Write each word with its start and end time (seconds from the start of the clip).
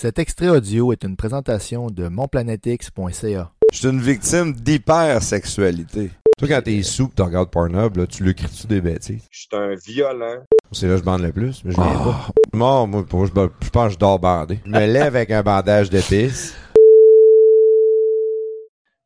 Cet 0.00 0.20
extrait 0.20 0.48
audio 0.48 0.92
est 0.92 1.02
une 1.02 1.16
présentation 1.16 1.88
de 1.88 2.06
monplanetix.ca. 2.06 3.50
Je 3.72 3.76
suis 3.76 3.88
une 3.88 4.00
victime 4.00 4.52
d'hypersexualité. 4.52 6.12
Toi, 6.38 6.46
quand 6.46 6.62
t'es 6.62 6.84
sous 6.84 7.10
tu 7.16 7.20
regardes 7.20 7.50
Pornhub, 7.50 7.96
là, 7.96 8.06
tu 8.06 8.22
le 8.22 8.32
cries-tu 8.32 8.68
des 8.68 8.80
bêtises? 8.80 9.24
Je 9.32 9.38
suis 9.40 9.48
un 9.54 9.74
violent. 9.74 10.44
C'est 10.70 10.86
là 10.86 10.92
que 10.94 11.00
je 11.00 11.04
bande 11.04 11.22
le 11.22 11.32
plus, 11.32 11.64
mais 11.64 11.72
je 11.72 11.80
viens 11.80 11.98
pas. 11.98 12.28
Mort, 12.52 12.86
moi, 12.86 13.04
pour- 13.04 13.26
je, 13.26 13.32
je 13.34 13.70
pense 13.70 13.86
que 13.88 13.94
je 13.94 13.98
dors 13.98 14.20
bandé. 14.20 14.60
Je 14.64 14.70
me 14.70 14.86
lève 14.86 15.16
avec 15.16 15.32
un 15.32 15.42
bandage 15.42 15.90
d'épices. 15.90 16.54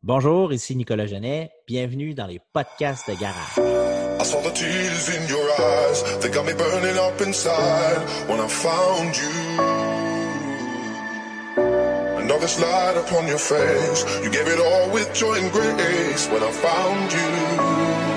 Bonjour, 0.02 0.52
ici 0.52 0.76
Nicolas 0.76 1.06
Genet. 1.06 1.52
Bienvenue 1.66 2.12
dans 2.12 2.26
les 2.26 2.40
podcasts 2.52 3.08
de 3.08 3.18
garage. 3.18 3.56
I 4.20 4.24
saw 4.24 4.42
the 4.42 4.52
tears 4.52 5.08
in 5.08 5.26
your 5.26 5.48
eyes. 5.58 6.02
They 6.20 6.30
got 6.30 6.44
me 6.44 6.52
burning 6.52 6.98
up 6.98 7.18
inside 7.26 7.96
when 8.28 8.38
I 8.40 8.46
found 8.46 9.16
you. 9.16 9.61
This 12.42 12.58
light 12.60 12.96
upon 12.96 13.28
your 13.28 13.38
face. 13.38 14.04
You 14.20 14.28
gave 14.28 14.48
it 14.48 14.58
all 14.58 14.90
with 14.90 15.14
joy 15.14 15.34
and 15.34 15.52
grace 15.52 16.26
when 16.26 16.42
I 16.42 16.50
found 16.50 17.12
you. 17.12 18.11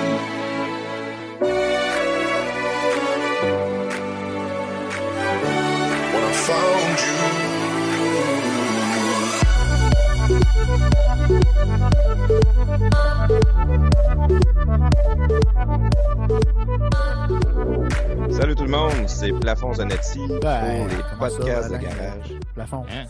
Salut 18.30 18.54
tout 18.54 18.64
le 18.64 18.70
monde, 18.70 19.08
c'est 19.08 19.32
Plafond 19.32 19.74
Zanetti 19.74 20.20
Ben, 20.42 20.86
pour 20.86 20.88
les 20.88 21.02
ça, 21.02 21.16
podcasts 21.18 21.70
de 21.72 21.76
garage. 21.78 22.32
Plafond. 22.54 22.84
Hein? 22.90 23.06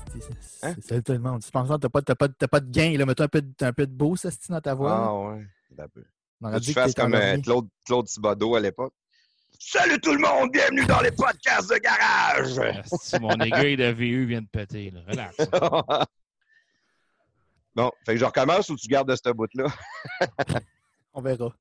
Hein? 0.62 0.74
c'est- 0.80 0.88
Salut 0.88 1.02
tout 1.02 1.12
le 1.12 1.18
monde. 1.18 1.42
Tu 1.42 1.50
penses 1.50 1.68
que 1.68 1.76
t'as 1.76 1.88
pas, 1.88 2.02
t'as 2.02 2.14
pas, 2.14 2.28
t'as 2.28 2.46
pas 2.48 2.60
de 2.60 2.70
gain, 2.70 2.96
là. 2.96 3.04
Mets-toi 3.06 3.26
un 3.26 3.28
peu, 3.28 3.42
de- 3.42 3.52
un 3.64 3.72
peu 3.72 3.86
de 3.86 3.92
beau, 3.92 4.16
ça, 4.16 4.30
c'est 4.30 4.50
dans 4.50 4.60
ta 4.60 4.74
voix. 4.74 4.90
là. 4.90 5.04
Ah 5.08 5.14
ouais, 5.14 5.46
un 5.78 5.88
peu. 5.88 6.04
Faut 6.42 6.60
tu 6.60 6.72
fasses 6.72 6.94
comme 6.94 7.14
euh. 7.14 7.38
Claude, 7.42 7.66
Claude 7.84 8.06
Thibodeau 8.06 8.54
à 8.54 8.60
l'époque. 8.60 8.92
Salut 9.58 9.98
tout 10.00 10.12
le 10.12 10.20
monde, 10.20 10.50
bienvenue 10.52 10.84
dans 10.86 11.00
les 11.00 11.10
podcasts 11.10 11.70
de 11.70 11.78
garage! 11.78 12.84
Si 13.00 13.18
mon 13.18 13.30
aiguille 13.36 13.76
de 13.76 13.90
VU 13.90 14.26
vient 14.26 14.42
de 14.42 14.46
péter, 14.46 14.90
là. 14.92 15.00
relax. 15.08 15.36
bon, 17.76 17.90
fait 18.04 18.14
que 18.14 18.18
je 18.18 18.24
recommence 18.24 18.68
ou 18.70 18.76
tu 18.76 18.88
gardes 18.88 19.08
de 19.10 19.14
ce 19.16 19.30
bout-là? 19.30 19.66
On 21.14 21.20
verra. 21.20 21.52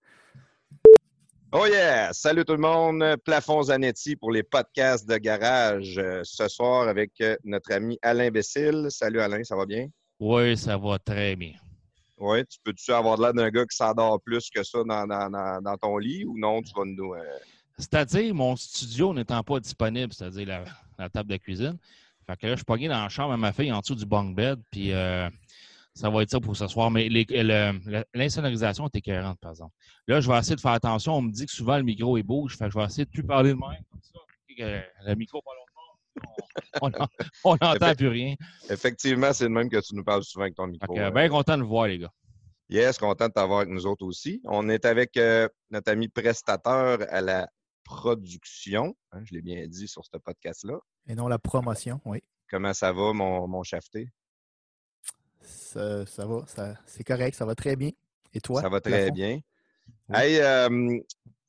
Oh 1.52 1.66
yeah! 1.68 2.12
Salut 2.12 2.44
tout 2.44 2.54
le 2.54 2.60
monde, 2.60 3.16
Plafond 3.24 3.64
Zanetti 3.64 4.16
pour 4.16 4.32
les 4.32 4.44
podcasts 4.44 5.08
de 5.08 5.16
garage. 5.18 5.98
euh, 5.98 6.22
ce 6.24 6.48
soir 6.50 6.88
avec 6.90 7.12
euh, 7.22 7.38
notre 7.46 7.72
ami 7.72 7.98
Alain 8.02 8.30
Bessil. 8.30 8.88
Salut 8.90 9.22
Alain, 9.22 9.44
ça 9.44 9.56
va 9.56 9.66
bien? 9.66 9.88
Oui, 10.20 10.58
ça 10.58 10.78
va 10.78 11.00
très 11.00 11.36
bien. 11.36 11.54
Oui, 12.18 12.46
tu 12.46 12.58
peux-tu 12.64 12.92
avoir 12.92 13.18
de 13.18 13.24
l'air 13.24 13.34
d'un 13.34 13.50
gars 13.50 13.66
qui 13.66 13.76
s'endort 13.76 14.20
plus 14.22 14.50
que 14.50 14.64
ça 14.64 14.80
dans, 14.86 15.06
dans- 15.08 15.30
dans- 15.30 15.62
dans 15.62 15.78
ton 15.78 15.98
lit 15.98 16.26
ou 16.26 16.38
non, 16.38 16.62
tu 16.62 16.74
vas 16.76 16.84
nous... 16.86 17.14
euh, 17.14 17.20
C'est-à-dire, 17.78 18.34
mon 18.34 18.56
studio 18.56 19.14
n'étant 19.14 19.44
pas 19.44 19.60
disponible, 19.60 20.12
c'est-à-dire 20.14 20.48
la, 20.48 20.64
la 20.98 21.10
table 21.10 21.30
de 21.30 21.38
cuisine. 21.38 21.78
Fait 22.26 22.36
que 22.38 22.48
là, 22.48 22.54
je 22.54 22.58
suis 22.58 22.66
pogné 22.66 22.88
dans 22.88 23.02
la 23.04 23.10
chambre 23.10 23.34
à 23.34 23.38
ma 23.38 23.54
fille 23.54 23.72
en 23.72 23.80
dessous 23.80 23.96
du 23.96 24.06
bunk 24.06 24.36
bed, 24.36 24.60
puis 24.72 24.92
euh, 24.94 25.30
ça 25.96 26.10
va 26.10 26.22
être 26.22 26.30
ça 26.30 26.40
pour 26.40 26.56
ce 26.56 26.68
soir. 26.68 26.92
Mais 26.92 27.08
le- 27.10 28.04
l'insonorisation 28.14 28.86
est 28.86 28.96
écœurante, 28.96 29.40
par 29.40 29.52
exemple. 29.52 29.74
Là, 30.08 30.20
je 30.22 30.30
vais 30.30 30.38
essayer 30.38 30.56
de 30.56 30.62
faire 30.62 30.72
attention. 30.74 31.14
On 31.16 31.22
me 31.22 31.32
dit 31.32 31.46
que 31.46 31.52
souvent 31.52 31.78
le 31.78 31.84
micro 31.84 32.18
est 32.18 32.24
bouge, 32.24 32.58
fait 32.58 32.66
que 32.66 32.72
je 32.72 32.78
vais 32.78 32.86
essayer 32.86 33.06
de 33.06 33.10
plus 33.10 33.24
parler 33.24 33.50
de 33.52 33.56
même, 33.56 33.84
comme 33.90 34.02
ça. 34.02 34.20
le 35.06 35.16
micro 35.16 35.42
pas 35.42 35.52
longtemps. 35.52 35.62
On 36.82 36.90
n'entend 36.90 37.08
on 37.44 37.58
n'entend 37.62 37.96
plus 37.96 38.08
rien. 38.08 38.36
Effectivement, 38.70 39.34
c'est 39.34 39.44
le 39.46 39.50
même 39.50 39.70
que 39.70 39.80
tu 39.82 39.96
nous 39.96 40.04
parles 40.04 40.24
souvent 40.24 40.44
avec 40.44 40.56
ton 40.56 40.68
micro. 40.68 40.98
euh. 40.98 41.12
bien 41.12 41.28
content 41.30 41.56
de 41.56 41.62
le 41.62 41.68
voir, 41.68 41.88
les 41.88 42.00
gars. 42.00 42.12
Yes, 42.70 42.98
content 42.98 43.28
de 43.28 43.34
t'avoir 43.34 43.60
avec 43.60 43.72
nous 43.74 43.86
autres 43.86 44.06
aussi. 44.06 44.42
On 44.46 44.70
est 44.70 44.86
avec 44.86 45.18
euh, 45.18 45.48
notre 45.70 45.92
ami 45.92 46.08
prestateur 46.08 47.00
à 47.10 47.22
la 47.22 47.48
production. 47.84 48.96
hein, 49.12 49.22
je 49.24 49.34
l'ai 49.36 49.42
bien 49.42 49.66
dit 49.68 49.88
sur 49.88 50.04
ce 50.06 50.18
podcast-là. 50.18 50.78
Et 51.08 51.16
non 51.16 51.28
la 51.28 51.38
promotion, 51.40 52.00
oui. 52.06 52.24
Comment 52.50 52.74
ça 52.74 52.92
va, 52.92 53.14
mon, 53.14 53.48
mon 53.48 53.64
chafeté? 53.64 54.10
Ça, 55.76 56.06
ça 56.06 56.26
va, 56.26 56.46
ça, 56.48 56.74
c'est 56.86 57.04
correct, 57.04 57.36
ça 57.36 57.44
va 57.44 57.54
très 57.54 57.76
bien. 57.76 57.92
Et 58.34 58.40
toi? 58.40 58.62
ça 58.62 58.70
va 58.70 58.80
très 58.80 59.12
bien. 59.12 59.42
Oui. 60.08 60.16
Hey, 60.18 60.40
euh, 60.40 61.00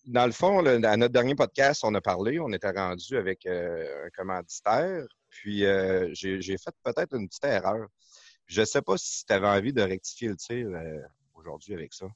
dans 0.05 0.27
le 0.27 0.33
fond, 0.33 0.67
à 0.67 0.97
notre 0.97 1.13
dernier 1.13 1.37
podcast, 1.37 1.85
on 1.85 1.95
a 1.95 2.01
parlé, 2.01 2.41
on 2.41 2.53
était 2.53 2.73
rendu 2.73 3.17
avec 3.17 3.47
euh, 3.47 4.07
un 4.07 4.11
commanditaire, 4.11 5.07
puis 5.29 5.65
euh, 5.65 6.09
j'ai 6.13 6.41
j'ai 6.41 6.59
fait 6.59 6.75
peut-être 6.83 7.15
une 7.15 7.29
petite 7.29 7.45
erreur. 7.45 7.87
Je 8.47 8.63
ne 8.63 8.67
sais 8.67 8.83
pas 8.83 8.97
si 8.99 9.25
tu 9.25 9.33
avais 9.33 9.47
envie 9.47 9.73
de 9.73 9.83
rectifier 9.83 10.29
le 10.29 10.37
tir 10.37 10.67
aujourd'hui 11.35 11.75
avec 11.75 11.93
ça. 11.95 12.07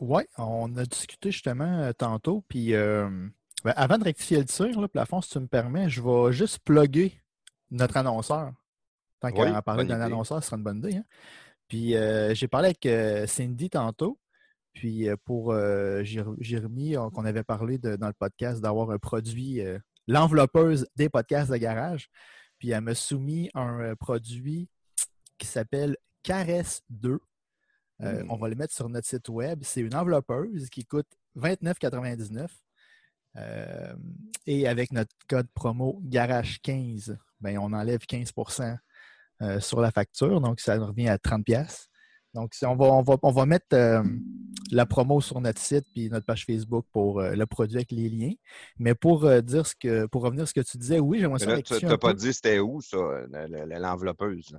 Oui, 0.00 0.24
on 0.38 0.76
a 0.76 0.84
discuté 0.84 1.30
justement 1.30 1.92
tantôt. 1.92 2.44
Puis 2.48 2.72
ben, 2.72 3.32
avant 3.64 3.98
de 3.98 4.04
rectifier 4.04 4.38
le 4.38 4.44
tir, 4.44 4.80
là, 4.80 4.88
plafond, 4.88 5.20
si 5.20 5.30
tu 5.30 5.38
me 5.38 5.46
permets, 5.46 5.88
je 5.88 6.02
vais 6.02 6.32
juste 6.32 6.58
plugger 6.64 7.20
notre 7.70 7.96
annonceur. 7.96 8.52
Tant 9.22 9.28
Oui, 9.28 9.50
qu'à 9.50 9.62
parler 9.62 9.84
bonne 9.84 9.96
d'un 9.98 10.04
annonceur, 10.04 10.42
ce 10.42 10.46
sera 10.48 10.58
une 10.58 10.64
bonne 10.64 10.78
idée. 10.78 10.96
hein. 10.96 11.04
Puis 11.68 11.96
euh, 11.96 12.34
j'ai 12.34 12.48
parlé 12.48 12.66
avec 12.66 12.84
euh, 12.84 13.26
Cindy 13.26 13.70
tantôt. 13.70 14.18
Puis 14.74 15.08
euh, 15.08 15.16
pour 15.24 15.54
Jé- 15.54 16.22
Jérémy, 16.40 16.96
qu'on 17.14 17.24
avait 17.24 17.44
parlé 17.44 17.78
de- 17.78 17.96
dans 17.96 18.08
le 18.08 18.12
podcast 18.12 18.60
d'avoir 18.60 18.90
un 18.90 18.98
produit, 18.98 19.60
l'enveloppeuse 20.06 20.86
des 20.96 21.08
podcasts 21.08 21.50
de 21.50 21.56
garage. 21.56 22.10
Puis 22.58 22.70
elle 22.70 22.82
m'a 22.82 22.94
soumis 22.94 23.48
un 23.54 23.94
produit 23.96 24.68
qui 25.38 25.46
s'appelle 25.46 25.96
Caresse 26.22 26.82
2. 26.90 27.18
Euh, 28.00 28.24
Mm. 28.24 28.30
On 28.30 28.36
va 28.36 28.48
le 28.48 28.54
mettre 28.56 28.74
sur 28.74 28.88
notre 28.88 29.06
site 29.06 29.28
web. 29.28 29.60
C'est 29.62 29.80
une 29.80 29.94
enveloppeuse 29.94 30.68
qui 30.70 30.84
coûte 30.84 31.06
29,99. 31.36 32.48
Euh, 33.36 33.94
et 34.46 34.66
avec 34.68 34.92
notre 34.92 35.14
code 35.28 35.48
promo 35.54 36.02
Garage15, 36.06 37.16
ben, 37.40 37.58
on 37.58 37.72
enlève 37.72 38.00
15 38.06 38.32
euh, 39.42 39.60
sur 39.60 39.80
la 39.80 39.90
facture. 39.90 40.40
Donc, 40.40 40.60
ça 40.60 40.78
revient 40.78 41.08
à 41.08 41.16
30$. 41.18 41.42
pièces. 41.42 41.88
Donc, 42.34 42.54
on, 42.62 42.76
va, 42.76 42.86
on, 42.86 43.02
va, 43.02 43.16
on 43.22 43.30
va 43.30 43.44
mettre 43.44 43.66
euh, 43.74 44.02
la 44.70 44.86
promo 44.86 45.20
sur 45.20 45.40
notre 45.40 45.60
site 45.60 45.84
puis 45.92 46.08
notre 46.08 46.24
page 46.24 46.46
Facebook 46.46 46.86
pour 46.90 47.20
euh, 47.20 47.34
le 47.34 47.44
produit 47.44 47.76
avec 47.76 47.92
les 47.92 48.08
liens. 48.08 48.32
Mais 48.78 48.94
pour 48.94 49.28
dire 49.42 49.66
ce 49.66 49.74
que 49.74 50.06
pour 50.06 50.22
revenir 50.22 50.44
à 50.44 50.46
ce 50.46 50.54
que 50.54 50.60
tu 50.60 50.78
disais, 50.78 50.98
oui, 50.98 51.20
j'aimerais 51.20 51.40
ça 51.40 51.60
tu 51.60 51.84
n'as 51.84 51.98
pas 51.98 52.14
dit 52.14 52.32
c'était 52.32 52.58
où, 52.58 52.80
ça, 52.80 52.96
l'enveloppeuse? 53.28 54.56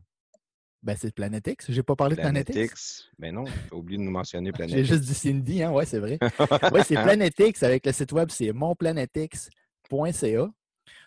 Ben, 0.84 0.98
c'est 1.00 1.16
Planetix. 1.16 1.66
J'ai 1.70 1.82
pas 1.82 1.96
parlé 1.96 2.18
de 2.18 2.22
Planetix. 2.22 2.54
Planetix. 2.54 3.10
Mais 3.18 3.32
non, 3.32 3.46
as 3.72 3.76
oublié 3.76 3.98
de 3.98 4.04
nous 4.04 4.12
mentionner 4.12 4.48
J'ai 4.50 4.52
Planetix. 4.52 4.84
juste 4.86 5.04
dit 5.04 5.14
Cindy, 5.14 5.64
hein? 5.64 5.72
Oui, 5.72 5.86
c'est 5.88 6.00
vrai. 6.00 6.20
Oui, 6.74 6.82
c'est 6.86 6.96
Planetix 6.96 7.64
avec 7.64 7.86
le 7.86 7.94
site 7.94 8.12
web, 8.12 8.30
c'est 8.30 8.52
monplanetix.ca. 8.52 10.50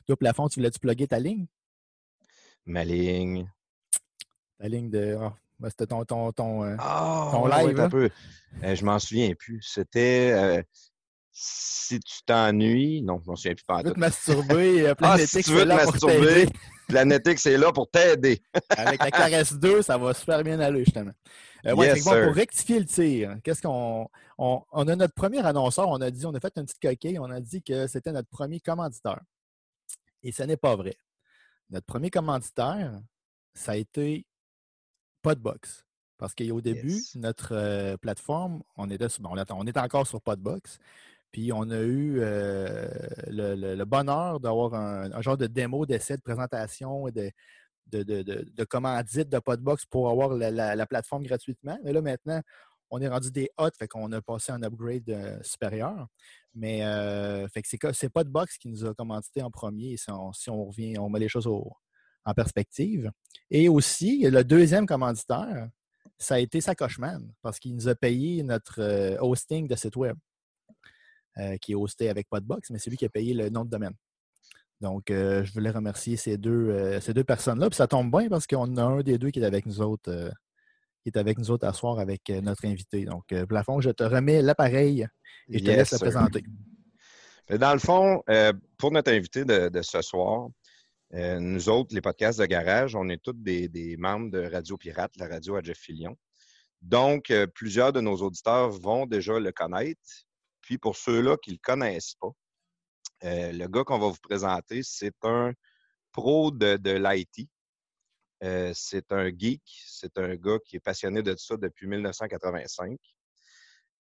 Toi, 0.07 0.17
plafond, 0.17 0.49
tu 0.49 0.61
voulais-tu 0.61 0.79
plugger 0.79 1.07
ta 1.07 1.19
ligne? 1.19 1.47
Ma 2.65 2.85
ligne. 2.85 3.51
Ta 4.59 4.69
ligne 4.69 4.91
de. 4.91 5.17
ah, 5.21 5.35
ben, 5.59 5.69
C'était 5.71 5.87
ton. 5.87 6.05
ton, 6.05 6.33
ton, 6.33 6.65
euh, 6.65 6.77
Ah, 6.79 7.29
Ton 7.33 7.47
live, 7.47 7.81
un 7.81 7.89
peu. 7.89 8.11
Euh, 8.63 8.75
je 8.75 8.85
m'en 8.85 8.99
souviens 8.99 9.33
plus. 9.35 9.61
C'était 9.63 10.33
euh, 10.33 10.63
si 11.33 12.01
tu 12.01 12.19
t'ennuies. 12.25 13.03
Non, 13.03 13.21
je 13.25 13.29
m'en 13.31 13.37
souviens 13.37 13.55
plus 13.55 13.65
pas. 13.65 13.81
tu 13.83 13.89
veux 13.89 13.95
te 13.95 14.01
masturber, 14.01 14.87
Ah, 14.89 14.95
Planetix, 14.95 15.29
si 15.31 15.43
tu 15.43 15.51
veux 15.53 15.63
te 15.63 15.69
là 15.69 15.79
pour 15.83 15.93
masturber, 15.93 16.27
t'aider. 16.27 16.53
Planetix 16.89 17.47
est 17.47 17.59
là 17.59 17.73
pour 17.73 17.91
t'aider. 17.91 18.43
Avec 18.71 19.03
la 19.03 19.11
caresse 19.11 19.53
2, 19.55 19.83
ça 19.83 19.99
va 19.99 20.15
super 20.15 20.43
bien 20.43 20.59
aller, 20.61 20.85
justement. 20.85 21.13
Euh, 21.67 21.75
ouais, 21.75 21.87
Yes, 21.89 22.05
bon, 22.05 22.25
pour 22.27 22.35
rectifier 22.35 22.79
le 22.79 22.87
tir, 22.87 23.37
qu'est-ce 23.43 23.61
qu'on. 23.63 24.09
On, 24.39 24.63
on 24.71 24.89
a 24.89 24.97
notre 24.97 25.15
premier 25.15 25.45
annonceur, 25.45 25.89
on 25.89 26.01
a 26.01 26.11
dit, 26.11 26.25
on 26.27 26.35
a 26.35 26.41
fait 26.41 26.53
une 26.57 26.65
petite 26.65 26.81
coquille, 26.81 27.19
on 27.19 27.31
a 27.31 27.41
dit 27.41 27.63
que 27.63 27.87
c'était 27.87 28.13
notre 28.13 28.29
premier 28.29 28.61
commanditaire. 28.61 29.21
Et 30.23 30.31
ce 30.33 30.43
n'est 30.45 30.57
pas 30.57 30.77
vrai. 30.77 30.97
Notre 31.71 31.87
premier 31.87 32.11
commanditaire, 32.11 33.01
ça 33.55 33.73
a 33.73 33.77
été 33.77 34.27
Podbox. 35.27 35.85
Parce 36.19 36.35
qu'au 36.35 36.61
début, 36.61 36.93
Yes. 36.93 37.15
notre 37.17 37.53
euh, 37.53 37.97
plateforme, 37.97 38.63
on 38.77 38.89
était, 38.91 39.09
bon, 39.21 39.31
on, 39.51 39.81
encore 39.81 40.07
sur 40.07 40.21
Podbox. 40.23 40.79
Puis 41.33 41.53
on 41.53 41.69
a 41.71 41.81
eu 41.81 42.21
euh, 42.21 42.89
le, 43.27 43.55
le- 43.57 43.75
le 43.75 43.85
bonheur 43.85 44.41
d'avoir 44.41 44.75
un, 44.75 45.13
un 45.13 45.21
genre 45.21 45.37
de 45.37 45.47
démo, 45.47 45.85
d'essai, 45.85 46.17
de 46.17 46.23
présentation 46.23 47.09
et 47.09 47.13
de, 47.13 47.31
de, 47.89 48.03
de, 48.03 48.23
de, 48.23 48.47
de 48.51 48.65
commandite 48.65 49.29
de 49.29 49.39
Podbox 49.39 49.85
pour 49.85 50.09
avoir 50.09 50.31
la, 50.31 50.51
la- 50.51 50.77
la 50.77 50.87
plateforme 50.87 51.25
gratuitement. 51.25 51.79
Mais 51.85 51.93
là, 51.93 52.01
maintenant, 52.01 52.41
on 52.89 53.01
est 53.01 53.09
rendu 53.09 53.31
des 53.33 53.51
hot, 53.59 53.71
fait 53.77 53.89
qu'on 53.89 54.11
a 54.13 54.23
passé 54.23 54.53
un 54.53 54.63
upgrade 54.63 55.11
euh, 55.11 55.39
supérieur. 55.43 56.07
Mais 56.55 56.81
fait 57.53 57.61
que 57.63 57.93
c'est 57.93 58.09
Podbox 58.09 58.57
qui 58.59 58.69
nous 58.69 58.85
a 58.87 58.95
commandité 58.95 59.43
en 59.43 59.51
premier, 59.51 59.97
si 59.99 60.11
on, 60.11 60.33
si 60.33 60.49
on 60.49 60.65
revient, 60.67 60.97
on 60.99 61.11
met 61.11 61.19
les 61.19 61.29
choses 61.29 61.47
au- 61.49 61.73
en 62.27 62.35
perspective. 62.35 63.11
Et 63.51 63.69
aussi, 63.69 64.29
le 64.29 64.45
deuxième 64.45 64.87
commanditaire, 64.87 65.69
ça 66.19 66.35
a 66.35 66.39
été 66.39 66.61
Sacocheman, 66.61 67.33
parce 67.43 67.59
qu'il 67.59 67.75
nous 67.75 67.89
a 67.89 67.95
payé 67.95 68.43
notre 68.43 68.81
euh, 68.81 69.17
hosting 69.21 69.69
de 69.69 69.77
site 69.77 69.97
web, 69.97 70.17
euh, 71.39 71.57
qui 71.59 71.73
est 71.73 71.75
hosté 71.75 72.09
avec 72.09 72.29
Podbox, 72.29 72.71
mais 72.71 72.79
c'est 72.79 72.91
lui 72.91 72.97
qui 72.97 73.05
a 73.05 73.11
payé 73.11 73.35
le 73.35 73.51
nom 73.51 73.65
de 73.65 73.71
domaine. 73.71 73.95
Donc, 74.81 75.11
euh, 75.11 75.45
je 75.45 75.53
voulais 75.53 75.71
remercier 75.71 76.17
ces 76.17 76.39
deux, 76.39 76.71
euh, 76.71 77.01
ces 77.01 77.15
deux 77.15 77.25
personnes-là. 77.25 77.69
Puis 77.69 77.77
ça 77.77 77.87
tombe 77.87 78.11
bien 78.11 78.29
parce 78.29 78.47
qu'on 78.47 78.77
a 78.77 78.83
un 78.83 79.03
des 79.03 79.19
deux 79.19 79.31
qui 79.31 79.41
est 79.41 79.45
avec 79.45 79.67
nous 79.67 79.81
autres, 79.81 80.33
qui 81.03 81.11
est 81.11 81.19
avec 81.19 81.39
nous 81.39 81.51
autres 81.51 81.67
à 81.67 81.73
soir 81.73 81.99
avec 81.99 82.29
notre 82.43 82.65
invité. 82.67 83.05
Donc, 83.05 83.27
Plafond, 83.49 83.81
je 83.81 83.91
te 83.91 84.03
remets 84.03 84.43
l'appareil 84.43 85.07
et 85.51 85.59
je 85.59 85.65
te 85.65 85.71
laisse 85.71 85.93
le 85.93 85.99
présenter. 85.99 86.43
Mais 87.51 87.59
Dans 87.59 87.73
le 87.75 87.79
fond, 87.79 88.23
pour 88.79 88.91
notre 88.91 89.13
invité 89.13 89.45
de, 89.45 89.69
de 89.69 89.83
ce 89.83 90.01
soir, 90.03 90.49
euh, 91.15 91.39
nous 91.39 91.69
autres, 91.69 91.95
les 91.95 92.01
podcasts 92.01 92.41
de 92.41 92.47
garage, 92.47 92.95
on 92.95 93.09
est 93.09 93.23
tous 93.23 93.33
des, 93.33 93.97
membres 93.99 94.31
de 94.31 94.51
Radio 94.51 94.77
Pirate, 94.77 95.13
la 95.17 95.29
radio 95.29 95.57
à 95.57 95.63
Jeff 95.63 95.79
Fillion. 95.79 96.17
Donc, 96.83 97.31
euh, 97.31 97.47
plusieurs 97.47 97.93
de 97.93 98.01
nos 98.01 98.17
auditeurs 98.17 98.71
vont 98.71 99.07
déjà 99.07 99.39
le 99.39 99.53
connaître. 99.53 100.01
Puis 100.61 100.79
pour 100.79 100.97
ceux-là 100.97 101.37
qui 101.37 101.51
ne 101.51 101.55
le 101.55 101.61
connaissent 101.63 102.17
pas, 102.21 102.31
euh, 103.25 103.53
le 103.53 103.67
gars 103.69 103.85
qu'on 103.85 103.99
va 103.99 104.09
vous 104.09 104.21
présenter, 104.21 104.83
c'est 104.83 105.15
un 105.23 105.53
pro 106.13 106.51
de, 106.51 106.77
l'IT. 106.91 107.49
C'est 108.75 109.13
un 109.13 109.31
geek, 109.31 109.63
c'est 109.87 110.19
un 110.19 110.35
gars 110.35 110.59
qui 110.65 110.77
est 110.77 110.81
passionné 110.81 111.23
de 111.23 111.35
ça 111.37 111.57
depuis 111.57 111.87
1985. 111.87 112.99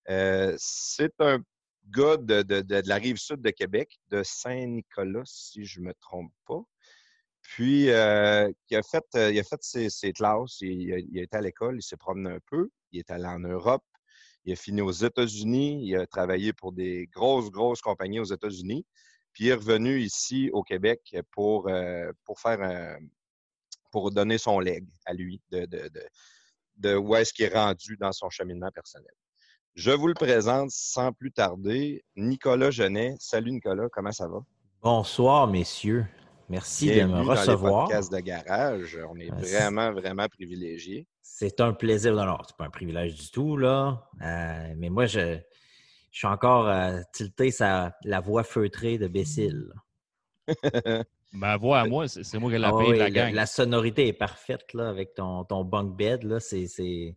Euh, 0.08 0.54
c'est 0.58 1.14
un 1.20 1.38
gars 1.88 2.16
de, 2.16 2.42
de- 2.42 2.60
de- 2.60 2.80
de 2.82 2.88
la 2.88 2.96
rive 2.96 3.16
sud 3.16 3.40
de 3.40 3.50
Québec, 3.50 3.98
de 4.08 4.22
Saint-Nicolas, 4.22 5.22
si 5.24 5.64
je 5.64 5.80
ne 5.80 5.86
me 5.86 5.94
trompe 5.94 6.32
pas. 6.46 6.62
Puis, 7.48 7.90
euh, 7.90 8.50
il 8.70 8.76
a 8.76 8.82
fait, 8.82 9.04
euh, 9.14 9.32
il 9.32 9.38
a 9.38 9.43
fait 9.44 9.62
ses, 9.62 9.88
ses 9.88 10.12
classes, 10.12 10.58
il 10.60 10.93
a 10.93 11.22
été 11.22 11.37
à 11.37 11.40
l'école, 11.40 11.76
il 11.78 11.82
s'est 11.82 11.96
promené 11.96 12.31
un 12.31 12.38
peu, 12.50 12.69
il 12.93 12.98
est 12.98 13.10
allé 13.10 13.25
en 13.26 13.38
Europe, 13.38 13.84
il 14.44 14.52
a 14.52 14.56
fini 14.56 14.81
aux 14.81 14.90
États-Unis, 14.90 15.87
il 15.87 15.96
a 15.96 16.06
travaillé 16.06 16.52
pour 16.52 16.72
des 16.72 17.06
grosses, 17.06 17.50
grosses 17.50 17.81
compagnies 17.81 18.20
aux 18.20 18.25
États-Unis, 18.25 18.84
puis 19.32 19.44
il 19.44 19.48
est 19.48 19.54
revenu 19.54 20.00
ici 20.00 20.50
au 20.52 20.62
Québec 20.62 21.16
pour, 21.31 21.69
euh, 21.69 22.10
pour 22.25 22.40
faire 22.40 22.60
un- 22.62 22.98
pour 23.90 24.10
donner 24.10 24.38
son 24.38 24.58
leg 24.60 24.84
à 25.06 25.14
lui 25.14 25.40
de, 25.50 25.60
de, 25.66 25.88
de, 25.88 26.02
de 26.76 26.94
où 26.96 27.14
est-ce 27.16 27.32
qu'il 27.32 27.46
est 27.46 27.54
rendu 27.54 27.96
dans 27.96 28.12
son 28.12 28.28
cheminement 28.28 28.70
personnel. 28.70 29.12
Je 29.75 29.90
vous 29.90 30.08
le 30.08 30.14
présente 30.14 30.70
sans 30.70 31.12
plus 31.12 31.32
tarder, 31.32 32.04
Nicolas 32.16 32.70
Genet. 32.70 33.14
Salut 33.19 33.52
Nicolas, 33.52 33.88
comment 33.90 34.12
ça 34.12 34.26
va? 34.26 34.40
Bonsoir, 34.82 35.46
messieurs. 35.46 36.06
Merci 36.48 36.88
de 36.94 37.02
me 37.04 37.08
dans 37.12 37.22
les 37.22 37.28
recevoir. 37.31 37.84
podcasts 37.84 38.12
de 38.12 38.19
garage. 38.20 38.98
On 39.10 39.16
est 39.19 39.31
Euh, 39.31 39.34
vraiment, 39.37 39.93
vraiment 39.93 40.26
privilégiés. 40.28 41.06
C'est 41.22 41.60
un 41.60 41.72
plaisir. 41.72 42.14
Non, 42.14 42.25
non, 42.25 42.38
c'est 42.46 42.56
pas 42.56 42.64
un 42.66 42.70
privilège 42.70 43.14
du 43.14 43.31
tout, 43.31 43.56
là. 43.56 44.08
Euh, 44.22 44.75
mais 44.76 44.88
moi, 44.90 45.06
je, 45.06 45.38
je 46.12 46.19
suis 46.19 46.26
encore 46.26 46.69
euh, 46.69 47.00
tilté 47.12 47.50
sur 47.50 47.90
la 48.04 48.20
voix 48.20 48.44
feutrée 48.44 48.96
de 48.98 49.08
Bécile. 49.08 49.72
Ma 51.32 51.56
voix 51.56 51.81
à 51.81 51.84
moi, 51.87 52.06
c'est 52.08 52.38
moi 52.38 52.49
qui 52.50 52.56
ai 52.56 52.58
la 52.58 52.69
Ah 52.69 52.78
paye 52.78 52.92
de 52.92 52.96
la 52.99 53.04
la, 53.04 53.10
gang. 53.10 53.34
la 53.34 53.46
sonorité 53.46 54.06
est 54.06 54.12
parfaite, 54.12 54.72
là, 54.72 54.88
avec 54.88 55.14
ton, 55.14 55.44
ton 55.44 55.64
bunk 55.64 55.96
bed, 55.96 56.22
là. 56.22 56.38
C'est, 56.40 56.66
c'est, 56.69 57.16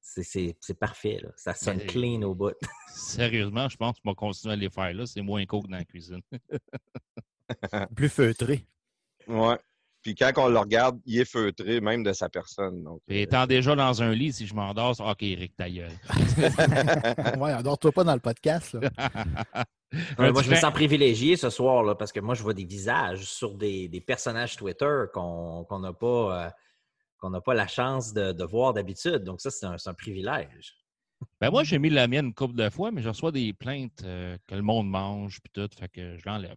c'est, 0.00 0.22
c'est- 0.22 0.56
c'est 0.60 0.78
parfait, 0.78 1.18
là. 1.22 1.30
Ça 1.36 1.54
sonne 1.54 1.78
Mais- 1.78 1.86
clean 1.86 2.22
au 2.22 2.34
bout. 2.34 2.54
Sérieusement, 2.94 3.68
je 3.68 3.76
pense 3.78 3.94
que 3.96 4.02
je 4.04 4.10
vais 4.10 4.14
continuer 4.14 4.52
à 4.52 4.56
les 4.56 4.70
faire 4.70 4.92
là. 4.92 5.06
C'est 5.06 5.22
moins 5.22 5.44
coke 5.46 5.66
dans 5.68 5.78
la 5.78 5.84
cuisine. 5.84 6.20
Plus 7.96 8.08
feutré. 8.08 8.66
Ouais. 9.26 9.56
Puis 10.02 10.14
quand 10.14 10.30
on 10.36 10.48
le 10.48 10.58
regarde, 10.58 11.00
il 11.04 11.20
est 11.20 11.24
feutré 11.24 11.80
même 11.80 12.02
de 12.02 12.12
sa 12.12 12.28
personne. 12.28 12.84
Donc, 12.84 13.00
Et 13.08 13.22
étant 13.22 13.46
déjà 13.46 13.74
dans 13.74 14.02
un 14.02 14.12
lit, 14.12 14.32
si 14.32 14.46
je 14.46 14.54
m'endors, 14.54 14.94
c'est 14.96 15.02
OK, 15.02 15.22
Eric, 15.22 15.56
ta 15.56 15.68
gueule. 15.68 15.90
ouais, 17.40 17.52
endors-toi 17.52 17.92
pas 17.92 18.04
dans 18.04 18.14
le 18.14 18.20
podcast. 18.20 18.74
là. 18.74 18.90
Ouais, 20.18 20.32
moi, 20.32 20.42
je 20.42 20.50
me 20.50 20.54
sens 20.54 20.72
privilégié 20.72 21.36
ce 21.36 21.50
soir, 21.50 21.82
là, 21.82 21.94
parce 21.94 22.12
que 22.12 22.20
moi, 22.20 22.34
je 22.34 22.42
vois 22.42 22.54
des 22.54 22.64
visages 22.64 23.24
sur 23.24 23.54
des, 23.54 23.88
des 23.88 24.00
personnages 24.00 24.56
Twitter 24.56 25.04
qu'on 25.14 25.64
qu'on 25.64 25.78
n'a 25.80 25.92
pas, 25.92 26.46
euh, 26.46 26.50
qu'on 27.18 27.30
n'a 27.30 27.40
pas 27.40 27.54
la 27.54 27.66
chance 27.66 28.12
de, 28.12 28.32
de 28.32 28.44
voir 28.44 28.74
d'habitude. 28.74 29.24
Donc, 29.24 29.40
ça, 29.40 29.50
c'est 29.50 29.66
un, 29.66 29.78
c'est 29.78 29.88
un 29.88 29.94
privilège. 29.94 30.76
Ben 31.40 31.50
moi, 31.50 31.64
j'ai 31.64 31.78
mis 31.78 31.90
la 31.90 32.06
mienne 32.06 32.26
une 32.26 32.34
couple 32.34 32.54
de 32.54 32.70
fois, 32.70 32.90
mais 32.90 33.02
je 33.02 33.08
reçois 33.08 33.32
des 33.32 33.52
plaintes 33.52 34.02
euh, 34.04 34.36
que 34.46 34.54
le 34.54 34.62
monde 34.62 34.88
mange 34.88 35.40
puis 35.40 35.50
tout, 35.52 35.68
fait 35.76 35.88
que 35.88 36.16
je 36.16 36.22
l'enlève. 36.26 36.56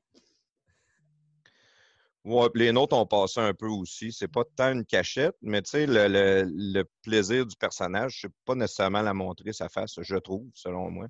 Ouais, 2.23 2.49
les 2.53 2.71
nôtres 2.71 2.95
ont 2.95 3.07
passé 3.07 3.39
un 3.39 3.53
peu 3.53 3.67
aussi. 3.67 4.11
C'est 4.11 4.27
pas 4.27 4.43
tant 4.55 4.71
une 4.71 4.85
cachette, 4.85 5.35
mais 5.41 5.61
tu 5.63 5.71
sais, 5.71 5.85
le, 5.87 6.83
plaisir 7.01 7.47
du 7.47 7.55
personnage, 7.55 8.19
c'est 8.21 8.33
pas 8.45 8.53
nécessairement 8.53 9.01
la 9.01 9.13
montrer 9.13 9.53
sa 9.53 9.69
face, 9.69 9.95
je 9.99 10.15
trouve, 10.17 10.47
selon 10.53 10.91
moi. 10.91 11.07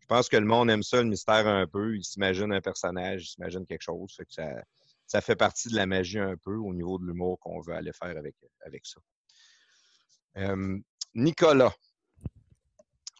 Je 0.00 0.06
pense 0.06 0.28
que 0.28 0.36
le 0.36 0.46
monde 0.46 0.70
aime 0.70 0.82
ça, 0.82 1.02
le 1.02 1.08
mystère 1.08 1.46
un 1.46 1.66
peu. 1.66 1.96
Il 1.96 2.04
s'imagine 2.04 2.52
un 2.52 2.60
personnage, 2.60 3.24
il 3.24 3.26
s'imagine 3.26 3.66
quelque 3.66 3.82
chose. 3.82 4.14
Fait 4.16 4.24
que 4.24 4.32
ça, 5.06 5.20
fait 5.20 5.36
partie 5.36 5.68
de 5.68 5.76
la 5.76 5.84
magie 5.84 6.18
un 6.18 6.36
peu 6.36 6.54
au 6.56 6.72
niveau 6.72 6.98
de 6.98 7.04
l'humour 7.04 7.38
qu'on 7.40 7.60
veut 7.60 7.74
aller 7.74 7.92
faire 7.92 8.16
avec, 8.16 8.36
avec 8.64 8.86
ça. 8.86 9.00
Euh, 10.38 10.78
Nicolas, 11.14 11.74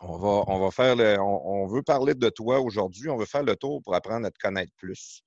on 0.00 0.16
va, 0.16 0.44
on 0.46 0.58
va 0.58 0.70
faire 0.70 0.96
le, 0.96 1.18
on, 1.20 1.64
on 1.64 1.66
veut 1.66 1.82
parler 1.82 2.14
de 2.14 2.28
toi 2.30 2.60
aujourd'hui. 2.60 3.10
On 3.10 3.16
veut 3.16 3.26
faire 3.26 3.42
le 3.42 3.56
tour 3.56 3.82
pour 3.82 3.94
apprendre 3.94 4.26
à 4.26 4.30
te 4.30 4.38
connaître 4.38 4.72
plus. 4.76 5.22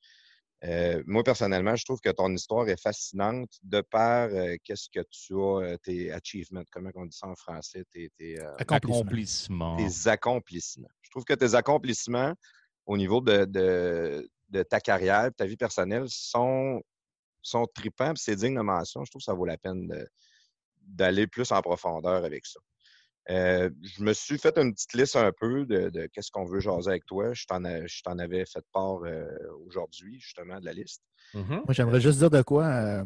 Euh, 0.65 1.01
moi, 1.07 1.23
personnellement, 1.23 1.75
je 1.75 1.85
trouve 1.85 2.01
que 2.01 2.09
ton 2.09 2.33
histoire 2.33 2.67
est 2.67 2.81
fascinante 2.81 3.49
de 3.63 3.79
par 3.79 4.27
euh, 4.29 4.55
qu'est-ce 4.63 4.89
que 4.89 4.99
tu 5.09 5.33
as, 5.35 5.37
euh, 5.37 5.77
tes 5.77 6.11
achievements, 6.11 6.63
comment 6.71 6.89
on 6.95 7.05
dit 7.05 7.15
ça 7.15 7.27
en 7.27 7.35
français, 7.35 7.85
tes, 7.91 8.09
tes, 8.17 8.39
euh, 8.41 8.55
Accomplissement. 8.57 8.99
Accomplissement. 8.99 9.77
tes 9.77 10.09
accomplissements. 10.09 10.89
Je 11.01 11.09
trouve 11.11 11.23
que 11.23 11.33
tes 11.33 11.55
accomplissements 11.55 12.33
au 12.85 12.97
niveau 12.97 13.21
de, 13.21 13.45
de, 13.45 14.29
de 14.49 14.63
ta 14.63 14.81
carrière, 14.81 15.25
de 15.29 15.35
ta 15.35 15.45
vie 15.45 15.57
personnelle 15.57 16.05
sont, 16.07 16.81
sont 17.41 17.65
tripants, 17.73 18.13
c'est 18.15 18.35
digne 18.35 18.55
de 18.55 18.61
mention. 18.61 19.05
Je 19.05 19.11
trouve 19.11 19.21
que 19.21 19.25
ça 19.25 19.33
vaut 19.33 19.45
la 19.45 19.57
peine 19.57 19.89
d'aller 20.81 21.27
plus 21.27 21.51
en 21.51 21.61
profondeur 21.61 22.25
avec 22.25 22.45
ça. 22.45 22.59
Euh, 23.29 23.69
je 23.83 24.03
me 24.03 24.13
suis 24.13 24.37
fait 24.39 24.57
une 24.57 24.73
petite 24.73 24.93
liste 24.93 25.15
un 25.15 25.31
peu 25.31 25.65
de, 25.65 25.89
de 25.89 26.07
qu'est-ce 26.07 26.31
qu'on 26.31 26.45
veut 26.45 26.59
jaser 26.59 26.89
avec 26.89 27.05
toi. 27.05 27.33
Je 27.33 27.45
t'en, 27.45 27.63
a- 27.63 27.85
je 27.85 28.01
t'en 28.01 28.17
avais 28.17 28.43
fait 28.45 28.63
part 28.73 29.03
euh, 29.05 29.25
aujourd'hui, 29.67 30.19
justement, 30.19 30.59
de 30.59 30.65
la 30.65 30.73
liste. 30.73 31.03
Mhm. 31.35 31.47
Moi, 31.65 31.65
j'aimerais 31.69 32.01
juste 32.01 32.17
dire 32.19 32.29
de 32.31 32.41
quoi. 32.41 32.65
euh, 32.65 33.05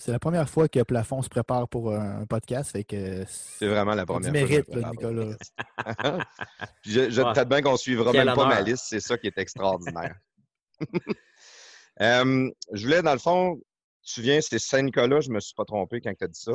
c'est 0.00 0.12
la 0.12 0.18
première 0.20 0.48
fois 0.48 0.68
que 0.68 0.80
Plafond 0.84 1.22
se 1.22 1.28
prépare 1.28 1.68
pour 1.68 1.92
un 1.92 2.24
podcast. 2.24 2.70
Fait 2.70 2.84
que 2.84 3.24
C'est 3.26 3.66
vraiment 3.66 3.94
la 3.96 4.06
première 4.06 4.30
mérite, 4.32 4.64
fois. 4.66 4.76
là, 4.80 4.92
pour 4.94 5.10
Nicolas. 5.10 5.36
je, 6.86 7.10
je 7.10 7.20
Ouais. 7.20 7.32
peut-être 7.34 7.48
bien 7.48 7.62
qu'on 7.62 7.76
suivra 7.76 8.12
Quel 8.12 8.26
même 8.26 8.36
pas 8.36 8.46
ma 8.46 8.60
liste. 8.62 8.84
C'est 8.88 9.00
ça 9.00 9.18
qui 9.18 9.26
est 9.26 9.38
extraordinaire. 9.38 10.16
Euh, 12.00 12.48
je 12.72 12.84
voulais, 12.84 13.02
dans 13.02 13.12
le 13.12 13.18
fond, 13.18 13.60
tu 14.04 14.22
viens, 14.22 14.40
c'est 14.40 14.60
Saint-Nicolas, 14.60 15.20
je 15.20 15.30
me 15.30 15.40
suis 15.40 15.54
pas 15.54 15.64
trompé 15.64 16.00
quand 16.00 16.12
tu 16.16 16.24
as 16.24 16.28
dit 16.28 16.40
ça. 16.40 16.52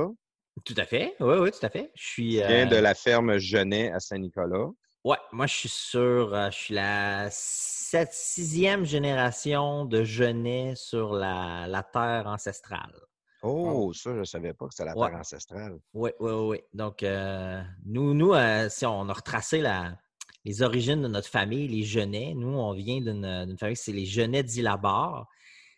Tout 0.66 0.76
à 0.78 0.86
fait. 0.86 1.16
Oui, 1.20 1.36
oui, 1.40 1.52
tout 1.52 1.66
à 1.66 1.70
fait. 1.70 1.92
Je 1.96 2.04
suis. 2.04 2.30
Viens 2.36 2.66
euh, 2.68 2.70
de 2.70 2.76
la 2.78 2.94
ferme 2.94 3.38
Genet 3.38 3.92
à 3.92 4.00
Saint-Nicolas. 4.00 4.68
Ouais, 5.04 5.18
moi, 5.32 5.48
je 5.48 5.54
suis 5.54 5.70
sur. 5.70 6.34
euh, 6.34 6.50
je 6.52 6.56
suis 6.56 6.74
la 6.76 7.28
sept- 7.32 8.14
sixième 8.14 8.86
génération 8.86 9.86
de 9.86 10.04
genêts 10.04 10.74
sur 10.76 11.14
la, 11.14 11.66
la 11.68 11.84
terre 11.84 12.28
ancestrale. 12.28 12.94
Oh, 13.42 13.92
ça, 13.94 14.14
je 14.14 14.20
ne 14.20 14.24
savais 14.24 14.54
pas 14.54 14.68
que 14.68 14.74
c'était 14.74 14.86
la 14.90 14.96
Ouais. 14.98 15.10
terre 15.10 15.20
ancestrale. 15.20 15.78
Oui, 15.94 16.12
oui, 16.20 16.32
oui. 16.32 16.60
Donc, 16.74 17.04
euh, 17.04 17.62
nous, 17.86 18.14
nous 18.14 18.34
euh, 18.34 18.70
si 18.70 18.86
on 18.86 19.10
a 19.10 19.14
retracé 19.14 19.60
la, 19.60 19.98
les 20.46 20.62
origines 20.62 21.02
de 21.02 21.10
notre 21.10 21.28
famille, 21.28 21.68
les 21.68 21.84
Genets, 21.84 22.34
nous, 22.36 22.58
on 22.58 22.72
vient 22.74 23.02
d'une 23.02 23.58
famille, 23.58 23.76
c'est 23.76 23.92
les 23.92 24.06
Genets 24.06 24.44
d'Ilabar. 24.44 25.28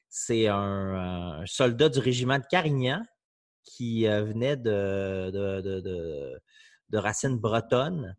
C'est 0.08 0.48
un, 0.48 0.60
euh, 0.60 1.41
un 1.41 1.46
soldat 1.48 1.89
du 1.89 1.98
régiment 2.00 2.38
de 2.38 2.46
Carignan 2.46 3.01
qui 3.65 4.07
euh, 4.07 4.24
venait 4.24 4.55
de, 4.55 5.31
de, 5.31 5.62
de- 5.62 5.81
de- 5.81 6.41
de 6.91 6.98
racines 6.98 7.38
bretonnes, 7.38 8.15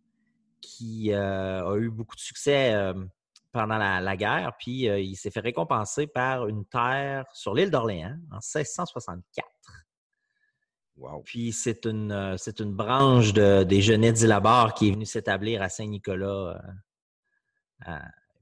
qui 0.61 1.13
euh, 1.13 1.65
a 1.73 1.77
eu 1.79 1.89
beaucoup 1.89 2.17
de 2.17 2.21
succès 2.21 2.75
euh, 2.75 2.93
pendant 3.53 3.79
la, 3.79 4.01
la 4.01 4.17
guerre, 4.17 4.53
puis 4.59 4.83
il 4.87 5.15
s'est 5.15 5.31
fait 5.31 5.41
récompenser 5.41 6.07
par 6.09 6.47
une 6.49 6.65
terre 6.67 7.25
sur 7.33 7.55
l'île 7.55 7.71
d'Orléans 7.71 8.19
en 8.31 8.37
1664. 8.37 9.47
Wow. 10.97 11.23
Puis 11.23 11.53
c'est 11.53 11.85
une, 11.87 12.37
c'est 12.39 12.61
une 12.61 12.75
branche 12.75 13.33
de- 13.33 13.63
des 13.63 13.81
Genets 13.81 14.13
d'Ilabar 14.13 14.75
qui 14.75 14.89
est 14.89 14.93
venue 14.93 15.07
s'établir 15.07 15.63
à 15.63 15.69
Saint-Nicolas. 15.69 16.61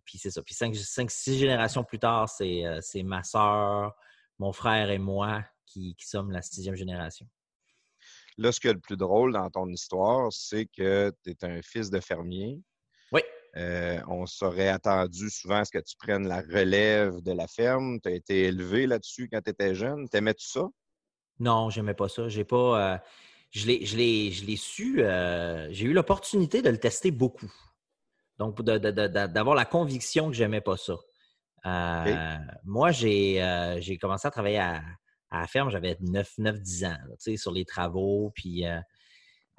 puis 0.04 0.18
c'est 0.18 0.30
ça. 0.30 0.42
Puis 0.42 0.54
cinq, 0.54 0.74
cinq, 0.76 1.10
six 1.10 1.38
générations 1.38 1.84
plus 1.84 1.98
tard, 1.98 2.28
c'est, 2.28 2.62
c'est 2.80 3.02
ma 3.02 3.22
soeur, 3.22 3.94
mon 4.38 4.52
frère 4.52 4.90
et 4.90 4.98
moi 4.98 5.42
qui, 5.66 5.94
qui 5.96 6.06
sommes 6.06 6.30
la 6.30 6.42
sixième 6.42 6.74
génération. 6.74 7.26
Là, 8.36 8.50
ce 8.50 8.60
qui 8.60 8.66
est 8.68 8.72
le 8.72 8.80
plus 8.80 8.96
drôle 8.96 9.32
dans 9.32 9.48
ton 9.48 9.68
histoire, 9.68 10.32
c'est 10.32 10.66
que 10.66 11.12
tu 11.22 11.30
es 11.30 11.44
un 11.44 11.62
fils 11.62 11.90
de 11.90 12.00
fermier. 12.00 12.60
Oui. 13.12 13.20
Euh, 13.56 14.00
on 14.08 14.26
s'aurait 14.26 14.68
attendu 14.68 15.30
souvent 15.30 15.58
à 15.58 15.64
ce 15.64 15.70
que 15.70 15.78
tu 15.78 15.96
prennes 15.96 16.26
la 16.26 16.40
relève 16.40 17.22
de 17.22 17.32
la 17.32 17.46
ferme. 17.46 18.00
Tu 18.00 18.08
as 18.08 18.12
été 18.12 18.44
élevé 18.44 18.88
là-dessus 18.88 19.28
quand 19.30 19.40
tu 19.40 19.50
étais 19.50 19.74
jeune. 19.74 20.08
T'aimais-tu 20.08 20.46
ça? 20.46 20.68
Non, 21.38 21.70
j'aimais 21.70 21.94
pas 21.94 22.08
ça. 22.08 22.28
J'ai 22.28 22.44
pas. 22.44 22.94
euh, 22.94 22.98
je 23.50 23.66
l'ai, 23.68 23.86
je 23.86 23.96
l'ai, 23.96 24.32
je 24.32 24.44
l'ai 24.44 24.56
su. 24.56 25.00
euh, 25.00 25.68
j'ai 25.70 25.86
eu 25.86 25.92
l'opportunité 25.92 26.60
de 26.60 26.70
le 26.70 26.78
tester 26.78 27.12
beaucoup. 27.12 27.52
Donc, 28.38 28.60
d'avoir 28.62 29.54
la 29.54 29.64
conviction 29.64 30.26
que 30.28 30.34
j'aimais 30.34 30.60
pas 30.60 30.76
ça. 30.76 30.96
Moi, 32.64 32.90
j'ai 32.90 33.98
commencé 34.00 34.26
à 34.26 34.32
travailler 34.32 34.58
à, 34.58 34.82
à 35.30 35.40
la 35.40 35.46
ferme, 35.46 35.70
j'avais 35.70 35.94
9-10 35.94 36.86
ans, 36.86 36.96
sur 37.36 37.52
les 37.52 37.64
travaux. 37.64 38.32
Puis 38.34 38.66
euh, 38.66 38.78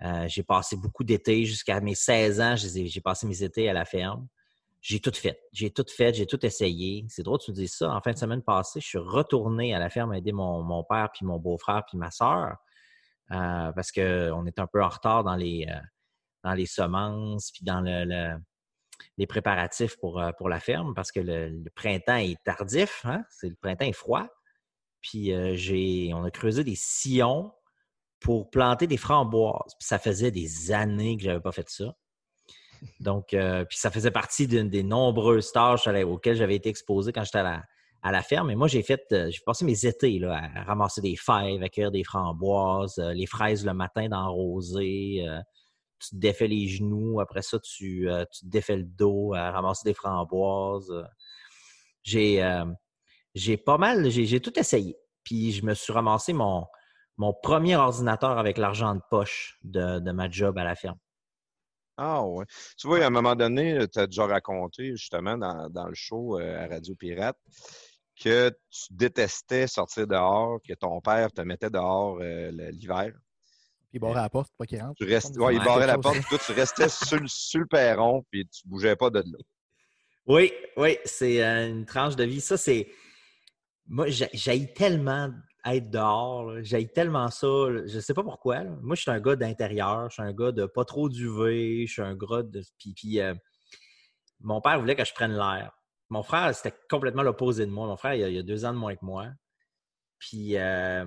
euh, 0.03 0.27
j'ai 0.27 0.43
passé 0.43 0.75
beaucoup 0.77 1.03
d'étés 1.03 1.45
jusqu'à 1.45 1.79
mes 1.81 1.95
16 1.95 2.41
ans. 2.41 2.55
J'ai 2.55 3.01
passé 3.01 3.27
mes 3.27 3.43
étés 3.43 3.69
à 3.69 3.73
la 3.73 3.85
ferme. 3.85 4.27
J'ai 4.81 4.99
tout 4.99 5.11
fait. 5.13 5.41
J'ai 5.51 5.71
tout 5.71 5.85
fait. 5.89 6.13
J'ai 6.13 6.27
tout 6.27 6.43
essayé. 6.45 7.05
C'est 7.09 7.23
drôle 7.23 7.39
que 7.39 7.45
tu 7.45 7.51
me 7.51 7.55
dises 7.55 7.73
ça. 7.73 7.91
En 7.91 8.01
fin 8.01 8.11
de 8.11 8.17
semaine 8.17 8.43
passée, 8.43 8.79
je 8.81 8.87
suis 8.87 8.97
retourné 8.99 9.73
à 9.73 9.79
la 9.79 9.89
ferme 9.89 10.13
aider 10.13 10.31
mon, 10.31 10.83
père, 10.83 11.09
puis 11.11 11.25
mon 11.25 11.39
beau-frère, 11.39 11.83
puis 11.87 11.97
ma 11.97 12.11
soeur. 12.11 12.57
parce 13.29 13.91
qu'on 13.91 14.45
est 14.45 14.59
un 14.59 14.67
peu 14.67 14.83
en 14.83 14.89
retard 14.89 15.23
dans 15.23 15.35
les, 15.35 15.65
euh, 15.69 15.79
dans 16.43 16.53
les 16.53 16.67
semences, 16.67 17.51
puis 17.51 17.63
dans 17.65 17.81
le, 17.81 18.05
le- 18.05 18.37
les 19.17 19.27
préparatifs 19.27 19.97
pour, 19.97 20.19
euh, 20.21 20.31
pour 20.37 20.49
la 20.49 20.59
ferme, 20.59 20.93
parce 20.93 21.11
que 21.11 21.19
le, 21.19 21.49
le 21.49 21.69
printemps 21.71 22.17
est 22.17 22.41
tardif. 22.43 23.01
Hein? 23.05 23.23
C'est, 23.29 23.49
le 23.49 23.55
printemps 23.55 23.85
est 23.85 23.93
froid. 23.93 24.27
Puis 25.05 25.31
euh, 25.33 25.53
j'ai, 25.55 26.11
on 26.15 26.23
a 26.23 26.31
creusé 26.31 26.63
des 26.63 26.75
sillons 26.75 27.51
pour 28.19 28.49
planter 28.49 28.87
des 28.87 28.97
framboises. 28.97 29.75
Puis 29.79 29.87
ça 29.87 29.99
faisait 29.99 30.31
des 30.31 30.71
années 30.71 31.15
que 31.15 31.21
je 31.23 31.27
n'avais 31.27 31.41
pas 31.41 31.51
fait 31.51 31.69
ça. 31.69 31.95
Donc, 32.99 33.35
euh, 33.35 33.65
puis 33.65 33.77
ça 33.77 33.91
faisait 33.91 34.09
partie 34.09 34.47
d'une 34.47 34.67
des 34.67 34.81
nombreuses 34.81 35.51
tâches 35.51 35.87
auxquelles 35.87 36.37
j'avais 36.37 36.55
été 36.55 36.69
exposé 36.69 37.13
quand 37.13 37.23
j'étais 37.23 37.37
à 37.37 37.43
la, 37.43 37.63
à 38.01 38.11
la 38.11 38.23
ferme. 38.23 38.49
Et 38.49 38.55
moi, 38.55 38.67
j'ai 38.67 38.81
fait, 38.81 39.05
euh, 39.11 39.29
j'ai 39.29 39.41
passé 39.45 39.63
mes 39.63 39.85
étés 39.85 40.17
là, 40.17 40.41
à 40.55 40.63
ramasser 40.63 41.01
des 41.01 41.15
fèves, 41.15 41.61
à 41.61 41.69
cueillir 41.69 41.91
des 41.91 42.03
framboises, 42.03 42.97
les 42.97 43.27
fraises 43.27 43.63
le 43.63 43.75
matin 43.75 44.09
dans 44.09 44.25
le 44.25 44.31
rosé. 44.31 45.23
euh, 45.27 45.39
tu 45.99 46.09
te 46.09 46.15
défais 46.15 46.47
les 46.47 46.67
genoux. 46.67 47.19
Après 47.19 47.43
ça, 47.43 47.59
tu, 47.59 48.09
tu 48.33 48.45
te 48.45 48.49
défais 48.49 48.75
le 48.75 48.83
dos 48.83 49.33
à 49.35 49.51
ramasser 49.51 49.87
des 49.87 49.93
framboises. 49.93 50.91
J'ai, 52.03 52.41
j'ai 53.35 53.57
pas 53.57 53.77
mal, 53.77 54.09
j'ai, 54.09 54.39
tout 54.39 54.57
essayé. 54.57 54.97
Puis 55.23 55.51
je 55.51 55.65
me 55.65 55.73
suis 55.73 55.91
ramassé 55.93 56.33
mon, 56.33 56.65
mon 57.17 57.33
premier 57.33 57.75
ordinateur 57.75 58.37
avec 58.37 58.57
l'argent 58.57 58.95
de 58.95 59.01
poche 59.09 59.57
de, 59.63 59.99
de 59.99 60.11
ma 60.11 60.29
job 60.29 60.57
à 60.57 60.63
la 60.63 60.75
ferme. 60.75 60.97
Ah 61.97 62.25
ouais. 62.25 62.45
Tu 62.77 62.87
vois, 62.87 63.03
à 63.03 63.07
un 63.07 63.09
moment 63.09 63.35
donné, 63.35 63.87
tu 63.91 63.99
as 63.99 64.07
déjà 64.07 64.25
raconté 64.25 64.91
justement 64.97 65.37
dans, 65.37 65.69
dans 65.69 65.87
le 65.87 65.93
show 65.95 66.39
euh, 66.39 66.63
à 66.65 66.67
Radio 66.67 66.93
Pirate 66.95 67.37
que 68.21 68.49
tu 68.69 68.87
détestais 68.91 69.67
sortir 69.67 70.07
dehors, 70.07 70.59
que 70.67 70.73
ton 70.73 70.99
père 71.01 71.31
te 71.31 71.41
mettait 71.41 71.69
dehors 71.69 72.17
euh, 72.21 72.51
l'hiver. 72.71 73.11
Puis 73.89 73.91
il 73.93 73.99
barrait 73.99 74.15
la 74.21 74.29
porte, 74.29 74.51
pas 74.57 74.65
qu'il 74.65 74.81
rentre. 74.81 74.95
Tu 74.95 75.05
restes, 75.05 75.35
Comme 75.37 75.45
ouais, 75.45 75.55
il 75.55 75.63
barrait 75.63 75.87
la 75.87 75.97
porte, 75.97 76.19
toi, 76.27 76.37
tu 76.45 76.51
restais 76.51 76.89
sur, 76.89 77.19
le- 77.19 77.27
sur 77.27 77.61
le 77.61 77.65
perron, 77.67 78.25
puis 78.29 78.45
tu 78.47 78.67
bougeais 78.67 78.95
pas 78.95 79.09
de 79.09 79.19
là. 79.19 79.37
Oui, 80.27 80.51
oui, 80.75 80.97
c'est 81.05 81.43
euh, 81.43 81.69
une 81.69 81.85
tranche 81.85 82.15
de 82.15 82.23
vie. 82.23 82.41
Ça, 82.41 82.57
c'est. 82.57 82.89
Moi, 83.87 84.07
j'ai 84.09 84.73
tellement 84.73 85.31
être 85.65 85.89
dehors. 85.89 86.63
J'ai 86.63 86.87
tellement 86.87 87.29
ça. 87.29 87.47
là. 87.47 87.85
Je 87.85 87.99
sais 87.99 88.13
pas 88.13 88.23
pourquoi. 88.23 88.63
Moi, 88.63 88.95
je 88.95 89.01
suis 89.01 89.11
un 89.11 89.19
gars 89.19 89.35
d'intérieur. 89.35 90.09
Je 90.09 90.15
suis 90.15 90.23
un 90.23 90.33
gars 90.33 90.51
de 90.51 90.65
pas 90.65 90.85
trop 90.85 91.09
d'UV. 91.09 91.85
Je 91.87 91.91
suis 91.91 92.01
un 92.01 92.15
gars 92.15 92.43
de. 92.43 92.63
Puis, 92.77 92.93
puis, 92.93 93.19
euh, 93.19 93.33
mon 94.41 94.61
père 94.61 94.79
voulait 94.79 94.95
que 94.95 95.05
je 95.05 95.13
prenne 95.13 95.33
l'air. 95.33 95.71
Mon 96.09 96.23
frère, 96.23 96.53
c'était 96.53 96.75
complètement 96.89 97.23
l'opposé 97.23 97.65
de 97.65 97.71
moi. 97.71 97.87
Mon 97.87 97.97
frère, 97.97 98.13
il 98.13 98.23
a, 98.23 98.29
il 98.29 98.37
a 98.37 98.43
deux 98.43 98.65
ans 98.65 98.73
de 98.73 98.77
moins 98.77 98.95
que 98.95 99.03
moi. 99.05 99.27
Puis, 100.19 100.57
euh, 100.57 101.05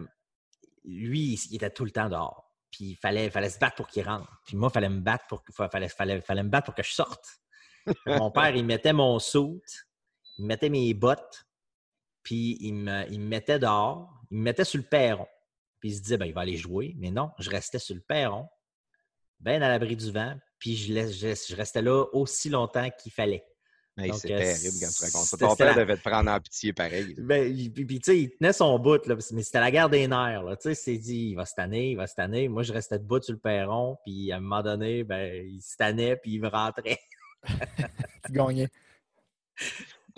lui, 0.85 1.41
il 1.51 1.57
était 1.57 1.71
tout 1.71 1.85
le 1.85 1.91
temps 1.91 2.09
dehors. 2.09 2.53
Puis, 2.71 2.91
il 2.91 2.97
fallait, 2.97 3.31
fallait 3.31 3.51
se 3.51 3.59
battre 3.59 3.77
pour 3.77 3.89
qu'il 3.89 4.07
rentre. 4.07 4.29
Puis, 4.45 4.57
moi, 4.57 4.69
il 4.71 4.75
fallait 4.75 4.89
me 4.89 5.01
battre 5.01 5.25
pour, 5.29 5.43
fallait, 5.71 5.89
fallait, 5.89 6.21
fallait 6.21 6.43
me 6.43 6.49
battre 6.49 6.67
pour 6.67 6.75
que 6.75 6.83
je 6.83 6.93
sorte. 6.93 7.27
Mon 8.07 8.31
père, 8.31 8.55
il 8.55 8.65
mettait 8.65 8.93
mon 8.93 9.19
suit, 9.19 9.63
il 10.39 10.47
mettait 10.47 10.69
mes 10.69 10.93
bottes, 10.95 11.48
puis 12.23 12.57
il 12.61 12.75
me, 12.75 13.05
il 13.11 13.21
me 13.21 13.27
mettait 13.29 13.59
dehors, 13.59 14.13
il 14.31 14.39
me 14.39 14.43
mettait 14.43 14.65
sur 14.65 14.79
le 14.79 14.85
perron. 14.87 15.27
Puis 15.81 15.91
il 15.91 15.97
se 15.97 16.03
disait, 16.03 16.17
ben, 16.19 16.27
il 16.27 16.35
va 16.35 16.41
aller 16.43 16.57
jouer. 16.57 16.95
Mais 16.99 17.11
non, 17.11 17.31
je 17.39 17.51
restais 17.51 17.79
sur 17.79 17.95
le 17.95 18.01
perron, 18.01 18.49
bien 19.41 19.63
à 19.63 19.69
l'abri 19.69 19.97
du 19.97 20.11
vent, 20.11 20.35
puis 20.59 20.77
je, 20.77 20.93
laisse- 20.93 21.13
je, 21.19 21.29
je 21.49 21.57
restais 21.57 21.83
là 21.83 22.05
aussi 22.13 22.49
longtemps 22.49 22.89
qu'il 22.91 23.13
fallait. 23.13 23.45
Hey, 23.97 24.13
c'est 24.15 24.31
euh, 24.33 24.39
terrible 24.39 24.77
quand 24.81 24.91
tu 24.97 25.05
racontes 25.05 25.27
ça. 25.27 25.37
Ton 25.37 25.57
père 25.57 25.67
la- 25.75 25.75
devait 25.75 25.97
te 25.97 26.09
prendre 26.09 26.31
en 26.31 26.39
pitié 26.41 26.73
pareil. 26.73 27.15
Ben, 27.19 27.53
il- 27.53 27.73
puis, 27.73 27.85
puis, 27.85 27.99
tu 27.99 28.13
sais, 28.13 28.21
il 28.21 28.31
tenait 28.37 28.53
son 28.53 28.79
bout, 28.79 29.05
là, 29.07 29.17
mais 29.33 29.43
c'était 29.43 29.59
la 29.59 29.71
guerre 29.73 29.89
des 29.89 30.07
nerfs. 30.07 30.43
Là, 30.45 30.57
tu 30.57 30.63
sais, 30.63 30.73
il 30.73 30.77
s'est 30.77 30.99
dit, 30.99 31.31
il 31.31 31.35
va 31.35 31.45
se 31.45 31.55
tanner, 31.55 31.91
il 31.91 31.97
va 31.97 32.07
se 32.07 32.15
tanner. 32.15 32.49
Moi, 32.49 32.63
je 32.63 32.73
restais 32.73 32.99
debout 33.01 33.21
sur 33.21 33.33
le 33.33 33.41
perron, 33.41 33.97
puis 34.05 34.31
à 34.31 34.37
un 34.37 34.41
moment 34.41 34.63
donné, 34.63 35.03
ben, 35.03 35.45
il 35.49 35.61
se 35.61 35.77
tannait, 35.77 36.17
puis 36.17 36.35
il 36.35 36.41
me 36.41 36.49
rentrait. 36.49 36.99
Tu 38.27 38.33
gagnais. 38.33 38.69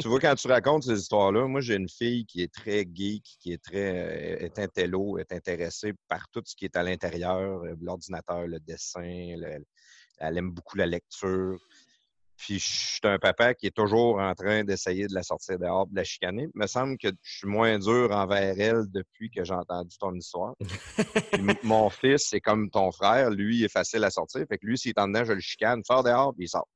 Tu 0.01 0.09
vois, 0.09 0.19
quand 0.21 0.35
tu 0.35 0.49
racontes 0.49 0.85
ces 0.85 0.99
histoires-là, 0.99 1.47
moi, 1.47 1.61
j'ai 1.61 1.75
une 1.75 1.89
fille 1.89 2.25
qui 2.27 2.43
est 2.43 2.53
très 2.53 2.87
geek, 2.93 3.25
qui 3.39 3.53
est 3.53 3.63
très 3.63 4.39
euh, 4.41 4.47
est 4.47 4.59
intello, 4.59 5.19
est 5.19 5.33
intéressée 5.33 5.93
par 6.09 6.29
tout 6.31 6.43
ce 6.45 6.55
qui 6.57 6.65
est 6.65 6.77
à 6.77 6.83
l'intérieur, 6.83 7.63
euh, 7.63 7.75
l'ordinateur, 7.81 8.47
le 8.47 8.59
dessin, 8.61 9.01
le- 9.37 9.65
elle 10.19 10.39
aime 10.39 10.51
beaucoup 10.51 10.77
la 10.77 10.87
lecture. 10.87 11.59
Puis 12.37 12.59
je 12.59 12.65
suis 12.67 13.01
un 13.05 13.19
papa 13.19 13.53
qui 13.53 13.67
est 13.67 13.77
toujours 13.77 14.19
en 14.19 14.35
train 14.35 14.65
d'essayer 14.65 15.07
de 15.07 15.15
la 15.15 15.23
sortir 15.23 15.59
dehors, 15.59 15.87
de 15.87 15.95
la 15.95 16.05
chicaner. 16.05 16.49
Il 16.55 16.59
me 16.59 16.67
semble 16.67 16.97
que 16.97 17.09
je 17.23 17.39
suis 17.39 17.47
moins 17.47 17.79
dur 17.79 18.11
envers 18.13 18.55
elle 18.59 18.91
depuis 18.91 19.31
que 19.31 19.45
j'ai 19.45 19.53
entendu 19.53 19.95
ton 19.99 20.15
histoire. 20.15 20.55
Mon 21.63 21.91
fils, 21.91 22.29
c'est 22.31 22.41
comme 22.41 22.71
ton 22.71 22.93
frère, 22.93 23.29
lui, 23.29 23.59
il 23.59 23.65
est 23.65 23.73
facile 23.73 24.05
à 24.05 24.11
sortir. 24.11 24.43
Fait 24.49 24.57
que 24.57 24.67
lui, 24.67 24.79
s'il 24.79 24.91
est 24.91 24.99
en 24.99 25.09
dedans, 25.09 25.25
je 25.25 25.35
le 25.35 25.41
chicane, 25.41 25.83
sors 25.85 26.03
dehors, 26.03 26.33
puis 26.35 26.47
il 26.47 26.49
sort. 26.49 26.67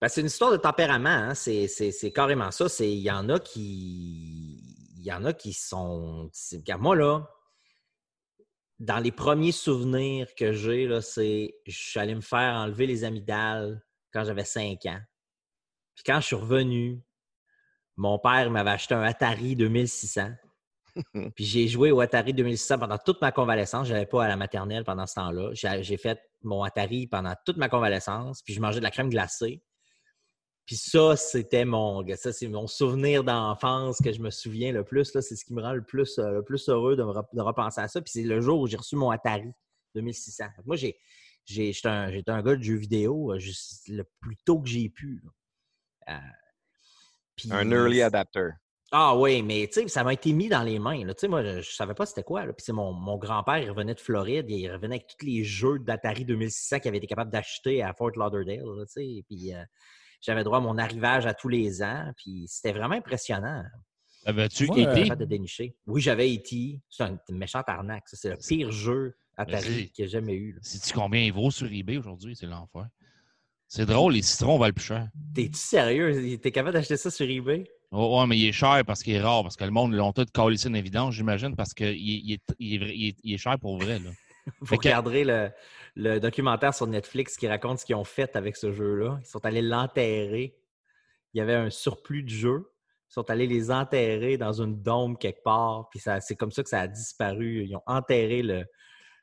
Ben, 0.00 0.08
c'est 0.08 0.20
une 0.20 0.26
histoire 0.26 0.52
de 0.52 0.56
tempérament. 0.58 1.08
hein. 1.08 1.34
C'est, 1.34 2.12
carrément 2.14 2.50
ça. 2.50 2.68
C'est- 2.68 2.90
Il 2.92 3.00
y 3.00 3.10
en 3.10 3.28
a 3.28 3.38
qui. 3.38 4.62
Il 4.98 5.04
y 5.04 5.12
en 5.12 5.24
a 5.24 5.32
qui 5.32 5.52
sont. 5.52 6.30
regarde, 6.52 6.82
moi, 6.82 6.96
là, 6.96 7.28
dans 8.78 8.98
les 8.98 9.12
premiers 9.12 9.52
souvenirs 9.52 10.34
que 10.34 10.52
j'ai, 10.52 10.86
là, 10.86 11.00
c'est 11.00 11.54
je 11.66 11.76
suis 11.78 11.98
allé 12.00 12.14
me 12.14 12.20
faire 12.20 12.54
enlever 12.54 12.86
les 12.86 13.04
amygdales 13.04 13.82
quand 14.12 14.24
j'avais 14.24 14.44
5 14.44 14.84
ans. 14.86 15.00
Puis 15.94 16.04
quand 16.04 16.20
je 16.20 16.26
suis 16.26 16.36
revenu, 16.36 17.00
mon 17.96 18.18
père 18.18 18.50
m'avait 18.50 18.70
acheté 18.70 18.94
un 18.94 19.02
Atari 19.02 19.56
2600. 19.56 20.30
Puis 21.36 21.44
j'ai 21.44 21.68
joué 21.68 21.90
au 21.90 22.00
Atari 22.00 22.34
2600 22.34 22.78
pendant 22.78 22.98
toute 22.98 23.20
ma 23.22 23.32
convalescence. 23.32 23.86
Je 23.88 23.92
n'allais 23.94 24.06
pas 24.06 24.24
à 24.24 24.28
la 24.28 24.36
maternelle 24.36 24.84
pendant 24.84 25.06
ce 25.06 25.14
temps-là. 25.14 25.50
J'ai 25.54 25.96
fait 25.96 26.18
mon 26.42 26.62
Atari 26.62 27.06
pendant 27.06 27.34
toute 27.46 27.56
ma 27.56 27.68
convalescence. 27.70 28.42
Puis 28.42 28.52
je 28.54 28.60
mangeais 28.60 28.78
de 28.80 28.84
la 28.84 28.90
crème 28.90 29.08
glacée. 29.08 29.62
Puis 30.66 30.76
ça, 30.76 31.16
c'était 31.16 31.64
mon, 31.64 32.04
ça, 32.16 32.32
c'est 32.32 32.48
mon 32.48 32.66
souvenir 32.66 33.22
d'enfance 33.22 33.98
que 34.02 34.12
je 34.12 34.20
me 34.20 34.30
souviens 34.30 34.72
le 34.72 34.82
plus. 34.82 35.14
là. 35.14 35.22
C'est 35.22 35.36
ce 35.36 35.44
qui 35.44 35.54
me 35.54 35.62
rend 35.62 35.74
le 35.74 35.84
plus, 35.84 36.18
euh, 36.18 36.32
le 36.32 36.42
plus 36.42 36.68
heureux 36.68 36.96
de, 36.96 37.04
me 37.04 37.10
rep- 37.12 37.32
de 37.32 37.40
repenser 37.40 37.80
à 37.80 37.86
ça. 37.88 38.00
Puis 38.02 38.10
c'est 38.12 38.22
le 38.24 38.40
jour 38.40 38.60
où 38.60 38.66
j'ai 38.66 38.76
reçu 38.76 38.96
mon 38.96 39.10
Atari 39.10 39.50
2600. 39.94 40.44
Fait 40.56 40.62
que 40.62 40.66
Moi, 40.66 40.74
j'ai, 40.76 40.98
j'ai, 41.44 41.72
j'étais 41.72 41.88
un, 41.88 42.10
j'étais 42.10 42.32
un 42.32 42.42
gars 42.42 42.56
de 42.56 42.62
jeux 42.62 42.74
vidéo 42.76 43.32
euh, 43.32 43.38
juste 43.38 43.86
le 43.88 44.04
plus 44.20 44.36
tôt 44.44 44.58
que 44.60 44.68
j'ai 44.68 44.88
pu. 44.88 45.22
Euh, 46.08 46.14
puis- 47.36 47.48
Un 47.52 47.70
early 47.70 48.02
adapter. 48.02 48.48
ah 48.90 49.16
oui, 49.16 49.42
mais 49.42 49.68
tu 49.68 49.82
sais, 49.82 49.88
ça 49.88 50.02
m'a 50.02 50.14
été 50.14 50.32
mis 50.32 50.48
dans 50.48 50.62
les 50.64 50.80
mains. 50.80 51.00
Tu 51.06 51.14
sais, 51.16 51.28
moi, 51.28 51.44
je, 51.44 51.60
je 51.60 51.70
savais 51.76 51.94
pas 51.94 52.06
c'était 52.06 52.24
quoi. 52.24 52.44
là. 52.44 52.52
Puis 52.52 52.64
c'est 52.64 52.72
mon, 52.72 52.92
mon 52.92 53.16
grand-père, 53.18 53.58
il 53.58 53.70
revenait 53.70 53.94
de 53.94 54.00
Floride, 54.00 54.46
il 54.50 54.68
revenait 54.72 54.96
avec 54.96 55.06
tous 55.16 55.24
les 55.26 55.44
jeux 55.44 55.78
d'Atari 55.78 56.24
2600 56.24 56.80
qu'il 56.80 56.88
avait 56.88 56.98
été 56.98 57.06
capable 57.06 57.30
d'acheter 57.30 57.82
à 57.84 57.92
Fort 57.94 58.10
Lauderdale. 58.16 58.64
tu 58.64 58.92
sais. 58.92 59.24
Puis 59.28 59.54
euh, 59.54 59.62
j'avais 60.20 60.44
droit 60.44 60.58
à 60.58 60.60
mon 60.60 60.78
arrivage 60.78 61.26
à 61.26 61.34
tous 61.34 61.48
les 61.48 61.82
ans. 61.82 62.12
Puis 62.16 62.44
c'était 62.48 62.72
vraiment 62.72 62.94
impressionnant. 62.96 63.64
Avais-tu 64.24 64.64
été? 64.64 65.08
de 65.14 65.24
dénicher. 65.24 65.76
Oui, 65.86 66.00
j'avais 66.00 66.32
été. 66.32 66.80
C'est 66.90 67.04
un 67.04 67.18
méchant 67.30 67.62
arnaque. 67.66 68.04
C'est 68.06 68.30
le 68.30 68.36
pire 68.36 68.72
jeu 68.72 69.16
Atari 69.36 69.88
que 69.88 69.92
j'ai 69.98 70.08
jamais 70.08 70.34
eu. 70.34 70.58
Sais-tu 70.62 70.92
combien 70.92 71.20
il 71.22 71.32
vaut 71.32 71.50
sur 71.50 71.70
eBay 71.72 71.98
aujourd'hui? 71.98 72.34
C'est 72.34 72.46
l'enfer. 72.46 72.86
C'est 73.68 73.86
drôle, 73.86 74.12
les 74.14 74.22
citrons 74.22 74.58
valent 74.58 74.72
plus 74.72 74.84
cher. 74.84 75.08
T'es-tu 75.34 75.58
sérieux? 75.58 76.38
T'es 76.38 76.52
capable 76.52 76.74
d'acheter 76.74 76.96
ça 76.96 77.10
sur 77.10 77.28
eBay? 77.28 77.64
Oh, 77.90 78.18
ouais, 78.20 78.26
mais 78.26 78.38
il 78.38 78.46
est 78.48 78.52
cher 78.52 78.82
parce 78.86 79.02
qu'il 79.02 79.14
est 79.14 79.20
rare, 79.20 79.42
parce 79.42 79.56
que 79.56 79.64
le 79.64 79.70
monde 79.70 79.92
l'ont 79.92 80.12
tout 80.12 80.26
collé 80.32 80.56
ça 80.56 80.68
en 80.68 80.74
évidence, 80.74 81.14
j'imagine, 81.14 81.54
parce 81.56 81.72
qu'il 81.74 81.96
il 81.96 82.32
est, 82.32 82.42
il 82.58 82.74
est 82.74 82.78
vrai- 82.78 82.96
il 82.96 83.08
est- 83.08 83.16
il 83.22 83.34
est 83.34 83.38
cher 83.38 83.58
pour 83.58 83.78
vrai. 83.78 83.98
Là. 83.98 84.10
Vous 84.60 84.76
regarderez 84.76 85.24
le, 85.24 85.50
le 85.96 86.18
documentaire 86.20 86.72
sur 86.74 86.86
Netflix 86.86 87.36
qui 87.36 87.48
raconte 87.48 87.80
ce 87.80 87.84
qu'ils 87.86 87.96
ont 87.96 88.04
fait 88.04 88.36
avec 88.36 88.56
ce 88.56 88.72
jeu-là. 88.72 89.18
Ils 89.22 89.26
sont 89.26 89.44
allés 89.44 89.62
l'enterrer. 89.62 90.56
Il 91.34 91.38
y 91.38 91.40
avait 91.40 91.54
un 91.54 91.70
surplus 91.70 92.22
de 92.22 92.28
jeux. 92.28 92.70
Ils 93.10 93.12
sont 93.14 93.28
allés 93.30 93.46
les 93.46 93.70
enterrer 93.70 94.36
dans 94.38 94.60
une 94.62 94.80
dôme 94.82 95.16
quelque 95.18 95.42
part. 95.42 95.88
Puis 95.90 95.98
ça- 96.00 96.20
c'est 96.20 96.36
comme 96.36 96.52
ça 96.52 96.62
que 96.62 96.68
ça 96.68 96.80
a 96.80 96.86
disparu. 96.88 97.64
Ils 97.64 97.76
ont 97.76 97.82
enterré 97.86 98.42
le 98.42 98.64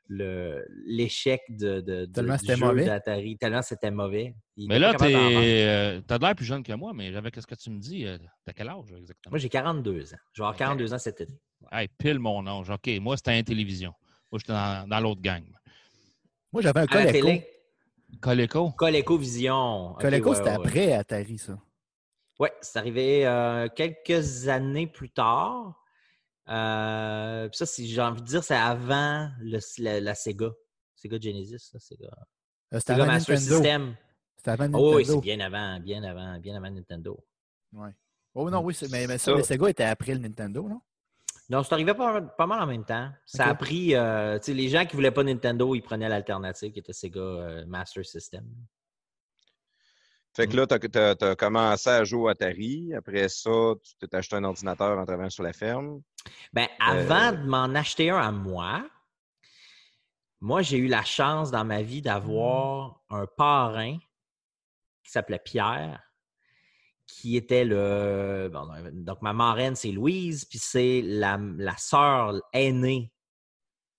le- 0.08 0.66
l'échec 0.84 1.40
de, 1.48 1.80
de, 1.80 2.04
de- 2.04 2.22
du 2.32 2.38
c'était 2.38 2.56
jeu 2.56 2.66
mauvais. 2.66 2.84
d'Atari. 2.84 3.38
Tellement 3.38 3.62
c'était 3.62 3.90
mauvais. 3.90 4.34
Mais 4.58 4.78
là, 4.78 4.92
t'es, 4.94 5.14
euh, 5.14 6.00
t'as 6.06 6.18
de 6.18 6.24
l'air 6.24 6.34
plus 6.34 6.44
jeune 6.44 6.62
que 6.62 6.74
moi, 6.74 6.92
mais 6.94 7.16
avec 7.16 7.34
ce 7.36 7.46
que 7.46 7.54
tu 7.54 7.70
me 7.70 7.78
dis, 7.78 8.04
euh, 8.06 8.18
t'as 8.44 8.52
quel 8.52 8.68
âge 8.68 8.92
exactement? 8.98 9.30
Moi, 9.30 9.38
j'ai 9.38 9.48
42 9.48 10.12
ans. 10.12 10.18
Je 10.34 10.42
vais 10.42 10.46
avoir 10.46 10.52
Ok. 10.54 10.58
42 10.58 10.92
ans 10.92 10.98
cet 10.98 11.22
été. 11.22 11.32
Hey, 11.72 11.88
pile 11.98 12.18
mon 12.18 12.46
âge. 12.46 12.68
OK, 12.68 12.90
moi, 13.00 13.16
c'était 13.16 13.32
un 13.32 13.42
télévision. 13.42 13.94
Moi, 14.34 14.40
j'étais 14.40 14.52
dans, 14.52 14.88
dans 14.88 14.98
l'autre 14.98 15.20
gang. 15.22 15.44
Moi, 16.52 16.60
j'avais 16.60 16.80
un 16.80 16.86
Coleco. 16.88 17.12
télé, 17.12 17.48
Coleco? 18.20 18.70
Coleco 18.72 19.16
Vision. 19.16 19.94
Coleco, 20.00 20.30
ouais, 20.30 20.34
c'était 20.36 20.50
ouais, 20.50 20.56
ouais. 20.58 20.66
après 20.66 20.92
Atari, 20.92 21.38
ça. 21.38 21.56
Oui, 22.40 22.48
c'est 22.60 22.80
arrivé 22.80 23.24
euh, 23.28 23.68
quelques 23.68 24.48
années 24.48 24.88
plus 24.88 25.10
tard. 25.10 25.80
Euh, 26.48 27.48
ça, 27.52 27.64
si 27.64 27.86
j'ai 27.88 28.02
envie 28.02 28.22
de 28.22 28.26
dire, 28.26 28.42
c'est 28.42 28.56
avant 28.56 29.30
le, 29.38 29.60
la, 29.78 30.00
la 30.00 30.14
Sega. 30.16 30.50
Sega 30.96 31.20
Genesis, 31.20 31.70
ça, 31.70 31.78
Sega. 31.78 32.06
Euh, 32.72 32.80
C'était 32.80 32.94
Sega 32.94 33.04
avant 33.04 33.12
Master 33.12 33.34
Nintendo. 33.36 33.54
System. 33.54 33.96
C'était 34.36 34.50
avant 34.50 34.64
Oh, 34.64 34.66
Nintendo. 34.68 34.96
oui, 34.96 35.04
c'est 35.06 35.20
bien 35.20 35.40
avant, 35.46 35.78
bien 35.78 36.02
avant, 36.02 36.38
bien 36.40 36.56
avant 36.56 36.70
Nintendo. 36.72 37.24
Ouais. 37.72 37.90
Oh 38.34 38.50
non, 38.50 38.64
oui, 38.64 38.76
mais, 38.90 39.06
mais 39.06 39.18
ça, 39.18 39.30
Ça- 39.30 39.36
le 39.36 39.44
Sega 39.44 39.68
était 39.68 39.84
après 39.84 40.12
le 40.14 40.18
Nintendo, 40.18 40.68
non? 40.68 40.80
Non, 41.50 41.62
c'est 41.62 41.74
arrivé 41.74 41.92
pas, 41.94 42.22
pas 42.22 42.46
mal 42.46 42.62
en 42.62 42.66
même 42.66 42.84
temps. 42.84 43.10
Ça 43.26 43.46
a 43.46 43.54
pris, 43.54 43.94
euh, 43.94 44.38
tu 44.38 44.46
sais, 44.46 44.54
les 44.54 44.68
gens 44.68 44.86
qui 44.86 44.96
voulaient 44.96 45.10
pas 45.10 45.22
Nintendo, 45.22 45.74
ils 45.74 45.82
prenaient 45.82 46.08
l'alternative 46.08 46.72
qui 46.72 46.78
était 46.78 46.92
Sega 46.92 47.20
euh, 47.20 47.66
Master 47.66 48.04
System. 48.04 48.46
Fait 50.34 50.48
que 50.48 50.56
là, 50.56 50.66
tu 50.66 51.24
as, 51.24 51.36
commencé 51.36 51.90
à 51.90 52.02
jouer 52.02 52.22
au 52.22 52.28
Atari. 52.28 52.92
Après 52.94 53.28
ça, 53.28 53.74
tu 53.82 53.94
t'es 53.98 54.16
acheté 54.16 54.34
un 54.34 54.44
ordinateur 54.44 54.98
en 54.98 55.04
travaillant 55.04 55.30
sur 55.30 55.44
la 55.44 55.52
ferme. 55.52 56.00
Ben, 56.52 56.66
avant 56.80 57.28
Euh, 57.28 57.32
de 57.32 57.46
m'en 57.46 57.72
acheter 57.74 58.10
un 58.10 58.18
à 58.18 58.32
moi, 58.32 58.84
moi, 60.40 60.62
j'ai 60.62 60.78
eu 60.78 60.88
la 60.88 61.04
chance 61.04 61.50
dans 61.50 61.64
ma 61.64 61.82
vie 61.82 62.02
d'avoir 62.02 63.00
un 63.10 63.26
parrain 63.26 63.96
qui 65.04 65.10
s'appelait 65.10 65.38
Pierre, 65.38 66.02
qui 67.06 67.36
était 67.36 67.64
le. 67.64 68.50
donc, 68.92 69.22
ma 69.22 69.32
marraine, 69.32 69.76
c'est 69.76 69.92
Louise, 69.92 70.44
puis 70.44 70.58
c'est 70.58 71.02
la, 71.02 71.38
la 71.56 71.76
sœur 71.76 72.40
aînée 72.52 73.12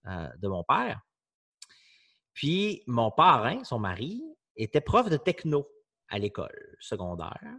euh, 0.07 0.29
de 0.37 0.47
mon 0.47 0.63
père. 0.63 1.01
Puis, 2.33 2.83
mon 2.87 3.11
parrain, 3.11 3.63
son 3.63 3.79
mari, 3.79 4.21
était 4.55 4.81
prof 4.81 5.09
de 5.09 5.17
techno 5.17 5.67
à 6.09 6.19
l'école 6.19 6.75
secondaire. 6.79 7.57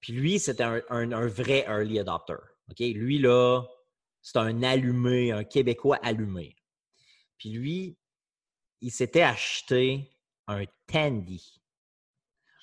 Puis 0.00 0.12
lui, 0.12 0.38
c'était 0.38 0.64
un 0.64 1.26
vrai 1.26 1.64
early 1.66 1.98
adopter. 1.98 2.36
OK? 2.70 2.78
Lui, 2.78 3.18
là, 3.18 3.62
c'est 4.22 4.38
un 4.38 4.62
allumé, 4.62 5.32
un 5.32 5.44
Québécois 5.44 5.98
allumé. 6.02 6.56
Puis 7.38 7.50
lui, 7.50 7.98
il 8.80 8.90
s'était 8.90 9.22
acheté 9.22 10.10
un 10.48 10.64
Tandy. 10.86 11.60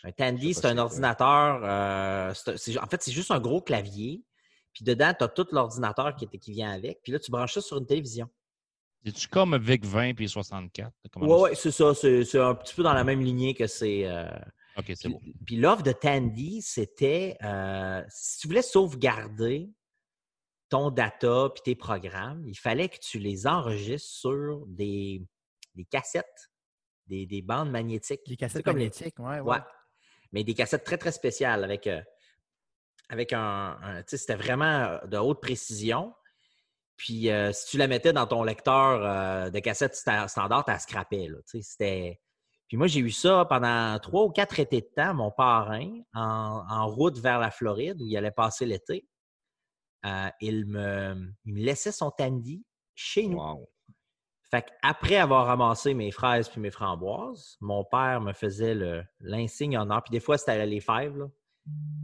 Un 0.04 0.12
Tandy, 0.12 0.54
c'est 0.54 0.66
un 0.66 0.78
ordinateur. 0.78 1.62
euh, 1.64 2.34
c'est 2.34 2.52
un- 2.52 2.58
c'est- 2.58 2.78
en 2.78 2.88
fait, 2.88 3.02
c'est 3.02 3.12
juste 3.12 3.32
un 3.32 3.40
gros 3.40 3.62
clavier. 3.62 4.24
Puis 4.74 4.84
dedans, 4.84 5.14
tu 5.18 5.24
as 5.24 5.28
tout 5.28 5.48
l'ordinateur 5.52 6.16
qui, 6.16 6.28
vient 6.52 6.72
avec. 6.72 7.02
Puis 7.04 7.12
là, 7.12 7.20
tu 7.20 7.32
branches 7.32 7.54
ça 7.54 7.62
sur 7.62 7.78
une 7.78 7.86
télévision. 7.86 8.28
Es-tu 9.06 9.28
comme 9.28 9.56
VIC 9.58 9.86
20 9.86 10.14
puis 10.16 10.28
64? 10.30 10.92
Comment 11.12 11.42
Ouais, 11.42 11.56
c'est 11.56 11.72
ça. 11.72 11.94
C'est 11.94 12.24
c'est 12.26 12.40
un 12.40 12.56
petit 12.56 12.74
peu 12.74 12.84
dans 12.84 12.94
la 12.94 13.04
même 13.04 13.22
lignée 13.22 13.54
que 13.54 13.68
c'est. 13.68 14.06
euh, 14.08 14.28
OK, 14.78 14.86
c'est 14.88 14.96
puis, 15.04 15.10
bon. 15.10 15.22
puis 15.46 15.56
l'offre 15.58 15.84
de 15.84 15.92
Tandy, 15.92 16.62
c'était 16.62 17.38
euh, 17.44 18.02
si 18.10 18.40
tu 18.40 18.48
voulais 18.48 18.62
sauvegarder 18.62 19.70
ton 20.70 20.90
data 20.90 21.50
puis 21.54 21.62
tes 21.64 21.76
programmes, 21.76 22.44
il 22.48 22.58
fallait 22.58 22.90
que 22.90 22.98
tu 22.98 23.20
les 23.20 23.46
enregistres 23.46 24.10
sur 24.10 24.64
des, 24.68 25.22
des 25.76 25.86
cassettes, 25.86 26.50
des, 27.08 27.26
des 27.28 27.42
bandes 27.44 27.70
magnétiques. 27.70 28.22
Les 28.26 28.34
C'est 28.34 28.38
cassettes 28.38 28.64
comme 28.66 28.78
les- 28.78 28.86
magnétiques, 28.86 29.20
ouais, 29.20 29.40
ouais. 29.42 29.52
Ouais. 29.58 29.62
Mais 30.34 30.44
des 30.44 30.54
cassettes 30.54 30.84
très, 30.84 30.98
très 30.98 31.12
spéciales 31.12 31.64
avec, 31.64 31.88
euh, 31.88 32.02
avec 33.10 33.32
un. 33.34 34.04
c'était 34.08 34.36
vraiment 34.36 35.00
de 35.06 35.18
haute 35.18 35.42
précision. 35.42 36.14
Puis 36.98 37.30
euh, 37.30 37.52
si 37.52 37.68
tu 37.68 37.78
la 37.78 37.88
mettais 37.88 38.14
dans 38.14 38.28
ton 38.28 38.44
lecteur 38.44 39.02
euh, 39.04 39.50
de 39.50 39.60
cassette 39.60 39.94
sta- 39.94 40.28
standard, 40.28 40.66
tu 40.66 40.74
sais, 41.46 41.62
c'était... 41.62 42.20
Puis 42.68 42.78
moi, 42.78 42.88
j'ai 42.88 43.02
eu 43.02 43.12
ça 43.12 43.46
pendant 43.46 44.00
trois 44.00 44.24
ou 44.24 44.32
quatre 44.32 44.60
étés 44.60 44.82
de 44.82 44.90
temps, 44.96 45.14
mon 45.14 45.32
parrain, 45.32 46.02
en, 46.14 46.88
route 46.88 47.20
vers 47.20 47.40
la 47.40 47.52
Floride, 47.52 48.02
où 48.02 48.08
il 48.08 48.18
allait 48.18 48.32
passer 48.32 48.66
l'été. 48.66 49.08
Euh, 50.06 50.30
il, 50.42 50.66
me, 50.66 51.32
il 51.46 51.54
me 51.54 51.60
laissait 51.60 51.92
son 51.92 52.10
tandy 52.10 52.66
chez 52.96 53.28
nous. 53.28 53.38
Wow. 53.38 53.70
Fait 54.54 54.66
après 54.84 55.16
avoir 55.16 55.48
ramassé 55.48 55.96
mes 55.96 56.12
fraises 56.12 56.48
puis 56.48 56.62
mes 56.62 56.70
framboises, 56.70 57.58
mon 57.60 57.84
père 57.84 58.22
me 58.22 58.34
faisait 58.34 58.76
le- 58.76 59.04
l'insigne 59.20 59.76
honneur. 59.80 60.04
Puis 60.04 60.12
des 60.12 60.20
fois, 60.20 60.38
c'était 60.38 60.64
les 60.68 60.80
fèves. 60.80 61.18
là. 61.18 61.26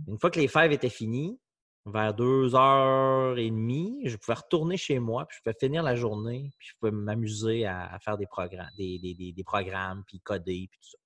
Une 0.07 0.17
fois 0.17 0.31
que 0.31 0.39
les 0.39 0.47
fèves 0.47 0.71
étaient 0.71 0.89
finies, 0.89 1.39
vers 1.85 2.11
deux 2.15 2.55
heures 2.55 3.37
et 3.37 3.51
demie, 3.51 4.01
je 4.05 4.17
pouvais 4.17 4.33
retourner 4.37 4.77
chez 4.77 4.97
moi, 4.97 5.27
puis 5.27 5.37
je 5.37 5.43
pouvais 5.43 5.57
finir 5.59 5.83
la 5.83 5.95
journée, 5.95 6.51
puis 6.57 6.69
je 6.69 6.73
pouvais 6.79 6.91
m'amuser 6.91 7.67
à, 7.67 7.93
à 7.93 7.99
faire 7.99 8.17
des 8.17 8.25
programmes, 8.25 8.71
des, 8.75 8.97
des- 8.97 9.13
des- 9.13 9.31
des 9.31 9.43
programmes, 9.43 10.03
puis 10.07 10.19
coder, 10.19 10.67
puis 10.71 10.79
tout 10.81 10.89
ça. 10.89 10.97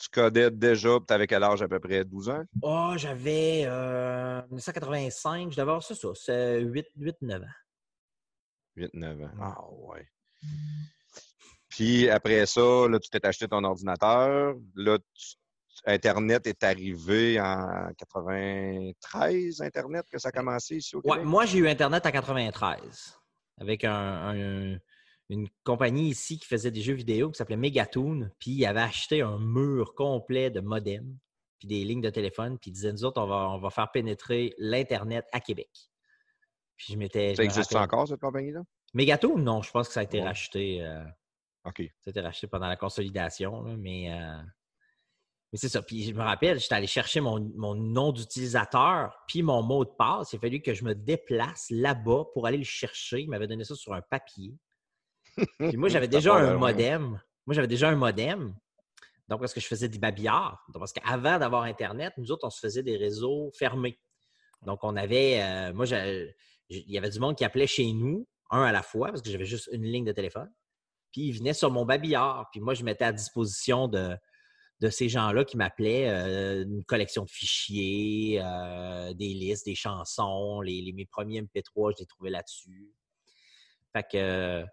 Tu 0.00 0.08
codais 0.10 0.52
déjà, 0.52 0.98
tu 1.04 1.12
avais 1.12 1.26
quel 1.26 1.42
âge 1.42 1.62
à 1.62 1.66
peu 1.66 1.80
près? 1.80 2.04
12 2.04 2.28
ans? 2.28 2.44
Oh, 2.62 2.92
j'avais 2.96 3.64
euh, 3.66 4.40
1985, 4.50 5.50
je 5.50 5.56
devais 5.56 5.62
avoir 5.62 5.82
ça, 5.82 5.96
ça. 5.96 6.08
C'est 6.14 6.60
8-9 6.62 7.42
ans. 7.42 7.46
8-9 8.76 9.24
ans. 9.24 9.30
Ah 9.40 9.64
ouais. 9.72 10.06
Puis 11.68 12.08
après 12.08 12.46
ça, 12.46 12.60
là, 12.88 12.98
tu 12.98 13.08
t'es 13.10 13.24
acheté 13.26 13.46
ton 13.48 13.62
ordinateur. 13.64 14.54
Là, 14.74 14.98
tu- 14.98 15.36
Internet 15.86 16.46
est 16.48 16.64
arrivé 16.64 17.40
en 17.40 17.90
93, 17.96 19.60
Internet, 19.62 20.06
que 20.10 20.18
ça 20.18 20.30
a 20.30 20.32
commencé 20.32 20.76
ici 20.76 20.96
au 20.96 21.00
Ouais, 21.04 21.12
Québec? 21.12 21.24
moi, 21.26 21.46
j'ai 21.46 21.58
eu 21.58 21.68
Internet 21.68 22.04
en 22.04 22.10
93 22.10 23.16
avec 23.58 23.84
un- 23.84 23.92
un- 24.74 24.78
une 25.28 25.48
compagnie 25.62 26.08
ici 26.08 26.38
qui 26.38 26.46
faisait 26.46 26.70
des 26.72 26.80
jeux 26.82 26.94
vidéo 26.94 27.30
qui 27.30 27.36
s'appelait 27.38 27.56
Megatoon. 27.56 28.28
Puis 28.40 28.50
il 28.52 28.66
avait 28.66 28.80
acheté 28.80 29.22
un 29.22 29.38
mur 29.38 29.94
complet 29.94 30.50
de 30.50 30.60
modem 30.60 31.16
puis 31.60 31.68
des 31.68 31.84
lignes 31.84 32.00
de 32.00 32.10
téléphone. 32.10 32.58
Puis 32.58 32.70
il 32.70 32.74
disait, 32.74 32.92
nous 32.92 33.04
autres, 33.04 33.20
on 33.20 33.26
va, 33.26 33.48
on 33.50 33.58
va 33.58 33.70
faire 33.70 33.90
pénétrer 33.92 34.54
l'Internet 34.58 35.26
à 35.32 35.38
Québec. 35.40 35.70
Puis 36.76 36.94
je 36.94 36.98
m'étais. 36.98 37.34
Ça 37.36 37.44
existe 37.44 37.72
rappelle- 37.74 37.84
encore, 37.84 38.08
cette 38.08 38.20
compagnie-là? 38.20 38.62
Megatoon, 38.94 39.38
non, 39.38 39.62
je 39.62 39.70
pense 39.70 39.88
que 39.88 39.94
ça 39.94 40.00
a 40.00 40.02
été 40.04 40.18
Ouais. 40.18 40.24
racheté. 40.24 40.82
euh, 40.84 41.04
OK. 41.64 41.82
ça 42.00 42.08
a 42.08 42.10
été 42.10 42.20
racheté 42.20 42.46
pendant 42.46 42.68
la 42.68 42.76
consolidation, 42.76 43.62
là, 43.62 43.76
mais, 43.76 44.10
euh, 44.12 44.40
mais 45.52 45.58
c'est 45.58 45.68
ça. 45.68 45.82
Puis 45.82 46.04
je 46.04 46.12
me 46.14 46.22
rappelle, 46.22 46.58
j'étais 46.58 46.74
allé 46.74 46.86
chercher 46.86 47.20
mon, 47.20 47.40
mon 47.56 47.74
nom 47.74 48.12
d'utilisateur 48.12 49.14
puis 49.26 49.42
mon 49.42 49.62
mot 49.62 49.84
de 49.84 49.90
passe. 49.90 50.32
Il 50.32 50.36
a 50.36 50.40
fallu 50.40 50.60
que 50.62 50.72
je 50.74 50.84
me 50.84 50.94
déplace 50.94 51.66
là-bas 51.70 52.24
pour 52.32 52.46
aller 52.46 52.58
le 52.58 52.64
chercher. 52.64 53.20
Il 53.20 53.28
m'avait 53.28 53.46
donné 53.46 53.64
ça 53.64 53.74
sur 53.74 53.92
un 53.92 54.00
papier. 54.02 54.54
Puis 55.58 55.76
moi, 55.76 55.88
j'avais 55.88 56.08
déjà 56.08 56.34
un 56.34 56.56
modem. 56.56 57.20
Moi, 57.46 57.54
j'avais 57.54 57.68
déjà 57.68 57.88
un 57.90 57.96
modem. 57.96 58.54
Donc, 59.28 59.40
parce 59.40 59.52
que 59.52 59.60
je 59.60 59.66
faisais 59.66 59.88
du 59.90 59.98
babillard. 59.98 60.64
Donc, 60.72 60.80
parce 60.80 60.92
qu'avant 60.94 61.38
d'avoir 61.38 61.64
Internet, 61.64 62.14
nous 62.16 62.32
autres, 62.32 62.46
on 62.46 62.50
se 62.50 62.60
faisait 62.60 62.82
des 62.82 62.96
réseaux 62.96 63.50
fermés. 63.58 63.98
Donc, 64.62 64.80
on 64.84 64.96
avait. 64.96 65.42
euh, 65.42 65.74
moi, 65.74 65.84
il 65.86 66.34
y 66.90 66.96
avait 66.96 67.10
du 67.10 67.20
monde 67.20 67.36
qui 67.36 67.44
appelait 67.44 67.66
chez 67.66 67.92
nous, 67.92 68.26
un 68.50 68.62
à 68.62 68.72
la 68.72 68.82
fois, 68.82 69.08
parce 69.08 69.22
que 69.22 69.30
j'avais 69.30 69.44
juste 69.46 69.68
une 69.72 69.84
ligne 69.84 70.04
de 70.04 70.12
téléphone. 70.12 70.50
Puis, 71.12 71.22
ils 71.22 71.32
venaient 71.32 71.54
sur 71.54 71.70
mon 71.70 71.84
babillard. 71.84 72.48
Puis, 72.52 72.60
moi, 72.60 72.74
je 72.74 72.84
mettais 72.84 73.04
à 73.04 73.12
disposition 73.12 73.88
de, 73.88 74.16
de 74.80 74.90
ces 74.90 75.08
gens-là 75.08 75.44
qui 75.44 75.56
m'appelaient 75.56 76.08
euh, 76.08 76.64
une 76.64 76.84
collection 76.84 77.24
de 77.24 77.30
fichiers, 77.30 78.40
euh, 78.42 79.12
des 79.14 79.34
listes, 79.34 79.66
des 79.66 79.74
chansons. 79.74 80.60
Les, 80.60 80.92
mes 80.92 81.06
premiers 81.06 81.42
MP3, 81.42 81.92
je 81.96 82.00
les 82.02 82.06
trouvais 82.06 82.30
là-dessus. 82.30 82.92
Fait 83.92 84.04
que. 84.10 84.64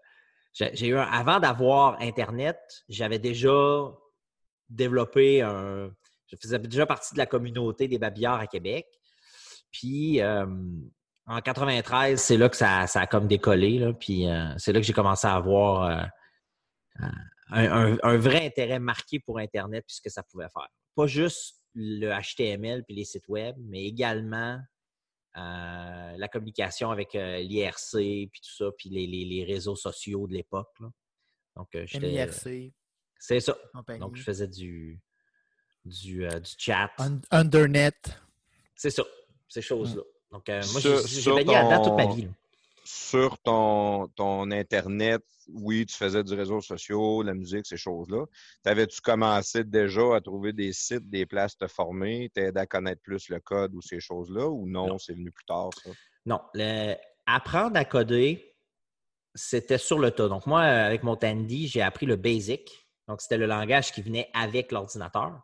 j'ai 0.52 0.88
eu 0.88 0.96
un- 0.96 1.02
avant 1.02 1.40
d'avoir 1.40 2.00
Internet, 2.00 2.58
j'avais 2.88 3.18
déjà 3.18 3.50
développé 4.68 5.42
un. 5.42 5.90
Je 6.26 6.36
faisais 6.36 6.58
déjà 6.58 6.86
partie 6.86 7.14
de 7.14 7.18
la 7.18 7.26
communauté 7.26 7.88
des 7.88 7.98
babillards 7.98 8.40
à 8.40 8.46
Québec. 8.46 8.86
Puis 9.70 10.20
euh, 10.20 10.46
en 11.26 11.40
93, 11.40 12.20
c'est 12.20 12.36
là 12.36 12.48
que 12.48 12.56
ça, 12.56 12.86
ça 12.86 13.00
a 13.02 13.06
comme 13.06 13.26
décollé. 13.26 13.78
Là, 13.78 13.92
puis 13.92 14.28
euh, 14.28 14.46
c'est 14.58 14.72
là 14.72 14.80
que 14.80 14.86
j'ai 14.86 14.92
commencé 14.92 15.26
à 15.26 15.34
avoir 15.34 15.82
euh, 15.84 16.04
un, 17.50 17.94
un- 17.94 17.98
un 18.02 18.16
vrai 18.16 18.46
intérêt 18.46 18.78
marqué 18.78 19.18
pour 19.20 19.38
Internet 19.38 19.84
puis 19.86 19.96
ce 19.96 20.00
que 20.02 20.10
ça 20.10 20.22
pouvait 20.22 20.48
faire. 20.52 20.68
Pas 20.94 21.06
juste 21.06 21.56
le 21.74 22.10
HTML 22.10 22.84
puis 22.84 22.94
les 22.96 23.04
sites 23.04 23.28
web, 23.28 23.56
mais 23.60 23.84
également 23.84 24.58
euh, 25.36 26.14
la 26.16 26.28
communication 26.28 26.90
avec 26.90 27.14
euh, 27.14 27.38
l'IRC 27.40 27.92
puis 28.30 28.40
tout 28.40 28.54
ça, 28.56 28.66
puis 28.78 28.88
les, 28.88 29.06
les- 29.06 29.24
les 29.26 29.44
réseaux 29.44 29.76
sociaux 29.76 30.26
de 30.26 30.32
l'époque. 30.32 30.70
Donc, 31.54 31.68
euh, 31.74 31.84
j'étais- 31.86 32.06
C'est 33.18 33.40
ça. 33.40 33.56
compagnie. 33.74 34.00
Donc, 34.00 34.16
je 34.16 34.22
faisais 34.22 34.46
du, 34.48 34.98
du, 35.84 36.24
euh, 36.26 36.38
du 36.40 36.50
chat. 36.56 36.90
Un- 36.98 37.20
Undernet. 37.30 37.92
C'est 38.74 38.90
ça, 38.90 39.02
ces 39.48 39.60
choses-là. 39.60 40.02
Donc, 40.30 40.48
euh, 40.48 40.62
moi, 40.72 40.80
j'ai- 40.80 41.32
baigné 41.32 41.52
là-dedans 41.54 41.82
toute 41.84 41.94
ma 41.96 42.06
vie. 42.14 42.22
là. 42.22 42.28
Sur 42.84 43.38
ton, 43.38 44.06
ton 44.14 44.50
Internet, 44.50 45.22
oui, 45.48 45.86
tu 45.86 45.94
faisais 45.96 46.22
du 46.22 46.34
réseau 46.34 46.60
social, 46.60 47.24
la 47.24 47.34
musique, 47.34 47.66
ces 47.66 47.76
choses-là. 47.76 48.24
T'avais-tu 48.62 49.00
commencé 49.00 49.64
déjà 49.64 50.16
à 50.16 50.20
trouver 50.20 50.52
des 50.52 50.72
sites, 50.72 51.08
des 51.08 51.26
places 51.26 51.56
te 51.56 51.66
former, 51.66 52.30
t'aider 52.34 52.58
à 52.60 52.66
connaître 52.66 53.02
plus 53.02 53.28
le 53.28 53.40
code 53.40 53.74
ou 53.74 53.80
ces 53.82 54.00
choses-là, 54.00 54.46
ou 54.48 54.66
non, 54.68 54.88
Non. 54.88 54.98
c'est 54.98 55.14
venu 55.14 55.30
plus 55.32 55.44
tard, 55.44 55.70
ça? 55.82 55.90
Non, 56.26 56.40
le- 56.54 56.94
apprendre 57.26 57.76
à 57.76 57.84
coder, 57.84 58.54
c'était 59.34 59.78
sur 59.78 59.98
le 59.98 60.10
tas. 60.10 60.28
Donc, 60.28 60.46
moi, 60.46 60.62
avec 60.62 61.02
mon 61.02 61.16
Tandy, 61.16 61.68
j'ai 61.68 61.82
appris 61.82 62.06
le 62.06 62.16
BASIC. 62.16 62.70
Donc, 63.08 63.20
c'était 63.20 63.36
le 63.38 63.46
langage 63.46 63.92
qui 63.92 64.02
venait 64.02 64.28
avec 64.32 64.72
l'ordinateur. 64.72 65.40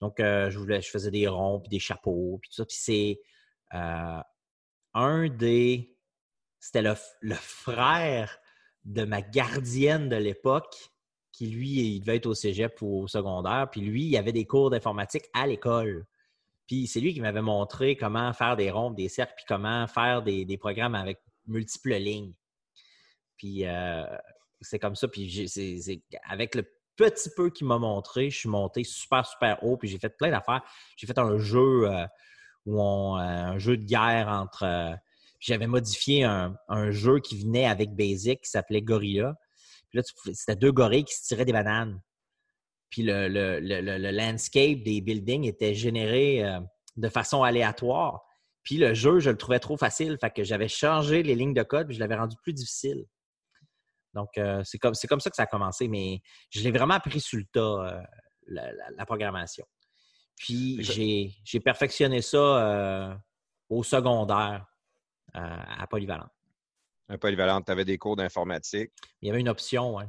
Donc, 0.00 0.18
euh, 0.20 0.50
je, 0.50 0.58
voulais, 0.58 0.80
je 0.80 0.88
faisais 0.90 1.10
des 1.10 1.28
ronds, 1.28 1.60
puis 1.60 1.68
des 1.70 1.78
chapeaux, 1.78 2.38
puis 2.40 2.50
tout 2.50 2.56
ça. 2.56 2.64
Puis 2.66 2.76
c'est 2.78 3.20
euh, 3.74 4.22
un 4.94 5.28
des... 5.28 5.96
C'était 6.58 6.82
le, 6.82 6.94
frère 7.34 8.38
de 8.84 9.04
ma 9.04 9.22
gardienne 9.22 10.08
de 10.08 10.16
l'époque, 10.16 10.90
qui 11.32 11.46
lui, 11.46 11.94
il 11.94 12.00
devait 12.00 12.16
être 12.16 12.26
au 12.26 12.34
cégep 12.34 12.80
ou 12.82 13.02
au 13.02 13.08
secondaire. 13.08 13.68
Puis 13.70 13.80
lui, 13.80 14.04
il 14.04 14.16
avait 14.16 14.32
des 14.32 14.46
cours 14.46 14.70
d'informatique 14.70 15.24
à 15.32 15.46
l'école. 15.46 16.06
Puis 16.66 16.86
c'est 16.86 17.00
lui 17.00 17.14
qui 17.14 17.20
m'avait 17.20 17.42
montré 17.42 17.96
comment 17.96 18.32
faire 18.32 18.56
des 18.56 18.70
ronds, 18.70 18.90
des 18.90 19.08
cercles, 19.08 19.34
puis 19.36 19.44
comment 19.48 19.86
faire 19.86 20.22
des, 20.22 20.44
des 20.44 20.58
programmes 20.58 20.94
avec 20.94 21.18
multiples 21.46 21.94
lignes. 21.94 22.34
Puis 23.36 23.66
euh, 23.66 24.04
c'est 24.60 24.78
comme 24.78 24.94
ça. 24.94 25.08
Puis 25.08 25.48
avec 26.28 26.54
le 26.54 26.64
petit 26.96 27.30
peu 27.34 27.50
qu'il 27.50 27.66
m'a 27.66 27.78
montré, 27.78 28.30
je 28.30 28.40
suis 28.40 28.48
monté 28.48 28.84
super, 28.84 29.24
super 29.26 29.62
haut. 29.64 29.76
Puis 29.76 29.88
j'ai 29.88 29.98
fait 29.98 30.10
plein 30.16 30.30
d'affaires. 30.30 30.62
J'ai 30.96 31.06
fait 31.06 31.18
un 31.18 31.38
jeu 31.38 31.90
euh, 31.90 32.06
où 32.66 32.80
on, 32.80 33.16
euh, 33.16 33.20
un 33.20 33.58
jeu 33.58 33.76
de 33.76 33.84
guerre 33.84 34.28
entre. 34.28 34.64
euh, 34.64 34.94
j'avais 35.40 35.66
modifié 35.66 36.24
un, 36.24 36.90
jeu 36.90 37.18
qui 37.18 37.42
venait 37.42 37.64
avec 37.64 37.94
Basic 37.94 38.42
qui 38.42 38.50
s'appelait 38.50 38.82
Gorilla. 38.82 39.36
Puis 39.88 39.98
là, 39.98 40.02
c'était 40.34 40.54
deux 40.54 40.70
gorilles 40.70 41.04
qui 41.04 41.14
se 41.14 41.26
tiraient 41.26 41.46
des 41.46 41.52
bananes. 41.52 41.98
Puis 42.90 43.02
le, 43.02 43.28
le- 43.28 44.10
landscape 44.10 44.82
des 44.82 45.00
buildings 45.00 45.44
était 45.44 45.74
généré 45.74 46.44
euh, 46.44 46.60
de 46.96 47.08
façon 47.08 47.42
aléatoire. 47.42 48.20
Puis 48.62 48.76
le 48.76 48.92
jeu, 48.92 49.18
je 49.18 49.30
le 49.30 49.38
trouvais 49.38 49.60
trop 49.60 49.78
facile. 49.78 50.18
Fait 50.20 50.30
que 50.30 50.44
j'avais 50.44 50.68
changé 50.68 51.22
les 51.22 51.34
lignes 51.34 51.54
de 51.54 51.62
code 51.62 51.86
puis 51.86 51.96
je 51.96 52.00
l'avais 52.00 52.16
rendu 52.16 52.36
plus 52.42 52.52
difficile. 52.52 53.06
Donc, 54.12 54.28
c'est 54.64 54.78
comme, 54.78 54.92
comme 55.08 55.20
ça 55.20 55.30
que 55.30 55.36
ça 55.36 55.44
a 55.44 55.46
commencé. 55.46 55.88
Mais 55.88 56.20
je 56.50 56.60
l'ai 56.60 56.72
vraiment 56.72 56.94
appris 56.94 57.20
sur 57.20 57.38
le 57.38 57.46
tas, 57.50 58.02
la 58.48 59.06
programmation. 59.06 59.64
Puis 60.40 60.82
j'ai, 61.44 61.60
perfectionné 61.60 62.22
ça 62.22 62.38
euh, 62.38 63.14
au 63.68 63.82
secondaire 63.82 64.64
euh, 65.36 65.40
à 65.78 65.86
Polyvalent. 65.86 66.28
Un 67.10 67.18
polyvalent, 67.18 67.60
tu 67.60 67.70
avais 67.70 67.84
des 67.84 67.98
cours 67.98 68.16
d'informatique. 68.16 68.90
Il 69.20 69.28
y 69.28 69.30
avait 69.30 69.40
une 69.40 69.48
option, 69.48 69.96
ouais. 69.96 70.06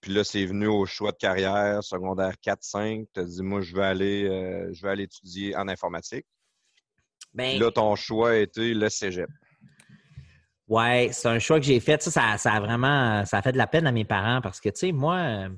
Puis 0.00 0.12
là, 0.12 0.24
c'est 0.24 0.44
venu 0.44 0.66
au 0.66 0.84
choix 0.84 1.12
de 1.12 1.16
carrière, 1.16 1.82
secondaire 1.82 2.34
4-5. 2.44 3.06
Tu 3.14 3.20
as 3.20 3.24
dit, 3.24 3.42
moi, 3.42 3.60
je 3.62 3.74
vais 3.74 3.84
aller, 3.84 4.24
euh, 4.24 4.74
je 4.74 4.82
vais 4.82 4.90
aller 4.90 5.04
étudier 5.04 5.56
en 5.56 5.68
informatique. 5.68 6.26
Ben, 7.32 7.58
là, 7.58 7.70
ton 7.70 7.94
choix 7.96 8.32
a 8.32 8.36
été 8.36 8.74
le 8.74 8.90
cégep. 8.90 9.30
Ouais, 10.66 11.10
c'est 11.12 11.28
un 11.28 11.38
choix 11.38 11.60
que 11.60 11.64
j'ai 11.64 11.80
fait. 11.80 12.02
Ça, 12.02 12.10
ça, 12.10 12.36
ça 12.36 12.52
a 12.52 12.60
vraiment 12.60 13.24
ça 13.24 13.38
a 13.38 13.42
fait 13.42 13.52
de 13.52 13.58
la 13.58 13.68
peine 13.68 13.86
à 13.86 13.92
mes 13.92 14.04
parents 14.04 14.40
parce 14.42 14.60
que, 14.60 14.68
tu 14.68 14.80
sais, 14.80 14.92
moi, 14.92 15.48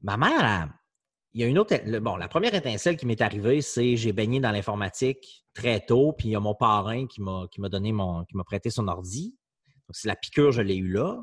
ma 0.00 0.16
mère, 0.16 0.70
il 1.34 1.40
y 1.40 1.44
a 1.44 1.46
une 1.46 1.58
autre. 1.58 1.74
bon, 2.00 2.16
la 2.16 2.28
première 2.28 2.54
étincelle 2.54 2.96
qui 2.96 3.06
m'est 3.06 3.20
arrivée, 3.20 3.62
c'est 3.62 3.96
j'ai 3.96 4.12
baigné 4.12 4.40
dans 4.40 4.50
l'informatique 4.50 5.44
très 5.54 5.80
tôt, 5.80 6.12
puis 6.12 6.28
il 6.28 6.30
y 6.32 6.36
a 6.36 6.40
mon 6.40 6.54
parrain 6.54 7.06
qui 7.06 7.20
m'a 7.22 7.68
donné 7.68 7.92
mon 7.92 8.24
qui 8.24 8.36
m'a 8.36 8.44
prêté 8.44 8.70
son 8.70 8.88
ordi. 8.88 9.36
Donc, 9.88 9.96
c'est 9.96 10.08
la 10.08 10.16
piqûre, 10.16 10.52
je 10.52 10.62
l'ai 10.62 10.76
eu 10.76 10.88
là. 10.88 11.18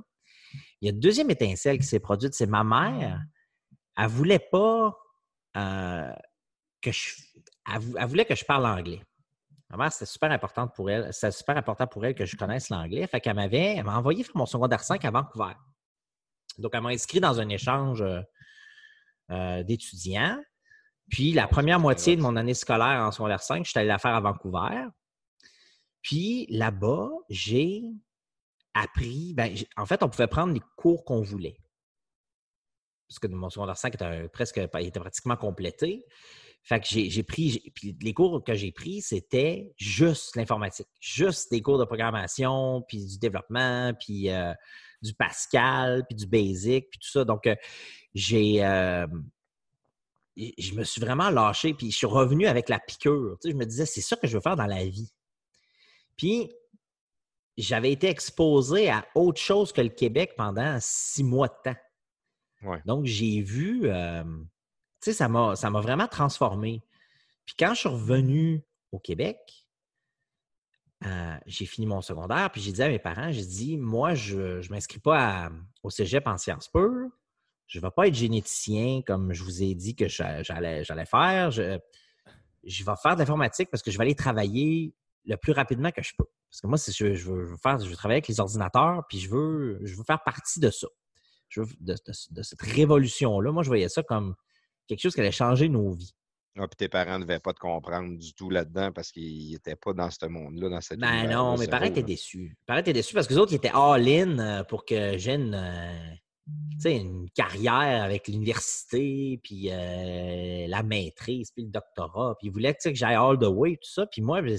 Il 0.82 0.88
y 0.88 0.90
a 0.90 0.94
une 0.94 1.00
deuxième 1.00 1.30
étincelle 1.30 1.78
qui 1.78 1.86
s'est 1.86 2.00
produite, 2.00 2.34
c'est 2.34 2.48
ma 2.48 2.64
mère. 2.64 3.22
Elle 3.98 4.08
voulait 4.08 4.40
pas 4.40 4.98
euh, 5.58 6.12
que 6.82 6.92
je. 6.92 7.16
Voulait 8.08 8.26
que 8.26 8.36
je 8.36 8.46
parle 8.46 8.66
anglais. 8.66 9.04
Ma 9.70 9.78
mère, 9.78 9.94
c'était 9.94 10.08
super 10.08 10.32
important 10.32 10.68
pour 10.68 10.90
elle. 10.90 11.14
C'était 11.14 11.32
super 11.32 11.56
important 11.56 11.86
pour 11.86 12.04
elle 12.04 12.16
que 12.16 12.26
je 12.26 12.36
connaisse 12.36 12.70
l'anglais. 12.70 13.06
Fait 13.06 13.22
qu'elle 13.22 13.36
m'avait, 13.36 13.76
elle 13.76 13.84
m'a 13.84 13.98
envoyé 13.98 14.24
faire 14.24 14.36
mon 14.36 14.48
secondaire 14.48 14.84
5 14.84 15.06
à 15.06 15.12
Vancouver. 15.12 15.54
Donc, 16.58 16.72
elle 16.74 16.82
m'a 16.82 16.90
inscrit 16.90 17.20
dans 17.20 17.40
un 17.40 17.48
échange 17.50 18.02
euh, 18.02 18.22
euh, 19.32 19.64
d'étudiants. 19.64 20.42
Puis, 21.10 21.32
la 21.34 21.48
première 21.48 21.80
moitié 21.80 22.16
de 22.16 22.22
mon 22.22 22.36
année 22.36 22.54
scolaire 22.54 23.02
en 23.02 23.12
secondaire 23.12 23.42
5, 23.42 23.66
je 23.66 23.72
suis 23.72 23.80
allé 23.80 23.88
la 23.88 23.98
faire 23.98 24.14
à 24.16 24.22
Vancouver. 24.22 24.88
Puis, 26.02 26.46
là-bas, 26.50 27.10
j'ai 27.30 27.84
appris. 28.74 29.34
Ben, 29.34 29.54
en 29.76 29.86
fait, 29.86 30.04
on 30.04 30.10
pouvait 30.10 30.28
prendre 30.28 30.54
les 30.54 30.62
cours 30.76 31.04
qu'on 31.04 31.22
voulait. 31.22 31.58
Parce 33.08 33.20
que 33.20 33.28
mon 33.28 33.50
secondaire 33.50 33.78
5 33.78 33.96
était 33.96 34.06
un- 34.06 34.28
presque, 34.28 34.58
il 34.58 34.86
était 34.86 35.00
pratiquement 35.00 35.36
complété. 35.36 36.06
Fait 36.62 36.80
que 36.80 36.86
j'ai 36.88 37.24
pris, 37.24 37.72
puis 37.74 37.98
les 38.02 38.14
cours 38.14 38.44
que 38.44 38.54
j'ai 38.54 38.72
pris, 38.72 39.02
c'était 39.02 39.74
juste 39.78 40.36
l'informatique, 40.36 40.90
juste 41.00 41.50
des 41.52 41.62
cours 41.62 41.80
de 41.80 41.86
programmation, 41.86 42.84
puis 42.88 43.06
du 43.06 43.18
développement, 43.18 43.94
puis 44.00 44.30
euh, 44.30 44.54
du 45.02 45.14
Pascal, 45.14 46.06
puis 46.08 46.16
du 46.16 46.28
Basic, 46.28 46.90
puis 46.90 47.00
tout 47.00 47.10
ça. 47.10 47.24
Donc, 47.26 47.48
euh, 47.48 47.56
j'ai, 48.14 48.64
euh, 48.66 49.08
je 50.36 50.74
me 50.74 50.84
suis 50.84 51.02
vraiment 51.02 51.30
lâché, 51.30 51.74
puis 51.74 51.92
je 51.92 51.98
suis 51.98 52.08
revenu 52.08 52.48
avec 52.48 52.70
la 52.70 52.80
piqûre. 52.80 53.38
Tu 53.42 53.48
sais, 53.48 53.52
je 53.52 53.58
me 53.58 53.66
disais, 53.66 53.86
c'est 53.86 54.02
ça 54.02 54.16
que 54.16 54.28
je 54.28 54.36
veux 54.36 54.42
faire 54.42 54.56
dans 54.56 54.66
la 54.66 54.86
vie. 54.86 55.12
Puis, 56.18 56.52
j'avais 57.58 57.92
été 57.92 58.08
exposé 58.08 58.90
à 58.90 59.06
autre 59.16 59.42
chose 59.42 59.74
que 59.74 59.82
le 59.82 59.90
Québec 59.90 60.34
pendant 60.38 60.78
six 60.80 61.24
mois 61.24 61.48
de 61.50 61.72
temps. 61.72 61.80
Ouais. 62.64 62.82
Donc, 62.86 63.06
j'ai 63.06 63.42
vu, 63.42 63.82
euh, 63.86 64.24
tu 64.24 65.12
sais, 65.12 65.14
ça 65.14 65.28
m'a, 65.28 65.56
ça 65.56 65.70
m'a 65.70 65.82
vraiment 65.82 66.08
transformé. 66.08 66.82
Puis 67.46 67.56
quand 67.58 67.74
je 67.74 67.80
suis 67.80 67.90
revenu 67.90 68.64
au 68.92 69.00
Québec, 69.00 69.59
euh, 71.06 71.38
j'ai 71.46 71.66
fini 71.66 71.88
mon 71.88 72.02
secondaire, 72.02 72.52
puis 72.52 72.62
j'ai 72.62 72.72
dit 72.72 72.84
à 72.84 72.90
mes 72.90 73.00
parents, 73.00 73.32
j'ai 73.32 73.46
dit, 73.46 73.78
moi, 73.78 74.16
je 74.16 74.60
ne 74.60 74.70
m'inscris 74.70 75.00
pas 75.00 75.50
au 75.84 75.90
cégep 75.90 76.28
en 76.28 76.38
sciences 76.38 76.68
pures. 76.68 77.10
Je 77.68 77.78
ne 77.80 77.84
vais 77.84 77.92
pas 77.92 78.08
être 78.08 78.16
généticien 78.16 79.02
comme 79.06 79.32
je 79.32 79.44
vous 79.44 79.62
ai 79.64 79.76
dit 79.76 79.96
que 79.96 80.08
j'a- 80.08 80.42
j'allais, 80.44 80.84
faire. 81.06 81.52
Je, 81.52 81.80
je 82.64 82.84
vais 82.84 82.94
faire 83.02 83.14
de 83.16 83.20
l'informatique 83.20 83.70
parce 83.70 83.84
que 83.84 83.92
je 83.92 83.98
vais 83.98 84.04
aller 84.04 84.16
travailler 84.16 84.94
le 85.26 85.38
plus 85.38 85.52
rapidement 85.54 85.92
que 85.92 86.02
je 86.02 86.14
peux. 86.18 86.26
Parce 86.50 86.62
que 86.62 86.68
moi, 86.68 86.78
je, 86.78 87.30
veux, 87.30 87.56
faire, 87.58 87.78
je 87.80 87.88
veux 87.90 87.96
travailler 87.96 88.18
avec 88.18 88.28
les 88.28 88.40
ordinateurs, 88.40 89.04
puis 89.08 89.20
je 89.20 89.30
veux, 89.30 89.80
je 89.84 89.96
veux 89.96 90.04
faire 90.04 90.22
partie 90.24 90.60
de 90.60 90.72
ça. 90.72 90.88
Je 91.48 91.62
veux- 91.62 91.68
de 91.80 92.42
cette 92.42 92.62
révolution-là. 92.62 93.52
Moi, 93.52 93.64
je 93.64 93.70
voyais 93.70 93.90
ça 93.90 94.02
comme 94.04 94.36
quelque 94.88 95.02
chose 95.02 95.14
qui 95.14 95.22
allait 95.22 95.32
changer 95.32 95.70
nos 95.70 95.92
vies. 95.92 96.14
Ah, 96.58 96.68
puis 96.68 96.76
tes 96.78 96.90
parents 96.90 97.20
ne 97.20 97.24
devaient 97.24 97.40
pas 97.40 97.54
te 97.54 97.60
comprendre 97.60 98.18
du 98.18 98.34
tout 98.34 98.50
là-dedans 98.50 98.92
parce 98.92 99.12
qu'ils 99.12 99.52
n'étaient 99.52 99.76
pas 99.76 99.94
dans 99.94 100.10
ce 100.10 100.26
monde-là, 100.26 100.70
dans 100.70 100.82
cette 100.82 101.00
Ben 101.00 101.30
non, 101.30 101.58
mes 101.58 101.68
parents 101.68 101.86
étaient 101.86 102.04
déçus. 102.04 102.50
Mes 102.50 102.66
parents 102.66 102.80
étaient 102.80 102.94
déçus 102.94 103.14
parce 103.14 103.28
que 103.28 103.34
les 103.34 103.40
autres, 103.40 103.54
ils 103.54 103.58
étaient 103.58 103.72
all-in 103.74 104.40
euh, 104.40 104.64
pour 104.64 104.84
que 104.84 105.18
j'ai 105.18 105.36
une, 105.36 105.54
euh, 105.54 106.90
une 106.90 107.30
carrière 107.30 108.04
avec 108.04 108.28
l'université, 108.28 109.40
puis 109.44 109.70
euh, 109.72 110.68
la 110.68 110.84
maîtrise, 110.84 111.52
puis 111.52 111.64
le 111.64 111.70
doctorat. 111.70 112.36
Puis 112.40 112.48
ils 112.48 112.52
voulaient 112.52 112.74
que 112.74 112.94
j'aille 112.94 113.16
all 113.16 113.38
the 113.38 113.48
way, 113.48 113.76
tout 113.76 113.90
ça. 113.90 114.06
Puis 114.08 114.22
moi, 114.22 114.42
ben, 114.42 114.58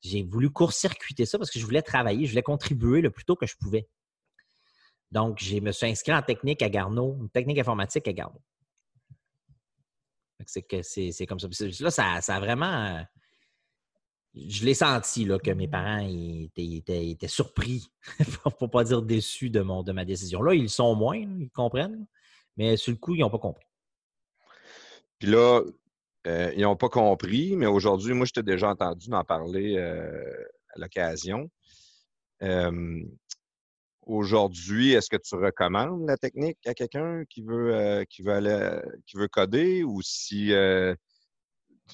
j'ai 0.00 0.22
voulu 0.22 0.50
court-circuiter 0.50 1.26
ça 1.26 1.36
parce 1.36 1.50
que 1.50 1.58
je 1.58 1.64
voulais 1.64 1.82
travailler, 1.82 2.26
je 2.26 2.30
voulais 2.30 2.42
contribuer 2.42 3.02
le 3.02 3.10
plus 3.10 3.24
tôt 3.24 3.36
que 3.36 3.46
je 3.46 3.56
pouvais. 3.60 3.88
Donc, 5.10 5.40
je 5.42 5.58
me 5.58 5.72
suis 5.72 5.86
inscrit 5.86 6.14
en 6.14 6.22
technique 6.22 6.62
à 6.62 6.70
Garneau, 6.70 7.18
une 7.20 7.28
technique 7.28 7.58
informatique 7.58 8.08
à 8.08 8.12
Garneau. 8.12 8.40
C'est 10.46 10.62
que 10.62 10.82
c'est 10.82 11.26
comme 11.26 11.38
ça. 11.38 11.48
Là, 11.80 11.90
ça, 11.90 12.20
ça 12.20 12.36
a 12.36 12.40
vraiment. 12.40 12.96
euh, 12.96 13.02
je 14.34 14.64
l'ai 14.64 14.74
senti 14.74 15.24
là, 15.26 15.38
que 15.38 15.50
mes 15.50 15.68
parents 15.68 15.98
ils 15.98 16.44
étaient, 16.44 16.64
ils 16.96 17.10
étaient- 17.12 17.28
surpris, 17.28 17.92
pour 18.42 18.54
ne 18.62 18.66
pas 18.66 18.84
dire 18.84 19.02
déçus 19.02 19.50
de, 19.50 19.60
mon, 19.60 19.82
de 19.82 19.92
ma 19.92 20.04
décision. 20.04 20.42
Là, 20.42 20.54
ils 20.54 20.70
sont 20.70 20.94
moins, 20.94 21.18
ils 21.18 21.50
comprennent, 21.50 22.06
mais 22.56 22.76
sur 22.76 22.92
le 22.92 22.98
coup, 22.98 23.14
ils 23.14 23.20
n'ont 23.20 23.30
pas 23.30 23.38
compris. 23.38 23.66
Puis 25.18 25.28
là, 25.30 25.62
euh, 26.26 26.52
ils 26.56 26.62
n'ont 26.62 26.76
pas 26.76 26.88
compris, 26.88 27.56
mais 27.56 27.66
aujourd'hui, 27.66 28.14
moi, 28.14 28.24
je 28.26 28.32
t'ai 28.32 28.42
déjà 28.42 28.70
entendu 28.70 29.12
en 29.12 29.22
parler 29.24 29.76
euh, 29.76 30.44
à 30.74 30.78
l'occasion. 30.78 31.50
Aujourd'hui, 34.02 34.92
est-ce 34.92 35.08
que 35.08 35.16
tu 35.16 35.34
recommandes 35.34 36.06
la 36.06 36.16
technique 36.16 36.58
à 36.66 36.74
quelqu'un 36.74 37.24
qui 37.28 37.42
veut 37.42 37.74
euh, 37.74 38.04
qui 38.08 38.22
veut 38.22 38.32
aller 38.32 38.80
qui 39.06 39.16
veut 39.16 39.28
coder 39.28 39.84
ou 39.84 40.00
si 40.02 40.52
euh, 40.52 40.94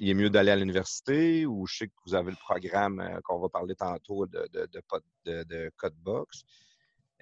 il 0.01 0.09
est 0.09 0.15
mieux 0.15 0.31
d'aller 0.31 0.51
à 0.51 0.57
l'université 0.57 1.47
ou 1.47 1.67
je 1.67 1.79
sais 1.79 1.87
que 1.89 1.93
vous 2.07 2.15
avez 2.15 2.31
le 2.31 2.37
programme 2.37 3.01
euh, 3.01 3.21
qu'on 3.25 3.39
va 3.39 3.49
parler 3.49 3.75
tantôt 3.75 4.27
de, 4.27 4.47
de, 4.53 5.45
de, 5.45 5.71
Codebox. 5.77 6.43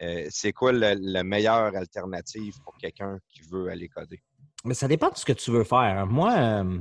Euh, 0.02 0.26
c'est 0.30 0.52
quoi 0.52 0.72
la, 0.72 0.94
la 0.94 1.24
meilleure 1.24 1.74
alternative 1.74 2.54
pour 2.64 2.76
quelqu'un 2.76 3.18
qui 3.28 3.42
veut 3.50 3.68
aller 3.68 3.88
coder? 3.88 4.20
Mais 4.64 4.74
ça 4.74 4.88
dépend 4.88 5.10
de 5.10 5.16
ce 5.16 5.24
que 5.24 5.32
tu 5.32 5.50
veux 5.50 5.64
faire. 5.64 6.06
Moi, 6.06 6.34
euh, 6.36 6.78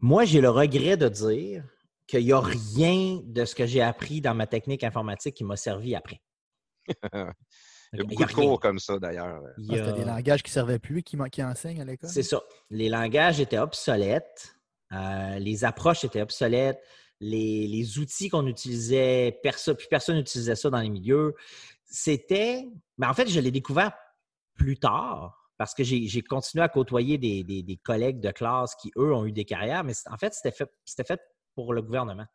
moi 0.00 0.24
j'ai 0.24 0.40
le 0.40 0.50
regret 0.50 0.96
de 0.96 1.08
dire 1.08 1.64
qu'il 2.06 2.24
n'y 2.24 2.32
a 2.32 2.40
rien 2.40 3.20
de 3.24 3.44
ce 3.44 3.54
que 3.54 3.66
j'ai 3.66 3.82
appris 3.82 4.20
dans 4.20 4.34
ma 4.34 4.46
technique 4.46 4.84
informatique 4.84 5.34
qui 5.34 5.44
m'a 5.44 5.56
servi 5.56 5.94
après. 5.94 6.20
Il 7.92 8.00
y 8.00 8.02
a 8.02 8.04
beaucoup 8.04 8.22
a 8.22 8.26
de 8.26 8.32
rien. 8.34 8.44
cours 8.48 8.60
comme 8.60 8.78
ça, 8.78 8.98
d'ailleurs. 8.98 9.40
Il 9.58 9.70
Ah, 9.70 9.76
y 9.76 9.78
a- 9.80 9.84
C'était 9.86 9.98
des 10.00 10.04
langages 10.04 10.42
qui 10.42 10.50
ne 10.50 10.54
servaient 10.54 10.78
plus, 10.78 11.02
qui, 11.02 11.16
enseignent 11.42 11.80
à 11.80 11.84
l'école? 11.84 12.10
C'est 12.10 12.22
ça. 12.24 12.42
Les 12.70 12.88
langages 12.88 13.40
étaient 13.40 13.58
obsolètes. 13.58 14.54
euh, 14.92 15.38
les 15.40 15.64
approches 15.64 16.04
étaient 16.04 16.22
obsolètes. 16.22 16.80
Les, 17.20 17.66
les 17.66 17.98
outils 17.98 18.28
qu'on 18.28 18.46
utilisait, 18.46 19.38
perso- 19.42 19.74
plus 19.74 19.88
personne 19.88 20.16
n'utilisait 20.16 20.54
ça 20.56 20.68
dans 20.70 20.80
les 20.80 20.90
milieux. 20.90 21.34
C'était. 21.84 22.68
ben, 22.98 23.08
en 23.08 23.14
fait, 23.14 23.28
je 23.28 23.40
l'ai 23.40 23.50
découvert 23.50 23.92
plus 24.54 24.78
tard. 24.78 25.42
parce 25.58 25.72
que 25.72 25.82
j'ai 25.84 26.20
continué 26.22 26.62
à 26.62 26.68
côtoyer 26.68 27.16
des, 27.18 27.42
des- 27.42 27.62
des 27.62 27.76
collègues 27.78 28.20
de 28.20 28.30
classe 28.30 28.74
qui, 28.74 28.92
eux, 28.98 29.14
ont 29.14 29.24
eu 29.24 29.32
des 29.32 29.44
carrières, 29.46 29.84
mais 29.84 29.94
en 30.10 30.18
fait, 30.18 30.34
c'était 30.34 30.50
fait, 30.54 30.70
c'était 30.84 31.04
fait 31.04 31.20
pour 31.56 31.72
le 31.72 31.82
gouvernement. 31.82 32.26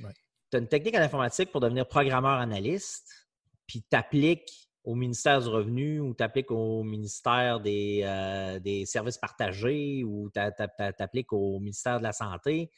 Ouais. 0.00 0.14
Tu 0.50 0.56
as 0.56 0.60
une 0.60 0.68
technique 0.68 0.94
en 0.94 1.00
informatique 1.00 1.52
pour 1.52 1.60
devenir 1.60 1.86
programmeur 1.86 2.38
analyste, 2.38 3.28
puis 3.66 3.84
tu 3.90 3.96
appliques 3.96 4.70
au 4.84 4.94
ministère 4.94 5.42
du 5.42 5.48
Revenu 5.48 6.00
ou 6.00 6.14
tu 6.14 6.22
appliques 6.22 6.50
au 6.50 6.82
ministère 6.82 7.60
des, 7.60 8.00
euh, 8.04 8.58
des 8.58 8.86
services 8.86 9.18
partagés 9.18 10.02
ou 10.04 10.30
tu 10.30 10.40
appliques 10.40 11.32
au 11.34 11.58
ministère 11.58 11.98
de 11.98 12.04
la 12.04 12.12
Santé, 12.12 12.70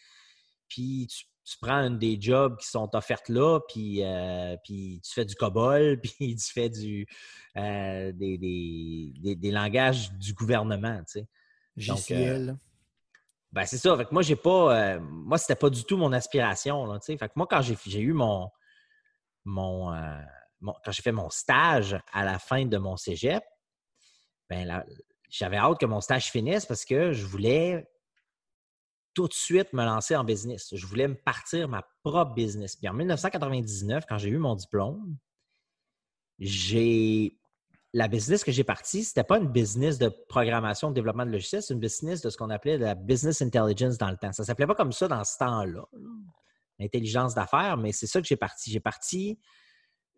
puis 0.67 1.07
tu, 1.09 1.27
tu 1.45 1.57
prends 1.61 1.91
des 1.91 2.21
jobs 2.21 2.57
qui 2.59 2.67
sont 2.67 2.89
offerts 2.95 3.23
là, 3.29 3.61
puis, 3.69 4.03
euh, 4.03 4.57
puis 4.65 5.01
tu 5.05 5.13
fais 5.13 5.25
du 5.25 5.35
COBOL, 5.35 6.01
puis 6.03 6.35
tu 6.35 6.53
fais 6.53 6.71
du, 6.71 7.07
euh, 7.57 8.11
des, 8.13 8.39
des- 8.39 9.51
langages 9.51 10.13
du 10.15 10.33
gouvernement, 10.33 10.99
tu 11.01 11.21
sais. 11.21 11.29
Donc. 11.95 12.57
Ben, 13.53 13.67
c'est 13.67 13.79
ça. 13.79 13.97
Moi, 14.11 14.23
j'ai 14.23 14.37
pas. 14.37 14.95
euh, 14.95 15.01
moi, 15.01 15.39
c'était 15.39 15.57
pas 15.57 15.71
du 15.71 15.85
tout 15.85 15.97
mon 15.97 16.13
aspiration. 16.13 17.01
Fait 17.01 17.17
que 17.19 17.33
moi, 17.37 17.47
quand 17.51 17.63
j'ai, 17.63 18.01
eu 18.01 18.13
mon. 18.13 18.49
euh, 19.47 20.23
mon- 20.61 20.75
quand 20.85 20.93
j'ai 20.93 21.03
fait 21.03 21.13
mon 21.13 21.31
stage 21.31 21.99
à 22.13 22.25
la 22.25 22.39
fin 22.39 22.65
de 22.67 22.79
mon 22.79 22.97
cégep, 22.97 23.43
ben 24.49 24.85
j'avais 25.29 25.57
hâte 25.57 25.79
que 25.79 25.87
mon 25.87 26.01
stage 26.01 26.31
finisse 26.31 26.67
parce 26.67 26.85
que 26.85 27.13
je 27.13 27.25
voulais 27.25 27.89
tout 29.15 29.27
de 29.29 29.33
suite 29.33 29.73
me 29.73 29.85
lancer 29.85 30.15
en 30.17 30.25
business. 30.25 30.75
Je 30.75 30.87
voulais 30.87 31.09
me 31.09 31.15
partir 31.15 31.69
ma 31.69 31.83
propre 32.05 32.35
business. 32.35 32.77
Puis 32.77 32.89
en 32.89 32.95
1999, 32.95 34.05
quand 34.09 34.19
j'ai 34.19 34.29
eu 34.31 34.39
mon 34.39 34.55
diplôme, 34.55 35.17
j'ai 36.39 37.40
la 37.93 38.09
business 38.09 38.45
que 38.45 38.53
j'ai 38.53 38.65
partie, 38.65 39.03
c'était 39.03 39.25
pas 39.25 39.39
une 39.39 39.49
business 39.49 39.99
de 39.99 40.09
programmation, 40.29 40.91
de 40.91 40.95
développement 40.95 41.27
de 41.27 41.33
logiciels, 41.33 41.63
c'est 41.63 41.75
une 41.75 41.81
business 41.81 42.21
de 42.21 42.31
ce 42.31 42.37
qu'on 42.37 42.51
appelait 42.51 42.79
la 42.79 42.95
business 42.95 43.43
intelligence 43.43 43.99
dans 43.99 44.11
le 44.11 44.17
temps. 44.17 44.33
Ça 44.33 44.45
s'appelait 44.45 44.67
pas 44.67 44.75
comme 44.75 44.93
ça 44.93 45.09
dans 45.09 45.25
ce 45.25 45.39
temps-là, 45.39 45.85
là. 45.93 46.09
l'intelligence 46.79 47.35
d'affaires, 47.35 47.77
mais 47.77 47.93
c'est 47.93 48.07
ça 48.07 48.21
que 48.21 48.29
j'ai 48.29 48.37
parti. 48.37 48.71
J'ai 48.71 48.81
parti 48.81 49.41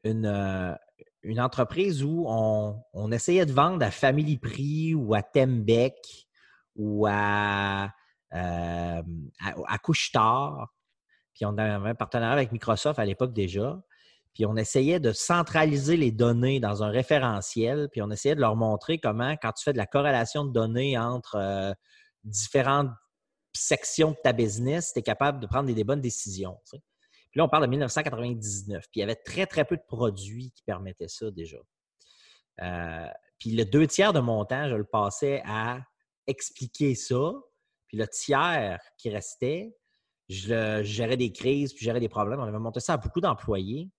une, 0.05 0.27
euh, 0.27 0.75
une 1.23 1.41
entreprise 1.41 2.05
où 2.05 2.25
on, 2.29 2.83
on 2.93 3.11
essayait 3.11 3.47
de 3.47 3.53
vendre 3.53 3.85
à 3.85 3.91
Family 3.91 4.37
Prix 4.37 4.95
ou 4.95 5.15
à 5.15 5.23
Tembec 5.23 5.97
ou 6.77 7.07
à, 7.07 7.85
euh, 8.35 9.03
à, 9.41 9.55
à 9.67 9.79
Couche-Tard. 9.79 10.69
Puis 11.35 11.47
on 11.47 11.57
avait 11.57 11.91
un 11.91 11.95
partenariat 11.95 12.35
avec 12.35 12.53
Microsoft 12.53 12.99
à 12.99 13.05
l'époque 13.05 13.33
déjà. 13.33 13.81
Puis 14.35 14.47
on 14.47 14.57
essayait 14.57 15.01
de 15.01 15.13
centraliser 15.13 15.97
les 15.97 16.11
données 16.11 16.59
dans 16.59 16.83
un 16.83 16.89
référentiel, 16.89 17.89
puis 17.93 18.01
on 18.03 18.11
essayait 18.11 18.35
de 18.35 18.41
leur 18.41 18.57
montrer 18.57 18.99
comment, 18.99 19.37
quand 19.43 19.53
tu 19.53 19.65
fais 19.65 19.73
de 19.73 19.79
la 19.79 19.87
corrélation 19.87 20.45
de 20.45 20.53
données 20.53 20.97
entre 20.97 21.37
euh, 21.37 21.73
différentes 22.25 22.91
sections 23.53 24.13
de 24.13 24.17
ta 24.23 24.33
business, 24.33 24.93
tu 24.93 25.01
es 25.01 25.03
capable 25.03 25.41
de 25.41 25.47
prendre 25.47 25.73
des, 25.73 25.85
bonnes 25.85 26.01
décisions. 26.01 26.59
Puis 26.71 27.39
là, 27.39 27.45
on 27.45 27.49
parle 27.49 27.65
de 27.65 27.71
1999. 27.71 28.83
Puis 28.85 28.89
il 28.97 29.01
y 29.01 29.03
avait 29.03 29.17
très, 29.17 29.47
très 29.47 29.65
peu 29.65 29.77
de 29.77 29.85
produits 29.87 30.51
qui 30.53 30.63
permettaient 30.63 31.09
ça 31.09 31.31
déjà. 31.31 31.59
Euh, 32.63 33.07
puis 33.39 33.51
le 33.51 33.65
deux 33.65 33.87
tiers 33.87 34.13
de 34.13 34.21
mon 34.21 34.45
temps, 34.45 34.69
je 34.69 34.77
le 34.77 34.85
passais 34.85 35.43
à 35.45 35.81
expliquer 36.27 36.95
ça. 36.95 37.33
Puis 37.89 37.99
le 37.99 38.07
tiers 38.09 38.81
qui 38.97 39.11
restait, 39.11 39.77
je, 40.29 40.83
gérais 40.83 41.17
des 41.17 41.33
crises, 41.33 41.75
puis 41.75 41.85
gérais 41.85 42.01
des 42.01 42.09
problèmes. 42.09 42.41
On 42.41 42.45
avait 42.45 42.59
monté 42.59 42.81
ça 42.81 42.95
à 42.95 42.97
beaucoup 42.97 43.21
d'employés. 43.21 43.91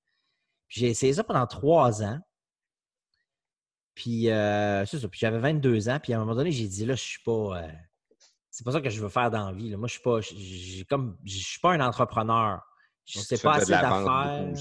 J'ai 0.75 0.87
essayé 0.87 1.13
ça 1.13 1.23
pendant 1.23 1.45
trois 1.45 2.01
ans. 2.01 2.19
Puis, 3.93 4.29
euh, 4.31 4.83
c'est 4.87 4.99
ça. 4.99 5.07
Puis 5.07 5.19
j'avais 5.19 5.37
22 5.37 5.87
ans. 5.89 5.99
Puis 6.01 6.13
à 6.13 6.17
un 6.17 6.19
moment 6.21 6.33
donné, 6.35 6.51
j'ai 6.51 6.67
dit, 6.67 6.83
là, 6.85 6.95
je 6.95 7.03
suis 7.03 7.21
pas. 7.23 7.61
euh, 7.61 7.71
c'est 8.49 8.63
pas 8.63 8.71
ça 8.71 8.81
que 8.81 8.89
je 8.89 8.99
veux 8.99 9.09
faire 9.09 9.29
dans 9.29 9.51
la 9.51 9.53
vie. 9.55 9.69
là. 9.69 9.77
Moi, 9.77 9.87
je 9.87 9.93
suis 9.93 10.01
pas. 10.01 10.19
J'ai 10.21 10.83
comme. 10.85 11.15
Je 11.23 11.37
suis 11.37 11.59
pas 11.59 11.73
un 11.73 11.79
entrepreneur. 11.79 12.59
Je 13.05 13.19
sais 13.19 13.35
pas 13.43 13.53
assez 13.57 13.71
d'affaires. 14.05 14.55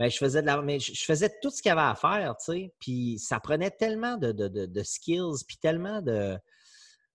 Ben, 0.00 0.10
je 0.10 0.16
faisais 0.16 0.40
de 0.42 0.46
la, 0.46 0.60
mais 0.62 0.80
je, 0.80 1.04
faisais 1.04 1.30
tout 1.40 1.50
ce 1.50 1.62
qu'il 1.62 1.68
y 1.68 1.72
avait 1.72 1.80
à 1.82 1.94
faire, 1.94 2.36
tu 2.38 2.44
sais. 2.52 2.74
Puis 2.80 3.18
ça 3.20 3.38
prenait 3.38 3.70
tellement 3.70 4.16
de, 4.16 4.32
de, 4.32 4.48
de- 4.48 4.66
de 4.66 4.82
skills, 4.82 5.44
puis 5.46 5.58
tellement 5.58 6.02
de, 6.02 6.36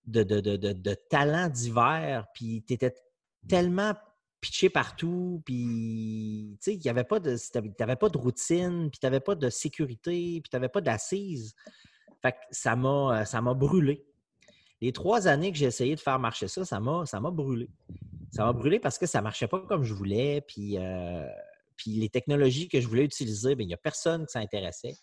de, 0.05 0.23
de, 0.23 0.39
de, 0.39 0.55
de- 0.55 0.71
de 0.71 0.93
talents 1.09 1.49
divers, 1.49 2.25
puis 2.33 2.63
tu 2.65 2.73
étais 2.75 2.95
tellement 3.49 3.95
pitché 4.41 4.69
partout, 4.69 5.41
puis 5.45 6.57
tu 6.61 6.71
sais, 6.71 6.75
il 6.75 6.81
y 6.81 6.89
avait 6.89 7.03
pas 7.03 7.19
de, 7.19 7.35
t'avais 7.77 7.95
pas 7.95 8.09
de 8.09 8.17
routine, 8.17 8.89
puis 8.89 8.99
tu 8.99 9.05
n'avais 9.05 9.19
pas 9.19 9.35
de 9.35 9.49
sécurité, 9.49 10.39
puis 10.41 10.49
tu 10.49 10.55
n'avais 10.55 10.69
pas 10.69 10.81
d'assises. 10.81 11.55
Fait 12.21 12.31
que 12.31 12.37
ça 12.51 12.75
m'a, 12.75 13.25
ça 13.25 13.41
m'a 13.41 13.53
brûlé. 13.53 14.05
Les 14.81 14.93
trois 14.93 15.27
années 15.27 15.51
que 15.51 15.57
j'ai 15.57 15.65
essayé 15.65 15.95
de 15.95 15.99
faire 15.99 16.19
marcher 16.19 16.47
ça, 16.47 16.63
ça 16.63 16.79
m'a, 16.79 17.05
ça 17.05 17.19
m'a 17.19 17.31
brûlé. 17.31 17.69
Ça 18.31 18.45
m'a 18.45 18.53
brûlé 18.53 18.79
parce 18.79 18.97
que 18.97 19.05
ça 19.05 19.21
marchait 19.21 19.47
pas 19.47 19.59
comme 19.59 19.83
je 19.83 19.93
voulais, 19.93 20.41
puis 20.41 20.77
euh, 20.77 21.27
puis 21.79 21.91
les 21.91 22.09
technologies 22.09 22.67
que 22.67 22.81
je 22.81 22.87
voulais 22.87 23.05
utiliser, 23.05 23.55
bien, 23.55 23.63
il 23.63 23.69
n'y 23.69 23.73
a 23.73 23.77
personne 23.77 24.25
qui 24.25 24.33
s'intéressait. 24.33 24.95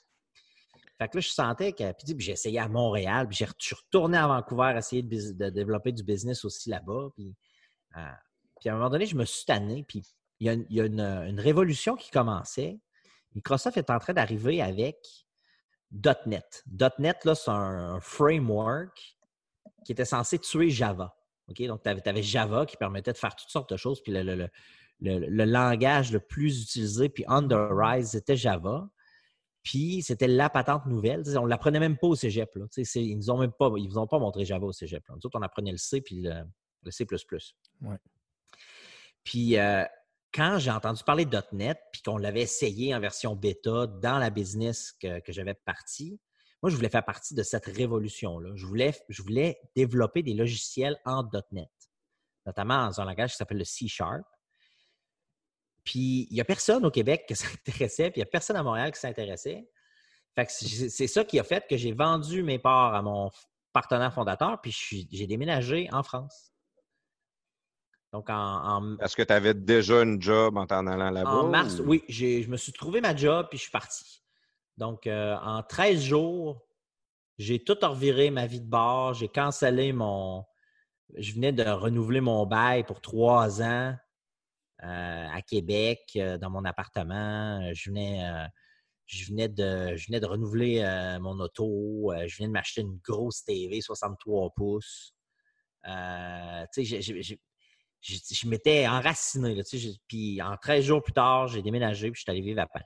Fait 0.98 1.08
que 1.08 1.16
là, 1.16 1.20
je 1.20 1.28
sentais 1.28 1.72
que. 1.72 1.92
Puis, 1.92 2.14
j'ai 2.18 2.32
essayé 2.32 2.58
à 2.58 2.68
Montréal, 2.68 3.28
puis 3.28 3.38
je 3.38 3.44
suis 3.58 3.74
retourné 3.74 4.18
à 4.18 4.26
Vancouver 4.26 4.74
essayer 4.76 5.02
de 5.02 5.48
développer 5.50 5.92
du 5.92 6.02
business 6.02 6.44
aussi 6.44 6.68
là-bas. 6.68 7.08
Puis, 7.14 7.34
euh, 7.96 8.00
puis 8.60 8.68
à 8.68 8.72
un 8.72 8.76
moment 8.76 8.90
donné, 8.90 9.06
je 9.06 9.16
me 9.16 9.24
suis 9.24 9.44
tanné. 9.44 9.84
Puis 9.86 10.02
il 10.40 10.46
y 10.70 10.80
a, 10.80 10.84
une, 10.84 11.00
une 11.00 11.40
révolution 11.40 11.96
qui 11.96 12.10
commençait. 12.10 12.78
Microsoft 13.34 13.76
est 13.76 13.90
en 13.90 13.98
train 13.98 14.14
d'arriver 14.14 14.62
avec 14.62 14.96
.NET. 16.26 16.64
.NET, 16.98 17.24
là, 17.24 17.34
c'est 17.34 17.50
un, 17.50 18.00
framework 18.00 19.16
qui 19.84 19.92
était 19.92 20.04
censé 20.04 20.38
tuer 20.38 20.70
Java. 20.70 21.16
OK? 21.48 21.62
Donc, 21.66 21.82
tu 21.82 21.88
avais, 21.88 22.22
Java 22.22 22.66
qui 22.66 22.76
permettait 22.76 23.12
de 23.12 23.18
faire 23.18 23.36
toutes 23.36 23.50
sortes 23.50 23.70
de 23.70 23.76
choses. 23.76 24.02
Puis 24.02 24.12
le, 24.12 24.48
langage 25.44 26.12
le 26.12 26.20
plus 26.20 26.62
utilisé, 26.62 27.08
puis 27.08 27.24
on 27.28 27.46
the 27.46 27.54
rise, 27.54 28.10
c'était 28.10 28.36
Java. 28.36 28.88
Puis 29.62 30.02
c'était 30.02 30.28
la 30.28 30.48
patente 30.48 30.86
nouvelle. 30.86 31.24
On 31.38 31.44
ne 31.44 31.48
l'apprenait 31.48 31.80
même 31.80 31.98
pas 31.98 32.06
au 32.06 32.14
cégep. 32.14 32.50
Ils 32.76 33.10
ne 33.10 33.14
nous 33.16 33.30
ont 33.30 33.38
même 33.38 33.52
pas, 33.52 33.70
ils 33.76 33.98
ont 33.98 34.06
pas 34.06 34.18
montré 34.18 34.44
Java 34.44 34.66
au 34.66 34.72
cégep. 34.72 35.06
Là. 35.08 35.14
Nous 35.16 35.26
autres, 35.26 35.38
on 35.38 35.42
apprenait 35.42 35.72
le 35.72 35.76
C 35.76 36.00
puis 36.00 36.22
le, 36.22 36.44
le 36.82 36.90
C. 36.90 37.06
Ouais. 37.82 37.96
Puis 39.26 39.58
euh, 39.58 39.84
quand 40.32 40.58
j'ai 40.58 40.70
entendu 40.70 41.02
parler 41.04 41.26
de 41.26 41.42
.NET, 41.52 41.78
puis 41.92 42.00
qu'on 42.00 42.16
l'avait 42.16 42.42
essayé 42.42 42.94
en 42.94 43.00
version 43.00 43.34
bêta 43.34 43.86
dans 43.86 44.18
la 44.18 44.30
business 44.30 44.92
que, 44.92 45.20
j'avais 45.28 45.54
partie, 45.54 46.18
moi, 46.62 46.70
je 46.70 46.76
voulais 46.76 46.88
faire 46.88 47.04
partie 47.04 47.34
de 47.34 47.42
cette 47.42 47.66
révolution-là. 47.66 48.52
Je 48.54 48.64
voulais, 48.64 48.94
je 49.10 49.22
voulais 49.22 49.60
développer 49.74 50.22
des 50.22 50.32
logiciels 50.32 50.98
en 51.04 51.28
.NET, 51.52 51.68
notamment 52.46 52.86
dans 52.86 53.00
un 53.00 53.04
langage 53.04 53.32
qui 53.32 53.36
s'appelle 53.36 53.58
le 53.58 53.64
C 53.64 53.88
Sharp. 53.88 54.24
Puis 55.84 56.26
il 56.30 56.34
n'y 56.34 56.40
a 56.40 56.44
personne 56.44 56.86
au 56.86 56.90
Québec 56.90 57.24
qui 57.26 57.36
s'intéressait, 57.36 58.10
puis 58.10 58.20
il 58.20 58.24
n'y 58.24 58.28
a 58.28 58.30
personne 58.30 58.56
à 58.56 58.62
Montréal 58.62 58.92
qui 58.92 59.00
s'intéressait. 59.00 59.68
C'est 60.48 61.06
ça 61.06 61.24
qui 61.24 61.38
a 61.40 61.44
fait 61.44 61.66
que 61.68 61.76
j'ai 61.76 61.92
vendu 61.92 62.42
mes 62.42 62.58
parts 62.58 62.94
à 62.94 63.02
mon 63.02 63.30
partenaire 63.72 64.12
fondateur, 64.12 64.60
puis 64.60 64.72
j'ai 65.10 65.26
déménagé 65.26 65.88
en 65.92 66.02
France. 66.02 66.52
Donc 68.16 68.30
en, 68.30 68.34
en- 68.34 68.96
Est-ce 68.98 69.14
que 69.14 69.22
tu 69.22 69.32
avais 69.34 69.52
déjà 69.52 70.00
une 70.02 70.22
job 70.22 70.56
en 70.56 70.66
t'en 70.66 70.86
allant 70.86 71.10
là-bas? 71.10 71.30
en 71.30 71.48
mars, 71.50 71.80
ou- 71.80 71.84
oui, 71.84 72.02
j'ai- 72.08 72.42
je 72.42 72.48
me 72.48 72.56
suis 72.56 72.72
trouvé 72.72 73.02
ma 73.02 73.14
job, 73.14 73.46
puis 73.50 73.58
je 73.58 73.64
suis 73.64 73.70
parti. 73.70 74.22
Donc 74.78 75.06
euh, 75.06 75.36
en 75.36 75.62
13 75.62 76.02
jours, 76.02 76.66
j'ai 77.36 77.62
tout 77.62 77.76
reviré 77.82 78.30
ma 78.30 78.46
vie 78.46 78.62
de 78.62 78.66
bord, 78.70 79.12
j'ai 79.12 79.28
cancellé 79.28 79.92
mon. 79.92 80.44
Je 81.14 81.34
venais 81.34 81.52
de 81.52 81.62
renouveler 81.62 82.22
mon 82.22 82.46
bail 82.46 82.84
pour 82.84 83.02
trois 83.02 83.60
ans 83.60 83.94
euh, 84.82 85.26
à 85.30 85.42
Québec, 85.42 86.00
euh, 86.16 86.38
dans 86.38 86.48
mon 86.48 86.64
appartement. 86.64 87.70
Je 87.74 87.90
venais, 87.90 88.26
je 89.04 89.26
venais, 89.26 89.50
de, 89.50 89.94
je 89.94 90.06
venais 90.06 90.20
de 90.20 90.26
renouveler 90.26 91.18
mon 91.20 91.38
auto. 91.38 92.12
Je 92.26 92.34
venais 92.38 92.48
de 92.48 92.52
m'acheter 92.52 92.80
une 92.80 92.98
grosse 93.04 93.44
TV 93.44 93.82
63 93.82 94.50
pouces. 94.56 95.12
Euh, 95.86 96.64
tu 96.74 96.84
sais, 96.86 97.00
j'ai- 97.02 97.40
je 98.06 98.48
m'étais 98.48 98.86
enraciné. 98.86 99.54
Là, 99.54 99.62
tu 99.64 99.70
sais, 99.70 99.78
j'ai- 99.78 99.96
puis 100.06 100.40
en 100.42 100.56
13 100.56 100.84
jours 100.84 101.02
plus 101.02 101.12
tard, 101.12 101.48
j'ai 101.48 101.62
déménagé 101.62 102.10
puis 102.10 102.18
je 102.18 102.22
suis 102.22 102.30
allé 102.30 102.40
vivre 102.40 102.60
à 102.60 102.66
Paris. 102.66 102.84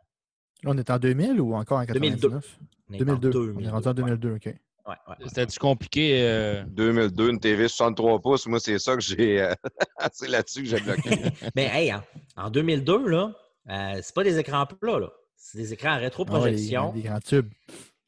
Là, 0.63 0.71
on 0.73 0.79
est 0.79 0.91
en 0.91 0.99
2000 0.99 1.41
ou 1.41 1.55
encore 1.55 1.79
en 1.79 1.85
2002. 1.85 2.29
99? 2.29 2.59
On 2.89 2.93
est 2.95 2.97
en 3.03 3.05
2002. 3.17 3.55
On 3.57 3.61
est 3.65 3.69
rendu 3.71 3.89
en 3.89 3.95
2002, 3.95 4.35
OK. 4.35 4.47
Ouais, 4.47 4.55
ouais, 4.87 4.95
ouais. 5.09 5.15
C'était-tu 5.27 5.59
compliqué? 5.59 6.23
euh, 6.23 6.65
2002, 6.69 7.31
une 7.31 7.39
TV 7.41 7.69
63 7.69 8.19
pouces, 8.21 8.47
moi, 8.47 8.59
c'est 8.61 8.79
ça 8.79 8.95
que 8.97 9.03
j'ai. 9.03 9.41
euh, 9.41 9.55
c'est 10.13 10.29
là-dessus 10.29 10.63
que 10.63 10.69
j'ai 10.69 10.81
bloqué. 10.81 11.11
Mais 11.55 11.67
hey, 11.73 11.93
en, 11.95 12.03
en 12.37 12.51
2002, 12.51 13.07
là, 13.09 13.33
euh, 13.69 14.01
c'est 14.03 14.15
pas 14.15 14.25
des 14.25 14.39
écrans 14.39 14.67
plats, 14.67 14.99
là. 14.99 15.11
C'est 15.37 15.59
des 15.59 15.73
écrans 15.73 15.93
à 15.93 15.97
rétroprojection. 15.97 16.93
les, 16.95 17.03
les 17.03 17.09
grands 17.09 17.21
tubes. 17.21 17.51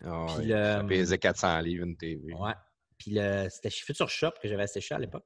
Ah 0.04 0.26
Puis 0.36 0.46
le- 0.48 0.54
Ça 0.54 0.84
pesait 0.88 1.18
400 1.18 1.60
livres, 1.60 1.84
une 1.86 1.96
TV. 1.96 2.34
Ouais. 2.34 2.52
Puis 2.98 3.12
le, 3.14 3.46
c'était 3.50 3.70
chez 3.70 3.84
Future 3.84 4.08
Shop 4.10 4.32
que 4.42 4.48
j'avais 4.48 4.64
acheté 4.64 4.94
à 4.94 4.98
l'époque. 4.98 5.24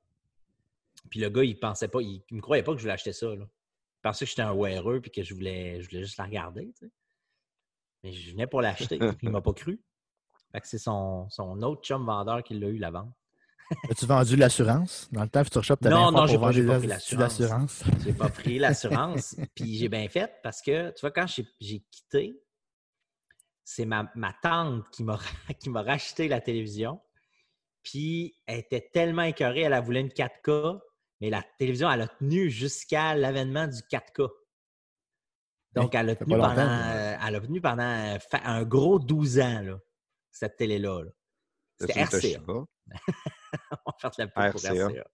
Puis 1.07 1.21
le 1.21 1.29
gars, 1.31 1.45
il 1.45 1.59
pensait 1.59 1.88
pas, 1.88 2.01
il, 2.03 2.23
il 2.31 2.37
me 2.37 2.40
croyait 2.42 2.62
pas 2.62 2.73
que 2.73 2.79
je 2.79 2.83
voulais 2.83 2.95
acheter 2.95 3.12
ça. 3.12 3.27
Là. 3.29 3.45
Il 3.45 4.01
pensait 4.03 4.25
que 4.25 4.29
j'étais 4.31 4.42
un 4.42 4.55
weareux 4.55 5.01
puis 5.01 5.11
que 5.11 5.23
je 5.23 5.35
voulais, 5.35 5.81
je 5.83 5.88
voulais 5.88 6.03
juste 6.03 6.19
la 6.19 6.25
regarder. 6.25 6.73
tu 6.79 6.87
sais. 6.87 6.92
Mais 8.05 8.12
je 8.12 8.31
venais 8.33 8.47
pour 8.47 8.61
l'acheter. 8.62 8.99
puis 8.99 9.09
il 9.23 9.31
m'a 9.31 9.40
pas 9.40 9.53
cru. 9.53 9.81
Fait 10.53 10.61
que 10.61 10.69
c'est 10.69 10.79
son, 10.79 11.29
son 11.31 11.61
autre 11.62 11.83
chum 11.83 12.05
vendeur 12.07 12.42
qui 12.42 12.55
l'a 12.55 12.69
eu 12.69 12.79
la 12.79 12.90
vente. 12.90 13.12
As-tu 13.90 14.07
vendu 14.07 14.37
l'assurance? 14.37 15.09
Dans 15.11 15.23
le 15.25 15.29
temps, 15.29 15.42
Future 15.42 15.64
Shop, 15.64 15.77
tu 15.83 15.88
Non, 15.88 16.12
non, 16.12 16.27
j'ai 16.29 16.37
pas- 16.38 16.42
pas 16.42 16.51
pris 16.53 16.92
ass- 16.92 17.12
l'assurance. 17.12 17.83
J'ai 18.05 18.12
pas 18.12 18.29
pris 18.29 18.59
l'assurance. 18.61 19.35
Puis 19.57 19.75
j'ai 19.75 19.88
bien 19.88 20.09
fait 20.09 20.33
parce 20.45 20.62
que, 20.62 20.90
tu 20.90 21.01
vois, 21.01 21.11
quand 21.11 21.27
j'ai 21.27 21.81
quitté, 21.90 22.40
c'est 23.64 23.85
ma, 23.85 24.09
ma 24.14 24.33
tante 24.40 24.88
qui 24.90 25.03
m'a 25.03 25.19
qui 25.59 25.69
m'a 25.71 25.83
racheté 25.83 26.29
la 26.29 26.40
télévision. 26.40 27.01
Puis 27.83 28.37
elle 28.47 28.61
était 28.61 28.88
tellement 28.92 29.23
écœurée, 29.23 29.62
elle 29.62 29.73
a 29.73 29.81
voulu 29.81 29.99
une 29.99 30.09
4K, 30.09 30.79
mais 31.20 31.31
la 31.31 31.42
télévision, 31.59 31.90
elle 31.90 32.02
a 32.02 32.09
tenu 32.09 32.50
jusqu'à 32.50 33.14
l'avènement 33.14 33.66
du 33.66 33.81
4K. 33.90 34.29
Donc, 35.72 35.94
Hey, 35.94 36.00
elle 36.00 36.11
a 36.11 36.16
tenu 36.16 36.31
pendant, 36.37 36.48
longtemps, 36.48 36.68
euh, 36.70 37.16
elle 37.26 37.35
a 37.35 37.40
tenu 37.40 37.61
pendant 37.61 38.14
euh, 38.14 38.18
un 38.44 38.64
gros 38.64 38.98
12 38.98 39.40
ans, 39.40 39.61
là, 39.62 39.79
cette 40.31 40.57
télé-là. 40.57 41.02
là. 41.05 41.11
C'est 41.79 41.87
C'était 41.88 42.37
RCA. 42.37 42.42
On 43.87 43.90
va 43.90 43.94
faire 44.00 44.11
de 44.11 44.14
la 44.18 44.26
pub 44.29 44.52
pour 44.52 44.61
RCA. 44.61 45.05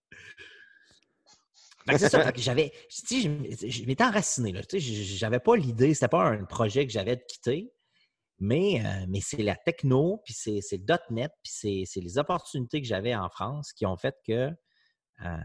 C'est 1.97 2.09
ça. 2.09 2.23
fait 2.23 2.31
que 2.33 2.39
j'avais, 2.39 2.69
tu 2.89 3.21
sais, 3.21 3.21
je, 3.21 3.67
je 3.69 3.85
m'étais 3.85 4.05
enraciné. 4.05 4.53
Là, 4.53 4.61
tu 4.63 4.79
sais, 4.79 4.79
je- 4.79 5.17
j'avais 5.17 5.39
pas 5.41 5.57
l'idée, 5.57 5.93
c'était 5.93 6.07
pas 6.07 6.23
un 6.29 6.45
projet 6.45 6.85
que 6.87 6.93
j'avais 6.93 7.17
de 7.17 7.23
quitter, 7.27 7.73
mais, 8.39 8.81
euh, 8.85 9.05
mais 9.09 9.19
c'est 9.19 9.43
la 9.43 9.55
techno, 9.57 10.21
puis 10.23 10.33
c'est, 10.33 10.61
c'est 10.61 10.77
le 10.77 10.85
.NET, 11.09 11.31
puis 11.43 11.51
c'est, 11.53 11.83
c'est 11.85 11.99
les 11.99 12.17
opportunités 12.17 12.81
que 12.81 12.87
j'avais 12.87 13.13
en 13.13 13.29
France 13.29 13.73
qui 13.73 13.85
ont 13.85 13.97
fait 13.97 14.15
que, 14.25 14.49
euh, 15.25 15.37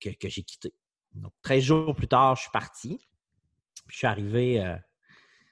que, 0.00 0.10
que 0.10 0.28
j'ai 0.28 0.42
quitté. 0.42 0.74
Donc, 1.14 1.32
13 1.42 1.62
jours 1.62 1.94
plus 1.94 2.08
tard, 2.08 2.36
je 2.36 2.42
suis 2.42 2.50
parti. 2.50 2.98
Puis 3.86 3.94
je 3.94 3.96
suis 3.98 4.06
arrivé. 4.06 4.64
euh, 4.64 4.76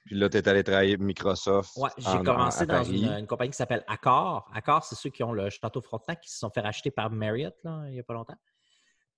Puis 0.05 0.15
là, 0.15 0.29
tu 0.29 0.37
es 0.37 0.47
allé 0.47 0.63
travailler 0.63 0.97
Microsoft. 0.97 1.75
Ouais, 1.77 1.89
j'ai 1.97 2.07
en- 2.19 2.23
commencé 2.23 2.65
dans 2.65 2.83
une, 2.83 3.05
une 3.05 3.27
compagnie 3.27 3.51
qui 3.51 3.57
s'appelle 3.57 3.83
Accor. 3.87 4.49
Accor, 4.53 4.83
c'est 4.83 4.95
ceux 4.95 5.09
qui 5.09 5.23
ont 5.23 5.31
le 5.33 5.49
Château 5.49 5.81
Frontenac 5.81 6.21
qui 6.21 6.29
se 6.31 6.37
sont 6.37 6.49
fait 6.49 6.61
racheter 6.61 6.91
par 6.91 7.09
Marriott 7.09 7.55
là, 7.63 7.83
il 7.87 7.93
n'y 7.93 7.99
a 7.99 8.03
pas 8.03 8.13
longtemps. 8.13 8.37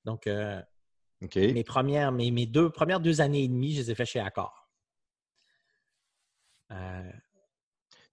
Donc, 0.06 0.28
euh, 0.28 0.62
mes 1.54 1.64
premières, 1.64 2.12
mes, 2.12 2.32
mes 2.32 2.46
deux 2.46 2.70
premières 2.70 3.00
deux 3.00 3.20
années 3.22 3.44
et 3.44 3.48
demie, 3.48 3.74
je 3.74 3.82
les 3.82 3.92
ai 3.92 3.96
fait 3.96 4.06
chez 4.06 4.20
Accor. 4.20 4.70
Euh, 6.72 7.12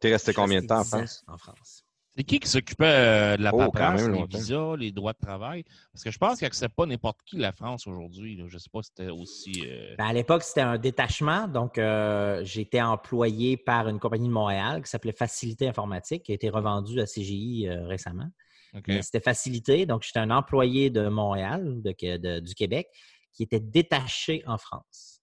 Tu 0.01 0.09
es 0.09 0.13
resté 0.13 0.33
combien 0.33 0.61
de 0.63 0.67
temps 0.67 0.77
en 0.77 0.79
resté 0.79 0.85
10 0.89 0.95
ans 0.95 0.99
France? 0.99 1.25
En 1.29 1.39
France. 1.39 1.84
C'est 2.17 2.23
qui 2.23 2.39
qui 2.39 2.49
s'occupait 2.49 2.85
euh, 2.87 3.37
de 3.37 3.43
la 3.43 3.51
Oh, 3.53 3.59
paperasse, 3.59 4.03
même 4.03 4.13
les 4.13 4.19
longtemps. 4.21 4.39
visas, 4.39 4.77
les 4.77 4.93
droits 4.93 5.13
de 5.15 5.19
travail? 5.19 5.65
Parce 5.93 6.05
que 6.05 6.13
je 6.13 6.19
pense 6.19 6.39
qu'ils 6.39 6.47
n'acceptent 6.47 6.77
pas 6.77 6.87
n'importe 6.87 7.19
qui 7.27 7.37
la 7.39 7.51
France 7.51 7.89
aujourd'hui. 7.89 8.39
Je 8.47 8.55
ne 8.55 8.59
sais 8.59 8.71
pas 8.73 8.83
si 8.83 8.91
c'était 8.97 9.11
aussi. 9.11 9.65
euh, 9.67 9.97
Ben, 9.99 10.07
à 10.07 10.13
l'époque, 10.13 10.45
c'était 10.45 10.61
un 10.61 10.79
détachement. 10.79 11.49
Donc, 11.49 11.77
euh, 11.77 12.41
j'étais 12.45 12.81
employé 12.81 13.57
par 13.57 13.89
une 13.89 13.99
compagnie 13.99 14.29
de 14.29 14.33
Montréal 14.33 14.83
qui 14.85 14.91
s'appelait 14.91 15.11
Facilité 15.13 15.67
Informatique, 15.67 16.23
qui 16.23 16.31
a 16.31 16.37
été 16.37 16.49
revendue 16.51 17.01
à 17.01 17.07
CGI 17.07 17.67
euh, 17.69 17.85
récemment. 17.87 18.29
OK. 18.77 18.93
C'était 19.03 19.21
facilité. 19.21 19.85
Donc, 19.87 20.03
j'étais 20.05 20.21
un 20.21 20.31
employé 20.31 20.91
de 20.91 21.09
Montréal, 21.09 21.83
de- 21.83 22.17
de- 22.17 22.39
du 22.41 22.55
Québec, 22.55 22.89
qui 23.33 23.43
était 23.43 23.61
détaché 23.61 24.45
en 24.47 24.59
France. 24.59 25.21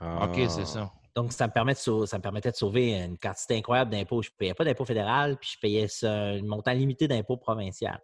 OK, 0.00 0.38
Ah. 0.40 0.48
c'est 0.48 0.66
ça. 0.66 0.92
Donc, 1.14 1.32
ça 1.32 1.46
me, 1.46 1.52
permet 1.52 1.74
de 1.74 1.78
sau- 1.78 2.06
ça 2.06 2.18
me 2.18 2.22
permettait 2.22 2.50
de 2.50 2.56
sauver 2.56 3.00
une 3.00 3.16
quantité 3.18 3.56
incroyable 3.56 3.90
d'impôts. 3.92 4.20
Je 4.20 4.30
ne 4.30 4.36
payais 4.36 4.54
pas 4.54 4.64
d'impôt 4.64 4.84
fédéral, 4.84 5.36
puis 5.38 5.50
je 5.54 5.58
payais 5.60 5.86
un 6.04 6.42
montant 6.42 6.72
limité 6.72 7.06
d'impôts 7.06 7.36
provincial. 7.36 8.00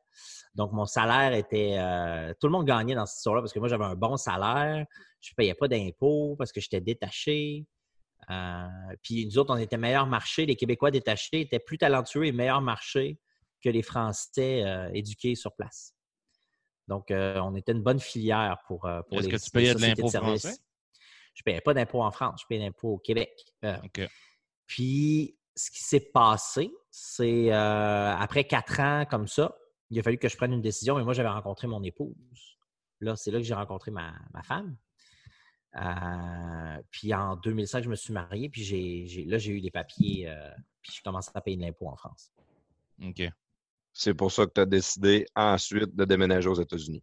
Donc, 0.55 0.73
mon 0.73 0.85
salaire 0.87 1.33
était. 1.33 1.77
euh, 1.79 2.33
tout 2.40 2.46
le 2.46 2.53
monde 2.53 2.66
gagnait 2.66 2.94
dans 2.94 3.07
cette 3.07 3.16
histoire-là 3.18 3.42
parce 3.42 3.53
que 3.53 3.59
moi, 3.59 3.68
j'avais 3.68 3.85
un 3.85 3.96
bon 3.96 4.16
salaire. 4.16 4.87
Je 5.20 5.33
ne 5.33 5.35
payais 5.35 5.55
pas 5.55 5.66
d'impôts 5.66 6.37
parce 6.38 6.53
que 6.53 6.61
j'étais 6.61 6.81
détaché. 6.81 7.66
Euh, 8.31 8.66
puis 9.03 9.27
nous 9.27 9.38
autres, 9.38 9.53
on 9.53 9.57
était 9.59 9.77
meilleur 9.79 10.07
marché. 10.07 10.46
Les 10.46 10.55
Québécois 10.55 10.90
détachés 10.92 11.40
étaient 11.40 11.59
plus 11.59 11.79
talentueux 11.79 12.27
et 12.27 12.33
meilleur 12.33 12.61
marché 12.61 13.18
que 13.62 13.68
les 13.70 13.83
Français 13.83 14.62
euh, 14.64 14.88
éduqués 14.94 15.35
sur 15.35 15.53
place. 15.55 15.94
Donc, 16.87 17.07
on 17.11 17.55
était 17.55 17.73
une 17.73 17.83
bonne 17.83 18.01
filière 18.01 18.59
pour, 18.66 18.81
pour 18.81 19.18
Est-ce 19.18 19.29
les 19.29 19.33
que 19.37 19.42
tu 19.42 19.51
payais 19.51 19.75
de 19.75 19.81
l'impôt 19.81 20.09
services. 20.09 20.42
français? 20.42 20.61
Je 21.40 21.50
ne 21.50 21.53
payais 21.53 21.61
pas 21.62 21.72
d'impôt 21.72 22.03
en 22.03 22.11
France, 22.11 22.42
je 22.42 22.46
payais 22.46 22.61
d'impôt 22.62 22.90
au 22.90 22.98
Québec. 22.98 23.31
Euh, 23.64 23.79
OK. 23.83 24.07
puis, 24.66 25.37
ce 25.57 25.70
qui 25.70 25.83
s'est 25.83 26.11
passé, 26.12 26.70
c'est 26.90 27.50
euh, 27.53 28.14
après 28.14 28.44
quatre 28.44 28.79
ans 28.81 29.07
comme 29.09 29.26
ça, 29.26 29.57
il 29.88 29.98
a 29.98 30.03
fallu 30.03 30.18
que 30.18 30.29
je 30.29 30.37
prenne 30.37 30.53
une 30.53 30.61
décision. 30.62 30.98
Et 30.98 31.03
moi, 31.03 31.14
j'avais 31.14 31.29
rencontré 31.31 31.66
mon 31.66 31.83
épouse. 31.83 32.14
Là, 33.00 33.16
c'est 33.16 33.31
là 33.31 33.38
que 33.38 33.44
j'ai 33.44 33.55
rencontré 33.55 33.90
ma, 33.90 34.12
ma 34.35 34.42
femme. 34.42 34.76
Euh, 35.76 36.83
puis 36.90 37.14
en 37.14 37.37
2005, 37.37 37.85
je 37.85 37.88
me 37.88 37.94
suis 37.96 38.12
marié. 38.12 38.48
Puis 38.50 38.62
j'ai, 38.62 39.07
j'ai- 39.07 39.24
là, 39.24 39.38
j'ai 39.38 39.53
eu 39.53 39.61
des 39.62 39.70
papiers. 39.70 40.29
euh, 40.29 40.50
puis 40.83 40.92
je 40.96 41.03
commençais 41.03 41.31
à 41.35 41.40
payer 41.40 41.57
de 41.57 41.62
l'impôt 41.62 41.88
en 41.88 41.96
France. 41.96 42.33
OK. 43.03 43.22
C'est 43.92 44.14
pour 44.14 44.31
ça 44.31 44.46
que 44.46 44.53
tu 44.55 44.61
as 44.61 44.66
décidé 44.66 45.26
ensuite 45.35 45.94
de 45.96 46.05
déménager 46.05 46.48
aux 46.48 46.55
États-Unis. 46.61 47.03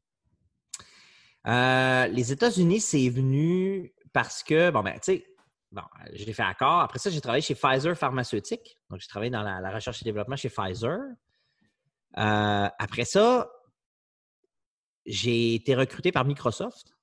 Euh, 1.48 2.08
les 2.08 2.32
États-Unis, 2.32 2.80
c'est 2.82 3.10
venu 3.10 3.94
parce 4.18 4.42
que, 4.42 4.72
bon, 4.72 4.82
ben, 4.82 4.96
tu 4.96 5.00
sais, 5.04 5.28
bon, 5.72 5.84
je 6.12 6.26
l'ai 6.26 6.34
fait 6.34 6.42
à 6.42 6.56
corps. 6.56 6.80
Après 6.80 6.98
ça, 6.98 7.12
j'ai 7.12 7.22
travaillé 7.22 7.44
chez 7.44 7.54
Pfizer 7.54 7.96
Pharmaceutique. 7.96 8.80
Donc, 8.90 9.00
j'ai 9.00 9.08
travaillé 9.08 9.30
dans 9.30 9.44
la, 9.44 9.70
recherche 9.70 10.02
et 10.02 10.06
développement 10.06 10.36
chez 10.36 10.50
Pfizer. 10.50 10.98
Euh, 12.18 12.68
après 12.80 13.06
ça, 13.06 13.48
j'ai 15.06 15.54
été 15.54 15.76
recruté 15.76 16.12
par 16.12 16.26
Microsoft. 16.26 16.96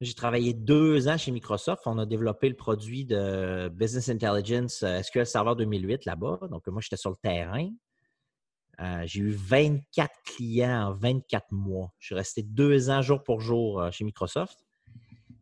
J'ai 0.00 0.14
travaillé 0.14 0.54
deux 0.54 1.08
ans 1.08 1.18
chez 1.18 1.30
Microsoft. 1.30 1.82
On 1.84 1.98
a 1.98 2.06
développé 2.06 2.48
le 2.48 2.56
produit 2.56 3.04
de 3.04 3.68
Business 3.68 4.08
Intelligence 4.08 4.82
euh, 4.82 5.02
SQL 5.02 5.26
Server 5.26 5.52
2008 5.58 6.06
là-bas. 6.06 6.38
Donc, 6.50 6.66
moi, 6.68 6.80
j'étais 6.80 6.96
sur 6.96 7.10
le 7.10 7.16
terrain. 7.16 7.68
Euh, 8.80 9.02
j'ai 9.04 9.20
eu 9.20 9.30
24 9.30 10.10
clients 10.24 10.88
en 10.88 10.94
24 10.94 11.52
mois. 11.52 11.92
Je 11.98 12.06
suis 12.06 12.14
resté 12.14 12.42
deux 12.42 12.88
ans 12.88 13.02
jour 13.02 13.22
pour 13.22 13.42
jour 13.42 13.86
chez 13.92 14.04
Microsoft. 14.04 14.64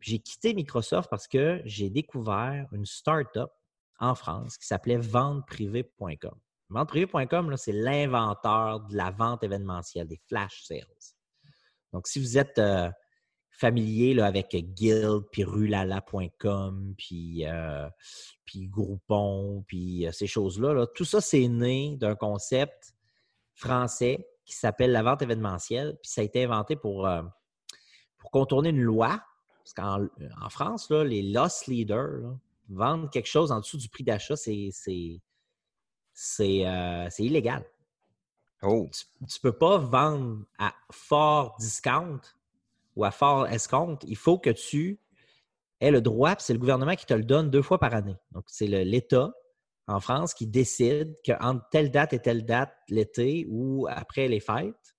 J'ai 0.03 0.19
quitté 0.19 0.53
Microsoft 0.53 1.09
parce 1.09 1.29
que 1.29 1.61
j'ai 1.63 1.89
découvert 1.89 2.67
une 2.73 2.85
start-up 2.85 3.49
en 3.99 4.15
France 4.15 4.57
qui 4.57 4.67
s'appelait 4.67 4.97
venteprivée.com. 4.97 6.37
Venteprivée.com, 6.69 7.55
c'est 7.55 7.71
l'inventeur 7.71 8.81
de 8.81 8.97
la 8.97 9.11
vente 9.11 9.43
événementielle, 9.43 10.07
des 10.07 10.19
flash 10.27 10.63
sales. 10.63 10.83
Donc, 11.93 12.07
si 12.07 12.19
vous 12.19 12.37
êtes 12.37 12.59
euh, 12.59 12.89
familier 13.49 14.13
là, 14.13 14.25
avec 14.25 14.53
Guild, 14.53 15.23
puis 15.31 15.45
rulala.com, 15.45 16.95
puis, 16.97 17.47
euh, 17.47 17.87
puis 18.43 18.67
Groupon, 18.67 19.63
puis 19.69 20.05
euh, 20.05 20.11
ces 20.11 20.27
choses-là, 20.27 20.73
là, 20.73 20.85
tout 20.85 21.05
ça, 21.05 21.21
c'est 21.21 21.47
né 21.47 21.95
d'un 21.95 22.15
concept 22.15 22.93
français 23.53 24.27
qui 24.43 24.55
s'appelle 24.55 24.91
la 24.91 25.03
vente 25.03 25.21
événementielle. 25.21 25.97
Puis 26.01 26.11
ça 26.11 26.19
a 26.19 26.23
été 26.25 26.43
inventé 26.43 26.75
pour, 26.75 27.09
pour 28.17 28.31
contourner 28.31 28.69
une 28.69 28.81
loi. 28.81 29.23
Parce 29.63 29.73
qu'en 29.73 30.07
en 30.41 30.49
France, 30.49 30.89
là, 30.89 31.03
les 31.03 31.21
loss 31.21 31.67
leaders, 31.67 32.17
là, 32.21 32.37
vendre 32.69 33.09
quelque 33.09 33.27
chose 33.27 33.51
en 33.51 33.59
dessous 33.59 33.77
du 33.77 33.89
prix 33.89 34.03
d'achat, 34.03 34.35
c'est, 34.35 34.71
euh, 36.65 37.09
illégal. 37.19 37.65
Oh, 38.61 38.89
Tu 38.91 39.05
ne 39.21 39.41
peux 39.41 39.57
pas 39.57 39.77
vendre 39.77 40.45
à 40.57 40.73
fort 40.91 41.55
discount 41.59 42.21
ou 42.95 43.03
à 43.03 43.11
fort 43.11 43.47
escompte. 43.47 44.03
Il 44.07 44.15
faut 44.15 44.37
que 44.37 44.49
tu 44.49 44.99
aies 45.79 45.91
le 45.91 46.01
droit, 46.01 46.35
puis 46.35 46.45
c'est 46.45 46.53
le 46.53 46.59
gouvernement 46.59 46.95
qui 46.95 47.05
te 47.05 47.13
le 47.13 47.23
donne 47.23 47.49
deux 47.49 47.61
fois 47.61 47.79
par 47.79 47.93
année. 47.93 48.15
Donc, 48.31 48.45
c'est 48.47 48.67
l'État 48.67 49.33
en 49.87 49.99
France 49.99 50.33
qui 50.33 50.47
décide 50.47 51.17
qu'entre 51.25 51.67
telle 51.69 51.91
date 51.91 52.13
et 52.13 52.19
telle 52.19 52.45
date, 52.45 52.73
l'été 52.87 53.45
ou 53.49 53.87
après 53.89 54.27
les 54.29 54.39
fêtes, 54.39 54.92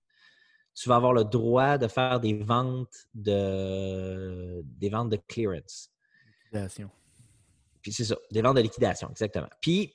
tu 0.75 0.89
vas 0.89 0.97
avoir 0.97 1.13
le 1.13 1.23
droit 1.23 1.77
de 1.77 1.87
faire 1.87 2.19
des 2.19 2.33
ventes 2.33 3.07
de, 3.13 4.61
des 4.77 4.89
ventes 4.89 5.09
de 5.09 5.17
clearance. 5.27 5.89
Liquidation. 6.43 6.89
Puis 7.81 7.93
c'est 7.93 8.03
ça, 8.05 8.17
des 8.31 8.41
ventes 8.41 8.57
de 8.57 8.61
liquidation, 8.61 9.09
exactement. 9.09 9.47
Puis 9.61 9.93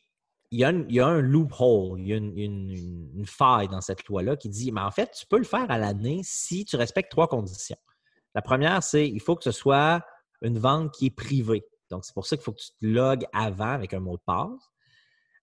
il 0.50 0.60
y 0.60 0.64
a, 0.64 0.68
un- 0.68 0.86
il 0.88 0.94
y 0.94 1.00
a 1.00 1.06
un 1.06 1.20
loophole, 1.20 2.00
il 2.00 2.08
y 2.08 2.12
a 2.12 2.16
une- 2.16 2.36
une 2.36 3.26
faille 3.26 3.68
dans 3.68 3.80
cette 3.80 4.04
loi-là 4.08 4.36
qui 4.36 4.48
dit, 4.48 4.72
mais 4.72 4.80
en 4.80 4.90
fait, 4.90 5.10
tu 5.12 5.26
peux 5.26 5.38
le 5.38 5.44
faire 5.44 5.70
à 5.70 5.78
l'année 5.78 6.22
si 6.24 6.64
tu 6.64 6.76
respectes 6.76 7.10
trois 7.10 7.28
conditions. 7.28 7.76
La 8.34 8.42
première, 8.42 8.82
c'est 8.82 9.08
il 9.08 9.20
faut 9.20 9.36
que 9.36 9.44
ce 9.44 9.52
soit 9.52 10.04
une 10.42 10.58
vente 10.58 10.92
qui 10.94 11.06
est 11.06 11.10
privée. 11.14 11.64
Donc, 11.90 12.04
c'est 12.04 12.14
pour 12.14 12.26
ça 12.26 12.36
qu'il 12.36 12.44
faut 12.44 12.52
que 12.52 12.60
tu 12.60 12.70
te 12.80 12.86
logues 12.86 13.26
avant 13.32 13.70
avec 13.72 13.92
un 13.94 14.00
mot 14.00 14.16
de 14.16 14.22
passe. 14.24 14.69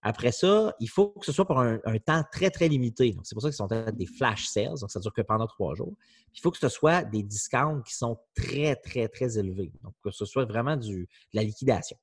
Après 0.08 0.32
ça, 0.32 0.74
il 0.80 0.88
faut 0.88 1.10
que 1.10 1.26
ce 1.26 1.34
soit 1.34 1.44
pour 1.44 1.60
un, 1.60 1.80
temps 2.06 2.24
très, 2.32 2.50
très 2.50 2.70
limité. 2.70 3.14
C'est 3.24 3.36
pour 3.36 3.42
ça 3.42 3.50
qu'ils 3.50 3.58
sont 3.58 3.68
des 3.68 4.06
flash 4.06 4.46
sales. 4.46 4.80
Donc, 4.80 4.90
ça 4.90 5.02
dure 5.02 5.12
que 5.12 5.22
pendant 5.22 5.48
trois 5.48 5.76
jours. 5.76 5.98
Il 6.34 6.40
faut 6.40 6.50
que 6.50 6.58
ce 6.58 6.70
soit 6.70 7.04
des 7.04 7.24
discounts 7.24 7.82
qui 7.82 7.94
sont 7.94 8.18
très, 8.34 8.78
très, 8.78 9.10
très 9.10 9.38
élevés. 9.38 9.74
Donc, 9.84 9.94
que 10.02 10.10
ce 10.12 10.24
soit 10.24 10.46
vraiment 10.46 10.78
de 10.78 11.06
la 11.34 11.44
liquidation. 11.44 11.98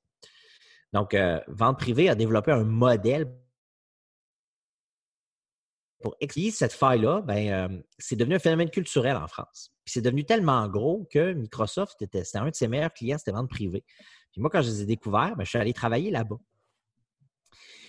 Donc, 0.93 1.15
euh, 1.15 1.39
Vente 1.47 1.79
privée 1.79 2.07
a 2.07 2.13
développé 2.13 2.51
un 2.51 2.63
modèle 2.63 3.25
pour 5.99 6.15
expliquer 6.19 6.51
cette 6.51 6.73
faille-là. 6.73 7.21
Ben, 7.21 7.49
euh, 7.49 7.81
c'est 7.97 8.15
devenu 8.15 8.35
un 8.35 8.39
phénomène 8.39 8.69
culturel 8.69 9.17
en 9.17 9.27
France. 9.27 9.73
C'est 9.83 10.03
devenu 10.03 10.25
tellement 10.25 10.67
gros 10.67 11.07
que 11.11 11.33
Microsoft 11.33 11.99
était, 12.03 12.23
c'était 12.23 12.37
un 12.37 12.51
de 12.51 12.55
ses 12.55 12.67
meilleurs 12.67 12.93
clients, 12.93 13.17
c'était 13.17 13.31
Vente 13.31 13.49
privée. 13.49 13.83
Puis 14.31 14.41
moi, 14.41 14.51
quand 14.51 14.61
je 14.61 14.69
les 14.69 14.81
ai 14.83 14.85
découverts, 14.85 15.35
ben, 15.35 15.43
je 15.43 15.49
suis 15.49 15.57
allé 15.57 15.73
travailler 15.73 16.11
là-bas. 16.11 16.37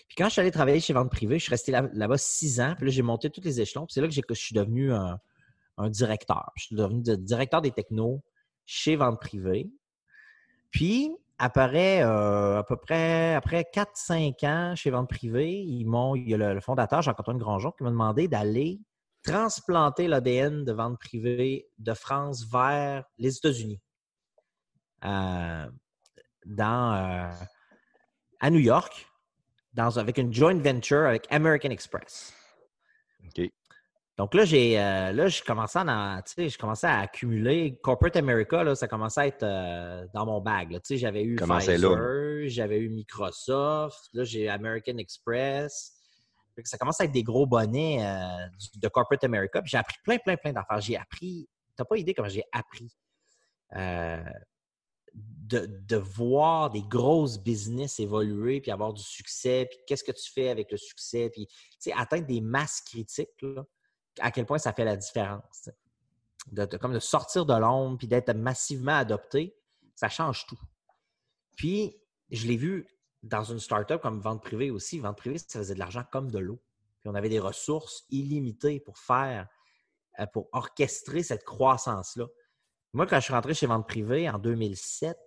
Puis 0.08 0.16
quand 0.16 0.26
je 0.26 0.30
suis 0.30 0.40
allé 0.40 0.50
travailler 0.50 0.80
chez 0.80 0.92
Vente 0.92 1.10
Privée, 1.10 1.38
je 1.38 1.44
suis 1.44 1.50
resté 1.50 1.72
là- 1.72 1.88
là-bas 1.92 2.18
six 2.18 2.60
ans. 2.60 2.74
Puis 2.76 2.86
là, 2.86 2.92
j'ai 2.92 3.02
monté 3.02 3.30
tous 3.30 3.42
les 3.42 3.60
échelons. 3.60 3.86
Puis 3.86 3.94
c'est 3.94 4.00
là 4.00 4.08
que, 4.08 4.14
je 4.14 4.40
suis 4.40 4.54
devenu 4.54 4.92
un, 4.92 5.18
directeur. 5.88 6.52
Je 6.56 6.64
suis 6.64 6.76
devenu 6.76 7.02
de- 7.02 7.16
directeur 7.16 7.60
des 7.60 7.70
technos 7.70 8.22
chez 8.64 8.96
Vente 8.96 9.20
Privée. 9.20 9.68
Puis, 10.70 11.10
après, 11.38 12.02
euh, 12.02 12.58
à 12.58 12.64
peu 12.64 12.76
près 12.76 13.34
après 13.34 13.64
4-5 13.72 14.42
ans 14.44 14.74
chez 14.74 14.90
Vente 14.90 15.08
Privée, 15.08 15.60
il 15.60 15.86
y 16.28 16.34
a 16.34 16.36
le, 16.36 16.60
fondateur, 16.60 17.02
Jean-Antoine 17.02 17.38
Grandjean, 17.38 17.72
qui 17.72 17.82
m'a 17.82 17.90
demandé 17.90 18.26
d'aller 18.26 18.80
transplanter 19.22 20.08
l'ADN 20.08 20.64
de 20.64 20.72
Vente 20.72 20.98
Privée 20.98 21.68
de 21.78 21.94
France 21.94 22.46
vers 22.50 23.04
les 23.18 23.36
États-Unis. 23.36 23.80
Euh, 25.04 25.66
euh, 26.48 27.30
à 28.40 28.50
New 28.50 28.60
York, 28.60 29.08
dans, 29.76 29.98
avec 29.98 30.18
une 30.18 30.32
joint 30.32 30.58
venture 30.58 31.06
avec 31.06 31.26
American 31.30 31.70
Express. 31.70 32.34
OK. 33.26 33.48
Donc 34.18 34.32
là, 34.32 34.46
j'ai 34.46 34.80
euh, 34.80 35.12
là, 35.12 35.28
je 35.28 35.42
commençais 35.42 35.78
à, 35.78 36.22
tu 36.26 36.32
sais, 36.32 36.48
je 36.48 36.56
commençais 36.56 36.86
à 36.86 37.00
accumuler. 37.00 37.78
Corporate 37.82 38.16
America, 38.16 38.64
là, 38.64 38.74
ça 38.74 38.88
commençait 38.88 39.20
à 39.20 39.26
être 39.26 39.42
euh, 39.42 40.06
dans 40.14 40.24
mon 40.24 40.40
bag. 40.40 40.72
là. 40.72 40.80
Tu 40.80 40.88
sais, 40.88 40.96
j'avais 40.96 41.22
eu 41.22 41.36
Commençait 41.36 41.74
Pfizer, 41.74 42.48
j'avais 42.48 42.78
eu 42.78 42.88
Microsoft, 42.88 44.08
là, 44.14 44.24
j'ai 44.24 44.48
American 44.48 44.96
Express. 44.96 45.92
Ça 46.64 46.78
commence 46.78 46.98
à 47.02 47.04
être 47.04 47.12
des 47.12 47.22
gros 47.22 47.46
bonnets 47.46 47.98
euh, 48.00 48.46
de 48.76 48.88
Corporate 48.88 49.22
America. 49.24 49.60
Puis 49.60 49.72
j'ai 49.72 49.76
appris 49.76 49.96
plein, 50.02 50.16
plein, 50.16 50.36
plein 50.36 50.54
d'affaires. 50.54 50.80
J'ai 50.80 50.96
appris. 50.96 51.46
T'as 51.76 51.84
pas 51.84 51.98
idée 51.98 52.14
comment 52.14 52.30
j'ai 52.30 52.44
appris 52.52 52.90
euh, 53.74 54.24
de, 55.16 55.66
de 55.66 55.96
voir 55.96 56.70
des 56.70 56.82
grosses 56.82 57.38
business 57.38 58.00
évoluer 58.00 58.60
puis 58.60 58.70
avoir 58.70 58.92
du 58.92 59.02
succès. 59.02 59.66
Puis 59.70 59.78
qu'est-ce 59.86 60.04
que 60.04 60.12
tu 60.12 60.30
fais 60.32 60.48
avec 60.48 60.70
le 60.70 60.76
succès? 60.76 61.30
Puis, 61.30 61.48
atteindre 61.94 62.26
des 62.26 62.40
masses 62.40 62.80
critiques, 62.80 63.40
là, 63.42 63.64
à 64.20 64.30
quel 64.30 64.44
point 64.46 64.58
ça 64.58 64.72
fait 64.72 64.84
la 64.84 64.96
différence. 64.96 65.68
de- 66.52 66.64
comme 66.76 66.92
de 66.92 67.00
sortir 67.00 67.44
de 67.44 67.54
l'ombre 67.54 67.98
puis 67.98 68.06
d'être 68.06 68.32
massivement 68.32 68.96
adopté, 68.96 69.56
ça 69.96 70.08
change 70.08 70.46
tout. 70.46 70.58
Puis, 71.56 71.96
je 72.30 72.46
l'ai 72.46 72.56
vu 72.56 72.86
dans 73.22 73.42
une 73.42 73.58
startup 73.58 74.00
comme 74.00 74.20
vente 74.20 74.42
privée 74.42 74.70
aussi. 74.70 75.00
Vente 75.00 75.16
privée, 75.16 75.38
ça 75.38 75.58
faisait 75.58 75.74
de 75.74 75.78
l'argent 75.80 76.04
comme 76.12 76.30
de 76.30 76.38
l'eau. 76.38 76.62
Puis 77.00 77.08
on 77.10 77.14
avait 77.14 77.28
des 77.28 77.40
ressources 77.40 78.04
illimitées 78.10 78.78
pour 78.80 78.98
faire, 78.98 79.48
euh, 80.20 80.26
pour 80.26 80.48
orchestrer 80.52 81.22
cette 81.22 81.44
croissance-là. 81.44 82.26
Moi, 82.96 83.06
quand 83.06 83.16
je 83.20 83.24
suis 83.24 83.34
rentré 83.34 83.52
chez 83.52 83.66
Vente 83.66 83.86
privée 83.86 84.28
en 84.30 84.38
2007, 84.38 85.18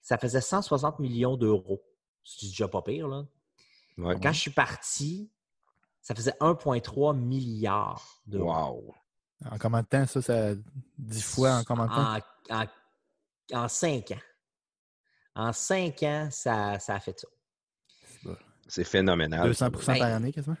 ça 0.00 0.16
faisait 0.16 0.40
160 0.40 1.00
millions 1.00 1.36
d'euros. 1.36 1.82
C'est 2.24 2.46
déjà 2.46 2.68
pas 2.68 2.82
pire, 2.82 3.08
là. 3.08 3.24
Ouais. 3.96 4.14
Quand 4.22 4.32
je 4.32 4.38
suis 4.38 4.52
parti, 4.52 5.28
ça 6.00 6.14
faisait 6.14 6.34
1,3 6.40 7.16
milliard 7.16 8.22
d'euros. 8.26 8.52
Wow. 8.52 8.94
En 9.50 9.58
combien 9.58 9.82
de 9.82 9.86
temps, 9.88 10.06
ça, 10.06 10.22
ça 10.22 10.54
10 10.98 11.22
fois 11.24 11.56
en 11.56 11.64
combien 11.64 11.86
de 11.86 11.90
temps? 11.90 12.54
En, 12.54 12.64
en, 13.58 13.64
en 13.64 13.68
cinq 13.68 14.12
ans. 14.12 14.20
En 15.34 15.52
cinq 15.52 16.02
ans, 16.04 16.28
ça, 16.30 16.78
ça 16.78 16.94
a 16.94 17.00
fait 17.00 17.18
ça. 17.18 17.28
C'est 18.68 18.84
phénoménal. 18.84 19.50
200% 19.50 19.86
ben, 19.86 19.98
par 19.98 20.14
année, 20.14 20.32
quasiment? 20.32 20.56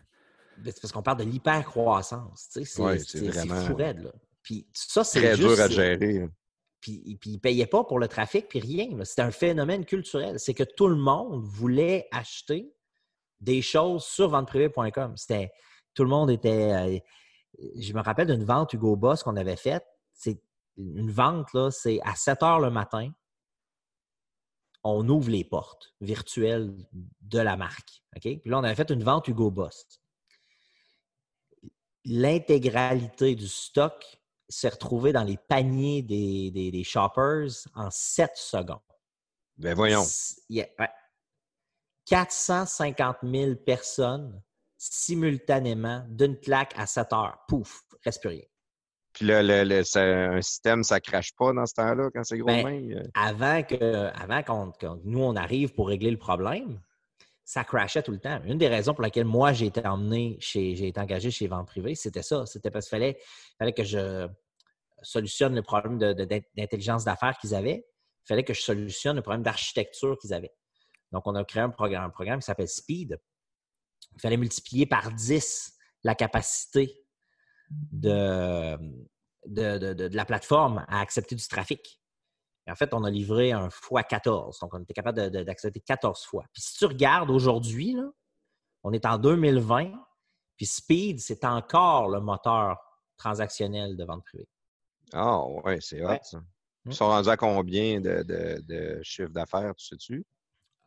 Ben, 0.56 0.72
C'est 0.74 0.80
parce 0.80 0.90
qu'on 0.92 1.02
parle 1.02 1.18
de 1.18 1.24
l'hypercroissance. 1.24 2.48
tu 2.52 2.60
sais, 2.60 2.64
C'est 2.64 2.82
Ouais, 2.82 2.98
c'est 2.98 3.04
c'est- 3.04 3.18
c'est 3.20 3.28
vraiment- 3.28 3.64
fou 3.66 3.76
raide, 3.76 4.00
là. 4.02 4.10
Puis 4.48 4.66
ça, 4.72 5.04
c'est 5.04 5.20
Très 5.20 5.36
juste... 5.36 5.46
dur 5.46 5.60
à 5.60 5.68
gérer. 5.68 6.22
hein. 6.22 6.30
Puis, 6.80 7.18
puis 7.20 7.30
ils 7.32 7.34
ne 7.34 7.38
payaient 7.38 7.66
pas 7.66 7.84
pour 7.84 7.98
le 7.98 8.08
trafic, 8.08 8.48
puis 8.48 8.60
rien. 8.60 8.88
C'était 9.04 9.20
un 9.20 9.30
phénomène 9.30 9.84
culturel. 9.84 10.40
C'est 10.40 10.54
que 10.54 10.62
tout 10.62 10.86
le 10.88 10.96
monde 10.96 11.44
voulait 11.44 12.08
acheter 12.12 12.72
des 13.40 13.60
choses 13.60 14.04
sur 14.06 14.30
venteprivée.com. 14.30 15.14
C'était 15.18 15.52
Tout 15.92 16.04
le 16.04 16.08
monde 16.08 16.30
était... 16.30 16.72
euh, 16.72 16.98
je 17.78 17.92
me 17.92 18.00
rappelle 18.00 18.28
d'une 18.28 18.44
vente 18.44 18.72
Hugo 18.72 18.96
Boss 18.96 19.22
qu'on 19.22 19.36
avait 19.36 19.56
faite. 19.56 19.84
C'est 20.14 20.40
une 20.78 21.10
vente, 21.10 21.52
là, 21.52 21.70
c'est 21.70 22.00
à 22.04 22.14
7 22.14 22.42
heures 22.42 22.60
le 22.60 22.70
matin, 22.70 23.10
on 24.82 25.06
ouvre 25.10 25.28
les 25.28 25.44
portes 25.44 25.92
virtuelles 26.00 26.74
de 27.20 27.38
la 27.38 27.58
marque. 27.58 28.02
OK? 28.16 28.22
Puis 28.22 28.40
là, 28.46 28.60
on 28.60 28.64
avait 28.64 28.74
fait 28.76 28.88
une 28.88 29.04
vente 29.04 29.28
Hugo 29.28 29.50
Boss. 29.50 30.00
L'intégralité 32.06 33.34
du 33.34 33.46
stock 33.48 34.17
s'est 34.48 34.68
retrouvée 34.68 35.12
dans 35.12 35.24
les 35.24 35.36
paniers 35.36 36.02
des, 36.02 36.50
des- 36.50 36.70
des 36.70 36.84
shoppers 36.84 37.48
en 37.74 37.90
7 37.90 38.30
secondes. 38.36 38.78
Ben 39.56 39.74
voyons. 39.74 40.02
S- 40.02 40.40
yeah, 40.48 40.66
ouais. 40.78 40.88
450 42.06 43.16
000 43.22 43.54
personnes 43.56 44.40
simultanément 44.76 46.04
d'une 46.08 46.38
claque 46.38 46.72
à 46.78 46.86
7 46.86 47.12
heures. 47.12 47.38
Pouf, 47.48 47.82
reste 48.04 48.20
plus 48.20 48.30
rien. 48.30 48.44
Puis 49.12 49.26
là, 49.26 49.42
le, 49.42 49.64
le- 49.64 49.82
ça- 49.84 50.02
un 50.02 50.40
système, 50.42 50.84
ça 50.84 51.00
crache 51.00 51.34
pas 51.34 51.52
dans 51.52 51.66
ce 51.66 51.74
temps-là 51.74 52.10
quand 52.14 52.22
c'est 52.24 52.38
gros 52.38 52.46
Ben, 52.46 52.62
de 52.64 52.68
même? 52.94 53.10
avant 53.14 53.62
que, 53.62 54.10
avant 54.14 54.42
qu'on, 54.42 54.70
que 54.72 54.86
nous, 55.04 55.20
on 55.22 55.34
arrive 55.34 55.74
pour 55.74 55.88
régler 55.88 56.10
le 56.10 56.18
problème, 56.18 56.80
ça 57.48 57.64
crashait 57.64 58.02
tout 58.02 58.12
le 58.12 58.18
temps. 58.18 58.42
Une 58.44 58.58
des 58.58 58.68
raisons 58.68 58.92
pour 58.92 59.00
laquelle 59.00 59.24
moi, 59.24 59.54
j'ai 59.54 59.64
été 59.64 59.80
emmené 59.86 60.36
chez, 60.38 60.76
j'ai 60.76 60.88
été 60.88 61.00
engagé 61.00 61.30
chez 61.30 61.46
Vente 61.46 61.66
Privée, 61.66 61.94
c'était 61.94 62.20
ça. 62.20 62.44
C'était 62.44 62.70
parce 62.70 62.84
qu'il 62.84 62.90
fallait, 62.98 63.18
fallait 63.58 63.72
que 63.72 63.84
je 63.84 64.28
solutionne 65.00 65.54
le 65.54 65.62
problème 65.62 65.96
de- 65.96 66.12
de- 66.12 66.42
d'intelligence 66.54 67.04
d'affaires 67.06 67.38
qu'ils 67.38 67.54
avaient. 67.54 67.86
Il 67.86 68.26
fallait 68.28 68.44
que 68.44 68.52
je 68.52 68.60
solutionne 68.60 69.16
le 69.16 69.22
problème 69.22 69.42
d'architecture 69.42 70.18
qu'ils 70.18 70.34
avaient. 70.34 70.52
Donc, 71.10 71.26
on 71.26 71.34
a 71.36 71.42
créé 71.42 71.62
un 71.62 71.70
programme, 71.70 72.04
un 72.04 72.10
programme 72.10 72.40
qui 72.40 72.44
s'appelle 72.44 72.68
Speed. 72.68 73.18
Il 74.16 74.20
fallait 74.20 74.36
multiplier 74.36 74.84
par 74.84 75.10
10 75.10 75.72
la 76.04 76.14
capacité 76.14 77.02
de, 77.70 78.76
de- 79.46 79.78
de- 79.78 80.08
de 80.08 80.16
la 80.16 80.26
plateforme 80.26 80.84
à 80.86 81.00
accepter 81.00 81.34
du 81.34 81.48
trafic. 81.48 81.98
Et 82.68 82.70
en 82.70 82.74
fait, 82.74 82.92
on 82.92 83.02
a 83.04 83.10
livré 83.10 83.52
un 83.52 83.70
fois 83.70 84.02
14. 84.02 84.58
Donc, 84.60 84.74
on 84.74 84.82
était 84.82 84.92
capable 84.92 85.18
de- 85.18 85.38
de- 85.38 85.42
d'accepter 85.42 85.80
14 85.80 86.22
fois. 86.24 86.44
Puis 86.52 86.60
si 86.60 86.76
tu 86.76 86.84
regardes 86.84 87.30
aujourd'hui, 87.30 87.96
on 88.84 88.92
est 88.92 89.06
en 89.06 89.16
2020, 89.16 89.90
puis 90.54 90.66
Speed, 90.66 91.18
c'est 91.18 91.44
encore 91.46 92.08
le 92.10 92.20
moteur 92.20 92.76
transactionnel 93.16 93.96
de 93.96 94.04
vente 94.04 94.22
privée. 94.24 94.48
Ah, 95.14 95.42
ouais, 95.64 95.78
c'est 95.80 96.04
hot, 96.04 96.08
Ouais. 96.10 96.20
ça. 96.22 96.38
Ils 96.84 96.94
sont 96.94 97.06
rendus 97.06 97.28
à 97.30 97.36
combien 97.38 98.00
de, 98.00 98.22
de, 98.22 98.60
de 98.66 99.00
chiffre 99.02 99.30
d'affaires, 99.30 99.74
tu 99.74 99.86
sais-tu? 99.86 100.26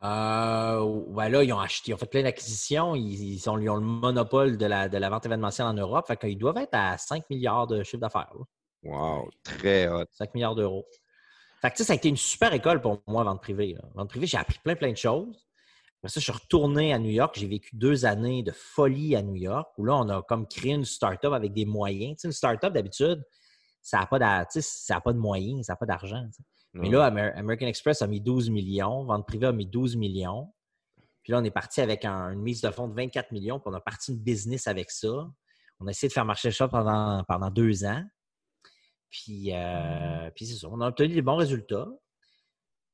Euh, 0.04 1.28
là, 1.28 1.42
ils 1.44 1.52
ont 1.52 1.58
acheté, 1.60 1.90
ils 1.90 1.94
ont 1.94 1.98
fait 1.98 2.06
plein 2.06 2.22
d'acquisitions. 2.22 2.94
Ils, 2.94 3.34
ils 3.34 3.50
ont, 3.50 3.58
ils 3.58 3.68
ont 3.68 3.76
le 3.76 3.82
monopole 3.82 4.56
de 4.56 4.66
la, 4.66 4.88
de 4.88 4.98
la 4.98 5.10
vente 5.10 5.26
événementielle 5.26 5.66
en 5.68 5.74
Europe. 5.74 6.06
Fait 6.06 6.16
qu'ils 6.16 6.38
doivent 6.38 6.56
être 6.58 6.74
à 6.74 6.96
5 6.98 7.28
milliards 7.30 7.66
de 7.66 7.82
chiffre 7.82 8.00
d'affaires. 8.00 8.32
Wow, 8.82 9.28
très 9.44 9.88
hot. 9.88 10.06
5 10.10 10.34
milliards 10.34 10.54
d'euros. 10.56 10.86
Fait 11.62 11.70
que, 11.70 11.84
ça 11.84 11.92
a 11.92 11.96
été 11.96 12.08
une 12.08 12.16
super 12.16 12.52
école 12.52 12.80
pour 12.80 13.00
moi, 13.06 13.22
vente 13.24 13.40
privée. 13.40 13.74
là. 13.74 13.82
Vente 13.94 14.10
privée, 14.10 14.26
j'ai 14.26 14.36
appris 14.36 14.58
plein, 14.62 14.74
plein 14.74 14.90
de 14.90 14.96
choses. 14.96 15.46
Après 16.00 16.08
ça, 16.12 16.18
je 16.18 16.24
suis 16.24 16.32
retourné 16.32 16.92
à 16.92 16.98
New 16.98 17.10
York. 17.10 17.36
J'ai 17.38 17.46
vécu 17.46 17.76
deux 17.76 18.04
années 18.04 18.42
de 18.42 18.50
folie 18.50 19.14
à 19.14 19.22
New 19.22 19.36
York, 19.36 19.70
où 19.78 19.84
là, 19.84 19.94
on 19.96 20.08
a 20.08 20.22
comme 20.22 20.48
créé 20.48 20.72
une 20.72 20.84
start-up 20.84 21.32
avec 21.32 21.52
des 21.52 21.64
moyens. 21.64 22.16
Tu 22.16 22.20
sais, 22.22 22.28
une 22.28 22.32
start-up, 22.32 22.72
d'habitude, 22.72 23.24
ça 23.80 24.00
n'a 24.00 24.06
pas, 24.06 24.18
pas 24.18 25.12
de 25.12 25.18
moyens, 25.18 25.66
ça 25.66 25.74
n'a 25.74 25.76
pas 25.76 25.86
d'argent. 25.86 26.24
tu 26.26 26.32
sais. 26.32 26.42
Mais 26.74 26.88
là, 26.88 27.04
Amer- 27.04 27.32
American 27.36 27.66
Express 27.66 28.02
a 28.02 28.06
mis 28.08 28.20
12 28.20 28.50
millions, 28.50 29.04
Vente 29.04 29.26
privée 29.26 29.46
a 29.46 29.52
mis 29.52 29.66
12 29.66 29.94
millions. 29.94 30.52
Puis 31.22 31.32
là, 31.32 31.38
on 31.38 31.44
est 31.44 31.50
parti 31.52 31.80
avec 31.80 32.04
un- 32.04 32.30
une 32.32 32.40
mise 32.42 32.62
de 32.62 32.70
fonds 32.70 32.88
de 32.88 32.94
24 32.94 33.30
millions, 33.30 33.60
puis 33.60 33.70
on 33.70 33.74
a 33.74 33.80
parti 33.80 34.10
une 34.10 34.18
business 34.18 34.66
avec 34.66 34.90
ça. 34.90 35.30
On 35.78 35.86
a 35.86 35.90
essayé 35.90 36.08
de 36.08 36.12
faire 36.12 36.24
marcher 36.24 36.50
ça 36.50 36.66
pendant, 36.66 37.22
pendant 37.28 37.50
deux 37.50 37.84
ans. 37.84 38.02
Puis, 39.12 39.50
euh, 39.54 40.30
puis 40.34 40.46
c'est 40.46 40.56
ça, 40.56 40.68
on 40.70 40.80
a 40.80 40.88
obtenu 40.88 41.14
des 41.14 41.22
bons 41.22 41.36
résultats. 41.36 41.86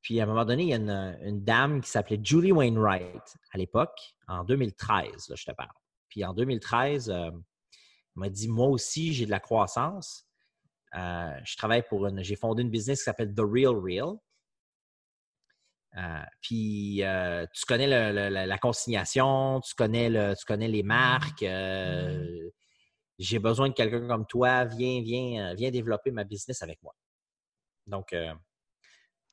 Puis 0.01 0.19
à 0.19 0.23
un 0.23 0.27
moment 0.27 0.45
donné, 0.45 0.63
il 0.63 0.69
y 0.69 0.73
a 0.73 0.77
une, 0.77 1.17
une 1.23 1.43
dame 1.43 1.81
qui 1.81 1.89
s'appelait 1.89 2.19
Julie 2.21 2.51
Wainwright 2.51 3.23
à 3.53 3.57
l'époque, 3.57 3.97
en 4.27 4.43
2013, 4.43 5.29
là, 5.29 5.35
je 5.35 5.45
te 5.45 5.51
parle. 5.53 5.71
Puis 6.09 6.23
en 6.25 6.33
2013, 6.33 7.09
euh, 7.09 7.29
elle 7.31 7.33
m'a 8.15 8.29
dit 8.29 8.49
Moi 8.49 8.67
aussi, 8.67 9.13
j'ai 9.13 9.25
de 9.25 9.31
la 9.31 9.39
croissance. 9.39 10.25
Euh, 10.95 11.31
je 11.45 11.55
travaille 11.57 11.83
pour 11.87 12.05
une. 12.07 12.21
J'ai 12.23 12.35
fondé 12.35 12.63
une 12.63 12.69
business 12.69 12.99
qui 12.99 13.03
s'appelle 13.05 13.33
The 13.33 13.41
Real 13.41 13.75
Real. 13.75 14.15
Euh, 15.97 16.23
puis 16.41 17.01
tu 17.53 17.65
connais 17.65 17.87
le- 17.87 18.29
le- 18.29 18.45
la, 18.45 18.57
consignation, 18.57 19.59
tu 19.61 19.73
connais, 19.75 20.09
le, 20.09 20.35
tu 20.35 20.45
connais 20.45 20.67
les 20.67 20.83
marques. 20.83 21.43
euh, 21.43 22.49
j'ai 23.19 23.37
besoin 23.37 23.69
de 23.69 23.73
quelqu'un 23.73 24.07
comme 24.07 24.25
toi. 24.25 24.65
Viens, 24.65 25.01
viens, 25.01 25.51
euh, 25.51 25.53
viens 25.53 25.69
développer 25.69 26.09
ma 26.11 26.23
business 26.23 26.63
avec 26.63 26.81
moi. 26.81 26.95
Donc, 27.85 28.13
euh, 28.13 28.33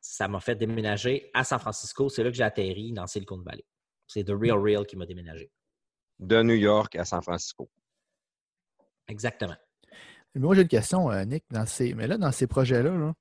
ça 0.01 0.29
m'a 0.29 0.41
fait 0.41 0.57
déménager 0.57 1.31
à 1.33 1.45
San 1.45 1.59
Francisco. 1.59 2.09
C'est 2.09 2.23
là 2.23 2.31
que 2.31 2.37
j'ai 2.37 2.43
atterri 2.43 2.93
dans 2.93 3.07
Silicon 3.07 3.39
Valley. 3.39 3.65
C'est 4.07 4.25
The 4.25 4.31
Real 4.31 4.59
Real 4.59 4.87
qui 4.87 4.97
m'a 4.97 5.07
déménagé. 5.07 5.51
De 6.19 6.43
New 6.43 6.55
York 6.55 6.97
à 6.97 7.05
San 7.05 7.23
Francisco. 7.23 7.71
Exactement. 9.09 9.57
Moi, 10.35 10.55
j'ai 10.55 10.63
une 10.63 10.69
question, 10.69 11.11
euh, 11.11 11.25
Nick. 11.25 11.45
Dans 11.51 11.67
ces... 11.67 11.95
Mais 11.95 12.07
là, 12.07 12.19
dans 12.19 12.33
ces 12.33 12.47
projets-là, 12.47 12.91
là, 12.91 13.15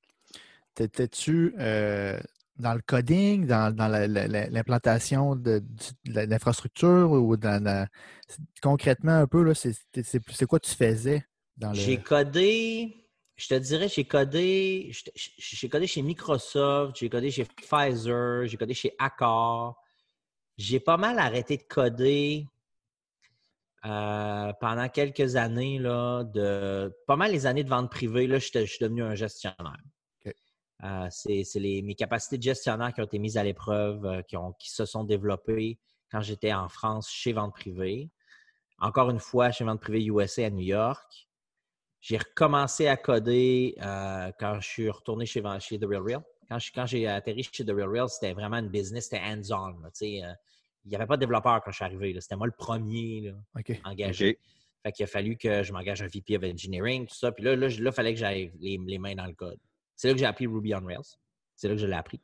t'étais-tu, 0.74 1.56
euh, 1.60 2.20
dans 2.58 2.74
le 2.74 2.82
coding, 2.82 3.46
dans, 3.46 3.76
dans 3.76 3.88
la- 3.88 4.08
la- 4.08 4.28
la- 4.28 4.50
l'implantation 4.50 5.36
de, 5.36 5.64
l'infrastructure 6.06 7.12
ou 7.12 7.36
dans 7.38 7.64
la- 7.64 7.88
concrètement 8.62 9.14
un 9.14 9.28
peu, 9.28 9.54
c'est, 9.54 10.48
quoi 10.48 10.60
tu 10.60 10.72
faisais 10.74 11.26
dans 11.58 11.70
le. 11.70 11.76
J'ai 11.76 11.98
codé, 11.98 13.08
je 13.36 13.48
te 13.48 13.56
dirais, 13.56 13.88
j'ai 13.90 14.06
codé, 14.06 14.92
j'ai 15.16 15.70
codé 15.70 15.88
chez 15.88 16.02
Microsoft, 16.02 16.98
j'ai 16.98 17.10
codé 17.10 17.32
chez 17.32 17.46
Pfizer, 17.46 18.48
j'ai 18.48 18.58
codé 18.58 18.74
chez 18.74 18.94
Accor. 19.00 19.82
J'ai 20.58 20.80
pas 20.80 20.96
mal 20.96 21.20
arrêté 21.20 21.58
de 21.58 21.64
coder 21.64 22.48
euh, 23.86 24.54
pendant 24.62 24.88
quelques 24.90 25.36
années, 25.36 25.80
là, 25.80 26.24
de 26.24 26.96
pas 27.06 27.18
mal 27.18 27.32
les 27.32 27.46
années 27.46 27.64
de 27.64 27.70
vente 27.70 27.92
privée, 27.92 28.26
là, 28.26 28.40
je 28.40 28.46
suis 28.66 28.80
devenu 28.80 29.04
un 29.04 29.16
gestionnaire. 29.16 29.78
Euh, 30.84 31.08
c'est 31.10 31.44
les- 31.56 31.82
mes 31.82 31.96
capacités 31.96 32.38
de 32.38 32.44
gestionnaire 32.44 32.94
qui 32.94 33.02
ont 33.02 33.06
été 33.06 33.18
mises 33.18 33.38
à 33.38 33.44
l'épreuve, 33.44 34.06
euh, 34.06 34.22
qui, 34.24 34.36
ont- 34.38 34.54
qui 34.54 34.70
se 34.70 34.86
sont 34.86 35.04
développées 35.04 35.80
quand 36.12 36.22
j'étais 36.22 36.54
en 36.54 36.68
France 36.70 37.10
chez 37.10 37.34
Vente 37.34 37.54
Privée. 37.54 38.10
Encore 38.80 39.10
une 39.10 39.20
fois, 39.20 39.52
chez 39.52 39.64
Vente 39.64 39.80
Privée 39.80 40.04
USA 40.06 40.46
à 40.48 40.50
New 40.50 40.60
York. 40.66 41.28
J'ai 42.02 42.18
recommencé 42.18 42.88
à 42.88 42.98
coder 42.98 43.76
euh, 43.82 44.32
quand 44.40 44.60
je 44.60 44.68
suis 44.68 44.90
retourné 44.90 45.26
chez, 45.26 45.42
chez 45.60 45.80
The 45.80 45.86
Real 45.86 46.04
Real. 46.04 46.24
Quand 46.50 46.60
je- 46.60 46.72
quand 46.74 46.86
j'ai 46.86 47.08
atterri 47.08 47.42
chez 47.44 47.66
The 47.66 47.72
Real 47.72 47.90
Real, 47.90 48.10
c'était 48.10 48.34
vraiment 48.34 48.58
une 48.58 48.70
business, 48.70 49.06
c'était 49.06 49.24
hands-on. 49.24 49.80
là, 49.80 49.90
tu 49.92 50.06
sais, 50.20 50.24
euh, 50.24 50.34
Il 50.84 50.90
n'y 50.90 50.96
avait 50.98 51.08
pas 51.08 51.16
de 51.18 51.22
développeur 51.22 51.64
quand 51.64 51.72
je 51.72 51.78
suis 51.78 51.84
arrivé. 51.86 52.16
C'était 52.22 52.36
moi 52.36 52.46
le 52.46 52.54
premier 52.56 53.22
là, 53.22 53.34
engagé. 53.86 54.34
OK. 54.34 54.38
Fait 54.84 54.92
qu'il 54.92 55.04
a 55.06 55.08
fallu 55.08 55.36
que 55.36 55.64
je 55.64 55.74
m'engage 55.74 56.04
un 56.04 56.08
VP 56.08 56.38
of 56.38 56.44
Engineering, 56.44 57.08
tout 57.08 57.16
ça. 57.16 57.32
Puis 57.32 57.44
là, 57.44 57.56
là, 57.56 57.70
il 57.70 57.92
fallait 57.92 58.14
que 58.14 58.20
j'aille 58.20 58.52
les, 58.60 58.78
les 58.86 59.00
mains 59.00 59.16
dans 59.16 59.26
le 59.26 59.34
code. 59.34 59.58
C'est 59.96 60.08
là 60.08 60.14
que 60.14 60.20
j'ai 60.20 60.26
appris 60.26 60.48
Ruby 60.48 60.74
on 60.76 60.86
Rails. 60.86 61.18
C'est 61.56 61.68
là 61.68 61.76
que 61.76 61.82
je 61.82 61.88
l'ai 61.88 61.96
appris. 61.96 62.22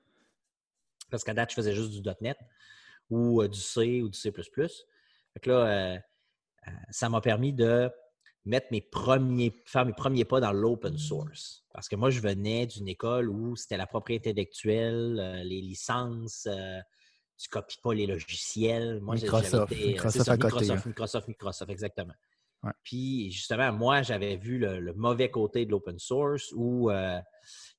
Parce 1.09 1.23
qu'à 1.23 1.33
date, 1.33 1.49
je 1.51 1.55
faisais 1.55 1.73
juste 1.73 1.91
du 1.91 2.01
.NET 2.21 2.37
ou 3.09 3.41
euh, 3.41 3.47
du 3.47 3.59
C 3.59 4.01
ou 4.01 4.09
du 4.09 4.17
C++. 4.17 4.31
Fait 4.31 5.39
que 5.41 5.49
là, 5.49 5.55
euh, 5.55 5.97
euh, 6.67 6.71
ça 6.89 7.09
m'a 7.09 7.21
permis 7.21 7.53
de 7.53 7.89
mettre 8.45 8.67
mes 8.71 8.81
premiers, 8.81 9.53
faire 9.65 9.85
mes 9.85 9.93
premiers 9.93 10.25
pas 10.25 10.39
dans 10.39 10.51
l'open 10.51 10.97
source. 10.97 11.63
Parce 11.73 11.87
que 11.87 11.95
moi, 11.95 12.09
je 12.09 12.19
venais 12.19 12.65
d'une 12.65 12.87
école 12.87 13.29
où 13.29 13.55
c'était 13.55 13.77
la 13.77 13.87
propriété 13.87 14.31
intellectuelle, 14.31 15.19
euh, 15.19 15.43
les 15.43 15.61
licences, 15.61 16.47
tu 17.37 17.49
copies 17.49 17.77
pas 17.81 17.93
les 17.93 18.05
logiciels. 18.05 18.99
Moi, 19.01 19.15
Microsoft, 19.15 19.71
été, 19.71 19.87
Microsoft 19.87 20.17
c'est 20.17 20.23
ça, 20.23 20.33
à 20.33 20.37
côté, 20.37 20.45
Microsoft, 20.47 20.85
hein. 20.85 20.89
Microsoft, 20.89 21.27
Microsoft, 21.27 21.71
exactement. 21.71 22.13
Ouais. 22.63 22.71
Puis, 22.83 23.31
justement, 23.31 23.71
moi, 23.71 24.03
j'avais 24.03 24.35
vu 24.37 24.59
le, 24.59 24.79
le 24.79 24.93
mauvais 24.93 25.31
côté 25.31 25.65
de 25.65 25.71
l'open 25.71 25.97
source 25.97 26.51
où 26.55 26.91
euh, 26.91 27.19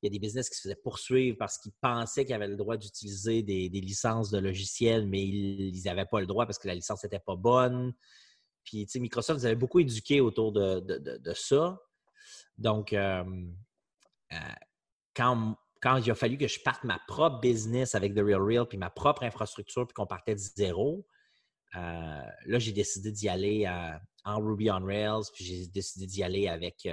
il 0.02 0.06
y 0.06 0.08
a 0.08 0.10
des 0.10 0.18
business 0.18 0.48
qui 0.50 0.56
se 0.56 0.62
faisaient 0.62 0.80
poursuivre 0.82 1.36
parce 1.38 1.58
qu'ils 1.58 1.72
pensaient 1.80 2.24
qu'ils 2.24 2.34
avaient 2.34 2.48
le 2.48 2.56
droit 2.56 2.76
d'utiliser 2.76 3.42
des, 3.42 3.68
licences 3.68 4.30
de 4.30 4.38
logiciels, 4.38 5.06
mais 5.06 5.22
ils 5.22 5.80
n'avaient 5.84 6.06
pas 6.06 6.20
le 6.20 6.26
droit 6.26 6.44
parce 6.44 6.58
que 6.58 6.66
la 6.66 6.74
licence 6.74 7.04
n'était 7.04 7.20
pas 7.20 7.36
bonne. 7.36 7.94
Puis, 8.64 8.84
tu 8.86 8.92
sais, 8.92 9.00
Microsoft 9.00 9.44
vous 9.44 9.56
beaucoup 9.56 9.78
éduqué 9.78 10.20
autour 10.20 10.52
de, 10.52 11.32
ça. 11.34 11.80
Donc, 12.58 12.92
euh, 12.92 13.24
euh, 14.32 14.36
quand, 15.14 15.56
quand 15.80 15.96
il 15.98 16.10
a 16.10 16.14
fallu 16.16 16.36
que 16.36 16.48
je 16.48 16.60
parte 16.60 16.82
ma 16.82 17.00
propre 17.06 17.40
business 17.40 17.94
avec 17.94 18.14
The 18.14 18.20
Real 18.20 18.42
Real, 18.42 18.66
puis 18.66 18.78
ma 18.78 18.90
propre 18.90 19.22
infrastructure, 19.22 19.86
puis 19.86 19.94
qu'on 19.94 20.06
partait 20.06 20.34
de 20.34 20.40
zéro, 20.40 21.06
euh, 21.76 21.78
là, 22.46 22.58
j'ai 22.58 22.72
décidé 22.72 23.12
d'y 23.12 23.28
aller 23.28 23.68
en 24.24 24.40
Ruby 24.40 24.68
on 24.68 24.84
Rails, 24.84 25.26
puis 25.32 25.44
j'ai 25.44 25.66
décidé 25.68 26.06
d'y 26.06 26.24
aller 26.24 26.48
avec, 26.48 26.88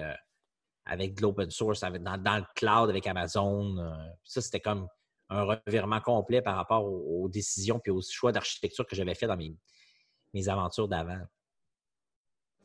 avec 0.89 1.15
de 1.15 1.21
l'open 1.21 1.49
source, 1.51 1.83
avec- 1.83 2.03
dans, 2.03 2.17
dans 2.17 2.37
le 2.37 2.45
cloud 2.55 2.89
avec 2.89 3.05
Amazon. 3.07 3.77
euh. 3.77 3.91
ça, 4.23 4.41
c'était 4.41 4.59
comme 4.59 4.87
un 5.29 5.43
revirement 5.43 6.01
complet 6.01 6.41
par 6.41 6.55
rapport 6.55 6.83
aux, 6.83 7.23
aux 7.23 7.29
décisions 7.29 7.79
puis 7.79 7.91
aux 7.91 8.01
choix 8.01 8.31
d'architecture 8.31 8.85
que 8.85 8.95
j'avais 8.95 9.13
fait 9.13 9.27
dans 9.27 9.37
mes, 9.37 9.55
mes 10.33 10.49
aventures 10.49 10.87
d'avant. 10.87 11.21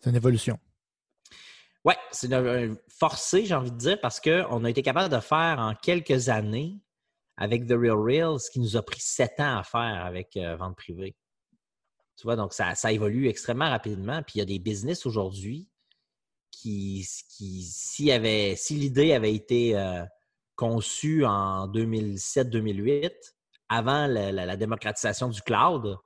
C'est 0.00 0.10
une 0.10 0.16
évolution. 0.16 0.58
Oui, 1.84 1.94
c'est 2.10 2.30
forcé, 2.88 3.44
j'ai 3.44 3.54
envie 3.54 3.70
de 3.70 3.76
dire, 3.76 4.00
parce 4.00 4.18
qu'on 4.18 4.64
a 4.64 4.70
été 4.70 4.80
capable 4.82 5.14
de 5.14 5.20
faire 5.20 5.58
en 5.58 5.74
quelques 5.74 6.30
années 6.30 6.80
avec 7.36 7.66
The 7.66 7.72
Real 7.72 7.98
Real 7.98 8.40
ce 8.40 8.50
qui 8.50 8.60
nous 8.60 8.76
a 8.76 8.82
pris 8.82 9.00
sept 9.00 9.38
ans 9.38 9.58
à 9.58 9.62
faire 9.64 10.04
avec 10.06 10.34
euh, 10.36 10.56
Vente 10.56 10.76
Privée. 10.76 11.14
Tu 12.16 12.22
vois, 12.22 12.36
donc 12.36 12.54
ça, 12.54 12.74
ça 12.74 12.92
évolue 12.92 13.28
extrêmement 13.28 13.68
rapidement. 13.68 14.22
Puis 14.22 14.36
il 14.36 14.38
y 14.38 14.42
a 14.42 14.46
des 14.46 14.58
business 14.58 15.04
aujourd'hui 15.04 15.68
qui, 16.68 17.68
y 17.98 18.10
avait, 18.12 18.54
si 18.56 18.74
l'idée 18.74 19.12
avait 19.12 19.34
été 19.34 19.76
euh, 19.76 20.04
conçue 20.56 21.24
en 21.24 21.68
2007-2008, 21.68 23.10
avant 23.68 24.06
la, 24.06 24.32
la- 24.32 24.46
la 24.46 24.56
démocratisation 24.56 25.28
du 25.28 25.40
cloud, 25.42 25.96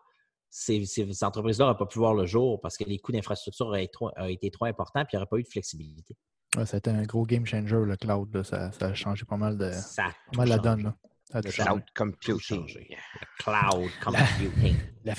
ces, 0.51 0.85
ces 0.87 1.23
entreprises-là 1.25 1.67
n'auraient 1.67 1.79
pas 1.79 1.87
pu 1.87 1.99
voir 1.99 2.15
le 2.15 2.25
jour 2.27 2.61
parce 2.61 2.77
que 2.77 2.85
les 2.85 2.99
coûts 2.99 3.13
d'infrastructure 3.13 3.67
auraient 3.67 3.89
été 4.31 4.51
trop 4.51 4.65
importants 4.65 5.03
puis 5.05 5.11
il 5.13 5.17
n'y 5.17 5.19
aurait 5.23 5.29
pas 5.31 5.37
eu 5.39 5.43
de 5.43 5.49
flexibilité. 5.49 6.17
Ouais, 6.57 6.65
ça 6.65 6.77
a 6.77 6.79
été 6.79 6.89
un 6.91 7.03
gros 7.03 7.25
game 7.27 7.45
changer, 7.45 7.77
le 7.77 7.97
cloud. 7.97 8.35
là. 8.35 8.43
Ça, 8.45 8.73
ça 8.73 8.87
a 8.87 8.95
changé 8.95 9.25
pas 9.27 9.37
mal 9.37 9.59
de. 9.59 9.71
Ça 9.73 10.07
a 10.07 10.11
Pas 10.33 10.39
mal 10.39 10.49
la 10.49 10.59
donne. 10.59 10.83
là. 10.85 10.97
Ça 11.31 11.39
a 11.39 11.43
tout 11.43 11.49
Le. 11.49 11.53
Cloud 11.65 11.83
computing. 11.95 12.67
Le 12.67 13.43
cloud 13.45 13.91
computing. 14.03 14.77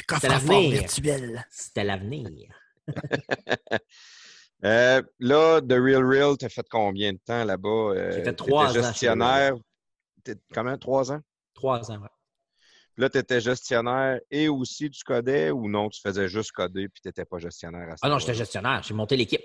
Coffre-fort 0.08 0.30
l'avenir. 0.32 0.72
virtuel. 0.82 1.46
C'était 1.52 1.84
l'avenir. 1.84 2.50
Euh, 4.66 5.02
là, 5.20 5.62
The 5.62 5.74
Real 5.74 6.04
Real, 6.06 6.38
t'as 6.38 6.50
fait 6.50 6.66
combien 6.70 7.14
de 7.14 7.20
temps 7.26 7.46
là-bas? 7.46 7.70
Euh, 7.70 8.12
J'ai 8.12 8.18
fait 8.18 8.24
t'étais 8.24 8.36
trois 8.36 8.70
ans 8.70 8.74
gestionnaire? 8.74 9.56
Comment? 10.54 10.78
Trois 10.78 11.12
ans? 11.12 11.22
Trois 11.54 11.92
ans. 11.92 12.00
ouais. 12.02 12.10
Puis 12.94 13.02
Là, 13.04 13.10
tu 13.10 13.18
étais 13.18 13.40
gestionnaire 13.40 14.20
et 14.30 14.50
aussi 14.50 14.90
tu 14.90 15.04
codais 15.04 15.52
ou 15.52 15.70
non, 15.70 15.90
tu 15.90 16.02
faisais 16.02 16.28
juste 16.28 16.52
coder 16.52 16.90
puis 16.90 17.02
tu 17.02 17.08
n'étais 17.08 17.24
pas 17.26 17.38
gestionnaire 17.40 17.88
à 17.90 17.92
ce 17.96 18.02
Ah 18.02 18.10
non, 18.10 18.20
j'étais 18.20 18.34
gestionnaire. 18.34 18.84
J'ai 18.84 18.94
monté 18.94 19.16
l'équipe. 19.16 19.42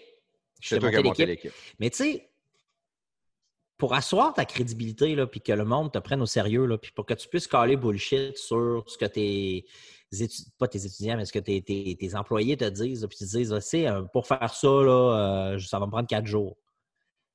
J'ai 0.60 0.80
monté 0.80 1.02
monté 1.02 1.26
l'équipe. 1.26 1.44
l'équipe. 1.44 1.52
Mais 1.78 1.90
tu 1.90 1.96
sais, 1.98 2.30
pour 3.76 3.94
asseoir 3.94 4.34
ta 4.34 4.44
crédibilité, 4.44 5.14
là, 5.14 5.26
puis 5.26 5.40
que 5.40 5.52
le 5.52 5.64
monde 5.64 5.92
te 5.92 5.98
prenne 5.98 6.22
au 6.22 6.26
sérieux, 6.26 6.66
là, 6.66 6.78
puis 6.78 6.90
pour 6.92 7.06
que 7.06 7.14
tu 7.14 7.28
puisses 7.28 7.46
caler 7.46 7.76
bullshit 7.76 8.36
sur 8.36 8.84
ce 8.88 8.98
que 8.98 9.04
tes 9.04 9.64
étudiants, 10.12 10.52
pas 10.58 10.68
tes 10.68 10.84
étudiants, 10.84 11.16
mais 11.16 11.24
ce 11.24 11.32
que 11.32 11.38
tes, 11.38 11.62
tes- 11.62 11.96
tes 11.96 12.14
employés 12.14 12.56
te 12.56 12.68
disent, 12.68 13.06
puis 13.08 13.18
tu 13.18 13.24
te 13.24 13.30
disent, 13.30 13.54
tu 13.54 13.60
sais, 13.60 13.86
euh, 13.88 14.02
pour 14.12 14.26
faire 14.26 14.54
ça, 14.54 14.68
là, 14.68 15.52
euh, 15.54 15.58
ça 15.58 15.78
va 15.78 15.86
me 15.86 15.90
prendre 15.90 16.08
quatre 16.08 16.26
jours. 16.26 16.56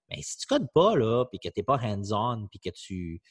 Mais 0.09 0.21
si 0.21 0.37
tu 0.37 0.47
codes 0.47 0.67
pas, 0.73 0.95
là, 0.95 1.25
puis 1.25 1.39
que 1.39 1.49
tu 1.49 1.59
n'es 1.59 1.63
pas 1.63 1.77
hands-on, 1.77 2.47
puis 2.47 2.59
que 2.59 2.69
tu 2.69 3.21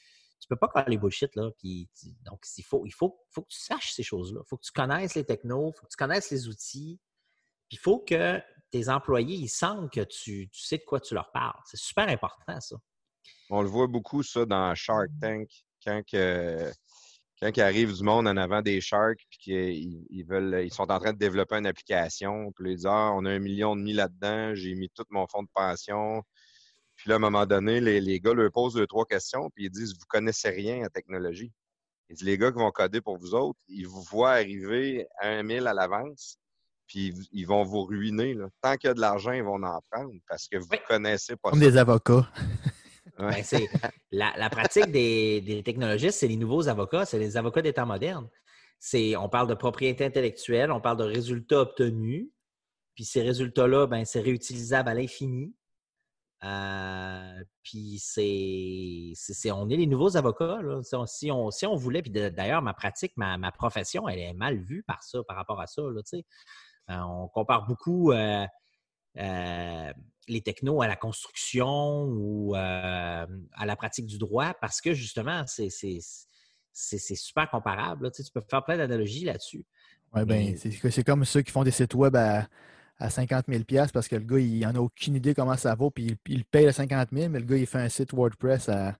tu 0.40 0.46
peux 0.46 0.56
pas 0.56 0.68
caler 0.68 0.98
bullshit, 0.98 1.34
là, 1.34 1.50
puis 1.58 1.88
donc 2.24 2.44
il 2.56 2.62
faut, 2.62 2.86
il 2.86 2.92
faut, 2.92 3.18
faut 3.30 3.42
que 3.42 3.48
tu 3.48 3.58
saches 3.58 3.92
ces 3.92 4.02
choses-là. 4.02 4.40
Il 4.44 4.48
faut 4.48 4.56
que 4.56 4.64
tu 4.64 4.72
connaisses 4.72 5.14
les 5.14 5.24
technos, 5.24 5.72
il 5.74 5.78
faut 5.78 5.86
que 5.86 5.90
tu 5.90 5.96
connaisses 5.96 6.30
les 6.30 6.48
outils, 6.48 7.00
puis 7.68 7.76
il 7.76 7.78
faut 7.78 7.98
que 8.00 8.40
tes 8.70 8.88
employés, 8.88 9.36
ils 9.36 9.48
sentent 9.48 9.92
que 9.92 10.02
tu, 10.02 10.48
tu 10.48 10.60
sais 10.62 10.78
de 10.78 10.84
quoi 10.84 11.00
tu 11.00 11.14
leur 11.14 11.32
parles. 11.32 11.60
C'est 11.64 11.78
super 11.80 12.08
important, 12.08 12.60
ça. 12.60 12.76
On 13.50 13.62
le 13.62 13.68
voit 13.68 13.86
beaucoup, 13.88 14.22
ça, 14.22 14.46
dans 14.46 14.74
Shark 14.74 15.08
Tank, 15.20 15.48
quand, 15.84 16.02
que, 16.06 16.70
quand 17.40 17.50
il 17.56 17.60
arrive 17.62 17.94
du 17.94 18.02
monde 18.02 18.26
en 18.26 18.36
avant 18.36 18.62
des 18.62 18.80
Sharks, 18.80 19.24
puis 19.30 19.38
qu'ils 19.38 20.06
ils 20.10 20.24
veulent, 20.24 20.62
ils 20.64 20.72
sont 20.72 20.90
en 20.90 20.98
train 20.98 21.12
de 21.12 21.18
développer 21.18 21.56
une 21.56 21.66
application, 21.66 22.50
puis 22.52 22.72
ils 22.72 22.76
disent 22.76 22.86
Ah, 22.86 23.12
on 23.14 23.24
a 23.24 23.30
un 23.30 23.38
million 23.38 23.76
de 23.76 23.82
mis 23.82 23.92
là-dedans, 23.92 24.54
j'ai 24.54 24.74
mis 24.74 24.88
tout 24.94 25.04
mon 25.10 25.26
fonds 25.26 25.42
de 25.42 25.48
pension. 25.54 26.22
Puis 26.96 27.08
là, 27.10 27.14
à 27.14 27.18
un 27.18 27.20
moment 27.20 27.46
donné, 27.46 27.80
les, 27.80 28.00
les 28.00 28.18
gars 28.20 28.34
leur 28.34 28.50
posent 28.50 28.74
deux, 28.74 28.86
trois 28.86 29.04
questions, 29.06 29.50
puis 29.54 29.66
ils 29.66 29.70
disent 29.70 29.92
Vous 29.92 30.06
connaissez 30.08 30.50
rien 30.50 30.84
en 30.84 30.88
technologie. 30.88 31.52
Ils 32.10 32.16
disent 32.16 32.26
Les 32.26 32.38
gars 32.38 32.50
qui 32.50 32.58
vont 32.58 32.70
coder 32.72 33.00
pour 33.00 33.18
vous 33.18 33.34
autres, 33.34 33.58
ils 33.68 33.86
vous 33.86 34.02
voient 34.02 34.32
arriver 34.32 35.06
à 35.20 35.28
un 35.28 35.42
mille 35.44 35.66
à 35.68 35.74
l'avance, 35.74 36.38
puis 36.88 37.14
ils, 37.32 37.44
vont 37.46 37.62
vous 37.64 37.84
ruiner. 37.84 38.34
là. 38.34 38.48
Tant 38.62 38.76
qu'il 38.76 38.88
y 38.88 38.90
a 38.90 38.94
de 38.94 39.00
l'argent, 39.00 39.32
ils 39.32 39.42
vont 39.44 39.62
en 39.62 39.80
prendre 39.90 40.10
parce 40.28 40.48
que 40.48 40.56
vous 40.56 40.66
Oui. 40.72 40.78
connaissez 40.88 41.36
pas 41.36 41.50
Comme 41.50 41.60
ça. 41.60 41.66
des 41.70 41.76
avocats. 41.76 42.26
Ben, 43.18 43.42
la, 44.12 44.50
pratique 44.50 44.90
des, 44.90 45.62
technologistes, 45.64 46.20
c'est 46.20 46.28
les 46.28 46.36
nouveaux 46.36 46.68
avocats, 46.68 47.04
c'est 47.04 47.18
les 47.18 47.36
avocats 47.36 47.62
des 47.62 47.72
temps 47.72 47.86
modernes. 47.86 48.28
C'est, 48.78 49.16
on 49.16 49.28
parle 49.28 49.48
de 49.48 49.54
propriété 49.54 50.04
intellectuelle, 50.04 50.70
on 50.70 50.80
parle 50.80 50.98
de 50.98 51.04
résultats 51.04 51.62
obtenus, 51.62 52.30
puis 52.94 53.04
ces 53.04 53.22
résultats-là, 53.22 53.86
ben, 53.86 54.04
c'est 54.04 54.20
réutilisable 54.20 54.88
à 54.88 54.94
l'infini. 54.94 55.54
Euh, 56.44 57.44
puis 57.64 57.98
c'est, 57.98 59.50
on 59.50 59.68
est 59.68 59.76
les 59.76 59.86
nouveaux 59.86 60.16
avocats. 60.16 60.60
Si, 61.06 61.30
on, 61.30 61.50
si, 61.50 61.66
on, 61.66 61.74
voulait, 61.74 62.02
puis 62.02 62.12
d'ailleurs, 62.12 62.62
ma 62.62 62.74
pratique, 62.74 63.12
ma, 63.16 63.52
profession, 63.52 64.08
elle 64.08 64.20
est 64.20 64.32
mal 64.32 64.58
vue 64.58 64.84
par 64.84 65.02
ça, 65.02 65.18
par 65.26 65.36
rapport 65.36 65.60
à 65.60 65.66
ça. 65.66 65.82
Euh, 65.82 65.92
on 66.88 67.28
compare 67.28 67.66
beaucoup 67.66 68.12
euh, 68.12 68.46
les 70.28 70.40
technos 70.42 70.82
à 70.82 70.86
la 70.88 70.96
construction 70.96 72.04
ou 72.04 72.54
euh, 72.54 73.26
à 73.54 73.66
la 73.66 73.76
pratique 73.76 74.06
du 74.06 74.18
droit 74.18 74.54
parce 74.60 74.80
que 74.80 74.92
justement, 74.94 75.44
c'est, 75.46 75.70
c'est, 75.70 75.98
c'est, 76.72 76.98
c'est 76.98 77.14
super 77.14 77.50
comparable. 77.50 78.04
là. 78.04 78.10
Tu, 78.10 78.18
sais, 78.22 78.24
tu 78.24 78.32
peux 78.32 78.42
faire 78.48 78.64
plein 78.64 78.76
d'analogies 78.76 79.24
là-dessus. 79.24 79.64
Ben, 80.12 80.24
Mais- 80.26 80.56
c'est 80.56 80.70
que- 80.70 80.90
c'est 80.90 81.04
comme 81.04 81.24
ceux 81.24 81.42
qui 81.42 81.50
font 81.52 81.64
des 81.64 81.70
sites 81.70 81.94
web 81.94 82.16
à, 82.16 82.46
à 82.98 83.10
50 83.10 83.46
000 83.48 83.62
parce 83.92 84.08
que 84.08 84.16
le 84.16 84.24
gars, 84.24 84.38
il 84.38 84.60
n'en 84.60 84.74
a 84.74 84.78
aucune 84.80 85.16
idée 85.16 85.34
comment 85.34 85.56
ça 85.56 85.74
vaut, 85.74 85.90
puis 85.90 86.06
il, 86.06 86.16
il 86.32 86.44
paye 86.44 86.66
le 86.66 86.72
50 86.72 87.08
000, 87.12 87.28
mais 87.28 87.40
le 87.40 87.44
gars, 87.44 87.56
il 87.56 87.66
fait 87.66 87.78
un 87.78 87.88
site 87.88 88.12
WordPress 88.12 88.68
à, 88.68 88.96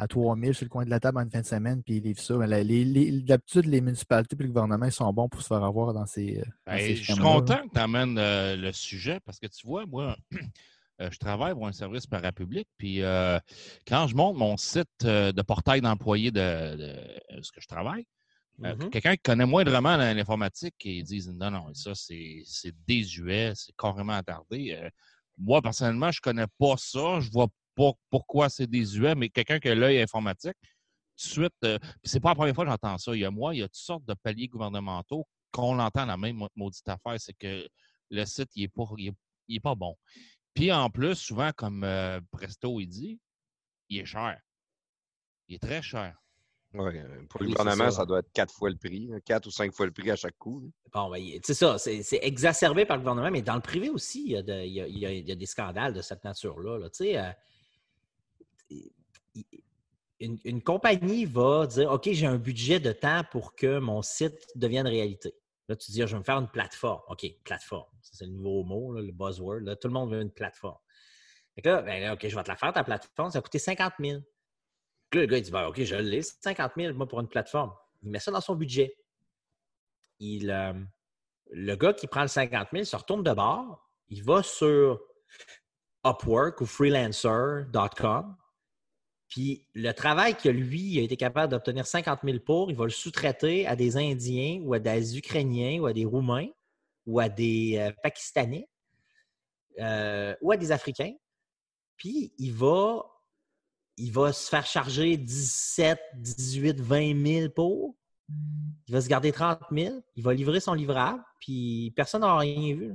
à 0.00 0.08
3000 0.08 0.54
sur 0.54 0.64
le 0.64 0.70
coin 0.70 0.84
de 0.84 0.90
la 0.90 0.98
table 0.98 1.18
en 1.18 1.22
une 1.22 1.30
fin 1.30 1.40
de 1.42 1.46
semaine, 1.46 1.82
puis 1.82 1.96
ils 1.96 2.02
livrent 2.02 2.22
ça. 2.22 2.34
Les- 2.46 3.20
D'habitude, 3.20 3.66
les 3.66 3.80
municipalités 3.80 4.34
et 4.38 4.42
le 4.42 4.48
gouvernement 4.48 4.86
ils 4.86 4.92
sont 4.92 5.12
bons 5.12 5.28
pour 5.28 5.42
se 5.42 5.46
faire 5.48 5.62
avoir 5.62 5.92
dans 5.92 6.06
ces. 6.06 6.38
euh, 6.38 6.44
dans 6.66 6.72
Ben, 6.72 6.78
ces 6.78 6.94
je 6.96 7.12
suis 7.12 7.20
content 7.20 7.68
que 7.68 7.74
tu 7.74 7.80
amènes 7.80 8.14
le 8.16 8.72
sujet 8.72 9.20
parce 9.24 9.38
que 9.38 9.46
tu 9.46 9.66
vois, 9.66 9.84
moi, 9.86 10.16
euh, 11.02 11.10
je 11.10 11.18
travaille 11.18 11.52
pour 11.52 11.66
un 11.66 11.72
service 11.72 12.06
parapublic. 12.06 12.66
Puis 12.78 13.02
euh, 13.02 13.38
quand 13.86 14.06
je 14.06 14.16
monte 14.16 14.36
mon 14.36 14.56
site 14.56 14.88
euh, 15.04 15.32
de 15.32 15.42
portail 15.42 15.82
d'employés 15.82 16.30
de, 16.30 16.76
de 16.76 17.42
ce 17.42 17.52
que 17.52 17.60
je 17.60 17.68
travaille, 17.68 18.06
euh, 18.64 18.74
Mhm. 18.76 18.90
quelqu'un 18.90 19.12
qui 19.16 19.22
connaît 19.22 19.46
moindrement 19.46 19.96
l'informatique 19.96 20.74
et 20.84 20.96
ils 20.98 21.04
disent 21.04 21.30
non, 21.30 21.50
non, 21.50 21.74
ça 21.74 21.92
c'est 21.94 22.42
désuet, 22.86 23.52
c'est 23.54 23.74
carrément 23.76 24.14
attardé. 24.14 24.78
Euh, 24.78 24.88
moi, 25.38 25.62
personnellement, 25.62 26.10
je 26.10 26.20
connais 26.20 26.46
pas 26.58 26.74
ça. 26.76 27.20
Je 27.20 27.30
vois 27.30 27.48
pas 27.80 27.92
pourquoi 28.10 28.48
c'est 28.50 28.66
désuet, 28.66 29.14
mais 29.14 29.30
quelqu'un 29.30 29.58
qui 29.58 29.68
a 29.68 29.74
l'œil 29.74 30.00
informatique, 30.02 30.56
tout 30.60 31.26
de 31.26 31.32
suite, 31.32 31.54
euh, 31.64 31.78
puis 31.78 31.88
c'est 32.04 32.20
pas 32.20 32.30
la 32.30 32.34
première 32.34 32.54
fois 32.54 32.64
que 32.64 32.70
j'entends 32.70 32.98
ça. 32.98 33.14
Il 33.14 33.20
y 33.20 33.24
a 33.24 33.30
moi, 33.30 33.54
il 33.54 33.58
y 33.58 33.62
a 33.62 33.68
toutes 33.68 33.76
sortes 33.76 34.04
de 34.04 34.14
paliers 34.14 34.48
gouvernementaux 34.48 35.26
qu'on 35.50 35.78
entend 35.78 36.04
la 36.04 36.16
même 36.16 36.36
mau- 36.36 36.48
maudite 36.56 36.86
affaire, 36.88 37.16
c'est 37.18 37.32
que 37.34 37.66
le 38.10 38.24
site, 38.26 38.50
il 38.54 38.64
est 38.64 38.68
pas, 38.68 38.84
il 38.98 39.08
est, 39.08 39.14
il 39.48 39.56
est 39.56 39.60
pas 39.60 39.74
bon. 39.74 39.96
Puis 40.54 40.70
en 40.72 40.90
plus, 40.90 41.14
souvent, 41.14 41.50
comme 41.56 41.84
euh, 41.84 42.20
Presto 42.30 42.80
il 42.80 42.86
dit, 42.86 43.18
il 43.88 43.98
est 44.00 44.04
cher. 44.04 44.38
Il 45.48 45.54
est 45.56 45.58
très 45.58 45.80
cher. 45.82 46.16
Ouais, 46.72 47.00
euh, 47.00 47.24
pour 47.28 47.40
le 47.40 47.46
Oui, 47.48 47.52
gouvernement, 47.52 47.90
ça. 47.90 47.98
ça. 47.98 48.06
doit 48.06 48.20
être 48.20 48.30
quatre 48.32 48.54
fois 48.54 48.70
le 48.70 48.76
prix, 48.76 49.06
là, 49.08 49.20
quatre 49.20 49.46
ou 49.46 49.50
cinq 49.50 49.72
fois 49.72 49.86
le 49.86 49.92
prix 49.92 50.10
à 50.10 50.16
chaque 50.16 50.36
coup. 50.38 50.70
Bon, 50.92 51.10
ben, 51.10 51.40
c'est 51.42 51.54
ça, 51.54 51.78
c'est 51.78 52.04
exacerbé 52.22 52.84
par 52.84 52.96
le 52.96 53.02
gouvernement, 53.02 53.30
mais 53.30 53.42
dans 53.42 53.56
le 53.56 53.60
privé 53.60 53.88
aussi, 53.88 54.22
il 54.26 54.32
y 54.32 54.36
a, 54.36 54.42
de- 54.42 54.62
il 54.64 54.72
y 54.72 54.80
a- 54.80 54.86
il 55.12 55.28
y 55.28 55.36
des 55.36 55.46
scandales 55.46 55.94
de 55.94 56.02
cette 56.02 56.22
nature-là. 56.22 56.78
là. 56.78 56.90
Tu 56.90 57.04
sais, 57.04 57.18
euh, 57.18 57.30
une, 60.20 60.62
compagnie 60.62 61.24
va 61.24 61.66
dire 61.66 61.90
OK, 61.90 62.08
j'ai 62.12 62.26
un 62.26 62.36
budget 62.36 62.80
de 62.80 62.92
temps 62.92 63.22
pour 63.30 63.54
que 63.54 63.78
mon 63.78 64.02
site 64.02 64.46
devienne 64.54 64.86
réalité. 64.86 65.34
Là, 65.68 65.76
tu 65.76 65.92
dis, 65.92 66.02
Ah, 66.02 66.06
je 66.06 66.12
vais 66.12 66.18
me 66.18 66.24
faire 66.24 66.38
une 66.38 66.50
plateforme. 66.50 67.00
OK, 67.08 67.26
plateforme. 67.44 67.86
C'est 68.02 68.26
le 68.26 68.32
nouveau 68.32 68.64
mot, 68.64 68.92
le 68.92 69.12
buzzword. 69.12 69.60
là. 69.60 69.76
Tout 69.76 69.88
le 69.88 69.94
monde 69.94 70.10
veut 70.10 70.20
une 70.20 70.32
plateforme. 70.32 70.78
Fait 71.54 71.62
que 71.62 71.68
là, 71.68 71.82
ben 71.82 72.12
OK, 72.12 72.26
je 72.26 72.34
vais 72.34 72.42
te 72.42 72.48
la 72.48 72.56
faire, 72.56 72.72
ta 72.72 72.84
plateforme. 72.84 73.30
Ça 73.30 73.38
va 73.38 73.42
coûter 73.42 73.58
50 73.58 73.94
000. 73.98 74.20
Puis 75.10 75.20
là, 75.20 75.26
le 75.26 75.30
gars, 75.30 75.38
il 75.38 75.42
dit, 75.42 75.50
ben, 75.50 75.66
OK, 75.66 75.82
je 75.82 75.96
l'ai, 75.96 76.22
50 76.22 76.72
000, 76.76 76.94
moi, 76.94 77.08
pour 77.08 77.20
une 77.20 77.28
plateforme. 77.28 77.72
Il 78.02 78.10
met 78.10 78.20
ça 78.20 78.30
dans 78.30 78.40
son 78.40 78.54
budget. 78.54 78.96
Il, 80.20 80.50
euh, 80.50 80.72
le 81.50 81.74
gars 81.74 81.92
qui 81.92 82.06
prend 82.06 82.22
le 82.22 82.28
50 82.28 82.68
000 82.72 82.84
se 82.84 82.96
retourne 82.96 83.22
de 83.22 83.32
bord. 83.32 83.90
Il 84.08 84.22
va 84.22 84.42
sur 84.42 85.00
Upwork 86.04 86.60
ou 86.60 86.66
freelancer.com. 86.66 88.36
Puis 89.30 89.64
le 89.74 89.92
travail 89.92 90.36
que 90.36 90.48
lui 90.48 90.98
a 90.98 91.02
été 91.02 91.16
capable 91.16 91.52
d'obtenir 91.52 91.86
50 91.86 92.20
000 92.24 92.40
pour, 92.40 92.70
il 92.70 92.76
va 92.76 92.84
le 92.84 92.90
sous-traiter 92.90 93.64
à 93.64 93.76
des 93.76 93.96
Indiens 93.96 94.60
ou 94.64 94.74
à 94.74 94.80
des 94.80 95.16
Ukrainiens 95.16 95.80
ou 95.80 95.86
à 95.86 95.92
des 95.92 96.04
Roumains 96.04 96.48
ou 97.06 97.20
à 97.20 97.28
des 97.28 97.76
euh, 97.78 97.92
Pakistanais 98.02 98.68
euh, 99.78 100.34
ou 100.42 100.50
à 100.50 100.56
des 100.56 100.72
Africains. 100.72 101.14
Puis 101.96 102.32
il 102.38 102.52
va, 102.52 103.04
il 103.96 104.10
va 104.10 104.32
se 104.32 104.48
faire 104.48 104.66
charger 104.66 105.16
17, 105.16 106.00
18, 106.16 106.80
20 106.80 107.26
000 107.26 107.48
pour. 107.50 107.94
Il 108.88 108.94
va 108.94 109.00
se 109.00 109.08
garder 109.08 109.30
30 109.30 109.60
000. 109.70 109.94
Il 110.16 110.24
va 110.24 110.34
livrer 110.34 110.58
son 110.58 110.74
livrable. 110.74 111.22
Puis 111.38 111.92
personne 111.94 112.22
n'aura 112.22 112.40
rien 112.40 112.74
vu. 112.74 112.88
là. 112.88 112.94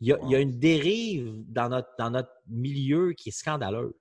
Il 0.00 0.08
y, 0.08 0.12
a, 0.12 0.18
il 0.22 0.30
y 0.30 0.34
a 0.36 0.40
une 0.40 0.58
dérive 0.58 1.44
dans 1.48 1.68
notre, 1.68 1.88
dans 1.98 2.10
notre 2.10 2.32
milieu 2.46 3.12
qui 3.12 3.30
est 3.30 3.32
scandaleuse. 3.32 3.94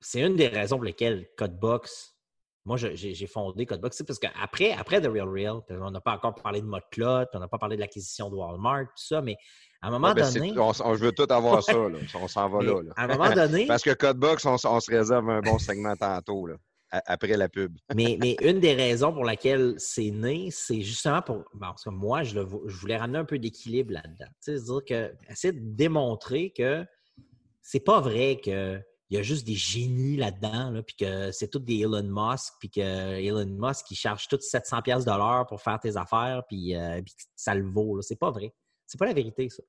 C'est 0.00 0.20
une 0.20 0.36
des 0.36 0.48
raisons 0.48 0.76
pour 0.76 0.84
lesquelles 0.84 1.26
Codebox, 1.36 2.14
moi, 2.64 2.76
j'ai 2.76 3.26
fondé 3.26 3.64
Codebox, 3.64 3.96
c'est 3.96 4.04
parce 4.06 4.18
qu'après 4.18 4.72
après 4.72 5.00
The 5.00 5.06
Real 5.06 5.28
Real, 5.28 5.60
on 5.70 5.90
n'a 5.90 6.00
pas 6.00 6.12
encore 6.14 6.34
parlé 6.34 6.60
de 6.60 6.66
Modclot, 6.66 7.24
on 7.32 7.38
n'a 7.38 7.48
pas 7.48 7.58
parlé 7.58 7.76
de 7.76 7.80
l'acquisition 7.80 8.28
de 8.28 8.36
Walmart, 8.36 8.82
tout 8.84 9.04
ça, 9.04 9.22
mais 9.22 9.36
à 9.80 9.88
un 9.88 9.90
moment 9.90 10.08
Ouais, 10.08 10.14
ben, 10.14 10.32
donné, 10.32 10.52
on, 10.58 10.72
on- 10.84 10.94
je 10.94 11.04
veux 11.04 11.12
tout 11.12 11.26
avoir 11.30 11.62
ça. 11.62 11.72
Là. 11.72 11.98
On 12.14 12.28
s'en 12.28 12.48
va 12.48 12.62
là. 12.62 12.82
là. 12.82 12.92
à 12.96 13.04
un 13.04 13.06
moment 13.06 13.32
donné, 13.32 13.66
Parce 13.66 13.82
que 13.82 13.94
Codebox, 13.94 14.44
on, 14.44 14.58
se 14.58 14.90
réserve 14.90 15.30
un 15.30 15.40
bon 15.40 15.58
segment 15.58 15.96
tantôt, 15.96 16.46
là, 16.46 16.56
après 16.90 17.36
la 17.36 17.48
pub. 17.48 17.76
mais, 17.94 18.18
mais 18.20 18.36
une 18.42 18.60
des 18.60 18.74
raisons 18.74 19.12
pour 19.12 19.24
laquelle 19.24 19.74
c'est 19.78 20.10
né, 20.10 20.50
c'est 20.50 20.82
justement 20.82 21.22
pour. 21.22 21.36
bon, 21.54 21.68
parce 21.68 21.84
que 21.84 21.90
moi, 21.90 22.22
je, 22.22 22.34
le 22.34 22.46
je 22.66 22.76
voulais 22.76 22.96
ramener 22.96 23.18
un 23.18 23.24
peu 23.24 23.38
d'équilibre 23.38 23.92
là-dedans. 23.94 24.30
C'est-à-dire 24.40 24.84
que 24.86 25.14
essayer 25.30 25.52
de 25.52 25.60
démontrer 25.62 26.50
que 26.50 26.84
c'est 27.62 27.80
pas 27.80 28.00
vrai 28.00 28.40
qu'il 28.42 28.84
y 29.10 29.16
a 29.16 29.22
juste 29.22 29.46
des 29.46 29.54
génies 29.54 30.16
là-dedans, 30.16 30.70
là, 30.70 30.82
puis 30.82 30.96
que 30.96 31.30
c'est 31.32 31.48
tous 31.48 31.58
des 31.58 31.80
Elon 31.80 32.02
Musk, 32.02 32.54
puis 32.60 32.70
que 32.70 32.80
Elon 32.80 33.46
Musk, 33.46 33.90
il 33.90 33.96
charge 33.96 34.28
tous 34.28 34.36
700$ 34.36 34.82
piastres 34.82 35.10
de 35.10 35.16
l'heure 35.16 35.46
pour 35.46 35.60
faire 35.60 35.78
tes 35.80 35.96
affaires, 35.96 36.42
puis, 36.48 36.74
euh, 36.76 37.00
que 37.00 37.10
ça 37.36 37.54
le 37.54 37.68
vaut. 37.68 38.00
C'est 38.02 38.18
pas 38.18 38.30
vrai. 38.30 38.54
C'est 38.86 38.98
pas 38.98 39.06
la 39.06 39.12
vérité, 39.12 39.48
ça. 39.48 39.62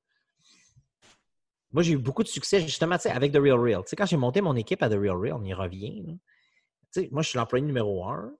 Moi, 1.71 1.83
j'ai 1.83 1.93
eu 1.93 1.97
beaucoup 1.97 2.23
de 2.23 2.27
succès 2.27 2.61
justement 2.61 2.95
avec 3.05 3.31
The 3.31 3.37
Real 3.37 3.59
Real. 3.59 3.83
Tu 3.83 3.89
sais, 3.89 3.95
quand 3.95 4.05
j'ai 4.05 4.17
monté 4.17 4.41
mon 4.41 4.55
équipe 4.55 4.81
à 4.81 4.89
The 4.89 4.93
Real 4.93 5.17
Real, 5.17 5.33
on 5.33 5.43
y 5.43 5.53
revient. 5.53 6.03
moi, 7.11 7.21
je 7.21 7.29
suis 7.29 7.37
l'employé 7.37 7.63
numéro 7.63 8.05
un. 8.05 8.35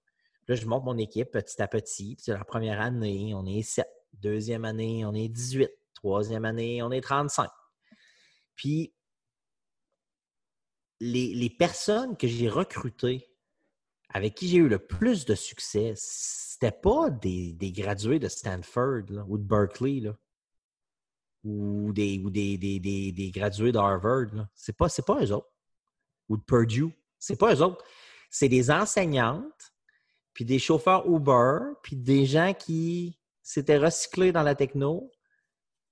Là, 0.48 0.56
je 0.56 0.66
monte 0.66 0.84
mon 0.84 0.98
équipe 0.98 1.30
petit 1.30 1.62
à 1.62 1.68
petit. 1.68 2.16
Puis, 2.16 2.32
la 2.32 2.44
première 2.44 2.82
année, 2.82 3.34
on 3.36 3.46
est 3.46 3.62
7. 3.62 3.88
Deuxième 4.14 4.66
année, 4.66 5.06
on 5.06 5.14
est 5.14 5.28
18. 5.28 5.70
Troisième 5.94 6.46
année, 6.46 6.82
on 6.82 6.92
est 6.92 7.02
35. 7.02 7.50
Puis, 8.56 8.94
les, 11.00 11.50
personnes 11.50 12.18
que 12.18 12.28
j'ai 12.28 12.50
recrutées, 12.50 13.28
avec 14.10 14.36
qui 14.36 14.48
j'ai 14.48 14.58
eu 14.58 14.68
le 14.68 14.80
plus 14.80 15.26
de 15.26 15.36
succès, 15.36 15.94
c'était 15.96 16.72
pas 16.72 17.10
des, 17.10 17.54
des 17.54 17.72
gradués 17.72 18.20
de 18.20 18.28
Stanford 18.28 19.04
ou 19.28 19.38
de 19.38 19.44
Berkeley 19.44 20.12
ou 21.44 21.94
des, 21.94 22.20
ou 22.20 22.30
des, 22.30 22.58
des, 22.58 23.32
gradués 23.32 23.72
d'Harvard. 23.72 24.48
C'est 24.54 24.76
pas, 24.76 24.88
pas 25.06 25.24
eux 25.24 25.32
autres. 25.32 25.52
Ou 26.28 26.38
de 26.38 26.42
Purdue. 26.42 26.94
C'est 27.18 27.38
pas 27.38 27.56
eux 27.56 27.62
autres. 27.62 27.84
C'est 28.30 28.50
des 28.50 28.70
enseignantes, 28.70 29.74
puis 30.34 30.46
des 30.46 30.60
chauffeurs 30.60 31.08
Uber, 31.08 31.60
puis 31.82 31.96
des 31.96 32.26
gens 32.26 32.54
qui 32.54 33.20
s'étaient 33.42 33.78
recyclés 33.78 34.32
dans 34.32 34.44
la 34.44 34.56
techno, 34.56 35.12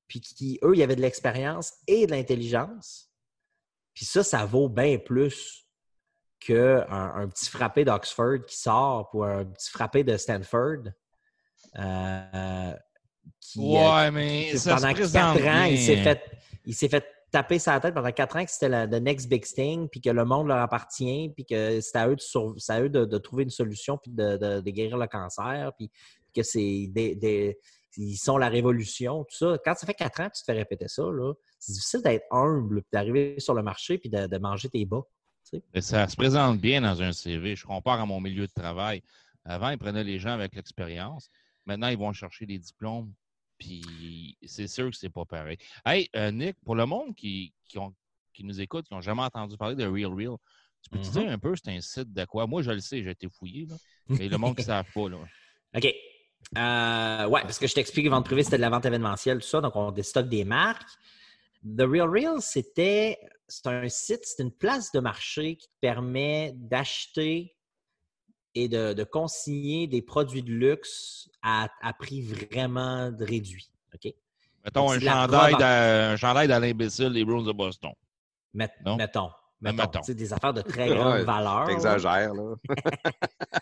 puis 0.07 0.21
qui, 0.21 0.59
eux, 0.63 0.79
avait 0.81 0.95
de 0.95 1.01
l'expérience 1.01 1.73
et 1.87 2.05
de 2.05 2.11
l'intelligence. 2.11 3.06
Puis 3.97 4.05
ça, 4.05 4.21
ça 4.23 4.45
vaut 4.45 4.69
bien 4.69 4.99
plus 4.99 5.65
qu'un 6.39 6.85
un 6.87 7.27
petit 7.29 7.49
frappé 7.49 7.83
d'Oxford 7.83 8.45
qui 8.47 8.55
sort 8.55 9.09
pour 9.09 9.25
un 9.25 9.43
petit 9.43 9.71
frappé 9.71 10.03
de 10.03 10.15
Stanford. 10.17 10.83
euh, 11.79 12.73
qui, 13.41 13.59
euh, 13.59 13.89
Ouais, 13.91 14.11
mais 14.11 14.55
ça 14.57 14.75
pendant 14.75 14.93
quatre 15.11 15.47
ans, 15.47 15.63
il 15.63 15.79
s'est 15.79 15.97
fait, 16.03 16.21
il 16.65 16.75
s'est 16.75 16.89
fait 16.89 17.05
taper 17.31 17.57
sa 17.57 17.79
tête 17.79 17.95
pendant 17.95 18.11
quatre 18.11 18.35
ans 18.35 18.45
que 18.45 18.51
c'était 18.51 18.87
the 18.87 19.01
next 19.01 19.27
big 19.27 19.43
thing, 19.43 19.89
puis 19.89 19.99
que 19.99 20.11
le 20.11 20.25
monde 20.25 20.47
leur 20.47 20.59
appartient, 20.59 21.29
puis 21.35 21.43
que 21.43 21.81
c'est 21.81 21.97
à 21.97 22.07
eux 22.07 22.15
de, 22.15 22.71
à 22.71 22.81
eux 22.81 22.89
de, 22.89 23.03
de 23.03 23.17
trouver 23.17 23.43
une 23.45 23.49
solution, 23.49 23.97
puis 23.97 24.11
de, 24.11 24.37
de- 24.37 24.61
de 24.61 24.69
guérir 24.69 24.97
le 24.97 25.07
cancer, 25.07 25.71
puis 25.75 25.89
que 26.35 26.43
c'est 26.43 26.85
des, 26.91 27.15
des- 27.15 27.57
ils 27.97 28.15
sont 28.17 28.37
la 28.37 28.47
révolution, 28.49 29.23
tout 29.25 29.35
ça. 29.35 29.57
Quand 29.65 29.75
ça 29.75 29.85
fait 29.85 29.93
quatre 29.93 30.19
ans 30.21 30.29
que 30.29 30.35
tu 30.35 30.41
te 30.41 30.45
fais 30.45 30.53
répéter 30.57 30.87
ça, 30.87 31.03
là, 31.03 31.33
c'est 31.59 31.73
difficile 31.73 32.01
d'être 32.03 32.25
humble, 32.31 32.81
puis 32.83 32.89
d'arriver 32.93 33.39
sur 33.39 33.53
le 33.53 33.63
marché, 33.63 33.97
puis 33.97 34.09
de, 34.09 34.27
de 34.27 34.37
manger 34.37 34.69
tes 34.69 34.85
bas. 34.85 35.01
Ça 35.79 36.07
se 36.07 36.15
présente 36.15 36.59
bien 36.59 36.81
dans 36.81 37.01
un 37.01 37.11
CV. 37.11 37.55
Je 37.55 37.65
compare 37.65 37.99
à 37.99 38.05
mon 38.05 38.19
milieu 38.19 38.47
de 38.47 38.51
travail. 38.51 39.01
Avant, 39.45 39.69
ils 39.69 39.77
prenaient 39.77 40.03
les 40.03 40.19
gens 40.19 40.31
avec 40.31 40.55
l'expérience. 40.55 41.29
Maintenant, 41.65 41.87
ils 41.87 41.97
vont 41.97 42.13
chercher 42.13 42.45
des 42.45 42.59
diplômes. 42.59 43.13
Puis 43.57 44.37
c'est 44.45 44.67
sûr 44.67 44.89
que 44.91 44.95
c'est 44.95 45.09
pas 45.09 45.25
pareil. 45.25 45.57
Hey, 45.85 46.09
euh, 46.15 46.31
Nick, 46.31 46.57
pour 46.63 46.75
le 46.75 46.85
monde 46.85 47.15
qui, 47.15 47.53
qui, 47.67 47.79
ont- 47.79 47.93
qui 48.33 48.43
nous 48.43 48.61
écoute, 48.61 48.85
qui 48.87 48.93
n'ont 48.93 49.01
jamais 49.01 49.23
entendu 49.23 49.57
parler 49.57 49.75
de 49.75 49.85
Real 49.85 50.13
Real, 50.13 50.37
tu 50.83 50.89
peux 50.91 50.99
te 50.99 51.05
Mhm. 51.07 51.11
dire 51.11 51.31
un 51.31 51.39
peu 51.39 51.55
c'est 51.55 51.71
un 51.71 51.81
site 51.81 52.13
de 52.13 52.25
quoi? 52.25 52.45
Moi, 52.45 52.61
je 52.61 52.71
le 52.71 52.79
sais, 52.79 53.01
j'ai 53.01 53.09
été 53.09 53.27
fouillé, 53.29 53.65
là. 53.65 53.75
mais 54.09 54.29
le 54.29 54.37
monde 54.37 54.55
qui 54.55 54.61
ne 54.61 54.65
savent 54.67 54.91
pas, 54.93 55.09
là. 55.09 55.17
OK. 55.75 55.93
Euh, 56.57 57.27
ouais, 57.27 57.41
parce 57.41 57.59
que 57.59 57.67
je 57.67 57.73
t'explique, 57.73 58.07
vente 58.09 58.25
privée, 58.25 58.43
c'était 58.43 58.57
de 58.57 58.61
la 58.61 58.69
vente 58.69 58.85
événementielle, 58.85 59.39
tout 59.39 59.47
ça. 59.47 59.59
Donc, 59.59 59.75
on 59.75 59.91
déstocke 59.91 60.29
des 60.29 60.45
marques. 60.45 60.87
The 61.65 61.81
Real 61.81 62.09
Real, 62.09 62.41
c'était 62.41 63.17
c'est 63.49 63.67
un 63.67 63.87
site, 63.89 64.21
c'est 64.23 64.43
une 64.43 64.51
place 64.51 64.91
de 64.91 64.99
marché 64.99 65.55
qui 65.55 65.67
te 65.67 65.73
permet 65.81 66.51
d'acheter 66.55 67.55
et 68.55 68.67
de, 68.67 68.93
de 68.93 69.03
consigner 69.03 69.87
des 69.87 70.01
produits 70.01 70.41
de 70.43 70.51
luxe 70.51 71.29
à, 71.41 71.67
à 71.81 71.93
prix 71.93 72.21
vraiment 72.21 73.11
réduit. 73.19 73.69
OK? 73.93 74.13
Mettons 74.65 74.91
un 74.91 74.99
chandail 74.99 75.55
un 75.61 76.15
chandail 76.17 76.47
dans 76.47 76.59
l'imbécile 76.59 77.13
des 77.13 77.23
Bruins 77.23 77.43
de 77.43 77.51
Boston. 77.53 77.91
Met- 78.53 78.69
Non? 78.85 78.95
Mettons. 78.97 79.29
Mettons. 79.61 79.77
mettons. 79.77 80.03
C'est 80.03 80.13
des 80.15 80.33
affaires 80.33 80.53
de 80.53 80.61
très 80.61 80.87
grande 80.95 81.13
Ouais, 81.13 81.23
valeur. 81.23 81.67
T'exagères, 81.67 82.33
là. 82.33 82.55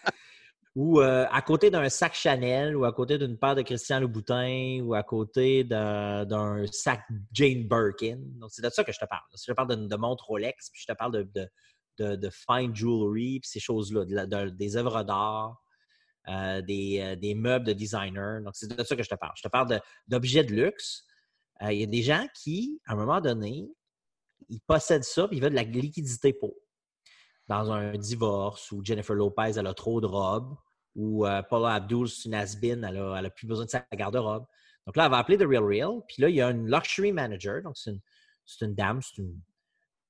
ou 0.75 0.99
euh, 0.99 1.25
à 1.31 1.41
côté 1.41 1.71
d'un 1.71 1.87
sac 1.87 2.13
Chanel, 2.13 2.75
ou 2.75 2.83
à 2.83 2.91
côté 2.91 3.17
d'une 3.17 3.37
paire 3.37 3.55
de 3.55 3.61
Christian 3.61 4.01
Louboutin, 4.01 4.81
ou 4.83 4.93
à 4.93 5.03
côté 5.03 5.63
d'un 5.63 6.65
sac 6.71 7.01
Jane 7.31 7.65
Birkin. 7.67 8.19
Donc, 8.39 8.51
c'est 8.51 8.61
de 8.61 8.69
ça 8.69 8.83
que 8.83 8.91
je 8.91 8.99
te 8.99 9.05
parle. 9.05 9.23
Je 9.33 9.45
te 9.45 9.53
parle 9.53 9.69
de, 9.69 9.75
de 9.75 9.95
Rolex, 9.95 10.69
puis 10.71 10.81
je 10.81 10.91
te 10.91 10.97
parle 10.97 11.25
de, 11.33 12.29
fine 12.29 12.75
jewelry, 12.75 13.39
puis 13.39 13.49
ces 13.49 13.61
choses-là, 13.61 14.51
des 14.51 14.75
œuvres 14.75 15.03
d'art, 15.03 15.63
euh, 16.27 16.61
des, 16.61 16.99
euh, 16.99 17.15
des 17.15 17.35
meubles 17.35 17.65
de 17.65 17.73
designer. 17.73 18.41
Donc, 18.41 18.55
c'est 18.55 18.67
de 18.67 18.83
ça 18.83 18.97
que 18.97 19.03
je 19.03 19.09
te 19.09 19.15
parle. 19.15 19.33
Je 19.37 19.43
te 19.43 19.47
parle 19.47 19.79
d'objets 20.09 20.43
de, 20.43 20.53
luxe. 20.53 21.05
Il 21.61 21.79
y 21.79 21.83
a 21.83 21.87
des 21.87 22.01
gens 22.01 22.27
qui, 22.33 22.81
à 22.85 22.93
un 22.93 22.95
moment 22.97 23.21
donné, 23.21 23.65
ils 24.49 24.59
possèdent 24.59 25.05
ça, 25.05 25.25
puis 25.29 25.37
ils 25.37 25.39
veulent 25.41 25.51
de 25.51 25.55
la 25.55 25.63
liquidité 25.63 26.33
pour. 26.33 26.53
Dans 27.47 27.71
un 27.71 27.93
divorce, 27.93 28.71
ou 28.73 28.83
Jennifer 28.83 29.15
Lopez, 29.15 29.53
elle 29.55 29.67
a 29.67 29.73
trop 29.73 30.01
de 30.01 30.07
robes, 30.07 30.57
ou 30.95 31.25
euh, 31.25 31.41
Paula 31.43 31.75
Abdul, 31.75 32.07
c'est 32.07 32.29
une 32.29 32.35
has-been, 32.35 32.83
elle 32.83 32.97
a, 32.97 33.15
elle 33.19 33.25
a 33.25 33.29
plus 33.29 33.47
besoin 33.47 33.65
de 33.65 33.69
sa 33.69 33.85
garde-robe. 33.93 34.45
Donc 34.85 34.95
là, 34.95 35.05
elle 35.05 35.11
va 35.11 35.17
appeler 35.17 35.37
The 35.37 35.47
Real 35.47 35.63
Real, 35.63 36.01
puis 36.07 36.21
là, 36.21 36.29
il 36.29 36.35
y 36.35 36.41
a 36.41 36.51
une 36.51 36.69
luxury 36.69 37.11
manager, 37.11 37.61
donc 37.63 37.75
c'est 37.75 37.91
une, 38.61 38.75
dame, 38.75 39.01
c'est 39.01 39.21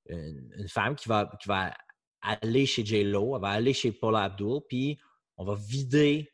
une, 0.08 0.68
femme 0.68 0.94
qui 0.94 1.08
va, 1.08 1.30
qui 1.40 1.48
va 1.48 1.74
aller 2.20 2.66
chez 2.66 2.84
J-Lo, 2.84 3.36
elle 3.36 3.42
va 3.42 3.48
aller 3.48 3.72
chez 3.72 3.92
Paula 3.92 4.24
Abdul, 4.24 4.60
puis 4.68 4.98
on 5.36 5.44
va 5.44 5.54
vider 5.54 6.30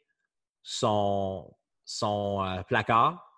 son, 0.63 1.55
son 1.85 2.45
euh, 2.45 2.63
placard. 2.63 3.29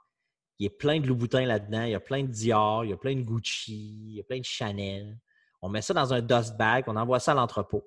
Il 0.59 0.65
y 0.65 0.67
a 0.69 0.71
plein 0.71 1.01
de 1.01 1.07
Louboutin 1.07 1.45
là-dedans, 1.45 1.83
il 1.83 1.91
y 1.91 1.95
a 1.95 2.01
plein 2.01 2.23
de 2.23 2.29
Dior, 2.29 2.85
il 2.85 2.91
y 2.91 2.93
a 2.93 2.97
plein 2.97 3.17
de 3.17 3.23
Gucci, 3.23 4.07
il 4.07 4.15
y 4.15 4.21
a 4.21 4.25
plein 4.25 4.39
de 4.39 4.45
Chanel. 4.45 5.19
On 5.61 5.69
met 5.69 5.83
ça 5.83 5.95
dans 5.95 6.13
un 6.13 6.21
dust 6.21 6.57
bag, 6.57 6.85
on 6.87 6.97
envoie 6.97 7.19
ça 7.19 7.33
à 7.33 7.35
l'entrepôt. 7.35 7.85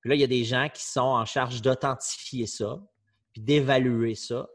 Puis 0.00 0.08
là, 0.10 0.14
il 0.14 0.20
y 0.20 0.24
a 0.24 0.28
des 0.28 0.44
gens 0.44 0.68
qui 0.72 0.84
sont 0.84 1.00
en 1.00 1.24
charge 1.24 1.60
d'authentifier 1.62 2.46
ça, 2.46 2.80
puis 3.32 3.42
d'évaluer 3.42 4.14
ça. 4.14 4.48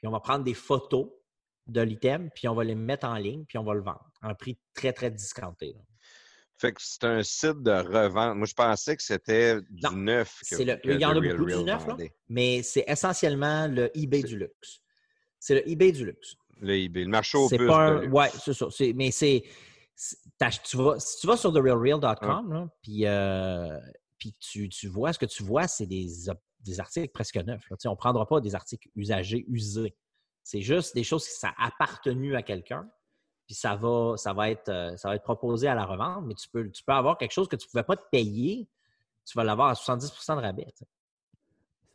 Puis 0.00 0.06
on 0.08 0.10
va 0.10 0.20
prendre 0.20 0.44
des 0.44 0.54
photos 0.54 1.08
de 1.66 1.80
l'item, 1.80 2.30
puis 2.34 2.48
on 2.48 2.54
va 2.54 2.64
les 2.64 2.74
mettre 2.74 3.06
en 3.06 3.14
ligne, 3.16 3.44
puis 3.44 3.58
on 3.58 3.64
va 3.64 3.74
le 3.74 3.82
vendre 3.82 4.10
à 4.22 4.30
un 4.30 4.34
prix 4.34 4.58
très, 4.74 4.92
très 4.92 5.10
discounté. 5.10 5.74
là. 5.74 5.80
Fait 6.60 6.72
que 6.72 6.80
c'est 6.82 7.04
un 7.04 7.22
site 7.22 7.62
de 7.62 7.70
revente. 7.70 8.36
Moi, 8.36 8.46
je 8.46 8.54
pensais 8.54 8.96
que 8.96 9.02
c'était 9.02 9.60
du 9.70 9.80
Non, 9.84 9.92
neuf. 9.92 10.40
que- 10.50 10.56
le- 10.56 10.74
que 10.76 10.88
il 10.90 11.00
y 11.00 11.04
en 11.04 11.10
a 11.10 11.20
beaucoup 11.20 11.44
du 11.44 11.62
neuf, 11.62 11.86
là. 11.86 11.96
Mais 12.28 12.62
c'est 12.64 12.84
essentiellement 12.88 13.68
le 13.68 13.96
eBay 13.96 14.22
du 14.24 14.36
luxe. 14.36 14.80
C'est 15.38 15.54
le 15.54 15.68
eBay 15.68 15.92
du 15.92 16.04
luxe. 16.06 16.34
Le 16.60 16.74
eBay, 16.76 17.04
le 17.04 17.10
marché 17.10 17.38
au 17.38 17.48
un. 17.52 18.00
luxe. 18.00 18.12
Ouais, 18.12 18.28
c'est 18.44 18.54
ça. 18.54 18.66
Mais 18.96 19.12
c'est. 19.12 19.44
Tu 20.64 20.76
vas, 20.76 20.98
si 20.98 21.20
tu 21.20 21.26
vas 21.28 21.36
sur 21.36 21.52
therealreal.com, 21.52 22.68
puis 22.82 23.06
euh, 23.06 23.78
puis 24.18 24.34
tu, 24.38 24.68
tu 24.68 24.88
vois 24.88 25.12
ce 25.12 25.18
que 25.18 25.26
tu 25.26 25.42
vois, 25.42 25.68
c'est 25.68 25.86
des, 25.86 26.06
des 26.60 26.80
articles 26.80 27.08
presque 27.08 27.36
neufs. 27.36 27.64
Tu 27.78 27.88
on 27.88 27.92
ne 27.92 27.96
prendra 27.96 28.26
pas 28.26 28.40
des 28.40 28.54
articles 28.54 28.88
usagés, 28.94 29.44
usés. 29.48 29.96
C'est 30.42 30.62
juste 30.62 30.94
des 30.94 31.04
choses 31.04 31.26
qui 31.26 31.34
sont 31.34 31.48
appartenues 31.56 32.36
à 32.36 32.42
quelqu'un. 32.42 32.88
Puis 33.46 33.54
ça 33.54 33.76
va, 33.76 34.14
ça, 34.16 34.32
va 34.32 34.50
être, 34.50 34.68
euh, 34.68 34.96
ça 34.96 35.08
va 35.08 35.16
être 35.16 35.22
proposé 35.22 35.68
à 35.68 35.74
la 35.74 35.86
revente, 35.86 36.24
mais 36.26 36.34
tu 36.34 36.48
peux, 36.48 36.70
tu 36.70 36.82
peux 36.84 36.92
avoir 36.92 37.16
quelque 37.16 37.32
chose 37.32 37.48
que 37.48 37.56
tu 37.56 37.66
ne 37.66 37.70
pouvais 37.70 37.82
pas 37.82 37.96
te 37.96 38.04
payer. 38.10 38.68
Tu 39.24 39.36
vas 39.36 39.44
l'avoir 39.44 39.68
à 39.68 39.72
70% 39.72 40.36
de 40.36 40.40
rabais. 40.40 40.66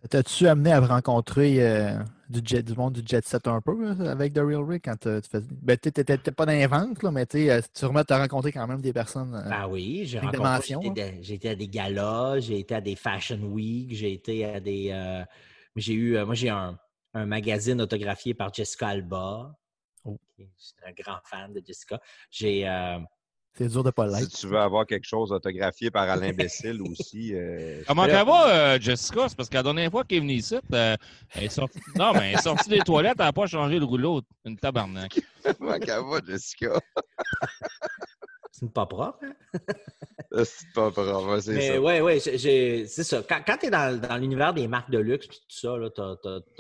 Ça 0.04 0.08
T'as-tu 0.10 0.47
amené 0.47 0.72
à 0.74 0.82
rencontrer 0.82 1.66
euh, 1.66 1.97
du, 2.30 2.41
jet, 2.43 2.62
du 2.62 2.74
monde 2.76 2.93
du 2.93 3.01
jet 3.06 3.26
set 3.26 3.47
un 3.47 3.62
peu 3.62 3.95
là, 3.95 4.12
avec 4.12 4.34
The 4.34 4.39
Real 4.39 4.64
Rig 4.64 4.82
quand 4.84 5.08
euh, 5.08 5.22
tu 5.22 5.30
faisais. 5.30 5.47
Ben, 5.62 5.78
tu 5.82 5.88
n'étais 5.95 6.18
pas 6.18 6.45
dans 6.45 6.51
les 6.51 6.68
ventes, 6.68 7.01
là, 7.04 7.12
mais 7.12 7.26
tu 7.26 7.38
sais, 7.38 7.51
euh, 7.51 7.62
tu 7.74 7.86
remets 7.86 8.12
à 8.12 8.18
rencontrer 8.20 8.51
quand 8.51 8.68
même 8.68 8.82
des 8.82 8.91
personnes. 8.91 9.34
euh, 9.34 9.49
Ah 9.49 9.68
oui, 9.70 10.04
j'ai 10.06 10.20
rencontré, 10.20 10.41
j'ai 10.82 10.88
été, 10.89 11.24
j'ai 11.24 11.34
été 11.36 11.49
à 11.49 11.56
des 11.56 11.68
galas, 11.70 12.39
j'ai 12.39 12.60
été 12.60 12.76
à 12.76 12.82
des 12.82 12.95
Fashion 12.97 13.39
Week, 13.43 13.93
j'ai 13.95 14.12
été 14.14 14.43
à 14.45 14.60
des. 14.60 14.89
euh, 14.91 15.24
j'ai 15.78 15.93
eu, 15.93 16.18
moi, 16.26 16.36
j'ai 16.36 16.49
un, 16.49 16.78
un 17.14 17.26
magazine 17.26 17.80
autographié 17.82 18.34
par 18.34 18.54
Jessica 18.54 18.89
Alba. 18.89 19.56
Oh. 20.04 20.20
Je 20.38 20.43
suis 20.58 20.74
un 20.86 20.91
grand 20.91 21.20
fan 21.24 21.54
de 21.54 21.62
Jessica. 21.66 21.99
J'ai. 22.30 22.68
C'est 23.56 23.68
dur 23.68 23.84
de 23.84 23.91
pas 23.91 24.10
Si 24.10 24.20
l'être. 24.22 24.36
tu 24.36 24.47
veux 24.47 24.58
avoir 24.58 24.86
quelque 24.88 25.06
chose 25.06 25.32
autographié 25.32 25.91
par 25.91 26.10
Alain 26.10 26.32
Bécile 26.34 26.82
aussi. 26.82 27.36
euh, 27.36 27.84
Comment 27.88 28.06
qu'elle 28.06 28.26
va, 28.26 28.49
euh, 28.74 28.80
Jessica? 28.80 29.30
C'est 29.30 29.36
parce 29.38 29.47
que 29.47 29.54
la 29.54 29.62
dernière 29.64 29.91
fois 29.91 30.04
qu'elle 30.04 30.18
est 30.18 30.22
venue 30.22 30.34
ici, 30.34 30.56
euh, 30.74 30.95
elle 31.36 31.43
est 31.43 31.49
sortie... 31.49 31.80
Non, 31.95 32.14
mais 32.14 32.32
elle 32.32 32.39
est 32.39 32.41
sortie 32.41 32.70
des 32.70 32.80
toilettes, 32.80 33.16
elle 33.20 33.26
n'a 33.26 33.34
pas 33.34 33.45
changé 33.45 33.78
le 33.78 33.86
rouleau. 33.86 34.22
Une 34.45 34.58
tabarnak. 34.58 35.20
Comment 35.60 35.78
qu'elle 35.78 36.01
va, 36.04 36.20
Jessica? 36.26 36.80
c'est 38.51 38.72
pas 38.72 38.86
propre. 38.86 39.20
hein? 39.24 39.34
C'est 40.45 40.74
pas 40.74 40.89
propre, 40.89 41.39
c'est 41.41 41.54
Mais 41.54 41.68
ça. 41.74 41.80
ouais, 41.82 42.01
ouais, 42.01 42.20
j'ai- 42.20 42.39
j'ai- 42.39 42.88
c'est 42.88 43.04
ça. 43.04 43.22
Quand, 43.30 43.39
quand 43.45 43.56
tu 43.58 43.68
es 43.68 43.70
dans, 43.70 44.01
dans 44.01 44.18
l'univers 44.18 44.51
des 44.51 44.68
marques 44.68 44.89
de 44.89 44.97
luxe 44.97 45.28
et 45.28 45.30
tout 45.30 45.38
ça, 45.47 45.76
tu 45.95 46.01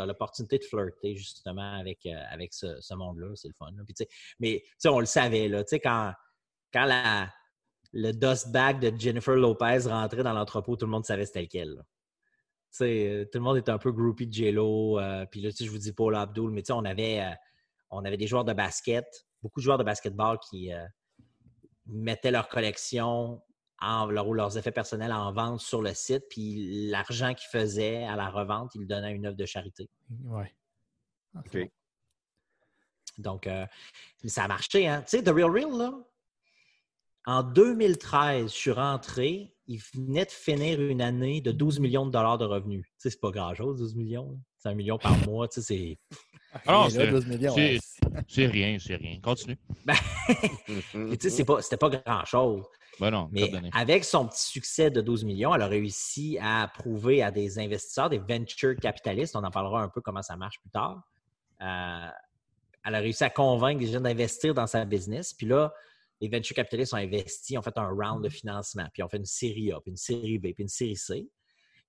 as, 0.01 0.05
l'opportunité 0.05 0.59
de 0.59 0.63
flirter 0.63 1.15
justement 1.15 1.79
avec, 1.79 2.05
euh, 2.05 2.11
avec 2.31 2.53
ce, 2.53 2.79
ce 2.81 2.93
monde-là. 2.93 3.29
C'est 3.33 3.47
le 3.47 3.55
fun. 3.57 3.71
là. 3.75 3.81
Puis, 3.83 4.05
mais 4.39 4.63
on 4.85 4.99
le 4.99 5.07
savait, 5.07 5.47
là, 5.47 5.63
tu 5.63 5.69
sais, 5.69 5.79
quand, 5.79 6.11
quand 6.73 6.85
la, 6.85 7.31
le 7.93 8.11
dust 8.11 8.51
bag 8.51 8.79
de 8.79 8.97
Jennifer 8.99 9.35
Lopez 9.35 9.79
rentrait 9.85 10.23
dans 10.23 10.33
l'entrepôt, 10.33 10.75
tout 10.75 10.85
le 10.85 10.91
monde 10.91 11.05
savait 11.05 11.25
c'était 11.25 11.43
lequel. 11.43 11.69
là. 11.75 11.81
Tu 11.83 12.77
sais, 12.77 13.07
euh, 13.09 13.25
tout 13.25 13.37
le 13.37 13.43
monde 13.43 13.57
était 13.57 13.71
un 13.71 13.77
peu 13.77 13.91
groupie 13.91 14.25
de 14.25 14.33
J-Lo. 14.33 14.99
euh, 14.99 15.25
puis 15.27 15.41
là, 15.41 15.51
tu 15.51 15.57
sais, 15.57 15.65
je 15.65 15.69
vous 15.69 15.77
dis 15.77 15.93
Paul 15.93 16.15
Abdul, 16.15 16.49
mais 16.49 16.63
tu 16.63 16.67
sais, 16.67 16.73
on 16.73 16.83
avait, 16.85 17.21
euh, 17.21 17.29
on 17.91 18.03
avait 18.03 18.17
des 18.17 18.25
joueurs 18.25 18.45
de 18.45 18.53
basket, 18.53 19.05
beaucoup 19.43 19.59
de 19.59 19.63
joueurs 19.63 19.77
de 19.77 19.83
basketball 19.83 20.39
qui 20.49 20.73
euh, 20.73 20.83
mettaient 21.85 22.31
leur 22.31 22.47
collection 22.49 23.43
en, 23.79 24.07
leur- 24.07 24.27
ou 24.27 24.33
leurs 24.33 24.57
effets 24.57 24.71
personnels 24.71 25.11
en 25.11 25.31
vente 25.33 25.59
sur 25.59 25.83
le 25.83 25.93
site, 25.93 26.23
puis 26.31 26.89
l'argent 26.89 27.35
qu'ils 27.35 27.49
faisaient 27.51 28.05
à 28.05 28.15
la 28.15 28.29
revente, 28.29 28.73
ils 28.73 28.81
le 28.81 28.87
donnaient 28.87 29.07
à 29.07 29.11
une 29.11 29.27
œuvre 29.27 29.37
de 29.37 29.45
charité. 29.45 29.87
Ouais. 30.25 30.51
Ah, 31.35 31.43
OK. 31.45 31.69
Donc, 33.19 33.45
euh, 33.45 33.67
ça 34.25 34.45
a 34.45 34.47
marché. 34.47 34.87
Hein? 34.87 35.03
Tu 35.03 35.17
sais, 35.17 35.23
The 35.23 35.29
Real 35.29 35.51
Real, 35.51 35.77
là, 35.77 35.91
en 37.25 37.43
2013, 37.43 38.45
je 38.51 38.55
suis 38.55 38.71
rentré, 38.71 39.53
il 39.67 39.79
venait 39.95 40.25
de 40.25 40.31
finir 40.31 40.81
une 40.81 41.01
année 41.01 41.39
de 41.41 41.51
12 41.51 41.79
millions 41.79 42.05
de 42.05 42.11
dollars 42.11 42.37
de 42.37 42.45
revenus. 42.45 42.83
Tu 42.85 42.91
sais, 42.97 43.09
c'est 43.11 43.19
pas 43.21 43.31
grand-chose, 43.31 43.79
12 43.79 43.95
millions. 43.95 44.37
C'est 44.57 44.69
un 44.69 44.73
million 44.75 44.97
par 44.97 45.17
mois. 45.25 45.47
Tu 45.47 45.61
sais, 45.61 45.97
c'est... 46.09 46.19
Ah 46.67 46.83
là, 46.83 46.89
c'est 46.89 47.07
12 47.07 47.25
millions, 47.27 47.53
c'est- 47.55 47.73
ouais, 47.73 47.79
c'est 48.27 48.45
rien, 48.45 48.77
c'est 48.79 48.95
rien. 48.95 49.19
Continue. 49.21 49.57
Et 51.11 51.17
tu 51.17 51.29
sais, 51.29 51.29
c'est 51.29 51.45
pas- 51.45 51.61
c'était 51.61 51.77
pas 51.77 51.89
grand-chose. 51.89 52.63
Ben 52.99 53.09
non, 53.09 53.27
Mais 53.31 53.51
avec 53.73 54.03
son 54.05 54.27
petit 54.27 54.41
succès 54.43 54.91
de 54.91 55.01
12 55.01 55.23
millions, 55.23 55.55
elle 55.55 55.63
a 55.63 55.67
réussi 55.67 56.37
à 56.39 56.69
prouver 56.77 57.23
à 57.23 57.31
des 57.31 57.57
investisseurs, 57.57 58.09
des 58.09 58.19
venture 58.19 58.75
capitalistes, 58.75 59.35
on 59.35 59.43
en 59.43 59.49
parlera 59.49 59.81
un 59.81 59.89
peu 59.89 59.99
comment 60.01 60.21
ça 60.21 60.35
marche 60.37 60.59
plus 60.61 60.69
tard. 60.69 61.01
euh, 61.61 62.07
elle 62.85 62.95
a 62.95 62.99
réussi 62.99 63.23
à 63.23 63.29
convaincre 63.29 63.79
les 63.79 63.87
gens 63.93 64.01
d'investir 64.01 64.53
dans 64.53 64.67
sa 64.67 64.83
business. 64.85 65.33
Puis 65.33 65.47
là, 65.47 65.73
les 66.23 66.29
venture 66.29 66.55
capitalistes 66.55 66.93
ont 66.93 66.97
investi, 66.97 67.57
ont 67.57 67.61
fait 67.61 67.77
un 67.77 67.89
round 67.89 68.23
de 68.23 68.29
financement, 68.29 68.87
puis 68.93 69.03
ont 69.03 69.09
fait 69.09 69.17
une 69.17 69.25
série 69.25 69.73
A, 69.73 69.81
puis 69.81 69.91
une 69.91 69.97
série 69.97 70.39
B, 70.39 70.53
puis 70.53 70.63
une 70.63 70.69
série 70.69 70.95
C. 70.95 71.29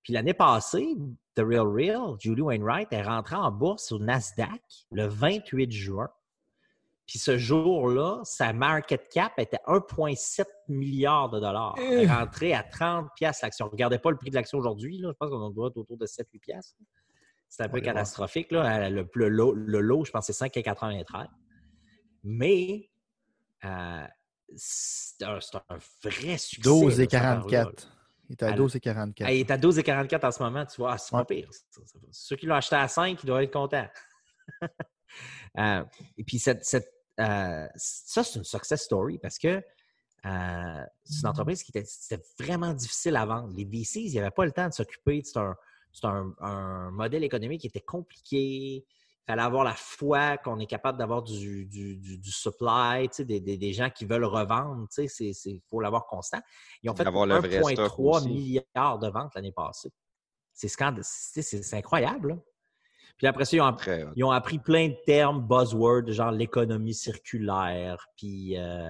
Puis 0.03 0.11
l'année 0.11 0.33
passée, 0.33 0.93
The 1.35 1.39
Real 1.39 1.67
Real, 1.67 2.15
Julie 2.19 2.41
Wainwright, 2.41 2.91
est 2.91 3.01
rentrée 3.01 3.37
en 3.37 3.49
bourse 3.49 3.93
au 3.93 3.99
Nasdaq 3.99 4.61
le 4.91 5.07
28 5.07 5.71
juin. 5.71 6.09
Puis 7.07 7.17
ce 7.17 7.37
jour-là, 7.37 8.19
sa 8.25 8.51
market 8.51 9.07
cap 9.07 9.31
était 9.37 9.59
1,7 9.67 10.43
milliard 10.67 11.29
de 11.29 11.39
dollars. 11.39 11.75
Elle 11.77 12.03
est 12.03 12.11
rentrée 12.11 12.53
à 12.53 12.63
30 12.63 13.07
pièces 13.15 13.41
l'action. 13.41 13.69
Regardez 13.71 13.99
pas 13.99 14.11
le 14.11 14.17
prix 14.17 14.31
de 14.31 14.35
l'action 14.35 14.57
aujourd'hui. 14.57 14.99
Je 15.01 15.11
pense 15.11 15.29
qu'on 15.29 15.49
doit 15.49 15.69
être 15.69 15.77
autour 15.77 15.97
de 15.97 16.05
7-8 16.05 16.39
pièces. 16.39 16.75
C'est 17.47 17.63
un 17.63 17.69
peu 17.69 17.79
catastrophique. 17.79 18.51
Là. 18.51 18.89
Le, 18.89 19.07
le 19.13 19.29
lot, 19.29 19.53
le 19.53 19.79
lot, 19.79 20.03
je 20.03 20.11
pense, 20.11 20.25
c'est 20.25 20.33
5,93. 20.33 21.27
Mais 22.23 22.89
euh, 23.63 24.05
c'est 24.55 25.23
un, 25.23 25.39
vrai 26.03 26.37
succès. 26.37 26.61
12 26.61 26.99
et 26.99 27.03
là, 27.03 27.09
cette 27.09 27.13
affaire-là, 27.13 27.35
là. 27.35 27.41
44. 27.49 27.91
Il 28.29 28.33
est 28.33 28.43
à 28.43 28.49
Elle- 28.49 28.55
12 28.55 28.75
et 28.75 28.79
44. 28.79 29.27
Ah, 29.27 29.33
il 29.33 29.39
est 29.41 29.51
à 29.51 29.57
12,44 29.57 30.23
en 30.25 30.31
ce 30.31 30.43
moment, 30.43 30.65
tu 30.65 30.77
vois. 30.77 30.93
Ah, 30.93 30.97
c'est 30.97 31.11
pas 31.11 31.19
Ouais. 31.19 31.25
pire. 31.25 31.49
Ceux 32.11 32.35
qui 32.35 32.45
l'ont 32.47 32.55
acheté 32.55 32.75
à 32.75 32.87
5, 32.87 33.21
ils 33.21 33.25
doivent 33.27 33.43
être 33.43 33.53
contents. 33.53 33.87
Euh, 35.57 35.85
et 36.17 36.25
puis, 36.25 36.37
cette, 36.39 36.65
cette, 36.65 36.91
euh, 37.21 37.65
ça, 37.75 38.25
c'est 38.25 38.39
une 38.39 38.43
success 38.43 38.83
story 38.83 39.17
parce 39.19 39.37
que 39.37 39.47
euh, 40.25 40.83
c'est 41.05 41.21
une 41.21 41.27
entreprise 41.27 41.63
qui 41.63 41.71
était, 41.73 41.87
vraiment 42.37 42.73
difficile 42.73 43.15
à 43.15 43.25
vendre. 43.25 43.53
Les 43.55 43.63
VCs, 43.63 44.01
ils 44.11 44.15
n'avaient 44.15 44.31
pas 44.31 44.43
le 44.43 44.51
temps 44.51 44.67
de 44.67 44.73
s'occuper. 44.73 45.21
C'est 45.23 45.39
un, 45.39 45.55
c'est 45.93 46.07
un, 46.07 46.33
un 46.41 46.91
modèle 46.91 47.23
économique 47.23 47.61
qui 47.61 47.67
était 47.67 47.79
compliqué. 47.79 48.85
Il 49.27 49.31
fallait 49.31 49.41
avoir 49.41 49.63
la 49.63 49.73
foi 49.73 50.37
qu'on 50.37 50.59
est 50.59 50.67
capable 50.67 50.99
d'avoir 50.99 51.23
du, 51.23 51.65
du, 51.65 51.97
du, 51.97 52.19
du 52.19 52.31
supply, 52.31 53.07
des, 53.19 53.39
des, 53.39 53.57
des 53.57 53.73
gens 53.73 53.89
qui 53.89 54.05
veulent 54.05 54.23
revendre. 54.25 54.85
Il 54.99 55.59
faut 55.67 55.79
l'avoir 55.79 56.05
constant. 56.05 56.39
Ils 56.83 56.91
ont 56.91 56.95
fait 56.95 57.05
D'avoir 57.05 57.25
le 57.25 57.39
vrai 57.39 57.59
stock 57.73 57.91
1,3 57.91 58.17
aussi. 58.17 58.27
milliards 58.29 58.99
de 58.99 59.07
ventes 59.09 59.33
l'année 59.33 59.51
passée. 59.51 59.89
C'est 60.53 60.67
scand- 60.67 60.99
c'est- 61.01 61.73
incroyable. 61.73 62.29
là. 62.29 62.35
Puis 63.17 63.25
après 63.25 63.45
ça, 63.45 63.55
ils 63.57 63.61
ont, 63.61 63.69
hot. 63.69 64.11
ils 64.15 64.23
ont 64.23 64.29
appris 64.31 64.59
plein 64.59 64.89
de 64.89 64.97
termes 65.07 65.41
buzzwords, 65.41 66.11
genre 66.11 66.31
l'économie 66.31 66.93
circulaire, 66.93 68.05
puis, 68.17 68.57
euh, 68.59 68.89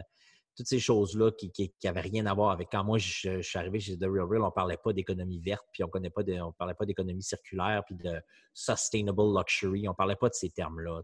toutes 0.56 0.68
ces 0.68 0.80
choses-là 0.80 1.32
qui 1.32 1.74
n'avaient 1.84 2.02
rien 2.02 2.26
à 2.26 2.34
voir 2.34 2.52
avec 2.52 2.70
quand 2.72 2.84
moi 2.84 2.98
je, 2.98 3.42
suis 3.42 3.60
arrivé 3.60 3.80
chez 3.80 3.98
The 3.98 4.04
Real 4.04 4.26
Real, 4.26 4.42
on 4.42 4.48
ne 4.48 4.52
parlait 4.52 4.78
pas 4.78 4.94
d'économie 4.94 5.40
verte, 5.40 5.66
puis 5.72 5.84
on 5.84 5.88
ne 5.88 6.52
parlait 6.58 6.74
pas 6.74 6.86
d'économie 6.86 7.24
circulaire, 7.24 7.84
puis 7.86 7.96
de 7.96 8.22
sustainable 8.54 9.38
luxury. 9.38 9.88
On 9.88 9.92
ne 9.92 9.96
parlait 9.96 10.16
pas 10.16 10.30
de 10.30 10.34
ces 10.34 10.50
termes-là. 10.50 11.02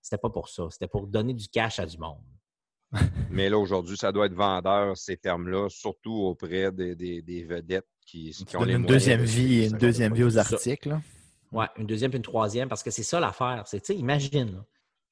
C'était 0.00 0.20
pas 0.20 0.30
pour 0.30 0.48
ça. 0.48 0.64
C'était 0.70 0.88
pour 0.88 1.06
donner 1.06 1.34
du 1.34 1.48
cash 1.48 1.78
à 1.78 1.86
du 1.86 1.98
monde. 1.98 2.22
Mais 3.30 3.48
là, 3.48 3.58
aujourd'hui, 3.58 3.96
ça 3.96 4.12
doit 4.12 4.26
être 4.26 4.34
vendeur, 4.34 4.96
ces 4.96 5.16
termes-là, 5.16 5.68
surtout 5.68 6.14
auprès 6.14 6.70
des, 6.70 7.46
vedettes 7.48 7.88
qui, 8.06 8.30
qui 8.30 8.56
ont 8.56 8.64
les 8.64 8.74
une 8.74 8.86
deuxième 8.86 9.22
vie, 9.22 9.68
une 9.68 9.78
deuxième 9.78 10.14
vie 10.14 10.24
aux 10.24 10.38
articles. 10.38 10.98
Oui, 11.52 11.64
une 11.76 11.86
deuxième 11.86 12.10
puis 12.10 12.18
une 12.18 12.24
troisième, 12.24 12.68
parce 12.68 12.82
que 12.82 12.90
c'est 12.90 13.02
ça 13.02 13.20
l'affaire. 13.20 13.64
C'est, 13.66 13.86
imagine, 13.90 14.62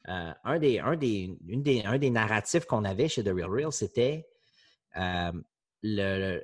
euh, 0.08 0.32
un, 0.44 0.58
des, 0.58 0.78
un, 0.78 0.96
des, 0.96 1.36
un 1.84 1.98
des 1.98 2.10
narratifs 2.10 2.64
qu'on 2.64 2.84
avait 2.84 3.08
chez 3.08 3.22
The 3.22 3.28
Real 3.28 3.50
Real, 3.50 3.72
c'était 3.72 4.26
euh, 4.96 5.32
le, 5.82 6.42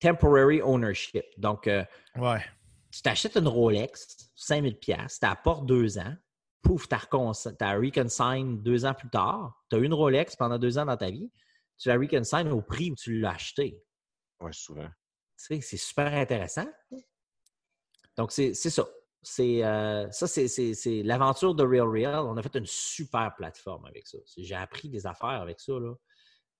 temporary 0.00 0.60
ownership. 0.62 1.24
Donc, 1.36 1.66
euh, 1.66 1.84
ouais. 2.16 2.44
tu 2.90 3.02
t'achètes 3.02 3.36
une 3.36 3.48
Rolex, 3.48 4.30
5000 4.34 4.78
pièces, 4.78 5.20
tu 5.20 5.26
apportes 5.26 5.66
deux 5.66 5.98
ans, 5.98 6.14
pouf, 6.62 6.88
tu 6.88 6.94
as 6.94 7.74
reconsign 7.74 8.62
deux 8.62 8.84
ans 8.84 8.94
plus 8.94 9.10
tard, 9.10 9.62
tu 9.70 9.76
as 9.76 9.78
une 9.78 9.94
Rolex 9.94 10.36
pendant 10.36 10.58
deux 10.58 10.78
ans 10.78 10.86
dans 10.86 10.96
ta 10.96 11.10
vie, 11.10 11.30
tu 11.78 11.88
la 11.88 11.96
reconsign 11.96 12.48
au 12.48 12.62
prix 12.62 12.90
où 12.90 12.94
tu 12.94 13.20
l'as 13.20 13.32
acheté. 13.32 13.82
Oui, 14.40 14.52
souvent. 14.52 14.88
Tu 15.38 15.44
sais, 15.56 15.60
c'est 15.60 15.76
super 15.76 16.12
intéressant. 16.14 16.66
Donc, 18.16 18.32
c'est 18.32 18.54
ça 18.54 18.86
c'est 19.28 19.64
euh, 19.64 20.08
ça, 20.12 20.28
c'est 20.28 21.02
l'aventure 21.02 21.56
de 21.56 21.64
Real 21.64 21.88
Real. 21.88 22.20
On 22.26 22.36
a 22.36 22.42
fait 22.42 22.54
une 22.54 22.64
super 22.64 23.34
plateforme 23.34 23.84
avec 23.84 24.06
ça. 24.06 24.18
J'ai 24.36 24.54
appris 24.54 24.88
des 24.88 25.04
affaires 25.04 25.42
avec 25.42 25.58
ça. 25.58 25.72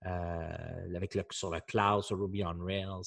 Euh, 0.05 0.95
avec 0.95 1.15
le, 1.15 1.25
sur 1.31 1.51
le 1.51 1.61
cloud, 1.67 2.03
sur 2.05 2.21
Ruby 2.21 2.45
on 2.45 2.55
Rails. 2.63 3.03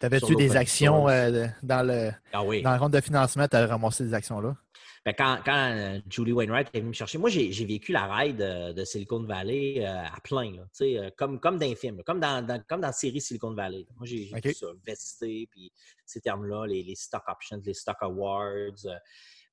T'avais-tu 0.00 0.34
des 0.34 0.56
actions 0.56 1.08
euh, 1.08 1.46
dans, 1.62 1.86
le, 1.86 2.10
ah 2.32 2.42
oui. 2.42 2.62
dans 2.62 2.72
le 2.72 2.78
compte 2.78 2.92
de 2.92 3.00
financement? 3.00 3.46
Tu 3.46 3.56
as 3.56 3.66
ramassé 3.66 4.04
des 4.04 4.14
actions-là? 4.14 4.56
Ben, 5.04 5.14
quand, 5.16 5.38
quand, 5.44 5.70
euh, 5.70 6.00
Julie 6.08 6.32
Wainwright 6.32 6.70
est 6.72 6.78
venue 6.78 6.88
me 6.88 6.94
chercher, 6.94 7.18
moi, 7.18 7.30
j'ai 7.30 7.64
vécu 7.64 7.92
la 7.92 8.12
ride 8.12 8.38
de, 8.38 8.84
Silicon 8.84 9.22
Valley 9.22 9.84
à 9.84 10.18
plein, 10.24 10.56
là, 10.56 11.10
comme, 11.16 11.38
comme 11.38 11.58
dans 11.58 11.70
un 11.70 11.74
film, 11.76 12.02
comme 12.02 12.20
dans, 12.20 12.44
comme 12.66 12.80
dans 12.80 12.88
la 12.88 12.92
série 12.92 13.20
Silicon 13.20 13.54
Valley. 13.54 13.86
Moi, 13.96 14.06
j'ai 14.06 14.30
vu 14.42 14.54
ça, 14.54 14.66
vesté, 14.84 15.46
puis 15.50 15.70
ces 16.04 16.20
termes-là, 16.20 16.66
les, 16.66 16.82
les, 16.82 16.96
stock 16.96 17.22
options, 17.28 17.60
les 17.64 17.74
stock 17.74 17.98
awards. 18.00 18.86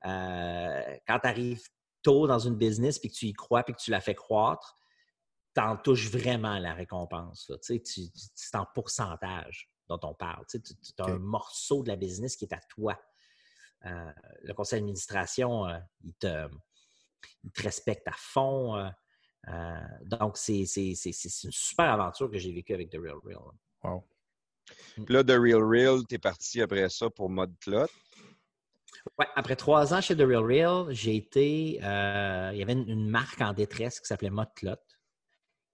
quand 0.01 1.19
tu 1.19 1.27
arrives 1.27 1.63
tôt 2.01 2.27
dans 2.27 2.39
une 2.39 2.55
business, 2.55 2.97
puis 2.97 3.09
que 3.09 3.15
tu 3.15 3.25
y 3.27 3.33
crois, 3.33 3.61
puis 3.63 3.75
que 3.75 3.81
tu 3.81 3.91
la 3.91 4.01
fais 4.01 4.15
croître, 4.15 4.77
t'en 5.55 5.77
touches 5.77 6.09
vraiment 6.09 6.59
la 6.59 6.73
récompense. 6.73 7.51
C'est 7.61 8.55
en 8.55 8.67
pourcentage 8.75 9.71
dont 9.87 9.99
on 10.03 10.13
parle. 10.13 10.45
Tu 10.47 10.59
as 10.99 11.05
un 11.05 11.17
morceau 11.17 11.81
de 11.81 11.87
la 11.87 11.95
business 11.95 12.35
qui 12.35 12.45
est 12.45 12.53
à 12.53 12.59
toi. 12.69 12.99
Euh, 13.85 14.11
le 14.43 14.53
conseil 14.53 14.79
d'administration, 14.79 15.67
euh, 15.67 15.77
il, 16.03 16.13
te, 16.15 16.47
respecte 17.57 18.07
à 18.07 18.13
fond. 18.15 18.75
Euh, 19.47 19.79
donc, 20.03 20.37
c'est 20.37 20.63
une 20.63 21.51
super 21.51 21.85
aventure 21.85 22.29
que 22.29 22.37
j'ai 22.37 22.51
vécue 22.51 22.73
avec 22.73 22.89
The 22.89 22.97
Real 22.97 23.17
Real. 23.23 23.39
Wow. 23.83 24.03
Mm. 24.97 25.05
là, 25.09 25.23
The 25.23 25.37
Real 25.39 25.63
Real, 25.63 26.05
tu 26.07 26.15
es 26.15 26.19
parti 26.19 26.61
après 26.61 26.89
ça 26.89 27.09
pour 27.09 27.29
Mode 27.29 27.57
Clot? 27.59 27.87
Ouais, 29.19 29.27
après 29.35 29.55
trois 29.55 29.93
ans 29.93 30.01
chez 30.01 30.17
The 30.17 30.21
Real 30.21 30.43
Real, 30.43 30.91
j'ai 30.91 31.15
été. 31.15 31.75
il 31.75 32.57
y 32.57 32.61
avait 32.61 32.73
une, 32.73 33.07
marque 33.07 33.39
en 33.39 33.53
détresse 33.53 34.01
qui 34.01 34.07
s'appelait 34.07 34.31
Mode 34.31 34.53
Clot 34.55 34.75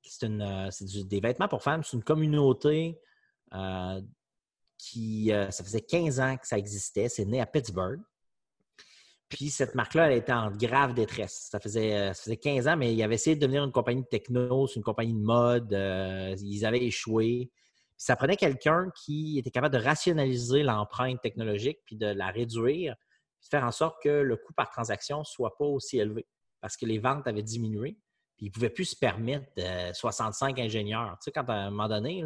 c'est 0.03 0.25
euh, 0.25 1.03
des 1.05 1.19
vêtements 1.19 1.47
pour 1.47 1.63
femmes. 1.63 1.83
C'est 1.83 1.97
une 1.97 2.03
communauté 2.03 2.99
euh, 3.53 4.01
qui, 4.77 5.31
euh, 5.31 5.49
ça 5.51 5.63
faisait 5.63 5.81
15 5.81 6.19
ans 6.19 6.37
que 6.37 6.47
ça 6.47 6.57
existait. 6.57 7.09
C'est 7.09 7.25
né 7.25 7.41
à 7.41 7.45
Pittsburgh. 7.45 7.99
Puis 9.29 9.49
cette 9.49 9.75
marque-là, 9.75 10.11
elle 10.11 10.17
était 10.17 10.33
en 10.33 10.51
grave 10.51 10.93
détresse. 10.93 11.47
Ça 11.49 11.59
faisait, 11.59 12.13
ça 12.13 12.21
faisait 12.21 12.37
15 12.37 12.67
ans, 12.67 12.75
mais 12.75 12.93
ils 12.93 13.01
avaient 13.01 13.15
essayé 13.15 13.35
de 13.35 13.41
devenir 13.41 13.63
une 13.63 13.71
compagnie 13.71 14.01
de 14.01 14.07
techno, 14.07 14.67
une 14.67 14.83
compagnie 14.83 15.13
de 15.13 15.23
mode. 15.23 15.71
ils 16.41 16.65
avaient 16.65 16.83
échoué. 16.83 17.49
ça 17.95 18.17
prenait 18.17 18.35
quelqu'un 18.35 18.89
qui 18.93 19.39
était 19.39 19.51
capable 19.51 19.77
de 19.77 19.81
rationaliser 19.81 20.63
l'empreinte 20.63 21.21
technologique 21.21 21.79
puis 21.85 21.95
de 21.95 22.07
la 22.07 22.27
réduire, 22.27 22.97
puis 23.39 23.45
de 23.45 23.49
faire 23.49 23.63
en 23.63 23.71
sorte 23.71 24.03
que 24.03 24.09
le 24.09 24.35
coût 24.35 24.51
par 24.51 24.69
transaction 24.69 25.19
ne 25.19 25.23
soit 25.23 25.55
pas 25.57 25.65
aussi 25.65 25.97
élevé 25.99 26.27
parce 26.61 26.77
que 26.77 26.85
les 26.85 26.99
ventes 26.99 27.27
avaient 27.27 27.43
diminué 27.43 27.97
ils 28.41 28.47
ne 28.47 28.51
pouvaient 28.51 28.69
plus 28.69 28.85
se 28.85 28.95
permettre 28.95 29.45
65 29.93 30.59
ingénieurs. 30.59 31.17
Tu 31.19 31.25
sais, 31.25 31.31
quand 31.31 31.47
à 31.47 31.53
un 31.53 31.69
moment 31.69 31.87
donné, 31.87 32.23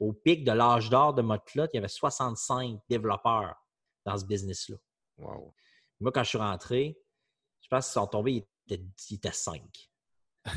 au 0.00 0.12
pic 0.12 0.44
de 0.44 0.52
l'âge 0.52 0.90
d'or 0.90 1.14
de 1.14 1.22
Motclot, 1.22 1.66
il 1.72 1.76
y 1.76 1.78
avait 1.78 1.88
65 1.88 2.80
développeurs 2.88 3.54
dans 4.04 4.18
ce 4.18 4.24
business-là. 4.24 4.76
Moi, 5.18 6.12
quand 6.12 6.24
je 6.24 6.28
suis 6.28 6.38
rentré, 6.38 6.98
je 7.62 7.68
pense 7.68 7.86
qu'ils 7.86 7.94
sont 7.94 8.06
tombés, 8.08 8.46
ils 8.68 9.14
étaient, 9.14 9.32
5. 9.32 9.62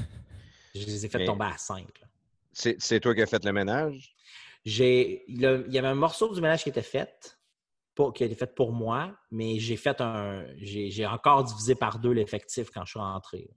je 0.76 0.86
les 0.86 1.06
ai 1.06 1.10
fait 1.10 1.24
tomber 1.24 1.46
à 1.46 1.58
5. 1.58 1.88
C'est 2.52 3.00
toi 3.00 3.14
qui 3.14 3.22
as 3.22 3.28
fait 3.28 3.44
le 3.46 3.54
ménage? 3.54 4.16
il, 4.66 5.40
y 5.40 5.46
avait 5.46 5.88
un 5.88 5.96
morceau 5.96 6.34
du 6.34 6.42
ménage 6.42 6.64
qui 6.64 6.70
était 6.70 6.82
fait, 6.82 7.40
qui 8.16 8.24
a 8.24 8.26
été 8.26 8.36
fait 8.36 8.54
pour 8.56 8.72
moi, 8.72 9.16
mais 9.30 9.60
j'ai 9.60 9.76
fait 9.76 10.00
un. 10.02 10.46
J'ai 10.58 11.06
encore 11.06 11.44
divisé 11.44 11.76
par 11.76 12.00
deux 12.00 12.12
l'effectif 12.12 12.70
quand 12.70 12.86
je 12.86 12.92
suis 12.92 13.00
rentré. 13.00 13.50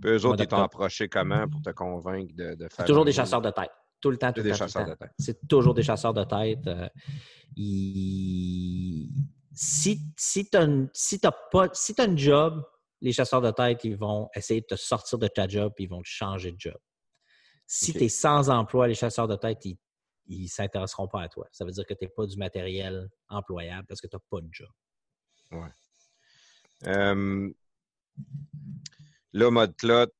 Puis 0.00 0.10
eux 0.10 0.26
autres, 0.26 0.42
ils 0.42 0.48
t'ont 0.48 0.62
approché 0.62 1.08
comment 1.08 1.48
pour 1.48 1.62
te 1.62 1.70
convaincre 1.70 2.34
de, 2.34 2.68
faire. 2.70 2.84
Toujours 2.84 3.04
des 3.04 3.12
chasseurs 3.12 3.40
de 3.40 3.50
tête. 3.50 3.70
Tout 4.00 4.10
le 4.10 4.16
temps, 4.16 4.32
tout 4.32 4.42
le 4.42 4.54
temps. 4.54 5.06
C'est 5.18 5.48
toujours 5.48 5.74
des 5.74 5.82
chasseurs 5.82 6.14
de 6.14 6.24
tête. 6.24 6.66
Euh, 6.66 6.88
si, 9.52 10.00
si 10.16 10.48
tu 10.48 10.56
as, 10.56 10.68
si 10.92 11.20
pas... 11.50 11.68
si 11.72 11.94
un 11.98 12.16
job, 12.16 12.64
les 13.00 13.12
chasseurs 13.12 13.40
de 13.40 13.50
tête, 13.50 13.82
ils 13.84 13.96
vont 13.96 14.28
essayer 14.34 14.60
de 14.60 14.66
te 14.66 14.76
sortir 14.76 15.18
de 15.18 15.26
ta 15.26 15.48
job 15.48 15.72
et 15.78 15.82
ils 15.84 15.88
vont 15.88 16.02
te 16.02 16.08
changer 16.08 16.52
de 16.52 16.60
job. 16.60 16.78
Si 17.66 17.92
tu 17.92 18.04
es 18.04 18.08
sans 18.08 18.50
emploi, 18.50 18.88
les 18.88 18.94
chasseurs 18.94 19.28
de 19.28 19.36
tête, 19.36 19.64
ils 19.64 20.42
ne 20.42 20.46
s'intéresseront 20.46 21.08
pas 21.08 21.22
à 21.22 21.28
toi. 21.28 21.48
Ça 21.52 21.64
veut 21.64 21.72
dire 21.72 21.84
que 21.84 21.94
tu 21.94 22.04
n'es 22.04 22.08
pas 22.08 22.26
du 22.26 22.36
matériel 22.36 23.08
employable 23.28 23.86
parce 23.86 24.00
que 24.00 24.06
tu 24.06 24.16
n'as 24.16 24.22
pas 24.30 24.40
de 24.40 24.48
job. 24.50 24.70
Ouais. 25.50 25.70
Euh, 26.86 27.52
Là, 29.38 29.52
mode 29.52 29.76
clot, 29.76 30.10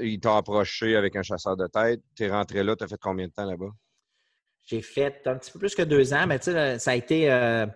il 0.00 0.18
t'a 0.18 0.38
approché 0.38 0.96
avec 0.96 1.14
un 1.14 1.22
chasseur 1.22 1.58
de 1.58 1.66
tête. 1.66 2.00
Tu 2.16 2.24
es 2.24 2.30
rentré 2.30 2.64
là, 2.64 2.74
tu 2.74 2.82
as 2.84 2.88
fait 2.88 2.98
combien 2.98 3.26
de 3.26 3.32
temps 3.32 3.44
là-bas? 3.44 3.70
J'ai 4.64 4.80
fait 4.80 5.26
un 5.26 5.36
petit 5.36 5.50
peu 5.50 5.58
plus 5.58 5.74
que 5.74 5.82
deux 5.82 6.14
ans, 6.14 6.26
mais 6.26 6.38
tu 6.38 6.52
sais, 6.52 6.78
ça 6.78 6.92
a 6.92 6.94
été 6.94 7.30
euh, 7.30 7.66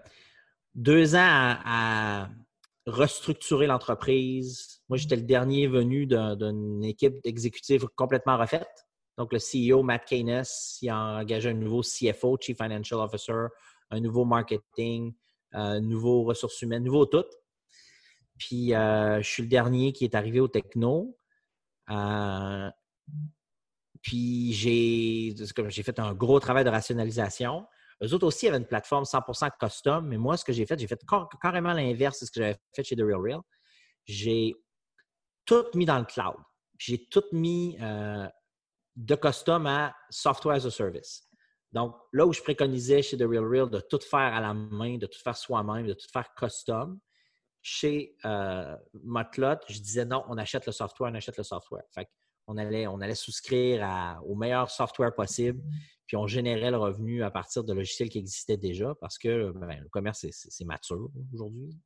deux 0.75 1.15
ans 1.15 1.19
à, 1.21 2.31
restructurer 2.87 3.67
l'entreprise. 3.67 4.81
Moi, 4.89 4.97
j'étais 4.97 5.17
le 5.17 5.23
dernier 5.23 5.67
venu 5.67 6.07
d'une 6.07 6.83
équipe 6.85 7.17
exécutive 7.25 7.87
complètement 7.95 8.39
refaite. 8.39 8.87
Donc, 9.19 9.35
le 9.35 9.39
CEO, 9.39 9.83
Matt 9.83 10.07
Keynes, 10.07 10.45
il 10.81 10.89
a 10.89 11.19
engagé 11.19 11.51
un 11.51 11.55
nouveau 11.55 11.83
CFO, 11.83 12.39
Chief 12.41 12.57
Financial 12.57 13.01
Officer, 13.01 13.49
un 13.91 14.01
nouveau 14.01 14.25
marketing, 14.25 15.13
un 15.53 15.81
nouveau 15.81 16.23
ressources 16.23 16.63
humaines, 16.63 16.85
nouveau 16.85 17.05
tout. 17.05 17.27
Puis 18.39 18.75
euh, 18.75 19.23
je 19.23 19.29
suis 19.29 19.43
le 19.43 19.49
dernier 19.49 19.93
qui 19.93 20.05
est 20.05 20.15
arrivé 20.15 20.41
au 20.41 20.49
techno. 20.49 21.17
Euh, 21.91 22.71
puis 24.03 24.53
j'ai, 24.53 25.35
fait 25.83 25.99
un 25.99 26.15
gros 26.15 26.39
travail 26.41 26.65
de 26.65 26.71
rationalisation. 26.71 27.67
Eux 28.03 28.13
autres 28.13 28.27
aussi 28.27 28.47
avaient 28.47 28.59
une 28.59 28.67
plateforme 28.67 29.05
100% 29.05 29.51
custom, 29.59 30.07
mais 30.07 30.19
moi, 30.19 30.37
ce 30.37 30.45
que 30.45 30.53
j'ai 30.53 30.67
fait, 30.67 30.79
j'ai 30.79 30.87
fait 30.87 31.01
carrément 31.41 31.73
l'inverse 31.73 32.21
de 32.21 32.27
ce 32.27 32.31
que 32.31 32.41
j'avais 32.41 32.57
fait 32.75 32.85
chez 32.85 32.95
The 32.95 33.01
Real 33.01 33.21
Real. 33.21 33.41
J'ai 34.05 34.55
tout 35.47 35.65
mis 35.75 35.87
dans 35.87 35.99
le 35.99 36.05
cloud. 36.05 36.37
J'ai 36.79 37.07
tout 37.07 37.25
mis 37.33 37.79
euh, 37.81 38.29
de 38.97 39.15
custom 39.15 39.67
à 39.67 39.97
software 40.11 40.57
as 40.57 40.67
a 40.67 40.71
service. 40.71 41.27
Donc, 41.73 41.97
là 42.13 42.27
où 42.27 42.33
je 42.33 42.43
préconisais 42.43 43.03
chez 43.03 43.17
The 43.17 43.23
Real 43.23 43.45
Real 43.45 43.71
de 43.71 43.81
tout 43.81 43.99
faire 43.99 44.35
à 44.35 44.41
la 44.41 44.55
main, 44.55 44.99
de 44.99 45.07
tout 45.07 45.19
faire 45.19 45.37
soi-même, 45.37 45.87
de 45.87 45.95
tout 45.95 46.09
faire 46.13 46.33
custom, 46.35 46.99
chez 47.69 48.15
euh, 48.25 48.77
je 48.95 49.81
disais 49.81 50.05
non, 50.05 50.23
on 50.29 50.39
achète 50.39 50.67
le 50.67 50.73
software, 50.73 51.11
on 51.11 51.15
achète 51.17 51.37
le 51.37 51.43
software. 51.43 51.83
Fait 51.91 52.09
on 52.47 52.57
allait, 52.59 52.87
on 52.87 53.01
allait 53.01 53.17
souscrire 53.17 54.21
au 54.25 54.37
meilleur 54.37 54.71
software 54.71 55.13
possible, 55.13 55.61
puis 56.07 56.17
on 56.17 56.29
générait 56.29 56.71
le 56.71 56.77
revenu 56.77 57.25
à 57.25 57.31
partir 57.33 57.65
de 57.65 57.73
logiciels 57.73 58.09
qui 58.09 58.19
existaient 58.19 58.57
déjà 58.57 58.95
parce 59.01 59.19
que 59.19 59.51
ben, 59.51 59.81
le 59.81 59.89
commerce, 59.89 60.25
c'est 60.31 60.65
mature 60.65 61.11
aujourd'hui. 61.35 61.77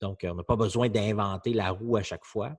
Donc, 0.00 0.24
on 0.26 0.34
n'a 0.34 0.44
pas 0.44 0.56
besoin 0.56 0.88
d'inventer 0.88 1.52
la 1.52 1.72
roue 1.72 1.98
à 1.98 2.02
chaque 2.02 2.24
fois. 2.24 2.56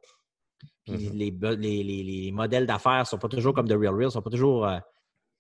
Puis 0.85 1.09
mm-hmm. 1.09 1.55
les, 1.55 2.31
modèles 2.31 2.67
d'affaires 2.67 2.99
ne 2.99 3.05
sont 3.05 3.17
pas 3.17 3.29
toujours 3.29 3.55
comme 3.55 3.67
The 3.67 3.73
Real 3.73 3.95
Real, 3.95 4.05
ne 4.05 4.09
sont 4.11 4.21
pas 4.21 4.29
toujours 4.29 4.67
euh, 4.67 4.77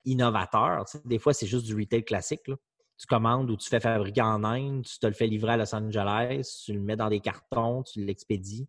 innovateurs. 0.03 0.85
des 1.05 1.19
fois, 1.19 1.33
c'est 1.33 1.47
juste 1.47 1.67
du 1.67 1.75
retail 1.75 2.03
classique. 2.03 2.47
Là 2.47 2.55
tu 2.97 3.07
commandes 3.07 3.49
ou 3.51 3.57
tu 3.57 3.69
fais 3.69 3.79
fabriquer 3.79 4.21
en 4.21 4.43
Inde, 4.43 4.83
tu 4.85 4.99
te 4.99 5.07
le 5.07 5.13
fais 5.13 5.27
livrer 5.27 5.53
à 5.53 5.57
Los 5.57 5.75
Angeles, 5.75 6.63
tu 6.65 6.73
le 6.73 6.79
mets 6.79 6.95
dans 6.95 7.09
des 7.09 7.19
cartons, 7.19 7.83
tu 7.83 8.03
l'expédies. 8.03 8.67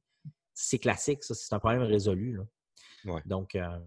C'est 0.54 0.78
classique, 0.78 1.24
ça, 1.24 1.34
c'est 1.34 1.54
un 1.54 1.58
problème 1.58 1.82
résolu. 1.82 2.40
Donc, 3.26 3.54
euh, 3.54 3.78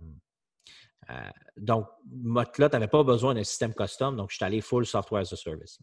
Euh, 1.10 1.30
donc, 1.58 1.88
Motlot 2.06 2.70
n'avait 2.70 2.88
pas 2.88 3.04
besoin 3.04 3.34
d'un 3.34 3.44
système 3.44 3.74
custom, 3.74 4.16
donc 4.16 4.30
je 4.30 4.36
suis 4.36 4.46
allé 4.46 4.62
full 4.62 4.86
software 4.86 5.22
as 5.22 5.34
a 5.34 5.36
service. 5.36 5.80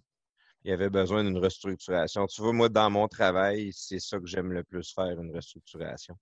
Il 0.65 0.71
y 0.71 0.73
avait 0.73 0.91
besoin 0.91 1.25
d'une 1.25 1.39
restructuration. 1.39 2.27
Tu 2.27 2.43
vois, 2.43 2.53
moi, 2.53 2.69
dans 2.69 2.91
mon 2.91 3.09
travail, 3.09 3.73
c'est 3.73 4.01
ça 4.01 4.19
que 4.19 4.27
j'aime 4.27 4.53
le 4.53 4.65
plus 4.65 4.93
faire, 4.93 5.21
une 5.21 5.35
restructuration. 5.35 6.17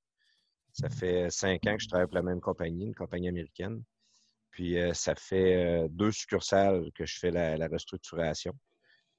Ça 0.73 0.89
fait 0.91 1.31
cinq 1.31 1.67
ans 1.67 1.77
que 1.77 1.83
je 1.83 1.89
travaille 1.89 2.07
pour 2.07 2.17
la 2.17 2.23
même 2.23 2.41
compagnie, 2.41 2.85
une 2.85 2.95
compagnie 2.95 3.29
américaine. 3.29 3.83
Puis 4.57 4.79
ça 4.95 5.15
fait 5.15 5.87
deux 5.91 6.11
succursales 6.11 6.91
que 6.95 7.05
je 7.05 7.19
fais 7.19 7.31
la, 7.31 7.59
la 7.59 7.69
restructuration. 7.69 8.55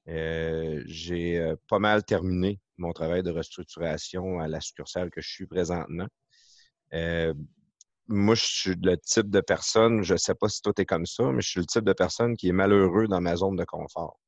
J'ai 0.07 1.53
pas 1.67 1.77
mal 1.77 2.03
terminé 2.03 2.59
mon 2.77 2.91
travail 2.91 3.21
de 3.21 3.29
restructuration 3.29 4.39
à 4.39 4.47
la 4.47 4.61
succursale 4.61 5.11
que 5.11 5.21
je 5.21 5.29
suis 5.29 5.45
présentement. 5.45 6.07
Moi, 8.07 8.33
je 8.33 8.43
suis 8.43 8.75
le 8.81 8.97
type 8.97 9.29
de 9.29 9.41
personne, 9.41 10.01
je 10.01 10.15
sais 10.15 10.33
pas 10.33 10.49
si 10.49 10.59
toi 10.63 10.73
es 10.75 10.85
comme 10.85 11.05
ça, 11.05 11.31
mais 11.31 11.41
je 11.41 11.49
suis 11.49 11.59
le 11.59 11.67
type 11.67 11.83
de 11.83 11.93
personne 11.93 12.35
qui 12.35 12.49
est 12.49 12.53
malheureux 12.53 13.07
dans 13.07 13.21
ma 13.21 13.35
zone 13.35 13.57
de 13.57 13.63
confort. 13.63 14.19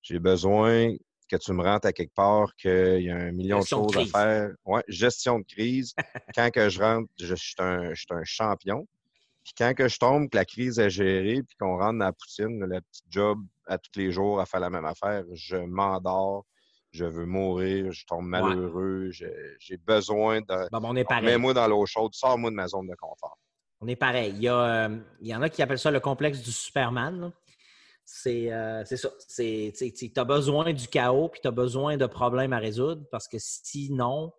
J'ai 0.00 0.20
besoin 0.20 0.94
que 1.28 1.36
tu 1.36 1.52
me 1.52 1.62
rentres 1.62 1.86
à 1.86 1.92
quelque 1.92 2.14
part, 2.14 2.56
qu'il 2.56 3.02
y 3.02 3.10
a 3.10 3.16
un 3.16 3.32
million 3.32 3.58
Gestion 3.58 3.84
de 3.84 3.92
choses 3.92 4.14
à 4.14 4.18
faire. 4.18 4.50
Ouais, 4.64 4.82
gestion 4.88 5.38
de 5.40 5.44
crise. 5.44 5.92
quand 6.34 6.50
que 6.50 6.70
je 6.70 6.80
rentre, 6.80 7.10
je 7.20 7.34
suis 7.34 7.54
un, 7.58 7.92
je 7.92 8.00
suis 8.00 8.06
un 8.08 8.24
champion. 8.24 8.88
Puis 9.44 9.54
quand 9.56 9.72
que 9.74 9.88
je 9.88 9.98
tombe, 9.98 10.28
que 10.28 10.36
la 10.36 10.44
crise 10.44 10.78
est 10.78 10.90
gérée, 10.90 11.42
puis 11.42 11.56
qu'on 11.58 11.76
rentre 11.78 11.98
dans 11.98 12.04
la 12.06 12.12
poutine, 12.12 12.60
le 12.64 12.80
petit 12.80 13.02
job 13.08 13.40
à 13.66 13.78
tous 13.78 13.90
les 13.96 14.12
jours 14.12 14.40
à 14.40 14.46
faire 14.46 14.60
la 14.60 14.70
même 14.70 14.84
affaire, 14.84 15.24
je 15.32 15.56
m'endors, 15.56 16.44
je 16.92 17.04
veux 17.04 17.24
mourir, 17.26 17.90
je 17.92 18.04
tombe 18.06 18.26
malheureux, 18.26 19.10
j'ai- 19.10 19.56
j'ai 19.58 19.76
besoin 19.76 20.40
de... 20.40 20.68
Bon, 20.70 20.80
ben, 20.80 20.88
on 20.90 20.96
est 20.96 21.04
pareil. 21.04 21.24
Mets-moi 21.24 21.54
dans 21.54 21.66
l'eau 21.68 21.86
chaude, 21.86 22.12
sors-moi 22.14 22.50
de 22.50 22.56
ma 22.56 22.66
zone 22.68 22.88
de 22.88 22.94
confort. 22.96 23.38
On 23.80 23.88
est 23.88 23.96
pareil. 23.96 24.32
Il 24.36 24.42
y, 24.42 24.48
a, 24.48 24.86
euh, 24.88 24.98
il 25.20 25.28
y 25.28 25.34
en 25.34 25.40
a 25.40 25.48
qui 25.48 25.62
appellent 25.62 25.78
ça 25.78 25.90
le 25.90 26.00
complexe 26.00 26.42
du 26.42 26.52
Superman. 26.52 27.32
C'est 28.04 28.52
euh, 28.52 28.84
c'est 28.84 28.96
ça. 28.96 29.08
Tu 29.38 30.10
as 30.16 30.24
besoin 30.24 30.72
du 30.72 30.88
chaos 30.88 31.28
puis 31.28 31.40
tu 31.40 31.46
as 31.48 31.52
besoin 31.52 31.96
de 31.96 32.06
problèmes 32.06 32.52
à 32.52 32.58
résoudre 32.58 33.04
parce 33.10 33.28
que 33.28 33.36
sinon, 33.38 34.32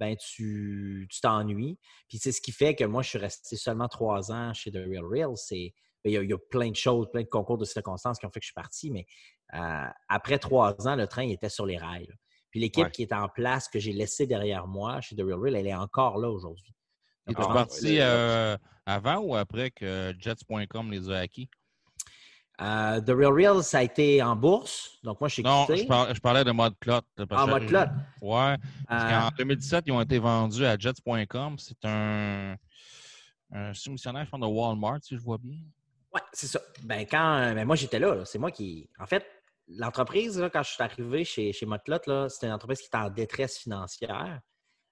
ben, 0.00 0.16
tu 0.16 1.06
tu 1.10 1.20
t'ennuies. 1.20 1.78
Puis 2.08 2.18
c'est 2.18 2.32
ce 2.32 2.40
qui 2.40 2.52
fait 2.52 2.74
que 2.74 2.84
moi, 2.84 3.02
je 3.02 3.10
suis 3.10 3.18
resté 3.18 3.56
seulement 3.56 3.88
trois 3.88 4.32
ans 4.32 4.52
chez 4.54 4.70
The 4.70 4.76
Real 4.88 5.04
Real. 5.04 5.36
C'est 5.36 5.72
ben, 6.04 6.10
il 6.10 6.12
y, 6.14 6.16
a, 6.16 6.22
il 6.22 6.30
y 6.30 6.32
a 6.32 6.38
plein 6.50 6.70
de 6.70 6.76
choses, 6.76 7.08
plein 7.12 7.22
de 7.22 7.28
concours 7.28 7.58
de 7.58 7.64
circonstances 7.64 8.18
qui 8.18 8.26
ont 8.26 8.30
fait 8.30 8.40
que 8.40 8.44
je 8.44 8.48
suis 8.48 8.54
parti, 8.54 8.90
mais 8.90 9.06
euh, 9.54 9.86
après 10.08 10.38
trois 10.38 10.74
ans, 10.88 10.96
le 10.96 11.06
train 11.06 11.22
il 11.22 11.32
était 11.32 11.48
sur 11.48 11.64
les 11.66 11.76
rails. 11.78 12.06
là. 12.06 12.14
Puis 12.50 12.60
l'équipe 12.60 12.84
Ouais. 12.84 12.90
qui 12.90 13.02
est 13.02 13.12
en 13.14 13.28
place, 13.28 13.68
que 13.68 13.78
j'ai 13.78 13.92
laissée 13.92 14.26
derrière 14.26 14.66
moi 14.66 15.00
chez 15.00 15.14
The 15.16 15.20
Real 15.22 15.38
Real, 15.38 15.56
elle 15.56 15.66
est 15.68 15.74
encore 15.74 16.18
là 16.18 16.28
aujourd'hui. 16.30 16.74
Est 17.28 17.34
Ah, 17.38 17.46
parti 17.52 17.98
euh, 18.00 18.56
avant 18.84 19.18
ou 19.18 19.36
après 19.36 19.70
que 19.70 20.12
Jets.com 20.18 20.90
les 20.90 21.08
a 21.10 21.18
acquis? 21.20 21.48
Euh, 22.60 23.00
The 23.00 23.10
Real 23.10 23.32
Real, 23.32 23.62
ça 23.64 23.78
a 23.78 23.82
été 23.82 24.22
en 24.22 24.36
bourse. 24.36 24.98
Donc, 25.02 25.20
moi, 25.20 25.28
je 25.28 25.34
suis 25.34 25.42
Non, 25.42 25.66
quitté. 25.66 25.82
je, 25.82 25.86
par- 25.88 26.14
je 26.14 26.20
parlais 26.20 26.44
de 26.44 26.50
mode 26.52 26.78
clot. 26.78 27.00
Ah, 27.30 27.46
mode 27.46 27.66
clot. 27.66 27.80
Ouais. 28.20 28.56
Parce 28.86 29.04
Euh, 29.04 29.20
qu'en 29.30 29.36
2017, 29.36 29.84
ils 29.86 29.92
ont 29.92 30.00
été 30.00 30.18
vendus 30.18 30.64
à 30.64 30.76
Jets.com. 30.78 31.56
C'est 31.58 31.84
un, 31.84 32.56
un 33.52 33.74
soumissionnaire, 33.74 34.26
je 34.30 34.38
de 34.38 34.46
Walmart, 34.46 34.98
si 35.02 35.16
je 35.16 35.20
vois 35.22 35.38
bien. 35.38 35.58
ouais, 36.14 36.20
c'est 36.32 36.46
ça. 36.46 36.60
Ben, 36.82 37.06
quand, 37.10 37.54
ben, 37.54 37.64
moi, 37.64 37.74
j'étais 37.74 37.98
là. 37.98 38.14
là. 38.14 38.24
C'est 38.24 38.38
moi 38.38 38.50
qui. 38.50 38.88
En 39.00 39.06
fait, 39.06 39.26
l'entreprise, 39.68 40.40
quand 40.52 40.62
je 40.62 40.70
suis 40.70 40.82
arrivé 40.82 41.24
chez, 41.24 41.52
chez 41.52 41.66
Motlot, 41.66 42.28
c'était 42.28 42.46
une 42.46 42.52
entreprise 42.52 42.80
qui 42.80 42.86
était 42.86 42.98
en 42.98 43.10
détresse 43.10 43.58
financière. 43.58 44.40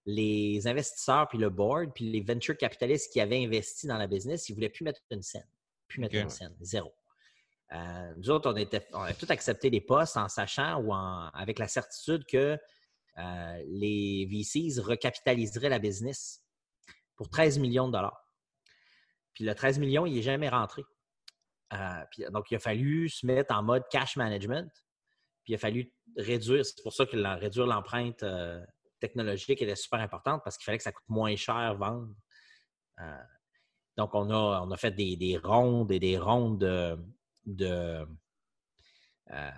Les 0.06 0.66
investisseurs, 0.66 1.28
puis 1.28 1.36
le 1.38 1.50
board, 1.50 1.90
puis 1.94 2.11
les 2.11 2.22
venture 2.22 2.56
capitalistes 2.56 3.12
qui 3.12 3.20
avaient 3.20 3.44
investi 3.44 3.86
dans 3.86 3.98
la 3.98 4.06
business, 4.06 4.48
ils 4.48 4.52
ne 4.52 4.56
voulaient 4.56 4.70
plus 4.70 4.82
mettre 4.82 5.00
une 5.11 5.22
scène. 5.22 5.46
Plus 5.88 6.00
mettre 6.00 6.16
une 6.16 6.30
scène. 6.30 6.56
Zéro. 6.61 6.92
Euh, 7.72 8.14
nous 8.16 8.30
autres, 8.30 8.50
on, 8.50 8.56
était, 8.56 8.86
a 8.92 9.14
tout 9.14 9.26
accepté 9.28 9.70
les 9.70 9.80
postes 9.80 10.16
en 10.16 10.28
sachant 10.28 10.80
ou 10.82 10.92
avec 10.92 11.58
la 11.58 11.68
certitude 11.68 12.24
que 12.26 12.58
euh, 13.18 13.62
les 13.66 14.26
VCs 14.26 14.80
recapitaliseraient 14.80 15.68
la 15.68 15.78
business 15.78 16.42
pour 17.16 17.28
13 17.28 17.58
millions 17.58 17.88
de 17.88 17.92
dollars. 17.92 18.24
Puis 19.34 19.44
le 19.44 19.54
13 19.54 19.78
millions, 19.78 20.06
il 20.06 20.14
n'est 20.14 20.22
jamais 20.22 20.48
rentré. 20.48 20.82
Euh, 21.72 22.04
puis, 22.10 22.24
donc, 22.32 22.50
il 22.50 22.56
a 22.56 22.58
fallu 22.58 23.08
se 23.08 23.24
mettre 23.26 23.54
en 23.54 23.62
mode 23.62 23.84
cash 23.90 24.16
management. 24.16 24.70
Puis 25.44 25.52
il 25.52 25.54
a 25.54 25.58
fallu 25.58 25.92
réduire. 26.16 26.64
C'est 26.64 26.82
pour 26.82 26.92
ça 26.92 27.06
que 27.06 27.16
réduire 27.38 27.66
l'empreinte 27.66 28.22
euh, 28.22 28.64
technologique 28.98 29.62
était 29.62 29.76
super 29.76 30.00
importante 30.00 30.42
parce 30.44 30.56
qu'il 30.56 30.64
fallait 30.64 30.78
que 30.78 30.84
ça 30.84 30.92
coûte 30.92 31.08
moins 31.08 31.36
cher 31.36 31.76
vendre. 31.76 32.08
Donc, 33.96 34.14
on 34.14 34.30
a, 34.30 34.62
on 34.62 34.70
a 34.70 34.76
fait 34.76 34.90
des, 34.90 35.16
des 35.16 35.38
rondes 35.38 35.90
et 35.90 35.98
des 35.98 36.18
rondes 36.18 36.58
de, 36.58 36.98
de, 37.47 38.07
euh, 39.32 39.51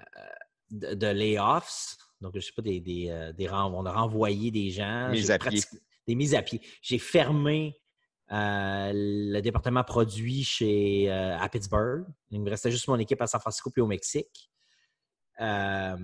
de, 0.70 0.94
de 0.94 1.06
layoffs. 1.06 1.96
Donc, 2.20 2.32
je 2.34 2.38
ne 2.38 2.42
sais 2.42 2.52
pas, 2.54 2.62
des, 2.62 2.80
des, 2.80 3.08
euh, 3.10 3.32
des 3.32 3.48
on 3.50 3.84
a 3.84 3.92
renvoyé 3.92 4.50
des 4.50 4.70
gens. 4.70 5.08
Mise 5.10 5.30
à 5.30 5.38
pied. 5.38 5.60
Des 6.06 6.14
mises 6.14 6.34
à 6.34 6.42
pied. 6.42 6.60
J'ai 6.80 6.98
fermé 6.98 7.80
euh, 8.32 8.92
le 8.94 9.40
département 9.40 9.84
produit 9.84 10.42
chez, 10.42 11.10
euh, 11.10 11.38
à 11.38 11.48
Pittsburgh. 11.48 12.06
Il 12.30 12.40
me 12.40 12.50
restait 12.50 12.70
juste 12.70 12.88
mon 12.88 12.98
équipe 12.98 13.20
à 13.20 13.26
San 13.26 13.40
Francisco 13.40 13.70
puis 13.70 13.82
au 13.82 13.86
Mexique. 13.86 14.50
Euh, 15.40 15.96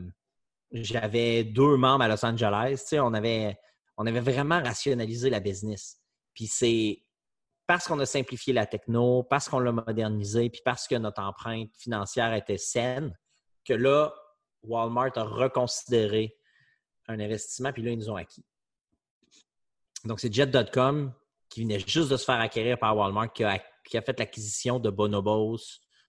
J'avais 0.72 1.44
deux 1.44 1.76
membres 1.76 2.04
à 2.04 2.08
Los 2.08 2.24
Angeles. 2.24 2.80
Tu 2.80 2.88
sais, 2.88 3.00
on, 3.00 3.14
avait, 3.14 3.56
on 3.96 4.06
avait 4.06 4.20
vraiment 4.20 4.60
rationalisé 4.62 5.30
la 5.30 5.40
business. 5.40 6.00
Puis 6.34 6.46
c'est 6.46 7.02
parce 7.68 7.86
qu'on 7.86 7.98
a 8.00 8.06
simplifié 8.06 8.54
la 8.54 8.64
techno, 8.64 9.22
parce 9.24 9.46
qu'on 9.46 9.60
l'a 9.60 9.72
modernisé, 9.72 10.48
puis 10.48 10.62
parce 10.64 10.88
que 10.88 10.94
notre 10.94 11.20
empreinte 11.20 11.70
financière 11.76 12.32
était 12.32 12.56
saine, 12.56 13.14
que 13.62 13.74
là, 13.74 14.14
Walmart 14.62 15.12
a 15.16 15.24
reconsidéré 15.24 16.34
un 17.08 17.20
investissement, 17.20 17.70
puis 17.70 17.82
là, 17.82 17.90
ils 17.90 17.98
nous 17.98 18.08
ont 18.08 18.16
acquis. 18.16 18.42
Donc, 20.06 20.18
c'est 20.18 20.32
Jet.com 20.32 21.12
qui 21.50 21.62
venait 21.62 21.78
juste 21.78 22.10
de 22.10 22.16
se 22.16 22.24
faire 22.24 22.40
acquérir 22.40 22.78
par 22.78 22.96
Walmart, 22.96 23.34
qui 23.34 23.44
a, 23.44 23.62
qui 23.84 23.98
a 23.98 24.02
fait 24.02 24.18
l'acquisition 24.18 24.78
de 24.78 24.88
Bonobos, 24.88 25.58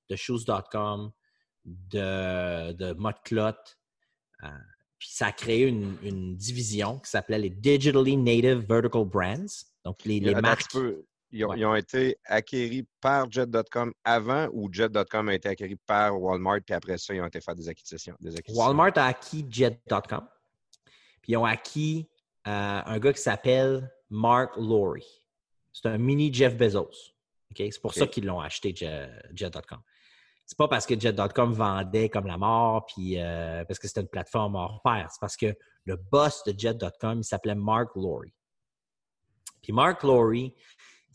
de 0.10 0.16
Shoes.com, 0.16 1.12
de, 1.66 2.72
de 2.72 2.94
Modclot. 2.94 3.52
Euh, 4.44 4.48
puis 4.98 5.10
ça 5.12 5.28
a 5.28 5.32
créé 5.34 5.64
une, 5.66 5.98
une 6.04 6.38
division 6.38 7.00
qui 7.00 7.10
s'appelait 7.10 7.40
les 7.40 7.50
Digitally 7.50 8.16
Native 8.16 8.66
Vertical 8.66 9.04
Brands. 9.04 9.66
Donc, 9.84 10.06
les, 10.06 10.22
marques. 10.36 10.72
peu. 10.72 11.04
Ils 11.32 11.46
ont, 11.46 11.50
Ouais. 11.50 11.60
ils 11.60 11.66
ont 11.66 11.76
été 11.76 12.18
acquéris 12.26 12.88
par 13.00 13.32
Jet.com 13.32 13.94
avant 14.04 14.48
ou 14.52 14.68
Jet.com 14.72 15.30
a 15.30 15.34
été 15.36 15.50
acquéri 15.50 15.76
par 15.76 16.20
Walmart, 16.20 16.60
puis 16.66 16.74
après 16.74 16.98
ça, 16.98 17.14
ils 17.14 17.22
ont 17.22 17.28
été 17.28 17.40
faire 17.40 17.56
des 17.56 17.70
acquisitions. 17.70 18.16
Des 18.20 18.36
acquisitions. 18.36 18.66
Walmart 18.66 18.94
a 18.98 19.06
acquis 19.06 19.46
Jet.com. 19.50 20.28
Puis 21.22 21.34
ils 21.34 21.38
ont 21.38 21.46
acquis 21.46 22.10
euh, 22.48 22.82
un 22.86 23.00
gars 23.00 23.14
qui 23.14 23.22
s'appelle 23.22 23.92
Mark 24.10 24.56
Laurie. 24.58 25.24
C'est 25.72 25.88
un 25.88 25.98
mini 26.00 26.34
Jeff 26.34 26.56
Bezos. 26.58 27.14
C'est 27.56 27.82
pour 27.82 27.94
ça 27.94 28.08
qu'ils 28.08 28.26
l'ont 28.26 28.40
acheté, 28.40 28.74
Je- 28.76 29.08
Jet.com. 29.36 29.80
C'est 30.46 30.58
pas 30.58 30.68
parce 30.68 30.88
que 30.88 31.00
Jet.com 31.00 31.54
vendait 31.54 32.10
comme 32.10 32.26
la 32.26 32.38
mort, 32.38 32.86
puis 32.88 33.20
euh, 33.22 33.64
parce 33.66 33.78
que 33.78 33.88
c'était 33.88 34.02
une 34.02 34.08
plateforme 34.08 34.56
hors 34.56 34.82
pair. 34.84 35.08
C'est 35.12 35.20
parce 35.20 35.38
que 35.38 35.56
le 35.86 35.96
boss 35.96 36.44
de 36.46 36.58
Jet.com, 36.58 37.20
il 37.20 37.24
s'appelait 37.24 37.54
Mark 37.56 37.90
Laurie. 37.96 38.34
Puis 39.62 39.74
Mark 39.74 40.02
Laurie, 40.04 40.56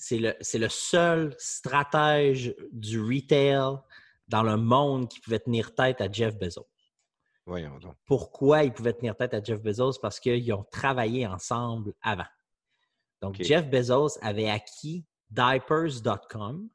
c'est 0.05 0.59
le, 0.59 0.69
seul 0.69 1.35
stratège 1.39 2.55
du 2.73 3.01
retail 3.01 3.79
dans 4.29 4.43
le 4.43 4.57
monde 4.59 5.09
qui 5.09 5.21
pouvait 5.21 5.39
tenir 5.39 5.75
tête 5.75 6.01
à 6.01 6.11
Jeff 6.11 6.37
Bezos 6.37 6.69
Voyons 7.47 7.79
donc. 7.79 7.97
pourquoi 8.05 8.65
ils 8.65 8.73
pouvaient 8.73 8.93
tenir 8.93 9.17
tête 9.17 9.35
à 9.35 9.43
Jeff 9.43 9.61
Bezos? 9.63 9.99
Parce 10.01 10.21
qu'ils 10.21 10.53
ont 10.53 10.65
travaillé 10.71 11.27
ensemble 11.27 11.95
avant. 12.03 12.27
Donc. 13.21 13.43
Jeff 13.43 13.69
Bezos 13.69 14.19
avait 14.21 14.49
acquis 14.49 15.07
diapers.com 15.31 16.69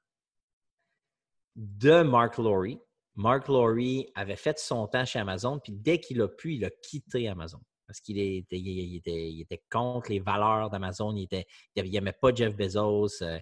de 1.55 2.01
Mark 2.01 2.37
Laurie. 2.37 2.79
Mark 3.15 3.47
Laurie 3.47 4.11
avait 4.15 4.35
fait 4.35 4.57
son 4.57 4.87
temps 4.87 5.05
chez 5.05 5.19
Amazon, 5.19 5.59
puis 5.59 5.73
dès 5.73 5.99
qu'il 5.99 6.21
a 6.21 6.27
pu, 6.27 6.55
il 6.55 6.65
a 6.65 6.69
quitté 6.69 7.27
Amazon. 7.27 7.61
Parce 7.89 8.01
qu'il 8.01 8.19
était, 8.19 8.59
il- 8.59 8.67
il 8.67 8.95
était, 8.97 9.31
il 9.31 9.41
était 9.41 9.63
contre 9.71 10.11
les 10.11 10.19
valeurs 10.19 10.69
d'Amazon. 10.69 11.15
Il 11.15 11.27
n'aimait 11.75 12.13
pas 12.13 12.31
Jeff 12.31 12.55
Bezos. 12.55 13.23
euh, 13.23 13.39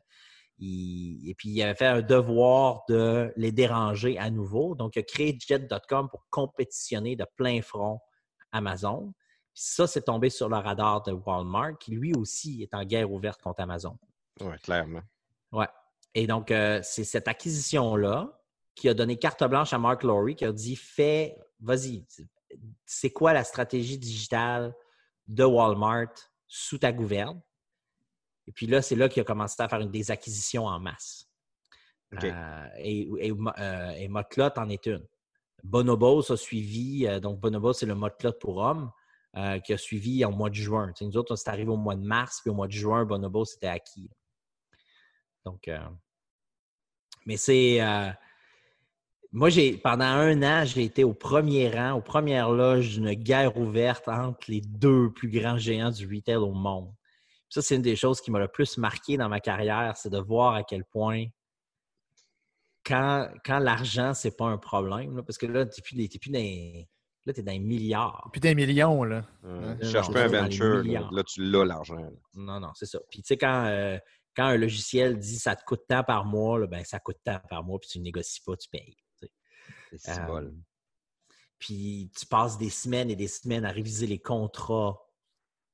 il- 0.57 1.29
et 1.29 1.35
puis, 1.35 1.49
il 1.49 1.61
avait 1.61 1.75
fait 1.75 1.85
un 1.87 2.01
devoir 2.01 2.83
de 2.87 3.33
les 3.35 3.51
déranger 3.51 4.17
à 4.17 4.29
nouveau. 4.29 4.73
Donc, 4.73 4.95
il 4.95 4.99
a 4.99 5.03
créé 5.03 5.37
Jet.com 5.37 6.07
pour 6.09 6.25
compétitionner 6.29 7.17
de 7.17 7.25
plein 7.35 7.61
front 7.61 7.99
Amazon. 8.53 9.13
Puis 9.53 9.63
ça, 9.65 9.85
c'est 9.85 10.03
tombé 10.03 10.29
sur 10.29 10.47
le 10.47 10.55
radar 10.55 11.03
de 11.03 11.11
Walmart, 11.11 11.77
qui 11.77 11.91
lui 11.91 12.13
aussi 12.15 12.63
est 12.63 12.73
en 12.73 12.85
guerre 12.85 13.11
ouverte 13.11 13.41
contre 13.41 13.59
Amazon. 13.59 13.97
Oui, 14.39 14.57
clairement. 14.63 15.01
Ouais. 15.51 15.67
Et 16.15 16.25
donc, 16.25 16.51
euh, 16.51 16.79
c'est 16.83 17.03
cette 17.03 17.27
acquisition-là 17.27 18.33
qui 18.75 18.87
a 18.87 18.93
donné 18.93 19.17
carte 19.17 19.43
blanche 19.43 19.73
à 19.73 19.77
Mark 19.77 20.03
Laurie, 20.03 20.35
qui 20.37 20.45
a 20.45 20.53
dit 20.53 20.77
Fais, 20.77 21.35
vas-y, 21.59 22.05
c'est 22.85 23.11
quoi 23.11 23.33
la 23.33 23.43
stratégie 23.43 23.97
digitale 23.97 24.73
de 25.27 25.43
Walmart 25.43 26.13
sous 26.47 26.77
ta 26.77 26.91
gouverne? 26.91 27.41
Et 28.47 28.51
puis 28.51 28.65
là, 28.67 28.81
c'est 28.81 28.95
là 28.95 29.09
qu'il 29.09 29.21
a 29.21 29.25
commencé 29.25 29.61
à 29.61 29.67
faire 29.67 29.81
une- 29.81 29.91
des 29.91 30.09
acquisitions 30.09 30.65
en 30.65 30.79
masse. 30.79 31.29
Euh, 32.13 32.67
et, 32.77 33.01
et, 33.19 33.31
euh, 33.31 33.91
et 33.91 34.07
Motlot 34.07 34.49
en 34.55 34.69
est 34.69 34.85
une. 34.85 35.05
Bonobos 35.63 36.31
a 36.31 36.37
suivi, 36.37 37.05
euh, 37.05 37.19
donc 37.19 37.39
Bonobos, 37.39 37.73
c'est 37.73 37.85
le 37.85 37.95
Motlot 37.95 38.33
pour 38.33 38.57
hommes, 38.57 38.91
qui 39.63 39.73
a 39.73 39.77
suivi 39.77 40.25
en 40.25 40.31
mois 40.31 40.49
de 40.49 40.55
juin. 40.55 40.87
Tu 40.93 40.99
sais, 40.99 41.05
nous 41.05 41.15
autres, 41.15 41.33
on 41.33 41.35
s'est 41.35 41.49
arrivé 41.49 41.69
au 41.69 41.77
mois 41.77 41.95
de 41.95 42.01
mars, 42.01 42.39
puis 42.41 42.49
au 42.49 42.55
mois 42.55 42.65
de 42.67 42.71
juin, 42.71 43.05
Bonobos 43.05 43.45
c'était 43.45 43.67
acquis. 43.67 44.09
Donc, 45.45 45.69
mais 47.25 47.37
c'est. 47.37 47.79
Moi, 49.31 49.49
j'ai 49.49 49.77
pendant 49.77 50.05
un 50.05 50.41
an, 50.43 50.65
j'ai 50.65 50.83
été 50.83 51.03
au 51.03 51.13
premier 51.13 51.69
rang, 51.69 51.93
aux 51.93 52.01
premières 52.01 52.49
loges 52.51 52.93
d'une 52.95 53.13
guerre 53.13 53.57
ouverte 53.57 54.07
entre 54.07 54.49
les 54.49 54.61
deux 54.61 55.11
plus 55.11 55.29
grands 55.29 55.57
géants 55.57 55.91
du 55.91 56.07
retail 56.07 56.37
au 56.37 56.53
monde. 56.53 56.93
Ça, 57.49 57.61
c'est 57.61 57.75
une 57.75 57.81
des 57.81 57.95
choses 57.95 58.19
qui 58.21 58.31
m'a 58.31 58.39
le 58.39 58.47
plus 58.47 58.77
marqué 58.77 59.17
dans 59.17 59.29
ma 59.29 59.39
carrière, 59.39 59.95
c'est 59.95 60.09
de 60.09 60.19
voir 60.19 60.53
à 60.53 60.63
quel 60.63 60.83
point 60.83 61.25
quand, 62.85 63.29
quand 63.45 63.59
l'argent, 63.59 64.13
c'est 64.13 64.35
pas 64.35 64.45
un 64.45 64.57
problème, 64.57 65.17
là, 65.17 65.23
parce 65.23 65.37
que 65.37 65.45
là, 65.45 65.65
tu 65.65 65.81
n'es 65.95 66.07
plus, 66.07 66.19
plus 66.19 66.31
dans, 66.31 66.39
les- 66.39 66.87
là, 67.25 67.33
t'es 67.33 67.43
dans 67.43 67.51
les 67.51 67.59
milliards. 67.59 68.29
Plus 68.31 68.39
d'un 68.39 68.53
million, 68.53 69.03
là. 69.03 69.25
Euh, 69.43 69.75
je 69.81 69.89
cherche 69.89 70.07
Non, 70.07 70.13
pas 70.13 70.23
un 70.23 70.29
dans 70.29 70.45
les 70.47 70.57
venture. 70.57 71.11
Là, 71.11 71.23
tu 71.23 71.43
l'as, 71.43 71.65
l'argent. 71.65 71.97
Non, 72.33 72.59
non, 72.59 72.71
c'est 72.75 72.85
ça. 72.85 72.99
Puis 73.09 73.21
tu 73.21 73.27
sais, 73.27 73.37
quand, 73.37 73.65
euh, 73.65 73.97
quand 74.35 74.45
un 74.45 74.57
logiciel 74.57 75.17
dit 75.17 75.37
ça 75.37 75.55
te 75.55 75.63
coûte 75.65 75.81
tant 75.87 76.03
par 76.03 76.23
mois, 76.25 76.59
là, 76.59 76.67
ben, 76.67 76.83
ça 76.85 76.99
coûte 76.99 77.17
tant 77.23 77.39
par 77.49 77.63
mois, 77.63 77.79
puis 77.79 77.89
tu 77.89 77.99
ne 77.99 78.03
négocies 78.03 78.41
pas, 78.45 78.55
tu 78.55 78.69
payes. 78.69 78.95
tu 79.19 79.25
sais. 79.25 79.31
C'est 79.31 79.31
si 79.67 79.76
Euh. 79.93 80.51
Puis 81.59 82.11
tu 82.17 82.25
passes 82.25 82.57
des 82.57 82.69
semaines 82.69 83.09
et 83.09 83.15
des 83.15 83.27
semaines 83.27 83.65
à 83.65 83.71
réviser 83.71 84.05
les 84.07 84.19
contrats 84.19 85.01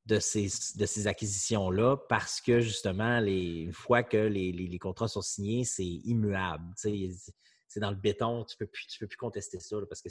de 0.05 0.19
ces, 0.19 0.47
de 0.77 0.85
ces 0.85 1.07
acquisitions-là 1.07 1.97
parce 2.09 2.41
que 2.41 2.59
justement, 2.59 3.19
les, 3.19 3.61
une 3.61 3.73
fois 3.73 4.03
que 4.03 4.17
les, 4.17 4.51
les- 4.51 4.67
les 4.67 4.79
contrats 4.79 5.07
sont 5.07 5.21
signés, 5.21 5.63
c'est 5.65 5.85
immuable. 5.85 6.65
C'est 6.75 7.79
dans 7.79 7.89
le 7.89 7.95
béton, 7.97 8.43
tu 8.45 8.55
ne 8.59 8.65
peux, 8.65 8.71
plus- 8.71 8.87
tu 8.87 8.99
peux 8.99 9.07
plus 9.07 9.17
contester 9.17 9.59
ça 9.59 9.77
là, 9.77 9.85
parce 9.87 10.01
que 10.01 10.09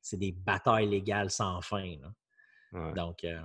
c'est 0.00 0.16
des 0.16 0.32
batailles 0.32 0.88
légales 0.88 1.30
sans 1.30 1.60
fin. 1.62 1.96
là. 2.00 2.12
Ouais. 2.72 2.94
Donc, 2.94 3.24
euh, 3.24 3.40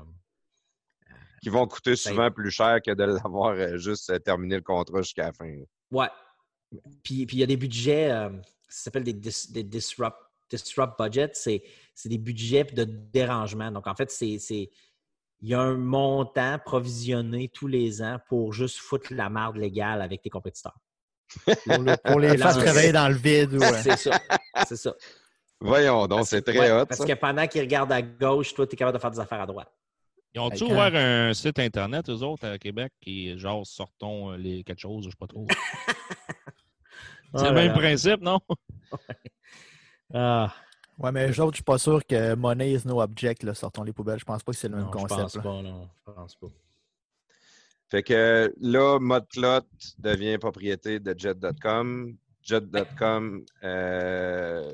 Qui 1.42 1.50
vont 1.50 1.68
coûter 1.68 1.96
souvent 1.96 2.32
plus 2.32 2.52
cher 2.52 2.80
que 2.86 2.92
de 2.92 3.04
l'avoir 3.04 3.52
euh, 3.54 3.78
juste 3.78 4.24
terminé 4.24 4.56
le 4.56 4.62
contrat 4.62 5.02
jusqu'à 5.02 5.26
la 5.28 5.34
fin. 5.34 5.54
Ouais. 5.92 6.10
Puis 7.04 7.26
puis 7.26 7.38
il 7.38 7.40
y 7.40 7.44
a 7.44 7.46
des 7.48 7.58
budgets, 7.58 8.10
euh, 8.12 8.30
ça 8.74 8.86
s'appelle 8.86 9.04
des, 9.04 9.14
dis- 9.14 9.52
des 9.52 9.64
disrupt, 9.64 10.18
disrupt 10.50 10.94
budgets. 11.00 11.32
C'est 11.34 11.64
c'est 11.94 12.10
des 12.10 12.18
budgets 12.18 12.64
de 12.64 12.84
dérangement. 12.86 13.72
Donc, 13.72 13.88
en 13.88 13.96
fait, 13.96 14.10
c'est. 14.12 14.40
c'est- 14.40 14.70
Il 15.42 15.50
y 15.50 15.54
a 15.54 15.60
un 15.60 15.76
montant 15.76 16.58
provisionné 16.64 17.50
tous 17.50 17.68
les 17.68 18.02
ans 18.02 18.18
pour 18.30 18.54
juste 18.54 18.78
foutre 18.78 19.14
la 19.14 19.30
marde 19.30 19.58
légale 19.58 20.02
avec 20.02 20.22
tes 20.22 20.30
compétiteurs. 20.30 20.78
Pour, 21.66 21.78
le- 21.84 21.98
pour 22.04 22.20
les 22.20 22.38
faire 22.38 22.56
travailler 22.58 22.92
dans 22.92 23.08
le 23.10 23.16
vide. 23.16 23.54
ouais. 23.56 23.82
C'est 23.82 23.98
ça. 23.98 24.20
C'est 24.68 24.76
ça. 24.78 24.94
Voyons 25.60 26.02
donc, 26.08 26.20
Parce- 26.20 26.30
c'est 26.30 26.42
très 26.44 26.58
ouais, 26.60 26.72
hot. 26.72 26.86
Parce 26.86 27.00
ça. 27.02 27.06
que 27.08 27.14
pendant 27.14 27.46
qu'ils 27.48 27.62
regardent 27.62 27.92
à 27.92 28.02
gauche, 28.02 28.54
toi, 28.54 28.66
tu 28.68 28.74
es 28.74 28.78
capable 28.78 28.98
de 28.98 29.02
faire 29.02 29.12
des 29.12 29.20
affaires 29.20 29.42
à 29.42 29.46
droite. 29.46 29.72
Ils 30.36 30.40
ont-tu 30.40 30.64
ouvert 30.64 30.96
un 30.96 31.34
site 31.34 31.60
Internet, 31.60 32.10
eux 32.10 32.22
autres, 32.24 32.46
à 32.48 32.58
Québec, 32.58 32.92
qui, 33.02 33.38
genre, 33.38 33.66
sortons 33.68 34.32
euh, 34.32 34.38
les 34.38 34.64
quelque 34.64 34.80
chose, 34.80 35.06
je 35.06 35.10
sais 35.10 35.16
pas 35.20 35.28
trop. 35.28 35.46
C'est 37.36 37.50
le 37.50 37.56
là 37.56 37.64
même 37.64 37.74
principe, 37.74 38.22
non? 38.22 38.40
Ah, 40.16 40.54
Ouais, 41.00 41.12
mais 41.12 41.28
eux 41.30 41.42
autres, 41.42 41.54
je 41.54 41.58
suis 41.58 41.64
pas 41.64 41.78
sûr 41.80 42.06
que 42.06 42.36
Money 42.36 42.74
is 42.74 42.82
no 42.86 43.02
object, 43.02 43.44
là, 43.44 43.54
sortons 43.54 43.84
les 43.84 43.94
poubelles. 43.94 44.20
Je 44.20 44.26
pense 44.26 44.44
pas 44.44 44.52
que 44.52 44.58
c'est 44.58 44.68
le 44.70 44.76
même 44.76 44.86
non, 44.86 44.92
je 44.92 44.98
concept. 44.98 45.22
pense 45.22 45.36
là. 45.36 45.42
pas, 45.42 45.62
non. 45.62 45.90
Je 46.08 46.14
pense 46.14 46.36
pas. 46.36 46.48
Fait 47.90 48.04
que 48.04 48.54
là, 48.62 49.00
Modclot 49.00 49.68
devient 49.98 50.38
propriété 50.38 51.00
de 51.00 51.16
Jet.com. 51.18 52.16
Jet.com 52.42 53.46
euh, 53.64 54.74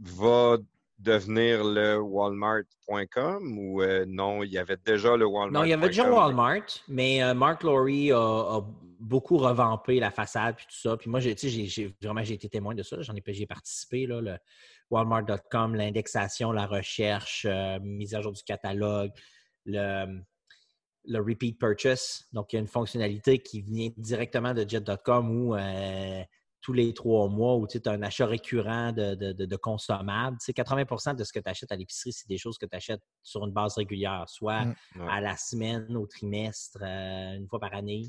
va 0.00 0.56
devenir 1.00 1.64
le 1.64 1.98
Walmart.com 1.98 3.58
ou 3.58 3.82
euh, 3.82 4.04
non, 4.06 4.42
il 4.42 4.52
y 4.52 4.58
avait 4.58 4.76
déjà 4.76 5.16
le 5.16 5.26
Walmart. 5.26 5.52
Non, 5.52 5.64
il 5.64 5.70
y 5.70 5.72
avait 5.72 5.88
déjà 5.88 6.10
Walmart, 6.10 6.66
mais 6.88 7.22
euh, 7.22 7.34
Mark 7.34 7.62
Laurie 7.62 8.12
a, 8.12 8.60
beaucoup 9.00 9.38
revampé 9.38 9.98
la 9.98 10.10
façade 10.10 10.56
puis 10.56 10.66
tout 10.66 10.76
ça. 10.76 10.96
Puis 10.98 11.08
moi, 11.08 11.20
j'ai, 11.20 11.34
vraiment 12.02 12.22
j'ai 12.22 12.34
été 12.34 12.50
témoin 12.50 12.74
de 12.74 12.82
ça. 12.82 13.00
J'en 13.00 13.14
ai, 13.14 13.22
j'ai 13.28 13.46
participé, 13.46 14.06
là, 14.06 14.20
le 14.20 14.36
Walmart.com, 14.90 15.74
l'indexation, 15.74 16.52
la 16.52 16.66
recherche, 16.66 17.46
euh, 17.48 17.78
mise 17.80 18.14
à 18.14 18.20
jour 18.20 18.32
du 18.32 18.42
catalogue, 18.42 19.10
le, 19.64 20.20
le 21.06 21.18
repeat 21.18 21.58
purchase. 21.58 22.26
Donc, 22.32 22.52
il 22.52 22.56
y 22.56 22.58
a 22.58 22.60
une 22.60 22.68
fonctionnalité 22.68 23.38
qui 23.38 23.62
vient 23.62 23.88
directement 23.96 24.52
de 24.52 24.68
Jet.com 24.68 25.30
où 25.30 25.56
tous 26.62 26.72
les 26.74 26.92
trois 26.92 27.28
mois, 27.28 27.56
où 27.56 27.66
tu 27.66 27.80
as 27.84 27.90
un 27.90 28.02
achat 28.02 28.26
récurrent 28.26 28.92
de, 28.92 29.14
de, 29.14 29.32
de- 29.32 29.46
de 29.46 29.56
consommables. 29.56 30.36
Tu 30.38 30.44
sais, 30.46 30.52
80% 30.52 31.14
de 31.16 31.24
ce 31.24 31.32
que 31.32 31.38
tu 31.40 31.48
achètes 31.48 31.72
à 31.72 31.76
l'épicerie, 31.76 32.12
c'est 32.12 32.28
des 32.28 32.36
choses 32.36 32.58
que 32.58 32.66
tu 32.66 32.76
achètes 32.76 33.00
sur 33.22 33.44
une 33.46 33.52
base 33.52 33.76
régulière, 33.76 34.24
soit 34.28 34.64
Mm. 34.66 34.74
Ouais. 34.96 35.06
à 35.10 35.20
la 35.22 35.36
semaine, 35.36 35.96
au 35.96 36.06
trimestre, 36.06 36.78
euh, 36.82 37.34
une 37.36 37.48
fois 37.48 37.60
par 37.60 37.72
année. 37.74 38.02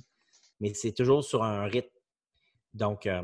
Mais 0.60 0.74
c'est 0.74 0.92
toujours 0.92 1.24
sur 1.24 1.44
un 1.44 1.64
rythme. 1.64 1.90
Donc, 2.74 3.06
euh, 3.06 3.22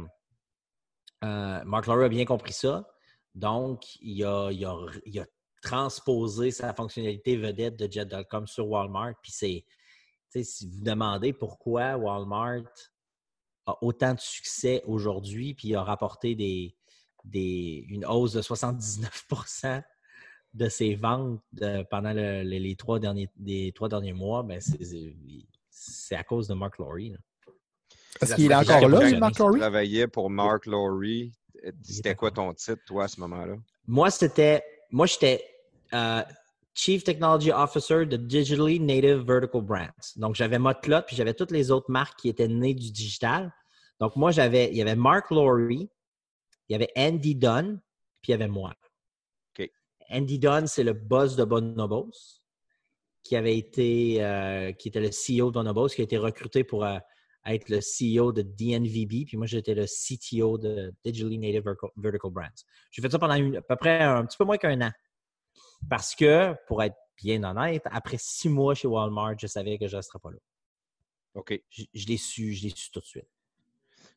euh, 1.23 1.63
Mark 1.65 1.87
Laurie 1.87 2.05
a 2.05 2.09
bien 2.09 2.25
compris 2.25 2.53
ça. 2.53 2.87
Donc, 3.35 3.95
il 4.01 4.23
a, 4.23 4.49
il 4.51 4.63
a- 4.65 4.85
il 5.05 5.19
a 5.19 5.25
transposé 5.61 6.51
sa 6.51 6.73
fonctionnalité 6.73 7.35
vedette 7.37 7.75
de 7.77 7.91
Jet.com 7.91 8.47
sur 8.47 8.67
Walmart. 8.67 9.13
Puis 9.21 9.31
c'est, 9.31 9.65
tu 10.31 10.39
sais, 10.39 10.43
si 10.43 10.69
vous 10.69 10.81
demandez 10.83 11.33
pourquoi 11.33 11.97
Walmart 11.97 12.63
a 13.67 13.77
autant 13.83 14.13
de 14.13 14.19
succès 14.19 14.81
aujourd'hui, 14.87 15.53
puis 15.53 15.75
a 15.75 15.83
rapporté 15.83 16.33
des, 16.35 16.75
des, 17.25 17.85
une 17.89 18.05
hausse 18.05 18.33
de 18.33 18.41
79% 18.41 19.83
de 20.53 20.69
ses 20.69 20.95
ventes 20.95 21.41
de- 21.51 21.83
pendant 21.91 22.13
le- 22.13 22.41
les, 22.43 22.59
les 22.59 22.75
trois 22.75 22.99
derniers, 22.99 23.29
les 23.43 23.71
trois 23.73 23.89
derniers 23.89 24.13
mois, 24.13 24.41
ben 24.43 24.59
c'est, 25.69 26.15
à 26.15 26.23
cause 26.23 26.47
de 26.47 26.53
Mark 26.53 26.77
Laurie. 26.79 27.09
là. 27.09 27.17
Est-ce 28.21 28.35
qu'il 28.35 28.51
est 28.51 28.55
encore 28.55 28.87
là, 28.89 29.19
Mark 29.19 29.35
Tu 29.35 29.41
Laurie? 29.41 29.59
travaillais 29.59 30.07
pour 30.07 30.29
Mark 30.29 30.65
Laurie. 30.65 31.33
C'était 31.83 32.15
quoi 32.15 32.31
ton 32.31 32.53
titre, 32.53 32.81
toi, 32.85 33.03
à 33.03 33.07
ce 33.07 33.19
moment-là? 33.19 33.55
Moi, 33.85 34.09
c'était. 34.09 34.63
Moi, 34.89 35.05
j'étais 35.05 35.43
euh, 35.93 36.21
Chief 36.79 37.03
Technology 37.03 37.51
Officer 37.51 38.05
de 38.05 38.17
Digitally 38.17 38.79
Native 38.79 39.23
Vertical 39.25 39.61
Brands. 39.61 40.13
Donc, 40.15 40.35
j'avais 40.35 40.59
Motlot, 40.59 41.01
puis 41.07 41.15
j'avais 41.15 41.33
toutes 41.33 41.49
les 41.49 41.71
autres 41.71 41.89
marques 41.89 42.19
qui 42.19 42.29
étaient 42.29 42.47
nées 42.47 42.75
du 42.75 42.91
digital. 42.91 43.51
Donc, 43.99 44.15
moi, 44.15 44.29
j'avais. 44.31 44.69
Il 44.69 44.77
y 44.77 44.81
avait 44.83 44.95
Mark 44.95 45.31
Laurie, 45.31 45.89
il 46.69 46.73
y 46.73 46.75
avait 46.75 46.91
Andy 46.95 47.33
Dunn, 47.33 47.81
puis 48.21 48.29
il 48.29 48.31
y 48.31 48.35
avait 48.35 48.47
moi. 48.47 48.73
Andy 50.09 50.37
Dunn, 50.39 50.67
c'est 50.67 50.83
le 50.83 50.93
boss 50.93 51.35
de 51.35 51.43
Bonobos, 51.45 52.11
qui 53.23 53.35
avait 53.35 53.57
été. 53.57 54.23
euh, 54.23 54.71
qui 54.73 54.89
était 54.89 55.01
le 55.01 55.09
CEO 55.09 55.47
de 55.49 55.53
Bonobos, 55.55 55.87
qui 55.89 56.01
a 56.01 56.03
été 56.03 56.17
recruté 56.17 56.63
pour 56.63 56.85
euh, 56.85 56.99
être 57.45 57.69
le 57.69 57.79
CEO 57.81 58.31
de 58.31 58.43
DNVB, 58.43 59.25
puis 59.25 59.35
moi, 59.35 59.47
j'étais 59.47 59.73
le 59.73 59.85
CTO 59.87 60.57
de 60.59 60.93
Digitally 61.03 61.39
Native 61.39 61.63
Vertical- 61.97 62.31
Brands. 62.31 62.63
J'ai 62.91 63.01
fait 63.01 63.09
ça 63.11 63.17
pendant 63.17 63.33
une- 63.35 63.57
à 63.57 63.61
peu 63.61 63.75
près 63.77 64.01
un 64.03 64.25
petit 64.25 64.37
peu 64.37 64.45
moins 64.45 64.57
qu'un 64.57 64.79
an. 64.81 64.91
Parce 65.89 66.15
que, 66.15 66.53
pour 66.67 66.83
être 66.83 66.95
bien 67.17 67.43
honnête, 67.43 67.83
après 67.85 68.17
six 68.19 68.49
mois 68.49 68.75
chez 68.75 68.87
Walmart, 68.87 69.37
je 69.39 69.47
savais 69.47 69.77
que 69.77 69.87
je 69.87 69.97
ne 69.97 70.01
serais 70.01 70.19
pas 70.19 70.31
là. 70.31 70.37
OK. 71.35 71.59
Je, 71.69 71.83
je 71.93 72.07
l'ai 72.07 72.17
su, 72.17 72.53
je 72.53 72.63
l'ai 72.63 72.69
su 72.75 72.91
tout 72.91 72.99
de 72.99 73.05
suite. 73.05 73.27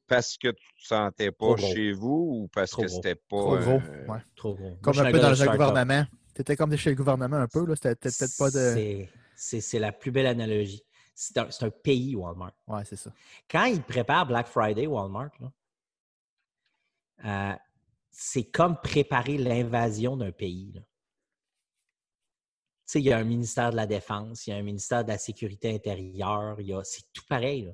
Parce 0.06 0.36
que 0.36 0.48
tu 0.48 0.64
ne 0.74 0.80
te 0.82 0.86
sentais 0.86 1.30
Trop 1.30 1.54
pas 1.54 1.62
gros. 1.62 1.72
chez 1.72 1.92
vous 1.92 2.28
ou 2.32 2.48
parce 2.48 2.72
Trop 2.72 2.82
que 2.82 2.88
c'était 2.88 3.14
pas. 3.14 3.36
Trop 3.36 3.56
gros. 3.58 3.80
euh, 3.84 4.06
ouais. 4.06 4.18
Trop 4.34 4.54
gros. 4.54 4.76
Comme 4.82 4.98
un 4.98 5.12
peu 5.12 5.20
dans 5.20 5.30
le 5.30 5.50
gouvernement. 5.50 6.04
Tu 6.34 6.40
étais 6.40 6.56
comme 6.56 6.76
chez 6.76 6.90
le 6.90 6.96
gouvernement 6.96 7.36
un 7.36 7.46
peu. 7.46 7.64
là. 7.64 7.76
C'était 7.76 7.94
peut-être 7.94 8.18
peut-être 8.18 8.36
pas 8.36 8.50
de. 8.50 9.06
C'est- 9.36 9.78
la 9.78 9.92
plus 9.92 10.10
belle 10.10 10.26
analogie. 10.26 10.82
C'est 11.14 11.36
un, 11.38 11.70
pays, 11.70 12.16
Walmart. 12.16 12.52
Ouais, 12.66 12.84
c'est 12.84 12.96
ça. 12.96 13.12
Quand 13.48 13.66
ils 13.66 13.82
préparent 13.82 14.26
Black 14.26 14.46
Friday, 14.46 14.86
Walmart, 14.86 15.30
là, 15.40 15.52
euh, 17.24 17.56
c'est 18.10 18.44
comme 18.44 18.80
préparer 18.80 19.36
l'invasion 19.38 20.16
d'un 20.16 20.32
pays. 20.32 20.72
là. 20.74 20.80
Tu 22.90 22.94
sais, 22.94 23.00
il 23.02 23.06
y 23.06 23.12
a 23.12 23.18
un 23.18 23.24
ministère 23.24 23.70
de 23.70 23.76
la 23.76 23.86
Défense, 23.86 24.48
il 24.48 24.50
y 24.50 24.52
a 24.52 24.56
un 24.56 24.62
ministère 24.64 25.04
de 25.04 25.10
la 25.10 25.18
Sécurité 25.18 25.72
intérieure, 25.72 26.56
il 26.60 26.66
y 26.66 26.72
a- 26.74 26.82
c'est 26.82 27.04
tout 27.12 27.22
pareil. 27.28 27.72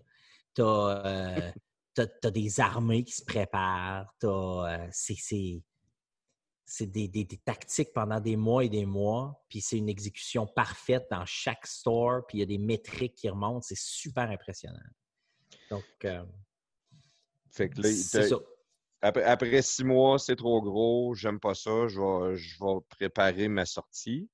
Tu 0.54 0.60
as, 0.60 1.54
des 2.34 2.60
armées 2.60 3.02
qui 3.02 3.14
se 3.14 3.24
préparent, 3.24 4.14
euh, 4.24 4.86
c'est 4.92 5.14
c'est- 6.66 6.86
des, 6.86 7.08
des- 7.08 7.24
des 7.24 7.38
tactiques 7.38 7.94
pendant 7.94 8.20
des 8.20 8.36
mois 8.36 8.62
et 8.62 8.68
des 8.68 8.84
mois, 8.84 9.42
puis 9.48 9.62
c'est 9.62 9.78
une 9.78 9.88
exécution 9.88 10.46
parfaite 10.46 11.06
dans 11.10 11.24
chaque 11.24 11.66
store, 11.66 12.26
puis 12.26 12.36
il 12.36 12.40
y 12.40 12.42
a 12.42 12.46
des 12.46 12.58
métriques 12.58 13.14
qui 13.14 13.30
remontent, 13.30 13.62
c'est 13.62 13.78
super 13.78 14.28
impressionnant. 14.28 14.76
Donc, 15.70 15.84
euh, 16.04 16.26
Fait 17.52 17.70
que 17.70 17.80
là, 17.80 17.88
c'est 17.88 18.28
ça. 18.28 18.38
après, 19.00 19.22
après 19.22 19.62
six 19.62 19.82
mois, 19.84 20.18
c'est 20.18 20.36
trop 20.36 20.60
gros, 20.60 21.14
j'aime 21.14 21.40
pas 21.40 21.54
ça, 21.54 21.88
je 21.88 21.98
vais, 21.98 22.36
je 22.36 22.58
vais 22.62 22.80
préparer 22.90 23.48
ma 23.48 23.64
sortie. 23.64 24.28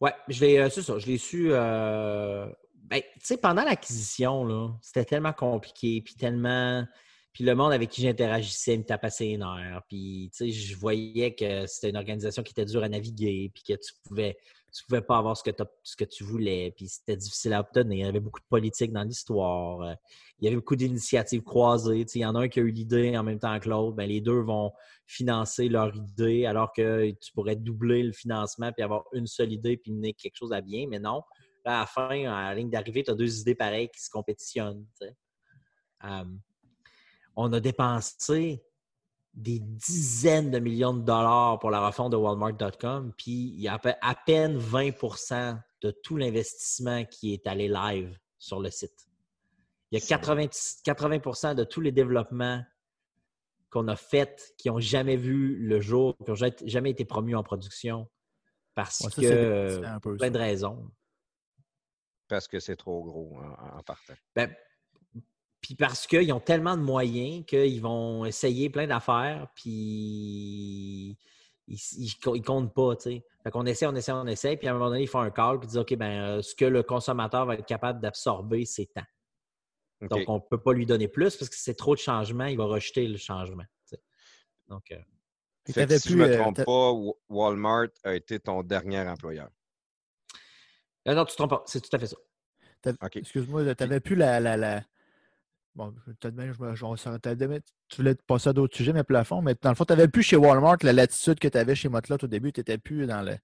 Ouais, 0.00 0.12
je 0.28 0.44
l'ai, 0.44 0.58
euh, 0.58 0.70
c'est 0.70 0.82
ça, 0.82 0.98
je 0.98 1.06
l'ai 1.06 1.18
su. 1.18 1.48
euh, 1.50 2.46
ben, 2.74 3.00
tu 3.00 3.20
sais, 3.22 3.36
pendant 3.36 3.64
l'acquisition, 3.64 4.78
c'était 4.80 5.04
tellement 5.04 5.32
compliqué, 5.32 6.00
puis 6.02 6.14
tellement. 6.14 6.86
Puis 7.32 7.44
le 7.44 7.54
monde 7.54 7.72
avec 7.72 7.90
qui 7.90 8.02
j'interagissais 8.02 8.76
me 8.78 8.84
tapait 8.84 9.10
ses 9.10 9.36
nerfs. 9.36 9.82
Puis, 9.88 10.30
tu 10.32 10.46
sais, 10.46 10.50
je 10.50 10.76
voyais 10.76 11.34
que 11.34 11.66
c'était 11.66 11.90
une 11.90 11.96
organisation 11.96 12.42
qui 12.42 12.52
était 12.52 12.64
dure 12.64 12.82
à 12.82 12.88
naviguer, 12.88 13.50
puis 13.54 13.62
que 13.62 13.74
tu 13.74 13.92
pouvais, 14.04 14.36
tu 14.72 14.84
pouvais 14.84 15.00
pas 15.00 15.18
avoir 15.18 15.36
ce 15.36 15.42
que, 15.42 16.04
tu 16.04 16.24
voulais, 16.24 16.72
puis 16.76 16.88
c'était 16.88 17.16
difficile 17.16 17.54
à 17.54 17.60
obtenir. 17.60 17.98
Il 17.98 18.06
y 18.06 18.08
avait 18.08 18.20
beaucoup 18.20 18.40
de 18.40 18.46
politique 18.48 18.92
dans 18.92 19.02
l'histoire. 19.02 19.80
Euh, 19.80 19.94
Il 20.40 20.44
y 20.44 20.48
avait 20.48 20.56
beaucoup 20.56 20.76
d'initiatives 20.76 21.42
croisées. 21.42 22.04
Il 22.14 22.20
y 22.20 22.26
en 22.26 22.34
a 22.34 22.40
un 22.40 22.48
qui 22.48 22.60
a 22.60 22.62
eu 22.62 22.70
l'idée 22.70 23.16
en 23.16 23.22
même 23.22 23.38
temps 23.38 23.58
que 23.58 23.68
l'autre. 23.68 23.96
Ben, 23.96 24.08
les 24.08 24.20
deux 24.20 24.40
vont 24.40 24.72
financer 25.06 25.68
leur 25.68 25.94
idée, 25.96 26.44
alors 26.44 26.72
que 26.72 27.10
tu 27.12 27.32
pourrais 27.32 27.56
doubler 27.56 28.02
le 28.02 28.12
financement 28.12 28.72
puis 28.72 28.82
avoir 28.82 29.04
une 29.12 29.26
seule 29.26 29.52
idée 29.52 29.76
puis 29.76 29.92
mener 29.92 30.12
quelque 30.12 30.36
chose 30.36 30.52
à 30.52 30.60
bien. 30.60 30.86
Mais 30.88 30.98
non, 30.98 31.22
là, 31.64 31.78
à 31.78 31.80
la 31.80 31.86
fin, 31.86 32.24
à 32.24 32.50
la 32.50 32.54
ligne 32.54 32.70
d'arrivée, 32.70 33.02
tu 33.02 33.10
as 33.10 33.14
deux 33.14 33.40
idées 33.40 33.54
pareilles 33.54 33.88
qui 33.88 34.02
se 34.02 34.10
compétitionnent. 34.10 34.86
Euh, 36.04 36.24
on 37.34 37.52
a 37.52 37.60
dépensé 37.60 38.62
des 39.34 39.60
dizaines 39.60 40.50
de 40.50 40.58
millions 40.58 40.94
de 40.94 41.02
dollars 41.02 41.58
pour 41.58 41.70
la 41.70 41.86
refonte 41.86 42.12
de 42.12 42.16
Walmart.com, 42.16 43.12
puis 43.16 43.52
il 43.54 43.60
y 43.60 43.68
a 43.68 43.80
à, 44.00 44.14
peine 44.14 44.58
20% 44.58 45.60
de 45.80 45.90
tout 45.90 46.16
l'investissement 46.16 47.04
qui 47.04 47.32
est 47.34 47.46
allé 47.46 47.68
live 47.68 48.18
sur 48.38 48.60
le 48.60 48.70
site. 48.70 49.08
Il 49.90 49.98
y 49.98 50.02
a 50.02 50.06
80, 50.06 50.46
80 50.84 51.54
de 51.54 51.64
tous 51.64 51.80
les 51.80 51.92
développements 51.92 52.62
qu'on 53.70 53.86
a 53.88 53.96
faits 53.96 54.54
qui 54.56 54.68
n'ont 54.68 54.80
jamais 54.80 55.16
vu 55.16 55.56
le 55.56 55.80
jour, 55.80 56.16
qui 56.24 56.30
n'ont 56.30 56.50
jamais 56.64 56.90
été 56.90 57.04
promus 57.04 57.36
en 57.36 57.42
production 57.42 58.08
parce 58.74 59.00
Ouais, 59.00 59.10
ça, 59.10 59.22
que 59.22 59.26
euh, 59.26 59.98
plein 59.98 60.30
de 60.30 60.38
raisons. 60.38 60.90
Parce 62.28 62.46
que 62.46 62.60
c'est 62.60 62.76
trop 62.76 63.02
gros 63.02 63.36
en, 63.38 63.78
en 63.78 63.82
partant. 63.82 64.14
Ben, 64.36 64.54
puis 65.60 65.74
parce 65.74 66.06
qu'ils 66.06 66.32
ont 66.32 66.40
tellement 66.40 66.76
de 66.76 66.82
moyens 66.82 67.44
qu'ils 67.46 67.80
vont 67.80 68.24
essayer 68.24 68.70
plein 68.70 68.86
d'affaires, 68.86 69.48
puis 69.54 71.16
ils, 71.66 71.76
ils, 71.98 72.14
co- 72.22 72.34
ils 72.36 72.42
comptent 72.42 72.72
pas, 72.74 72.96
tu 72.96 73.02
sais. 73.10 73.24
Fait 73.42 73.50
qu'on 73.50 73.66
essaie, 73.66 73.86
on 73.86 73.94
essaie, 73.94 74.12
on 74.12 74.26
essaie, 74.26 74.56
puis 74.56 74.68
à 74.68 74.70
un 74.70 74.74
moment 74.74 74.90
donné, 74.90 75.02
ils 75.02 75.08
font 75.08 75.20
un 75.20 75.30
call, 75.30 75.58
puis 75.58 75.66
ils 75.66 75.70
disent, 75.70 75.78
OK, 75.78 75.94
ben, 75.96 76.20
euh, 76.38 76.42
ce 76.42 76.54
que 76.54 76.64
le 76.64 76.82
consommateur 76.82 77.44
va 77.46 77.54
être 77.54 77.66
capable 77.66 78.00
d'absorber, 78.00 78.64
c'est 78.64 78.86
tant. 78.86 79.02
Donc, 80.02 80.28
on 80.28 80.34
ne 80.36 80.40
peut 80.48 80.60
pas 80.60 80.72
lui 80.72 80.86
donner 80.86 81.08
plus 81.08 81.36
parce 81.36 81.48
que 81.48 81.56
c'est 81.56 81.74
trop 81.74 81.94
de 81.94 82.00
changements, 82.00 82.46
il 82.46 82.56
va 82.56 82.64
rejeter 82.66 83.06
le 83.08 83.16
changement. 83.18 83.64
tu 83.88 83.96
sais. 83.96 84.02
Donc, 84.68 84.90
euh, 84.92 84.98
Fait 85.66 85.86
que 85.86 85.98
si 85.98 86.08
je 86.10 86.14
pu, 86.14 86.20
ne 86.20 86.24
me 86.26 86.30
euh, 86.32 86.38
trompe 86.40 86.64
pas, 86.64 86.92
Wa- 86.92 87.14
Walmart 87.28 87.88
a 88.04 88.14
été 88.14 88.38
ton 88.38 88.62
dernier 88.62 89.00
employeur. 89.00 89.48
euh, 91.08 91.14
non, 91.14 91.24
tu 91.24 91.32
te 91.32 91.36
trompes 91.36 91.50
pas, 91.50 91.64
c'est 91.66 91.80
tout 91.80 91.94
à 91.94 91.98
fait 91.98 92.06
ça. 92.06 92.16
T'as- 92.80 92.92
OK. 92.92 93.16
Excuse-moi, 93.16 93.74
tu 93.74 93.82
n'avais 93.82 93.98
plus 94.00 94.14
la, 94.14 94.38
la, 94.40 94.56
la- 94.56 94.84
Bon, 95.78 95.90
bien, 95.92 96.02
je 96.06 96.12
je- 96.74 97.34
demandé- 97.34 97.62
tu 97.88 97.96
voulais 97.98 98.14
te 98.16 98.22
passer 98.24 98.48
à 98.48 98.52
d'autres 98.52 98.76
sujets, 98.76 98.92
mais 98.92 99.04
plafond, 99.04 99.42
mais 99.42 99.54
dans 99.62 99.68
le 99.68 99.76
fond, 99.76 99.84
tu 99.84 99.92
n'avais 99.92 100.08
plus 100.08 100.24
chez 100.24 100.34
Walmart 100.34 100.78
la 100.82 100.92
latitude 100.92 101.38
que 101.38 101.46
tu 101.46 101.56
avais 101.56 101.76
chez 101.76 101.88
Motlot 101.88 102.16
au 102.20 102.26
début, 102.26 102.52
tu 102.52 102.58
n'étais 102.58 102.78
plus 102.78 103.06
dans, 103.06 103.22
le, 103.22 103.34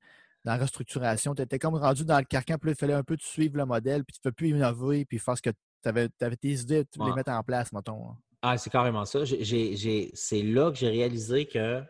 dans 0.44 0.52
la 0.52 0.56
restructuration, 0.56 1.36
tu 1.36 1.42
étais 1.42 1.60
comme 1.60 1.76
rendu 1.76 2.04
dans 2.04 2.18
le 2.18 2.24
carcan, 2.24 2.56
puis 2.58 2.72
il 2.72 2.76
fallait 2.76 2.92
un 2.94 3.04
peu 3.04 3.16
te 3.16 3.22
suivre 3.22 3.56
le 3.56 3.64
modèle, 3.66 4.04
puis 4.04 4.14
tu 4.14 4.20
ne 4.26 4.30
peux 4.30 4.34
plus 4.34 4.48
innover, 4.48 5.04
puis 5.04 5.20
faire 5.20 5.36
ce 5.36 5.42
que 5.42 5.50
tu 5.50 5.88
avais, 5.88 6.08
tes 6.08 6.48
idées, 6.54 6.84
tu 6.86 6.98
voulais 6.98 7.12
Ouais. 7.12 7.16
mettre 7.18 7.30
en 7.30 7.42
place, 7.44 7.72
mettons. 7.72 8.10
hein. 8.10 8.16
Ah, 8.42 8.58
c'est 8.58 8.68
carrément 8.68 9.04
ça. 9.04 9.20
C'est 9.24 10.42
là 10.42 10.70
que 10.72 10.76
j'ai 10.76 10.88
réalisé 10.90 11.46
que 11.46 11.82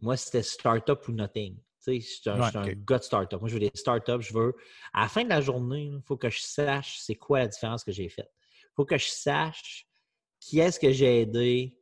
moi, 0.00 0.16
c'était 0.16 0.42
startup 0.42 1.06
ou 1.06 1.12
nothing. 1.12 1.54
Tu 1.54 1.62
sais, 1.78 2.00
je 2.00 2.06
suis 2.06 2.28
un, 2.28 2.40
Ouais, 2.40 2.76
gars 2.84 2.98
de 2.98 3.04
startup. 3.04 3.40
Moi, 3.40 3.48
je 3.48 3.54
veux 3.54 3.60
des 3.60 3.70
startups. 3.72 4.20
Je 4.20 4.34
veux. 4.34 4.52
À 4.92 5.02
la 5.02 5.08
fin 5.08 5.22
de 5.22 5.28
la 5.28 5.40
journée, 5.40 5.84
il 5.84 6.02
faut 6.04 6.16
que 6.16 6.28
je 6.28 6.40
sache 6.40 6.98
c'est 6.98 7.14
quoi 7.14 7.38
la 7.38 7.46
différence 7.46 7.84
que 7.84 7.92
j'ai 7.92 8.08
faite. 8.08 8.30
Il 8.76 8.82
faut 8.82 8.84
que 8.84 8.98
je 8.98 9.08
sache 9.08 9.86
qui 10.38 10.58
est-ce 10.60 10.78
que 10.78 10.92
j'ai 10.92 11.22
aidé, 11.22 11.78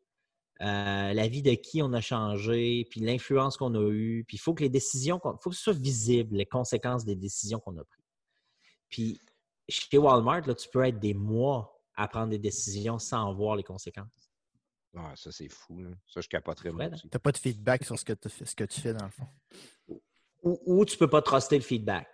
euh, 0.61 1.13
la 1.13 1.27
vie 1.27 1.43
de 1.43 1.53
qui 1.55 1.83
on 1.83 1.93
a 1.93 2.01
changé, 2.01 2.87
puis 2.89 3.01
l'influence 3.01 3.57
qu'on 3.57 3.75
a 3.75 3.91
eue. 3.91 4.25
Puis 4.29 4.37
il 4.37 4.41
faut 4.41 4.55
que 4.55 4.63
les 4.63 4.69
décisions, 4.69 5.21
il 5.25 5.31
faut 5.43 5.51
que 5.51 5.57
ce 5.57 5.63
soit 5.63 5.73
visible, 5.79 6.37
les 6.37 6.47
conséquences 6.47 7.05
des 7.05 7.17
décisions 7.17 7.59
qu'on 7.59 7.77
a 7.79 7.85
prises. 7.85 8.05
Puis 8.89 9.21
chez 9.69 9.99
Walmart, 9.99 10.47
là, 10.47 10.55
tu 10.55 10.69
peux 10.69 10.85
être 10.85 11.01
des 11.01 11.15
mois 11.15 11.83
à 11.97 12.07
prendre 12.07 12.29
des 12.31 12.39
décisions 12.39 12.99
sans 13.01 13.35
voir 13.35 13.57
les 13.57 13.65
conséquences. 13.65 14.31
Ah, 14.97 15.13
ça, 15.17 15.33
c'est 15.33 15.49
fou. 15.49 15.81
là. 15.83 15.91
Ça, 16.07 16.21
je 16.21 16.29
capoterais. 16.29 16.71
Tu 16.71 17.09
n'as 17.13 17.19
pas 17.19 17.33
de 17.33 17.39
feedback 17.39 17.85
sur 17.85 17.99
ce 17.99 18.05
que, 18.05 18.13
tu 18.13 18.29
fais- 18.29 18.45
ce 18.45 18.55
que 18.55 18.65
tu 18.65 18.81
fais, 18.81 18.95
dans 18.95 19.07
le 19.07 19.11
fond. 19.11 19.27
ou, 20.43 20.61
ou 20.65 20.85
tu 20.85 20.97
peux 20.97 21.11
pas 21.11 21.23
truster 21.23 21.57
le 21.57 21.65
feedback 21.65 22.07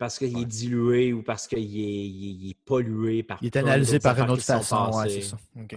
parce 0.00 0.18
qu'il 0.18 0.34
Ouais. 0.34 0.42
est 0.42 0.46
dilué 0.46 1.12
ou 1.12 1.22
parce 1.22 1.46
qu'il 1.46 1.58
est, 1.58 1.62
il 1.62 2.24
est- 2.24 2.34
il 2.34 2.50
est 2.52 2.58
pollué 2.64 3.22
par 3.22 3.38
Il 3.42 3.46
est 3.48 3.56
analysé 3.56 3.98
par 4.00 4.18
une 4.18 4.30
autre 4.30 4.42
façon, 4.42 4.90
ouais, 4.94 5.10
c'est 5.10 5.20
ça. 5.20 5.38
OK. 5.56 5.76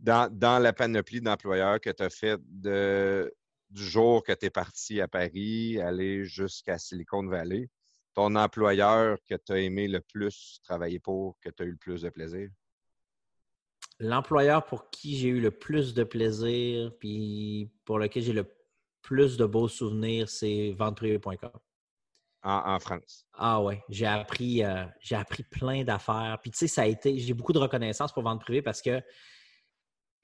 Dans, 0.00 0.30
dans 0.30 0.58
la 0.58 0.72
panoplie 0.74 1.20
d'employeurs 1.20 1.80
que 1.80 1.90
tu 1.90 2.02
as 2.02 2.10
fait 2.10 2.38
de, 2.46 3.32
du 3.70 3.82
jour 3.84 4.22
que 4.22 4.32
tu 4.32 4.46
es 4.46 4.50
parti 4.50 5.00
à 5.00 5.08
Paris, 5.08 5.80
aller 5.80 6.24
jusqu'à 6.24 6.76
Silicon 6.78 7.26
Valley, 7.26 7.68
ton 8.14 8.34
employeur 8.36 9.18
que 9.28 9.34
tu 9.34 9.52
as 9.52 9.58
aimé 9.60 9.88
le 9.88 10.00
plus 10.00 10.60
travailler 10.62 10.98
pour, 11.00 11.38
que 11.40 11.48
tu 11.50 11.62
as 11.62 11.66
eu 11.66 11.70
le 11.72 11.76
plus 11.76 12.02
de 12.02 12.10
plaisir? 12.10 12.48
L'employeur 13.98 14.64
pour 14.66 14.90
qui 14.90 15.16
j'ai 15.16 15.28
eu 15.28 15.40
le 15.40 15.50
plus 15.50 15.94
de 15.94 16.04
plaisir 16.04 16.92
puis 16.98 17.70
pour 17.86 17.98
lequel 17.98 18.22
j'ai 18.22 18.32
le 18.34 18.46
plus 19.00 19.36
de 19.38 19.44
beaux 19.46 19.68
souvenirs, 19.68 20.28
c'est 20.28 20.72
venteprivé.com. 20.78 21.50
En, 22.44 22.74
en 22.74 22.78
France. 22.78 23.26
Ah 23.32 23.62
ouais, 23.62 23.82
j'ai 23.88 24.04
appris, 24.06 24.62
euh, 24.62 24.84
j'ai 25.00 25.16
appris 25.16 25.42
plein 25.44 25.82
d'affaires. 25.82 26.38
Puis 26.42 26.50
tu 26.50 26.58
sais, 26.58 26.66
ça 26.68 26.82
a 26.82 26.86
été, 26.86 27.18
j'ai 27.18 27.32
beaucoup 27.32 27.54
de 27.54 27.58
reconnaissance 27.58 28.12
pour 28.12 28.22
Vente 28.22 28.40
Privée 28.42 28.60
parce 28.62 28.82
que 28.82 29.02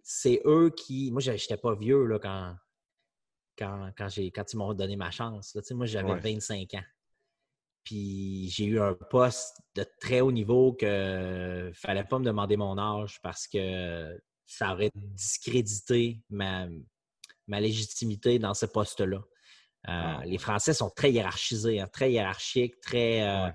c'est 0.03 0.43
eux 0.45 0.71
qui. 0.77 1.11
Moi, 1.11 1.21
j'étais 1.23 1.57
pas 1.57 1.75
vieux 1.75 2.05
là, 2.05 2.19
quand, 2.19 2.55
quand, 3.59 3.91
quand, 3.97 4.09
quand 4.35 4.53
ils 4.53 4.57
m'ont 4.57 4.75
donné 4.75 4.97
ma 4.97 5.11
chance. 5.11 5.55
là. 5.55 5.63
Tu 5.63 5.69
sais, 5.69 5.75
moi, 5.75 5.87
j'avais 5.87 6.13
Ouais. 6.13 6.21
25 6.21 6.75
ans. 6.75 6.85
Puis 7.85 8.51
j'ai 8.51 8.67
eu 8.67 8.81
un 8.81 8.93
poste 8.93 9.59
de 9.75 9.87
très 10.01 10.21
haut 10.21 10.31
niveau 10.33 10.75
que 10.75 11.71
fallait 11.75 12.05
pas 12.05 12.19
me 12.19 12.25
demander 12.25 12.59
mon 12.59 12.77
âge 12.79 13.19
parce 13.23 13.49
que 13.49 14.21
ça 14.47 14.73
aurait 14.75 14.91
discrédité 14.95 16.21
ma, 16.29 16.67
ma 17.47 17.61
légitimité 17.61 18.39
dans 18.39 18.53
ce 18.53 18.67
poste-là. 18.67 19.23
Euh, 19.89 19.93
Ah, 19.93 20.23
Les 20.27 20.39
Français 20.39 20.75
sont 20.75 20.91
très 20.91 21.11
hiérarchisés, 21.13 21.81
hein, 21.81 21.89
très 21.93 22.13
hiérarchiques, 22.13 22.81
très, 22.81 23.23
euh, 23.23 23.47
Ouais. 23.47 23.53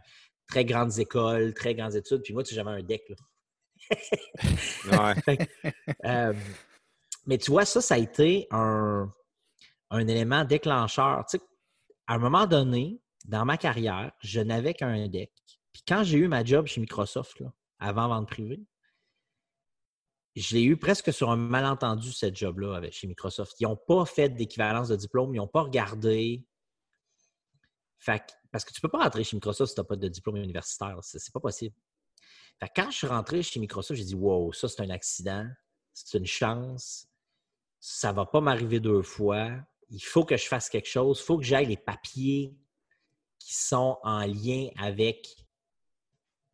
très 0.48 0.66
grandes 0.66 0.98
écoles, 1.00 1.54
très 1.54 1.76
grandes 1.76 1.96
études. 1.96 2.22
Puis 2.24 2.34
moi, 2.34 2.44
tu 2.44 2.50
sais, 2.50 2.56
j'avais 2.56 2.72
un 2.72 2.84
deck. 2.84 3.04
là. 3.10 3.16
Ouais. 4.92 5.38
Euh, 6.06 6.34
mais 7.28 7.38
tu 7.38 7.50
vois, 7.52 7.66
ça, 7.66 7.82
ça 7.82 7.96
a 7.96 7.98
été 7.98 8.48
un, 8.52 9.12
un 9.90 10.08
élément 10.08 10.44
déclencheur. 10.46 11.26
Tu 11.30 11.38
sais, 11.38 11.44
à 12.08 12.16
un 12.16 12.20
moment 12.20 12.46
donné, 12.48 13.02
dans 13.26 13.46
ma 13.46 13.58
carrière, 13.58 14.12
je 14.22 14.40
n'avais 14.42 14.74
qu'un 14.76 15.08
deck. 15.08 15.32
Puis 15.74 15.84
quand 15.88 16.04
j'ai 16.04 16.20
eu 16.20 16.28
ma 16.28 16.44
job 16.44 16.68
chez 16.68 16.80
Microsoft, 16.82 17.40
là, 17.40 17.52
avant 17.80 18.08
vente 18.08 18.28
privée, 18.30 18.62
je 20.36 20.56
l'ai 20.56 20.64
eu 20.64 20.78
presque 20.78 21.14
sur 21.14 21.32
un 21.32 21.38
malentendu, 21.38 22.12
cette 22.12 22.36
job-là, 22.36 22.82
chez 22.92 23.08
Microsoft. 23.08 23.56
Ils 23.60 23.64
n'ont 23.64 23.78
pas 23.78 24.06
fait 24.06 24.30
d'équivalence 24.30 24.90
de 24.90 24.96
diplôme, 24.96 25.34
ils 25.34 25.38
n'ont 25.38 25.48
pas 25.48 25.62
regardé. 25.62 26.46
Parce 28.06 28.66
que 28.66 28.72
tu 28.72 28.80
ne 28.80 28.82
peux 28.82 28.90
pas 28.90 29.04
rentrer 29.04 29.24
chez 29.24 29.36
Microsoft 29.36 29.70
si 29.70 29.76
tu 29.76 29.82
n'as 29.82 29.86
pas 29.86 29.96
de 29.96 30.08
diplôme 30.08 30.36
universitaire. 30.36 30.98
C'est 31.02 31.32
pas 31.32 31.40
possible. 31.40 31.76
Fait 32.60 32.68
que 32.68 32.74
quand 32.76 32.92
je 32.92 32.98
suis 32.98 33.08
rentré 33.08 33.42
chez 33.42 33.60
Microsoft, 33.60 33.98
j'ai 33.98 34.06
dit 34.06 34.16
Wow, 34.16 34.54
ça 34.54 34.68
c'est 34.68 34.82
un 34.82 34.90
accident, 34.90 35.48
c'est 35.94 36.18
une 36.18 36.26
chance, 36.26 37.08
ça 37.80 38.12
va 38.12 38.26
pas 38.26 38.42
m'arriver 38.42 38.80
deux 38.80 39.02
fois. 39.02 39.52
Il 39.90 40.04
faut 40.04 40.26
que 40.26 40.38
je 40.38 40.48
fasse 40.48 40.70
quelque 40.70 40.88
chose, 40.88 41.20
il 41.20 41.24
faut 41.24 41.38
que 41.38 41.44
j'aille 41.44 41.68
les 41.68 41.78
papiers 41.78 42.56
qui 43.40 43.54
sont 43.54 43.98
en 44.04 44.26
lien 44.26 44.70
avec 44.78 45.28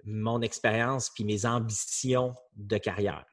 mon 0.03 0.41
expérience 0.41 1.09
puis 1.09 1.23
mes 1.23 1.45
ambitions 1.45 2.35
de 2.55 2.77
carrière. 2.77 3.25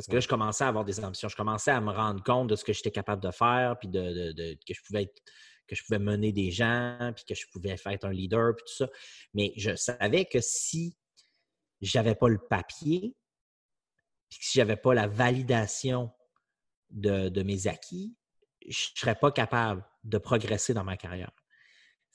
Parce 0.00 0.06
que 0.08 0.14
là, 0.14 0.20
je 0.20 0.28
commençais 0.28 0.64
à 0.64 0.68
avoir 0.68 0.84
des 0.84 1.04
ambitions. 1.04 1.28
Je 1.28 1.36
commençais 1.36 1.70
à 1.70 1.80
me 1.80 1.90
rendre 1.92 2.22
compte 2.22 2.48
de 2.48 2.56
ce 2.56 2.64
que 2.64 2.72
j'étais 2.72 2.90
capable 2.90 3.22
de 3.22 3.30
faire, 3.30 3.76
puis 3.78 3.88
de, 3.88 4.00
de- 4.00 4.32
de- 4.32 4.54
que 4.66 4.72
je 4.72 4.80
pouvais 4.82 5.02
être- 5.02 5.22
que 5.66 5.76
je 5.76 5.84
pouvais 5.84 5.98
mener 5.98 6.32
des 6.32 6.50
gens, 6.50 7.12
puis 7.14 7.24
que 7.26 7.34
je 7.34 7.44
pouvais 7.52 7.76
faire 7.76 7.92
être 7.92 8.04
un 8.06 8.12
leader, 8.12 8.54
puis 8.56 8.64
tout 8.66 8.74
ça. 8.74 8.88
Mais 9.34 9.52
je 9.56 9.76
savais 9.76 10.24
que 10.24 10.40
si 10.40 10.96
j'avais 11.82 12.14
pas 12.14 12.28
le 12.28 12.38
papier, 12.38 13.14
puis 14.30 14.38
que 14.38 14.44
si 14.46 14.58
j'avais 14.58 14.76
pas 14.76 14.94
la 14.94 15.06
validation 15.06 16.10
de, 16.90 17.28
de 17.28 17.42
mes 17.42 17.66
acquis, 17.66 18.16
je 18.66 18.88
serais 18.94 19.14
pas 19.14 19.30
capable 19.32 19.84
de 20.04 20.18
progresser 20.18 20.72
dans 20.74 20.84
ma 20.84 20.96
carrière. 20.96 21.32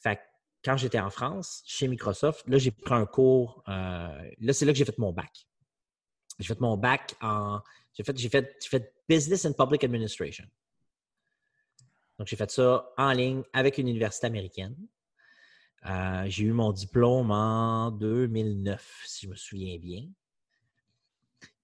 Fait 0.02 0.16
que 0.18 0.22
quand 0.64 0.78
j'étais 0.78 1.00
en 1.00 1.10
France, 1.12 1.62
chez 1.68 1.88
Microsoft, 1.88 2.44
là, 2.48 2.58
j'ai 2.58 2.72
pris 2.72 2.94
un 2.96 3.06
cours. 3.06 3.64
euh, 3.68 4.32
là, 4.40 4.54
c'est 4.54 4.66
là 4.66 4.72
que 4.74 4.78
j'ai 4.80 4.86
fait 4.86 4.98
mon 4.98 5.14
bac. 5.14 5.46
J'ai 6.40 6.48
fait 6.48 6.60
mon 6.60 6.78
bac 6.78 7.16
en. 7.22 7.60
J'ai 7.94 8.04
fait, 8.04 8.18
j'ai 8.18 8.30
fait, 8.30 8.58
j'ai 8.62 8.70
fait 8.70 8.94
Business 9.08 9.46
and 9.46 9.54
Public 9.54 9.84
Administration. 9.84 10.46
Donc, 12.18 12.28
j'ai 12.28 12.36
fait 12.36 12.52
ça 12.52 12.92
en 12.98 13.12
ligne 13.12 13.44
avec 13.54 13.78
une 13.78 13.88
université 13.88 14.28
américaine. 14.28 14.76
Euh, 15.86 16.26
j'ai 16.28 16.46
eu 16.46 16.52
mon 16.52 16.72
diplôme 16.72 17.32
en 17.32 17.92
2009, 17.92 19.04
si 19.06 19.26
je 19.26 19.32
me 19.32 19.36
souviens 19.36 19.78
bien. 19.78 20.08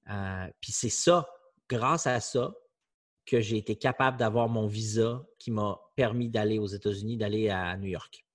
Euh, 0.10 0.48
puis 0.60 0.72
c'est 0.72 0.89
ça, 0.89 1.27
grâce 1.68 2.06
à 2.06 2.19
ça, 2.19 2.53
que 3.26 3.39
j'ai 3.39 3.57
été 3.57 3.76
capable 3.76 4.18
d'avoir 4.18 4.49
mon 4.49 4.68
visa 4.68 5.26
qui 5.39 5.52
m'a 5.52 5.80
permis 5.95 6.30
d'aller 6.30 6.60
aux 6.60 6.68
États-Unis, 6.68 7.18
d'aller 7.18 7.49
à 7.49 7.77
New 7.77 7.88
York. 7.88 8.26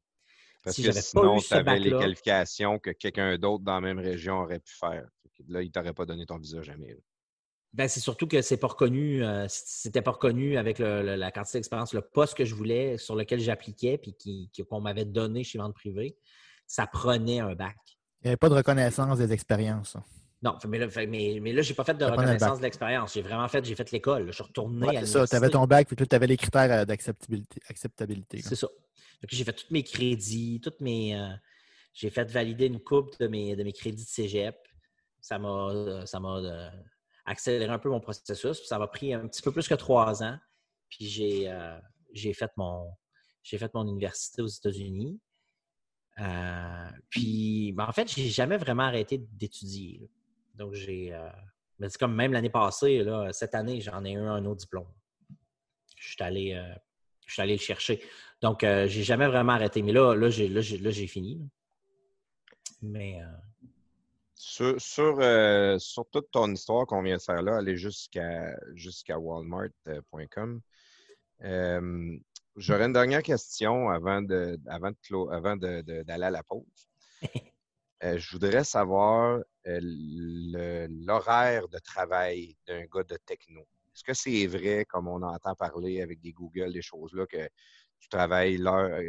Parce 0.66 0.76
Si 0.76 0.82
que 0.82 0.90
sinon, 0.92 1.38
tu 1.38 1.54
avais 1.54 1.78
les 1.78 1.90
qualifications 1.90 2.78
que 2.80 2.90
quelqu'un 2.90 3.38
d'autre 3.38 3.62
dans 3.64 3.74
la 3.76 3.80
même 3.80 4.00
région 4.00 4.40
aurait 4.42 4.58
pu 4.58 4.74
faire. 4.74 5.06
Là, 5.48 5.62
il 5.62 5.70
t'aurait 5.70 5.92
pas 5.92 6.04
donné 6.06 6.26
ton 6.26 6.38
visa 6.38 6.60
jamais. 6.62 6.88
là. 6.88 7.00
Ben, 7.72 7.88
c'est 7.88 8.00
surtout 8.00 8.26
que 8.26 8.40
c'est 8.42 8.56
pas 8.56 8.68
reconnu, 8.68 9.22
euh, 9.22 9.46
c'était 9.48 10.00
pas 10.02 10.10
reconnu 10.12 10.56
avec 10.56 10.78
le- 10.78 11.02
le- 11.02 11.14
la 11.16 11.30
quantité 11.30 11.58
d'expérience, 11.58 11.92
le 11.94 12.00
poste 12.00 12.34
que 12.36 12.44
je 12.44 12.54
voulais, 12.54 12.96
sur 12.98 13.14
lequel 13.14 13.38
j'appliquais, 13.38 13.98
puis 13.98 14.14
qui- 14.14 14.48
qui- 14.52 14.64
qu'on 14.64 14.80
m'avait 14.80 15.04
donné 15.04 15.44
chez 15.44 15.58
Vente 15.58 15.74
Privée, 15.74 16.16
ça 16.66 16.86
prenait 16.86 17.40
un 17.40 17.54
bac. 17.54 17.76
Il 18.22 18.26
n'y 18.26 18.28
avait 18.30 18.36
pas 18.38 18.48
de 18.48 18.54
reconnaissance 18.54 19.18
des 19.18 19.32
expériences. 19.32 19.96
Non, 20.42 20.56
mais 20.68 20.78
là, 20.78 20.86
mais, 21.06 21.38
mais 21.40 21.52
là 21.52 21.62
j'ai 21.62 21.74
pas 21.74 21.84
fait 21.84 21.94
de 21.94 22.04
Ça 22.04 22.10
reconnaissance 22.10 22.58
de 22.58 22.62
l'expérience. 22.62 23.12
J'ai 23.14 23.22
vraiment 23.22 23.46
fait, 23.48 23.64
j'ai 23.64 23.74
fait 23.74 23.90
l'école. 23.90 24.24
là. 24.24 24.30
Je 24.30 24.34
suis 24.36 24.42
retourné 24.44 24.86
Ouais, 24.86 24.96
à 24.96 25.00
c'est 25.00 25.06
ça, 25.06 25.26
tu 25.26 25.36
avais 25.36 25.50
ton 25.50 25.66
bac, 25.66 25.86
puis 25.86 25.96
tu 25.96 26.14
avais 26.16 26.26
les 26.26 26.36
critères 26.36 26.70
euh, 26.72 26.84
d'acceptabilité. 26.84 27.60
acceptabilité. 27.68 28.40
C'est 28.42 28.54
ça. 28.56 28.68
J'ai 29.28 29.44
fait 29.44 29.52
tous 29.52 29.70
mes 29.70 29.82
crédits, 29.82 30.60
toutes 30.62 30.80
mes. 30.80 31.18
euh, 31.18 31.28
j'ai 31.94 32.10
fait 32.10 32.30
valider 32.30 32.66
une 32.66 32.80
coupe 32.80 33.18
de 33.18 33.26
mes, 33.26 33.56
de 33.56 33.62
mes 33.62 33.72
crédits 33.72 34.04
de 34.04 34.08
cégep. 34.08 34.56
Ça 35.20 35.38
m'a, 35.38 35.70
euh, 35.70 36.06
ça 36.06 36.20
m'a 36.20 36.38
euh, 36.38 36.70
accéléré 37.24 37.72
un 37.72 37.78
peu 37.78 37.88
mon 37.88 38.00
processus. 38.00 38.58
Puis 38.58 38.68
ça 38.68 38.78
m'a 38.78 38.86
pris 38.86 39.14
un 39.14 39.26
petit 39.26 39.42
peu 39.42 39.50
plus 39.50 39.66
que 39.66 39.74
trois 39.74 40.22
ans. 40.22 40.38
Puis 40.88 41.06
j'ai, 41.08 41.52
j'ai, 42.12 42.32
fait, 42.32 42.50
mon, 42.56 42.88
j'ai 43.42 43.58
fait 43.58 43.72
mon 43.74 43.86
université 43.88 44.42
aux 44.42 44.46
États-Unis. 44.46 45.20
Puis, 47.10 47.72
ben, 47.72 47.86
en 47.88 47.92
fait, 47.92 48.08
j'ai 48.08 48.28
jamais 48.28 48.56
vraiment 48.56 48.84
arrêté 48.84 49.18
d'étudier. 49.32 50.08
Donc, 50.54 50.74
j'ai. 50.74 51.10
mais 51.80 51.88
c'est 51.88 51.98
comme 51.98 52.14
même 52.14 52.32
l'année 52.32 52.50
passée, 52.50 53.02
là, 53.02 53.32
cette 53.32 53.56
année, 53.56 53.80
j'en 53.80 54.04
ai 54.04 54.12
eu 54.12 54.18
un 54.18 54.44
autre 54.44 54.60
diplôme. 54.60 54.86
Je 55.96 56.10
suis 56.12 56.22
allé, 56.22 56.54
je 57.26 57.32
suis 57.34 57.42
allé 57.42 57.54
le 57.54 57.60
chercher. 57.60 58.00
Donc, 58.40 58.64
euh, 58.64 58.86
j'ai 58.88 59.02
jamais 59.02 59.26
vraiment 59.26 59.52
arrêté. 59.52 59.82
Mais 59.82 59.92
là, 59.92 60.14
là, 60.14 60.30
j'ai, 60.30 60.48
là, 60.48 60.60
j'ai, 60.60 60.78
là, 60.78 60.90
j'ai 60.90 61.06
fini. 61.06 61.40
Mais 62.82 63.20
euh, 63.22 63.26
Sur, 64.34 64.80
sur, 64.80 65.18
euh, 65.20 65.78
sur 65.78 66.06
toute 66.10 66.30
ton 66.30 66.52
histoire 66.52 66.86
qu'on 66.86 67.02
vient 67.02 67.16
de 67.16 67.22
faire 67.22 67.42
là, 67.42 67.56
aller 67.58 67.76
jusqu'à 67.76 68.56
jusqu'à 68.74 69.18
walmart.com. 69.18 70.60
Euh, 71.42 72.16
J'aurais 72.56 72.84
une 72.86 72.92
dernière 72.94 73.22
question 73.22 73.90
avant 73.90 74.22
de 74.22 74.58
avant 74.66 74.90
de 74.90 75.30
avant 75.32 75.56
de- 75.56 75.82
de- 75.82 76.02
d'aller 76.04 76.24
à 76.24 76.30
la 76.30 76.42
pause. 76.42 76.88
Euh, 78.04 78.18
je 78.18 78.30
voudrais 78.32 78.62
savoir 78.62 79.38
euh, 79.66 79.80
le- 79.82 80.86
l'horaire 81.06 81.66
de 81.68 81.78
travail 81.78 82.54
d'un 82.66 82.84
gars 82.84 83.04
de 83.04 83.16
techno. 83.24 83.66
Est-ce 83.96 84.04
que 84.04 84.14
c'est 84.14 84.46
vrai, 84.46 84.84
comme 84.84 85.08
on 85.08 85.22
entend 85.22 85.54
parler 85.54 86.02
avec 86.02 86.20
des 86.20 86.32
Google, 86.32 86.72
des 86.72 86.82
choses-là, 86.82 87.26
que 87.26 87.48
tu 87.98 88.08
travailles 88.10 88.58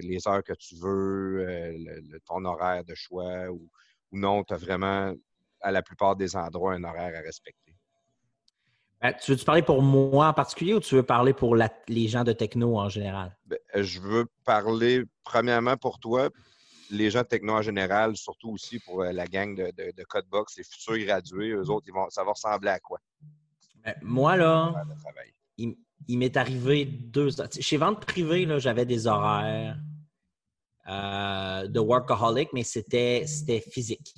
les 0.01 0.27
heures 0.27 0.43
que 0.43 0.53
tu 0.53 0.75
veux, 0.77 1.45
euh, 1.47 1.71
le- 1.73 2.01
le- 2.09 2.19
ton 2.21 2.45
horaire 2.45 2.85
de 2.85 2.95
choix, 2.95 3.49
ou, 3.49 3.69
ou 4.11 4.17
non, 4.17 4.43
tu 4.45 4.53
as 4.53 4.57
vraiment, 4.57 5.13
à 5.61 5.71
la 5.71 5.81
plupart 5.83 6.15
des 6.15 6.35
endroits, 6.37 6.73
un 6.75 6.83
horaire 6.85 7.17
à 7.17 7.21
respecter? 7.21 7.75
ben, 9.01 9.13
tu 9.13 9.31
veux-tu 9.31 9.45
parler 9.45 9.61
pour 9.61 9.81
moi 9.81 10.27
en 10.29 10.33
particulier 10.33 10.73
ou 10.73 10.79
tu 10.79 10.95
veux 10.95 11.03
parler 11.03 11.33
pour 11.33 11.55
la- 11.55 11.71
les 11.87 12.07
gens 12.07 12.23
de 12.23 12.33
techno 12.33 12.77
en 12.77 12.89
général? 12.89 13.37
Ben, 13.45 13.59
je 13.75 13.99
veux 13.99 14.25
parler 14.45 15.03
premièrement 15.23 15.77
pour 15.77 15.99
toi, 15.99 16.29
les 16.89 17.11
gens 17.11 17.21
de 17.21 17.27
techno 17.27 17.53
en 17.53 17.61
général, 17.61 18.15
surtout 18.17 18.49
aussi 18.51 18.79
pour 18.79 19.03
euh, 19.03 19.11
la 19.11 19.25
gang 19.27 19.55
de, 19.55 19.71
de, 19.71 19.91
de 19.91 20.03
Codebox, 20.03 20.57
les 20.57 20.63
futurs 20.63 20.97
gradués, 21.05 21.51
eux 21.51 21.69
autres, 21.69 21.85
ils 21.87 21.93
vont, 21.93 22.09
ça 22.09 22.23
va 22.23 22.31
ressembler 22.31 22.69
à 22.69 22.79
quoi? 22.79 22.99
Ben, 23.87 23.95
moi, 24.01 24.35
là, 24.35 24.83
il, 25.57 25.77
il 26.09 26.17
m'est 26.17 26.35
arrivé 26.35 26.83
deux. 26.83 27.29
Chez 27.57 27.77
Vente 27.77 28.05
Privée, 28.05 28.45
là, 28.45 28.59
j'avais 28.59 28.85
des 28.85 29.07
horaires 29.07 29.77
euh, 30.89 31.67
de 31.67 31.79
workaholic, 31.79 32.49
mais 32.51 32.63
c'était 32.63 33.25
physique. 33.71 34.13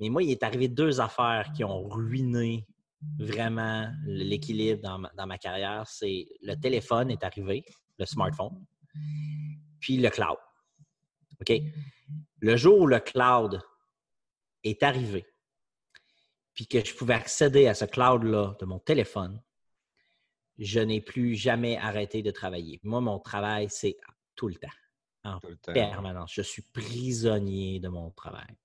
Mais 0.00 0.08
moi, 0.08 0.24
il 0.24 0.32
est 0.32 0.42
arrivé 0.42 0.66
deux 0.66 1.00
affaires 1.00 1.52
qui 1.54 1.62
ont 1.62 1.86
ruiné 1.86 2.66
vraiment 3.20 3.88
l'équilibre 4.04 4.82
dans 4.82 4.98
ma, 4.98 5.12
dans 5.16 5.28
ma 5.28 5.38
carrière. 5.38 5.86
C'est 5.86 6.26
le 6.42 6.56
téléphone 6.56 7.12
est 7.12 7.22
arrivé, 7.22 7.64
le 8.00 8.04
smartphone, 8.04 8.66
puis 9.78 9.98
le 9.98 10.10
cloud. 10.10 10.38
OK? 11.40 11.52
Le 12.40 12.56
jour 12.56 12.80
où 12.80 12.86
le 12.88 12.98
cloud 12.98 13.62
est 14.64 14.82
arrivé, 14.82 15.24
puis 16.56 16.66
que 16.66 16.82
je 16.84 16.94
pouvais 16.94 17.14
accéder 17.14 17.68
à 17.68 17.74
ce 17.74 17.84
cloud-là 17.84 18.56
de 18.58 18.64
mon 18.64 18.78
téléphone, 18.78 19.40
je 20.58 20.80
n'ai 20.80 21.02
plus 21.02 21.34
jamais 21.36 21.76
arrêté 21.76 22.22
de 22.22 22.30
travailler. 22.30 22.80
Moi, 22.82 23.02
mon 23.02 23.18
travail, 23.18 23.68
c'est 23.68 23.98
tout 24.34 24.48
le 24.48 24.54
temps, 24.54 24.68
en 25.22 25.38
Tout 25.38 25.48
le 25.48 25.56
temps. 25.58 25.74
permanence. 25.74 26.32
Je 26.32 26.40
suis 26.40 26.62
prisonnier 26.62 27.78
de 27.78 27.88
mon 27.88 28.10
travail. 28.10 28.56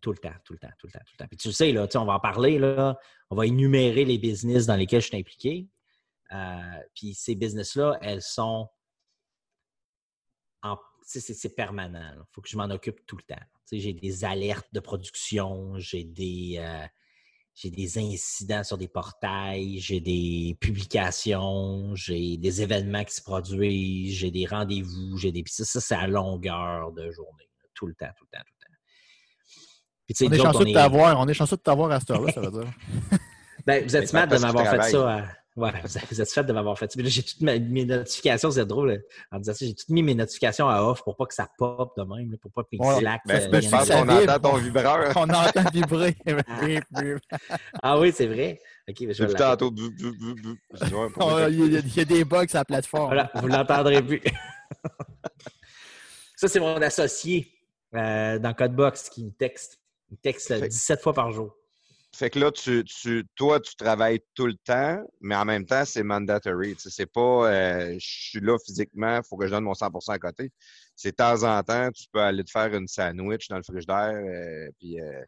Tout 0.00 0.12
le 0.12 0.18
temps, 0.18 0.34
tout 0.44 0.52
le 0.52 0.60
temps, 0.60 0.70
tout 0.78 0.86
le 0.86 0.92
temps, 0.92 1.00
tout 1.00 1.12
le 1.14 1.18
temps. 1.18 1.26
Puis 1.28 1.36
tu 1.36 1.52
sais, 1.52 1.72
là, 1.72 1.86
tu 1.88 1.92
sais, 1.92 1.98
on 1.98 2.04
va 2.04 2.14
en 2.14 2.20
parler, 2.20 2.58
là, 2.58 2.96
on 3.28 3.34
va 3.36 3.46
énumérer 3.46 4.04
les 4.04 4.18
business 4.18 4.66
dans 4.66 4.76
lesquels 4.76 5.00
je 5.02 5.08
suis 5.08 5.16
impliqué. 5.16 5.68
Euh, 6.32 6.78
puis 6.94 7.12
ces 7.14 7.34
business-là, 7.34 7.98
elles 8.02 8.22
sont 8.22 8.68
en. 10.62 10.76
C'est 11.04 11.56
permanent. 11.56 12.12
Il 12.14 12.22
faut 12.30 12.40
que 12.40 12.48
je 12.48 12.56
m'en 12.56 12.70
occupe 12.70 13.04
tout 13.06 13.16
le 13.16 13.24
temps. 13.24 13.42
J'ai 13.72 13.92
des 13.92 14.24
alertes 14.24 14.68
de 14.72 14.78
production, 14.80 15.76
j'ai 15.78 16.04
des, 16.04 16.56
euh, 16.58 16.86
j'ai 17.54 17.70
des 17.70 17.98
incidents 17.98 18.64
sur 18.64 18.78
des 18.78 18.88
portails, 18.88 19.78
j'ai 19.78 20.00
des 20.00 20.56
publications, 20.60 21.94
j'ai 21.94 22.36
des 22.38 22.62
événements 22.62 23.04
qui 23.04 23.14
se 23.14 23.22
produisent, 23.22 24.14
j'ai 24.16 24.30
des 24.30 24.46
rendez-vous, 24.46 25.16
j'ai 25.18 25.32
des. 25.32 25.42
puis 25.42 25.52
Ça, 25.52 25.64
ça, 25.64 25.80
c'est 25.80 25.94
à 25.94 26.06
longueur 26.06 26.92
de 26.92 27.10
journée. 27.10 27.48
là, 27.62 27.68
Tout 27.74 27.86
le 27.86 27.94
temps, 27.94 28.08
tout 28.16 28.24
le 28.30 28.38
temps, 28.38 28.44
tout 28.44 28.54
le 28.60 28.66
temps. 28.66 28.72
Puis, 30.06 30.14
tu 30.14 30.24
sais, 30.24 30.30
On 30.30 30.32
est 30.32 30.38
chanceux 30.38 30.58
on 30.60 30.64
de 30.64 30.68
est- 30.70 30.72
t'avoir. 30.72 31.20
On 31.20 31.28
est 31.28 31.34
chanceux 31.34 31.56
de 31.56 31.62
t'avoir 31.62 31.90
à 31.92 32.00
cette 32.00 32.10
heure-là, 32.10 32.32
ça 32.32 32.40
veut 32.40 32.50
dire. 32.50 32.72
ben, 33.66 33.84
vous 33.84 33.96
êtes 33.96 34.08
smart 34.08 34.26
de 34.26 34.38
m'avoir 34.38 34.66
fait 34.70 34.90
ça. 34.90 35.16
à- 35.18 35.28
Ouais, 35.54 35.70
vous 35.84 35.98
êtes- 35.98 36.06
vous 36.10 36.18
êtes 36.22 36.32
fait 36.32 36.44
de 36.44 36.52
m'avoir 36.54 36.78
fait 36.78 36.90
j'ai 36.96 37.22
toutes 37.22 37.42
mes, 37.42 37.60
notifications, 37.84 38.50
c'est 38.50 38.64
drôle. 38.64 38.92
là. 38.92 38.96
En 39.32 39.38
disant 39.38 39.52
ça, 39.52 39.66
j'ai 39.66 39.74
toutes 39.74 39.90
mis 39.90 40.02
mes 40.02 40.14
notifications 40.14 40.66
à 40.66 40.80
off 40.82 41.02
pour 41.04 41.14
pas 41.14 41.26
que 41.26 41.34
ça 41.34 41.46
pop 41.58 41.92
de 41.94 42.02
même, 42.04 42.38
pour 42.38 42.50
pas 42.52 42.62
que 42.62 42.68
mes 42.72 42.78
Ouais. 42.78 43.02
Ben, 43.02 43.18
euh, 43.28 43.48
ben, 43.48 43.60
je 43.62 43.68
pense 43.68 43.90
qu'on 43.90 44.08
entend 44.08 44.38
ton 44.50 44.56
vibreur. 44.56 45.12
On 45.14 45.28
entend 45.28 45.64
vibrer. 45.70 46.16
Ah 47.82 47.98
oui, 47.98 48.12
c'est 48.14 48.28
vrai. 48.28 48.60
Ok, 48.88 48.96
je 49.10 49.24
vais 49.24 49.34
tantôt. 49.34 49.70
Il 49.76 51.72
y, 51.72 51.76
a- 51.76 51.80
il 51.80 51.96
y 51.96 52.00
a 52.00 52.04
des 52.04 52.24
bugs 52.24 52.46
sur 52.48 52.58
la 52.58 52.64
plateforme. 52.64 53.06
Voilà, 53.08 53.30
vous 53.34 53.46
l'entendrez 53.48 54.02
plus. 54.02 54.22
ça, 56.36 56.48
c'est 56.48 56.60
mon 56.60 56.80
associé 56.80 57.52
euh, 57.94 58.38
dans 58.38 58.54
Codebox 58.54 59.10
qui 59.10 59.24
me 59.24 59.30
texte. 59.30 59.78
Il 60.10 60.14
me 60.14 60.18
texte 60.22 60.50
euh, 60.50 60.60
Fait- 60.60 60.68
17 60.68 61.00
fois 61.02 61.12
par 61.12 61.30
jour. 61.30 61.54
Fait 62.14 62.28
que 62.28 62.38
là, 62.38 62.52
tu, 62.52 62.84
tu, 62.84 63.26
toi, 63.36 63.58
tu 63.58 63.74
travailles 63.74 64.20
tout 64.34 64.46
le 64.46 64.56
temps, 64.56 65.02
mais 65.20 65.34
en 65.34 65.46
même 65.46 65.64
temps, 65.64 65.84
c'est 65.86 66.02
mandatory. 66.02 66.76
Tu 66.76 66.90
c'est 66.90 67.06
pas 67.06 67.50
euh, 67.50 67.94
je 67.98 68.06
suis 68.06 68.40
là 68.40 68.58
physiquement, 68.58 69.16
il 69.16 69.26
faut 69.26 69.38
que 69.38 69.46
je 69.46 69.50
donne 69.52 69.64
mon 69.64 69.72
100% 69.72 70.12
à 70.12 70.18
côté. 70.18 70.52
C'est 70.94 71.12
de 71.12 71.16
temps 71.16 71.42
en 71.44 71.62
temps, 71.62 71.90
tu 71.90 72.04
peux 72.12 72.20
aller 72.20 72.44
te 72.44 72.50
faire 72.50 72.74
une 72.74 72.86
sandwich 72.86 73.48
dans 73.48 73.56
le 73.56 73.62
frigidaire, 73.62 74.12
euh, 74.12 74.68
puis 74.78 75.00
euh, 75.00 75.24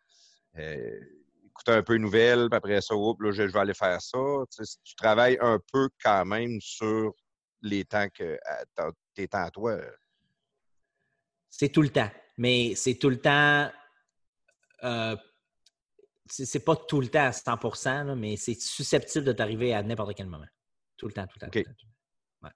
euh, 0.59 1.01
écouter 1.47 1.73
un 1.73 1.82
peu 1.82 1.94
une 1.94 2.02
nouvelle, 2.02 2.51
puis 2.51 2.56
après 2.56 2.81
ça, 2.82 2.94
oups, 2.94 3.19
là, 3.23 3.32
je, 3.32 3.43
vais 3.44 3.59
aller 3.59 3.74
faire 3.74 4.02
ça. 4.02 4.19
Tu, 4.55 4.62
tu 4.85 4.94
travailles 4.94 5.39
un 5.40 5.59
peu 5.73 5.89
quand 6.02 6.27
même 6.27 6.61
sur 6.61 7.15
les 7.62 7.86
temps 7.86 8.09
que 8.12 8.36
à- 8.44 8.65
ta- 8.74 8.93
tes 9.15 9.27
temps 9.27 9.44
à 9.44 9.51
toi. 9.51 9.73
euh. 9.73 9.90
C'est 11.48 11.70
tout 11.70 11.82
le 11.82 11.89
temps. 11.89 12.11
Mais 12.36 12.74
c'est 12.74 12.97
tout 12.97 13.09
le 13.09 13.20
temps. 13.20 13.70
Euh, 16.26 16.44
c'est 16.44 16.64
pas 16.64 16.76
tout 16.76 17.01
le 17.01 17.09
temps 17.09 17.26
à 17.26 17.32
100 17.32 18.05
là, 18.05 18.14
mais 18.14 18.36
c'est 18.36 18.55
susceptible 18.55 19.24
de 19.24 19.32
t'arriver 19.32 19.74
à 19.74 19.82
n'importe 19.82 20.14
quel 20.14 20.26
moment. 20.26 20.46
Tout 20.96 21.06
le 21.06 21.12
temps, 21.12 21.26
tout 21.26 21.38
le 21.40 21.46
temps. 21.46 21.51
tout 21.51 21.59
le 21.59 21.64
temps. 21.64 22.51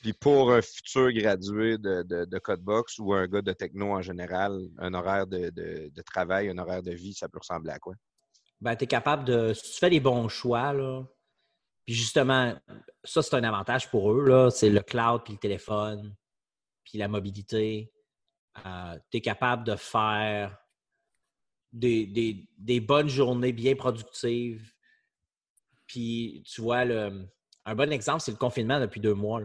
Puis 0.00 0.12
pour 0.12 0.52
un 0.52 0.62
futur 0.62 1.12
gradué 1.12 1.76
de, 1.76 2.04
de, 2.04 2.24
de 2.24 2.38
Codebox 2.38 3.00
ou 3.00 3.14
un 3.14 3.26
gars 3.26 3.42
de 3.42 3.52
techno 3.52 3.94
en 3.94 4.02
général, 4.02 4.68
un 4.78 4.94
horaire 4.94 5.26
de, 5.26 5.50
de, 5.50 6.02
travail, 6.02 6.48
un 6.48 6.58
horaire 6.58 6.84
de 6.84 6.92
vie, 6.92 7.14
ça 7.14 7.28
peut 7.28 7.38
ressembler 7.38 7.72
à 7.72 7.80
quoi? 7.80 7.94
Ben, 8.60 8.76
tu 8.76 8.84
es 8.84 8.86
capable 8.86 9.24
de. 9.24 9.52
Si 9.54 9.72
tu 9.72 9.78
fais 9.78 9.90
les 9.90 9.98
bons 9.98 10.28
choix, 10.28 10.72
là, 10.72 11.04
puis 11.84 11.94
justement, 11.94 12.56
ça, 13.02 13.22
c'est 13.22 13.34
un 13.34 13.44
avantage 13.44 13.90
pour 13.90 14.12
eux, 14.12 14.24
là, 14.24 14.50
c'est 14.50 14.70
le 14.70 14.80
cloud, 14.80 15.22
puis 15.24 15.32
le 15.32 15.38
téléphone, 15.38 16.14
puis 16.84 16.98
la 16.98 17.08
mobilité. 17.08 17.92
tu 19.10 19.16
es 19.16 19.20
capable 19.20 19.64
de 19.64 19.74
faire 19.74 20.56
des, 21.72 22.06
des- 22.58 22.80
bonnes 22.80 23.08
journées 23.08 23.52
bien 23.52 23.74
productives. 23.74 24.72
Puis, 25.86 26.42
tu 26.46 26.60
vois, 26.60 26.84
le, 26.84 27.28
un 27.64 27.74
bon 27.74 27.92
exemple, 27.92 28.20
c'est 28.20 28.30
le 28.30 28.36
confinement 28.36 28.80
depuis 28.80 29.00
deux 29.00 29.14
mois. 29.14 29.42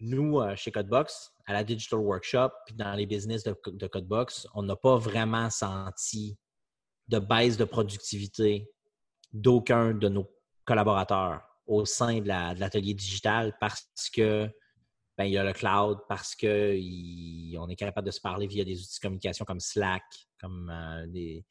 Nous, 0.00 0.40
euh, 0.40 0.54
chez 0.56 0.70
Codebox, 0.70 1.32
à 1.46 1.52
la 1.52 1.64
Digital 1.64 2.00
Workshop, 2.00 2.50
puis 2.66 2.74
dans 2.74 2.92
les 2.94 3.06
business 3.06 3.42
de, 3.44 3.56
de 3.66 3.86
Codebox, 3.86 4.46
on 4.54 4.62
n'a 4.62 4.76
pas 4.76 4.98
vraiment 4.98 5.48
senti 5.48 6.36
de 7.08 7.18
baisse 7.18 7.56
de 7.56 7.64
productivité 7.64 8.70
d'aucun 9.32 9.94
de 9.94 10.08
nos 10.08 10.28
collaborateurs 10.64 11.42
au 11.66 11.84
sein 11.84 12.20
de 12.20 12.28
l'atelier 12.28 12.94
digital 12.94 13.56
parce 13.60 13.88
que 14.12 14.48
ben, 15.16 15.24
il 15.24 15.32
y 15.32 15.38
a 15.38 15.44
le 15.44 15.52
cloud, 15.52 15.98
parce 16.08 16.34
qu'on 16.34 16.46
est 17.68 17.76
capable 17.76 18.06
de 18.06 18.10
se 18.12 18.20
parler 18.20 18.46
via 18.46 18.64
des 18.64 18.78
outils 18.78 18.96
de 18.96 19.00
communication 19.00 19.44
comme 19.44 19.60
Slack, 19.60 20.04
comme 20.40 20.70
euh, 20.70 21.06
des, 21.06 21.44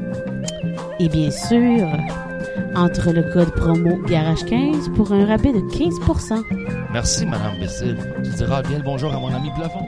Et 0.98 1.08
bien 1.08 1.30
sûr, 1.30 1.86
entre 2.74 3.12
le 3.12 3.22
code 3.32 3.52
promo 3.54 3.96
Garage15 4.06 4.92
pour 4.94 5.12
un 5.12 5.26
rabais 5.26 5.52
de 5.52 5.60
15% 5.60 6.42
Merci, 6.92 7.26
Madame 7.26 7.58
Bessel. 7.58 7.96
Tu 8.24 8.30
diras 8.30 8.62
bien 8.62 8.78
le 8.78 8.84
bonjour 8.84 9.14
à 9.14 9.18
mon 9.18 9.28
ami 9.28 9.50
Plafond. 9.54 9.86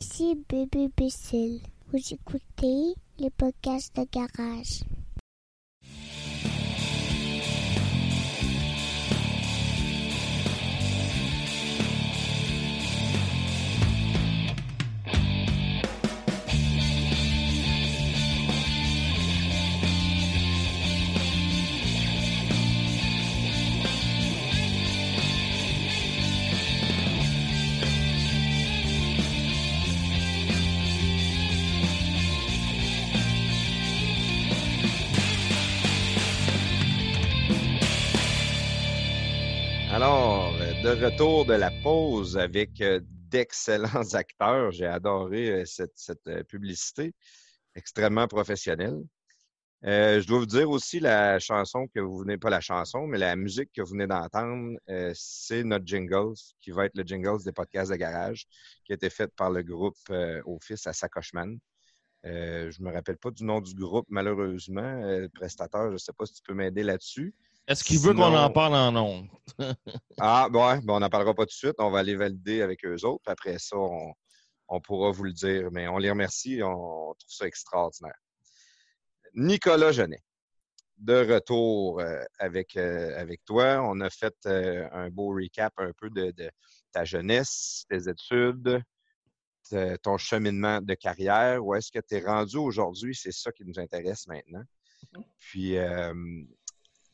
Ici 0.00 0.38
Bébé 0.48 0.88
Bécile. 0.96 1.60
Vous 1.92 2.00
écoutez 2.10 2.94
les 3.18 3.30
podcasts 3.30 3.94
de 3.96 4.06
garage. 4.10 4.80
Retour 40.98 41.44
de 41.44 41.52
la 41.52 41.70
pause 41.82 42.38
avec 42.38 42.80
euh, 42.80 43.00
d'excellents 43.02 43.86
acteurs. 44.14 44.70
J'ai 44.72 44.86
adoré 44.86 45.50
euh, 45.50 45.64
cette, 45.66 46.26
euh, 46.26 46.42
publicité, 46.42 47.12
extrêmement 47.74 48.26
professionnelle. 48.26 48.98
Je 49.82 50.26
dois 50.26 50.38
vous 50.38 50.46
dire 50.46 50.70
aussi 50.70 50.98
la 50.98 51.38
chanson 51.38 51.86
que 51.94 52.00
vous 52.00 52.18
venez, 52.18 52.38
pas 52.38 52.50
la 52.50 52.60
chanson, 52.60 53.06
mais 53.06 53.18
la 53.18 53.36
musique 53.36 53.70
que 53.72 53.82
vous 53.82 53.92
venez 53.92 54.06
d'entendre, 54.06 54.76
c'est 55.14 55.62
notre 55.62 55.86
jingle, 55.86 56.32
qui 56.60 56.72
va 56.72 56.86
être 56.86 56.96
le 56.96 57.04
jingle 57.04 57.40
des 57.44 57.52
podcasts 57.52 57.92
de 57.92 57.96
garage, 57.96 58.46
qui 58.84 58.92
a 58.92 58.94
été 58.96 59.10
fait 59.10 59.28
par 59.36 59.50
le 59.50 59.62
groupe 59.62 59.98
Office 60.44 60.88
à 60.88 60.92
Sacocheman. 60.92 61.56
Euh, 62.24 62.70
je 62.70 62.82
me 62.82 62.92
rappelle 62.92 63.18
pas 63.18 63.30
du 63.30 63.44
nom 63.44 63.60
du 63.60 63.74
groupe, 63.74 64.06
malheureusement. 64.08 65.28
Prestateur, 65.34 65.88
je 65.88 65.92
ne 65.92 65.98
sais 65.98 66.12
pas 66.12 66.26
si 66.26 66.34
tu 66.34 66.42
peux 66.42 66.54
m'aider 66.54 66.82
là-dessus. 66.82 67.32
Est-ce 67.68 67.82
qu'il 67.82 67.98
veut 67.98 68.14
qu'on 68.14 68.36
en 68.36 68.50
parle 68.50 68.74
en 68.74 68.94
ondes? 68.96 69.28
Ah, 70.18 70.48
bon, 70.50 70.66
ouais, 70.66 70.80
bon, 70.80 70.96
on 70.96 71.00
n'en 71.00 71.10
parlera 71.10 71.34
pas 71.34 71.44
tout 71.44 71.50
de 71.50 71.52
suite. 71.52 71.74
On 71.78 71.90
va 71.90 71.98
aller 72.00 72.16
valider 72.16 72.62
avec 72.62 72.84
eux 72.84 73.04
autres. 73.04 73.22
puis 73.24 73.32
Après 73.32 73.58
ça, 73.58 73.76
on, 73.76 74.12
on 74.68 74.80
pourra 74.80 75.10
vous 75.10 75.24
le 75.24 75.32
dire. 75.32 75.70
Mais 75.72 75.88
on 75.88 75.98
les 75.98 76.10
remercie. 76.10 76.62
On 76.62 77.14
trouve 77.18 77.30
ça 77.30 77.46
extraordinaire. 77.46 78.18
Nicolas 79.34 79.92
Genet, 79.92 80.22
de 80.98 81.32
retour 81.34 82.00
euh, 82.00 82.22
avec, 82.38 82.76
euh, 82.76 83.18
avec 83.18 83.44
toi. 83.44 83.82
On 83.82 84.00
a 84.00 84.10
fait 84.10 84.34
euh, 84.46 84.88
un 84.92 85.10
beau 85.10 85.28
recap 85.34 85.72
un 85.76 85.92
peu 85.98 86.08
de, 86.10 86.30
de 86.30 86.50
ta 86.92 87.04
jeunesse, 87.04 87.84
tes 87.88 88.08
études, 88.08 88.82
ton 90.02 90.16
cheminement 90.16 90.80
de 90.80 90.94
carrière. 90.94 91.64
Où 91.64 91.74
est-ce 91.74 91.90
que 91.90 91.98
tu 91.98 92.16
es 92.16 92.24
rendu 92.24 92.56
aujourd'hui? 92.56 93.14
C'est 93.14 93.32
ça 93.32 93.52
qui 93.52 93.64
nous 93.64 93.78
intéresse 93.78 94.26
maintenant. 94.26 94.62
Puis, 95.38 95.76
euh, 95.76 96.14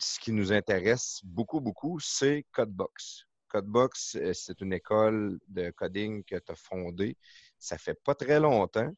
ce 0.04 0.18
qui 0.18 0.32
nous 0.32 0.52
intéresse 0.52 1.20
beaucoup, 1.24 1.60
beaucoup, 1.60 2.00
c'est 2.00 2.44
Codebox. 2.52 3.24
Codebox, 3.48 4.16
euh, 4.16 4.32
c'est 4.32 4.60
une 4.60 4.72
école 4.72 5.38
de 5.48 5.70
coding 5.70 6.24
que 6.24 6.36
tu 6.36 6.50
as 6.52 6.56
fondée. 6.56 7.16
Ça 7.58 7.78
fait 7.78 7.94
pas 8.02 8.14
très 8.14 8.40
longtemps. 8.40 8.90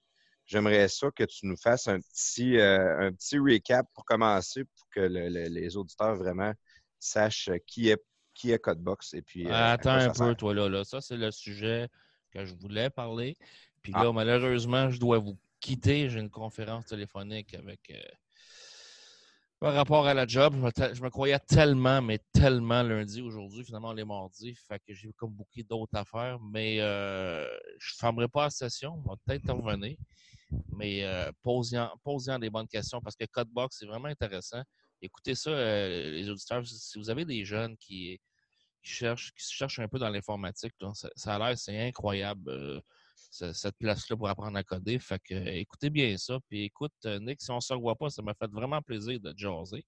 J'aimerais 0.47 0.89
ça 0.89 1.11
que 1.11 1.25
tu 1.25 1.47
nous 1.47 1.57
fasses 1.57 1.89
un 1.89 2.01
petit, 2.01 2.59
euh, 2.59 2.99
un 3.09 3.13
petit 3.13 3.39
recap 3.39 3.87
pour 3.95 4.05
commencer, 4.05 4.65
pour 4.65 4.89
que 4.91 5.01
le- 5.01 5.29
le- 5.29 5.49
les 5.49 5.77
auditeurs 5.77 6.17
vraiment 6.17 6.53
sachent 6.99 7.51
qui 7.67 7.89
est, 7.91 8.03
qui 8.33 8.53
est 8.53 8.59
Codebox. 8.59 9.13
Et 9.15 9.23
puis, 9.23 9.47
euh, 9.47 9.53
Attends 9.53 9.91
un 9.91 10.09
peu, 10.09 10.15
sert. 10.15 10.37
toi, 10.37 10.55
là. 10.55 10.69
là. 10.69 10.85
Ça, 10.85 11.01
c'est 11.01 11.17
le 11.17 11.31
sujet 11.31 11.89
que 12.31 12.45
je 12.47 12.55
voulais 12.55 12.89
parler. 12.91 13.37
Puis 13.83 13.93
Ah. 13.95 14.05
là, 14.05 14.13
malheureusement, 14.13 14.91
je 14.91 14.99
dois 14.99 15.19
vous 15.19 15.37
quitter. 15.61 16.09
J'ai 16.09 16.21
une 16.21 16.31
conférence 16.31 16.87
téléphonique 16.87 17.55
avec. 17.55 17.81
euh, 17.91 18.01
par 19.65 19.73
rapport 19.73 20.07
à 20.07 20.13
la 20.13 20.27
job, 20.27 20.55
je 20.93 21.03
me, 21.03 21.09
croyais 21.09 21.39
tellement, 21.39 22.03
mais 22.03 22.19
tellement 22.35 22.83
lundi, 22.83 23.23
aujourd'hui, 23.23 23.65
finalement, 23.65 23.89
on 23.89 23.97
est 23.97 24.05
mardi. 24.05 24.55
Fait 24.69 24.79
que 24.79 24.93
j'ai 24.93 25.11
comme 25.15 25.31
beaucoup 25.31 25.63
d'autres 25.67 25.97
affaires. 25.97 26.39
Mais 26.39 26.83
euh, 26.83 27.47
je 27.79 27.95
ne 27.95 27.99
fermerai 27.99 28.29
pas 28.29 28.43
la 28.43 28.51
session. 28.51 28.93
On 29.03 29.09
va 29.09 29.15
peut-être 29.25 29.49
en 29.49 29.57
revenir. 29.63 29.97
Mais 30.69 31.03
euh, 31.05 31.33
posez-en 31.43 32.39
des 32.39 32.51
bonnes 32.51 32.69
questions 32.69 33.01
parce 33.01 33.17
que 33.17 33.25
Codebox, 33.25 33.79
c'est 33.79 33.87
vraiment 33.87 34.09
intéressant. 34.09 34.63
Écoutez 35.01 35.35
ça, 35.35 35.49
euh, 35.49 36.11
les 36.11 36.29
auditeurs. 36.29 36.67
Si 36.67 36.99
vous 36.99 37.09
avez 37.09 37.25
des 37.25 37.47
jeunes 37.47 37.75
qui, 37.79 38.21
cherchent, 38.83 39.33
qui 39.33 39.51
cherchent 39.51 39.79
un 39.79 39.89
peu 39.89 39.99
dans 39.99 40.11
l'informatique, 40.11 40.75
ça, 40.93 41.09
ça 41.17 41.37
a 41.37 41.39
l'air, 41.39 41.57
c'est 41.57 41.89
incroyable, 41.89 42.51
euh, 42.51 42.81
cette 43.53 43.77
place-là 43.79 44.17
pour 44.17 44.29
apprendre 44.29 44.57
à 44.57 44.63
coder. 44.63 44.99
Fait 44.99 45.21
que, 45.23 45.35
écoutez 45.35 45.91
bien 45.91 46.17
ça. 46.17 46.39
Puis 46.49 46.65
écoute, 46.65 46.93
euh, 47.07 47.19
Nick, 47.21 47.41
si 47.41 47.51
on 47.51 47.57
ne 47.57 47.61
se 47.61 47.73
revoit 47.73 47.97
pas, 47.97 48.11
ça 48.11 48.23
m'a 48.23 48.35
fait 48.35 48.51
vraiment 48.51 48.81
plaisir 48.83 49.21
de 49.21 49.33
te 49.33 49.39
jaser. 49.39 49.85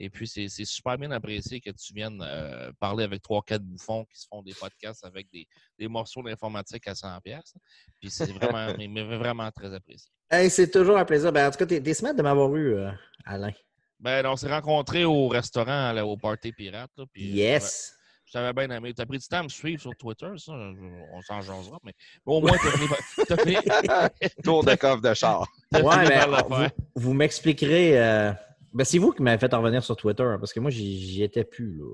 Et 0.00 0.10
puis, 0.10 0.28
c'est 0.28 0.48
super 0.48 0.96
bien 0.96 1.10
apprécié 1.10 1.60
que 1.60 1.70
tu 1.70 1.92
viennes 1.92 2.22
euh, 2.22 2.70
parler 2.78 3.02
avec 3.02 3.20
trois, 3.20 3.42
quatre 3.42 3.64
bouffons 3.64 4.04
qui 4.04 4.20
se 4.20 4.26
font 4.30 4.42
des 4.42 4.54
podcasts 4.54 5.04
avec 5.04 5.28
des, 5.32 5.44
des 5.76 5.88
morceaux 5.88 6.22
d'informatique 6.22 6.86
à 6.86 6.92
100$. 6.92 7.20
pièces. 7.20 7.54
Puis 8.00 8.08
c'est 8.08 8.30
vraiment, 8.32 8.72
vraiment 9.18 9.50
très 9.50 9.74
apprécié. 9.74 10.08
Hey, 10.30 10.50
c'est 10.50 10.70
toujours 10.70 10.98
un 10.98 11.04
plaisir. 11.04 11.32
Ben, 11.32 11.48
en 11.48 11.50
tout 11.50 11.58
cas, 11.58 11.66
t'es, 11.66 11.94
smart 11.94 12.14
de 12.14 12.22
m'avoir 12.22 12.54
eu, 12.54 12.74
euh, 12.74 12.92
Alain. 13.24 13.52
Ben, 13.98 14.24
on 14.26 14.36
s'est 14.36 14.48
rencontrés 14.48 15.04
au 15.04 15.26
restaurant, 15.26 15.92
là, 15.92 16.06
au 16.06 16.16
Party 16.16 16.52
Pirate. 16.52 16.92
là, 16.96 17.04
puis 17.12 17.30
Yes. 17.30 17.97
Je 18.28 18.32
t'avais 18.34 18.52
bien 18.52 18.76
aimé. 18.76 18.92
Tu 18.92 19.00
as 19.00 19.06
pris 19.06 19.16
du 19.16 19.26
temps 19.26 19.38
à 19.38 19.42
me 19.44 19.48
suivre 19.48 19.80
sur 19.80 19.96
Twitter, 19.96 20.28
ça? 20.36 20.52
On 20.52 21.22
s'en 21.22 21.40
jasera. 21.40 21.78
Mais 21.82 21.92
mais 22.26 22.32
au 22.34 22.40
moins, 22.42 22.52
fini, 22.58 22.86
t'as 23.26 23.36
fini- 23.38 23.56
Tour 24.44 24.64
de 24.64 24.74
coffre 24.74 25.00
de 25.00 25.14
char. 25.14 25.46
t'as 25.70 25.80
Ouais, 25.82 26.04
le 26.04 26.42
vous, 26.48 26.68
vous 26.94 27.14
m'expliquerez 27.14 27.98
euh, 27.98 28.32
Ben, 28.74 28.84
c'est 28.84 28.98
vous 28.98 29.12
qui 29.12 29.22
m'avez 29.22 29.38
fait 29.38 29.52
revenir 29.54 29.82
sur 29.82 29.96
Twitter, 29.96 30.24
hein, 30.24 30.36
parce 30.38 30.52
que 30.52 30.60
moi, 30.60 30.70
j'y 30.70 31.22
étais 31.22 31.44
plus. 31.44 31.78
Là. 31.78 31.84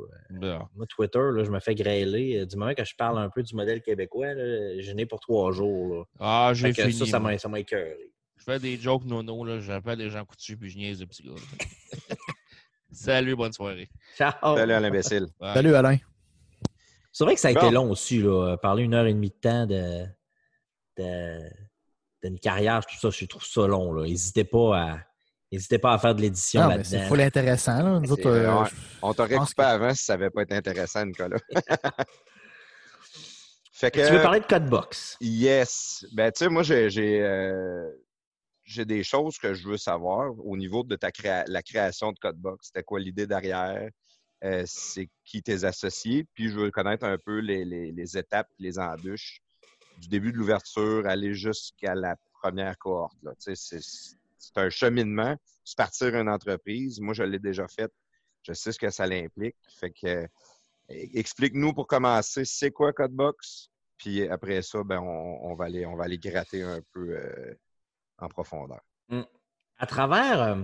Bon. 0.58 0.66
Moi, 0.74 0.86
Twitter, 0.86 1.20
là, 1.32 1.44
je 1.44 1.50
me 1.52 1.60
fais 1.60 1.76
grêler. 1.76 2.40
Euh, 2.40 2.46
Du 2.46 2.56
moment 2.56 2.74
que 2.74 2.84
je 2.84 2.96
parle 2.96 3.18
un 3.18 3.30
peu 3.30 3.44
du 3.44 3.54
modèle 3.54 3.80
québécois, 3.80 4.34
là, 4.34 4.80
je 4.80 4.90
n'ai 4.90 5.06
pour 5.06 5.20
trois 5.20 5.52
jours. 5.52 5.94
Là. 5.94 6.02
Ah, 6.18 6.50
j'ai 6.52 6.72
fini. 6.72 6.92
ça, 6.92 7.06
ça 7.06 7.20
m'a 7.20 7.38
ça 7.38 7.48
m'a 7.48 7.60
écœuré. 7.60 8.10
Je 8.38 8.42
fais 8.42 8.58
des 8.58 8.76
jokes 8.76 9.04
nono, 9.04 9.44
là. 9.44 9.60
J'appelle 9.60 9.98
les 10.00 10.10
gens 10.10 10.24
coutus 10.24 10.56
puis 10.58 10.68
je 10.68 10.78
niaise 10.78 11.00
le 11.00 11.06
petit 11.06 11.22
gars. 11.22 11.30
Salut, 12.90 13.36
bonne 13.36 13.52
soirée. 13.52 13.88
Ciao! 14.16 14.56
Salut 14.56 14.72
à 14.72 14.80
l'imbécile. 14.80 15.26
Salut 15.40 15.74
Alain. 15.76 15.96
C'est 17.16 17.22
vrai 17.24 17.34
que 17.36 17.40
ça 17.40 17.48
a 17.48 17.50
été 17.52 17.70
long 17.70 17.90
aussi, 17.90 18.18
là. 18.20 18.56
Parler 18.56 18.82
une 18.82 18.92
heure 18.92 19.06
et 19.06 19.14
demie 19.14 19.30
de 19.30 19.34
temps 19.36 19.66
de, 19.66 20.04
de- 20.98 21.50
d'une 22.24 22.38
carrière, 22.40 22.84
tout 22.84 22.96
ça, 22.98 23.08
je 23.10 23.24
trouve 23.26 23.44
ça 23.44 23.66
long. 23.68 23.92
Là. 23.92 24.02
N'hésitez 24.06 24.42
pas 24.44 24.76
à. 24.80 24.98
N'hésitez 25.52 25.78
pas 25.78 25.92
à 25.92 25.98
faire 25.98 26.16
de 26.16 26.22
l'édition 26.22 26.66
mais 26.66 26.82
c'est 26.82 26.96
là-dedans. 26.96 27.08
full 27.10 27.20
intéressant. 27.20 27.82
Là. 27.84 28.00
Nous 28.00 28.06
C'est- 28.06 28.12
autres, 28.12 28.26
euh, 28.26 28.62
ouais. 28.62 28.68
On 29.02 29.14
t'aurait 29.14 29.36
coupé 29.36 29.52
que- 29.56 29.62
avant 29.62 29.94
si 29.94 30.02
ça 30.04 30.14
n'avait 30.14 30.30
pas 30.30 30.42
été 30.42 30.56
intéressant, 30.56 31.06
Nicolas. 31.06 31.36
fait 33.72 33.90
que, 33.92 34.06
Tu 34.06 34.12
veux 34.12 34.22
parler 34.22 34.40
de 34.40 34.46
Codebox? 34.46 35.16
yes. 35.20 36.04
Ben, 36.12 36.32
tu 36.32 36.38
sais, 36.44 36.48
moi, 36.48 36.64
j'ai, 36.64 36.90
j'ai, 36.90 37.22
euh, 37.22 37.88
j'ai 38.64 38.84
des 38.84 39.04
choses 39.04 39.38
que 39.38 39.54
je 39.54 39.68
veux 39.68 39.76
savoir 39.76 40.32
au 40.44 40.56
niveau 40.56 40.82
de 40.82 40.96
ta 40.96 41.10
créa- 41.12 41.44
la 41.46 41.62
création 41.62 42.10
de 42.10 42.18
Codebox. 42.18 42.66
C'était 42.66 42.82
quoi 42.82 42.98
l'idée 42.98 43.26
derrière? 43.28 43.88
Euh, 44.44 44.62
c'est 44.66 45.08
qui 45.24 45.42
tes 45.42 45.64
associés? 45.64 46.26
Puis, 46.34 46.50
je 46.50 46.58
veux 46.58 46.70
connaître 46.70 47.04
un 47.06 47.16
peu 47.18 47.38
les, 47.38 47.64
les- 47.64 48.18
étapes, 48.18 48.50
les 48.58 48.78
embûches 48.78 49.40
du 49.98 50.08
début 50.08 50.32
de 50.32 50.36
l'ouverture, 50.36 51.06
aller 51.06 51.34
jusqu'à 51.34 51.94
la 51.94 52.16
première 52.34 52.76
cohorte. 52.78 53.16
Là. 53.22 53.32
C'est, 53.38 53.56
c'est 53.56 54.56
un 54.56 54.68
cheminement. 54.68 55.36
Partir 55.76 56.14
une 56.14 56.28
entreprise. 56.28 57.00
Moi, 57.00 57.14
je 57.14 57.22
l'ai 57.22 57.38
déjà 57.38 57.66
fait. 57.68 57.90
Je 58.42 58.52
sais 58.52 58.70
ce 58.72 58.78
que 58.78 58.90
ça 58.90 59.06
l'implique. 59.06 59.56
Fait 59.80 59.90
que, 59.90 60.06
euh, 60.06 60.26
explique-nous 60.88 61.72
pour 61.72 61.86
commencer, 61.86 62.44
c'est 62.44 62.70
quoi 62.70 62.92
Codebox? 62.92 63.70
Puis 63.96 64.28
après 64.28 64.60
ça, 64.60 64.82
ben, 64.84 65.00
on, 65.00 65.54
va, 65.54 65.64
aller, 65.64 65.86
on 65.86 65.96
va 65.96 66.04
aller 66.04 66.18
gratter 66.18 66.62
un 66.62 66.80
peu 66.92 67.16
euh, 67.16 67.54
en 68.18 68.28
profondeur. 68.28 68.80
À 69.78 69.86
travers, 69.86 70.58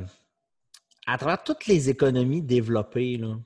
à 1.06 1.18
travers 1.18 1.42
toutes 1.42 1.66
les 1.66 1.88
économies 1.88 2.42
développées 2.42 3.16
là, 3.16 3.38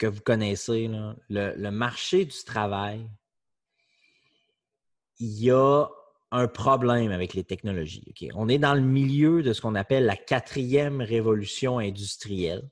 que 0.00 0.06
vous 0.06 0.22
connaissez, 0.22 0.90
le, 1.28 1.70
marché 1.70 2.24
du 2.24 2.42
travail, 2.44 3.06
il 5.18 5.44
y 5.44 5.50
a 5.50 5.86
un 6.30 6.48
problème 6.48 7.12
avec 7.12 7.34
les 7.34 7.44
technologies. 7.44 8.14
On 8.34 8.48
est 8.48 8.58
dans 8.58 8.74
le 8.74 8.80
milieu 8.80 9.42
de 9.42 9.52
ce 9.52 9.60
qu'on 9.60 9.74
appelle 9.74 10.06
la 10.06 10.16
quatrième 10.16 11.02
révolution 11.02 11.78
industrielle. 11.78 12.68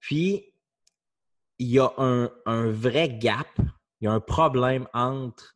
Puis, 0.00 0.52
il 1.58 1.68
y 1.68 1.78
a 1.78 1.92
un, 1.98 2.32
un 2.44 2.70
vrai 2.70 3.08
gap, 3.08 3.48
il 4.00 4.06
y 4.06 4.08
a 4.08 4.12
un 4.12 4.20
problème 4.20 4.88
entre 4.92 5.54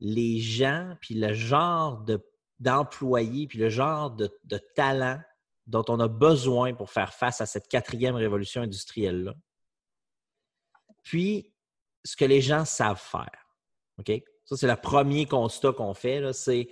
les 0.00 0.40
gens, 0.40 0.96
puis 1.00 1.14
le 1.14 1.32
genre 1.32 1.98
de- 1.98 2.20
d'employés, 2.58 3.46
puis 3.46 3.58
le 3.58 3.68
genre 3.68 4.10
de, 4.10 4.36
de 4.44 4.58
talent 4.74 5.20
dont 5.66 5.84
on 5.88 6.00
a 6.00 6.08
besoin 6.08 6.74
pour 6.74 6.90
faire 6.90 7.14
face 7.14 7.40
à 7.40 7.46
cette 7.46 7.68
quatrième 7.68 8.16
révolution 8.16 8.62
industrielle-là. 8.62 9.34
Puis, 11.02 11.54
ce 12.04 12.16
que 12.16 12.24
les 12.24 12.40
gens 12.40 12.64
savent 12.64 13.00
faire. 13.00 13.48
OK? 13.98 14.12
Ça, 14.44 14.56
c'est 14.56 14.66
le 14.66 14.76
premier 14.76 15.26
constat 15.26 15.72
qu'on 15.72 15.94
fait. 15.94 16.32
C'est 16.32 16.68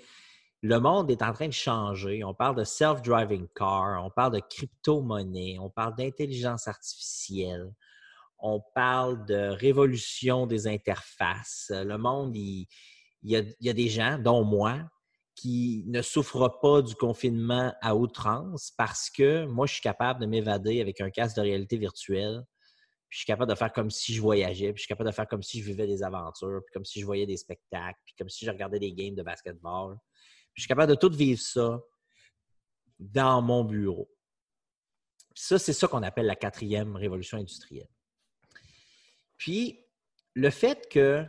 le 0.62 0.78
monde 0.78 1.10
est 1.10 1.22
en 1.22 1.32
train 1.32 1.48
de 1.48 1.52
changer. 1.52 2.22
On 2.22 2.34
parle 2.34 2.56
de 2.56 2.64
self-driving 2.64 3.48
car, 3.54 4.04
on 4.04 4.10
parle 4.10 4.34
de 4.34 4.40
crypto-monnaie, 4.40 5.58
on 5.58 5.70
parle 5.70 5.96
d'intelligence 5.96 6.68
artificielle, 6.68 7.74
on 8.38 8.60
parle 8.74 9.24
de 9.26 9.48
révolution 9.48 10.46
des 10.46 10.68
interfaces. 10.68 11.72
Le 11.74 11.96
monde, 11.98 12.36
il, 12.36 12.68
il 13.22 13.54
il 13.60 13.66
y 13.66 13.70
a 13.70 13.72
des 13.72 13.88
gens, 13.88 14.18
dont 14.18 14.44
moi, 14.44 14.78
qui 15.34 15.84
ne 15.86 16.02
souffrent 16.02 16.58
pas 16.60 16.82
du 16.82 16.94
confinement 16.94 17.72
à 17.80 17.96
outrance 17.96 18.72
parce 18.76 19.10
que 19.10 19.46
moi, 19.46 19.66
je 19.66 19.74
suis 19.74 19.82
capable 19.82 20.20
de 20.20 20.26
m'évader 20.26 20.80
avec 20.80 21.00
un 21.00 21.10
casque 21.10 21.36
de 21.36 21.42
réalité 21.42 21.78
virtuelle. 21.78 22.42
Puis 23.08 23.16
je 23.16 23.18
suis 23.18 23.26
capable 23.26 23.50
de 23.50 23.56
faire 23.56 23.72
comme 23.72 23.90
si 23.90 24.14
je 24.14 24.20
voyageais, 24.20 24.72
puis 24.72 24.78
je 24.78 24.82
suis 24.82 24.88
capable 24.88 25.10
de 25.10 25.14
faire 25.14 25.28
comme 25.28 25.42
si 25.42 25.60
je 25.60 25.64
vivais 25.64 25.86
des 25.86 26.02
aventures, 26.02 26.62
puis 26.64 26.72
comme 26.72 26.84
si 26.84 27.00
je 27.00 27.06
voyais 27.06 27.26
des 27.26 27.36
spectacles, 27.36 27.98
puis 28.04 28.14
comme 28.16 28.28
si 28.28 28.44
je 28.44 28.50
regardais 28.50 28.78
des 28.78 28.92
games 28.92 29.14
de 29.14 29.22
basketball. 29.22 29.96
Puis 30.54 30.56
je 30.56 30.62
suis 30.62 30.68
capable 30.68 30.90
de 30.90 30.98
tout 30.98 31.10
vivre 31.10 31.40
ça 31.40 31.80
dans 32.98 33.42
mon 33.42 33.64
bureau. 33.64 34.10
Ça, 35.34 35.58
c'est 35.58 35.72
ça 35.72 35.88
qu'on 35.88 36.02
appelle 36.02 36.26
la 36.26 36.36
quatrième 36.36 36.94
révolution 36.96 37.38
industrielle. 37.38 37.88
Puis 39.36 39.84
le 40.34 40.50
fait 40.50 40.88
que 40.88 41.26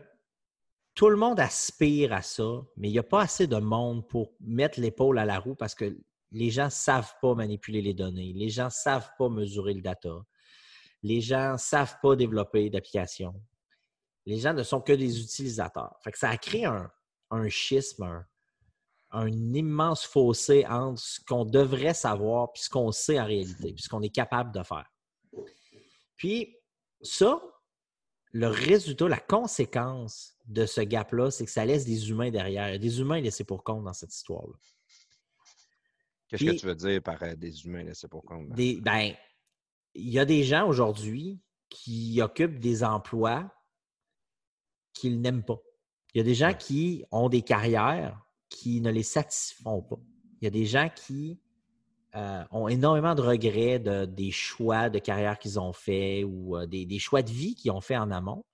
tout 0.95 1.09
le 1.09 1.15
monde 1.15 1.39
aspire 1.39 2.13
à 2.13 2.21
ça, 2.21 2.61
mais 2.77 2.89
il 2.89 2.91
n'y 2.91 2.99
a 2.99 3.03
pas 3.03 3.21
assez 3.21 3.47
de 3.47 3.57
monde 3.57 4.07
pour 4.07 4.33
mettre 4.39 4.79
l'épaule 4.79 5.17
à 5.17 5.25
la 5.25 5.39
roue 5.39 5.55
parce 5.55 5.73
que 5.73 5.97
les 6.31 6.49
gens 6.49 6.65
ne 6.65 6.69
savent 6.69 7.13
pas 7.21 7.33
manipuler 7.35 7.81
les 7.81 7.93
données, 7.93 8.33
les 8.33 8.49
gens 8.49 8.65
ne 8.65 8.69
savent 8.69 9.09
pas 9.17 9.29
mesurer 9.29 9.73
le 9.73 9.81
data, 9.81 10.23
les 11.01 11.21
gens 11.21 11.53
ne 11.53 11.57
savent 11.57 11.97
pas 12.01 12.15
développer 12.15 12.69
d'applications. 12.69 13.35
Les 14.25 14.37
gens 14.37 14.53
ne 14.53 14.63
sont 14.63 14.81
que 14.81 14.93
des 14.93 15.19
utilisateurs. 15.19 15.97
Fait 16.01 16.11
que 16.11 16.17
ça 16.17 16.29
a 16.29 16.37
créé 16.37 16.65
un, 16.65 17.49
schisme, 17.49 18.03
un, 18.03 18.25
un 19.11 19.31
immense 19.53 20.05
fossé 20.05 20.65
entre 20.67 21.01
ce 21.01 21.19
qu'on 21.25 21.43
devrait 21.43 21.93
savoir 21.93 22.49
et 22.55 22.59
ce 22.59 22.69
qu'on 22.69 22.91
sait 22.91 23.19
en 23.19 23.25
réalité, 23.25 23.73
puis 23.73 23.83
ce 23.83 23.89
qu'on 23.89 24.01
est 24.01 24.13
capable 24.13 24.53
de 24.53 24.63
faire. 24.63 24.89
Puis 26.15 26.55
ça, 27.01 27.41
le 28.31 28.47
résultat, 28.47 29.09
la 29.09 29.19
conséquence 29.19 30.32
de 30.45 30.65
ce 30.65 30.81
gap-là, 30.81 31.31
c'est 31.31 31.45
que 31.45 31.51
ça 31.51 31.65
laisse 31.65 31.85
des 31.85 32.09
humains 32.09 32.31
derrière. 32.31 32.69
Il 32.69 32.73
y 32.73 32.75
a 32.75 32.79
des 32.79 32.99
humains 32.99 33.21
laissés 33.21 33.43
pour 33.43 33.63
compte 33.63 33.83
dans 33.83 33.93
cette 33.93 34.13
histoire-là. 34.13 34.53
Qu'est-ce 36.27 36.43
que 36.45 36.59
tu 36.59 36.65
veux 36.65 36.75
dire 36.75 37.01
par 37.01 37.21
euh, 37.23 37.35
des 37.35 37.65
humains 37.65 37.83
laissés 37.83 38.07
pour 38.07 38.23
compte? 38.23 38.49
Des, 38.49 38.81
ben, 38.81 39.13
il 39.93 40.09
y 40.09 40.19
a 40.19 40.25
des 40.25 40.43
gens 40.43 40.67
aujourd'hui 40.67 41.39
qui 41.69 42.19
occupent 42.21 42.59
des 42.59 42.83
emplois 42.83 43.51
qu'ils 44.93 45.21
n'aiment 45.21 45.43
pas. 45.43 45.59
Il 46.13 46.19
y 46.19 46.21
a 46.21 46.23
des 46.23 46.35
gens 46.35 46.53
qui 46.53 47.03
ont 47.11 47.29
des 47.29 47.41
carrières 47.41 48.19
qui 48.49 48.81
ne 48.81 48.91
les 48.91 49.03
satisfont 49.03 49.81
pas. 49.81 49.99
Il 50.41 50.45
y 50.45 50.47
a 50.47 50.51
des 50.51 50.65
gens 50.65 50.89
qui 50.93 51.39
euh, 52.15 52.43
ont 52.51 52.67
énormément 52.67 53.15
de 53.15 53.21
regrets 53.21 53.79
de, 53.79 54.05
des 54.05 54.29
choix 54.29 54.89
de 54.89 54.99
carrière 54.99 55.39
qu'ils 55.39 55.59
ont 55.59 55.73
faits 55.73 56.23
ou 56.27 56.57
euh, 56.57 56.67
des, 56.67 56.85
des 56.85 56.99
choix 56.99 57.23
de 57.23 57.31
vie 57.31 57.55
qu'ils 57.55 57.71
ont 57.71 57.81
fait 57.81 57.97
en 57.97 58.11
amont. 58.11 58.45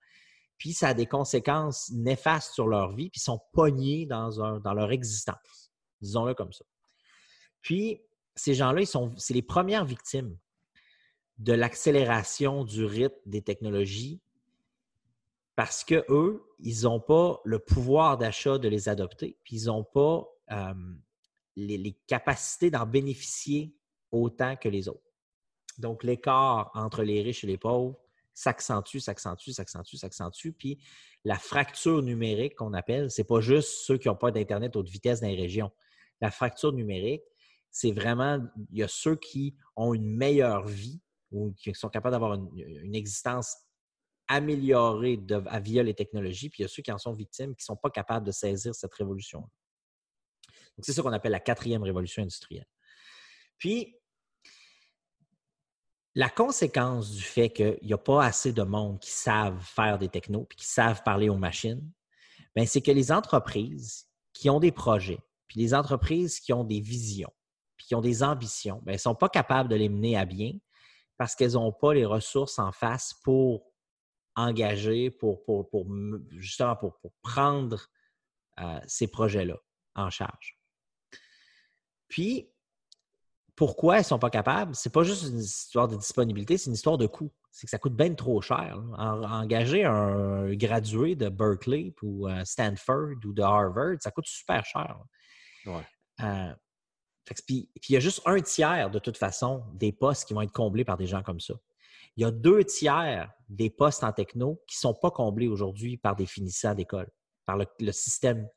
Puis 0.59 0.73
ça 0.73 0.89
a 0.89 0.93
des 0.93 1.07
conséquences 1.07 1.89
néfastes 1.91 2.53
sur 2.53 2.67
leur 2.67 2.93
vie, 2.93 3.09
puis 3.09 3.19
ils 3.19 3.23
sont 3.23 3.41
pognés 3.53 4.05
dans, 4.05 4.29
leur 4.75 4.91
existence. 4.91 5.71
Disons-le 6.01 6.35
comme 6.35 6.51
ça. 6.53 6.65
Puis 7.61 8.01
ces 8.35 8.53
gens-là, 8.53 8.81
ils 8.81 8.87
sont, 8.87 9.13
c'est 9.17 9.33
les 9.33 9.41
premières 9.41 9.85
victimes 9.85 10.37
de 11.37 11.53
l'accélération 11.53 12.65
du 12.65 12.85
rythme 12.85 13.17
des 13.25 13.41
technologies 13.41 14.21
parce 15.55 15.83
que 15.83 16.05
eux, 16.09 16.45
ils 16.59 16.83
n'ont 16.83 16.99
pas 16.99 17.39
le 17.45 17.59
pouvoir 17.59 18.17
d'achat 18.17 18.57
de 18.57 18.67
les 18.67 18.87
adopter, 18.87 19.37
puis 19.43 19.61
ils 19.61 19.65
n'ont 19.65 19.83
pas 19.83 20.25
les 21.55 21.97
capacités 22.07 22.69
d'en 22.69 22.85
bénéficier 22.85 23.73
autant 24.11 24.55
que 24.55 24.67
les 24.67 24.89
autres. 24.89 25.03
Donc, 25.77 26.03
l'écart 26.03 26.71
entre 26.73 27.03
les 27.03 27.21
riches 27.21 27.43
et 27.43 27.47
les 27.47 27.57
pauvres 27.57 27.97
s'accentue, 28.33 28.99
s'accentue, 28.99 29.51
s'accentue, 29.51 29.95
s'accentue. 29.95 30.49
Puis 30.57 30.81
la 31.25 31.37
fracture 31.37 32.01
numérique 32.01 32.55
qu'on 32.55 32.73
appelle, 32.73 33.11
c'est 33.11 33.25
pas 33.25 33.41
juste 33.41 33.69
ceux 33.85 33.97
qui 33.97 34.07
n'ont 34.07 34.15
pas 34.15 34.31
d'Internet 34.31 34.75
haute 34.75 34.89
vitesse 34.89 35.21
dans 35.21 35.27
les 35.27 35.35
régions. 35.35 35.71
La 36.21 36.31
fracture 36.31 36.73
numérique, 36.73 37.23
c'est 37.71 37.91
vraiment, 37.91 38.39
il 38.71 38.79
y 38.79 38.83
a 38.83 38.87
ceux 38.87 39.15
qui 39.15 39.55
ont 39.75 39.93
une 39.93 40.15
meilleure 40.15 40.67
vie 40.67 41.01
ou 41.31 41.53
qui 41.53 41.73
sont 41.75 41.89
capables 41.89 42.13
d'avoir 42.13 42.33
une, 42.33 42.95
existence 42.95 43.55
améliorée 44.27 45.17
de- 45.17 45.43
via 45.61 45.83
les 45.83 45.93
technologies, 45.93 46.49
puis 46.49 46.59
il 46.59 46.63
y 46.63 46.65
a 46.65 46.67
ceux 46.67 46.81
qui 46.81 46.91
en 46.91 46.97
sont 46.97 47.13
victimes, 47.13 47.55
qui 47.55 47.63
ne 47.63 47.65
sont 47.65 47.75
pas 47.75 47.89
capables 47.89 48.25
de 48.25 48.31
saisir 48.31 48.73
cette 48.73 48.93
révolution. 48.93 49.41
Donc, 49.41 50.85
c'est 50.85 50.93
ça 50.93 51.01
qu'on 51.01 51.11
appelle 51.11 51.31
la 51.31 51.39
quatrième 51.39 51.83
révolution 51.83 52.23
industrielle. 52.23 52.67
Puis, 53.57 53.98
la 56.19 56.29
conséquence 56.29 57.11
du 57.11 57.21
fait 57.21 57.49
qu'il 57.49 57.79
n'y 57.81 57.93
a 57.93 57.97
pas 57.97 58.25
assez 58.25 58.51
de 58.51 58.63
monde 58.63 58.99
qui 58.99 59.09
savent 59.09 59.57
faire 59.63 59.97
des 59.97 60.09
technos 60.09 60.43
puis 60.43 60.57
qui 60.57 60.65
savent 60.65 61.01
parler 61.01 61.29
aux 61.29 61.37
machines, 61.37 61.89
ben, 62.53 62.67
c'est 62.67 62.81
que 62.81 62.91
les 62.91 63.13
entreprises 63.13 64.05
qui 64.33 64.49
ont 64.49 64.59
des 64.59 64.73
projets, 64.73 65.21
puis 65.47 65.61
les 65.61 65.73
entreprises 65.73 66.41
qui 66.41 66.51
ont 66.51 66.65
des 66.65 66.81
visions, 66.81 67.31
puis 67.77 67.87
qui 67.87 67.95
ont 67.95 68.01
des 68.01 68.21
ambitions, 68.21 68.81
ben, 68.83 68.91
elles 68.91 68.95
ne 68.95 68.99
sont 68.99 69.15
pas 69.15 69.29
capables 69.29 69.69
de 69.69 69.77
les 69.77 69.87
mener 69.87 70.17
à 70.17 70.25
bien 70.25 70.51
parce 71.15 71.35
qu'elles 71.35 71.53
n'ont 71.53 71.71
pas 71.71 71.93
les 71.93 72.03
ressources 72.03 72.59
en 72.59 72.73
face 72.73 73.13
pour 73.23 73.71
engager, 74.35 75.11
pour 75.11 75.45
prendre 77.21 77.87
euh, 78.59 78.79
ces 78.87 79.07
projets-là 79.07 79.55
en 79.95 80.09
charge. 80.09 80.59
Puis, 82.09 82.51
pourquoi 83.59 83.97
ils 83.97 83.99
ne 83.99 84.05
sont 84.05 84.19
pas 84.19 84.29
capables? 84.29 84.73
C'est 84.73 84.89
pas 84.89 85.03
juste 85.03 85.23
une 85.23 85.39
histoire 85.39 85.89
de 85.89 85.97
disponibilité, 85.97 86.57
c'est 86.57 86.67
une 86.67 86.75
histoire 86.75 86.97
de 86.97 87.07
coût. 87.07 87.29
C'est 87.51 87.67
que 87.67 87.69
ça 87.69 87.77
coûte 87.77 87.93
bien 87.93 88.13
trop 88.13 88.39
cher. 88.39 88.81
En- 88.97 89.21
engager 89.21 89.83
un 89.83 90.53
gradué 90.53 91.17
de 91.17 91.27
Berkeley 91.27 91.93
ou 92.01 92.29
euh, 92.29 92.45
Stanford 92.45 93.17
ou 93.25 93.33
de 93.33 93.41
Harvard, 93.41 93.97
ça 93.99 94.11
coûte 94.11 94.27
super 94.27 94.63
cher. 94.63 94.97
Ouais. 95.65 95.85
Euh, 96.21 96.55
puis, 97.45 97.69
il 97.89 97.93
y 97.93 97.97
a 97.97 97.99
juste 97.99 98.21
un 98.25 98.39
tiers, 98.39 98.89
de 98.91 98.99
toute 98.99 99.17
façon, 99.17 99.65
des 99.73 99.91
postes 99.91 100.25
qui 100.25 100.33
vont 100.33 100.41
être 100.41 100.53
comblés 100.53 100.85
par 100.85 100.95
des 100.95 101.05
gens 101.05 101.21
comme 101.21 101.41
ça. 101.41 101.55
Il 102.15 102.23
y 102.23 102.25
a 102.25 102.31
deux 102.31 102.63
tiers 102.63 103.29
des 103.49 103.69
postes 103.69 104.05
en 104.05 104.13
techno 104.13 104.63
qui 104.67 104.77
ne 104.77 104.79
sont 104.79 104.93
pas 104.93 105.11
comblés 105.11 105.49
aujourd'hui 105.49 105.97
par 105.97 106.15
des 106.15 106.25
finissants 106.25 106.75
d'école, 106.75 107.11
par 107.45 107.57
le, 107.57 107.65
le 107.81 107.91
système 107.91 108.47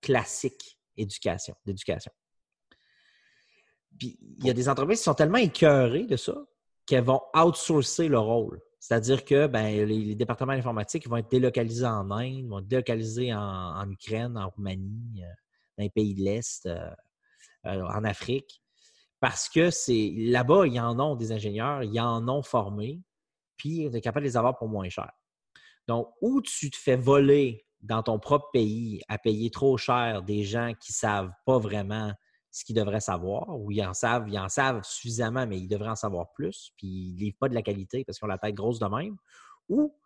classique 0.00 0.78
éducation, 0.96 1.56
d'éducation. 1.66 2.12
Puis 3.98 4.18
il 4.38 4.46
y 4.46 4.50
a 4.50 4.54
des 4.54 4.68
entreprises 4.68 4.98
qui 4.98 5.04
sont 5.04 5.14
tellement 5.14 5.38
écœurées 5.38 6.06
de 6.06 6.16
ça 6.16 6.34
qu'elles 6.86 7.04
vont 7.04 7.20
outsourcer 7.34 8.08
le 8.08 8.18
rôle. 8.18 8.60
C'est-à-dire 8.80 9.24
que 9.24 9.46
ben, 9.46 9.86
les, 9.86 10.04
les 10.04 10.14
départements 10.14 10.54
informatiques 10.54 11.06
vont 11.06 11.18
être 11.18 11.30
délocalisés 11.30 11.86
en 11.86 12.10
Inde, 12.10 12.48
vont 12.48 12.60
être 12.60 12.66
délocalisés 12.66 13.34
en, 13.34 13.38
en 13.38 13.90
Ukraine, 13.90 14.36
en 14.38 14.48
Roumanie, 14.48 15.22
euh, 15.22 15.28
dans 15.76 15.84
les 15.84 15.90
pays 15.90 16.14
de 16.14 16.22
l'Est, 16.22 16.66
euh, 16.66 16.90
euh, 17.66 17.82
en 17.82 18.04
Afrique. 18.04 18.62
Parce 19.20 19.50
que 19.50 19.70
c'est 19.70 20.14
là-bas, 20.16 20.66
ils 20.66 20.80
en 20.80 20.98
ont 20.98 21.14
des 21.14 21.30
ingénieurs, 21.30 21.82
ils 21.82 22.00
en 22.00 22.26
ont 22.28 22.42
formés, 22.42 23.02
puis 23.58 23.86
on 23.88 23.92
est 23.92 24.00
capable 24.00 24.24
de 24.24 24.30
les 24.30 24.36
avoir 24.38 24.56
pour 24.56 24.68
moins 24.68 24.88
cher. 24.88 25.12
Donc, 25.86 26.08
où 26.22 26.40
tu 26.40 26.70
te 26.70 26.76
fais 26.76 26.96
voler 26.96 27.66
dans 27.82 28.02
ton 28.02 28.18
propre 28.18 28.48
pays 28.52 29.02
à 29.08 29.18
payer 29.18 29.50
trop 29.50 29.76
cher 29.76 30.22
des 30.22 30.44
gens 30.44 30.72
qui 30.80 30.92
ne 30.92 30.96
savent 30.96 31.32
pas 31.44 31.58
vraiment 31.58 32.12
ce 32.50 32.64
qu'ils 32.64 32.76
devraient 32.76 33.00
savoir, 33.00 33.48
ou 33.58 33.70
ils 33.70 33.82
en 33.82 33.94
savent, 33.94 34.28
ils 34.28 34.38
en 34.38 34.48
savent 34.48 34.82
suffisamment, 34.82 35.46
mais 35.46 35.58
ils 35.58 35.68
devraient 35.68 35.90
en 35.90 35.96
savoir 35.96 36.32
plus, 36.32 36.72
puis 36.76 36.86
ils 36.86 37.14
ne 37.14 37.20
livrent 37.20 37.38
pas 37.38 37.48
de 37.48 37.54
la 37.54 37.62
qualité 37.62 38.04
parce 38.04 38.18
qu'ils 38.18 38.26
ont 38.26 38.28
la 38.28 38.38
tête 38.38 38.54
grosse 38.54 38.78
de 38.78 38.86
même, 38.86 39.16
ou 39.68 39.96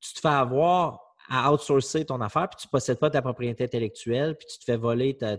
tu 0.00 0.14
te 0.14 0.20
fais 0.20 0.28
avoir 0.28 1.00
à 1.28 1.52
outsourcer 1.52 2.06
ton 2.06 2.20
affaire, 2.20 2.48
puis 2.48 2.58
tu 2.60 2.66
ne 2.68 2.70
possèdes 2.70 2.98
pas 2.98 3.10
ta 3.10 3.20
propriété 3.20 3.64
intellectuelle, 3.64 4.36
puis 4.36 4.46
tu 4.46 4.58
te 4.58 4.64
fais 4.64 4.76
voler, 4.76 5.16
ta- 5.16 5.32
euh, 5.34 5.36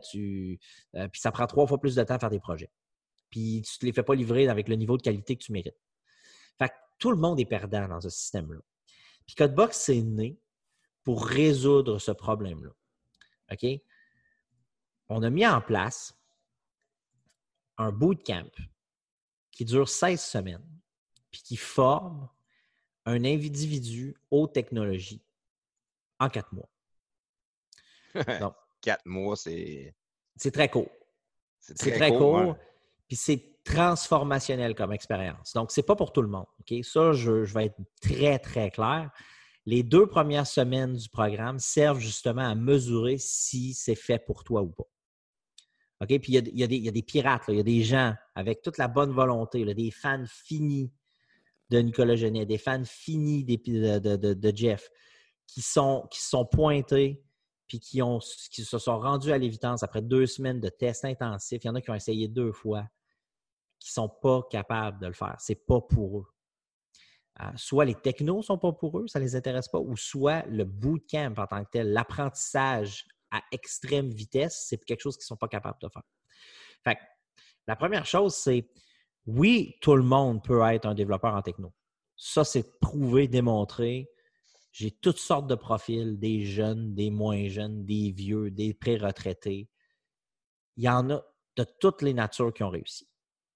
puis 1.07 1.21
ça 1.21 1.31
prend 1.31 1.47
trois 1.47 1.65
fois 1.65 1.79
plus 1.79 1.95
de 1.95 2.03
temps 2.03 2.15
à 2.15 2.19
faire 2.19 2.29
des 2.29 2.39
projets. 2.39 2.69
Puis 3.29 3.63
tu 3.65 3.75
ne 3.75 3.79
te 3.79 3.85
les 3.85 3.93
fais 3.93 4.03
pas 4.03 4.15
livrer 4.15 4.47
avec 4.49 4.67
le 4.67 4.75
niveau 4.75 4.97
de 4.97 5.01
qualité 5.01 5.35
que 5.35 5.43
tu 5.43 5.51
mérites. 5.51 5.79
Fait 6.59 6.69
que 6.69 6.73
tout 6.99 7.11
le 7.11 7.17
monde 7.17 7.39
est 7.39 7.45
perdant 7.45 7.87
dans 7.87 8.01
ce 8.01 8.09
système-là. 8.09 8.59
Puis 9.25 9.35
Codebox, 9.35 9.77
c'est 9.77 10.01
né 10.01 10.39
pour 11.03 11.25
résoudre 11.25 11.97
ce 11.99 12.11
problème-là. 12.11 12.71
OK? 13.51 13.65
On 15.07 15.23
a 15.23 15.29
mis 15.29 15.47
en 15.47 15.61
place 15.61 16.18
un 17.79 17.91
bootcamp 17.91 18.51
qui 19.51 19.65
dure 19.65 19.89
16 19.89 20.21
semaines, 20.21 20.79
puis 21.31 21.41
qui 21.41 21.57
forme 21.57 22.29
un 23.05 23.25
individu 23.25 24.15
aux 24.29 24.47
technologies 24.47 25.23
en 26.19 26.29
quatre 26.29 26.53
mois. 26.53 26.69
Donc, 28.39 28.53
Quatre 28.81 29.05
mois, 29.05 29.35
c'est 29.35 29.93
c'est 30.35 30.51
très 30.51 30.69
court. 30.69 30.89
c'est 31.59 31.77
C'est 31.77 31.91
très 31.91 32.15
court. 32.15 32.55
Puis 33.07 33.17
c'est 33.17 33.63
transformationnel 33.63 34.73
comme 34.73 34.93
expérience. 34.93 35.53
Donc, 35.53 35.71
c'est 35.71 35.83
pas 35.83 35.95
pour 35.95 36.13
tout 36.13 36.21
le 36.21 36.29
monde. 36.29 36.45
OK? 36.59 36.83
Ça, 36.83 37.11
je, 37.11 37.43
je 37.43 37.53
vais 37.53 37.65
être 37.65 37.77
très, 38.01 38.39
très 38.39 38.71
clair. 38.71 39.11
Les 39.65 39.83
deux 39.83 40.07
premières 40.07 40.47
semaines 40.47 40.95
du 40.95 41.09
programme 41.09 41.59
servent 41.59 41.99
justement 41.99 42.47
à 42.47 42.55
mesurer 42.55 43.17
si 43.17 43.73
c'est 43.73 43.95
fait 43.95 44.19
pour 44.19 44.43
toi 44.43 44.61
ou 44.61 44.69
pas. 44.69 44.87
OK? 46.01 46.07
Puis 46.19 46.33
il 46.33 46.57
y 46.57 46.63
a, 46.63 46.67
des, 46.67 47.01
pirates, 47.01 47.43
il 47.49 47.55
y 47.55 47.59
a 47.59 47.63
des 47.63 47.83
gens 47.83 48.13
avec 48.35 48.61
toute 48.61 48.77
la 48.77 48.87
bonne 48.87 49.11
volonté, 49.11 49.65
des 49.73 49.91
fans 49.91 50.23
finis 50.27 50.91
de 51.69 51.79
Nicolas 51.79 52.15
Genet, 52.15 52.45
des 52.45 52.57
fans 52.57 52.83
finis 52.85 53.43
de, 53.43 54.51
Jeff, 54.55 54.89
qui 55.45 55.61
sont, 55.61 56.07
qui 56.09 56.21
sont 56.21 56.45
pointés 56.45 57.23
puis 57.67 57.79
qui, 57.79 58.01
ont, 58.01 58.19
qui 58.49 58.63
se 58.63 58.79
sont 58.79 58.99
rendus 58.99 59.31
à 59.31 59.37
l'évidence 59.37 59.83
après 59.83 60.01
deux 60.01 60.25
semaines 60.25 60.59
de 60.59 60.69
tests 60.69 61.05
intensifs. 61.05 61.63
Il 61.63 61.67
y 61.67 61.69
en 61.69 61.75
a 61.75 61.81
qui 61.81 61.91
ont 61.91 61.95
essayé 61.95 62.27
deux 62.27 62.51
fois, 62.51 62.87
qui 63.77 63.89
ne 63.89 63.93
sont 63.93 64.09
pas 64.09 64.41
capables 64.49 64.99
de 64.99 65.07
le 65.07 65.13
faire. 65.13 65.35
Ce 65.39 65.51
n'est 65.51 65.57
pas 65.67 65.79
pour 65.79 66.19
eux. 66.19 66.25
Euh, 67.41 67.45
soit 67.55 67.85
les 67.85 67.95
technos 67.95 68.37
ne 68.37 68.41
sont 68.41 68.57
pas 68.57 68.73
pour 68.73 68.99
eux, 68.99 69.07
ça 69.07 69.19
ne 69.19 69.23
les 69.23 69.35
intéresse 69.35 69.67
pas, 69.67 69.79
ou 69.79 69.95
soit 69.95 70.45
le 70.47 70.65
bootcamp 70.65 71.35
en 71.37 71.45
tant 71.45 71.63
que 71.63 71.69
tel, 71.69 71.93
l'apprentissage 71.93 73.05
à 73.31 73.41
extrême 73.51 74.09
vitesse, 74.09 74.65
c'est 74.67 74.83
quelque 74.83 75.01
chose 75.01 75.17
qu'ils 75.17 75.23
ne 75.23 75.27
sont 75.27 75.37
pas 75.37 75.47
capables 75.47 75.79
de 75.81 75.89
faire. 75.89 76.03
Fait 76.83 76.95
que, 76.95 77.01
la 77.67 77.75
première 77.75 78.05
chose, 78.05 78.35
c'est 78.35 78.69
oui, 79.25 79.75
tout 79.81 79.95
le 79.95 80.03
monde 80.03 80.43
peut 80.43 80.61
être 80.63 80.85
un 80.85 80.95
développeur 80.95 81.35
en 81.35 81.41
techno. 81.41 81.73
Ça, 82.15 82.43
c'est 82.43 82.79
prouvé, 82.79 83.27
démontré. 83.27 84.09
J'ai 84.71 84.91
toutes 84.91 85.19
sortes 85.19 85.47
de 85.47 85.55
profils, 85.55 86.19
des 86.19 86.45
jeunes, 86.45 86.95
des 86.95 87.11
moins 87.11 87.47
jeunes, 87.47 87.85
des 87.85 88.11
vieux, 88.11 88.51
des 88.51 88.73
pré-retraités. 88.73 89.69
Il 90.77 90.83
y 90.83 90.89
en 90.89 91.09
a 91.09 91.21
de 91.57 91.65
toutes 91.79 92.01
les 92.01 92.13
natures 92.13 92.53
qui 92.53 92.63
ont 92.63 92.69
réussi. 92.69 93.07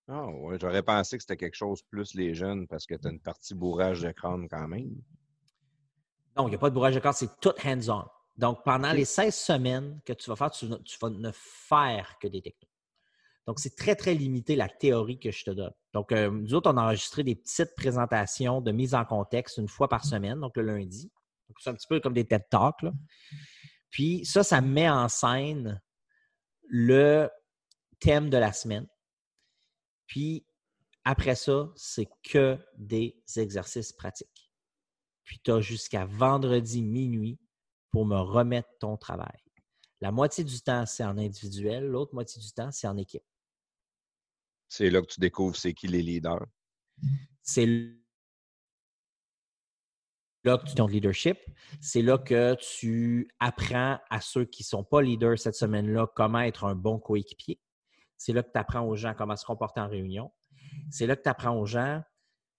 Ah 0.07 0.27
ouais, 0.27 0.57
j'aurais 0.59 0.83
pensé 0.83 1.17
que 1.17 1.23
c'était 1.23 1.37
quelque 1.37 1.55
chose 1.55 1.81
plus 1.83 2.13
les 2.13 2.33
jeunes 2.33 2.67
parce 2.67 2.85
que 2.85 2.95
tu 2.95 3.07
as 3.07 3.11
une 3.11 3.21
partie 3.21 3.55
bourrage 3.55 4.01
de 4.01 4.11
crâne 4.11 4.47
quand 4.49 4.67
même. 4.67 5.01
Non, 6.35 6.47
il 6.47 6.51
n'y 6.51 6.55
a 6.55 6.59
pas 6.59 6.69
de 6.69 6.75
bourrage 6.75 6.95
de 6.95 6.99
corps, 6.99 7.13
c'est 7.13 7.39
tout 7.39 7.53
hands-on. 7.63 8.05
Donc, 8.35 8.63
pendant 8.63 8.91
les 8.91 9.05
16 9.05 9.35
semaines 9.35 10.01
que 10.05 10.13
tu 10.13 10.29
vas 10.29 10.35
faire, 10.35 10.51
tu, 10.51 10.67
tu 10.83 10.97
vas 10.99 11.09
ne 11.09 11.31
faire 11.31 12.17
que 12.19 12.27
des 12.27 12.41
technos. 12.41 12.69
Donc, 13.45 13.59
c'est 13.59 13.75
très, 13.75 13.95
très 13.95 14.13
limité 14.13 14.55
la 14.55 14.69
théorie 14.69 15.19
que 15.19 15.31
je 15.31 15.43
te 15.43 15.51
donne. 15.51 15.73
Donc, 15.93 16.11
euh, 16.11 16.31
nous 16.31 16.53
autres, 16.53 16.71
on 16.71 16.77
a 16.77 16.83
enregistré 16.83 17.23
des 17.23 17.35
petites 17.35 17.75
présentations 17.75 18.61
de 18.61 18.71
mise 18.71 18.95
en 18.95 19.05
contexte 19.05 19.57
une 19.57 19.67
fois 19.67 19.89
par 19.89 20.05
semaine, 20.05 20.39
donc 20.39 20.55
le 20.55 20.63
lundi. 20.63 21.11
Donc, 21.49 21.57
c'est 21.59 21.69
un 21.69 21.75
petit 21.75 21.87
peu 21.87 21.99
comme 21.99 22.13
des 22.13 22.25
TED 22.25 22.43
Talks. 22.49 22.81
là. 22.81 22.91
Puis, 23.89 24.25
ça, 24.25 24.43
ça 24.43 24.61
met 24.61 24.89
en 24.89 25.09
scène 25.09 25.81
le 26.67 27.29
thème 27.99 28.29
de 28.29 28.37
la 28.37 28.53
semaine. 28.53 28.87
Puis, 30.07 30.45
après 31.03 31.35
ça, 31.35 31.69
c'est 31.75 32.07
que 32.23 32.57
des 32.77 33.21
exercices 33.35 33.91
pratiques. 33.91 34.51
Puis, 35.25 35.39
tu 35.43 35.51
as 35.51 35.59
jusqu'à 35.59 36.05
vendredi 36.05 36.81
minuit 36.81 37.39
pour 37.93 38.07
me 38.07 38.17
remettre 38.17 38.69
ton 38.79 38.97
travail. 38.97 39.37
La 40.01 40.11
moitié 40.11 40.43
du 40.43 40.59
temps, 40.59 40.85
c'est 40.87 41.03
en 41.03 41.17
individuel. 41.17 41.85
L'autre 41.85 42.13
moitié 42.13 42.41
du 42.41 42.51
temps, 42.51 42.71
c'est 42.71 42.87
en 42.87 42.97
équipe. 42.97 43.23
C'est 44.67 44.89
là 44.89 45.01
que 45.01 45.05
tu 45.05 45.19
découvres 45.19 45.55
c'est 45.55 45.75
qui 45.75 45.87
les 45.87 46.01
leaders. 46.01 46.47
C'est 47.43 47.67
là 50.43 50.57
que 50.57 50.65
tu 50.67 50.73
ton 50.73 50.87
leadership. 50.87 51.37
C'est 51.79 52.01
là 52.01 52.17
que 52.17 52.55
tu 52.55 53.29
apprends 53.39 53.99
à 54.09 54.19
ceux 54.19 54.45
qui 54.45 54.63
ne 54.63 54.67
sont 54.67 54.83
pas 54.83 55.03
leaders 55.03 55.37
cette 55.37 55.55
semaine-là 55.55 56.07
comment 56.15 56.41
être 56.41 56.65
un 56.65 56.75
bon 56.75 56.99
coéquipier. 56.99 57.61
C'est 58.17 58.33
là 58.33 58.41
que 58.41 58.51
tu 58.51 58.57
apprends 58.57 58.81
aux 58.81 58.95
gens 58.95 59.13
comment 59.15 59.35
se 59.35 59.45
comporter 59.45 59.81
en 59.81 59.87
réunion. 59.87 60.31
C'est 60.89 61.05
là 61.05 61.15
que 61.15 61.21
tu 61.21 61.29
apprends 61.29 61.55
aux 61.55 61.67
gens 61.67 62.01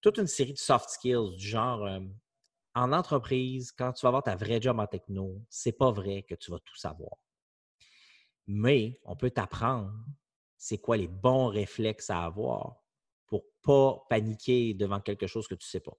toute 0.01 0.19
une 0.19 0.29
série 0.29 0.53
de 0.53 0.59
soft 0.59 0.91
skills 0.91 1.35
du 1.37 1.45
genre 1.45 1.85
euh, 1.85 1.99
en 2.75 2.93
entreprise, 2.93 3.73
quand 3.73 3.93
tu 3.93 4.03
vas 4.03 4.09
avoir 4.09 4.23
ta 4.23 4.37
vraie 4.37 4.61
job 4.61 4.79
en 4.81 4.87
techno, 4.87 5.41
c'est 5.49 5.73
pas 5.73 5.91
vrai 5.91 6.23
que 6.23 6.35
tu 6.35 6.51
vas 6.51 6.59
tout 6.59 6.77
savoir. 6.77 7.17
Mais 8.47 9.01
on 9.05 9.17
peut 9.17 9.31
t'apprendre 9.31 9.93
c'est 10.57 10.79
quoi 10.79 10.97
les 10.97 11.09
bons 11.09 11.49
réflexes 11.49 12.11
à 12.11 12.25
avoir 12.25 12.77
pour 13.27 13.45
pas 13.63 14.05
paniquer 14.09 14.75
devant 14.75 15.01
quelque 15.01 15.27
chose 15.27 15.47
que 15.47 15.55
tu 15.55 15.67
ne 15.67 15.71
sais 15.71 15.81
pas. 15.81 15.97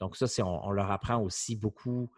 Donc, 0.00 0.16
ça, 0.16 0.26
c'est 0.26 0.42
on, 0.42 0.70
leur 0.70 0.90
apprend 0.90 1.20
aussi 1.22 1.56
beaucoup 1.56 2.10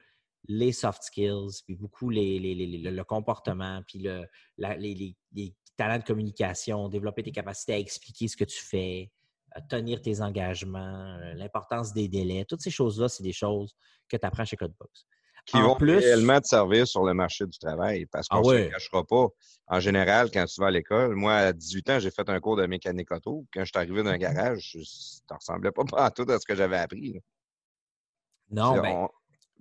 les 0.48 0.72
soft 0.72 1.02
skills, 1.02 1.62
puis 1.64 1.74
beaucoup 1.76 2.08
les, 2.08 2.38
le, 2.38 3.04
comportement, 3.04 3.82
puis 3.86 3.98
les, 3.98 5.56
talents 5.76 5.98
de 5.98 6.04
communication, 6.04 6.88
développer 6.88 7.22
tes 7.22 7.32
capacités 7.32 7.74
à 7.74 7.78
expliquer 7.78 8.28
ce 8.28 8.36
que 8.36 8.44
tu 8.44 8.58
fais, 8.58 9.12
tenir 9.60 10.00
tes 10.02 10.20
engagements, 10.20 11.16
euh, 11.20 11.34
l'importance 11.34 11.92
des 11.92 12.08
délais. 12.08 12.44
Toutes 12.48 12.60
ces 12.62 12.70
choses-là, 12.70 13.08
c'est 13.08 13.22
des 13.22 13.32
choses 13.32 13.74
que 14.08 14.16
tu 14.16 14.26
apprends 14.26 14.44
chez 14.44 14.56
Codebox. 14.56 15.06
Qui 15.46 15.56
En 15.58 15.68
vont 15.68 15.76
plus- 15.76 15.96
réellement 15.98 16.40
te 16.40 16.46
servir 16.48 16.88
sur 16.88 17.04
le 17.04 17.14
marché 17.14 17.46
du 17.46 17.56
travail. 17.58 18.04
Parce 18.06 18.26
qu'on 18.26 18.38
Ah 18.38 18.40
ne 18.42 18.46
ouais. 18.46 18.58
se 18.58 18.64
le 18.64 18.70
cachera 18.70 19.04
pas. 19.04 19.26
En 19.68 19.78
général, 19.80 20.28
quand 20.32 20.44
tu 20.44 20.60
vas 20.60 20.66
à 20.66 20.70
l'école, 20.72 21.14
moi, 21.14 21.34
à 21.34 21.52
18 21.52 21.88
ans, 21.90 21.98
j'ai 22.00 22.10
fait 22.10 22.28
un 22.28 22.40
cours 22.40 22.56
de 22.56 22.66
mécanique 22.66 23.12
auto. 23.12 23.46
Quand 23.54 23.60
je 23.60 23.66
suis 23.66 23.76
arrivé 23.76 24.02
dans 24.02 24.10
un 24.10 24.18
garage, 24.18 24.72
je- 24.74 24.82
ça 24.82 25.20
ne 25.30 25.36
ressemblait 25.36 25.70
pas 25.70 25.82
à 26.08 26.10
tout 26.10 26.26
à 26.28 26.38
ce 26.40 26.44
que 26.46 26.56
j'avais 26.56 26.78
appris. 26.78 27.12
là. 27.12 27.20
Non, 28.50 28.74
C'est- 28.74 28.80
ben, 28.82 28.92
on- 28.96 29.10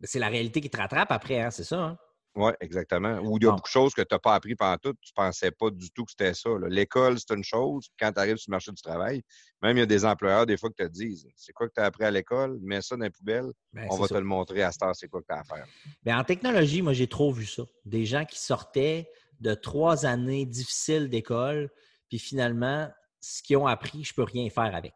c'est 0.04 0.20
la 0.20 0.28
réalité 0.30 0.60
qui 0.62 0.70
te 0.72 0.78
rattrape 0.78 1.12
après, 1.12 1.40
hein, 1.42 1.52
c'est 1.52 1.64
ça. 1.64 1.80
hein? 1.80 1.98
Oui, 2.36 2.52
exactement. 2.60 3.20
Ou 3.20 3.38
il 3.38 3.44
y 3.44 3.48
a 3.48 3.52
beaucoup 3.52 3.62
de 3.64 3.68
choses 3.68 3.94
que 3.94 4.02
tu 4.02 4.14
n'as 4.14 4.20
pas 4.20 4.36
appris 4.36 4.56
pendant 4.56 4.78
tout. 4.78 4.94
Tu 5.02 5.12
ne 5.18 5.24
pensais 5.24 5.52
pas 5.52 5.70
du 5.70 5.90
tout 5.92 6.04
que 6.04 6.12
c'était 6.12 6.34
ça. 6.34 6.50
L'école, 6.68 7.18
c'est 7.18 7.34
une 7.34 7.44
chose. 7.46 7.88
Quand 7.98 8.12
tu 8.12 8.20
arrives 8.20 8.36
sur 8.36 8.52
le 8.52 8.56
marché 8.56 8.72
du 8.72 8.82
travail, 8.82 9.24
même 9.62 9.78
il 9.78 9.80
y 9.80 9.84
a 9.84 9.86
des 9.86 10.04
employeurs, 10.04 10.46
des 10.46 10.58
fois, 10.58 10.70
qui 10.70 10.84
te 10.84 10.88
disent 10.88 11.28
C'est 11.38 11.54
quoi 11.54 11.70
que 11.70 11.74
tu 11.74 11.82
as 11.82 11.86
appris 11.86 12.04
à 12.04 12.12
l'école? 12.12 12.60
Mets 12.62 12.82
ça 12.82 12.98
dans 12.98 13.06
les 13.06 13.10
poubelles. 13.10 13.52
Ben, 13.72 13.88
On 13.90 13.96
va 13.96 14.08
ça. 14.08 14.16
te 14.16 14.20
le 14.20 14.26
montrer 14.26 14.64
à 14.64 14.72
cette 14.74 14.84
heure, 14.84 14.96
c'est 14.96 15.08
quoi 15.08 15.22
que 15.22 15.28
tu 15.28 15.34
as 15.34 15.40
à 15.40 15.44
faire. 15.46 15.66
Mais 16.04 16.14
en 16.14 16.26
technologie, 16.26 16.82
moi, 16.82 16.92
j'ai 16.92 17.08
trop 17.08 17.32
vu 17.32 17.46
ça. 17.46 17.64
Des 17.86 18.06
gens 18.06 18.26
qui 18.26 18.40
sortaient 18.40 19.10
de 19.40 19.54
trois 19.54 20.06
années 20.06 20.46
difficiles 20.46 21.10
d'école, 21.10 21.70
puis 22.10 22.20
finalement, 22.20 22.90
ce 23.22 23.42
qu'ils 23.44 23.58
ont 23.58 23.68
appris, 23.68 24.04
je 24.04 24.14
peux 24.14 24.24
rien 24.24 24.50
faire 24.50 24.76
avec. 24.76 24.94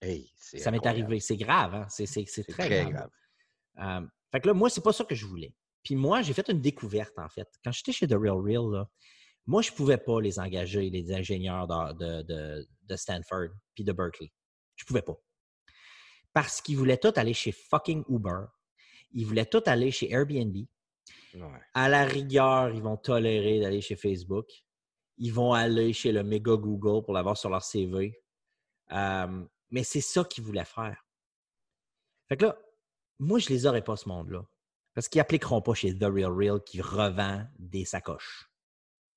Hey, 0.00 0.30
Ça 0.36 0.70
m'est 0.70 0.86
arrivé. 0.86 1.18
C'est 1.18 1.36
grave, 1.36 1.74
hein? 1.74 1.86
C'est 1.88 2.06
très, 2.48 2.68
très 2.68 2.84
grave. 2.84 2.92
grave. 2.92 4.02
Euh, 4.02 4.06
fait 4.30 4.40
que 4.40 4.46
là, 4.48 4.54
moi, 4.54 4.70
c'est 4.70 4.82
pas 4.82 4.92
ça 4.92 5.04
que 5.04 5.14
je 5.14 5.26
voulais. 5.26 5.52
Puis 5.86 5.94
moi, 5.94 6.20
j'ai 6.20 6.32
fait 6.32 6.48
une 6.48 6.60
découverte, 6.60 7.16
en 7.16 7.28
fait. 7.28 7.48
Quand 7.62 7.70
j'étais 7.70 7.92
chez 7.92 8.08
The 8.08 8.14
Real 8.14 8.38
Real, 8.40 8.68
là, 8.72 8.90
moi, 9.46 9.62
je 9.62 9.70
pouvais 9.70 9.98
pas 9.98 10.20
les 10.20 10.40
engager, 10.40 10.90
les 10.90 11.12
ingénieurs 11.14 11.68
de, 11.68 11.92
de- 11.92 12.22
de- 12.22 12.68
de 12.82 12.96
Stanford 12.96 13.50
puis 13.72 13.84
de 13.84 13.92
Berkeley. 13.92 14.32
Je 14.74 14.84
pouvais 14.84 15.02
pas. 15.02 15.16
Parce 16.32 16.60
qu'ils 16.60 16.76
voulaient 16.76 16.96
tous 16.98 17.12
aller 17.16 17.34
chez 17.34 17.52
fucking 17.52 18.02
Uber. 18.08 18.46
Ils 19.12 19.24
voulaient 19.24 19.46
tous 19.46 19.62
aller 19.66 19.92
chez 19.92 20.10
Airbnb. 20.10 20.56
Ouais. 21.34 21.60
À 21.72 21.88
la 21.88 22.04
rigueur, 22.04 22.70
ils 22.74 22.82
vont 22.82 22.96
tolérer 22.96 23.60
d'aller 23.60 23.80
chez 23.80 23.94
Facebook. 23.94 24.48
Ils 25.18 25.32
vont 25.32 25.52
aller 25.52 25.92
chez 25.92 26.10
le 26.10 26.24
méga 26.24 26.56
Google 26.56 27.04
pour 27.04 27.14
l'avoir 27.14 27.36
sur 27.36 27.48
leur 27.48 27.62
CV. 27.62 28.20
Euh, 28.90 29.44
mais 29.70 29.84
c'est 29.84 30.00
ça 30.00 30.24
qu'ils 30.24 30.42
voulaient 30.42 30.64
faire. 30.64 31.06
Fait 32.28 32.36
que 32.36 32.46
là, 32.46 32.58
moi, 33.20 33.38
je 33.38 33.48
les 33.50 33.66
aurais 33.66 33.84
pas, 33.84 33.96
ce 33.96 34.08
monde-là. 34.08 34.44
Parce 34.96 35.08
qu'ils 35.08 35.20
appliqueront 35.20 35.60
pas 35.60 35.74
chez 35.74 35.94
The 35.96 36.04
Real 36.04 36.32
Real 36.32 36.58
qui 36.64 36.80
revend 36.80 37.42
des 37.58 37.84
sacoches. 37.84 38.50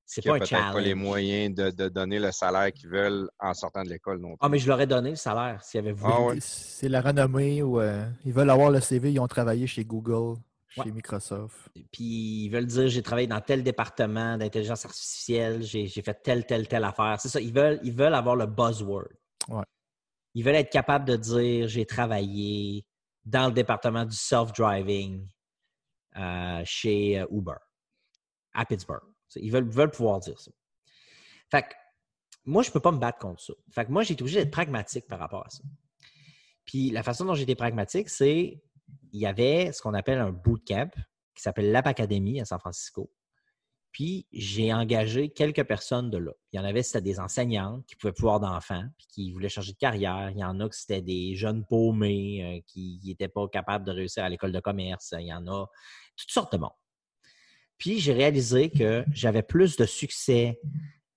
C'est 0.06 0.22
pas 0.22 0.32
a 0.32 0.34
un 0.34 0.38
peut-être 0.40 0.50
challenge. 0.50 0.74
pas 0.74 0.82
les 0.82 0.94
moyens 0.94 1.56
de, 1.56 1.70
de 1.72 1.88
donner 1.88 2.20
le 2.20 2.34
salaire 2.34 2.74
qu'ils 2.74 2.90
veulent 2.90 3.30
en 3.40 3.54
sortant 3.54 3.84
de 3.84 3.90
l'école 3.90 4.20
non 4.20 4.32
plus. 4.32 4.38
Ah, 4.42 4.50
mais 4.50 4.60
je 4.60 4.68
leur 4.68 4.82
ai 4.82 4.88
donné 4.88 5.12
le 5.12 5.16
salaire 5.16 5.64
s'ils 5.64 5.80
avaient 5.80 5.94
voulu. 5.94 6.14
Ah 6.14 6.22
ouais. 6.22 6.38
C'est 6.42 6.90
la 6.90 7.00
renommée 7.00 7.64
ou 7.64 7.80
euh, 7.80 8.06
ils 8.26 8.34
veulent 8.34 8.50
avoir 8.50 8.72
le 8.72 8.82
CV, 8.82 9.14
ils 9.14 9.20
ont 9.22 9.28
travaillé 9.28 9.68
chez 9.68 9.86
Google, 9.86 10.38
chez 10.68 10.82
Ouais. 10.82 10.92
Microsoft. 10.92 11.70
Puis 11.94 12.44
ils 12.46 12.50
veulent 12.50 12.66
dire 12.66 12.90
j'ai 12.90 13.02
travaillé 13.02 13.28
dans 13.28 13.40
tel 13.40 13.64
département 13.64 14.38
d'intelligence 14.38 14.84
artificielle, 14.84 15.62
j'ai 15.64 15.88
j'ai 15.88 16.02
fait 16.02 16.22
telle, 16.22 16.46
telle, 16.46 16.68
telle 16.68 16.84
affaire. 16.84 17.22
C'est 17.22 17.30
ça, 17.30 17.40
ils 17.40 17.54
veulent, 17.54 17.80
ils 17.84 17.94
veulent 17.96 18.16
avoir 18.16 18.36
le 18.36 18.48
buzzword. 18.48 19.08
Ouais. 19.48 19.64
Ils 20.34 20.44
veulent 20.44 20.56
être 20.56 20.72
capables 20.72 21.06
de 21.06 21.16
dire 21.16 21.70
j'ai 21.70 21.86
travaillé 21.86 22.86
dans 23.24 23.48
le 23.48 23.54
département 23.54 24.04
du 24.04 24.16
self-driving 24.16 25.26
euh, 26.18 26.62
chez 26.66 27.20
euh, 27.20 27.26
Uber 27.32 27.58
à 28.54 28.66
Pittsburgh. 28.66 29.04
Ils 29.36 29.52
veulent, 29.52 29.92
pouvoir 29.92 30.20
dire 30.20 30.40
ça. 30.40 30.52
Fait 31.52 31.64
que 31.64 31.74
moi, 32.46 32.64
je 32.64 32.70
ne 32.70 32.74
peux 32.74 32.80
pas 32.80 32.92
me 32.92 32.98
battre 32.98 33.20
contre 33.20 33.42
ça. 33.42 33.54
Fait 33.72 33.86
que 33.86 33.92
moi, 33.92 34.04
j'ai 34.04 34.14
été 34.14 34.24
obligé 34.24 34.40
d'être 34.40 34.52
pragmatique 34.52 35.08
par 35.08 35.20
rapport 35.20 35.46
à 35.46 35.50
ça. 35.50 35.64
Puis 36.66 36.90
la 36.90 37.04
façon 37.04 37.26
dont 37.26 37.36
été 37.36 37.56
pragmatique, 37.56 38.10
c'est 38.10 38.62
il 39.12 39.20
y 39.20 39.26
avait 39.26 39.72
ce 39.72 39.82
qu'on 39.82 39.94
appelle 39.94 40.20
un 40.20 40.32
bootcamp 40.32 40.92
qui 41.36 41.44
s'appelle 41.44 41.72
l'App 41.72 41.88
Academy 41.88 42.42
à 42.42 42.46
San 42.46 42.60
Francisco. 42.60 43.12
Puis 43.92 44.28
j'ai 44.32 44.72
engagé 44.72 45.30
quelques 45.30 45.64
personnes 45.64 46.12
de 46.12 46.18
là. 46.18 46.32
Il 46.52 46.58
y 46.58 46.60
en 46.60 46.64
avait, 46.64 46.84
c'était 46.84 47.02
des 47.02 47.20
enseignantes 47.20 47.86
qui 47.88 47.96
pouvaient 47.96 48.14
plus 48.14 48.26
avoir 48.26 48.40
d'enfants, 48.40 48.86
puis 48.98 49.08
qui 49.08 49.32
voulaient 49.32 49.50
changer 49.50 49.74
de 49.74 49.78
carrière. 49.78 50.30
Il 50.32 50.38
y 50.38 50.44
en 50.44 50.60
a 50.60 50.70
que 50.70 50.76
c'était 50.76 51.02
des 51.02 51.36
jeunes 51.36 51.66
paumés 51.66 52.44
euh, 52.44 52.62
qui 52.68 53.00
n'étaient 53.04 53.28
pas 53.28 53.48
capables 53.48 53.86
de 53.86 53.92
réussir 53.92 54.24
à 54.24 54.30
l'école 54.30 54.52
de 54.52 54.60
commerce. 54.60 55.14
Il 55.18 55.26
y 55.26 55.34
en 55.34 55.48
a 55.48 55.66
toutes 56.16 56.32
sortes 56.32 56.54
de 56.54 56.60
monde. 56.60 56.70
Puis 57.78 58.00
j'ai 58.00 58.14
réalisé 58.14 58.70
que 58.70 59.06
j'avais 59.12 59.42
plus 59.42 59.76
de 59.78 59.86
succès 59.86 60.60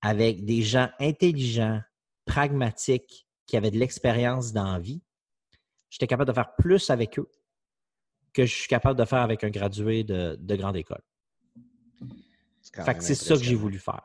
avec 0.01 0.45
des 0.45 0.63
gens 0.63 0.89
intelligents, 0.99 1.81
pragmatiques, 2.25 3.27
qui 3.47 3.57
avaient 3.57 3.71
de 3.71 3.79
l'expérience 3.79 4.53
dans 4.53 4.73
la 4.73 4.79
vie. 4.79 5.03
J'étais 5.91 6.07
capable 6.07 6.29
de 6.29 6.35
faire 6.35 6.55
plus 6.57 6.89
avec 6.89 7.19
eux 7.19 7.29
que 8.33 8.47
je 8.47 8.55
suis 8.55 8.69
capable 8.69 8.99
de 8.99 9.05
faire 9.05 9.19
avec 9.19 9.45
un 9.45 9.51
gradué 9.51 10.05
de 10.05 10.57
grande 10.57 10.77
école. 10.77 11.03
Fait 12.75 12.95
que 12.95 13.03
c'est 13.03 13.15
ça 13.15 13.35
que 13.35 13.43
j'ai 13.43 13.55
voulu 13.55 13.79
faire. 13.79 14.03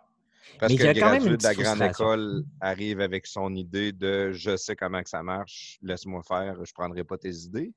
Parce 0.60 0.72
Mais 0.72 0.78
que 0.78 0.88
le 0.88 0.94
gradué 0.94 1.38
de 1.38 1.44
la 1.44 1.54
grande 1.54 1.82
école 1.82 2.44
arrive 2.62 3.00
avec 3.00 3.28
son 3.28 3.54
idée 3.56 3.92
de 3.92 4.32
je 4.32 4.58
sais 4.58 4.76
comment 4.76 5.04
que 5.04 5.10
ça 5.10 5.22
marche, 5.22 5.78
laisse-moi 5.82 6.22
faire, 6.28 6.56
je 6.56 6.72
ne 6.72 6.74
prendrai 6.74 7.04
pas 7.04 7.18
tes 7.18 7.34
idées, 7.34 7.74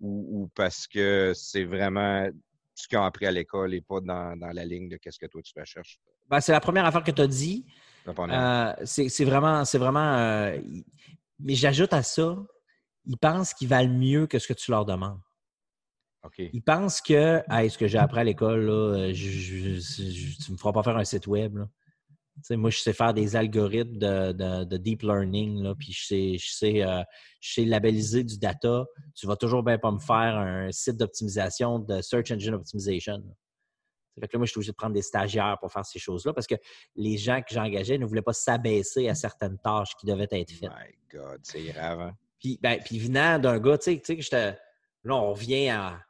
ou, 0.00 0.42
ou 0.42 0.50
parce 0.54 0.86
que 0.86 1.32
c'est 1.34 1.64
vraiment 1.64 2.28
ce 2.74 2.88
qu'ils 2.88 2.98
ont 2.98 3.04
appris 3.04 3.26
à 3.26 3.30
l'école 3.30 3.74
et 3.74 3.82
pas 3.82 4.00
dans, 4.00 4.36
dans 4.36 4.50
la 4.50 4.64
ligne 4.64 4.88
de 4.88 4.96
qu'est-ce 4.96 5.18
que 5.18 5.26
toi 5.26 5.42
tu 5.42 5.52
recherches. 5.58 5.98
Ben, 6.28 6.40
c'est 6.40 6.52
la 6.52 6.60
première 6.60 6.86
affaire 6.86 7.04
que 7.04 7.10
tu 7.10 7.20
as 7.20 7.26
dit. 7.26 7.66
Euh, 8.08 8.72
c'est 8.84 9.24
vraiment, 9.24 9.64
c'est 9.64 9.78
vraiment. 9.78 10.16
euh, 10.16 10.58
mais 11.38 11.54
j'ajoute 11.54 11.92
à 11.92 12.02
ça, 12.02 12.36
ils 13.04 13.18
pensent 13.18 13.52
qu'ils 13.52 13.68
valent 13.68 13.92
mieux 13.92 14.26
que 14.26 14.38
ce 14.38 14.48
que 14.48 14.54
tu 14.54 14.70
leur 14.70 14.84
demandes. 14.84 15.20
OK. 16.24 16.38
Ils 16.52 16.62
pensent 16.62 17.00
que, 17.00 17.42
hey, 17.50 17.68
ce 17.70 17.76
que 17.78 17.86
j'ai 17.88 17.98
appris 17.98 18.20
à 18.20 18.24
l'école, 18.24 18.60
là, 18.66 18.72
euh, 18.72 19.12
je, 19.12 19.28
je- 19.30 19.80
je- 19.80 20.36
tu 20.44 20.52
me 20.52 20.56
feras 20.56 20.72
pas 20.72 20.82
faire 20.82 20.96
un 20.96 21.04
site 21.04 21.26
web. 21.26 21.56
là. 21.58 21.68
Moi, 22.56 22.70
je 22.70 22.78
sais 22.78 22.92
faire 22.92 23.12
des 23.12 23.36
algorithmes 23.36 23.98
de, 23.98 24.32
de- 24.32 24.64
de 24.64 24.76
deep 24.78 25.02
learning, 25.02 25.62
là, 25.62 25.74
puis 25.74 25.92
je 25.92 26.06
sais, 26.06 26.38
je, 26.38 26.50
sais, 26.50 26.82
euh, 26.82 27.02
je 27.40 27.52
sais 27.54 27.64
labelliser 27.64 28.24
du 28.24 28.38
data. 28.38 28.86
Tu 29.14 29.26
vas 29.26 29.36
toujours 29.36 29.62
bien 29.62 29.78
pas 29.78 29.90
me 29.90 29.98
faire 29.98 30.36
un 30.38 30.70
site 30.72 30.96
d'optimisation 30.96 31.78
de 31.78 32.00
Search 32.00 32.30
Engine 32.32 32.54
Optimization. 32.54 33.14
là. 33.18 33.34
Fait 34.20 34.28
que 34.28 34.36
là, 34.36 34.38
moi, 34.38 34.46
je 34.46 34.50
suis 34.50 34.58
obligé 34.58 34.72
de 34.72 34.76
prendre 34.76 34.94
des 34.94 35.02
stagiaires 35.02 35.56
pour 35.60 35.72
faire 35.72 35.84
ces 35.86 35.98
choses-là 35.98 36.32
parce 36.34 36.46
que 36.46 36.54
les 36.96 37.16
gens 37.18 37.40
que 37.40 37.52
j'engageais 37.54 37.96
ne 37.98 38.04
voulaient 38.06 38.20
pas 38.22 38.32
s'abaisser 38.34 39.08
à 39.08 39.14
certaines 39.14 39.58
tâches 39.58 39.94
qui 39.98 40.06
devaient 40.06 40.28
être 40.30 40.50
faites. 40.52 40.70
My 40.70 40.94
God, 41.18 41.40
c'est 41.42 41.62
grave. 41.64 42.00
hein? 42.00 42.16
Puis, 42.38 42.58
ben, 42.62 42.78
puis 42.84 42.98
venant 42.98 43.38
d'un 43.38 43.58
gars, 43.58 43.78
tu 43.78 44.00
sais. 44.04 44.58
Là, 45.04 45.14
on 45.16 45.32
revient 45.32 45.68
à- 45.70 46.00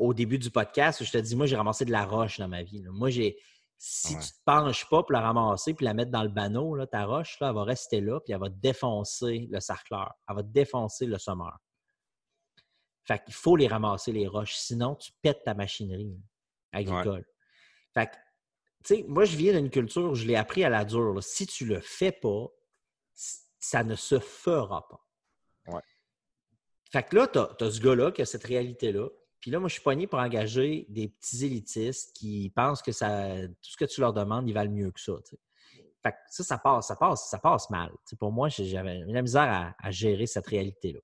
au 0.00 0.14
début 0.14 0.38
du 0.38 0.50
podcast 0.50 1.00
où 1.00 1.04
je 1.04 1.12
te 1.12 1.18
dis, 1.18 1.36
moi, 1.36 1.46
j'ai 1.46 1.56
ramassé 1.56 1.84
de 1.84 1.92
la 1.92 2.04
roche 2.04 2.38
dans 2.38 2.48
ma 2.48 2.62
vie. 2.62 2.82
là. 2.82 2.90
Moi, 2.90 3.10
j'ai. 3.10 3.38
Si 3.82 4.14
Ouais. 4.14 4.20
tu 4.20 4.28
te 4.32 4.36
penches 4.44 4.86
pas 4.90 5.02
pour 5.02 5.12
la 5.12 5.22
ramasser 5.22 5.72
puis 5.72 5.86
la 5.86 5.94
mettre 5.94 6.10
dans 6.10 6.22
le 6.22 6.28
banneau, 6.28 6.74
là, 6.74 6.86
ta 6.86 7.06
roche, 7.06 7.40
là, 7.40 7.48
elle 7.48 7.54
va 7.54 7.64
rester 7.64 8.02
là, 8.02 8.20
puis 8.20 8.34
elle 8.34 8.38
va 8.40 8.50
défoncer 8.50 9.48
le 9.50 9.58
sarcleur. 9.58 10.12
Elle 10.28 10.36
va 10.36 10.42
défoncer 10.42 11.06
le 11.06 11.16
sommeur. 11.16 11.56
Fait 13.04 13.22
qu'il 13.24 13.32
faut 13.32 13.56
les 13.56 13.68
ramasser, 13.68 14.12
les 14.12 14.26
roches. 14.28 14.54
Sinon, 14.56 14.96
tu 14.96 15.12
pètes 15.22 15.44
ta 15.44 15.54
machinerie 15.54 16.14
agricole. 16.72 17.24
Fait 17.94 18.06
que, 18.08 18.14
tu 18.84 18.96
sais, 18.96 19.04
moi, 19.08 19.24
je 19.24 19.36
viens 19.36 19.54
d'une 19.54 19.70
culture 19.70 20.10
où 20.10 20.14
je 20.14 20.26
l'ai 20.26 20.36
appris 20.36 20.62
à 20.62 20.68
la 20.68 20.84
dure. 20.84 21.14
là. 21.14 21.22
Si 21.22 21.46
tu 21.46 21.64
le 21.64 21.80
fais 21.80 22.12
pas, 22.12 22.48
ça 23.58 23.82
ne 23.82 23.94
se 23.94 24.18
fera 24.18 24.86
pas. 24.88 25.06
Ouais. 25.68 25.82
Fait 26.92 27.02
que 27.02 27.16
là, 27.16 27.28
tu 27.28 27.38
as, 27.38 27.70
ce 27.70 27.80
gars-là 27.80 28.12
qui 28.12 28.20
a 28.20 28.26
cette 28.26 28.44
réalité-là. 28.44 29.08
Puis 29.40 29.50
là, 29.50 29.58
moi, 29.58 29.68
je 29.68 29.74
suis 29.74 29.82
pogné 29.82 30.06
pour 30.06 30.18
engager 30.18 30.86
des 30.88 31.08
petits 31.08 31.46
élitistes 31.46 32.14
qui 32.14 32.52
pensent 32.54 32.82
que 32.82 32.92
ça, 32.92 33.36
tout 33.46 33.70
ce 33.70 33.76
que 33.76 33.86
tu 33.86 34.00
leur 34.00 34.12
demandes, 34.12 34.48
ils 34.48 34.52
valent 34.52 34.70
mieux 34.70 34.90
que 34.90 35.00
ça. 35.00 35.14
Fait 36.02 36.12
que 36.12 36.16
ça, 36.28 36.44
ça 36.44 36.58
passe, 36.58 36.88
ça 36.88 36.96
passe, 36.96 37.28
ça 37.28 37.38
passe 37.38 37.70
mal. 37.70 37.90
Pour 38.18 38.32
moi, 38.32 38.48
j'avais 38.48 39.00
la 39.06 39.22
misère 39.22 39.42
à, 39.42 39.74
à 39.78 39.90
gérer 39.90 40.26
cette 40.26 40.46
réalité-là. 40.46 41.00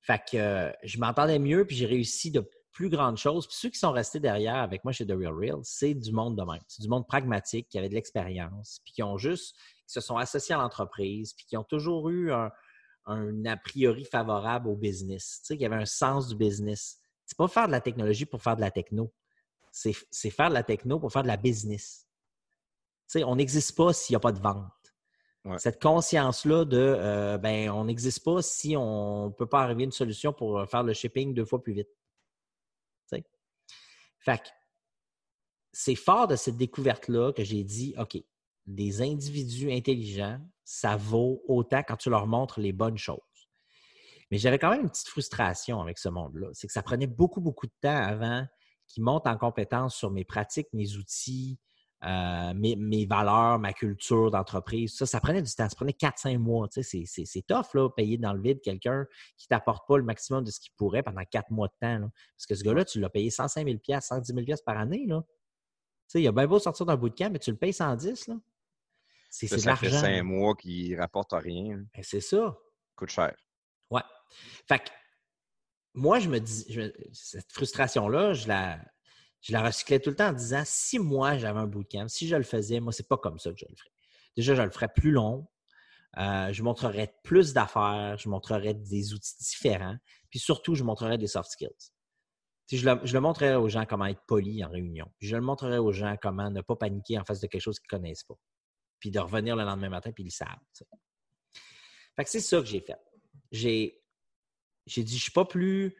Fait 0.00 0.20
que 0.30 0.36
euh, 0.36 0.72
je 0.84 0.98
m'entendais 0.98 1.38
mieux, 1.38 1.64
puis 1.64 1.74
j'ai 1.74 1.86
réussi 1.86 2.30
de 2.30 2.48
plus 2.70 2.88
grandes 2.88 3.16
choses. 3.16 3.46
Puis 3.46 3.56
ceux 3.56 3.70
qui 3.70 3.78
sont 3.78 3.90
restés 3.90 4.20
derrière 4.20 4.56
avec 4.56 4.84
moi 4.84 4.92
chez 4.92 5.06
The 5.06 5.12
Real 5.12 5.34
Real, 5.34 5.60
c'est 5.62 5.94
du 5.94 6.12
monde 6.12 6.36
de 6.36 6.42
même. 6.42 6.60
C'est 6.68 6.82
du 6.82 6.88
monde 6.88 7.06
pragmatique, 7.06 7.68
qui 7.68 7.78
avait 7.78 7.88
de 7.88 7.94
l'expérience, 7.94 8.80
puis 8.84 8.92
qui 8.92 9.02
ont 9.02 9.16
juste, 9.18 9.56
qui 9.86 9.94
se 9.94 10.00
sont 10.00 10.16
associés 10.16 10.54
à 10.54 10.58
l'entreprise, 10.58 11.32
puis 11.32 11.46
qui 11.46 11.56
ont 11.56 11.64
toujours 11.64 12.08
eu 12.08 12.32
un, 12.32 12.52
un 13.06 13.44
a 13.46 13.56
priori 13.56 14.04
favorable 14.04 14.68
au 14.68 14.76
business. 14.76 15.40
Tu 15.40 15.46
sais, 15.46 15.56
qui 15.56 15.64
avait 15.64 15.76
un 15.76 15.86
sens 15.86 16.28
du 16.28 16.36
business. 16.36 16.98
C'est 17.24 17.38
pas 17.38 17.48
faire 17.48 17.66
de 17.66 17.72
la 17.72 17.80
technologie 17.80 18.26
pour 18.26 18.42
faire 18.42 18.56
de 18.56 18.60
la 18.60 18.70
techno. 18.70 19.12
C'est 19.70 20.30
faire 20.30 20.48
de 20.48 20.54
la 20.54 20.62
techno 20.62 20.98
pour 20.98 21.12
faire 21.12 21.22
de 21.22 21.28
la 21.28 21.36
business. 21.36 22.06
Tu 23.08 23.18
sais, 23.18 23.24
on 23.24 23.36
n'existe 23.36 23.76
pas 23.76 23.92
s'il 23.92 24.14
n'y 24.14 24.16
a 24.16 24.20
pas 24.20 24.32
de 24.32 24.40
vente. 24.40 24.72
Ouais. 25.44 25.58
Cette 25.58 25.80
conscience-là 25.80 26.64
de, 26.64 26.76
euh, 26.76 27.38
ben, 27.38 27.70
on 27.70 27.84
n'existe 27.84 28.24
pas 28.24 28.42
si 28.42 28.76
on 28.76 29.26
ne 29.26 29.32
peut 29.32 29.46
pas 29.46 29.62
arriver 29.62 29.82
à 29.82 29.84
une 29.84 29.92
solution 29.92 30.32
pour 30.32 30.58
euh, 30.58 30.66
faire 30.66 30.82
le 30.82 30.92
shipping 30.92 31.34
deux 31.34 31.44
fois 31.44 31.62
plus 31.62 31.72
vite. 31.72 31.88
Tu 33.08 33.16
sais? 33.16 33.24
Fait 34.18 34.38
que 34.38 34.48
c'est 35.72 35.94
fort 35.94 36.26
de 36.26 36.34
cette 36.34 36.56
découverte-là 36.56 37.32
que 37.32 37.44
j'ai 37.44 37.62
dit, 37.62 37.94
OK, 37.96 38.16
des 38.66 39.02
individus 39.02 39.72
intelligents, 39.72 40.40
ça 40.64 40.96
vaut 40.96 41.42
autant 41.46 41.82
quand 41.86 41.96
tu 41.96 42.10
leur 42.10 42.26
montres 42.26 42.60
les 42.60 42.72
bonnes 42.72 42.98
choses. 42.98 43.20
Mais 44.30 44.38
j'avais 44.38 44.58
quand 44.58 44.70
même 44.70 44.82
une 44.82 44.90
petite 44.90 45.08
frustration 45.08 45.80
avec 45.80 45.98
ce 45.98 46.08
monde-là. 46.08 46.48
C'est 46.52 46.66
que 46.66 46.72
ça 46.72 46.82
prenait 46.82 47.06
beaucoup, 47.06 47.40
beaucoup 47.40 47.66
de 47.66 47.72
temps 47.80 47.96
avant 47.96 48.44
qu'ils 48.88 49.04
montent 49.04 49.26
en 49.26 49.36
compétence 49.36 49.94
sur 49.94 50.10
mes 50.10 50.24
pratiques, 50.24 50.66
mes 50.72 50.96
outils, 50.96 51.58
euh, 52.04 52.52
mes, 52.54 53.06
valeurs, 53.06 53.58
ma 53.58 53.72
culture 53.72 54.30
d'entreprise. 54.30 54.96
Ça, 54.96 55.06
ça 55.06 55.20
prenait 55.20 55.42
du 55.42 55.52
temps. 55.52 55.68
Ça 55.68 55.76
prenait 55.76 55.92
4-5 55.92 56.38
mois. 56.38 56.68
Tu 56.68 56.82
sais, 56.82 57.04
c'est- 57.06 57.46
tough, 57.46 57.74
là, 57.74 57.88
payer 57.88 58.18
dans 58.18 58.32
le 58.32 58.40
vide 58.40 58.60
quelqu'un 58.60 59.06
qui 59.38 59.46
ne 59.50 59.56
t'apporte 59.56 59.86
pas 59.88 59.96
le 59.96 60.04
maximum 60.04 60.44
de 60.44 60.50
ce 60.50 60.60
qu'il 60.60 60.72
pourrait 60.76 61.02
pendant 61.02 61.24
4 61.24 61.50
mois 61.50 61.68
de 61.68 61.74
temps. 61.80 62.10
Parce 62.36 62.46
que 62.46 62.54
ce 62.54 62.64
gars-là, 62.64 62.84
tu 62.84 63.00
l'as 63.00 63.08
payé 63.08 63.30
105 63.30 63.66
000 63.66 63.78
110 64.00 64.34
000 64.34 64.58
par 64.64 64.76
année. 64.76 65.06
Tu 65.06 65.14
sais, 66.08 66.22
il 66.22 66.28
a 66.28 66.32
bien 66.32 66.46
beau 66.46 66.58
sortir 66.58 66.84
d'un 66.84 66.96
bout 66.96 67.08
de 67.08 67.14
camp, 67.14 67.32
mais 67.32 67.38
tu 67.38 67.50
le 67.50 67.56
payes 67.56 67.72
110 67.72 68.28
là. 68.28 68.36
C'est 69.38 69.48
c'est 69.48 69.56
de 69.56 69.60
Ça 69.60 69.76
fait 69.76 69.88
l'argent. 69.90 70.00
cinq 70.06 70.22
mois 70.22 70.54
qui 70.54 70.90
ne 70.92 70.98
rapportent 70.98 71.32
rien. 71.34 71.76
Ben, 71.94 72.02
C'est 72.02 72.20
ça. 72.20 72.56
coûte 72.94 73.10
cher. 73.10 73.34
Ouais. 73.90 74.00
Fait 74.66 74.78
que 74.78 74.88
moi, 75.94 76.18
je 76.20 76.28
me 76.28 76.38
dis, 76.40 76.64
je- 76.70 76.90
cette 77.12 77.52
frustration-là, 77.52 78.32
je 78.32 78.48
la, 78.48 78.78
je 79.42 79.52
la 79.52 79.62
recyclais 79.62 80.00
tout 80.00 80.10
le 80.10 80.16
temps 80.16 80.28
en 80.28 80.32
disant 80.32 80.62
si 80.64 80.98
moi 80.98 81.36
j'avais 81.38 81.58
un 81.58 81.66
bootcamp, 81.66 82.08
si 82.08 82.28
je 82.28 82.36
le 82.36 82.42
faisais, 82.44 82.80
moi, 82.80 82.92
c'est 82.92 83.08
pas 83.08 83.18
comme 83.18 83.38
ça 83.38 83.50
que 83.52 83.58
je 83.58 83.66
le 83.68 83.76
ferais. 83.76 83.90
déjà, 84.36 84.54
je 84.54 84.62
le 84.62 84.70
ferais 84.70 84.88
plus 84.88 85.10
long. 85.12 85.46
Euh, 86.18 86.50
je 86.52 86.62
montrerais 86.62 87.14
plus 87.22 87.52
d'affaires, 87.52 88.16
je 88.18 88.28
montrerais 88.30 88.72
des 88.72 89.12
outils 89.12 89.36
différents, 89.38 89.96
puis 90.30 90.38
surtout, 90.38 90.74
je 90.74 90.82
montrerais 90.82 91.18
des 91.18 91.26
soft 91.26 91.50
skills. 91.50 91.68
Je 92.72 92.88
le, 92.88 93.00
je 93.04 93.12
le 93.12 93.20
montrerais 93.20 93.54
aux 93.56 93.68
gens 93.68 93.84
comment 93.84 94.06
être 94.06 94.22
poli 94.26 94.64
en 94.64 94.70
réunion. 94.70 95.06
Puis 95.18 95.28
je 95.28 95.36
le 95.36 95.42
montrerais 95.42 95.76
aux 95.78 95.92
gens 95.92 96.16
comment 96.20 96.50
ne 96.50 96.62
pas 96.62 96.74
paniquer 96.76 97.18
en 97.18 97.24
face 97.24 97.40
de 97.40 97.46
quelque 97.48 97.60
chose 97.60 97.78
qu'ils 97.78 97.94
ne 97.94 97.98
connaissent 97.98 98.24
pas. 98.24 98.34
Puis 98.98 99.10
de 99.10 99.18
revenir 99.20 99.56
le 99.56 99.64
lendemain 99.64 99.88
matin, 99.90 100.10
puis 100.12 100.24
ils 100.24 100.30
savent. 100.30 100.58
Fait 102.16 102.24
que 102.24 102.30
c'est 102.30 102.40
ça 102.40 102.58
que 102.60 102.66
j'ai 102.66 102.80
fait. 102.80 102.96
J'ai, 103.52 104.02
j'ai 104.86 105.02
dit, 105.02 105.12
je 105.12 105.16
ne 105.18 105.22
suis 105.22 105.32
pas 105.32 105.44
plus. 105.44 105.94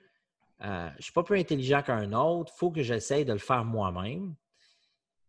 euh, 0.63 0.91
je 0.99 1.03
suis 1.05 1.13
pas 1.13 1.23
plus 1.23 1.39
intelligent 1.39 1.83
qu'un 1.83 2.13
autre, 2.13 2.53
il 2.55 2.59
faut 2.59 2.71
que 2.71 2.83
j'essaye 2.83 3.25
de 3.25 3.33
le 3.33 3.39
faire 3.39 3.65
moi-même. 3.65 4.35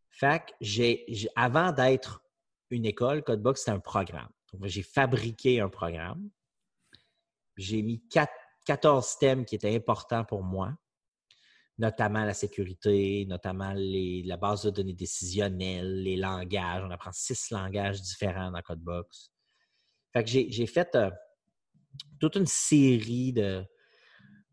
Fait 0.10 0.46
que 0.46 0.54
j'ai, 0.62 1.06
avant 1.36 1.72
d'être 1.72 2.24
une 2.70 2.86
école, 2.86 3.24
Codebox, 3.24 3.60
c'était 3.60 3.72
un 3.72 3.80
programme. 3.80 4.30
Donc, 4.54 4.66
j'ai 4.66 4.84
fabriqué 4.84 5.60
un 5.60 5.70
programme. 5.70 6.30
J'ai 7.58 7.82
mis 7.82 8.02
quatre- 8.08 8.34
14 8.66 9.18
thèmes 9.20 9.46
qui 9.46 9.56
étaient 9.56 9.76
importants 9.76 10.26
pour 10.26 10.44
moi, 10.44 10.74
notamment 11.78 12.26
la 12.26 12.34
sécurité, 12.34 13.26
notamment 13.28 13.74
les- 13.74 14.24
la 14.26 14.38
base 14.38 14.64
de 14.64 14.72
données 14.72 14.94
décisionnelle, 14.94 16.02
les 16.02 16.18
langages. 16.18 16.84
On 16.86 16.92
apprend 16.92 17.12
six 17.14 17.52
langages 17.52 18.02
différents 18.02 18.52
dans 18.52 18.62
Codebox. 18.62 19.32
Fait 20.14 20.24
que 20.24 20.30
j'ai, 20.30 20.66
fait 20.68 20.96
euh, 20.96 21.12
toute 22.20 22.36
une 22.36 22.48
série 22.48 23.34
de, 23.34 23.64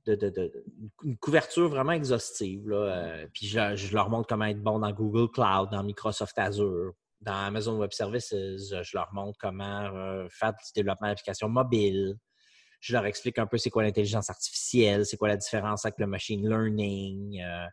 de, 0.07 0.15
de- 0.15 0.29
de- 0.29 0.65
une 1.03 1.17
couverture 1.17 1.69
vraiment 1.69 1.93
exhaustive. 1.93 2.71
Euh, 2.71 3.27
puis 3.33 3.47
je, 3.47 3.95
leur 3.95 4.11
montre 4.11 4.29
comment 4.29 4.45
être 4.45 4.63
bon 4.63 4.79
dans 4.79 4.93
Google 4.93 5.31
Cloud, 5.31 5.71
dans 5.71 5.83
Microsoft 5.83 6.39
Azure, 6.39 6.93
dans 7.23 7.47
Amazon 7.47 7.79
Web 7.79 7.93
Services. 7.93 8.31
Je 8.35 8.97
leur 8.97 9.13
montre 9.15 9.39
comment 9.41 9.85
euh, 9.97 10.29
faire 10.31 10.53
du 10.53 10.73
développement 10.75 11.09
d'applications 11.09 11.49
mobiles. 11.49 12.17
Je 12.85 12.93
leur 12.93 13.07
explique 13.07 13.39
un 13.39 13.47
peu 13.47 13.57
c'est 13.57 13.71
quoi 13.71 13.83
l'intelligence 13.83 14.29
artificielle, 14.29 15.07
c'est 15.07 15.17
quoi 15.17 15.29
la 15.29 15.39
différence 15.39 15.87
avec 15.87 15.99
le 15.99 16.07
machine 16.07 16.47
learning, 16.47 17.41
euh, 17.41 17.67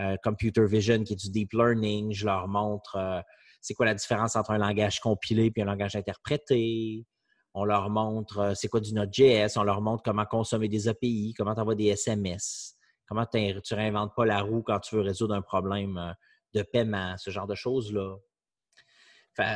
euh, 0.00 0.16
computer 0.24 0.64
vision 0.64 1.04
qui 1.04 1.12
est 1.12 1.16
du 1.16 1.28
deep 1.28 1.52
learning. 1.52 2.14
Je 2.14 2.24
leur 2.24 2.48
montre 2.48 2.96
euh, 2.96 3.20
c'est 3.60 3.74
quoi 3.74 3.84
la 3.84 3.92
différence 3.92 4.34
entre 4.34 4.52
un 4.52 4.56
langage 4.56 4.98
compilé 5.00 5.52
et 5.54 5.60
un 5.60 5.66
langage 5.66 5.94
interprété. 5.94 7.04
On 7.52 7.66
leur 7.66 7.90
montre 7.90 8.54
c'est 8.56 8.68
quoi 8.68 8.80
du 8.80 8.94
Node.js. 8.94 9.58
On 9.58 9.62
leur 9.62 9.82
montre 9.82 10.02
comment 10.02 10.24
consommer 10.24 10.68
des 10.68 10.88
API, 10.88 11.34
comment 11.36 11.54
tu 11.54 11.76
des 11.76 11.88
SMS, 11.88 12.78
comment 13.06 13.26
tu 13.26 13.74
réinventes 13.74 14.14
pas 14.16 14.24
la 14.24 14.40
roue 14.40 14.62
quand 14.62 14.80
tu 14.80 14.94
veux 14.94 15.02
résoudre 15.02 15.34
un 15.34 15.42
problème 15.42 16.14
de 16.54 16.62
paiement, 16.62 17.14
ce 17.18 17.28
genre 17.28 17.46
de 17.46 17.54
choses-là. 17.54 18.16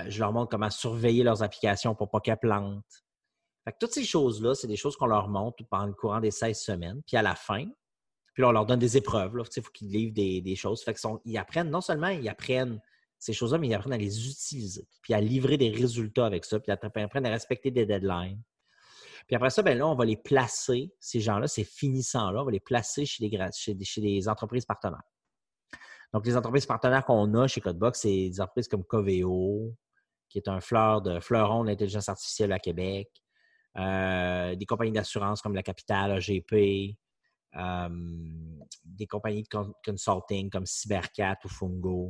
Je 0.08 0.20
leur 0.20 0.34
montre 0.34 0.50
comment 0.50 0.68
surveiller 0.68 1.22
leurs 1.22 1.42
applications 1.42 1.94
pour 1.94 2.10
pas 2.10 2.20
qu'elles 2.20 2.36
plantent. 2.36 3.02
Fait 3.64 3.72
que 3.72 3.76
toutes 3.78 3.92
ces 3.92 4.04
choses-là, 4.04 4.54
c'est 4.54 4.66
des 4.66 4.76
choses 4.76 4.96
qu'on 4.96 5.06
leur 5.06 5.28
montre 5.28 5.62
pendant 5.68 5.86
le 5.86 5.92
courant 5.92 6.20
des 6.20 6.30
16 6.30 6.58
semaines. 6.58 7.02
Puis 7.06 7.16
à 7.16 7.22
la 7.22 7.34
fin, 7.34 7.66
puis 8.32 8.42
là, 8.42 8.48
on 8.48 8.52
leur 8.52 8.66
donne 8.66 8.78
des 8.78 8.96
épreuves. 8.96 9.32
Il 9.56 9.62
faut 9.62 9.70
qu'ils 9.70 9.90
livrent 9.90 10.14
des, 10.14 10.56
choses. 10.56 10.82
Fait 10.82 10.96
sont- 10.96 11.20
ils 11.24 11.36
apprennent, 11.36 11.70
non 11.70 11.80
seulement 11.80 12.08
ils 12.08 12.28
apprennent 12.28 12.80
ces 13.18 13.32
choses-là, 13.32 13.58
mais 13.58 13.68
ils 13.68 13.74
apprennent 13.74 13.92
à 13.92 13.98
les 13.98 14.28
utiliser, 14.30 14.88
puis 15.02 15.12
à 15.12 15.20
livrer 15.20 15.58
des 15.58 15.70
résultats 15.70 16.24
avec 16.24 16.46
ça, 16.46 16.58
puis 16.58 16.72
apprennent 16.72 17.26
à 17.26 17.30
respecter 17.30 17.70
des 17.70 17.84
deadlines. 17.84 18.40
Puis 19.26 19.36
après 19.36 19.50
ça, 19.50 19.62
ben 19.62 19.76
là, 19.76 19.86
on 19.86 19.94
va 19.94 20.06
les 20.06 20.16
placer, 20.16 20.92
ces 20.98 21.20
gens-là, 21.20 21.46
ces 21.46 21.64
finissants-là, 21.64 22.40
on 22.40 22.44
va 22.46 22.50
les 22.50 22.60
placer 22.60 23.04
chez 23.04 23.28
des 23.28 24.28
entreprises 24.28 24.64
partenaires. 24.64 25.02
Donc, 26.12 26.26
les 26.26 26.36
entreprises 26.36 26.66
partenaires 26.66 27.04
qu'on 27.04 27.34
a 27.34 27.46
chez 27.46 27.60
Codebox, 27.60 28.00
c'est 28.00 28.08
des 28.08 28.40
entreprises 28.40 28.68
comme 28.68 28.84
Coveo, 28.84 29.72
qui 30.28 30.38
est 30.38 30.48
un 30.48 30.60
fleur 30.60 31.02
de 31.02 31.20
fleuron 31.20 31.62
de 31.62 31.68
l'intelligence 31.68 32.08
artificielle 32.08 32.52
à 32.52 32.58
Québec, 32.58 33.08
euh, 33.76 34.54
des 34.56 34.66
compagnies 34.66 34.92
d'assurance 34.92 35.40
comme 35.42 35.54
la 35.54 35.62
Capitale, 35.62 36.12
AGP, 36.12 36.96
euh, 37.56 37.88
des 38.84 39.06
compagnies 39.06 39.42
de 39.42 39.48
con- 39.48 39.74
consulting 39.84 40.50
comme 40.50 40.66
Cybercat 40.66 41.38
ou 41.44 41.48
Fungo. 41.48 42.06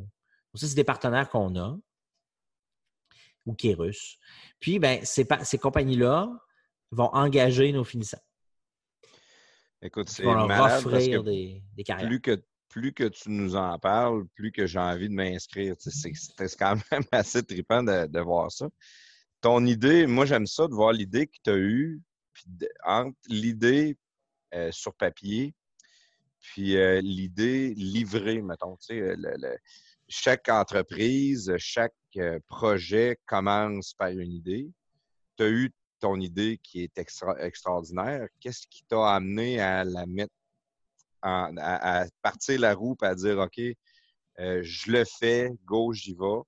Donc, 0.53 0.61
ça, 0.61 0.66
c'est 0.66 0.74
des 0.74 0.85
partenaires 0.85 1.28
qu'on 1.28 1.57
a, 1.57 1.77
ou 3.47 3.55
Kérus. 3.55 4.19
Puis, 4.59 4.78
ben, 4.78 5.05
ces, 5.05 5.24
pa- 5.24 5.45
ces 5.45 5.59
compagnies-là 5.59 6.31
vont 6.91 7.11
engager 7.15 7.73
nos 7.73 7.85
finissants. 7.85 8.20
Écoute, 9.82 10.11
c'est 10.11 10.24
malade 10.47 10.70
parce 10.70 10.85
que 10.85 10.89
offrir 10.89 11.24
des, 11.24 11.62
des 11.74 11.85
carrières. 11.85 12.09
plus 12.09 12.20
que, 12.20 12.43
plus 12.69 12.93
que 12.93 13.05
tu 13.05 13.31
nous 13.31 13.57
en 13.57 13.78
parles, 13.78 14.27
plus 14.35 14.53
que 14.53 14.66
j'ai 14.66 14.78
envie 14.78 15.09
de 15.09 15.15
m'inscrire. 15.15 15.74
C'est 15.78 15.91
c'est 15.91 16.57
quand 16.59 16.77
même 16.91 17.03
assez 17.12 17.43
trippant 17.43 17.82
de, 17.82 18.07
de 18.07 18.20
voir 18.20 18.53
ça. 18.53 18.69
Ton 19.41 19.65
idée, 19.65 20.07
moi 20.07 20.27
j'aime 20.27 20.47
ça 20.47 20.69
de 20.69 20.75
voir 20.75 20.93
l'idée 20.93 21.27
que 21.27 21.37
tu 21.43 21.51
as 21.51 21.57
eue, 21.57 22.03
puis 22.33 22.45
entre 22.85 23.17
l'idée 23.29 23.97
euh, 24.55 24.71
sur 24.71 24.95
papier, 24.95 25.55
puis 26.41 26.77
euh, 26.77 27.01
l'idée 27.01 27.75
livrée, 27.75 28.43
mettons. 28.43 28.77
Tu 28.77 28.87
sais, 28.87 29.17
le- 29.17 29.37
le- 29.39 29.57
chaque 30.09 30.49
entreprise, 30.49 31.55
chaque 31.59 31.95
euh, 32.17 32.39
projet 32.49 33.19
commence 33.27 33.95
par 33.95 34.09
une 34.09 34.33
idée. 34.33 34.71
Tu 35.37 35.43
as 35.45 35.49
eu 35.49 35.71
ton 36.01 36.19
idée 36.21 36.59
qui 36.62 36.83
est 36.83 36.99
extra- 36.99 37.39
extraordinaire. 37.41 38.27
Qu'est-ce 38.41 38.67
qui 38.67 38.85
t'a 38.85 39.15
amené 39.15 39.61
à 39.61 39.85
la 39.85 40.07
mettre 40.07 40.35
à, 41.23 41.51
à 42.03 42.07
partir 42.23 42.59
la 42.61 42.75
roue 42.75 42.97
et 43.03 43.07
à 43.07 43.15
dire 43.15 43.39
OK, 43.39 43.59
euh, 44.39 44.61
je 44.62 44.91
le 44.91 45.05
fais, 45.05 45.51
go, 45.65 45.93
j'y 45.93 46.15
vais? 46.15 46.41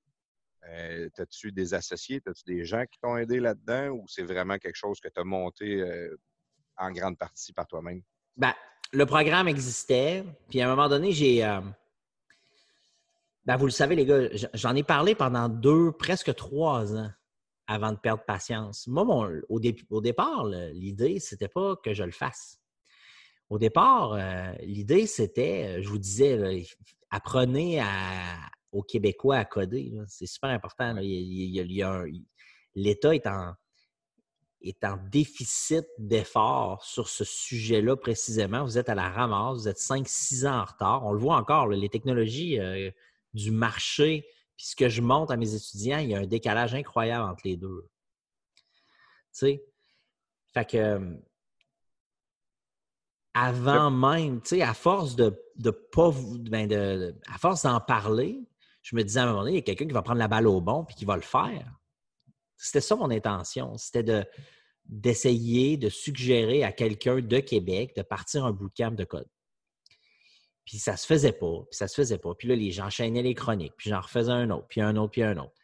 Euh, 0.68 1.08
T'as-tu 1.14 1.50
des 1.52 1.74
associés, 1.74 2.20
t'as-tu 2.20 2.44
des 2.44 2.64
gens 2.64 2.84
qui 2.90 2.98
t'ont 3.00 3.16
aidé 3.16 3.40
là-dedans 3.40 3.88
ou 3.90 4.04
c'est 4.06 4.22
vraiment 4.22 4.58
quelque 4.58 4.76
chose 4.76 5.00
que 5.00 5.08
tu 5.08 5.20
as 5.20 5.24
monté 5.24 5.80
euh, 5.80 6.16
en 6.76 6.90
grande 6.92 7.18
partie 7.18 7.52
par 7.52 7.66
toi-même? 7.66 8.02
Ben, 8.36 8.54
le 8.92 9.04
programme 9.06 9.48
existait, 9.48 10.24
puis 10.48 10.60
à 10.60 10.66
un 10.66 10.70
moment 10.76 10.88
donné, 10.88 11.12
j'ai. 11.12 11.44
euh, 11.44 11.60
ben, 13.44 13.56
vous 13.56 13.66
le 13.66 13.72
savez, 13.72 13.96
les 13.96 14.06
gars, 14.06 14.28
j'en 14.54 14.76
ai 14.76 14.84
parlé 14.84 15.14
pendant 15.16 15.48
deux, 15.48 15.90
presque 15.92 16.32
trois 16.36 16.94
ans 16.96 17.10
avant 17.66 17.92
de 17.92 17.98
perdre 17.98 18.22
patience. 18.24 18.86
Moi, 18.86 19.04
au, 19.48 19.60
au 19.90 20.00
départ, 20.00 20.46
l'idée, 20.46 21.18
c'était 21.18 21.48
pas 21.48 21.74
que 21.76 21.92
je 21.92 22.04
le 22.04 22.12
fasse. 22.12 22.60
Au 23.50 23.58
départ, 23.58 24.16
l'idée, 24.60 25.06
c'était, 25.06 25.82
je 25.82 25.88
vous 25.88 25.98
disais, 25.98 26.64
apprenez 27.10 27.80
à- 27.80 28.50
aux 28.72 28.82
Québécois 28.82 29.36
à 29.36 29.44
coder. 29.44 29.92
C'est 30.08 30.26
super 30.26 30.50
important. 30.50 30.94
L'État 32.74 33.14
est 33.14 33.26
en, 33.26 33.54
est 34.62 34.82
en 34.84 34.96
déficit 35.10 35.84
d'efforts 35.98 36.84
sur 36.84 37.08
ce 37.08 37.24
sujet-là 37.24 37.96
précisément. 37.96 38.64
Vous 38.64 38.78
êtes 38.78 38.88
à 38.88 38.94
la 38.94 39.10
ramasse, 39.10 39.58
vous 39.58 39.68
êtes 39.68 39.78
5-6 39.78 40.46
ans 40.48 40.60
en 40.60 40.64
retard. 40.64 41.04
On 41.04 41.12
le 41.12 41.18
voit 41.18 41.36
encore, 41.36 41.66
là, 41.66 41.76
les 41.76 41.88
technologies 41.90 42.58
euh, 42.58 42.90
du 43.34 43.50
marché, 43.50 44.26
puis 44.56 44.66
ce 44.66 44.76
que 44.76 44.88
je 44.88 45.02
montre 45.02 45.32
à 45.32 45.36
mes 45.36 45.54
étudiants, 45.54 45.98
il 45.98 46.10
y 46.10 46.14
a 46.14 46.18
un 46.18 46.26
décalage 46.26 46.74
incroyable 46.74 47.30
entre 47.30 47.42
les 47.44 47.56
deux. 47.56 47.88
Tu 48.56 48.62
sais? 49.32 49.64
Fait 50.54 50.64
que 50.68 50.76
euh, 50.76 51.16
avant 53.34 53.90
même, 53.90 54.40
tu 54.42 54.48
sais, 54.56 54.62
à 54.62 54.74
force 54.74 55.16
de, 55.16 55.34
de 55.56 55.70
pas 55.70 56.10
vous- 56.10 56.38
ben 56.38 56.66
de- 56.68 57.14
à 57.26 57.38
force 57.38 57.62
d'en 57.62 57.80
parler, 57.80 58.40
je 58.82 58.96
me 58.96 59.02
disais 59.02 59.20
à 59.20 59.24
un 59.24 59.26
moment 59.26 59.40
donné, 59.40 59.52
il 59.52 59.56
y 59.56 59.58
a 59.58 59.62
quelqu'un 59.62 59.86
qui 59.86 59.92
va 59.92 60.02
prendre 60.02 60.18
la 60.18 60.28
balle 60.28 60.46
au 60.46 60.60
bon 60.60 60.84
puis 60.84 60.94
qui 60.94 61.04
va 61.04 61.16
le 61.16 61.22
faire. 61.22 61.80
C'était 62.56 62.80
ça 62.80 62.96
mon 62.96 63.10
intention. 63.10 63.76
C'était 63.76 64.02
de 64.02 64.24
d'essayer 64.84 65.76
de 65.76 65.88
suggérer 65.88 66.64
à 66.64 66.72
quelqu'un 66.72 67.20
de 67.20 67.38
Québec 67.38 67.94
de 67.96 68.02
partir 68.02 68.44
un 68.44 68.52
bootcamp 68.52 68.90
de 68.90 69.04
code. 69.04 69.28
Puis 70.64 70.78
ça 70.78 70.96
se 70.96 71.06
faisait 71.06 71.32
pas, 71.32 71.62
puis 71.70 71.76
ça 71.76 71.88
se 71.88 71.94
faisait 71.94 72.18
pas. 72.18 72.34
Puis 72.34 72.48
là, 72.48 72.56
les 72.56 72.72
gens 72.72 72.86
enchaînaient 72.86 73.22
les 73.22 73.34
chroniques, 73.34 73.74
puis 73.76 73.90
j'en 73.90 74.00
refaisais 74.00 74.32
un 74.32 74.50
autre, 74.50 74.66
puis 74.68 74.80
un 74.80 74.96
autre, 74.96 75.12
puis 75.12 75.22
un 75.22 75.36
autre. 75.38 75.54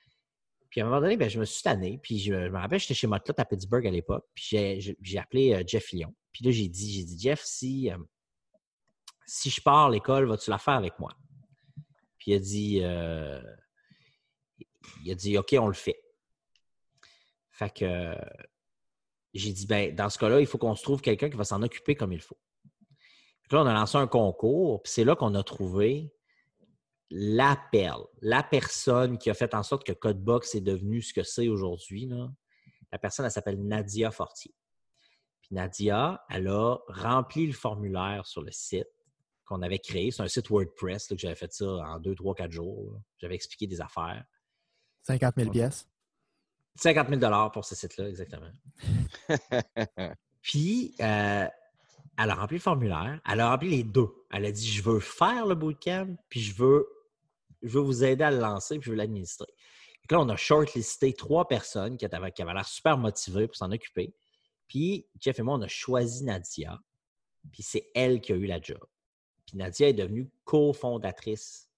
Puis 0.70 0.80
à 0.80 0.84
un 0.84 0.88
moment 0.88 1.00
donné, 1.00 1.16
ben, 1.16 1.30
je 1.30 1.40
me 1.40 1.44
suis 1.44 1.62
tanné, 1.62 1.98
puis 2.02 2.18
je, 2.18 2.32
me 2.32 2.58
rappelle, 2.58 2.78
j'étais 2.78 2.94
chez 2.94 3.06
Motlot 3.06 3.34
à 3.38 3.44
Pittsburgh 3.44 3.86
à 3.86 3.90
l'époque, 3.90 4.26
puis 4.34 4.44
j'ai- 4.52 5.18
appelé 5.18 5.54
euh, 5.54 5.62
Jeff 5.66 5.90
Lyon. 5.92 6.14
Puis 6.32 6.44
là, 6.44 6.50
j'ai 6.50 6.68
dit, 6.68 6.92
j'ai 6.92 7.04
dit, 7.04 7.18
Jeff, 7.18 7.42
si, 7.42 7.90
euh, 7.90 7.96
si 9.26 9.50
je 9.50 9.60
pars 9.60 9.88
l'école, 9.88 10.26
vas-tu 10.26 10.50
la 10.50 10.58
faire 10.58 10.74
avec 10.74 10.98
moi? 10.98 11.10
Il 12.28 12.34
a 12.34 12.38
dit, 12.40 12.80
euh, 12.82 13.40
il 15.02 15.10
a 15.10 15.14
dit, 15.14 15.38
OK, 15.38 15.56
on 15.58 15.66
le 15.66 15.72
fait. 15.72 15.98
Fait 17.50 17.74
que 17.74 18.14
j'ai 19.32 19.50
dit, 19.50 19.66
ben, 19.66 19.94
dans 19.94 20.10
ce 20.10 20.18
cas-là, 20.18 20.38
il 20.38 20.46
faut 20.46 20.58
qu'on 20.58 20.76
se 20.76 20.82
trouve 20.82 21.00
quelqu'un 21.00 21.30
qui 21.30 21.38
va 21.38 21.44
s'en 21.44 21.62
occuper 21.62 21.94
comme 21.94 22.12
il 22.12 22.20
faut. 22.20 22.36
Puis 23.48 23.56
on 23.56 23.64
a 23.64 23.72
lancé 23.72 23.96
un 23.96 24.06
concours, 24.06 24.82
puis 24.82 24.92
c'est 24.92 25.04
là 25.04 25.16
qu'on 25.16 25.34
a 25.34 25.42
trouvé 25.42 26.12
la 27.08 27.58
perle, 27.72 28.04
la 28.20 28.42
personne 28.42 29.16
qui 29.16 29.30
a 29.30 29.34
fait 29.34 29.54
en 29.54 29.62
sorte 29.62 29.84
que 29.84 29.92
Codebox 29.92 30.54
est 30.54 30.60
devenu 30.60 31.00
ce 31.00 31.14
que 31.14 31.22
c'est 31.22 31.48
aujourd'hui. 31.48 32.10
La 32.92 32.98
personne, 32.98 33.24
elle 33.24 33.32
s'appelle 33.32 33.66
Nadia 33.66 34.10
Fortier. 34.10 34.54
Puis 35.40 35.54
Nadia, 35.54 36.26
elle 36.28 36.48
a 36.48 36.76
rempli 36.88 37.46
le 37.46 37.54
formulaire 37.54 38.26
sur 38.26 38.42
le 38.42 38.50
site 38.50 38.97
qu'on 39.48 39.62
avait 39.62 39.78
créé. 39.78 40.10
C'est 40.10 40.22
un 40.22 40.28
site 40.28 40.50
WordPress 40.50 41.10
là, 41.10 41.16
que 41.16 41.20
j'avais 41.20 41.34
fait 41.34 41.52
ça 41.52 41.66
en 41.66 41.98
deux, 41.98 42.14
trois, 42.14 42.34
quatre 42.34 42.52
jours. 42.52 42.92
là. 42.92 42.98
J'avais 43.18 43.34
expliqué 43.34 43.66
des 43.66 43.80
affaires. 43.80 44.24
50 45.04 45.34
000 45.36 45.50
pièces. 45.50 45.88
50 46.76 47.08
000 47.08 47.50
pour 47.50 47.64
ce 47.64 47.74
site-là, 47.74 48.08
exactement. 48.08 48.50
Puis, 50.42 50.94
euh, 51.00 51.48
elle 52.18 52.30
a 52.30 52.34
rempli 52.34 52.58
le 52.58 52.62
formulaire. 52.62 53.20
Elle 53.28 53.40
a 53.40 53.50
rempli 53.50 53.70
les 53.70 53.82
deux. 53.82 54.08
Elle 54.30 54.44
a 54.44 54.52
dit 54.52 54.70
Je 54.70 54.82
veux 54.82 55.00
faire 55.00 55.46
le 55.46 55.54
bootcamp, 55.54 56.16
puis 56.28 56.40
je 56.40 56.54
veux, 56.54 56.86
je 57.62 57.70
veux 57.70 57.80
vous 57.80 58.04
aider 58.04 58.24
à 58.24 58.30
le 58.30 58.38
lancer, 58.38 58.78
puis 58.78 58.86
je 58.86 58.90
veux 58.90 58.96
l'administrer. 58.96 59.46
Donc 60.02 60.12
là, 60.12 60.20
on 60.20 60.28
a 60.28 60.36
shortlisté 60.36 61.14
trois 61.14 61.48
personnes 61.48 61.96
qui 61.96 62.04
avaient, 62.04 62.32
qui 62.32 62.42
avaient 62.42 62.54
l'air 62.54 62.68
super 62.68 62.98
motivées 62.98 63.46
pour 63.46 63.56
s'en 63.56 63.72
occuper. 63.72 64.14
Puis, 64.68 65.06
Jeff 65.18 65.38
et 65.38 65.42
moi, 65.42 65.54
on 65.54 65.62
a 65.62 65.68
choisi 65.68 66.24
Nadia. 66.24 66.78
Puis, 67.50 67.62
c'est 67.62 67.90
elle 67.94 68.20
qui 68.20 68.32
a 68.32 68.36
eu 68.36 68.46
la 68.46 68.60
job. 68.60 68.84
Puis, 69.48 69.56
Nadia 69.56 69.88
est 69.88 69.94
devenue 69.94 70.30
cofondatrice 70.44 71.70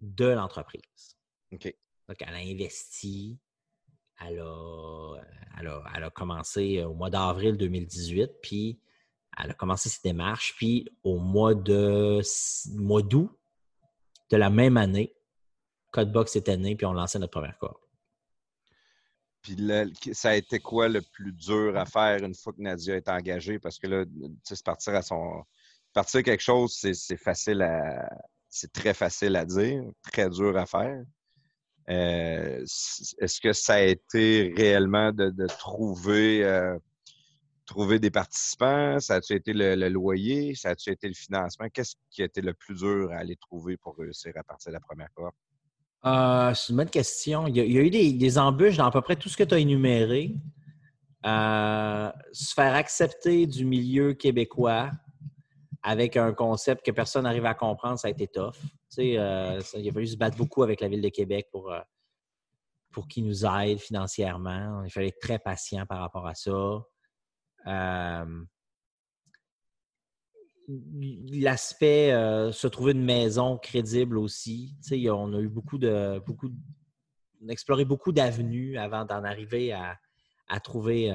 de 0.00 0.26
l'entreprise. 0.26 1.16
OK. 1.52 1.72
Donc, 2.08 2.16
elle 2.20 2.34
a 2.34 2.38
investi. 2.38 3.38
Elle 4.20 4.40
a, 4.40 5.14
elle 5.56 5.68
a, 5.68 5.84
elle 5.94 6.04
a 6.04 6.10
commencé 6.10 6.82
au 6.82 6.94
mois 6.94 7.08
d'avril 7.08 7.56
2018. 7.56 8.32
Puis, 8.42 8.80
elle 9.38 9.52
a 9.52 9.54
commencé 9.54 9.88
ses 9.88 10.00
démarches. 10.02 10.54
Puis, 10.56 10.88
au 11.04 11.18
mois 11.18 11.54
de 11.54 12.20
mois 12.74 13.02
d'août 13.02 13.30
de 14.30 14.36
la 14.36 14.50
même 14.50 14.76
année, 14.76 15.14
Codebox 15.92 16.34
était 16.34 16.56
né. 16.56 16.74
Puis, 16.74 16.86
on 16.86 16.92
lançait 16.92 17.20
notre 17.20 17.30
première 17.30 17.56
cohorte. 17.56 17.84
Puis 19.42 19.54
là, 19.54 19.84
ça 20.12 20.30
a 20.30 20.34
été 20.34 20.58
quoi 20.58 20.88
le 20.88 21.02
plus 21.02 21.32
dur 21.32 21.76
à 21.76 21.86
faire 21.86 22.24
une 22.24 22.34
fois 22.34 22.52
que 22.52 22.60
Nadia 22.60 22.96
est 22.96 23.08
engagée? 23.08 23.60
Parce 23.60 23.78
que 23.78 23.86
là, 23.86 24.04
tu 24.04 24.32
sais, 24.42 24.56
se 24.56 24.62
partir 24.62 24.94
à 24.94 25.02
son. 25.02 25.44
Partir 25.92 26.22
quelque 26.22 26.42
chose, 26.42 26.72
c'est 26.74 27.16
facile 27.16 27.62
à. 27.62 28.08
Très 28.72 28.94
facile 28.94 29.36
à 29.36 29.44
dire, 29.44 29.80
très 30.02 30.28
dur 30.28 30.56
à 30.56 30.66
faire. 30.66 31.04
Euh, 31.88 32.60
Est-ce 32.62 33.40
que 33.40 33.52
ça 33.52 33.74
a 33.74 33.80
été 33.82 34.52
réellement 34.56 35.12
de, 35.12 35.32
euh, 36.08 36.78
trouver 37.64 37.98
des 38.00 38.10
participants? 38.10 38.98
Ça 38.98 39.14
a-tu 39.14 39.34
été 39.34 39.52
le, 39.52 39.88
loyer? 39.88 40.56
Ça 40.56 40.70
a-tu 40.70 40.90
été 40.90 41.06
le 41.06 41.14
financement? 41.14 41.68
Qu'est-ce 41.72 41.94
qui 42.10 42.22
a 42.22 42.24
été 42.24 42.40
le 42.40 42.54
plus 42.54 42.74
dur 42.74 43.10
à 43.12 43.18
aller 43.18 43.36
trouver 43.36 43.76
pour 43.76 43.96
réussir 43.96 44.32
à 44.34 44.42
partir 44.42 44.70
de 44.70 44.74
la 44.74 44.80
première 44.80 45.12
cohorte? 45.14 45.36
Euh, 46.04 46.52
c'est 46.54 46.70
une 46.70 46.76
bonne 46.76 46.90
question. 46.90 47.46
Il 47.46 47.56
y 47.56 47.60
a, 47.60 47.64
il 47.64 47.72
y 47.72 47.78
a 47.78 47.82
eu 47.82 47.90
des, 47.90 48.12
des 48.12 48.38
embûches 48.38 48.76
dans 48.76 48.86
à 48.86 48.90
peu 48.90 49.00
près 49.00 49.14
tout 49.14 49.28
ce 49.28 49.36
que 49.36 49.44
tu 49.44 49.54
as 49.54 49.58
énuméré. 49.58 50.34
Euh, 51.26 52.10
se 52.32 52.54
faire 52.54 52.74
accepter 52.74 53.46
du 53.46 53.66
milieu 53.66 54.14
québécois 54.14 54.90
avec 55.82 56.16
un 56.16 56.32
concept 56.32 56.84
que 56.84 56.90
personne 56.90 57.24
n'arrive 57.24 57.46
à 57.46 57.54
comprendre, 57.54 57.98
ça 57.98 58.08
a 58.08 58.10
été 58.10 58.26
tough. 58.28 58.54
Euh, 58.98 59.60
il 59.74 59.88
a 59.88 59.92
fallu 59.92 60.06
se 60.06 60.16
battre 60.16 60.36
beaucoup 60.36 60.62
avec 60.62 60.80
la 60.80 60.88
Ville 60.88 61.00
de 61.00 61.08
Québec 61.08 61.48
pour, 61.50 61.72
euh, 61.72 61.80
pour 62.90 63.08
qu'ils 63.08 63.24
nous 63.24 63.46
aident 63.46 63.78
financièrement. 63.78 64.82
Il 64.84 64.90
fallait 64.90 65.08
être 65.08 65.20
très 65.20 65.38
patient 65.38 65.86
par 65.86 66.00
rapport 66.00 66.26
à 66.26 66.34
ça. 66.34 66.82
Euh, 67.66 68.44
L'aspect 71.32 72.12
se 72.52 72.68
trouver 72.68 72.92
une 72.92 73.02
maison 73.02 73.58
crédible 73.58 74.16
aussi. 74.16 74.76
On 74.92 75.34
a 75.34 75.40
eu 75.40 75.48
beaucoup 75.48 75.78
de. 75.78 76.22
Beaucoup 76.24 76.48
on 77.42 77.48
a 77.48 77.52
exploré 77.52 77.84
beaucoup 77.84 78.12
d'avenues 78.12 78.78
avant 78.78 79.04
d'en 79.04 79.24
arriver 79.24 79.72
à, 79.72 79.98
à 80.46 80.60
trouver. 80.60 81.10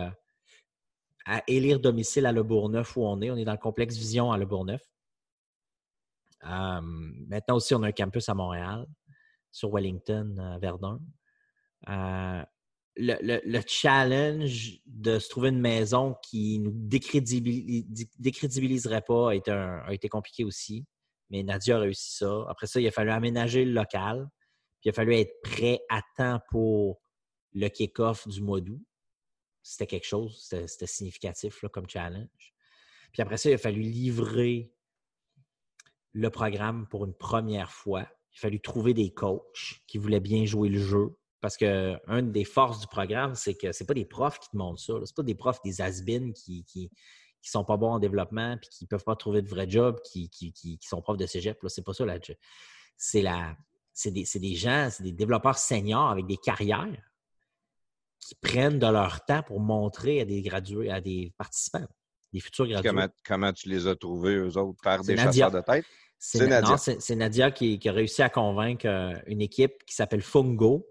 À 1.26 1.44
élire 1.48 1.80
domicile 1.80 2.26
à 2.26 2.32
Le 2.32 2.44
Bourgneuf 2.44 2.96
où 2.98 3.06
on 3.06 3.22
est. 3.22 3.32
On 3.32 3.36
est 3.38 3.46
dans 3.46 3.52
le 3.54 3.58
complexe 3.58 3.96
Vision 3.98 4.32
à 4.32 4.38
Le 4.38 4.46
Bourgneuf. 4.46 4.82
Euh, 6.44 6.82
maintenant 6.82 7.56
aussi, 7.56 7.74
on 7.74 7.84
a 7.84 7.88
un 7.88 7.92
campus 7.92 8.30
à 8.30 8.34
Montréal, 8.36 8.86
sur 9.52 9.72
Wellington, 9.72 10.36
euh, 10.40 10.58
Verdun. 10.60 11.00
Euh, 11.90 12.44
le, 12.98 13.16
le- 13.22 13.42
le 13.44 13.62
challenge 13.68 14.80
de 14.86 15.20
se 15.20 15.28
trouver 15.30 15.50
une 15.50 15.60
maison 15.60 16.16
qui 16.22 16.60
nous 16.60 16.72
décrédibili- 16.72 17.86
décrédibiliserait 18.20 19.02
pas 19.02 19.32
a 19.32 19.36
été, 19.36 19.52
a 19.52 19.92
été 19.94 20.08
compliqué 20.08 20.44
aussi. 20.44 20.86
Mais 21.32 21.42
Nadia 21.44 21.78
a 21.78 21.80
réussi 21.80 22.16
ça. 22.18 22.46
Après 22.48 22.68
ça, 22.68 22.80
il 22.80 22.88
a 22.88 22.92
fallu 22.92 23.10
aménager 23.10 23.66
le 23.66 23.72
local. 23.72 24.30
Puis 24.80 24.86
il 24.86 24.90
a 24.90 24.94
fallu 24.94 25.16
être 25.16 25.34
prêt 25.42 25.80
à 25.90 26.02
temps 26.16 26.40
pour 26.52 27.02
le 27.54 27.68
kick-off 27.70 28.28
du 28.28 28.42
mois 28.42 28.62
d'août. 28.62 28.82
C'était 29.68 29.88
quelque 29.88 30.06
chose, 30.06 30.38
c'était 30.68 30.86
significatif 30.86 31.66
comme 31.74 31.90
challenge. 31.90 32.54
Puis 33.12 33.24
après 33.24 33.38
ça, 33.38 33.50
il 33.50 33.54
a 33.54 33.58
fallu 33.58 33.82
livrer 33.82 34.72
le 36.14 36.30
programme 36.30 36.88
pour 36.88 37.04
une 37.04 37.16
première 37.16 37.72
fois. 37.72 38.02
Il 38.02 38.38
a 38.38 38.42
fallu 38.42 38.62
trouver 38.62 38.94
des 38.94 39.12
coachs 39.12 39.82
qui 39.88 39.98
voulaient 39.98 40.20
bien 40.20 40.46
jouer 40.46 40.70
le 40.70 40.78
jeu. 40.78 41.18
Parce 41.42 41.58
que 41.58 42.00
une 42.08 42.32
des 42.32 42.44
forces 42.44 42.80
du 42.80 42.86
programme, 42.86 43.34
c'est 43.34 43.56
que 43.56 43.72
c'est 43.72 43.86
pas 43.86 43.96
des 43.96 44.06
profs 44.06 44.38
qui 44.38 44.50
te 44.50 44.56
montrent 44.56 44.80
ça. 44.80 44.94
C'est 45.04 45.16
pas 45.16 45.24
des 45.24 45.34
profs, 45.34 45.60
des 45.64 45.82
has 45.82 46.04
qui, 46.04 46.64
qui, 46.64 46.92
sont 47.42 47.66
pas 47.66 47.76
bons 47.76 47.94
en 47.94 48.00
développement 48.00 48.58
puis 48.58 48.70
qui 48.70 48.86
peuvent 48.86 49.04
pas 49.04 49.16
trouver 49.16 49.42
de 49.42 49.50
vrai 49.50 49.68
job, 49.68 50.00
qui, 50.04 50.30
qui, 50.30 50.54
qui, 50.54 50.78
sont 50.82 51.02
profs 51.02 51.18
de 51.18 51.26
cégep. 51.26 51.60
là. 51.64 51.70
C'est 51.70 51.84
pas 51.84 51.94
ça. 51.94 52.06
là. 52.06 52.20
C'est. 52.98 53.26
C'est 53.98 54.12
des, 54.12 54.26
des 54.36 54.56
gens, 54.56 54.90
c'est 54.92 55.04
des 55.04 55.14
développeurs 55.14 55.58
seniors 55.58 56.10
avec 56.10 56.28
des 56.28 56.36
carrières 56.38 57.02
qui 58.26 58.34
prennent 58.36 58.80
de 58.80 58.88
leur 58.88 59.24
temps 59.26 59.44
pour 59.44 59.60
montrer 59.60 60.22
à 60.22 60.26
des 60.26 60.42
gradués, 60.42 60.90
à 60.90 61.00
des 61.00 61.32
participants, 61.38 61.86
des 62.34 62.40
futurs 62.40 62.66
gradués. 62.68 62.90
Comment, 62.90 63.08
comment 63.24 63.54
tu 63.54 63.70
les 63.70 63.86
as 63.86 63.96
trouvés, 63.96 64.34
eux 64.36 64.58
autres, 64.58 64.80
par 64.82 65.04
des 65.04 65.14
Nadia. 65.14 65.46
chasseurs 65.46 65.52
de 65.52 65.62
tête? 65.66 65.86
C'est 66.18 66.40
C'est 66.40 66.48
Na- 66.48 66.62
Nadia. 66.62 66.78
c'est- 66.78 67.16
Nadia 67.16 67.52
qui, 67.52 67.78
qui 67.78 67.88
a 67.88 67.92
réussi 67.92 68.24
à 68.24 68.30
convaincre 68.30 68.88
euh, 68.88 69.14
une 69.28 69.42
équipe 69.42 69.84
qui 69.86 69.94
s'appelle 69.94 70.24
Fungo, 70.24 70.88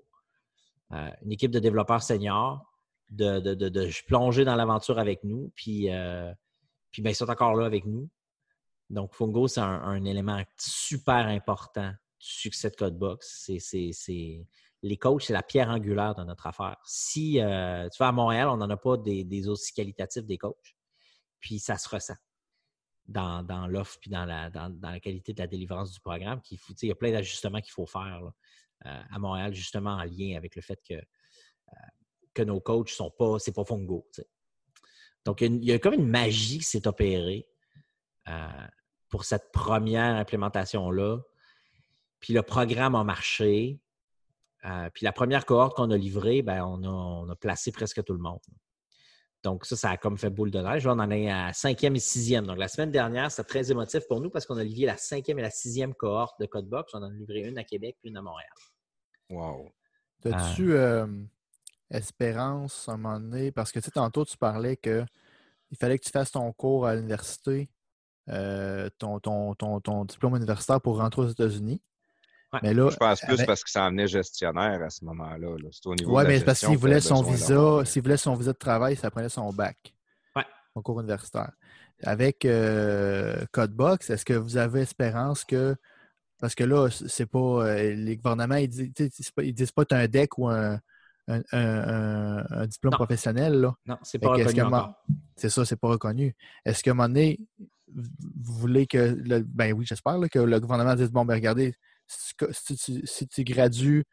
euh, 0.93 1.11
une 1.23 1.33
équipe 1.33 1.51
de 1.51 1.59
développeurs 1.59 2.03
seniors, 2.03 2.65
de, 3.11 3.41
de, 3.41 3.55
de- 3.55 3.69
de 3.69 3.91
plonger 4.07 4.45
dans 4.45 4.55
l'aventure 4.55 4.99
avec 5.01 5.25
nous. 5.25 5.51
Puis, 5.57 5.91
euh, 5.93 6.33
puis 6.93 7.03
ben, 7.03 7.11
ils 7.11 7.15
sont 7.17 7.29
encore 7.29 7.55
là 7.55 7.67
avec 7.67 7.85
nous. 7.85 8.09
Donc, 8.91 9.13
Fungo, 9.15 9.49
c'est 9.49 9.61
un, 9.61 9.83
un 9.83 10.05
élément 10.05 10.41
super 10.57 11.27
important 11.27 11.89
du 11.91 12.27
succès 12.29 12.71
de 12.71 12.77
Codebox. 12.77 13.49
C'est- 13.59 14.47
Les 14.85 14.99
coachs, 14.99 15.23
c'est 15.23 15.33
la 15.33 15.43
pierre 15.43 15.71
angulaire 15.71 16.15
de 16.15 16.25
notre 16.25 16.47
affaire. 16.47 16.77
Si 16.85 17.41
euh, 17.41 17.89
tu 17.89 17.97
vas 17.99 18.09
à 18.09 18.13
Montréal, 18.13 18.49
on 18.49 18.59
n'en 18.59 18.69
a 18.69 18.77
pas 18.77 18.99
des, 18.99 19.49
aussi 19.49 19.73
qualitatifs 19.73 20.27
des 20.27 20.37
coachs. 20.37 20.77
Puis 21.41 21.59
ça 21.59 21.79
se 21.79 21.89
ressent 21.89 22.17
dans, 23.07 23.67
l'offre 23.67 23.99
puis 23.99 24.11
dans 24.11 24.27
la, 24.27 25.01
qualité 25.01 25.33
de 25.33 25.41
la 25.41 25.47
délivrance 25.47 25.91
du 25.91 26.01
programme. 26.01 26.43
il 26.51 26.89
y 26.89 26.91
a 26.91 26.95
plein 26.95 27.13
d'ajustements 27.13 27.63
qu'il 27.63 27.73
faut 27.73 27.87
faire 27.87 28.31
euh, 28.85 29.03
à 29.11 29.19
Montréal, 29.19 29.55
justement 29.55 29.93
en 29.93 30.05
lien 30.05 30.37
avec 30.37 30.55
le 30.55 30.61
fait 30.61 30.79
que, 30.87 30.95
euh, 30.95 31.77
que 32.35 32.43
nos 32.43 32.61
coachs 32.61 32.91
sont 32.91 33.11
pas, 33.11 33.39
c'est 33.39 33.55
pas 33.55 33.65
Fungo. 33.65 34.07
tu 34.13 34.21
sais. 34.21 34.29
Donc, 35.25 35.41
il 35.41 35.65
y, 35.65 35.73
a 35.73 35.79
comme 35.79 35.95
une 35.95 36.09
magie 36.09 36.59
qui 36.59 36.65
s'est 36.65 36.87
opérée 36.87 37.49
pour 39.09 39.25
cette 39.25 39.51
première 39.51 40.17
implémentation-là. 40.17 41.21
Puis 42.21 42.35
le 42.35 42.43
programme 42.43 42.95
a 42.95 43.05
marché. 43.05 43.81
Euh, 44.67 44.89
puis 44.93 45.05
la 45.05 45.13
première 45.13 45.45
cohorte 45.45 45.77
qu'on 45.77 45.91
a 45.91 45.97
livrée, 45.97 46.43
ben, 46.43 46.65
on, 46.65 46.83
a, 46.83 46.89
on 46.89 47.29
a 47.29 47.37
placé 47.37 47.71
presque 47.71 48.03
tout 48.03 48.15
le 48.15 48.19
monde. 48.19 48.41
Donc, 49.43 49.67
ça, 49.67 49.77
ça 49.77 49.91
a 49.91 49.97
comme 49.99 50.17
fait 50.17 50.31
boule 50.31 50.51
de 50.51 50.59
neige. 50.59 50.87
Là, 50.87 50.95
on 50.95 50.99
en 50.99 51.11
est 51.11 51.31
à 51.31 51.53
cinquième 51.53 51.95
et 51.97 52.01
sixième. 52.01 52.47
Donc, 52.47 52.57
la 52.57 52.69
semaine 52.69 52.91
dernière, 52.91 53.31
c'était 53.31 53.47
très 53.47 53.71
émotif 53.71 54.09
pour 54.09 54.23
nous 54.23 54.31
parce 54.31 54.47
qu'on 54.47 54.57
a 54.57 54.65
livré 54.65 54.87
la 54.87 54.97
cinquième 54.97 55.39
et 55.39 55.43
la 55.43 55.51
sixième 55.51 55.95
cohorte 55.95 56.41
de 56.41 56.47
Codebox. 56.47 56.95
On 56.95 56.99
en 56.99 57.11
a 57.11 57.11
livré 57.11 57.41
une 57.41 57.59
à 57.59 57.65
Québec 57.65 57.99
puis 58.01 58.09
une 58.09 58.17
à 58.17 58.23
Montréal. 58.23 58.49
Wow. 59.29 59.71
As-tu 60.25 60.73
euh, 60.73 61.07
espérance 61.91 62.89
à 62.89 62.93
un 62.93 62.97
moment 62.97 63.21
donné? 63.21 63.53
Parce 63.53 63.71
que 63.71 63.81
tu 63.81 63.85
sais, 63.85 63.91
tantôt, 63.91 64.25
tu 64.25 64.39
parlais 64.39 64.79
que 64.79 65.05
il 65.71 65.77
fallait 65.77 65.99
que 65.99 66.05
tu 66.05 66.11
fasses 66.11 66.31
ton 66.31 66.51
cours 66.53 66.87
à 66.87 66.95
l'université, 66.95 67.69
euh, 68.31 68.89
ton, 68.99 69.19
ton, 69.19 69.55
ton, 69.55 69.81
ton 69.81 70.05
diplôme 70.05 70.37
universitaire 70.37 70.81
pour 70.81 70.99
rentrer 70.99 71.23
aux 71.23 71.29
États-Unis. 71.29 71.83
Ouais. 72.55 72.61
Mais 72.63 72.75
là, 72.75 72.89
Je 72.91 72.97
pense 72.97 73.21
plus 73.21 73.35
avec- 73.35 73.47
parce 73.47 73.63
qu'il 73.65 73.73
s'en 73.73 73.89
venait 73.91 74.07
gestionnaire 74.07 74.83
à 74.83 74.91
ce 74.91 75.05
moment-là. 75.05 75.39
là. 75.59 75.69
C'était 75.73 75.89
au 75.89 75.95
niveau 75.95 76.13
Ouais, 76.17 76.23
de 76.23 76.29
la 76.29 76.33
mais 76.35 76.39
c'est 76.39 76.45
parce 76.45 76.61
qu'il 76.61 76.77
voulait 76.79 77.01
son 77.01 77.23
visa, 77.23 77.85
s'il 77.85 78.03
voulait 78.03 78.17
son 78.17 78.35
visa 78.35 78.53
de 78.53 78.59
travail, 78.59 78.97
ça 78.97 79.11
prenait 79.11 79.29
son 79.29 79.53
bac. 79.53 79.77
Ouais. 80.37 80.45
Son 80.75 80.83
cours 80.83 81.01
universitaire. 81.01 81.53
Avec 82.03 82.45
euh, 82.45 83.45
Codebox, 83.53 84.11
est-ce 84.11 84.25
que 84.25 84.35
vous 84.35 84.57
avez 84.57 84.81
espérance 84.83 85.45
que. 85.45 85.75
Parce 86.41 86.55
que 86.55 86.65
là, 86.65 86.89
c'est 86.91 87.27
pas. 87.27 87.39
euh, 87.39 87.95
les 87.95 88.17
gouvernements, 88.17 88.57
ils 88.57 88.69
disent, 88.69 88.91
ils 89.39 89.55
disent 89.55 89.71
pas 89.73 89.85
que 89.85 89.89
tu 89.91 89.95
as 89.95 89.99
un 89.99 90.09
DEC 90.09 90.37
ou 90.37 90.49
un, 90.49 90.75
un, 91.29 91.41
un- 91.53 92.39
un- 92.43 92.45
un 92.51 92.67
diplôme 92.67 92.91
Non. 92.93 92.99
professionnel. 92.99 93.61
Là. 93.61 93.75
Non, 93.87 93.97
c'est 94.03 94.19
pas 94.19 94.31
reconnu. 94.31 94.61
C'est 95.37 95.49
ça, 95.49 95.65
c'est 95.65 95.77
pas 95.81 95.89
reconnu. 95.89 96.35
Est-ce 96.67 96.83
qu'à 96.83 96.91
un 96.91 96.95
moment 96.95 97.09
donné, 97.09 97.41
vous 97.95 98.55
voulez 98.55 98.87
que. 98.87 98.99
le- 99.25 99.43
ben 99.43 99.73
oui, 99.73 99.87
j'espère 99.87 100.19
là, 100.19 100.29
que 100.29 100.39
le 100.41 100.61
gouvernement 100.61 100.95
dise 100.97 101.11
bon, 101.11 101.25
ben 101.25 101.35
regardez, 101.35 101.75
si 102.07 103.27
tu- 103.29 103.45
gradues 103.45 104.05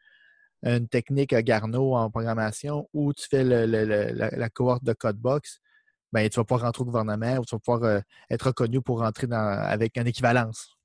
une 0.62 0.88
technique 0.88 1.32
à 1.32 1.42
Garneau 1.42 1.94
en 1.94 2.10
programmation 2.10 2.88
ou 2.92 3.12
tu 3.12 3.26
fais 3.28 3.44
la, 3.44 4.50
cohorte 4.50 4.84
de 4.84 4.92
Codebox, 4.92 5.60
ben 6.12 6.28
tu 6.28 6.36
vas 6.36 6.44
pouvoir 6.44 6.66
rentrer 6.66 6.82
au 6.82 6.86
gouvernement 6.86 7.38
ou 7.38 7.44
tu 7.44 7.54
vas 7.54 7.58
pouvoir 7.58 7.82
euh, 7.84 8.00
être 8.30 8.46
reconnu 8.48 8.80
pour 8.80 9.00
rentrer 9.00 9.26
avec 9.30 9.96
une 9.96 10.06
équivalence. 10.06 10.76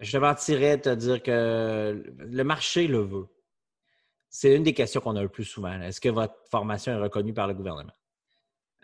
Je 0.00 0.12
te 0.12 0.16
mentirais 0.16 0.76
de 0.76 0.82
te 0.82 0.94
dire 0.94 1.22
que 1.22 2.02
le 2.18 2.44
marché 2.44 2.86
le 2.86 3.00
veut. 3.00 3.26
c'est 4.28 4.54
une 4.54 4.62
des 4.62 4.74
questions 4.74 5.00
qu'on 5.00 5.16
a 5.16 5.22
le 5.22 5.28
plus 5.28 5.44
souvent. 5.44 5.80
Est-ce 5.80 6.00
que 6.00 6.08
votre 6.08 6.34
formation 6.50 6.92
est 6.92 7.02
reconnue 7.02 7.34
par 7.34 7.48
le 7.48 7.54
gouvernement? 7.54 7.92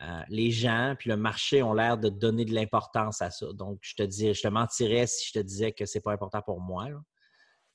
Euh, 0.05 0.23
les 0.29 0.51
gens 0.51 0.95
puis 0.99 1.09
le 1.09 1.17
marché 1.17 1.63
ont 1.63 1.73
l'air 1.73 1.97
de 1.97 2.09
donner 2.09 2.45
de 2.45 2.53
l'importance 2.53 3.23
à 3.23 3.31
ça. 3.31 3.47
Donc, 3.55 3.79
je 3.81 3.95
te 3.95 4.03
dis, 4.03 4.35
je 4.35 4.43
te 4.43 4.49
mentirais 4.49 5.07
si 5.07 5.29
je 5.29 5.39
te 5.39 5.39
disais 5.39 5.73
que 5.73 5.87
c'est 5.87 6.01
pas 6.01 6.13
important 6.13 6.43
pour 6.43 6.61
moi. 6.61 6.89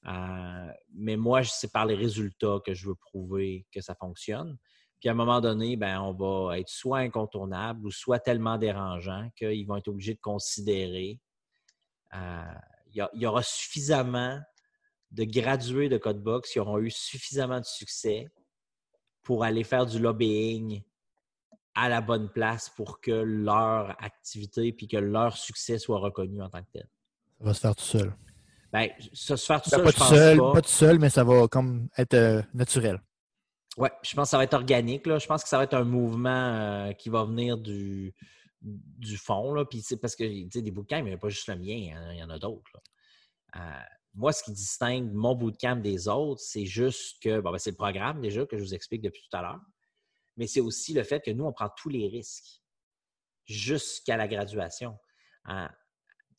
Euh, 0.05 0.71
mais 0.93 1.17
moi, 1.17 1.43
c'est 1.43 1.71
par 1.71 1.85
les 1.85 1.95
résultats 1.95 2.59
que 2.65 2.73
je 2.73 2.87
veux 2.87 2.95
prouver 2.95 3.65
que 3.71 3.81
ça 3.81 3.95
fonctionne. 3.95 4.57
Puis 4.99 5.09
à 5.09 5.13
un 5.13 5.15
moment 5.15 5.41
donné, 5.41 5.75
ben, 5.75 6.01
on 6.01 6.13
va 6.13 6.59
être 6.59 6.69
soit 6.69 6.99
incontournable 6.99 7.85
ou 7.85 7.91
soit 7.91 8.19
tellement 8.19 8.57
dérangeant 8.57 9.29
qu'ils 9.35 9.65
vont 9.65 9.77
être 9.77 9.87
obligés 9.87 10.13
de 10.13 10.19
considérer. 10.19 11.19
euh, 12.13 12.53
il 12.91 13.07
y 13.13 13.25
aura 13.27 13.43
suffisamment 13.43 14.39
de 15.11 15.23
gradués 15.23 15.89
de 15.89 15.97
Codebox 15.97 16.51
qui 16.51 16.59
auront 16.59 16.79
eu 16.79 16.89
suffisamment 16.89 17.59
de 17.59 17.65
succès 17.65 18.27
pour 19.21 19.43
aller 19.43 19.63
faire 19.63 19.85
du 19.85 19.99
lobbying 19.99 20.81
à 21.79 21.89
la 21.89 22.01
bonne 22.01 22.29
place 22.29 22.69
pour 22.69 22.99
que 23.01 23.11
leur 23.11 23.91
activité 24.03 24.71
puis 24.73 24.87
que 24.87 24.97
leur 24.97 25.37
succès 25.37 25.77
soit 25.79 25.99
reconnu 25.99 26.41
en 26.41 26.49
tant 26.49 26.61
que 26.61 26.69
tel. 26.73 26.87
Ça 27.39 27.45
va 27.45 27.53
se 27.53 27.59
faire 27.59 27.75
tout 27.75 27.83
seul. 27.85 28.13
Ben, 28.71 28.89
ça 29.13 29.35
se 29.37 29.45
faire 29.45 29.61
tout 29.61 29.69
Ben, 29.71 29.77
seul, 29.77 29.83
pas 29.83 29.89
je 29.89 29.95
tout 29.95 29.99
pense 29.99 30.09
seul, 30.09 30.37
pas. 30.37 30.51
pas 30.53 30.61
tout 30.61 30.69
seul, 30.69 30.99
mais 30.99 31.09
ça 31.09 31.23
va 31.23 31.47
comme 31.47 31.87
être 31.97 32.13
euh, 32.13 32.41
naturel. 32.53 33.01
Ouais, 33.77 33.91
je 34.03 34.13
pense 34.15 34.27
que 34.27 34.31
ça 34.31 34.37
va 34.37 34.43
être 34.43 34.53
organique. 34.53 35.07
Là. 35.07 35.17
Je 35.19 35.25
pense 35.27 35.41
que 35.43 35.49
ça 35.49 35.57
va 35.57 35.63
être 35.63 35.73
un 35.75 35.83
mouvement 35.85 36.29
euh, 36.29 36.91
qui 36.93 37.09
va 37.09 37.23
venir 37.23 37.57
du, 37.57 38.13
du 38.61 39.17
fond. 39.17 39.53
Là. 39.53 39.63
Puis, 39.65 39.83
parce 40.01 40.15
que 40.15 40.23
des 40.59 40.71
bootcamps, 40.71 40.97
il 40.97 41.05
n'y 41.05 41.13
a 41.13 41.17
pas 41.17 41.29
juste 41.29 41.47
le 41.47 41.55
mien, 41.55 41.63
il 41.75 41.85
y 41.85 41.95
en 41.95 42.01
a- 42.01 42.13
il 42.13 42.19
y 42.19 42.23
en 42.23 42.29
a 42.29 42.37
d'autres. 42.39 42.71
Euh, 43.55 43.59
moi, 44.15 44.33
ce 44.33 44.43
qui 44.43 44.51
distingue 44.51 45.11
mon 45.13 45.33
bootcamp 45.35 45.77
des 45.77 46.07
autres, 46.07 46.41
c'est 46.43 46.65
juste 46.65 47.21
que 47.23 47.39
bon, 47.39 47.51
ben, 47.51 47.57
c'est 47.57 47.71
le 47.71 47.77
programme 47.77 48.21
déjà 48.21 48.45
que 48.45 48.57
je 48.57 48.63
vous 48.63 48.73
explique 48.73 49.01
depuis 49.01 49.21
tout 49.29 49.37
à 49.37 49.41
l'heure. 49.41 49.59
Mais 50.39 50.47
c'est 50.47 50.61
aussi 50.61 50.93
le 50.93 51.03
fait 51.03 51.19
que 51.19 51.31
nous, 51.31 51.43
on 51.43 51.51
prend 51.51 51.67
tous 51.69 51.89
les 51.89 52.07
risques 52.07 52.61
jusqu'à 53.45 54.15
la 54.15 54.25
graduation. 54.25 54.97
Euh, 55.49 55.67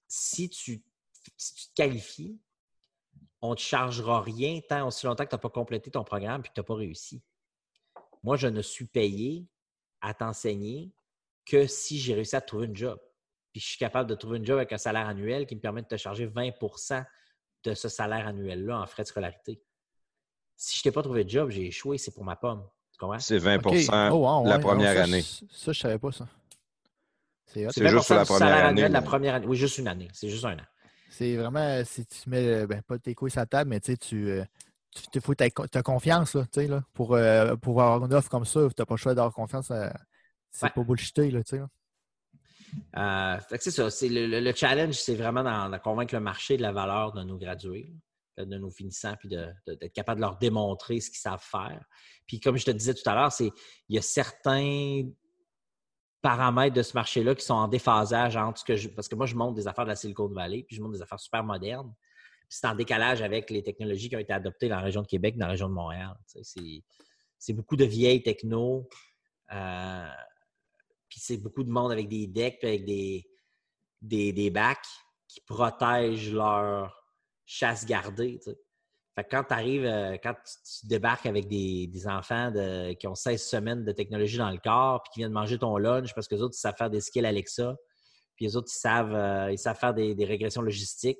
si, 0.09 0.49
tu, 0.49 0.83
si 1.37 1.55
tu 1.55 1.67
te 1.69 1.75
qualifies, 1.75 2.41
on 3.43 3.51
ne 3.51 3.57
te 3.57 3.61
chargera 3.61 4.23
rien 4.23 4.61
tant 4.67 4.87
aussi 4.89 5.05
longtemps 5.05 5.25
que 5.25 5.29
tu 5.29 5.35
n'as 5.35 5.41
pas 5.41 5.51
complété 5.51 5.91
ton 5.91 6.03
programme 6.03 6.41
et 6.41 6.49
que 6.49 6.55
tu 6.55 6.61
n'as 6.61 6.65
pas 6.65 6.77
réussi. 6.77 7.23
Moi, 8.23 8.39
je 8.39 8.47
ne 8.47 8.63
suis 8.63 8.87
payé 8.87 9.47
à 10.01 10.15
t'enseigner 10.15 10.95
que 11.45 11.67
si 11.67 11.99
j'ai 11.99 12.15
réussi 12.15 12.37
à 12.37 12.41
trouver 12.41 12.69
une 12.69 12.77
job. 12.77 12.99
Puis 13.53 13.61
je 13.61 13.67
suis 13.67 13.79
capable 13.79 14.09
de 14.09 14.15
trouver 14.15 14.39
une 14.39 14.47
job 14.47 14.57
avec 14.57 14.73
un 14.73 14.79
salaire 14.79 15.09
annuel 15.09 15.47
qui 15.47 15.57
me 15.57 15.61
permet 15.61 15.83
de 15.83 15.89
te 15.89 15.99
charger 15.99 16.27
20% 16.27 17.05
de 17.65 17.75
ce 17.75 17.89
salaire 17.91 18.27
annuel-là 18.27 18.81
en 18.81 18.87
frais 18.87 19.03
de 19.03 19.09
scolarité. 19.09 19.63
Si 20.57 20.79
je 20.79 20.85
t'ai 20.85 20.91
pas 20.91 21.03
trouvé 21.03 21.25
de 21.25 21.29
job, 21.29 21.51
j'ai 21.51 21.67
échoué, 21.67 21.99
c'est 21.99 22.15
pour 22.15 22.25
ma 22.25 22.37
pomme. 22.37 22.67
C'est 23.19 23.39
20 23.39 23.67
OK. 23.67 23.75
Oh, 24.13 24.17
wow, 24.17 24.45
la 24.47 24.57
ouais. 24.57 24.61
première 24.63 24.91
Non, 24.95 24.97
ça, 24.99 25.05
année. 25.05 25.23
Ça, 25.23 25.47
ça, 25.51 25.73
je 25.73 25.79
savais 25.81 25.99
pas 25.99 26.13
ça. 26.13 26.27
C'est 27.47 27.65
juste 27.89 28.05
sur 28.07 28.15
la 28.15 28.23
du 28.23 28.27
première 28.27 28.27
salaire 28.27 28.57
année, 28.59 28.69
annuel 28.69 28.89
de 28.89 28.93
la 28.95 29.03
première 29.03 29.35
année. 29.35 29.47
Oui, 29.47 29.57
juste 29.57 29.79
une 29.79 29.89
année. 29.89 30.09
C'est 30.13 30.29
juste 30.29 30.45
un 30.45 30.55
an. 30.55 30.63
C'est 31.11 31.37
vraiment, 31.37 31.83
si 31.85 32.07
tu 32.07 32.31
mets, 32.31 32.47
euh, 32.47 32.67
ben, 32.67 32.81
pas 32.83 32.99
tes 32.99 33.15
couilles 33.15 33.31
sur 33.33 33.41
la 33.41 33.47
table, 33.47 33.71
mais 33.71 33.81
tu 33.81 33.93
sais, 33.93 33.97
tu, 33.97 34.31
euh, 34.31 34.45
tu 35.13 35.21
faut 35.21 35.35
que 35.35 35.67
tu 35.67 35.79
as 35.79 35.83
confiance, 35.83 36.35
là, 36.35 36.43
tu 36.45 36.61
sais, 36.61 36.67
là, 36.69 36.83
pour, 36.95 37.15
euh, 37.15 37.57
pour 37.57 37.83
avoir 37.83 38.05
une 38.07 38.15
offre 38.15 38.29
comme 38.29 38.45
ça, 38.45 38.61
tu 38.69 38.75
n'as 38.79 38.85
pas 38.87 38.95
le 38.95 38.99
choix 38.99 39.15
d'avoir 39.15 39.35
confiance. 39.35 39.71
à- 39.71 39.93
C'est 40.53 40.67
Ouais. 40.67 40.71
pas 40.71 40.83
bullshité, 40.83 41.31
là. 41.31 41.41
Euh, 42.97 43.39
c'est 43.59 43.71
ça. 43.71 43.91
C'est 43.91 44.09
le, 44.09 44.27
le- 44.27 44.41
le 44.41 44.55
challenge, 44.55 44.95
c'est 44.95 45.15
vraiment 45.17 45.43
de 45.69 45.77
convaincre 45.79 46.15
le 46.15 46.21
marché 46.21 46.57
de 46.57 46.63
la 46.63 46.73
valeur 46.73 47.13
de 47.13 47.23
nos 47.23 47.37
gradués, 47.37 47.89
là, 47.89 47.95
de 48.45 48.59
nos 48.59 48.71
finissants, 48.71 49.15
puis 49.19 49.29
d'être 49.29 49.93
capable 49.93 50.21
de 50.21 50.27
leur 50.27 50.37
démontrer 50.39 51.01
ce 51.01 51.11
qu'ils 51.11 51.21
savent 51.21 51.43
faire. 51.43 51.85
Puis 52.27 52.41
comme 52.41 52.57
je 52.57 52.65
te 52.65 52.71
disais 52.71 52.95
tout 52.95 53.09
à 53.09 53.15
l'heure, 53.15 53.33
c'est 53.33 53.51
il 53.89 53.97
y 53.97 53.99
a 53.99 54.03
certains 54.03 55.03
paramètres 56.23 56.75
de 56.75 56.83
ce 56.83 56.93
marché-là 56.95 57.35
qui 57.35 57.45
sont 57.45 57.55
en 57.55 57.69
déphasage 57.69 58.37
entre 58.37 58.61
ce 58.61 58.65
que 58.65 58.77
je. 58.77 58.89
Parce 58.89 59.09
que 59.09 59.15
moi, 59.15 59.27
je 59.27 59.35
montre 59.35 59.55
des 59.55 59.67
affaires 59.67 59.85
de 59.85 59.91
la 59.91 59.97
Silicon 59.97 60.29
Valley, 60.29 60.65
puis 60.65 60.77
je 60.77 60.83
montre 60.83 60.95
des 60.95 61.03
affaires 61.03 61.21
super 61.21 61.43
modernes. 61.43 61.95
C'est 62.49 62.67
en 62.67 62.75
décalage 62.75 63.23
avec 63.23 63.49
les 63.51 63.63
technologies 63.63 64.09
qui 64.09 64.17
ont 64.17 64.21
été 64.21 64.33
adoptées 64.33 64.69
dans 64.69 64.77
la 64.77 64.83
région 64.83 65.03
de 65.03 65.07
Québec, 65.07 65.39
dans 65.39 65.47
la 65.47 65.53
région 65.53 65.69
de 65.69 65.75
Montréal. 65.75 66.15
C'est 66.27 67.53
beaucoup 67.53 67.77
de 67.77 67.85
vieilles 67.85 68.23
techno. 68.23 68.89
euh, 69.53 70.09
puis 71.09 71.21
c'est 71.21 71.39
beaucoup 71.39 71.65
de 71.65 71.71
monde 71.71 71.91
avec 71.91 72.09
des 72.09 72.27
decks, 72.27 72.59
puis 72.59 72.69
avec 72.69 72.85
des, 72.85 73.27
des, 74.01 74.33
des 74.33 74.51
bacs 74.51 74.87
qui 75.27 75.41
protègent 75.41 76.33
leur 76.33 77.00
chasse 77.51 77.85
gardée. 77.85 78.41
Fait 79.15 79.25
que 79.25 79.31
quand 79.31 79.45
tu 79.45 79.55
arrives, 79.55 80.19
quand 80.23 80.35
tu, 80.35 80.87
débarques 80.87 81.27
avec 81.27 81.49
des, 81.49 82.07
enfants 82.07 82.51
de- 82.51 82.93
qui 82.93 83.07
ont 83.09 83.17
16 83.17 83.43
semaines 83.43 83.85
de 83.85 83.93
technologie 83.93 84.39
dans 84.39 84.51
le 84.51 84.59
corps, 84.59 85.03
puis 85.03 85.11
qui 85.15 85.21
viennent 85.21 85.33
manger 85.33 85.59
ton 85.59 85.77
lunch 85.77 86.15
parce 86.15 86.29
que 86.29 86.37
les 86.37 86.43
autres, 86.43 86.55
ils 86.57 86.61
savent 86.61 86.77
faire 86.77 86.91
des 86.91 87.01
skills 87.01 87.27
Alexa, 87.27 87.77
puis 88.37 88.47
les 88.47 88.57
autres, 88.57 88.69
ils 88.71 88.79
savent, 88.79 89.15
euh, 89.15 89.51
ils 89.51 89.59
savent 89.59 89.79
faire 89.79 89.93
des, 89.93 90.25
régressions 90.25 90.63
logistiques, 90.63 91.19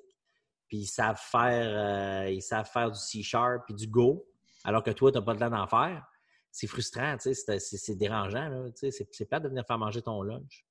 puis 0.69 0.79
ils 0.79 0.87
savent 0.87 1.21
faire, 1.21 2.25
euh, 2.25 2.31
ils 2.31 2.43
savent 2.43 2.71
faire 2.71 2.93
du 2.93 2.99
C-Sharp 2.99 3.65
puis 3.67 3.75
du 3.75 3.89
Go, 3.89 4.25
alors 4.65 4.85
que 4.85 4.93
toi, 4.93 5.11
tu 5.11 5.19
n'as 5.19 5.25
pas 5.25 5.33
le 5.33 5.41
temps 5.41 5.51
d'en 5.51 5.67
faire. 5.67 6.07
C'est 6.53 6.67
frustrant, 6.69 7.17
c'est- 7.19 7.95
dérangeant. 7.97 8.71
c'est 8.75 9.29
pas 9.29 9.41
de 9.41 9.49
venir 9.49 9.65
faire 9.67 9.79
manger 9.79 10.03
ton 10.03 10.23
lunch. 10.23 10.65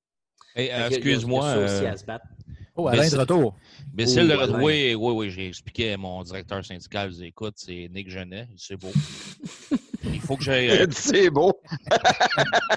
Hey, 0.56 0.70
il 0.76 0.94
Excuse-moi. 0.94 1.53
il 1.56 1.57
euh. 1.60 2.18
Oh, 2.76 2.88
Alain 2.88 3.03
de 3.03 3.10
c'est- 3.10 3.18
retour. 3.18 3.56
Mais 3.94 4.06
c'est 4.07 4.24
le 4.24 4.40
Alain. 4.40 4.61
oui, 4.61 4.95
oui, 4.95 5.14
oui, 5.14 5.30
j'ai 5.32 5.48
expliqué 5.48 5.94
à 5.94 5.98
mon 5.98 6.24
directeur 6.24 6.64
syndical, 6.64 7.10
dis, 7.11 7.26
écoute, 7.26 7.56
c'est 7.57 7.90
Nick 7.94 8.10
Genet, 8.10 8.48
c'est 8.57 8.78
beau. 8.78 8.91
Il 10.06 10.22
faut 10.22 10.38
que 10.38 10.44
j'aille. 10.44 10.70
euh, 10.70 10.88
C'est 10.91 11.30
beau. 11.30 11.60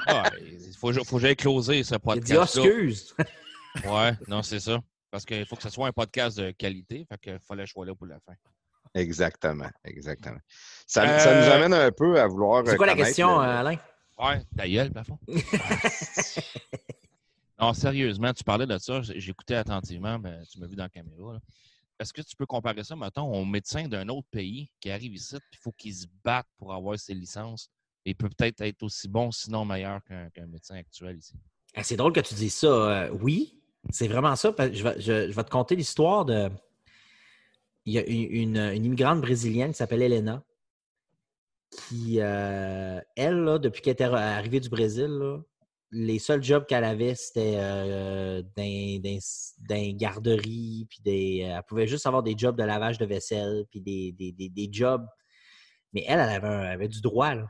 ah, 0.09 0.29
il 0.41 0.77
faut, 0.77 0.93
faut 1.05 1.17
que 1.17 1.23
j'aille 1.23 1.37
closer 1.37 1.85
ce 1.85 1.95
Il 1.95 1.99
dit 2.21 2.35
podcast. 2.35 2.57
excuse. 2.59 3.15
Ouais, 3.87 4.13
non, 4.29 4.43
c'est 4.43 4.59
ça. 4.61 4.81
Parce 5.11 5.25
qu'il 5.25 5.47
faut 5.47 5.57
que 5.57 5.63
ce 5.63 5.71
soit 5.71 5.87
un 5.87 5.93
podcast 5.93 6.37
de 6.39 6.51
qualité. 6.51 7.07
Fait 7.09 7.19
qu'il 7.19 7.39
fallait 7.47 7.63
que 7.63 7.69
je 7.69 7.73
sois 7.73 7.87
là 7.87 7.95
pour 7.95 8.07
la 8.07 8.17
fin. 8.27 8.33
Exactement, 8.95 9.71
exactement. 9.85 10.37
Ça, 10.87 11.19
ça 11.21 11.35
nous 11.37 11.47
Euh, 11.47 11.55
amène 11.55 11.73
un 11.75 11.91
peu 11.93 12.21
à 12.21 12.27
vouloir. 12.27 12.65
C'est 12.67 12.77
quoi 12.77 12.87
la 12.87 12.97
question, 12.97 13.39
le- 13.41 13.47
euh, 13.47 13.61
Alain? 13.61 13.77
Ouais, 14.19 14.43
ta 14.57 14.69
gueule, 14.69 14.91
plafond. 14.91 15.19
Non, 17.63 17.73
sérieusement, 17.75 18.33
tu 18.33 18.43
parlais 18.43 18.67
de 18.67 18.77
ça. 18.79 19.03
J'écoutais 19.03 19.55
attentivement, 19.55 20.19
ben, 20.19 20.43
tu 20.51 20.59
m'as 20.59 20.67
vu 20.67 20.75
dans 20.75 20.83
la 20.83 20.89
caméra. 20.89 21.39
Est-ce 22.01 22.13
que 22.13 22.21
tu 22.21 22.35
peux 22.35 22.45
comparer 22.47 22.83
ça, 22.83 22.97
mettons, 22.97 23.33
au 23.33 23.45
médecin 23.45 23.87
d'un 23.87 24.09
autre 24.09 24.27
pays 24.33 24.69
qui 24.81 24.91
arrive 24.91 25.15
ici, 25.15 25.37
il 25.53 25.59
faut 25.59 25.71
qu'il 25.71 25.95
se 25.95 26.07
batte 26.25 26.49
pour 26.59 26.75
avoir 26.75 26.99
ses 26.99 27.15
licences 27.15 27.71
et 28.05 28.15
peut 28.15 28.29
peut-être 28.29 28.63
être 28.63 28.83
aussi 28.83 29.07
bon, 29.07 29.31
sinon 29.31 29.65
meilleur 29.65 30.01
qu'un 30.03 30.47
médecin 30.49 30.75
actuel 30.75 31.19
ici? 31.19 31.35
Ah, 31.77 31.85
C'est 31.85 31.97
drôle 31.97 32.13
que 32.13 32.19
tu 32.19 32.35
dises 32.35 32.55
ça. 32.55 32.67
Euh, 32.67 33.11
oui, 33.23 33.57
c'est 33.91 34.09
vraiment 34.09 34.35
ça. 34.35 34.53
Je 34.59 34.83
vais, 34.83 35.45
te 35.45 35.51
conter 35.51 35.77
l'histoire 35.77 36.25
de. 36.25 36.51
Il 37.85 37.93
y 37.93 37.99
a 37.99 38.07
une, 38.07 38.57
une- 38.57 38.85
immigrante 38.85 39.21
brésilienne 39.21 39.71
qui 39.71 39.77
s'appelle 39.77 40.03
Elena, 40.03 40.43
qui, 41.71 42.21
euh, 42.21 43.01
elle, 43.15 43.45
là, 43.45 43.59
depuis 43.61 43.83
qu'elle 43.83 43.93
était 43.93 44.05
arrivée 44.05 44.59
du 44.59 44.69
Brésil, 44.69 45.07
là, 45.07 45.39
les 45.93 46.19
seuls 46.19 46.43
jobs 46.43 46.65
qu'elle 46.67 46.85
avait, 46.85 47.15
c'était 47.15 47.57
euh, 47.57 48.43
dans, 48.57 49.97
garderies, 49.97 50.87
puis 50.89 51.01
des, 51.03 51.39
elle 51.39 51.63
pouvait 51.65 51.87
juste 51.87 52.07
avoir 52.07 52.23
des 52.23 52.35
jobs 52.37 52.57
de 52.57 52.65
lavage 52.65 52.97
de 52.99 53.05
vaisselle, 53.05 53.67
puis 53.71 53.81
des, 53.83 54.13
des- 54.13 54.33
des- 54.33 54.49
des 54.49 54.69
jobs. 54.73 55.07
Mais 55.93 56.05
elle, 56.09 56.19
elle 56.21 56.31
avait, 56.31 56.49
elle 56.49 56.73
avait 56.73 56.89
du 56.89 57.03
droit. 57.03 57.35
Là. 57.35 57.47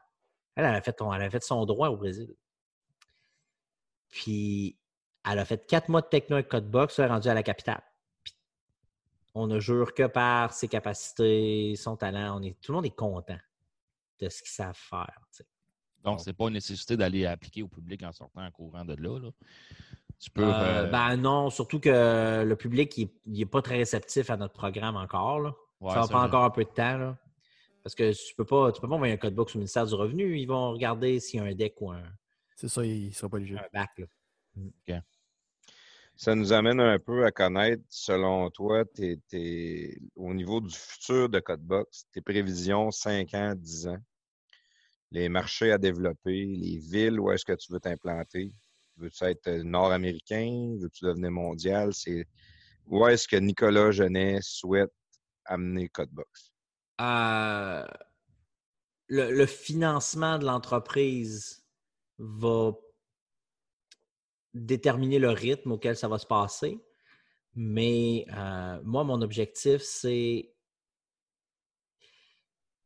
Elle, 0.56 0.64
elle 0.64 0.82
fait, 0.82 0.96
fait 1.30 1.42
son 1.44 1.64
droit 1.64 1.88
au 1.88 1.96
Brésil. 1.96 2.34
Puis, 4.08 4.76
elle 5.24 5.38
a 5.38 5.44
fait 5.44 5.64
quatre 5.66 5.88
mois 5.88 6.02
de 6.02 6.08
techno 6.08 6.34
avec 6.36 6.48
Codebox, 6.48 6.98
elle 6.98 7.06
est 7.06 7.08
rendue 7.08 7.28
à 7.28 7.34
la 7.34 7.44
capitale. 7.44 7.82
Puis, 8.24 8.34
on 9.34 9.46
ne 9.46 9.60
jure 9.60 9.94
que 9.94 10.06
par 10.08 10.52
ses 10.52 10.66
capacités, 10.68 11.74
son 11.76 11.96
talent. 11.96 12.38
On 12.38 12.42
est, 12.42 12.60
tout 12.60 12.72
le 12.72 12.76
monde 12.76 12.86
est 12.86 12.90
content 12.96 13.38
de 14.18 14.28
ce 14.28 14.42
qu'ils 14.42 14.50
savent 14.50 14.76
faire. 14.76 15.16
Donc, 16.04 16.20
c'est 16.20 16.32
pas 16.32 16.46
une 16.48 16.54
nécessité 16.54 16.96
d'aller 16.96 17.26
appliquer 17.26 17.62
au 17.62 17.68
public 17.68 18.02
en 18.02 18.12
sortant 18.12 18.44
en 18.44 18.50
courant 18.50 18.84
de 18.84 18.94
là. 18.94 19.18
là. 19.20 19.30
Tu 20.18 20.30
peux. 20.30 20.42
Euh, 20.44 20.52
euh, 20.52 20.90
Ben 20.90 21.16
non, 21.16 21.50
surtout 21.50 21.80
que 21.80 22.44
le 22.44 22.56
public, 22.56 22.96
il 22.98 23.10
n'est 23.26 23.46
pas 23.46 23.62
très 23.62 23.76
réceptif 23.78 24.30
à 24.30 24.36
notre 24.36 24.54
programme 24.54 24.96
encore. 24.96 25.40
là. 25.40 25.52
ouais, 25.80 25.92
ça 25.94 26.00
va 26.00 26.06
prendre 26.08 26.24
encore 26.26 26.44
un 26.44 26.50
peu 26.50 26.64
de 26.64 26.70
temps. 26.70 26.96
là. 26.98 27.18
Parce 27.82 27.94
que 27.96 28.12
tu 28.12 28.34
peux 28.36 28.44
pas, 28.44 28.70
tu 28.70 28.80
peux 28.80 28.88
pas 28.88 28.94
envoyer 28.94 29.14
un 29.14 29.16
codebox 29.16 29.56
au 29.56 29.58
ministère 29.58 29.86
du 29.86 29.94
Revenu. 29.94 30.38
Ils 30.38 30.46
vont 30.46 30.70
regarder 30.72 31.18
s'il 31.18 31.40
y 31.40 31.42
a 31.42 31.46
un 31.46 31.54
deck 31.54 31.74
ou 31.80 31.90
un, 31.90 32.02
C'est 32.54 32.68
ça, 32.68 32.84
il 32.84 33.06
ne 33.08 33.12
sera 33.12 33.28
pas 33.28 33.38
léger. 33.38 33.56
un 33.58 33.66
bac. 33.72 33.90
là. 33.98 35.00
Ça 36.14 36.34
nous 36.34 36.52
amène 36.52 36.78
un 36.80 36.98
peu 36.98 37.24
à 37.24 37.32
connaître, 37.32 37.82
selon 37.88 38.48
toi, 38.50 38.84
tes- 38.84 39.16
tes- 39.28 39.98
au 40.14 40.32
niveau 40.34 40.60
du 40.60 40.72
futur 40.74 41.28
de 41.28 41.40
Codebox, 41.40 42.06
tes 42.12 42.20
prévisions 42.20 42.90
5 42.90 43.32
ans, 43.34 43.54
10 43.56 43.88
ans, 43.88 43.98
les 45.12 45.28
marchés 45.28 45.70
à 45.70 45.78
développer, 45.78 46.46
les 46.46 46.78
villes 46.78 47.20
où 47.20 47.30
est-ce 47.30 47.44
que 47.44 47.52
tu 47.52 47.72
veux 47.72 47.80
t'implanter? 47.80 48.50
Veux-tu 48.96 49.24
être 49.24 49.48
euh, 49.48 49.62
nord-américain? 49.62 50.76
Veux-tu 50.80 51.04
devenir 51.04 51.30
mondial? 51.30 51.92
C'est 51.92 52.26
où 52.86 53.06
est-ce 53.06 53.28
que 53.28 53.36
Nicolas 53.36 53.90
Genet 53.90 54.38
souhaite 54.42 54.92
amener 55.44 55.88
Codebox? 55.88 56.52
Euh, 57.00 57.86
le, 59.08 59.46
financement 59.46 60.38
de 60.38 60.46
l'entreprise 60.46 61.64
va 62.18 62.72
déterminer 64.54 65.18
le 65.18 65.30
rythme 65.30 65.72
auquel 65.72 65.96
ça 65.96 66.08
va 66.08 66.18
se 66.18 66.26
passer. 66.26 66.78
Mais 67.54 68.24
euh, 68.34 68.80
moi, 68.82 69.04
mon 69.04 69.20
objectif, 69.20 69.82
c'est. 69.82 70.51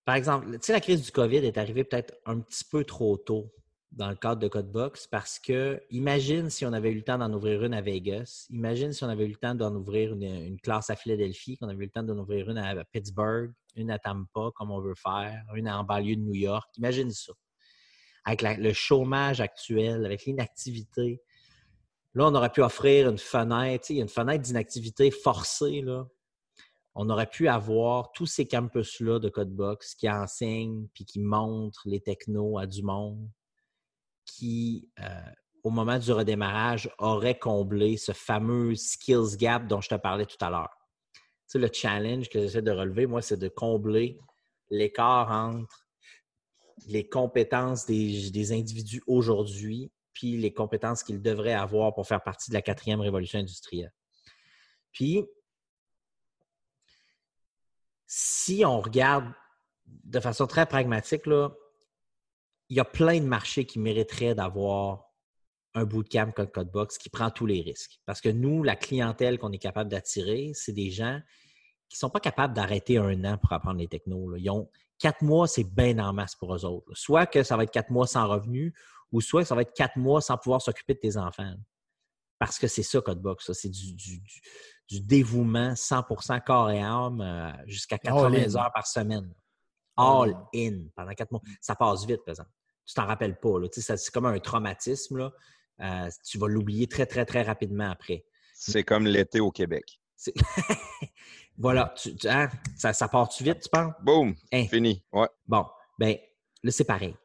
Par 0.06 0.14
exemple, 0.14 0.52
tu 0.52 0.58
sais, 0.62 0.72
la 0.72 0.80
crise 0.80 1.02
du 1.02 1.10
COVID 1.10 1.38
est 1.38 1.58
arrivée 1.58 1.82
peut-être 1.82 2.14
un 2.26 2.38
petit 2.38 2.64
peu 2.64 2.84
trop 2.84 3.16
tôt 3.16 3.52
dans 3.90 4.08
le 4.08 4.14
cadre 4.14 4.40
de 4.40 4.46
Codebox 4.46 5.08
parce 5.08 5.40
que 5.40 5.82
imagine 5.90 6.48
si 6.48 6.64
on 6.64 6.72
avait 6.72 6.92
eu 6.92 6.94
le 6.94 7.02
temps 7.02 7.18
d'en 7.18 7.32
ouvrir 7.32 7.64
une 7.64 7.74
à 7.74 7.80
Vegas, 7.80 8.46
imagine 8.50 8.92
si 8.92 9.02
on 9.02 9.08
avait 9.08 9.24
eu 9.24 9.30
le 9.30 9.36
temps 9.36 9.56
d'en 9.56 9.74
ouvrir 9.74 10.12
une, 10.12 10.22
une 10.22 10.60
classe 10.60 10.90
à 10.90 10.96
Philadelphie, 10.96 11.56
qu'on 11.56 11.68
avait 11.68 11.82
eu 11.82 11.86
le 11.86 11.90
temps 11.90 12.04
d'en 12.04 12.16
ouvrir 12.18 12.48
une 12.48 12.58
à 12.58 12.84
Pittsburgh, 12.84 13.52
une 13.74 13.90
à 13.90 13.98
Tampa, 13.98 14.50
comme 14.54 14.70
on 14.70 14.80
veut 14.80 14.94
faire, 14.94 15.42
une 15.56 15.68
en 15.68 15.82
banlieue 15.82 16.14
de 16.14 16.20
New 16.20 16.34
York. 16.34 16.68
Imagine 16.78 17.10
ça. 17.10 17.32
Avec 18.24 18.58
le 18.58 18.72
chômage 18.72 19.40
actuel, 19.40 20.06
avec 20.06 20.24
l'inactivité. 20.24 21.20
Là, 22.14 22.28
on 22.28 22.34
aurait 22.36 22.52
pu 22.52 22.62
offrir 22.62 23.08
une 23.08 23.18
fenêtre, 23.18 23.90
il 23.90 23.96
y 23.96 23.98
a 24.00 24.02
une 24.02 24.08
fenêtre 24.08 24.42
d'inactivité 24.42 25.10
forcée. 25.10 25.80
Là. 25.80 26.06
On 26.98 27.10
aurait 27.10 27.28
pu 27.28 27.46
avoir 27.46 28.10
tous 28.12 28.24
ces 28.24 28.48
campus-là 28.48 29.18
de 29.18 29.28
Codebox 29.28 29.94
qui 29.94 30.08
enseignent 30.08 30.88
puis 30.94 31.04
qui 31.04 31.20
montrent 31.20 31.82
les 31.84 32.00
technos 32.00 32.58
à 32.58 32.66
du 32.66 32.82
monde 32.82 33.28
qui, 34.24 34.88
euh, 35.00 35.20
au 35.62 35.68
moment 35.68 35.98
du 35.98 36.10
redémarrage, 36.10 36.90
auraient 36.98 37.38
comblé 37.38 37.98
ce 37.98 38.12
fameux 38.12 38.74
skills 38.74 39.36
gap 39.36 39.66
dont 39.68 39.82
je 39.82 39.90
te 39.90 39.94
parlais 39.94 40.24
tout 40.24 40.42
à 40.42 40.48
l'heure. 40.48 40.74
Tu 41.12 41.20
sais, 41.48 41.58
le 41.58 41.68
challenge 41.70 42.30
que 42.30 42.40
j'essaie 42.40 42.62
de 42.62 42.70
relever, 42.70 43.06
moi, 43.06 43.20
c'est 43.20 43.36
de 43.36 43.48
combler 43.48 44.18
l'écart 44.70 45.30
entre 45.30 45.86
les 46.86 47.06
compétences 47.06 47.84
des, 47.84 48.30
des 48.30 48.52
individus 48.52 49.02
aujourd'hui 49.06 49.92
puis 50.14 50.38
les 50.38 50.54
compétences 50.54 51.02
qu'ils 51.02 51.20
devraient 51.20 51.52
avoir 51.52 51.94
pour 51.94 52.06
faire 52.06 52.22
partie 52.22 52.50
de 52.50 52.54
la 52.54 52.62
quatrième 52.62 53.00
révolution 53.00 53.38
industrielle. 53.38 53.92
Puis, 54.92 55.26
si 58.06 58.64
on 58.64 58.80
regarde 58.80 59.32
de 59.86 60.20
façon 60.20 60.46
très 60.46 60.66
pragmatique, 60.66 61.26
là, 61.26 61.50
il 62.68 62.76
y 62.76 62.80
a 62.80 62.84
plein 62.84 63.20
de 63.20 63.26
marchés 63.26 63.66
qui 63.66 63.78
mériteraient 63.78 64.34
d'avoir 64.34 65.04
un 65.74 65.84
bootcamp 65.84 66.32
comme 66.32 66.50
Codebox 66.50 66.98
qui 66.98 67.10
prend 67.10 67.30
tous 67.30 67.46
les 67.46 67.60
risques. 67.60 68.00
Parce 68.06 68.20
que 68.20 68.28
nous, 68.28 68.62
la 68.62 68.76
clientèle 68.76 69.38
qu'on 69.38 69.52
est 69.52 69.58
capable 69.58 69.90
d'attirer, 69.90 70.52
c'est 70.54 70.72
des 70.72 70.90
gens 70.90 71.20
qui 71.88 71.96
ne 71.96 71.98
sont 71.98 72.10
pas 72.10 72.20
capables 72.20 72.54
d'arrêter 72.54 72.98
un 72.98 73.24
an 73.24 73.38
pour 73.38 73.52
apprendre 73.52 73.78
les 73.78 73.86
technos. 73.86 74.34
Ils 74.36 74.50
quatre 74.98 75.22
mois, 75.22 75.46
c'est 75.46 75.64
bien 75.64 75.98
en 75.98 76.12
masse 76.12 76.34
pour 76.34 76.54
eux 76.54 76.64
autres. 76.64 76.92
Soit 76.94 77.26
que 77.26 77.42
ça 77.42 77.56
va 77.56 77.64
être 77.64 77.70
quatre 77.70 77.90
mois 77.90 78.06
sans 78.06 78.26
revenu, 78.26 78.74
ou 79.12 79.20
soit 79.20 79.42
que 79.42 79.48
ça 79.48 79.54
va 79.54 79.62
être 79.62 79.74
quatre 79.74 79.96
mois 79.96 80.20
sans 80.20 80.38
pouvoir 80.38 80.62
s'occuper 80.62 80.94
de 80.94 81.00
tes 81.00 81.16
enfants. 81.16 81.54
Parce 82.38 82.58
que 82.58 82.66
c'est 82.66 82.82
ça, 82.82 83.00
Codebox. 83.00 83.52
C'est 83.52 83.68
du- 83.68 84.22
du 84.88 85.00
dévouement 85.00 85.72
100% 85.74 86.42
corps 86.44 86.70
et 86.70 86.80
âme 86.80 87.20
euh, 87.20 87.52
jusqu'à 87.66 87.98
80 87.98 88.34
in. 88.34 88.56
heures 88.56 88.72
par 88.72 88.86
semaine. 88.86 89.32
All 89.96 90.36
in 90.54 90.82
pendant 90.94 91.12
quatre 91.14 91.30
mois. 91.32 91.40
Ça 91.60 91.74
passe 91.74 92.04
vite, 92.04 92.20
par 92.24 92.32
exemple. 92.32 92.50
Tu 92.84 92.94
t'en 92.94 93.06
rappelles 93.06 93.38
pas. 93.40 93.58
là. 93.58 93.68
Tu 93.68 93.80
sais, 93.80 93.86
ça- 93.86 93.96
C'est 93.96 94.12
comme 94.12 94.26
un 94.26 94.38
traumatisme. 94.38 95.16
Là. 95.18 95.32
Euh, 95.80 96.08
tu 96.24 96.38
vas 96.38 96.48
l'oublier 96.48 96.86
très, 96.86 97.06
très, 97.06 97.24
très 97.24 97.42
rapidement 97.42 97.90
après. 97.90 98.24
C'est 98.54 98.84
comme 98.84 99.06
l'été 99.06 99.40
au 99.40 99.50
Québec. 99.50 100.00
Voilà. 101.58 101.94
Tu, 101.96 102.14
tu- 102.16 102.28
hein, 102.28 102.48
ça, 102.76 102.92
ça 102.92 103.08
part-tu 103.08 103.42
vite, 103.44 103.60
tu 103.60 103.68
penses? 103.70 103.92
Boum, 104.02 104.34
Hein? 104.52 104.66
fini. 104.68 105.02
Ouais. 105.12 105.28
Bon, 105.46 105.64
ben 105.98 106.16
là, 106.62 106.70
c'est 106.70 106.84
pareil. 106.84 107.16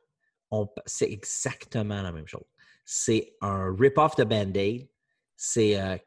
On- 0.49 0.69
C'est 0.85 1.11
exactement 1.11 2.01
la 2.01 2.11
même 2.11 2.27
chose. 2.27 2.45
C'est 2.85 3.35
un 3.41 3.75
rip-off 3.77 4.15
de 4.15 4.23
Band-Aid. 4.23 4.87
C'est 5.35 5.79
euh, 5.79 5.97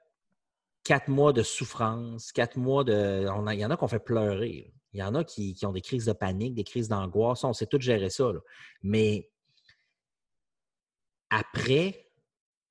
quatre 0.85 1.09
mois 1.09 1.32
de 1.32 1.43
souffrance, 1.43 2.31
quatre 2.32 2.56
mois 2.56 2.85
de. 2.85 3.27
Il 3.52 3.59
y 3.59 3.65
en 3.65 3.70
a 3.70 3.77
qu'on 3.77 3.89
fait 3.89 3.98
pleurer. 3.98 4.73
Il 4.93 5.01
y 5.01 5.02
en 5.02 5.15
a 5.15 5.24
qui, 5.24 5.55
qui 5.55 5.66
ont 5.66 5.73
des 5.73 5.81
crises 5.81 6.05
de 6.05 6.12
panique, 6.12 6.55
des 6.55 6.62
crises 6.62 6.89
d'angoisse. 6.89 7.43
On 7.43 7.52
sait 7.52 7.66
tout 7.66 7.81
gérer 7.81 8.11
ça. 8.11 8.31
Mais 8.82 9.28
après, 11.31 12.05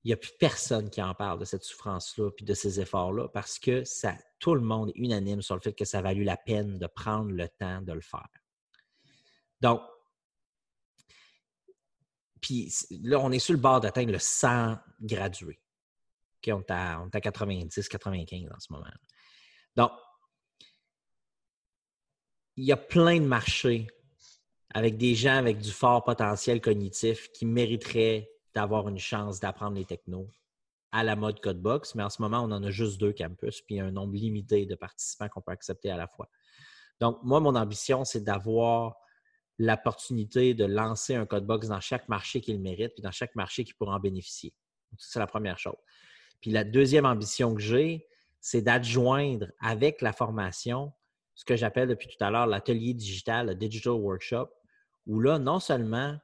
il 0.04 0.08
n'y 0.08 0.12
a 0.12 0.16
plus 0.16 0.32
personne 0.38 0.88
qui 0.88 1.02
en 1.02 1.14
parle 1.14 1.38
de 1.38 1.44
cette 1.44 1.64
souffrance-là 1.64 2.30
puis 2.30 2.44
de 2.44 2.54
ces 2.54 2.80
efforts-là 2.80 3.28
parce 3.28 3.58
que 3.58 3.84
ça, 3.84 4.14
tout 4.38 4.54
le 4.54 4.60
monde 4.60 4.90
est 4.90 4.98
unanime 4.98 5.42
sur 5.42 5.54
le 5.54 5.60
fait 5.60 5.72
que 5.72 5.84
ça 5.84 5.98
a 5.98 6.02
valu 6.02 6.24
la 6.24 6.36
peine 6.36 6.78
de 6.78 6.86
prendre 6.86 7.30
le 7.30 7.48
temps 7.48 7.82
de 7.82 7.92
le 7.92 8.00
faire. 8.00 8.28
Donc, 9.60 9.80
puis 12.40 12.70
là, 13.02 13.18
on 13.20 13.32
est 13.32 13.38
sur 13.38 13.54
le 13.54 13.60
bord 13.60 13.80
d'atteindre 13.80 14.12
le 14.12 14.18
100 14.18 14.76
gradués. 15.00 15.58
On 16.52 16.60
est 16.60 16.70
à, 16.70 17.00
on 17.02 17.06
est 17.06 17.16
à 17.16 17.20
90, 17.20 17.88
95 17.88 18.50
en 18.54 18.60
ce 18.60 18.72
moment. 18.72 18.86
Donc, 19.76 19.90
il 22.56 22.64
y 22.64 22.72
a 22.72 22.76
plein 22.76 23.20
de 23.20 23.26
marchés 23.26 23.86
avec 24.74 24.96
des 24.96 25.14
gens 25.14 25.36
avec 25.36 25.58
du 25.58 25.70
fort 25.70 26.04
potentiel 26.04 26.60
cognitif 26.60 27.30
qui 27.32 27.46
mériteraient 27.46 28.30
d'avoir 28.54 28.88
une 28.88 28.98
chance 28.98 29.40
d'apprendre 29.40 29.76
les 29.76 29.84
technos 29.84 30.28
à 30.92 31.02
la 31.02 31.16
mode 31.16 31.40
Codebox, 31.40 31.96
mais 31.96 32.04
en 32.04 32.10
ce 32.10 32.22
moment, 32.22 32.42
on 32.42 32.52
en 32.52 32.62
a 32.62 32.70
juste 32.70 33.00
deux 33.00 33.12
campus, 33.12 33.60
puis 33.62 33.80
un 33.80 33.90
nombre 33.90 34.14
limité 34.14 34.64
de 34.64 34.76
participants 34.76 35.28
qu'on 35.28 35.40
peut 35.40 35.50
accepter 35.50 35.90
à 35.90 35.96
la 35.96 36.06
fois. 36.06 36.28
Donc, 37.00 37.18
moi, 37.24 37.40
mon 37.40 37.56
ambition, 37.56 38.04
c'est 38.04 38.22
d'avoir 38.22 38.94
l'opportunité 39.58 40.54
de 40.54 40.64
lancer 40.64 41.16
un 41.16 41.26
Codebox 41.26 41.68
dans 41.68 41.80
chaque 41.80 42.08
marché 42.08 42.40
qu'il 42.40 42.60
mérite, 42.60 42.94
puis 42.94 43.02
dans 43.02 43.10
chaque 43.10 43.34
marché 43.34 43.64
qui 43.64 43.74
pourra 43.74 43.96
en 43.96 44.00
bénéficier. 44.00 44.54
C'est 44.98 45.18
la 45.18 45.26
première 45.26 45.58
chose. 45.58 45.74
Puis 46.44 46.50
la 46.50 46.62
deuxième 46.62 47.06
ambition 47.06 47.54
que 47.54 47.62
j'ai, 47.62 48.06
c'est 48.38 48.60
d'adjoindre 48.60 49.46
avec 49.60 50.02
la 50.02 50.12
formation 50.12 50.92
ce 51.34 51.42
que 51.42 51.56
j'appelle 51.56 51.88
depuis 51.88 52.06
tout 52.06 52.22
à 52.22 52.30
l'heure 52.30 52.46
l'atelier 52.46 52.92
digital, 52.92 53.46
le 53.46 53.54
digital 53.54 53.94
workshop, 53.94 54.50
où 55.06 55.20
là, 55.20 55.38
non 55.38 55.58
seulement 55.58 56.18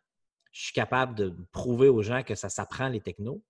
je 0.53 0.65
suis 0.65 0.73
capable 0.75 1.15
de 1.15 1.35
prouver 1.53 1.89
aux 1.89 2.03
gens 2.03 2.23
que 2.23 2.35
ça 2.35 2.51
s'apprend 2.51 2.89
les 2.89 3.01
technos, 3.01 3.43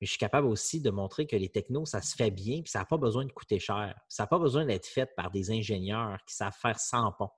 mais 0.00 0.06
je 0.06 0.12
suis 0.12 0.18
capable 0.18 0.46
aussi 0.46 0.80
de 0.80 0.88
montrer 0.88 1.26
que 1.26 1.36
les 1.36 1.50
technos, 1.50 1.84
ça 1.84 2.00
se 2.00 2.16
fait 2.16 2.30
bien, 2.30 2.62
puis 2.62 2.70
ça 2.70 2.78
n'a 2.78 2.86
pas 2.86 2.96
besoin 2.96 3.26
de 3.26 3.32
coûter 3.32 3.58
cher. 3.58 3.94
Ça 4.08 4.22
n'a 4.22 4.26
pas 4.26 4.38
besoin 4.38 4.64
d'être 4.64 4.86
fait 4.86 5.14
par 5.14 5.30
des 5.30 5.50
ingénieurs 5.50 6.16
qui 6.26 6.34
savent 6.34 6.56
faire 6.56 6.80
100 6.80 7.12
ponts. 7.12 7.32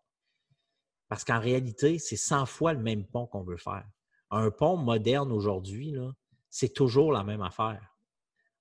Parce 1.08 1.24
qu'en 1.24 1.40
réalité, 1.40 1.98
c'est 1.98 2.14
100 2.14 2.46
fois 2.46 2.74
le 2.74 2.80
même 2.80 3.08
pont 3.08 3.26
qu'on 3.26 3.42
veut 3.42 3.56
faire. 3.56 3.88
Un 4.30 4.52
pont 4.52 4.76
moderne 4.76 5.32
aujourd'hui, 5.32 5.96
c'est 6.48 6.72
toujours 6.72 7.10
la 7.10 7.24
même 7.24 7.42
affaire. 7.42 7.91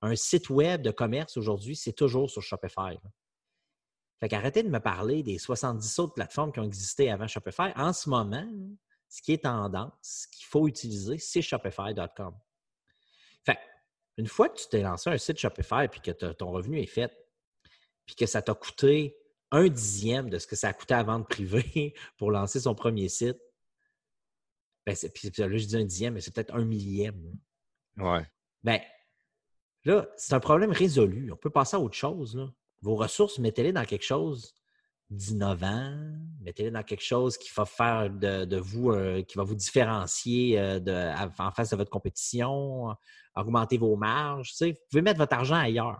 Un 0.01 0.15
site 0.15 0.49
web 0.49 0.81
de 0.81 0.91
commerce 0.91 1.37
aujourd'hui, 1.37 1.75
c'est 1.75 1.93
toujours 1.93 2.29
sur 2.29 2.41
Shopify. 2.41 2.97
Fait 4.19 4.29
qu'arrêtez 4.29 4.63
de 4.63 4.69
me 4.69 4.79
parler 4.79 5.23
des 5.23 5.37
70 5.37 5.99
autres 5.99 6.13
plateformes 6.13 6.51
qui 6.51 6.59
ont 6.59 6.63
existé 6.63 7.09
avant 7.11 7.27
Shopify. 7.27 7.71
En 7.75 7.91
ce 7.93 8.09
moment, 8.09 8.47
ce 9.09 9.21
qui 9.21 9.33
est 9.33 9.43
tendance, 9.43 9.93
ce 10.01 10.27
qu'il 10.27 10.45
faut 10.45 10.67
utiliser, 10.67 11.17
c'est 11.17 11.41
shopify.com. 11.41 12.35
Fait 13.45 13.59
une 14.17 14.27
fois 14.27 14.49
que 14.49 14.57
tu 14.59 14.67
t'es 14.69 14.81
lancé 14.81 15.09
un 15.09 15.17
site 15.17 15.37
Shopify 15.37 15.87
puis 15.89 16.01
que 16.01 16.11
ton 16.11 16.51
revenu 16.51 16.79
est 16.79 16.85
fait, 16.85 17.11
puis 18.05 18.15
que 18.15 18.25
ça 18.25 18.41
t'a 18.41 18.53
coûté 18.53 19.17
un 19.51 19.67
dixième 19.67 20.29
de 20.29 20.37
ce 20.39 20.47
que 20.47 20.55
ça 20.55 20.69
a 20.69 20.73
coûté 20.73 20.93
à 20.93 21.03
vente 21.03 21.27
privée 21.27 21.93
pour 22.17 22.31
lancer 22.31 22.59
son 22.59 22.73
premier 22.75 23.09
site, 23.09 23.37
ben 24.85 24.95
c'est- 24.95 25.09
puis, 25.09 25.31
là, 25.37 25.49
je 25.57 25.65
dis 25.65 25.77
un 25.77 25.83
dixième, 25.85 26.13
mais 26.13 26.21
c'est 26.21 26.33
peut-être 26.33 26.55
un 26.55 26.63
millième. 26.65 27.35
Ouais. 27.97 28.25
Ben, 28.63 28.79
là, 29.85 30.07
c'est 30.17 30.33
un 30.33 30.39
problème 30.39 30.71
résolu. 30.71 31.31
On 31.31 31.37
peut 31.37 31.49
passer 31.49 31.75
à 31.75 31.79
autre 31.79 31.95
chose. 31.95 32.51
Vos 32.81 32.95
ressources, 32.95 33.39
mettez-les 33.39 33.73
dans 33.73 33.85
quelque 33.85 34.05
chose 34.05 34.53
d'innovant, 35.11 35.93
mettez-les 36.39 36.71
dans 36.71 36.83
quelque 36.83 37.03
chose 37.03 37.37
qui 37.37 37.51
va 37.53 37.65
faire 37.65 38.09
de, 38.09 38.57
vous, 38.57 38.91
euh, 38.91 39.21
qui 39.23 39.37
va 39.37 39.43
vous 39.43 39.55
différencier 39.55 40.57
euh, 40.57 41.13
en 41.37 41.51
face 41.51 41.71
de 41.71 41.75
votre 41.75 41.91
compétition, 41.91 42.95
augmenter 43.35 43.77
vos 43.77 43.97
marges. 43.97 44.53
Vous 44.61 44.71
pouvez 44.89 45.01
mettre 45.01 45.19
votre 45.19 45.33
argent 45.33 45.57
ailleurs. 45.57 45.99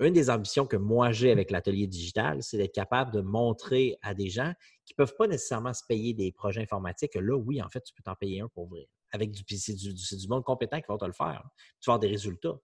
Une 0.00 0.12
des 0.12 0.30
ambitions 0.30 0.66
que 0.66 0.76
moi 0.76 1.12
j'ai 1.12 1.30
avec 1.30 1.50
l'atelier 1.50 1.86
digital, 1.86 2.42
c'est 2.42 2.56
d'être 2.56 2.74
capable 2.74 3.12
de 3.12 3.20
montrer 3.20 3.96
à 4.02 4.14
des 4.14 4.28
gens 4.28 4.52
qui 4.84 4.94
ne 4.94 4.96
peuvent 4.96 5.14
pas 5.16 5.26
nécessairement 5.26 5.72
se 5.72 5.82
payer 5.86 6.14
des 6.14 6.32
projets 6.32 6.62
informatiques. 6.62 7.12
que 7.12 7.18
Là, 7.18 7.36
oui, 7.36 7.62
en 7.62 7.68
fait, 7.68 7.82
tu 7.82 7.92
peux 7.94 8.02
t'en 8.02 8.14
payer 8.14 8.40
un 8.40 8.48
pour 8.48 8.68
vrai. 8.68 8.88
Avec 9.12 9.30
du, 9.30 9.42
c'est 9.56 9.74
du, 9.74 9.92
du 9.92 10.28
monde 10.28 10.44
compétent 10.44 10.80
qui 10.80 10.86
va 10.88 10.96
te 10.96 11.04
le 11.04 11.12
faire. 11.12 11.44
Tu 11.80 11.88
vas 11.90 11.94
avoir 11.94 11.98
des 11.98 12.08
résultats. 12.08 12.58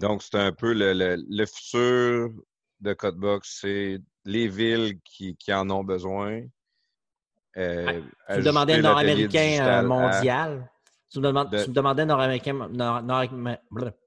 Donc, 0.00 0.22
c'est 0.22 0.36
un 0.36 0.52
peu 0.52 0.72
le, 0.72 0.92
le- 0.92 1.22
le 1.28 1.46
futur 1.46 2.30
de 2.80 2.92
Codebox, 2.94 3.58
c'est 3.60 3.98
les 4.24 4.48
villes 4.48 4.98
qui, 5.04 5.36
qui 5.36 5.52
en 5.52 5.68
ont 5.70 5.84
besoin. 5.84 6.42
Euh, 7.56 7.84
Ouais. 7.86 8.02
Tu 8.28 8.38
me 8.40 8.44
demandais 8.44 8.74
un 8.74 8.82
Nord-Américain 8.82 9.66
euh, 9.66 9.78
à- 9.78 9.82
mondial. 9.82 10.70
Tu 11.12 11.18
me, 11.18 11.24
demandes- 11.26 11.50
de- 11.50 11.64
tu 11.64 11.70
me 11.70 11.74
demandais 11.74 12.06
Nord-Américain 12.06 12.52
Nord- 12.68 13.32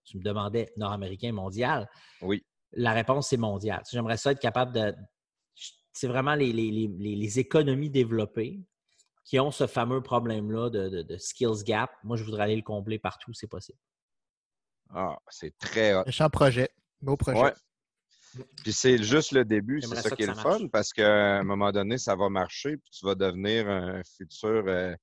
tu 0.06 0.18
me 0.18 0.24
demandais 0.24 0.72
Nord-Américain 0.78 1.32
mondial. 1.34 1.90
Oui. 2.22 2.44
La 2.72 2.94
réponse, 2.94 3.28
c'est 3.30 3.38
mondial. 3.38 3.84
J'aimerais 3.92 4.18
ça 4.18 4.32
être 4.32 4.40
capable 4.40 4.74
de. 4.74 4.96
c'est 5.96 6.08
vraiment 6.08 6.34
les, 6.34 6.52
les- 6.52 6.72
les- 6.72 6.90
les- 6.98 7.16
les 7.16 7.40
économies 7.40 7.90
développées 7.92 8.60
qui 9.26 9.40
ont 9.40 9.52
ce 9.52 9.68
fameux 9.68 10.02
problème-là 10.02 10.70
de, 10.72 10.90
de- 10.90 11.02
de 11.04 11.18
skills 11.18 11.64
gap. 11.64 11.92
Moi, 12.04 12.18
je 12.18 12.24
voudrais 12.24 12.44
aller 12.44 12.56
le 12.56 12.62
combler 12.64 12.98
partout, 12.98 13.32
c'est 13.34 13.48
possible. 13.48 13.78
Ah, 14.94 15.18
c'est 15.30 15.54
très 15.60 15.94
hot. 15.94 16.04
Méchant 16.06 16.30
projet. 16.30 16.70
Beau 17.02 17.18
projet. 17.18 17.40
Ouais. 17.42 17.54
Puis 18.64 18.74
c'est 18.74 19.02
juste 19.04 19.32
le 19.32 19.46
début, 19.46 19.80
c'est 19.82 19.94
ça 19.96 20.02
ça 20.10 20.16
qui 20.16 20.24
est 20.24 20.28
le 20.28 20.34
fun, 20.34 20.68
parce 20.72 20.92
qu'à 20.92 21.38
un 21.40 21.44
moment 21.44 21.72
donné, 21.72 21.98
ça 22.00 22.16
va 22.16 22.30
marcher, 22.30 22.78
puis 22.78 22.90
tu 22.92 23.06
vas 23.06 23.14
devenir 23.14 23.70
un 23.70 24.02
futur 24.18 24.64
euh, 24.68 24.96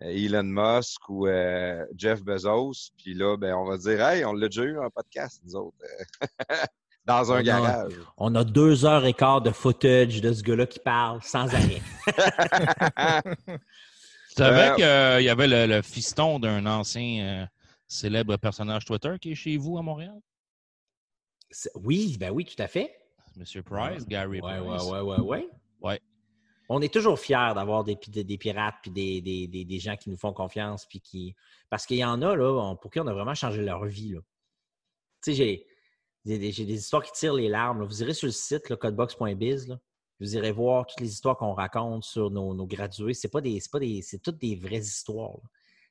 Elon 0.00 0.44
Musk 0.44 1.08
ou 1.08 1.26
euh, 1.26 1.84
Jeff 1.96 2.22
Bezos, 2.22 2.92
puis 2.96 3.14
là, 3.14 3.36
ben, 3.36 3.54
on 3.54 3.64
va 3.66 3.76
dire, 3.76 4.00
hey, 4.06 4.24
on 4.24 4.32
l'a 4.34 4.46
déjà 4.46 4.62
eu 4.62 4.78
en 4.78 4.88
podcast, 4.88 5.40
nous 5.44 5.56
autres, 5.56 5.76
dans 7.06 7.32
un 7.32 7.36
On 7.36 7.38
a- 7.38 7.42
garage. 7.42 7.92
On 8.18 8.34
a 8.36 8.44
deux 8.44 8.84
heures 8.84 9.04
et 9.04 9.14
quart 9.14 9.40
de 9.42 9.50
footage 9.50 10.20
de 10.20 10.32
ce 10.32 10.42
gars-là 10.44 10.66
qui 10.66 10.78
parle 10.78 11.20
sans 11.24 11.52
arrêt. 11.52 11.82
Tu 14.30 14.36
savais 14.36 14.80
Euh, 14.80 15.16
qu'il 15.16 15.24
y 15.26 15.28
avait 15.28 15.48
le, 15.48 15.66
le 15.66 15.82
fiston 15.82 16.38
d'un 16.38 16.64
ancien 16.66 17.24
euh, 17.42 17.46
célèbre 17.90 18.36
personnage 18.36 18.84
Twitter 18.84 19.16
qui 19.20 19.32
est 19.32 19.34
chez 19.34 19.56
vous 19.56 19.76
à 19.76 19.82
Montréal? 19.82 20.18
Oui, 21.74 22.16
ben 22.18 22.30
oui, 22.30 22.44
tout 22.44 22.60
à 22.62 22.68
fait. 22.68 22.94
Monsieur 23.36 23.62
Price, 23.62 24.06
Gary 24.06 24.40
Ouais, 24.40 24.58
Price. 24.60 24.82
ouais, 24.84 25.00
ouais, 25.00 25.16
ouais, 25.16 25.20
ouais. 25.20 25.48
Ouais. 25.80 26.00
On 26.68 26.80
est 26.82 26.92
toujours 26.92 27.18
fiers 27.18 27.52
d'avoir 27.54 27.82
des, 27.82 27.96
pi- 27.96 28.10
des 28.10 28.38
pirates 28.38 28.76
puis 28.82 28.92
des, 28.92 29.20
des- 29.20 29.48
des- 29.48 29.64
des 29.64 29.78
gens 29.80 29.96
qui 29.96 30.08
nous 30.08 30.16
font 30.16 30.32
confiance 30.32 30.86
puis 30.86 31.00
qui. 31.00 31.34
Parce 31.68 31.84
qu'il 31.86 31.96
y 31.96 32.04
en 32.04 32.22
a, 32.22 32.36
là, 32.36 32.76
pour 32.76 32.90
qui 32.92 33.00
on 33.00 33.06
a 33.08 33.12
vraiment 33.12 33.34
changé 33.34 33.62
leur 33.62 33.84
vie. 33.86 34.14
Tu 35.22 35.34
sais, 35.34 35.34
j'ai 35.34 35.66
des, 36.24 36.60
histoires 36.74 37.02
qui 37.02 37.10
tirent 37.12 37.34
les 37.34 37.48
larmes. 37.48 37.80
là. 37.80 37.86
Vous 37.86 38.02
irez 38.02 38.14
sur 38.14 38.26
le 38.26 38.32
site, 38.32 38.72
codebox.biz. 38.76 39.68
là. 39.68 39.80
Vous 40.20 40.36
irez 40.36 40.52
voir 40.52 40.86
toutes 40.86 41.00
les 41.00 41.10
histoires 41.10 41.36
qu'on 41.36 41.54
raconte 41.54 42.04
sur 42.04 42.30
nos, 42.30 42.54
nos 42.54 42.66
gradués. 42.66 43.14
C'est 43.14 43.28
pas 43.30 43.40
des. 43.40 43.58
C'est 43.58 43.72
pas 43.72 43.80
des. 43.80 44.00
C'est 44.02 44.20
toutes 44.20 44.38
des 44.38 44.54
vraies 44.54 44.78
histoires. 44.78 45.40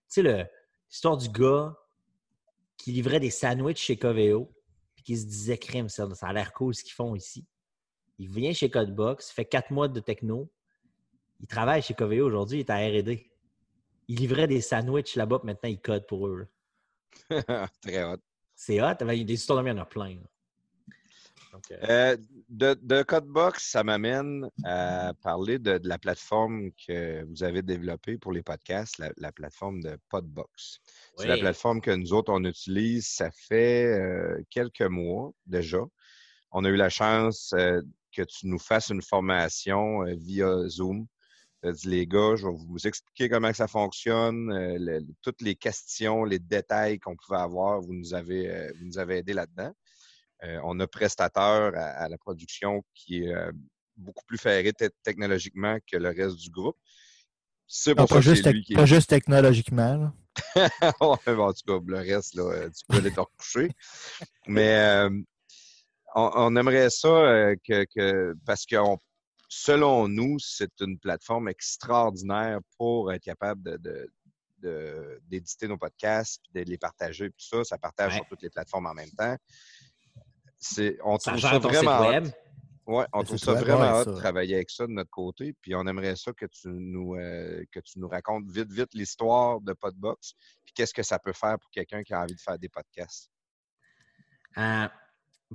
Tu 0.09 0.21
sais, 0.23 0.49
l'histoire 0.89 1.17
du 1.17 1.27
gars 1.29 1.75
qui 2.79 2.93
livrait 2.93 3.19
des 3.19 3.29
sandwichs 3.29 3.77
chez 3.77 3.97
Coveo 3.97 4.51
puis 4.95 5.03
qui 5.03 5.17
se 5.17 5.25
disait 5.25 5.57
crime, 5.57 5.89
ça, 5.89 6.09
ça 6.15 6.27
a 6.27 6.33
l'air 6.33 6.51
cool 6.53 6.73
ce 6.73 6.83
qu'ils 6.83 6.93
font 6.93 7.13
ici. 7.13 7.45
Il 8.17 8.29
vient 8.29 8.51
chez 8.53 8.69
Codebox, 8.69 9.29
fait 9.29 9.45
quatre 9.45 9.71
mois 9.71 9.87
de 9.87 9.99
techno. 9.99 10.51
Il 11.39 11.47
travaille 11.47 11.81
chez 11.81 11.93
Coveo 11.93 12.25
aujourd'hui, 12.25 12.57
il 12.57 12.61
est 12.61 12.69
à 12.69 12.77
R&D. 12.77 13.31
Il 14.07 14.17
livrait 14.17 14.47
des 14.47 14.61
sandwichs 14.61 15.15
là-bas, 15.15 15.41
maintenant 15.43 15.69
il 15.69 15.79
code 15.79 16.07
pour 16.07 16.27
eux. 16.27 16.47
Très 17.81 18.03
hot. 18.03 18.17
C'est 18.55 18.81
hot. 18.81 18.95
Ben, 18.99 19.23
Des 19.23 19.33
histoires 19.33 19.61
de 19.63 19.69
il 19.69 19.71
y 19.71 19.73
en 19.73 19.81
a 19.81 19.85
plein. 19.85 20.15
là. 20.15 20.29
Euh, 21.89 22.17
de, 22.49 22.77
de 22.81 23.03
Codebox, 23.03 23.71
ça 23.71 23.83
m'amène 23.83 24.49
à 24.63 25.13
parler 25.21 25.59
de, 25.59 25.77
de 25.77 25.87
la 25.87 25.97
plateforme 25.97 26.71
que 26.87 27.23
vous 27.25 27.43
avez 27.43 27.61
développée 27.61 28.17
pour 28.17 28.31
les 28.31 28.43
podcasts, 28.43 28.97
la, 28.97 29.11
la 29.17 29.31
plateforme 29.31 29.81
de 29.81 29.97
Podbox. 30.09 30.79
C'est 31.17 31.27
la 31.27 31.35
plateforme 31.41 31.81
que 31.81 31.91
nous 31.91 32.13
autres, 32.13 32.31
on 32.31 32.43
utilise, 32.43 33.07
ça 33.07 33.29
fait 33.31 33.85
euh, 33.85 34.41
quelques 34.49 34.81
mois 34.81 35.31
déjà. 35.45 35.79
On 36.51 36.65
a 36.65 36.69
eu 36.69 36.75
la 36.75 36.89
chance 36.89 37.53
euh, 37.53 37.81
que 38.11 38.23
tu 38.23 38.47
nous 38.47 38.59
fasses 38.59 38.89
une 38.89 39.01
formation 39.01 40.03
via 40.17 40.67
Zoom. 40.67 41.07
Tu 41.61 41.69
as 41.69 41.73
dit, 41.73 41.87
les 41.89 42.07
gars, 42.07 42.35
je 42.35 42.47
vais 42.47 42.53
vous 42.55 42.87
expliquer 42.87 43.27
comment 43.29 43.53
ça 43.53 43.67
fonctionne, 43.67 44.49
le- 44.77 45.01
toutes 45.21 45.41
les 45.41 45.55
questions, 45.55 46.23
les 46.23 46.39
détails 46.39 46.99
qu'on 46.99 47.15
pouvait 47.15 47.39
avoir, 47.39 47.81
vous 47.81 47.93
nous 47.93 48.13
avez, 48.13 48.71
vous 48.79 48.85
nous 48.85 48.97
avez 48.97 49.17
aidé 49.17 49.33
là-dedans. 49.33 49.71
Euh, 50.43 50.59
on 50.63 50.79
a 50.79 50.87
prestateur 50.87 51.73
à, 51.75 51.81
à 52.03 52.09
la 52.09 52.17
production 52.17 52.83
qui 52.93 53.23
est 53.23 53.33
euh, 53.33 53.51
beaucoup 53.97 54.23
plus 54.25 54.37
ferré 54.37 54.71
te- 54.73 54.89
technologiquement 55.03 55.77
que 55.91 55.97
le 55.97 56.09
reste 56.09 56.37
du 56.37 56.49
groupe. 56.49 56.77
C'est 57.67 57.91
Non, 57.91 58.05
pour 58.05 58.07
pas, 58.07 58.15
ça 58.15 58.21
que 58.29 58.35
juste 58.35 58.47
lui 58.53 58.63
qui 58.63 58.73
pas 58.73 58.85
juste 58.85 59.09
technologiquement. 59.09 59.97
là. 59.97 60.13
Bon, 60.99 61.11
en 61.13 61.53
tout 61.53 61.63
cas, 61.67 61.79
le 61.85 61.97
reste, 61.97 62.35
là, 62.35 62.43
euh, 62.51 62.69
tu 62.69 62.85
peux 62.87 62.97
aller 62.97 63.11
te 63.11 63.19
recoucher. 63.19 63.69
Mais 64.47 64.77
euh, 64.79 65.09
on, 66.15 66.31
on 66.35 66.55
aimerait 66.55 66.89
ça 66.89 67.07
euh, 67.09 67.55
que, 67.63 67.85
que- 67.93 68.33
parce 68.45 68.65
que 68.65 68.77
on- 68.77 68.97
selon 69.49 70.07
nous, 70.07 70.37
c'est 70.39 70.71
une 70.79 70.97
plateforme 70.97 71.49
extraordinaire 71.49 72.59
pour 72.77 73.11
être 73.11 73.23
capable 73.23 73.61
de, 73.63 73.77
de- 73.77 74.11
de- 74.59 75.21
d'éditer 75.27 75.67
nos 75.67 75.77
podcasts, 75.77 76.41
puis 76.43 76.63
de 76.63 76.69
les 76.69 76.77
partager, 76.77 77.29
puis 77.29 77.45
tout 77.49 77.57
ça. 77.57 77.63
Ça 77.63 77.77
partage 77.77 78.11
Ouais. 78.13 78.17
sur 78.19 78.27
toutes 78.29 78.41
les 78.41 78.49
plateformes 78.49 78.85
en 78.87 78.93
même 78.93 79.11
temps. 79.11 79.35
C'est, 80.59 80.97
on 81.03 81.17
ça 81.17 81.31
trouve 81.31 81.41
ça 81.41 81.53
site 81.53 81.63
vraiment 81.63 82.07
web. 82.07 82.27
Ouais, 82.85 83.05
on 83.13 83.23
trouve 83.23 83.37
ça 83.37 83.53
vraiment 83.53 84.03
ça. 84.03 84.05
de 84.05 84.15
travailler 84.15 84.55
avec 84.55 84.69
ça 84.71 84.87
de 84.87 84.91
notre 84.91 85.11
côté. 85.11 85.53
Puis 85.61 85.75
on 85.75 85.85
aimerait 85.85 86.15
ça 86.15 86.33
que 86.33 86.45
tu 86.47 86.67
nous, 86.69 87.15
euh, 87.15 87.63
que 87.71 87.79
tu 87.79 87.99
nous 87.99 88.07
racontes 88.07 88.49
vite, 88.49 88.71
vite 88.71 88.93
l'histoire 88.93 89.61
de 89.61 89.73
Podbox. 89.73 90.33
Puis 90.65 90.73
qu'est-ce 90.73 90.93
que 90.93 91.03
ça 91.03 91.19
peut 91.19 91.33
faire 91.33 91.57
pour 91.59 91.69
quelqu'un 91.69 92.03
qui 92.03 92.13
a 92.13 92.21
envie 92.21 92.35
de 92.35 92.41
faire 92.41 92.57
des 92.57 92.67
podcasts. 92.67 93.31
Euh, 94.57 94.87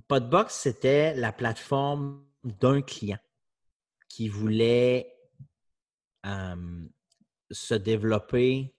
Podbox, 0.09 0.55
c'était 0.55 1.13
la 1.15 1.33
plateforme 1.33 2.25
d'un 2.45 2.83
client 2.83 3.19
qui 4.09 4.29
voulait 4.29 5.13
euh, 6.25 6.89
se 7.51 7.75
développer 7.75 8.75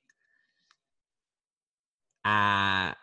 à, 2.24 2.96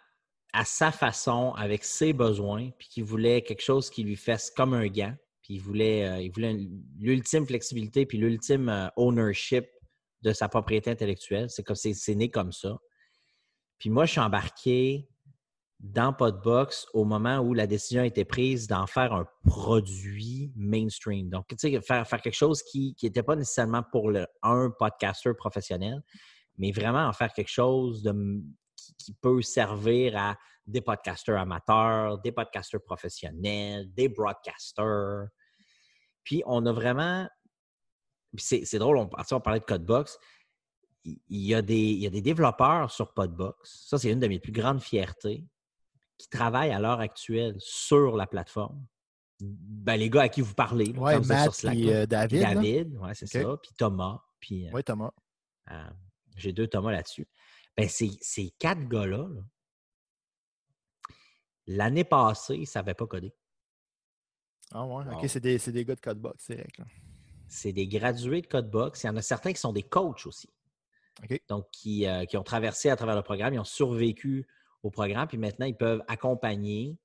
à 0.53 0.65
sa 0.65 0.93
façon, 0.93 1.53
avec 1.57 1.85
ses 1.85 2.13
besoins, 2.13 2.71
puis 2.79 2.89
qui 2.89 3.03
voulait 3.03 3.43
quelque 3.43 3.63
chose 3.63 3.89
qui 3.91 4.03
lui 4.03 4.17
fasse 4.17 4.51
comme 4.51 4.75
un 4.75 4.87
gant. 4.87 5.15
Puis 5.43 5.55
il 5.55 5.61
voulait, 5.61 6.07
euh, 6.07 6.59
l'ultime 6.99 7.47
flexibilité, 7.47 8.07
puis 8.07 8.19
l'ultime 8.19 8.69
euh, 8.69 8.89
ownership 8.97 9.67
de 10.23 10.33
sa 10.33 10.49
propriété 10.49 10.91
intellectuelle. 10.91 11.51
C'est 11.51 11.63
comme 11.63 11.77
c'est 11.77 11.95
c'est 11.95 12.15
né 12.15 12.31
comme 12.31 12.53
ça. 12.53 12.79
Puis 13.79 13.91
moi, 13.91 14.05
je 14.05 14.13
suis 14.13 14.21
embarqué 14.21 15.09
dans 15.81 16.13
Podbox 16.13 16.87
au 16.95 17.05
moment 17.05 17.39
où 17.39 17.55
la 17.55 17.67
décision 17.67 18.03
a 18.03 18.07
été 18.07 18.25
prise 18.25 18.69
d'en 18.69 18.87
faire 18.87 19.13
un 19.13 19.27
produit 19.45 20.53
mainstream. 20.55 21.29
Donc, 21.29 21.47
tu 21.49 21.81
faire, 21.81 22.07
quelque 22.07 22.33
chose 22.33 22.63
qui 22.63 22.95
n'était 23.03 23.25
pas 23.25 23.35
nécessairement 23.35 23.83
pour 23.91 24.13
un 24.43 24.71
podcaster 24.79 25.33
professionnel, 25.37 26.01
mais 26.57 26.71
vraiment 26.71 27.05
en 27.07 27.13
faire 27.13 27.33
quelque 27.33 27.51
chose 27.51 28.05
de, 28.05 28.13
qui, 28.83 28.95
qui 28.97 29.13
peut 29.15 29.43
servir 29.43 30.17
à 30.17 30.39
des 30.67 30.81
podcasters 30.81 31.39
amateurs, 31.39 32.19
des 32.19 32.33
podcasters 32.33 32.83
professionnels, 32.83 33.93
des 33.93 34.09
broadcasters. 34.09 35.27
Puis, 36.25 36.43
on 36.47 36.65
a 36.67 36.73
vraiment. 36.73 37.29
C'est 38.39 38.65
c'est 38.65 38.79
drôle, 38.79 38.97
on, 38.97 39.11
on 39.31 39.41
parlait 39.41 39.61
de 39.61 39.65
Codebox. 39.65 40.19
Il 41.05 41.19
y, 41.29 41.53
a 41.53 41.63
des, 41.63 41.77
il 41.81 41.99
y 41.99 42.07
a 42.07 42.11
des 42.11 42.23
développeurs 42.23 42.91
sur 42.93 43.13
Podbox. 43.13 43.87
Ça, 43.89 43.99
c'est 43.99 44.11
une 44.11 44.21
de 44.21 44.29
mes 44.29 44.39
plus 44.39 44.53
grandes 44.53 44.81
fiertés 44.81 45.45
qui 46.17 46.29
travaillent 46.29 46.71
à 46.71 46.79
l'heure 46.79 47.01
actuelle 47.01 47.57
sur 47.59 48.17
la 48.17 48.29
plateforme. 48.29 48.87
Ben, 49.41 49.97
les 49.97 50.09
gars 50.09 50.23
à 50.23 50.29
qui 50.29 50.41
vous 50.41 50.55
parlez, 50.55 50.91
êtes 50.91 51.27
Matt 51.27 51.53
sur 51.53 51.71
et 51.71 51.93
euh, 51.93 52.07
David. 52.07 52.43
David, 52.43 52.97
ouais, 52.99 53.15
c'est 53.15 53.27
ça. 53.27 53.57
Puis 53.61 53.73
Thomas. 53.77 54.21
Puis 54.39 54.69
euh, 54.69 54.71
Oui, 54.73 54.85
Thomas. 54.85 55.11
euh, 55.73 55.91
j'ai 56.37 56.53
deux 56.53 56.69
Thomas 56.69 56.93
là-dessus. 56.93 57.27
Ben, 57.77 57.89
ces, 57.89 58.11
ces 58.21 58.51
quatre 58.59 58.87
gars-là, 58.89 59.29
là, 59.29 59.43
l'année 61.67 62.05
passée, 62.05 62.57
ils 62.57 62.61
ne 62.61 62.67
savaient 62.67 62.95
pas 62.95 63.07
coder. 63.07 63.35
Ah 64.73 64.85
ouais, 64.87 65.05
ok, 65.13 65.29
c'est 65.29 65.41
des, 65.41 65.59
des 65.59 65.85
gars 65.85 65.95
de 65.95 66.01
Codebox, 66.01 66.45
c'est 66.45 66.55
vrai. 66.55 66.69
là. 66.79 66.85
C'est 67.49 67.73
des 67.73 67.87
gradués 67.87 68.41
de 68.41 68.47
Codebox. 68.47 69.03
Il 69.03 69.07
y 69.07 69.11
en 69.11 69.17
a 69.17 69.23
certains 69.23 69.53
qui 69.53 69.61
sont 69.61 69.73
des 69.75 69.83
coachs 69.83 70.27
aussi. 70.27 70.49
OK. 71.23 71.41
Donc, 71.49 71.67
qui, 71.71 72.07
euh, 72.07 72.25
qui 72.25 72.39
ont 72.39 72.43
traversé 72.43 72.89
à 72.89 72.97
travers 72.97 73.15
le 73.15 73.23
programme, 73.23 73.53
ils 73.53 73.59
ont 73.59 73.65
survécu 73.65 74.47
au 74.83 74.91
programme, 74.91 75.29
puis 75.29 75.37
maintenant, 75.37 75.67
ils 75.67 75.77
peuvent 75.77 76.03
accompagner 76.09 76.99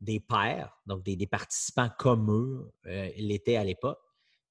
des 0.00 0.18
pairs, 0.18 0.76
donc 0.86 1.04
des, 1.04 1.14
des 1.14 1.28
participants 1.28 1.88
comme 1.96 2.30
eux 2.30 2.72
euh, 2.86 3.10
l'étaient 3.16 3.56
à 3.56 3.62
l'époque. 3.64 4.00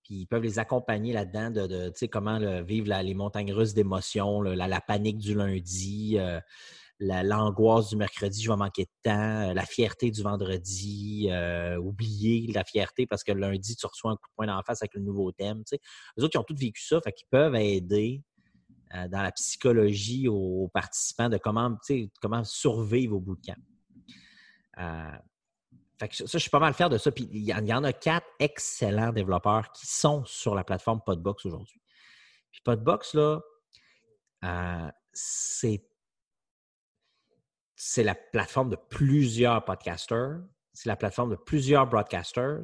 Puis 0.04 0.16
ils 0.22 0.26
peuvent 0.26 0.44
les 0.44 0.60
accompagner 0.60 1.14
là-dedans 1.14 1.52
de, 1.52 1.68
de, 1.68 1.90
tu 1.90 2.00
sais, 2.00 2.08
comment 2.08 2.38
là, 2.38 2.62
vivre 2.62 2.88
les 3.02 3.14
montagnes 3.14 3.54
russes 3.54 3.74
d'émotions, 3.74 4.42
la, 4.42 4.82
panique 4.82 5.18
du 5.18 5.36
lundi, 5.36 6.18
euh, 6.18 6.40
la- 7.00 7.24
l'angoisse 7.24 7.90
du 7.90 7.96
mercredi, 7.96 8.42
je 8.44 8.50
vais 8.50 8.58
manquer 8.58 8.86
de 8.86 8.92
temps, 9.04 9.50
euh, 9.50 9.54
la 9.54 9.66
fierté 9.66 10.12
du 10.12 10.22
vendredi, 10.22 11.28
euh, 11.32 11.78
oublier 11.78 12.52
la 12.54 12.64
fierté 12.64 13.06
parce 13.06 13.24
que 13.24 13.32
le 13.32 13.42
lundi, 13.42 13.76
tu 13.76 13.86
reçois 13.86 14.12
un 14.12 14.16
coup 14.16 14.30
de 14.30 14.36
poing 14.36 14.46
la 14.48 14.62
face 14.66 14.82
avec 14.82 14.94
le 14.96 15.02
nouveau 15.02 15.32
thème. 15.32 15.60
Tu 15.60 15.76
sais. 15.76 15.80
Eux 16.20 16.24
autres, 16.24 16.36
ils 16.36 16.40
ont 16.40 16.44
tous 16.44 16.60
vécu 16.60 16.82
ça, 16.84 17.00
fait 17.04 17.12
qu'ils 17.12 17.28
peuvent 17.30 17.56
aider 17.56 18.24
dans 19.10 19.22
la 19.22 19.32
psychologie 19.32 20.28
aux, 20.28 20.70
participants 20.74 21.30
de 21.30 21.38
comment, 21.38 21.78
comment 22.22 22.44
survivre 22.44 23.16
au 23.16 23.20
bout 23.22 23.38
de 23.38 23.42
camp. 24.78 25.31
Ça, 26.12 26.26
je 26.26 26.38
suis 26.38 26.50
pas 26.50 26.60
mal 26.60 26.74
fier 26.74 26.90
de 26.90 26.98
ça. 26.98 27.12
Puis 27.12 27.28
il 27.32 27.44
y, 27.44 27.54
en- 27.74 27.84
a 27.84 27.94
quatre 27.94 28.28
excellents 28.40 29.12
développeurs 29.12 29.72
qui 29.72 29.86
sont 29.88 30.24
sur 30.26 30.56
la 30.56 30.64
plateforme 30.64 31.02
Podbox 31.06 31.46
aujourd'hui. 31.46 31.82
Puis 32.52 32.62
Podbox, 32.64 33.14
là, 33.14 33.42
euh, 34.44 34.90
c'est 35.14 35.84
la 37.98 38.16
plateforme 38.16 38.70
de 38.70 38.76
plusieurs 38.76 39.64
podcasters, 39.64 40.42
c'est 40.74 40.90
la 40.90 40.96
plateforme 40.96 41.32
de 41.32 41.36
plusieurs 41.36 41.88
broadcasters. 41.88 42.64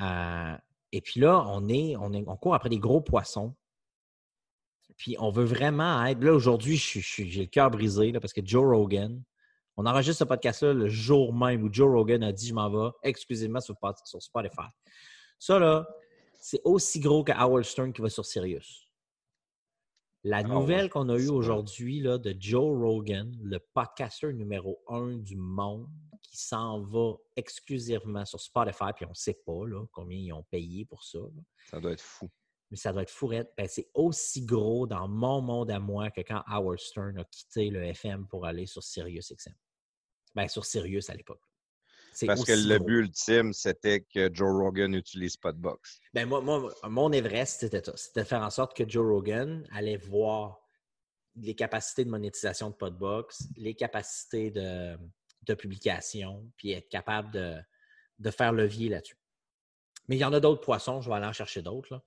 Euh, 0.00 0.56
et 0.92 1.00
puis 1.00 1.20
là, 1.20 1.44
on, 1.46 1.68
est, 1.68 1.96
on, 1.96 2.12
est, 2.12 2.24
on 2.26 2.36
court 2.36 2.54
après 2.54 2.68
des 2.68 2.78
gros 2.78 3.00
poissons. 3.00 3.54
Puis 4.96 5.16
on 5.18 5.30
veut 5.30 5.44
vraiment 5.44 6.04
être. 6.04 6.22
Là, 6.22 6.32
aujourd'hui, 6.32 6.76
j'ai 6.76 7.40
le 7.40 7.46
cœur 7.46 7.70
brisé 7.70 8.12
là, 8.12 8.20
parce 8.20 8.32
que 8.32 8.40
Joe 8.44 8.64
Rogan, 8.64 9.22
on 9.76 9.86
enregistre 9.86 10.20
ce 10.20 10.24
podcast-là 10.24 10.72
le 10.72 10.88
jour 10.88 11.34
même 11.34 11.62
où 11.64 11.72
Joe 11.72 11.90
Rogan 11.90 12.22
a 12.22 12.32
dit 12.32 12.48
Je 12.48 12.54
m'en 12.54 12.70
vais 12.70 12.92
exclusivement 13.02 13.60
sur, 13.60 13.76
Spotify. 14.20 14.68
Ça, 15.38 15.58
là, 15.58 15.86
c'est 16.40 16.60
aussi 16.64 17.00
gros 17.00 17.24
que 17.24 17.32
Howard 17.32 17.64
Stern 17.64 17.92
qui 17.92 18.02
va 18.02 18.08
sur 18.08 18.24
Sirius. 18.24 18.88
La 20.26 20.42
nouvelle 20.42 20.88
qu'on 20.88 21.10
a 21.10 21.18
eue 21.18 21.28
aujourd'hui 21.28 22.00
de 22.00 22.34
Joe 22.38 22.78
Rogan, 22.80 23.36
le 23.42 23.58
podcaster 23.58 24.32
numéro 24.32 24.82
un 24.88 25.18
du 25.18 25.36
monde, 25.36 25.86
qui 26.22 26.38
s'en 26.38 26.80
va 26.80 27.12
exclusivement 27.36 28.24
sur 28.24 28.40
Spotify, 28.40 28.92
puis 28.96 29.04
on 29.04 29.10
ne 29.10 29.14
sait 29.14 29.38
pas 29.46 29.66
là, 29.66 29.84
combien 29.92 30.18
ils 30.18 30.32
ont 30.32 30.42
payé 30.50 30.86
pour 30.86 31.04
ça. 31.04 31.18
là 31.18 31.42
Ça 31.66 31.78
doit 31.78 31.92
être 31.92 32.00
fou. 32.00 32.30
mais 32.70 32.76
ça 32.76 32.92
doit 32.92 33.02
être 33.02 33.10
fourrette. 33.10 33.52
Ben, 33.56 33.68
c'est 33.68 33.90
aussi 33.92 34.44
gros 34.44 34.86
dans 34.86 35.06
mon 35.06 35.42
monde 35.42 35.70
à 35.70 35.78
moi 35.78 36.10
que 36.10 36.22
quand 36.22 36.42
Howard 36.46 36.80
Stern 36.80 37.18
a 37.18 37.24
quitté 37.24 37.68
le 37.68 37.84
FM 37.84 38.26
pour 38.26 38.46
aller 38.46 38.64
sur 38.66 38.82
Sirius 38.82 39.32
XM. 39.32 39.54
Ben, 40.34 40.48
sur 40.48 40.64
Sirius 40.64 41.10
à 41.10 41.14
l'époque. 41.14 41.40
Parce 42.26 42.44
que 42.44 42.52
le 42.52 42.76
gros. 42.78 42.86
but 42.86 42.98
ultime, 43.00 43.52
c'était 43.52 44.00
que 44.00 44.32
Joe 44.32 44.52
Rogan 44.52 44.94
utilise 44.94 45.36
Podbox. 45.36 46.00
Ben, 46.12 46.28
moi, 46.28 46.40
moi, 46.40 46.72
mon 46.84 47.10
Everest, 47.12 47.60
c'était 47.60 47.82
ça. 47.84 47.96
C'était 47.96 48.22
de 48.22 48.26
faire 48.26 48.42
en 48.42 48.50
sorte 48.50 48.76
que 48.76 48.88
Joe 48.88 49.04
Rogan 49.04 49.66
allait 49.72 49.96
voir 49.96 50.60
les 51.36 51.54
capacités 51.54 52.04
de 52.04 52.10
monétisation 52.10 52.70
de 52.70 52.74
Podbox, 52.74 53.48
les 53.56 53.74
capacités 53.74 54.50
de, 54.50 54.96
de 55.42 55.54
publication, 55.54 56.48
puis 56.56 56.70
être 56.70 56.88
capable 56.88 57.32
de, 57.32 57.56
de 58.20 58.30
faire 58.30 58.52
levier 58.52 58.88
là-dessus. 58.88 59.18
Mais 60.08 60.16
il 60.16 60.20
y 60.20 60.24
en 60.24 60.32
a 60.32 60.40
d'autres 60.40 60.60
poissons, 60.60 61.00
je 61.00 61.08
vais 61.08 61.16
aller 61.16 61.26
en 61.26 61.32
chercher 61.32 61.62
d'autres. 61.62 62.00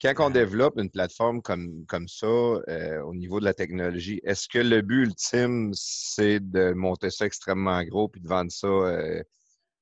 Quand 0.00 0.14
on 0.18 0.30
développe 0.30 0.78
une 0.78 0.90
plateforme 0.90 1.42
comme, 1.42 1.84
comme 1.86 2.06
ça, 2.06 2.26
euh, 2.26 3.02
au 3.02 3.14
niveau 3.14 3.40
de 3.40 3.44
la 3.44 3.54
technologie, 3.54 4.20
est-ce 4.22 4.48
que 4.48 4.58
le 4.58 4.80
but 4.80 5.02
ultime, 5.06 5.70
c'est 5.74 6.38
de 6.38 6.72
monter 6.72 7.10
ça 7.10 7.26
extrêmement 7.26 7.82
gros 7.82 8.08
puis 8.08 8.20
de 8.20 8.28
vendre 8.28 8.52
ça 8.52 8.68
euh, 8.68 9.22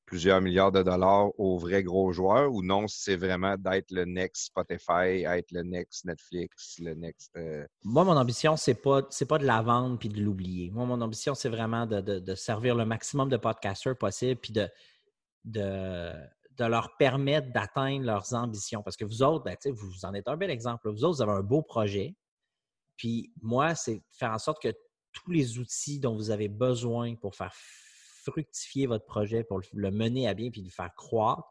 plusieurs 0.07 0.41
milliards 0.41 0.73
de 0.73 0.83
dollars 0.83 1.29
aux 1.39 1.59
vrais 1.59 1.83
gros 1.83 2.13
joueurs 2.13 2.51
ou 2.53 2.63
non, 2.63 2.87
c'est 2.89 3.17
vraiment 3.17 3.57
d'être 3.59 3.91
le 3.91 4.05
next 4.07 4.47
Spotify, 4.47 5.25
être 5.25 5.51
le 5.51 5.63
next 5.65 6.05
Netflix, 6.07 6.77
le 6.79 6.95
next. 6.95 7.33
euh, 7.37 7.67
Moi, 7.85 8.05
mon 8.05 8.17
ambition, 8.17 8.57
c'est 8.57 8.81
pas, 8.81 9.03
c'est 9.11 9.27
pas 9.27 9.39
de 9.39 9.45
la 9.45 9.61
vendre 9.61 9.99
puis 9.99 10.09
de 10.09 10.21
l'oublier. 10.23 10.71
Moi, 10.71 10.87
mon 10.87 11.01
ambition, 11.03 11.35
c'est 11.35 11.49
vraiment 11.51 11.87
de, 11.87 12.01
de- 12.01 12.21
de 12.21 12.35
servir 12.35 12.75
le 12.75 12.87
maximum 12.87 13.29
de 13.29 13.37
podcasters 13.37 13.99
possible 13.99 14.41
puis 14.41 14.53
de, 14.53 14.69
de, 15.45 16.13
de 16.59 16.65
leur 16.65 16.97
permettre 16.97 17.53
d'atteindre 17.53 18.05
leurs 18.05 18.35
ambitions. 18.35 18.83
Parce 18.83 18.97
que 18.97 19.05
vous 19.05 19.23
autres, 19.23 19.45
ben, 19.45 19.57
vous 19.73 20.05
en 20.05 20.15
êtes 20.15 20.29
un 20.29 20.37
bel 20.37 20.51
exemple. 20.51 20.91
Vous 20.91 21.05
autres, 21.05 21.17
vous 21.17 21.23
avez 21.23 21.33
un 21.39 21.43
beau 21.43 21.63
projet. 21.63 22.15
Puis 22.97 23.33
moi, 23.43 23.75
c'est 23.75 23.97
de 23.97 24.03
faire 24.11 24.33
en 24.33 24.39
sorte 24.39 24.63
que 24.63 24.73
tous 25.13 25.31
les 25.31 25.59
outils 25.59 25.99
dont 25.99 26.15
vous 26.15 26.31
avez 26.31 26.49
besoin 26.49 27.15
pour 27.15 27.35
faire 27.35 27.53
fructifier 27.55 28.87
votre 28.87 29.07
projet, 29.07 29.45
pour 29.45 29.61
le, 29.73 29.91
mener 29.91 30.29
à 30.29 30.35
bien 30.35 30.51
puis 30.51 30.63
le 30.63 30.71
faire 30.71 30.95
croître, 30.95 31.43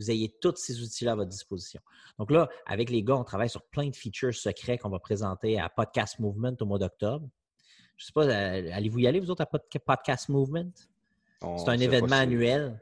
vous 0.00 0.10
ayez 0.10 0.34
tous 0.40 0.54
ces 0.56 0.80
outils-là 0.80 1.12
à 1.12 1.14
votre 1.16 1.28
disposition. 1.30 1.80
Donc 2.18 2.30
là, 2.30 2.48
avec 2.66 2.90
les 2.90 3.02
gars, 3.02 3.16
on 3.16 3.24
travaille 3.24 3.50
sur 3.50 3.64
plein 3.66 3.88
de 3.88 3.96
features 3.96 4.34
secrets 4.34 4.78
qu'on 4.78 4.90
va 4.90 5.00
présenter 5.00 5.58
à 5.58 5.68
Podcast 5.68 6.18
Movement 6.20 6.54
au 6.60 6.66
mois 6.66 6.78
d'octobre. 6.78 7.28
Je 7.96 8.04
ne 8.04 8.06
sais 8.06 8.12
pas, 8.12 8.26
euh, 8.26 8.70
allez-vous 8.72 9.00
y 9.00 9.06
aller, 9.08 9.18
vous 9.18 9.30
autres, 9.30 9.42
à 9.42 9.46
Pod- 9.46 9.62
Podcast 9.84 10.28
Movement? 10.28 10.70
C'est 11.40 11.68
un 11.68 11.78
événement 11.78 12.16
annuel. 12.16 12.80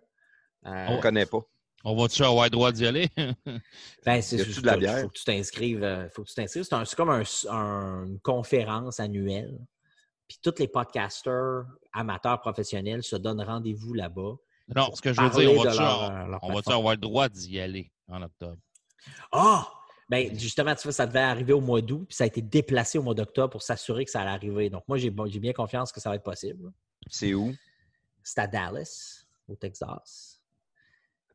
Euh, 0.67 0.87
On 0.89 0.97
ne 0.97 1.03
connaît 1.03 1.27
pas. 1.27 1.41
On 1.89 1.95
va-tu 1.95 2.25
avoir 2.25 2.45
le 2.47 2.51
droit 2.51 2.73
d'y 2.73 2.85
aller? 2.85 3.09
Ben, 4.05 4.21
c'est 4.21 4.41
a-tu 4.41 4.61
de 4.61 4.67
la 4.67 4.77
bière? 4.77 4.99
Il 4.99 5.03
faut 5.03 5.09
que 5.09 5.19
tu 5.19 5.25
t'inscrives. 5.25 5.85
euh, 5.85 6.09
faut 6.11 6.23
que 6.25 6.29
tu 6.29 6.35
t'inscrives. 6.35 6.65
C'est, 6.65 6.75
un- 6.75 6.85
c'est 6.85 6.97
comme 6.97 7.11
un- 7.11 7.23
un- 7.49 8.07
une 8.09 8.19
conférence 8.21 8.99
annuelle. 8.99 9.57
Puis 10.29 10.39
tous 10.43 10.55
les 10.59 10.67
podcasters 10.67 11.65
amateurs 11.93 12.41
professionnels 12.41 13.05
se 13.05 13.15
donnent 13.15 13.41
rendez-vous 13.43 13.95
là-bas. 13.95 14.35
non, 14.75 14.93
ce 14.97 15.01
que 15.01 15.13
je 15.13 15.21
veux 15.21 15.31
dire, 15.31 15.53
on 15.53 15.63
va-tu 15.63 15.79
leur- 15.79 16.03
avoir, 16.75 16.95
le 16.95 17.01
droit 17.01 17.29
d'y 17.29 17.61
aller 17.61 17.93
en 18.09 18.21
octobre? 18.23 18.59
Ah! 19.31 19.69
Ben, 20.09 20.37
justement, 20.39 20.75
tu 20.75 20.83
vois, 20.85 20.93
ça 20.93 21.07
devait 21.07 21.19
arriver 21.21 21.53
au 21.53 21.61
mois 21.61 21.81
d'août, 21.83 22.05
puis 22.09 22.17
ça 22.17 22.25
a 22.25 22.27
été 22.29 22.43
déplacé 22.43 22.99
au 22.99 23.03
mois 23.03 23.15
d'octobre 23.15 23.51
pour 23.51 23.63
s'assurer 23.63 24.05
que 24.05 24.11
ça 24.11 24.21
allait 24.23 24.31
arriver. 24.31 24.71
Donc, 24.71 24.83
moi, 24.89 24.99
j'ai 24.99 25.11
bien 25.11 25.53
confiance 25.53 25.91
que 25.93 26.01
ça 26.01 26.11
va 26.11 26.17
être 26.17 26.23
possible. 26.25 26.73
C'est 27.09 27.35
où? 27.35 27.55
C'est 28.25 28.41
à 28.41 28.47
Dallas, 28.49 29.25
au 29.49 29.55
Texas. 29.57 30.36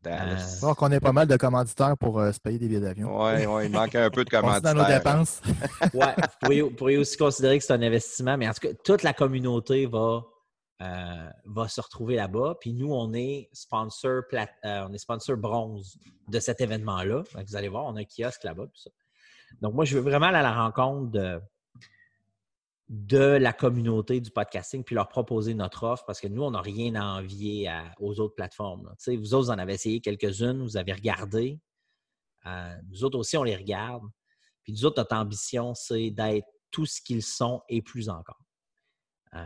Dallas. 0.04 0.60
Euh, 0.64 0.68
Donc, 0.68 0.82
on 0.82 0.92
est 0.92 1.00
pas 1.00 1.12
mal 1.12 1.28
de 1.28 1.38
commanditaires 1.38 1.96
pour 1.98 2.20
euh, 2.20 2.32
se 2.32 2.40
payer 2.40 2.58
des 2.58 2.68
billets 2.68 2.80
d'avion. 2.80 3.10
Oui, 3.24 3.46
ouais, 3.46 3.66
il 3.68 3.72
manque 3.72 3.96
un 3.96 4.10
peu 4.10 4.24
de 4.26 4.30
se 4.32 4.36
dans 4.36 4.42
nos 4.42 4.62
commanditaires. 4.62 4.98
dépenses. 5.00 5.42
Ouais, 5.94 6.14
vous 6.18 6.28
pourriez, 6.42 6.62
vous 6.62 6.72
pourriez 6.72 6.98
aussi 6.98 7.18
considérer 7.18 7.58
que 7.60 7.64
c'est 7.66 7.74
un 7.74 7.82
investissement, 7.82 8.38
mais 8.38 8.48
en 8.50 8.54
tout 8.54 8.68
cas, 8.68 8.74
toute 8.84 9.04
la 9.04 9.14
communauté 9.14 9.86
va, 9.86 10.22
euh, 10.82 11.30
va 11.46 11.68
se 11.68 11.82
retrouver 11.82 12.16
là-bas. 12.16 12.56
Puis 12.60 12.74
nous, 12.74 12.92
on 12.92 13.14
est 13.14 13.50
sponsor, 13.54 14.24
plat- 14.30 14.48
euh, 14.66 14.86
on 14.90 14.94
est 14.94 14.98
sponsor 14.98 15.38
bronze 15.38 15.98
de 16.28 16.40
cet 16.40 16.62
événement-là. 16.62 17.24
Vous 17.48 17.56
allez 17.56 17.68
voir, 17.70 17.86
on 17.86 17.96
a 17.96 18.00
un 18.02 18.06
kiosque 18.06 18.44
là-bas. 18.44 18.66
Donc, 19.62 19.74
moi, 19.74 19.86
je 19.86 19.98
veux 19.98 20.02
vraiment 20.02 20.28
aller 20.28 20.38
à 20.38 20.42
la 20.44 20.54
rencontre 20.64 21.12
de, 21.12 21.42
de 22.94 23.18
la 23.40 23.54
communauté 23.54 24.20
du 24.20 24.32
podcasting 24.32 24.84
puis 24.84 24.96
leur 24.96 25.08
proposer 25.08 25.54
notre 25.54 25.84
offre 25.84 26.04
parce 26.06 26.20
que 26.20 26.28
nous, 26.28 26.44
on 26.44 26.52
n'a 26.52 26.60
rien 26.62 26.94
à 26.96 27.06
envier 27.20 27.70
à- 27.70 27.96
aux 28.00 28.20
autres 28.20 28.36
plateformes. 28.36 28.94
vous 29.08 29.34
autres, 29.34 29.46
vous 29.46 29.50
en 29.50 29.58
avez 29.58 29.76
essayé 29.76 30.02
quelques-unes, 30.02 30.62
vous 30.62 30.76
avez 30.76 30.92
regardé. 30.92 31.62
Euh, 32.46 32.76
nous 32.90 33.06
autres 33.06 33.18
aussi, 33.18 33.38
on 33.38 33.44
les 33.44 33.56
regarde. 33.56 34.04
Puis 34.64 34.74
nous 34.74 34.84
autres, 34.84 35.00
notre 35.00 35.16
ambition, 35.16 35.74
c'est 35.74 36.10
d'être 36.12 36.48
tout 36.70 36.86
ce 36.86 37.00
qu'ils 37.02 37.24
sont 37.24 37.62
et 37.70 37.82
plus 37.82 38.10
encore. 38.10 38.42
Euh, 39.36 39.46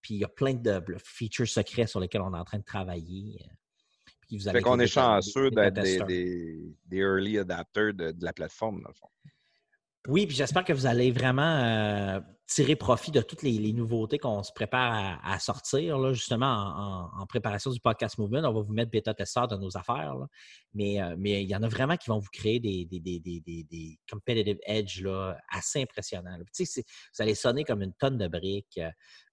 puis 0.00 0.14
il 0.14 0.20
y 0.20 0.24
a 0.24 0.28
plein 0.28 0.54
de 0.54 0.80
de 0.80 0.96
features 1.04 1.46
secrets 1.46 1.86
sur 1.86 2.00
lesquels 2.00 2.22
on 2.22 2.32
est 2.32 2.38
en 2.38 2.44
train 2.44 2.58
de 2.58 2.64
travailler. 2.64 3.38
euh, 3.44 3.54
Puis 4.22 4.38
vous 4.38 4.44
Fait 4.44 4.62
qu'on 4.62 4.78
est 4.80 4.86
chanceux 4.86 5.50
d'être 5.50 5.74
des 6.88 6.98
early 6.98 7.36
adapters 7.38 7.92
de, 7.92 8.12
de 8.12 8.24
la 8.24 8.32
plateforme, 8.32 8.80
dans 8.80 8.88
le 8.88 8.94
fond. 8.94 9.08
Oui, 10.06 10.26
puis 10.26 10.36
j'espère 10.36 10.64
que 10.64 10.72
vous 10.72 10.86
allez 10.86 11.10
vraiment 11.10 11.42
euh, 11.42 12.20
tirer 12.46 12.76
profit 12.76 13.10
de 13.10 13.20
toutes 13.20 13.42
les, 13.42 13.72
nouveautés 13.72 14.18
qu'on 14.18 14.42
se 14.42 14.52
prépare 14.52 15.20
à, 15.22 15.38
sortir, 15.38 15.98
là, 15.98 16.12
justement 16.12 17.10
en, 17.18 17.26
préparation 17.26 17.70
du 17.70 17.80
podcast 17.80 18.16
movement. 18.16 18.48
On 18.48 18.54
va 18.54 18.60
vous 18.62 18.72
mettre 18.72 18.90
bêta-testeurs 18.90 19.48
dans 19.48 19.58
nos 19.58 19.76
affaires. 19.76 20.14
Mais, 20.72 21.02
euh, 21.02 21.14
mais 21.18 21.42
il 21.42 21.48
y 21.50 21.56
en 21.56 21.62
a 21.62 21.68
vraiment 21.68 21.96
qui 21.96 22.08
vont 22.08 22.18
vous 22.20 22.30
créer 22.32 22.60
des, 22.60 22.86
des, 22.86 23.00
des, 23.00 23.18
des, 23.18 23.40
des- 23.64 23.98
competitive 24.10 24.58
edge 24.64 25.02
là, 25.02 25.36
assez 25.50 25.82
impressionnants. 25.82 26.38
vous 26.38 26.82
allez 27.18 27.34
sonner 27.34 27.64
comme 27.64 27.82
une 27.82 27.94
tonne 27.94 28.18
de 28.18 28.28
briques. 28.28 28.78
euh, 28.78 28.90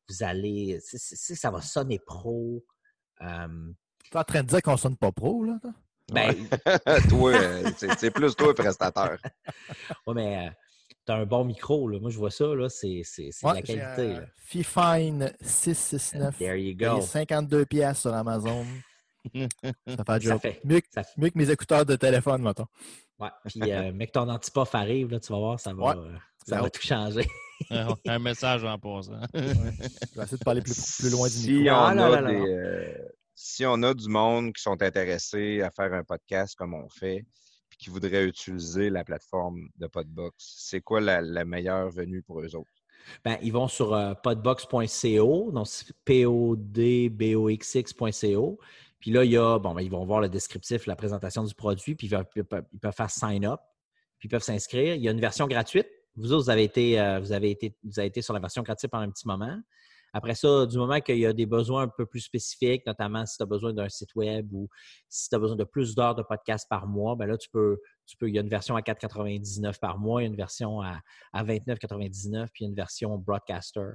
Vous 0.09 0.23
allez. 0.23 0.79
ça 0.81 1.51
va 1.51 1.61
sonner 1.61 1.99
pro. 1.99 2.65
Tu 3.19 3.25
es 3.25 4.17
en 4.17 4.23
train 4.23 4.43
de 4.43 4.47
dire 4.47 4.61
qu'on 4.61 4.77
sonne 4.77 4.97
pas 4.97 5.11
pro, 5.11 5.43
là? 5.43 5.59
Ben, 6.13 6.33
toi, 7.09 7.31
euh, 7.33 7.69
c'est 7.97 8.11
plus 8.11 8.35
toi, 8.35 8.53
prestataire. 8.53 9.17
ouais, 10.07 10.13
mais 10.13 10.51
tu 11.05 11.11
as 11.11 11.15
un 11.15 11.25
bon 11.25 11.43
micro. 11.45 11.87
Là. 11.87 11.99
Moi, 11.99 12.09
je 12.11 12.17
vois 12.17 12.31
ça. 12.31 12.45
là, 12.55 12.69
C'est 12.69 13.01
c'est- 13.03 13.29
Ouais, 13.43 13.53
la 13.55 13.61
qualité. 13.61 14.13
là. 14.13 14.25
Fifine 14.37 15.33
669. 15.41 16.37
There 16.37 16.55
you 16.61 16.75
go. 16.77 17.01
52 17.01 17.65
pièces 17.65 18.01
sur 18.01 18.13
Amazon. 18.13 18.65
Ça 19.33 20.03
fait 20.05 20.23
Ça 20.27 20.39
fait. 20.39 20.61
Mieux, 20.63 20.81
que- 20.81 20.87
Ça 20.93 21.03
fait- 21.03 21.19
mieux 21.19 21.29
que 21.29 21.37
mes 21.37 21.49
écouteurs 21.49 21.85
de 21.85 21.95
téléphone, 21.95 22.41
mettons. 22.43 22.67
Ouais. 23.19 23.29
Puis, 23.45 23.71
euh, 23.71 23.91
mec, 23.93 24.11
ton 24.11 24.27
antipof 24.29 24.75
arrive, 24.75 25.11
là, 25.11 25.19
tu 25.19 25.31
vas 25.33 25.39
voir, 25.39 25.59
ça 25.59 25.73
va, 25.73 25.83
Ouais. 25.83 25.95
euh, 25.97 26.15
Ça 26.47 26.61
va 26.61 26.69
tout 26.69 26.81
changer. 26.81 27.27
un 27.71 27.87
un 28.07 28.19
message 28.19 28.63
en 28.65 28.77
passant. 28.77 29.19
Je 29.33 29.39
vais 29.39 30.23
essayer 30.23 30.37
de 30.37 30.43
parler 30.43 30.61
plus, 30.61 30.97
plus 30.99 31.09
loin 31.09 31.27
du 31.27 31.33
si 31.33 31.51
micro. 31.53 31.73
On 31.75 31.79
Ah, 31.79 31.95
là, 31.95 32.05
a 32.05 32.09
là, 32.09 32.21
là, 32.21 32.31
des, 32.31 32.37
là. 32.39 32.45
euh, 32.45 32.97
si 33.35 33.65
on 33.65 33.83
a 33.83 33.93
du 33.93 34.07
monde 34.07 34.53
qui 34.53 34.61
sont 34.61 34.81
intéressés 34.81 35.61
à 35.61 35.69
faire 35.69 35.93
un 35.93 36.03
podcast 36.03 36.55
comme 36.55 36.73
on 36.73 36.89
fait, 36.89 37.25
puis 37.69 37.77
qui 37.77 37.89
voudraient 37.89 38.25
utiliser 38.25 38.89
la 38.89 39.03
plateforme 39.03 39.67
de 39.77 39.87
Podbox, 39.87 40.55
c'est 40.57 40.81
quoi 40.81 41.01
la, 41.01 41.45
meilleure 41.45 41.89
venue 41.89 42.23
pour 42.23 42.41
eux 42.41 42.55
autres? 42.55 42.71
Ben, 43.23 43.37
ils 43.41 43.53
vont 43.53 43.67
sur 43.67 43.93
euh, 43.93 44.15
podbox.co, 44.15 45.51
donc 45.51 45.67
c'est 45.67 45.93
podbox.co. 46.05 48.59
Puis 48.99 49.11
là, 49.11 49.59
ben, 49.59 49.75
ils 49.81 49.91
vont 49.91 50.05
voir 50.05 50.21
le 50.21 50.29
descriptif, 50.29 50.87
la 50.87 50.95
présentation 50.95 51.43
du 51.43 51.53
produit, 51.53 51.93
puis 51.93 52.07
ils 52.07 52.43
peuvent, 52.43 52.95
faire 52.95 53.11
sign 53.11 53.45
up, 53.45 53.59
puis 54.17 54.27
ils 54.27 54.29
peuvent 54.29 54.41
s'inscrire. 54.41 54.95
Il 54.95 55.01
y 55.01 55.07
a 55.07 55.11
une 55.11 55.21
version 55.21 55.45
gratuite. 55.45 55.87
Vous 56.15 56.31
autres, 56.31 56.45
vous 56.45 56.49
avez 56.49 56.63
été, 56.63 56.99
euh, 56.99 57.21
avez 57.31 57.51
été, 57.51 57.75
vous 57.83 57.99
avez 57.99 58.07
été 58.07 58.21
sur 58.21 58.33
la 58.33 58.39
version 58.39 58.63
gratuite 58.63 58.89
pendant 58.89 59.03
un 59.03 59.11
petit 59.11 59.27
moment. 59.27 59.59
Après 60.17 60.33
ça, 60.33 60.65
du 60.65 60.77
moment 60.77 61.01
qu'il 61.01 61.17
y 61.17 61.25
a 61.25 61.33
des 61.33 61.45
besoins 61.45 61.81
un 61.83 61.87
peu 61.89 62.05
plus 62.05 62.21
spécifiques, 62.21 62.85
notamment 62.87 63.25
si 63.25 63.35
tu 63.35 63.43
as 63.43 63.45
besoin 63.45 63.73
d'un 63.73 63.89
site 63.89 64.15
web 64.15 64.47
ou 64.53 64.69
si 65.09 65.27
tu 65.27 65.35
as 65.35 65.39
besoin 65.39 65.57
de 65.57 65.65
plus 65.65 65.93
d'heures 65.93 66.15
de 66.15 66.23
podcast 66.23 66.67
par 66.69 66.87
mois, 66.87 67.17
ben 67.17 67.25
là, 67.25 67.37
tu 67.37 67.49
peux, 67.49 67.81
tu 68.05 68.15
peux, 68.15 68.29
il 68.29 68.35
y 68.35 68.37
a 68.37 68.41
une 68.41 68.47
version 68.47 68.77
à 68.77 68.81
4,99 68.81 69.77
par 69.77 69.97
mois, 69.97 70.21
il 70.21 70.23
y 70.23 70.27
a 70.27 70.29
une 70.29 70.37
version 70.37 70.79
à, 70.81 71.01
à 71.33 71.43
29,99, 71.43 72.47
puis 72.53 72.63
une 72.63 72.73
version 72.75 73.17
broadcaster. 73.17 73.89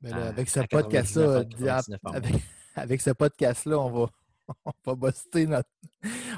Mais 0.00 0.08
là, 0.08 0.16
à- 0.16 0.28
avec 0.28 0.48
ce 0.48 0.60
à 0.60 0.66
podcast-là, 0.66 1.44
99 1.44 2.00
par 2.00 2.12
mois. 2.12 2.16
avec, 2.16 2.42
avec 2.74 3.00
ce 3.02 3.10
podcast-là, 3.10 3.78
on 3.78 3.90
va, 3.90 4.10
on 4.64 4.72
va 4.86 4.94
buster 4.94 5.46
notre. 5.46 5.68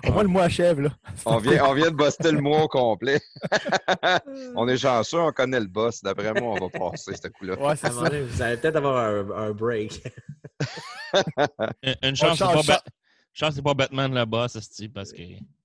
Au 0.06 0.12
moins, 0.12 0.22
le 0.22 0.28
mois 0.28 0.44
achève, 0.44 0.80
là. 0.80 0.90
On 1.26 1.36
vient, 1.38 1.64
on 1.66 1.74
vient 1.74 1.90
de 1.90 1.96
buster 1.96 2.32
le 2.32 2.40
mois 2.40 2.62
au 2.64 2.68
complet. 2.68 3.20
on 4.56 4.66
est 4.68 4.78
chanceux, 4.78 5.18
on 5.20 5.32
connaît 5.32 5.60
le 5.60 5.66
boss. 5.66 6.02
D'après 6.02 6.32
moi, 6.32 6.56
on 6.60 6.66
va 6.68 6.90
passer 6.90 7.14
ce 7.14 7.28
coup-là. 7.28 7.60
Ouais, 7.60 7.76
ça. 7.76 7.90
vous 7.90 8.42
allez 8.42 8.56
peut-être 8.56 8.76
avoir 8.76 8.96
un, 8.96 9.30
un 9.48 9.50
break. 9.52 10.02
Une- 11.82 11.94
Une 12.02 12.16
chance, 12.16 12.38
c'est 12.38 12.44
pas. 12.44 12.62
Ba- 12.62 12.84
chance, 13.34 13.54
c'est 13.54 13.62
pas 13.62 13.74
Batman 13.74 14.14
le 14.14 14.24
boss, 14.24 14.56
parce 14.94 15.12
que. 15.12 15.22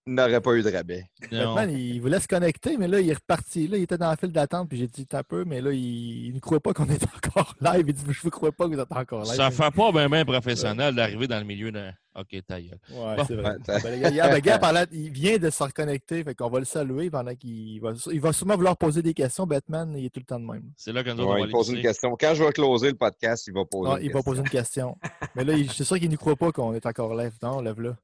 Il 0.07 0.14
n'aurait 0.14 0.40
pas 0.40 0.53
eu 0.53 0.61
de 0.61 0.69
rabais. 0.72 1.10
Non. 1.32 1.56
Batman, 1.56 1.72
il 1.76 1.99
voulait 1.99 2.19
se 2.19 2.27
connecter, 2.27 2.77
mais 2.77 2.88
là, 2.88 2.99
il 2.99 3.10
est 3.10 3.14
reparti. 3.15 3.68
Là, 3.68 3.77
il 3.77 3.84
était 3.84 3.98
dans 3.98 4.10
la 4.11 4.15
file 4.15 4.32
d'attente, 4.32 4.69
puis 4.69 4.77
j'ai 4.77 4.86
dit 4.86 5.07
un 5.14 5.23
peu, 5.23 5.44
mais 5.45 5.61
là, 5.61 5.72
il, 5.72 6.27
il 6.27 6.34
ne 6.36 6.40
croit 6.40 6.60
pas 6.60 6.73
qu'on 6.73 6.86
est 6.90 7.03
encore 7.03 7.56
live. 7.60 7.86
Il 7.88 7.94
dit 7.95 8.03
Je 8.07 8.26
ne 8.26 8.30
crois 8.30 8.52
pas 8.52 8.65
que 8.69 8.76
vous 8.76 8.80
êtes 8.80 8.91
encore 8.91 9.23
live. 9.23 9.34
Ça 9.34 9.49
fait 9.49 9.72
pas 9.72 9.91
bien 9.91 10.07
bien 10.07 10.23
professionnel 10.23 10.94
d'arriver 10.94 11.27
dans 11.27 11.40
le 11.40 11.44
milieu 11.45 11.72
de. 11.72 11.90
Ok, 12.18 12.27
ta 12.48 12.61
gueule. 12.61 12.77
Ouais, 12.91 13.15
Bon. 13.18 13.26
c'est 13.27 13.34
vrai. 13.36 13.56
Ouais, 13.68 13.82
Ben, 13.84 13.99
gars, 14.02 14.10
hier, 14.11 14.34
le 14.34 14.40
gars, 14.40 14.60
pendant- 14.60 14.86
il 14.91 15.10
vient 15.11 15.38
de 15.38 15.49
se 15.49 15.64
reconnecter, 15.64 16.23
fait 16.23 16.36
qu'on 16.36 16.49
va 16.49 16.60
le 16.60 16.65
saluer 16.65 17.10
pendant 17.10 17.34
qu'il 17.36 17.82
va, 17.82 17.91
il 18.11 18.22
va 18.22 18.32
sûrement 18.32 18.56
vouloir 18.56 18.77
poser 18.77 19.02
des 19.02 19.14
questions. 19.15 19.48
Batman, 19.48 19.91
il 19.98 20.06
est 20.06 20.10
tout 20.10 20.19
le 20.22 20.26
temps 20.26 20.40
de 20.40 20.45
même. 20.45 20.72
C'est 20.77 20.94
là 20.94 21.03
que 21.03 21.10
nous 21.10 21.15
autres, 21.23 21.30
on 21.30 21.34
Ouais, 21.34 21.41
va 21.41 21.48
il 21.48 21.52
pose 21.52 21.69
une 21.69 21.82
question. 21.82 22.15
Quand 22.18 22.34
je 22.36 22.44
vais 22.44 22.52
closer 22.52 22.90
le 22.90 22.95
podcast, 22.95 23.48
il 23.48 23.53
va 23.56 23.65
poser 23.65 23.90
Non, 23.90 23.98
une 23.98 24.06
il 24.06 24.14
va 24.14 24.22
poser 24.22 24.40
une 24.41 24.49
question. 24.49 24.98
Mais 25.36 25.44
là, 25.44 25.57
suis 25.57 25.84
sûr 25.84 25.98
qu'il 25.99 26.11
ne 26.11 26.15
croit 26.15 26.36
pas 26.36 26.52
qu'on 26.52 26.73
est 26.76 26.86
encore 26.86 27.15
live. 27.15 27.34
Non, 27.41 27.60
lève-là. 27.60 27.98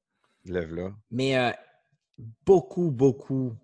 Lève-là. 0.45 0.91
Mais 1.11 1.37
euh, 1.37 1.51
beaucoup, 2.45 2.91
beaucoup 2.91 3.55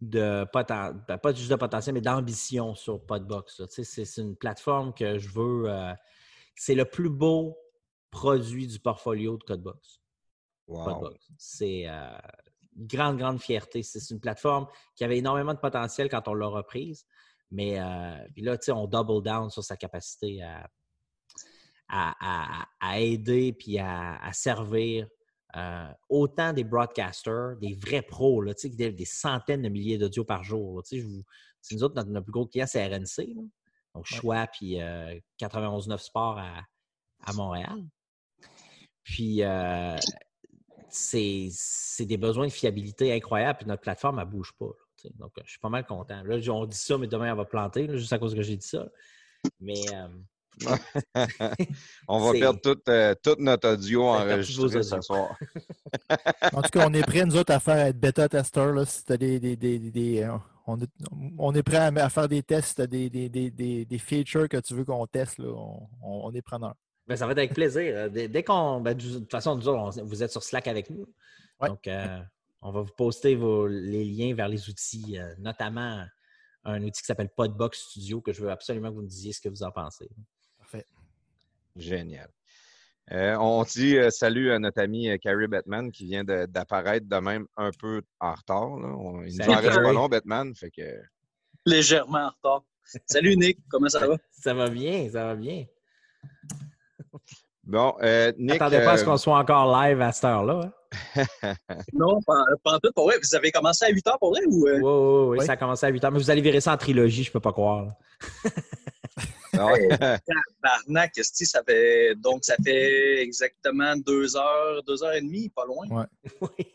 de 0.00 0.46
potentiel, 0.52 1.18
pas 1.22 1.32
juste 1.34 1.50
de 1.50 1.56
potentiel, 1.56 1.94
mais 1.94 2.00
d'ambition 2.00 2.74
sur 2.74 3.04
Podbox. 3.04 3.62
C'est 3.68 4.16
une 4.18 4.34
plateforme 4.36 4.94
que 4.94 5.18
je 5.18 5.28
veux. 5.28 5.64
euh, 5.70 5.92
c'est 6.54 6.74
le 6.74 6.84
plus 6.84 7.10
beau 7.10 7.56
produit 8.10 8.66
du 8.66 8.78
portfolio 8.80 9.36
de 9.36 9.44
Codebox. 9.44 10.00
Wow. 10.66 11.10
C'est 11.36 11.84
euh, 11.86 12.16
une 12.76 12.86
grande, 12.86 13.18
grande 13.18 13.40
fierté. 13.40 13.82
C'est 13.82 14.10
une 14.10 14.20
plateforme 14.20 14.66
qui 14.94 15.04
avait 15.04 15.18
énormément 15.18 15.54
de 15.54 15.58
potentiel 15.58 16.08
quand 16.08 16.28
on 16.28 16.34
l'a 16.34 16.46
reprise. 16.46 17.04
Mais 17.50 17.78
euh, 17.80 18.16
là, 18.36 18.56
on 18.74 18.86
double 18.86 19.22
down 19.22 19.50
sur 19.50 19.64
sa 19.64 19.76
capacité 19.76 20.42
à, 20.42 20.70
à, 21.88 22.14
à- 22.20 22.68
à 22.80 23.00
aider 23.00 23.52
puis 23.52 23.78
à 23.78 24.30
servir 24.32 25.08
euh, 25.56 25.92
autant 26.08 26.52
des 26.52 26.64
broadcasters, 26.64 27.56
des 27.56 27.74
vrais 27.74 28.02
pros, 28.02 28.40
là, 28.42 28.52
sais, 28.56 28.68
des, 28.68 28.92
des 28.92 29.04
centaines 29.04 29.62
de 29.62 29.68
milliers 29.68 29.98
d'audios 29.98 30.24
par 30.24 30.44
jour. 30.44 30.76
là. 30.76 30.82
Je 30.92 31.02
vous- 31.02 31.24
nous 31.72 31.84
autres, 31.84 31.94
notre, 31.94 32.08
notre 32.10 32.24
plus 32.24 32.32
gros 32.32 32.46
client, 32.46 32.66
c'est 32.66 32.84
RNC. 32.86 33.34
là. 33.34 33.42
Donc, 33.94 34.06
Choix 34.06 34.46
puis 34.46 34.80
euh, 34.80 35.18
91.9 35.38 35.98
Sport 35.98 36.38
à, 36.38 36.62
à 37.24 37.32
Montréal. 37.32 37.84
Puis, 39.02 39.42
euh, 39.42 39.96
c'est 40.88 41.48
c'est 41.52 42.06
des 42.06 42.16
besoins 42.16 42.46
de 42.46 42.52
fiabilité 42.52 43.12
incroyables. 43.12 43.58
Puis 43.58 43.66
notre 43.68 43.82
plateforme, 43.82 44.18
elle 44.18 44.26
ne 44.26 44.30
bouge 44.30 44.52
pas. 44.58 44.66
là, 45.04 45.10
donc, 45.18 45.32
euh, 45.38 45.42
je 45.44 45.50
suis 45.50 45.58
pas 45.60 45.68
mal 45.68 45.84
content. 45.86 46.22
Là, 46.24 46.38
on 46.52 46.66
dit 46.66 46.76
ça, 46.76 46.98
mais 46.98 47.06
demain, 47.06 47.30
elle 47.30 47.36
va 47.36 47.44
planter, 47.44 47.86
là, 47.86 47.96
juste 47.96 48.12
à 48.12 48.18
cause 48.18 48.34
que 48.34 48.42
j'ai 48.42 48.56
dit 48.56 48.66
ça. 48.66 48.88
Mais 49.58 49.80
euh, 49.94 50.08
On 52.08 52.18
va 52.20 52.32
perdre 52.32 52.60
tout, 52.60 52.78
euh, 52.88 53.14
tout 53.22 53.36
notre 53.38 53.70
audio 53.72 54.04
enregistré 54.04 54.82
ce 54.82 55.00
soir. 55.00 55.36
En 56.52 56.62
tout 56.62 56.70
cas, 56.70 56.86
on 56.88 56.92
est 56.94 57.02
prêts, 57.06 57.24
nous 57.24 57.36
autres, 57.36 57.52
à 57.52 57.60
faire 57.60 57.86
être 57.86 57.98
bêta-testeur. 57.98 58.72
là, 58.72 58.84
Si 58.84 59.04
des. 59.16 59.38
des, 59.40 59.56
des, 59.56 59.78
des- 59.78 59.90
des, 59.90 60.22
euh, 60.22 60.36
on, 60.66 60.78
est, 60.80 60.88
on 61.38 61.54
est 61.54 61.62
prêt 61.62 61.76
à, 61.78 61.86
à 61.86 62.08
faire 62.08 62.28
des 62.28 62.42
tests, 62.42 62.80
des, 62.82 63.08
des, 63.10 63.28
des, 63.28 63.50
des, 63.50 63.84
des 63.84 63.98
features 63.98 64.48
que 64.48 64.56
tu 64.58 64.74
veux 64.74 64.84
qu'on 64.84 65.06
teste. 65.06 65.38
Là, 65.38 65.52
on, 66.02 66.32
est 66.32 66.42
preneur. 66.42 66.74
Ben, 67.06 67.16
ça 67.16 67.26
va 67.26 67.32
être 67.32 67.38
avec 67.38 67.54
plaisir. 67.54 67.82
Euh, 67.96 68.08
Dès, 68.08 68.28
dès 68.28 68.42
qu'on. 68.42 68.80
ben, 68.80 68.94
de 68.96 69.02
toute 69.18 69.30
façon, 69.30 69.56
nous 69.56 69.66
autres, 69.68 69.98
on- 70.00 70.04
vous 70.04 70.22
êtes 70.22 70.30
sur 70.30 70.42
Slack 70.42 70.68
avec 70.68 70.90
nous. 70.90 71.06
Ouais. 71.60 71.68
Donc, 71.68 71.86
euh, 71.88 72.20
on 72.62 72.72
va 72.72 72.82
vous 72.82 72.92
poster 72.96 73.34
vos- 73.34 73.66
les 73.66 74.04
liens 74.04 74.34
vers 74.34 74.48
les 74.48 74.68
outils, 74.68 75.18
euh, 75.18 75.34
notamment 75.38 76.04
un 76.64 76.82
outil 76.82 77.00
qui 77.00 77.06
s'appelle 77.06 77.30
Podbox 77.34 77.78
Studio, 77.88 78.20
que 78.20 78.32
je 78.32 78.42
veux 78.42 78.50
absolument 78.50 78.90
que 78.90 78.94
vous 78.94 79.02
me 79.02 79.08
disiez 79.08 79.32
ce 79.32 79.40
que 79.40 79.48
vous 79.48 79.62
en 79.62 79.70
pensez. 79.70 80.08
Génial. 81.76 82.28
Euh, 83.12 83.34
on 83.40 83.64
dit 83.64 83.96
euh, 83.96 84.08
salut 84.10 84.52
à 84.52 84.58
notre 84.60 84.80
ami 84.80 85.08
euh, 85.10 85.16
Carrie 85.18 85.48
Batman 85.48 85.90
qui 85.90 86.04
vient 86.04 86.22
d'apparaître 86.24 87.08
de 87.08 87.16
même 87.16 87.46
un 87.56 87.70
peu 87.78 88.02
en 88.20 88.32
retard. 88.34 88.76
là. 88.78 88.88
On- 88.88 89.22
il 89.22 89.36
nous 89.36 89.46
en 89.52 89.56
reste 89.56 89.82
pas 89.82 89.92
long, 89.92 90.06
Batman. 90.08 90.54
Fait 90.54 90.70
que... 90.70 90.82
légèrement 91.66 92.26
en 92.26 92.30
retard. 92.30 92.62
Salut 93.06 93.36
Nick, 93.36 93.58
comment 93.68 93.88
ça 93.88 94.06
va? 94.06 94.16
Ça 94.30 94.54
va 94.54 94.68
bien, 94.68 95.08
ça 95.10 95.24
va 95.26 95.34
bien. 95.36 95.64
Bon, 97.64 97.94
euh, 98.02 98.32
Nick. 98.38 98.56
Attendez 98.60 98.78
pas 98.80 98.92
à 98.92 98.96
ce 98.96 99.02
euh, 99.02 99.06
qu'on 99.06 99.16
soit 99.16 99.38
encore 99.38 99.70
live 99.80 100.00
à 100.00 100.12
cette 100.12 100.24
heure-là. 100.24 100.72
hein? 101.14 101.54
Non, 101.92 102.20
pas, 102.22 102.42
pas 102.64 102.74
en 102.74 102.78
tout, 102.78 102.90
pour 102.94 103.04
vrai. 103.06 103.16
Vous 103.22 103.34
avez 103.34 103.52
commencé 103.52 103.84
à 103.84 103.90
8 103.90 104.06
heures 104.08 104.18
pour 104.18 104.30
vrai 104.30 104.40
ou. 104.46 104.66
euh? 104.66 104.78
Oui, 104.78 104.82
oui, 104.82 105.28
oui, 105.32 105.38
Oui. 105.40 105.46
ça 105.46 105.52
a 105.52 105.56
commencé 105.56 105.86
à 105.86 105.88
8 105.90 106.02
heures. 106.04 106.10
Mais 106.12 106.18
vous 106.18 106.30
allez 106.30 106.40
virer 106.40 106.60
ça 106.60 106.72
en 106.72 106.76
trilogie, 106.76 107.22
je 107.22 107.30
peux 107.30 107.38
pas 107.40 107.52
croire. 107.52 107.92
ouais. 109.54 109.88
Barnac, 110.62 111.16
esti, 111.18 111.46
ça 111.46 111.62
fait. 111.64 112.14
Donc, 112.16 112.44
ça 112.44 112.56
fait 112.64 113.22
exactement 113.22 113.96
2 113.96 114.36
heures, 114.36 114.82
2 114.84 115.04
heures 115.04 115.12
et 115.14 115.20
demie, 115.20 115.48
pas 115.48 115.64
loin. 115.66 115.86
Ouais. 115.88 116.06
Oui. 116.40 116.66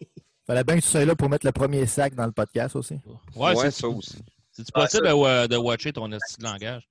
Fallait 0.48 0.64
bien 0.64 0.76
que 0.78 0.82
tu 0.82 0.88
sois 0.88 1.06
là 1.06 1.16
pour 1.16 1.30
mettre 1.30 1.46
le 1.46 1.52
premier 1.52 1.86
sac 1.88 2.14
dans 2.16 2.26
le 2.26 2.32
podcast 2.32 2.76
aussi. 2.76 2.96
Ouais, 3.36 3.56
Ouais, 3.56 3.56
c'est 3.72 3.72
ça 3.82 3.88
aussi. 3.88 4.18
C'est-tu 4.52 4.72
Ah, 4.74 4.82
possible 4.82 5.06
ça- 5.08 5.12
de, 5.14 5.18
wa- 5.18 5.48
de 5.48 5.58
watcher 5.58 5.92
ton 5.94 6.12
esti 6.12 6.38
de 6.38 6.44
langage? 6.44 6.88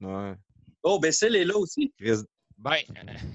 Ouais. 0.00 0.34
Oh, 0.82 0.98
ben, 0.98 1.10
c'est 1.12 1.32
est 1.32 1.44
là 1.44 1.56
aussi. 1.56 1.92
Crise, 1.98 2.26
Ben, 2.58 2.82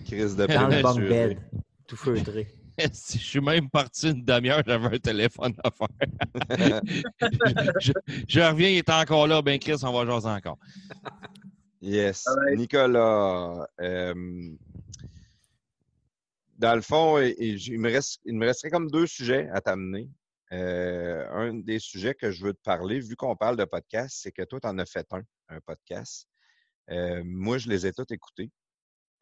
crise 0.06 0.36
de 0.36 0.46
Dans 0.46 0.68
le 0.68 0.82
bunk 0.82 1.00
bed, 1.00 1.40
tout 1.88 1.96
feutré. 1.98 2.48
si 2.94 3.20
je 3.20 3.24
suis 3.24 3.42
même 3.42 3.70
parti 3.70 4.10
une 4.10 4.24
demi-heure, 4.24 4.64
j'avais 4.66 4.96
un 4.96 5.00
téléphone 5.00 5.54
à 5.64 5.72
faire. 5.72 5.88
je, 7.80 7.92
je 8.28 8.40
reviens, 8.40 8.70
il 8.70 8.78
est 8.78 8.90
encore 8.90 9.28
là. 9.28 9.42
Ben, 9.42 9.60
Chris, 9.60 9.78
on 9.84 9.92
va 9.92 10.06
jaser 10.06 10.30
encore. 10.30 10.58
Yes. 11.82 12.26
Nicolas, 12.56 13.68
euh, 13.80 14.50
dans 16.58 16.76
le 16.76 16.82
fond, 16.82 17.20
il, 17.20 17.80
me 17.80 17.92
reste, 17.92 18.20
il 18.26 18.36
me 18.36 18.46
resterait 18.46 18.70
comme 18.70 18.90
deux 18.90 19.08
sujets 19.08 19.50
à 19.54 19.62
t'amener. 19.62 20.10
Euh, 20.52 21.30
un 21.32 21.54
des 21.54 21.80
sujets 21.80 22.16
que 22.16 22.32
je 22.32 22.44
veux 22.44 22.54
te 22.54 22.62
parler, 22.62 23.00
vu 23.00 23.16
qu'on 23.16 23.36
parle 23.36 23.56
de 23.56 23.66
podcast, 23.66 24.18
c'est 24.22 24.32
que 24.32 24.42
toi, 24.44 24.60
tu 24.60 24.68
en 24.68 24.78
as 24.80 24.86
fait 24.86 25.08
un, 25.14 25.22
un 25.50 25.60
podcast. 25.62 26.28
Euh, 26.90 27.22
moi, 27.24 27.58
je 27.60 27.70
les 27.70 27.86
ai 27.86 27.94
tous 27.94 28.12
écoutés. 28.12 28.52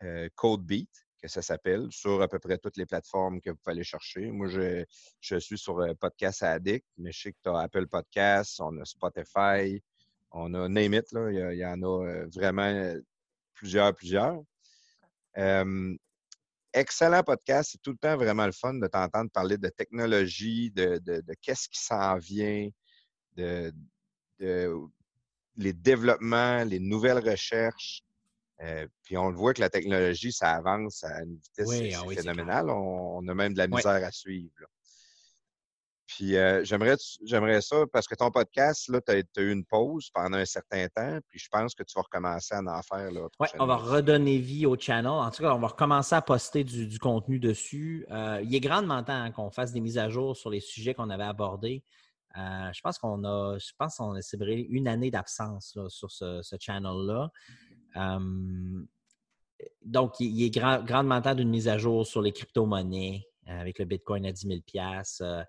Euh, 0.04 0.30
Code 0.36 0.62
Beat, 0.62 1.07
que 1.22 1.28
ça 1.28 1.42
s'appelle, 1.42 1.88
sur 1.92 2.22
à 2.22 2.28
peu 2.28 2.40
près 2.40 2.58
toutes 2.58 2.78
les 2.78 2.86
plateformes 2.86 3.42
que 3.42 3.50
vous 3.50 3.56
pouvez 3.58 3.74
aller 3.74 3.84
chercher. 3.84 4.32
Moi, 4.32 4.48
je, 4.48 4.86
je 5.20 5.38
suis 5.38 5.58
sur 5.58 5.80
euh, 5.80 5.94
Podcast 5.94 6.44
Addict, 6.44 6.86
mais 6.98 7.12
je 7.12 7.22
sais 7.22 7.32
que 7.32 7.38
tu 7.44 7.50
as 7.50 7.60
Apple 7.60 7.88
Podcasts, 7.88 8.60
on 8.60 8.78
a 8.80 8.86
Spotify, 8.86 9.82
on 10.32 10.54
a 10.54 10.70
Name 10.70 10.94
It, 10.94 11.12
là. 11.12 11.32
Il, 11.32 11.58
y 11.58 11.66
en 11.66 11.82
a 11.82 12.06
euh, 12.06 12.28
vraiment 12.34 12.64
euh, 12.64 13.00
plusieurs, 13.54 13.94
plusieurs. 13.94 14.42
Excellent 16.74 17.24
podcast. 17.24 17.72
C'est 17.72 17.82
tout 17.82 17.92
le 17.92 17.98
temps 17.98 18.16
vraiment 18.18 18.46
le 18.46 18.52
fun 18.52 18.76
de 18.76 18.86
t'entendre 18.88 19.32
parler 19.32 19.58
de 19.58 19.70
technologie, 19.70 20.70
de, 20.70 21.00
de- 21.00 21.22
de 21.22 21.34
qu'est-ce 21.42 21.68
qui 21.70 21.82
s'en 21.82 22.18
vient, 22.18 22.70
de, 23.36 23.72
de 24.40 24.72
les 25.56 25.74
développements, 25.74 26.64
les 26.64 26.80
nouvelles 26.80 27.28
recherches. 27.28 28.04
Euh, 28.62 28.88
puis 29.04 29.18
on 29.18 29.30
le 29.30 29.36
voit 29.36 29.54
que 29.54 29.62
la 29.62 29.70
technologie, 29.70 30.32
ça 30.32 30.52
avance 30.52 31.04
à 31.04 31.22
une 31.24 31.36
vitesse 31.36 31.68
Oui, 31.68 31.94
ah 31.94 32.00
c'est 32.02 32.08
oui, 32.08 32.16
c'est 32.16 32.22
phénoménal. 32.22 32.70
On, 32.70 33.18
on 33.18 33.28
a 33.28 33.34
même 33.34 33.54
de 33.54 33.60
la 33.60 33.68
misère 33.68 34.04
à 34.04 34.12
suivre. 34.12 34.54
là. 34.60 34.68
Puis 36.08 36.38
euh, 36.38 36.64
j'aimerais 36.64 36.96
j'aimerais 37.26 37.62
ça 37.62 37.84
parce 37.92 38.08
que 38.08 38.16
ton 38.16 38.32
podcast, 38.32 38.88
là, 38.88 39.02
tu 39.02 39.12
as, 39.12 39.42
eu 39.42 39.52
une 39.52 39.66
pause 39.66 40.10
pendant 40.14 40.38
un 40.38 40.46
certain 40.46 40.88
temps, 40.88 41.20
puis 41.28 41.38
je 41.38 41.50
pense 41.52 41.76
que 41.76 41.84
tu 41.84 41.94
vas 41.96 42.02
recommencer 42.02 42.56
à 42.56 42.62
en 42.62 42.82
faire. 42.82 43.12
Oui, 43.40 43.48
on 43.60 43.66
va 43.66 43.76
redonner 43.76 44.38
vie 44.38 44.66
au 44.66 44.78
channel. 44.78 45.08
En 45.08 45.30
tout 45.30 45.44
cas, 45.44 45.54
on 45.54 45.60
va 45.60 45.68
recommencer 45.68 46.16
à 46.16 46.22
poster 46.22 46.64
du, 46.64 46.88
du 46.88 46.98
contenu 46.98 47.40
dessus. 47.40 48.06
Euh, 48.10 48.40
il 48.42 48.56
est 48.56 48.62
grandement 48.62 49.04
temps 49.04 49.14
hein, 49.14 49.32
qu'on 49.32 49.52
fasse 49.52 49.74
des 49.74 49.82
mises 49.82 49.98
à 49.98 50.10
jour 50.10 50.36
sur 50.38 50.50
les 50.50 50.62
sujets 50.62 50.94
qu'on 50.94 51.10
avait 51.10 51.24
abordés. 51.24 51.84
Euh, 52.38 52.72
je 52.72 52.82
pense 52.82 52.98
qu'on 53.00 53.24
a, 53.26 53.58
je 53.58 53.72
pense 53.78 53.98
qu'on 53.98 54.14
a 54.14 54.22
célébré 54.22 54.66
une 54.70 54.88
année 54.88 55.12
d'absence 55.12 55.78
sur 55.90 56.12
ce, 56.12 56.42
ce 56.42 56.56
channel-là. 56.60 57.32
Euh, 57.96 58.84
donc, 59.84 60.20
il, 60.20 60.28
il 60.38 60.44
est 60.46 60.50
grand- 60.50 60.84
grandement 60.84 61.22
temps 61.22 61.34
d'une 61.36 61.50
mise 61.50 61.68
à 61.68 61.78
jour 61.78 62.06
sur 62.06 62.22
les 62.22 62.32
crypto-monnaies 62.32 63.26
euh, 63.48 63.60
avec 63.60 63.80
le 63.80 63.86
Bitcoin 63.86 64.26
à 64.26 64.32
10 64.32 64.48
000 64.48 64.60
euh, 65.22 65.44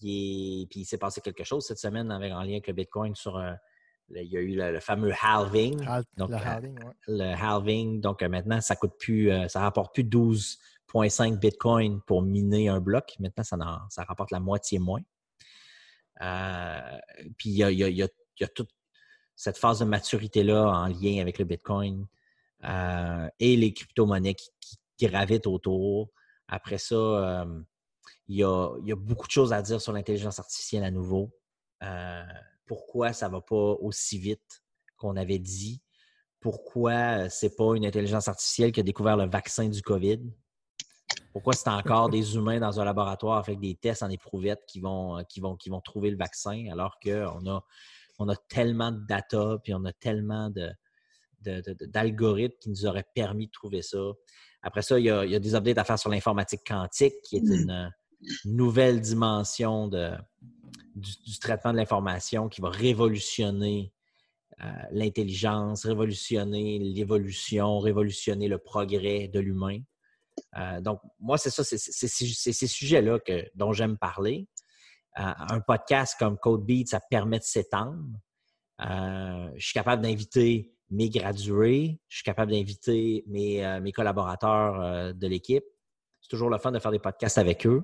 il 0.00 0.62
est- 0.62 0.66
Puis 0.70 0.80
il 0.80 0.84
s'est 0.84 0.98
passé 0.98 1.20
quelque 1.20 1.44
chose 1.44 1.66
cette 1.66 1.78
semaine 1.78 2.10
avec, 2.10 2.32
en 2.32 2.42
lien 2.42 2.52
avec 2.52 2.68
le 2.68 2.72
Bitcoin 2.72 3.14
sur 3.14 3.36
euh, 3.36 3.52
le- 4.08 4.22
il 4.22 4.30
y 4.32 4.36
a 4.36 4.40
eu 4.40 4.54
le, 4.56 4.72
le 4.72 4.80
fameux 4.80 5.12
halving. 5.20 5.84
Hal- 5.86 6.04
Donc, 6.16 6.30
le 6.30 6.36
euh, 6.36 6.38
halving, 6.38 6.78
ouais. 6.84 6.92
le 7.08 7.24
halving. 7.34 8.00
Donc 8.00 8.22
euh, 8.22 8.28
maintenant, 8.28 8.60
ça 8.60 8.76
coûte 8.76 8.94
plus, 8.98 9.30
euh, 9.30 9.48
ça 9.48 9.60
rapporte 9.60 9.92
plus 9.94 10.04
12,5 10.04 11.38
Bitcoin 11.38 12.00
pour 12.02 12.22
miner 12.22 12.68
un 12.68 12.80
bloc. 12.80 13.14
Maintenant, 13.18 13.44
ça, 13.44 13.56
rapporte 14.04 14.30
la 14.30 14.40
moitié 14.40 14.78
moins. 14.78 15.02
Euh, 16.20 16.98
puis 17.36 17.50
il 17.50 17.56
y 17.56 17.64
a, 17.64 17.70
il 17.70 17.78
y 17.78 17.84
a- 17.84 17.88
il 17.88 17.96
y 17.98 18.44
toute 18.48 18.70
cette 19.36 19.58
phase 19.58 19.80
de 19.80 19.84
maturité-là 19.84 20.66
en 20.66 20.86
lien 20.86 21.20
avec 21.20 21.38
le 21.38 21.44
Bitcoin 21.44 22.06
euh, 22.64 23.28
et 23.40 23.56
les 23.56 23.72
crypto-monnaies 23.72 24.34
qui, 24.34 24.50
qui 24.60 25.06
gravitent 25.06 25.46
autour. 25.46 26.10
Après 26.48 26.78
ça, 26.78 26.94
euh, 26.94 27.60
il, 28.28 28.36
y 28.36 28.44
a, 28.44 28.70
il 28.80 28.88
y 28.88 28.92
a 28.92 28.96
beaucoup 28.96 29.26
de 29.26 29.32
choses 29.32 29.52
à 29.52 29.62
dire 29.62 29.80
sur 29.80 29.92
l'intelligence 29.92 30.38
artificielle 30.38 30.84
à 30.84 30.90
nouveau. 30.90 31.32
Euh, 31.82 32.22
pourquoi 32.66 33.12
ça 33.12 33.28
ne 33.28 33.32
va 33.32 33.40
pas 33.40 33.76
aussi 33.80 34.18
vite 34.18 34.62
qu'on 34.96 35.16
avait 35.16 35.38
dit? 35.38 35.82
Pourquoi 36.40 37.28
ce 37.28 37.46
n'est 37.46 37.54
pas 37.54 37.74
une 37.74 37.86
intelligence 37.86 38.28
artificielle 38.28 38.72
qui 38.72 38.80
a 38.80 38.82
découvert 38.82 39.16
le 39.16 39.26
vaccin 39.26 39.68
du 39.68 39.82
COVID? 39.82 40.20
Pourquoi 41.32 41.54
c'est 41.54 41.68
encore 41.68 42.10
des 42.10 42.34
humains 42.36 42.60
dans 42.60 42.80
un 42.80 42.84
laboratoire 42.84 43.38
avec 43.38 43.58
des 43.58 43.74
tests 43.74 44.02
en 44.02 44.10
éprouvette 44.10 44.64
qui 44.66 44.80
vont, 44.80 45.24
qui 45.28 45.40
vont, 45.40 45.56
qui 45.56 45.70
vont 45.70 45.80
trouver 45.80 46.10
le 46.10 46.16
vaccin 46.16 46.66
alors 46.70 46.98
qu'on 47.00 47.46
a, 47.46 47.64
on 48.22 48.28
a 48.28 48.36
tellement 48.48 48.92
de 48.92 49.04
data 49.06 49.58
puis 49.62 49.74
on 49.74 49.84
a 49.84 49.92
tellement 49.92 50.50
de, 50.50 50.70
d'algorithmes 51.86 52.56
qui 52.60 52.70
nous 52.70 52.86
auraient 52.86 53.06
permis 53.14 53.46
de 53.46 53.52
trouver 53.52 53.82
ça. 53.82 53.98
Après 54.62 54.82
ça, 54.82 54.98
il 54.98 55.06
y 55.06 55.10
a, 55.10 55.38
des 55.38 55.54
updates 55.54 55.78
à 55.78 55.84
faire 55.84 55.98
sur 55.98 56.10
l'informatique 56.10 56.62
quantique, 56.66 57.14
qui 57.24 57.36
est 57.36 57.40
une 57.40 57.90
nouvelle 58.44 59.00
dimension 59.00 59.88
de, 59.88 60.12
du, 60.94 61.38
traitement 61.40 61.72
de 61.72 61.78
l'information 61.78 62.48
qui 62.48 62.60
va 62.60 62.70
révolutionner 62.70 63.92
euh, 64.62 64.66
l'intelligence, 64.92 65.86
révolutionner 65.86 66.78
l'évolution, 66.78 67.78
révolutionner 67.80 68.48
le 68.48 68.58
progrès 68.58 69.28
de 69.28 69.40
l'humain. 69.40 69.78
Euh, 70.56 70.80
donc, 70.80 71.00
moi, 71.18 71.38
c'est 71.38 71.50
ça, 71.50 71.64
c'est 71.64 71.78
ces 71.78 72.66
sujets-là 72.66 73.18
dont 73.54 73.72
j'aime 73.72 73.98
parler. 73.98 74.46
Euh, 75.18 75.22
un 75.22 75.60
podcast 75.60 76.16
comme 76.18 76.38
Code 76.38 76.64
Beat, 76.64 76.88
ça 76.88 77.00
permet 77.00 77.38
de 77.38 77.44
s'étendre. 77.44 78.02
je 78.80 79.50
suis 79.58 79.74
capable 79.74 80.02
d'inviter 80.02 80.72
mes 80.92 81.08
gradués, 81.08 81.98
je 82.06 82.16
suis 82.16 82.24
capable 82.24 82.52
d'inviter 82.52 83.24
mes, 83.26 83.64
euh, 83.64 83.90
collaborateurs 83.92 84.80
euh, 84.80 85.12
de 85.12 85.26
l'équipe. 85.26 85.64
C'est 86.20 86.28
toujours 86.28 86.50
le 86.50 86.58
fun 86.58 86.70
de 86.70 86.78
faire 86.78 86.90
des 86.90 86.98
podcasts 86.98 87.38
avec 87.38 87.66
eux. 87.66 87.82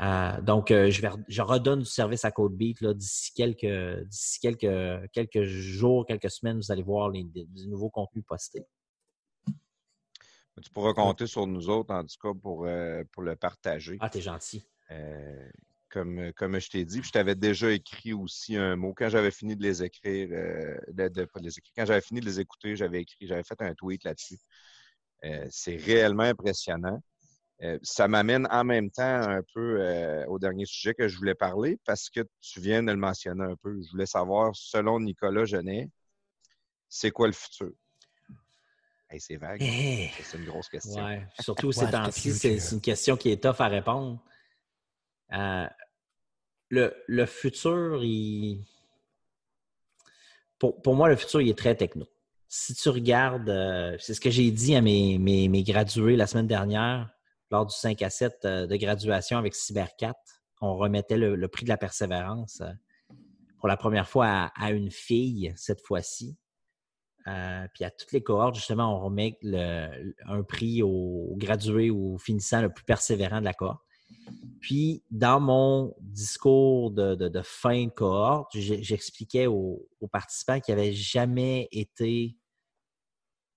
Euh, 0.00 0.40
donc, 0.40 0.68
je, 0.70 1.02
vais, 1.02 1.10
je 1.28 1.42
redonne 1.42 1.80
du 1.80 1.84
service 1.84 2.24
à 2.24 2.30
CodeBeat 2.30 2.82
d'ici 2.94 3.34
quelques, 3.34 4.08
quelques, 4.40 5.10
quelques 5.12 5.42
jours, 5.42 6.06
quelques 6.06 6.30
semaines. 6.30 6.56
Vous 6.56 6.72
allez 6.72 6.82
voir 6.82 7.10
les, 7.10 7.26
nouveaux 7.66 7.90
contenus 7.90 8.24
postés. 8.26 8.64
Tu 10.62 10.70
pourras 10.72 10.94
compter 10.94 11.26
sur 11.26 11.46
nous 11.46 11.68
autres, 11.68 11.92
en 11.92 12.04
tout 12.04 12.16
cas, 12.22 12.32
pour, 12.40 12.66
pour 13.12 13.22
le 13.22 13.36
partager. 13.36 13.98
Ah, 14.00 14.08
t'es 14.08 14.22
gentil 14.22 14.64
comme, 15.90 16.18
euh, 16.18 16.32
comme 16.32 16.58
je 16.58 16.68
t'ai 16.70 16.84
dit. 16.84 17.02
je 17.02 17.10
t'avais 17.10 17.34
déjà 17.34 17.70
écrit 17.70 18.12
aussi 18.12 18.56
un 18.56 18.76
mot. 18.76 18.94
Quand 18.94 19.08
j'avais 19.08 19.30
fini 19.30 19.56
de 19.56 19.62
les 19.62 19.82
écrire, 19.82 20.28
euh, 20.32 20.78
de, 20.88 21.28
les 21.40 21.58
écrire, 21.58 21.72
quand 21.76 21.86
j'avais 21.86 22.00
fini 22.00 22.20
de 22.20 22.26
les 22.26 22.40
écouter, 22.40 22.76
j'avais 22.76 23.02
écrit, 23.02 23.26
j'avais 23.26 23.42
fait 23.42 23.60
un 23.60 23.74
tweet 23.74 24.04
là-dessus. 24.04 24.38
Euh, 25.24 25.46
c'est 25.50 25.76
réellement 25.76 26.22
impressionnant. 26.22 27.02
ça 27.82 28.08
m'amène 28.08 28.48
en 28.50 28.64
même 28.64 28.90
temps 28.90 29.02
un 29.02 29.42
peu 29.54 30.24
au 30.28 30.38
dernier 30.38 30.64
sujet 30.64 30.94
que 30.94 31.08
je 31.08 31.18
voulais 31.18 31.34
parler 31.34 31.78
parce 31.84 32.08
que 32.08 32.20
tu 32.40 32.60
viens 32.60 32.82
de 32.82 32.90
le 32.90 32.96
mentionner 32.96 33.44
un 33.44 33.56
peu. 33.56 33.78
Je 33.82 33.90
voulais 33.90 34.06
savoir, 34.06 34.56
selon 34.56 34.98
Nicolas 35.00 35.44
Genet, 35.44 35.90
c'est 36.88 37.10
quoi 37.10 37.26
le 37.26 37.34
futur? 37.34 37.72
c'est 39.18 39.36
vague. 39.36 39.60
Eh! 39.60 40.08
C'est 40.22 40.38
une 40.38 40.44
grosse 40.44 40.68
question. 40.68 41.04
Ouais. 41.04 41.26
Surtout 41.40 41.72
ces 41.72 41.90
temps-ci, 41.90 42.32
c'est 42.32 42.58
une 42.72 42.80
question 42.80 43.16
qui 43.16 43.30
est 43.30 43.42
tough 43.42 43.60
à 43.60 43.66
répondre. 43.66 44.20
Euh, 45.32 45.66
le, 46.68 47.26
futur, 47.26 48.02
il... 48.04 48.64
pour, 50.58 50.94
moi, 50.94 51.08
le 51.08 51.16
futur, 51.16 51.40
il 51.40 51.48
est 51.48 51.58
très 51.58 51.74
techno. 51.74 52.06
Si 52.48 52.74
tu 52.74 52.88
regardes, 52.88 53.48
euh, 53.48 53.96
c'est 53.98 54.14
ce 54.14 54.20
que 54.20 54.30
j'ai 54.30 54.50
dit 54.50 54.74
à 54.74 54.80
mes, 54.80 55.18
mes, 55.18 55.62
gradués 55.62 56.16
la 56.16 56.26
semaine 56.26 56.46
dernière, 56.46 57.10
lors 57.50 57.66
du 57.66 57.74
5 57.74 58.02
à 58.02 58.10
7 58.10 58.44
euh, 58.44 58.66
de 58.66 58.76
graduation 58.76 59.38
avec 59.38 59.54
Cyber 59.54 59.94
4, 59.96 60.16
on 60.60 60.76
remettait 60.76 61.16
le, 61.16 61.48
prix 61.48 61.64
de 61.64 61.70
la 61.70 61.76
persévérance 61.76 62.62
pour 63.58 63.68
la 63.68 63.76
première 63.76 64.08
fois 64.08 64.50
à, 64.54 64.70
une 64.72 64.90
fille 64.90 65.52
cette 65.56 65.80
fois-ci. 65.80 66.36
puis 67.24 67.84
à 67.84 67.90
toutes 67.90 68.12
les 68.12 68.22
cohortes, 68.22 68.56
justement, 68.56 68.94
on 68.94 69.00
remet 69.00 69.38
un 69.42 70.42
prix 70.42 70.82
au, 70.82 71.34
gradué 71.36 71.90
ou 71.90 72.18
finissant 72.18 72.60
le 72.60 72.70
plus 72.70 72.84
persévérant 72.84 73.40
de 73.40 73.46
la 73.46 73.54
cohorte. 73.54 73.82
Puis, 74.60 75.02
dans 75.10 75.40
mon 75.40 75.94
discours 76.00 76.90
de, 76.90 77.42
fin 77.42 77.86
de 77.86 77.90
cohorte, 77.90 78.50
j'expliquais 78.54 79.46
aux, 79.46 79.88
participants 80.12 80.60
qu'il 80.60 80.74
n'avait 80.74 80.92
jamais 80.92 81.68
été 81.72 82.36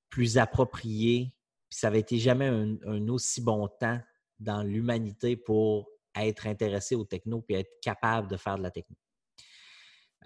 plus 0.10 0.38
approprié, 0.38 1.36
puis 1.70 1.80
ça 1.80 1.88
avait 1.88 2.00
été 2.00 2.20
jamais 2.20 2.48
un, 2.48 3.08
aussi 3.10 3.42
bon 3.42 3.68
temps 3.68 4.00
dans 4.40 4.64
l'humanité 4.64 5.36
pour 5.36 5.90
être 6.16 6.48
intéressé 6.48 6.96
aux 6.96 7.06
techno 7.06 7.42
puis 7.42 7.56
être 7.56 7.82
capable 7.82 8.30
de 8.30 8.38
faire 8.38 8.58
de 8.58 8.64
la 8.64 8.72
techno. 8.72 8.96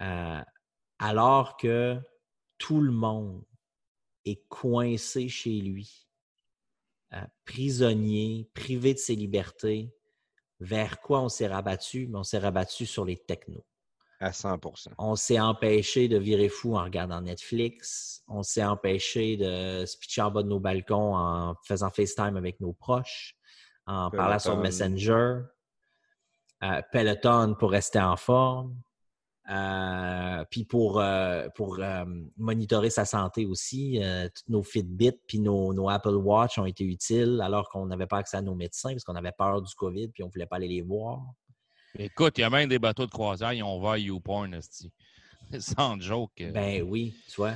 Euh, 0.00 0.42
alors 0.98 1.56
que 1.56 1.98
tout 2.58 2.80
le 2.80 2.92
monde 2.92 3.44
est 4.24 4.46
coincé 4.48 5.28
chez 5.28 5.60
lui, 5.60 6.06
euh, 7.14 7.24
prisonnier, 7.46 8.48
privé 8.54 8.92
de 8.92 8.98
ses 8.98 9.16
libertés, 9.16 9.97
vers 10.60 11.00
quoi 11.00 11.20
on 11.20 11.28
s'est 11.28 11.46
rabattu? 11.46 12.10
on 12.14 12.22
s'est 12.22 12.38
rabattu 12.38 12.86
sur 12.86 13.04
les 13.04 13.16
technos. 13.16 13.64
À 14.20 14.30
100% 14.30 14.88
On 14.98 15.14
s'est 15.14 15.38
empêché 15.38 16.08
de 16.08 16.18
virer 16.18 16.48
fou 16.48 16.76
en 16.76 16.82
regardant 16.82 17.20
Netflix. 17.20 18.24
On 18.26 18.42
s'est 18.42 18.64
empêché 18.64 19.36
de 19.36 19.86
se 19.86 19.96
pitcher 19.96 20.22
en 20.22 20.32
bas 20.32 20.42
de 20.42 20.48
nos 20.48 20.58
balcons 20.58 21.14
en 21.14 21.54
faisant 21.62 21.88
FaceTime 21.90 22.36
avec 22.36 22.58
nos 22.58 22.72
proches, 22.72 23.36
en 23.86 24.10
parlant 24.10 24.40
sur 24.40 24.56
Messenger. 24.56 25.42
Euh, 26.64 26.82
Peloton 26.90 27.54
pour 27.56 27.70
rester 27.70 28.00
en 28.00 28.16
forme. 28.16 28.74
Euh, 29.50 30.44
puis 30.50 30.64
pour, 30.64 31.00
euh, 31.00 31.48
pour 31.54 31.78
euh, 31.78 32.04
monitorer 32.36 32.90
sa 32.90 33.06
santé 33.06 33.46
aussi, 33.46 34.00
toutes 34.34 34.48
nos 34.48 34.62
Fitbit 34.62 35.12
puis 35.26 35.40
nos, 35.40 35.88
Apple 35.88 36.16
Watch 36.16 36.58
ont 36.58 36.66
été 36.66 36.84
utiles 36.84 37.40
alors 37.42 37.68
qu'on 37.70 37.86
n'avait 37.86 38.06
pas 38.06 38.18
accès 38.18 38.36
à 38.36 38.42
nos 38.42 38.54
médecins 38.54 38.90
parce 38.90 39.04
qu'on 39.04 39.16
avait 39.16 39.32
peur 39.32 39.62
du 39.62 39.74
COVID 39.74 40.08
puis 40.08 40.22
on 40.22 40.26
ne 40.26 40.32
voulait 40.32 40.46
pas 40.46 40.56
aller 40.56 40.68
les 40.68 40.82
voir. 40.82 41.22
Écoute, 41.98 42.36
il 42.36 42.42
y 42.42 42.44
a 42.44 42.50
même 42.50 42.68
des 42.68 42.78
bateaux 42.78 43.06
de 43.06 43.10
croisière, 43.10 43.54
ils 43.54 43.62
ont 43.62 43.78
ouvert 43.78 43.96
YouPorn, 43.96 44.60
sans 45.58 45.98
joke. 45.98 46.42
Ben 46.52 46.82
oui, 46.82 47.14
tu 47.28 47.36
vois. 47.36 47.54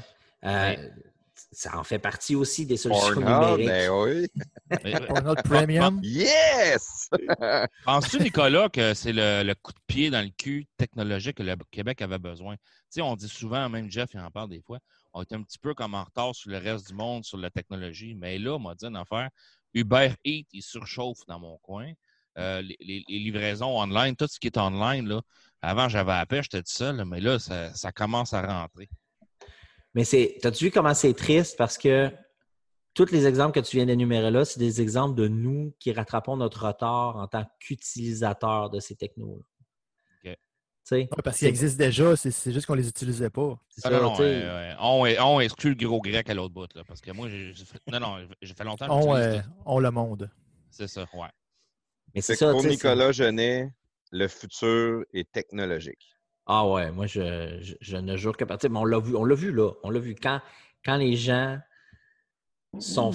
Ça 1.51 1.79
en 1.79 1.85
fait 1.85 1.99
partie 1.99 2.35
aussi 2.35 2.67
des 2.67 2.77
solutions 2.77 3.17
numériques. 3.17 3.67
Ben 3.67 3.91
oui. 3.91 4.29
Pour 5.07 5.23
notre 5.23 5.43
premium. 5.43 6.01
Yes! 6.03 7.11
Penses-tu, 7.85 8.21
Nicolas, 8.21 8.69
que 8.69 8.95
c'est 8.95 9.13
le, 9.13 9.53
coup 9.55 9.73
de 9.73 9.79
pied 9.87 10.11
dans 10.11 10.23
le 10.23 10.31
cul 10.31 10.67
technologique 10.77 11.37
que 11.39 11.43
le 11.43 11.57
Québec 11.71 12.01
avait 12.03 12.19
besoin? 12.19 12.55
Tu 12.57 12.63
sais, 12.91 13.03
on 13.03 13.17
dit 13.17 13.29
souvent, 13.29 13.69
même 13.69 13.91
Jeff, 13.91 14.11
il 14.15 14.21
en 14.21 14.31
parle 14.31 14.51
des 14.51 14.63
fois, 14.63 14.79
on 15.13 15.23
est 15.23 15.33
un 15.33 15.43
petit 15.43 15.59
peu 15.59 15.75
comme 15.75 15.95
en 15.95 16.05
retard 16.05 16.35
sur 16.35 16.51
le 16.51 16.59
reste 16.59 16.89
du 16.89 16.95
monde, 16.95 17.25
sur 17.25 17.39
la 17.39 17.51
technologie. 17.51 18.15
Mais 18.15 18.39
là, 18.39 18.55
on 18.55 18.59
m'a 18.59 18.75
dit 18.75 18.87
une 18.87 18.97
affaire. 18.97 19.29
Uber 19.75 20.13
Eats, 20.25 20.47
il 20.53 20.63
surchauffe 20.63 21.25
dans 21.27 21.39
mon 21.39 21.59
coin. 21.59 21.93
Euh, 22.39 22.63
les, 22.63 23.05
livraisons 23.09 23.79
online, 23.79 24.17
tout 24.17 24.27
ce 24.27 24.41
qui 24.41 24.47
est 24.47 24.57
online, 24.57 25.07
là, 25.07 25.21
avant, 25.61 25.89
j'avais 25.89 26.13
à 26.13 26.27
pêche, 26.27 26.47
j'étais 26.51 26.63
tout 26.63 26.73
seul, 26.73 27.05
mais 27.05 27.21
là, 27.21 27.39
ça 27.39 27.93
commence 27.93 28.33
à 28.33 28.43
rentrer. 28.43 28.89
Mais 29.95 30.05
c'est, 30.05 30.39
as-tu 30.45 30.65
vu 30.65 30.71
comment 30.71 30.95
c'est 30.95 31.15
triste? 31.15 31.57
Parce 31.57 31.79
que 31.79 32.11
tous 32.95 33.11
les 33.11 33.27
exemples 33.27 33.61
que 33.61 33.67
tu 33.67 33.77
viens 33.77 33.87
d'énumérer 33.87 34.31
là, 34.31 34.45
c'est 34.45 34.59
des 34.59 34.81
exemples 34.81 35.15
de 35.15 35.29
nous 35.29 35.75
qui 35.79 35.93
rattrapons 35.93 36.37
notre 36.37 36.67
retard 36.67 37.17
en 37.17 37.27
tant 37.27 37.45
qu'utilisateurs 37.61 38.71
de 38.71 38.81
ces 38.81 38.97
technos-là. 38.97 40.35
parce 41.25 41.39
qu'ils 41.39 41.49
existent 41.49 41.83
déjà, 41.83 42.17
c'est, 42.17 42.53
juste 42.53 42.67
qu'on 42.67 42.75
les 42.75 42.89
utilisait 42.89 43.31
pas. 43.31 43.59
Ah, 43.85 43.91
non, 43.91 44.19
non, 44.19 44.77
on, 44.81 45.41
exclut 45.41 45.71
le 45.71 45.87
gros 45.87 46.01
grec 46.01 46.29
à 46.29 46.35
l'autre 46.35 46.53
bout, 46.55 46.75
là, 46.75 46.83
parce 46.87 47.01
que 47.01 47.13
moi, 47.13 47.29
j'ai 47.29 47.55
fait, 47.55 47.81
non, 47.91 48.01
non, 48.01 48.29
j'ai 48.41 48.55
fait 48.55 48.65
longtemps 48.65 48.87
on, 48.91 49.17
euh, 49.17 49.41
on 49.65 49.79
le 49.79 49.91
monde. 49.91 50.31
C'est 50.71 50.89
ça, 50.89 51.07
ouais. 51.15 51.29
Mais 52.15 52.21
c'est, 52.21 52.37
ça, 52.37 52.51
pour 52.51 52.63
Nicolas 52.63 53.13
Genet, 53.13 53.73
le 54.11 54.29
futur 54.29 55.05
est 55.15 55.31
technologique. 55.33 56.12
Ah 56.47 56.69
ouais, 56.69 56.91
moi, 56.91 57.07
je, 57.07 57.77
je, 57.81 57.97
ne 57.97 58.17
jure 58.17 58.37
que 58.37 58.45
partir. 58.45 58.71
Mais 58.71 58.79
on 58.79 58.85
l'a 58.85 58.99
vu, 58.99 59.15
on 59.15 59.25
l'a 59.25 59.35
vu 59.35 59.53
là. 59.53 59.71
On 59.83 59.91
l'a 59.91 60.01
vu 60.01 60.15
quand, 60.15 60.41
quand 60.85 60.97
les 60.97 61.17
gens 61.17 61.59
sont 62.79 63.13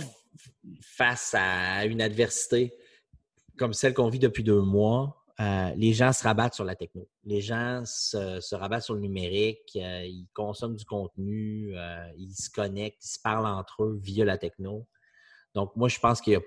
face 0.81 1.33
à 1.37 1.85
une 1.85 2.01
adversité 2.01 2.73
comme 3.57 3.73
celle 3.73 3.93
qu'on 3.93 4.09
vit 4.09 4.19
depuis 4.19 4.43
deux 4.43 4.61
mois, 4.61 5.25
euh, 5.39 5.71
les 5.75 5.93
gens 5.93 6.13
se 6.13 6.23
rabattent 6.23 6.53
sur 6.53 6.63
la 6.63 6.75
techno. 6.75 7.07
Les 7.23 7.41
gens 7.41 7.83
se, 7.85 8.39
se 8.39 8.55
rabattent 8.55 8.83
sur 8.83 8.93
le 8.93 9.01
numérique, 9.01 9.75
euh, 9.75 10.03
ils 10.05 10.27
consomment 10.33 10.75
du 10.75 10.85
contenu, 10.85 11.75
euh, 11.75 12.07
ils 12.17 12.33
se 12.33 12.49
connectent, 12.49 13.03
ils 13.03 13.09
se 13.09 13.19
parlent 13.19 13.45
entre 13.45 13.83
eux 13.83 13.99
via 14.01 14.25
la 14.25 14.37
techno. 14.37 14.87
Donc, 15.53 15.75
moi, 15.75 15.89
je 15.89 15.99
pense 15.99 16.21
que 16.21 16.39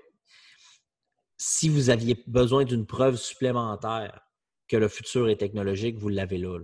si 1.37 1.69
vous 1.69 1.89
aviez 1.89 2.21
besoin 2.27 2.65
d'une 2.65 2.85
preuve 2.85 3.15
supplémentaire 3.15 4.21
que 4.71 4.77
le 4.77 4.87
futur 4.87 5.27
est 5.27 5.35
technologique, 5.35 5.97
vous 5.97 6.07
l'avez 6.07 6.37
là, 6.37 6.57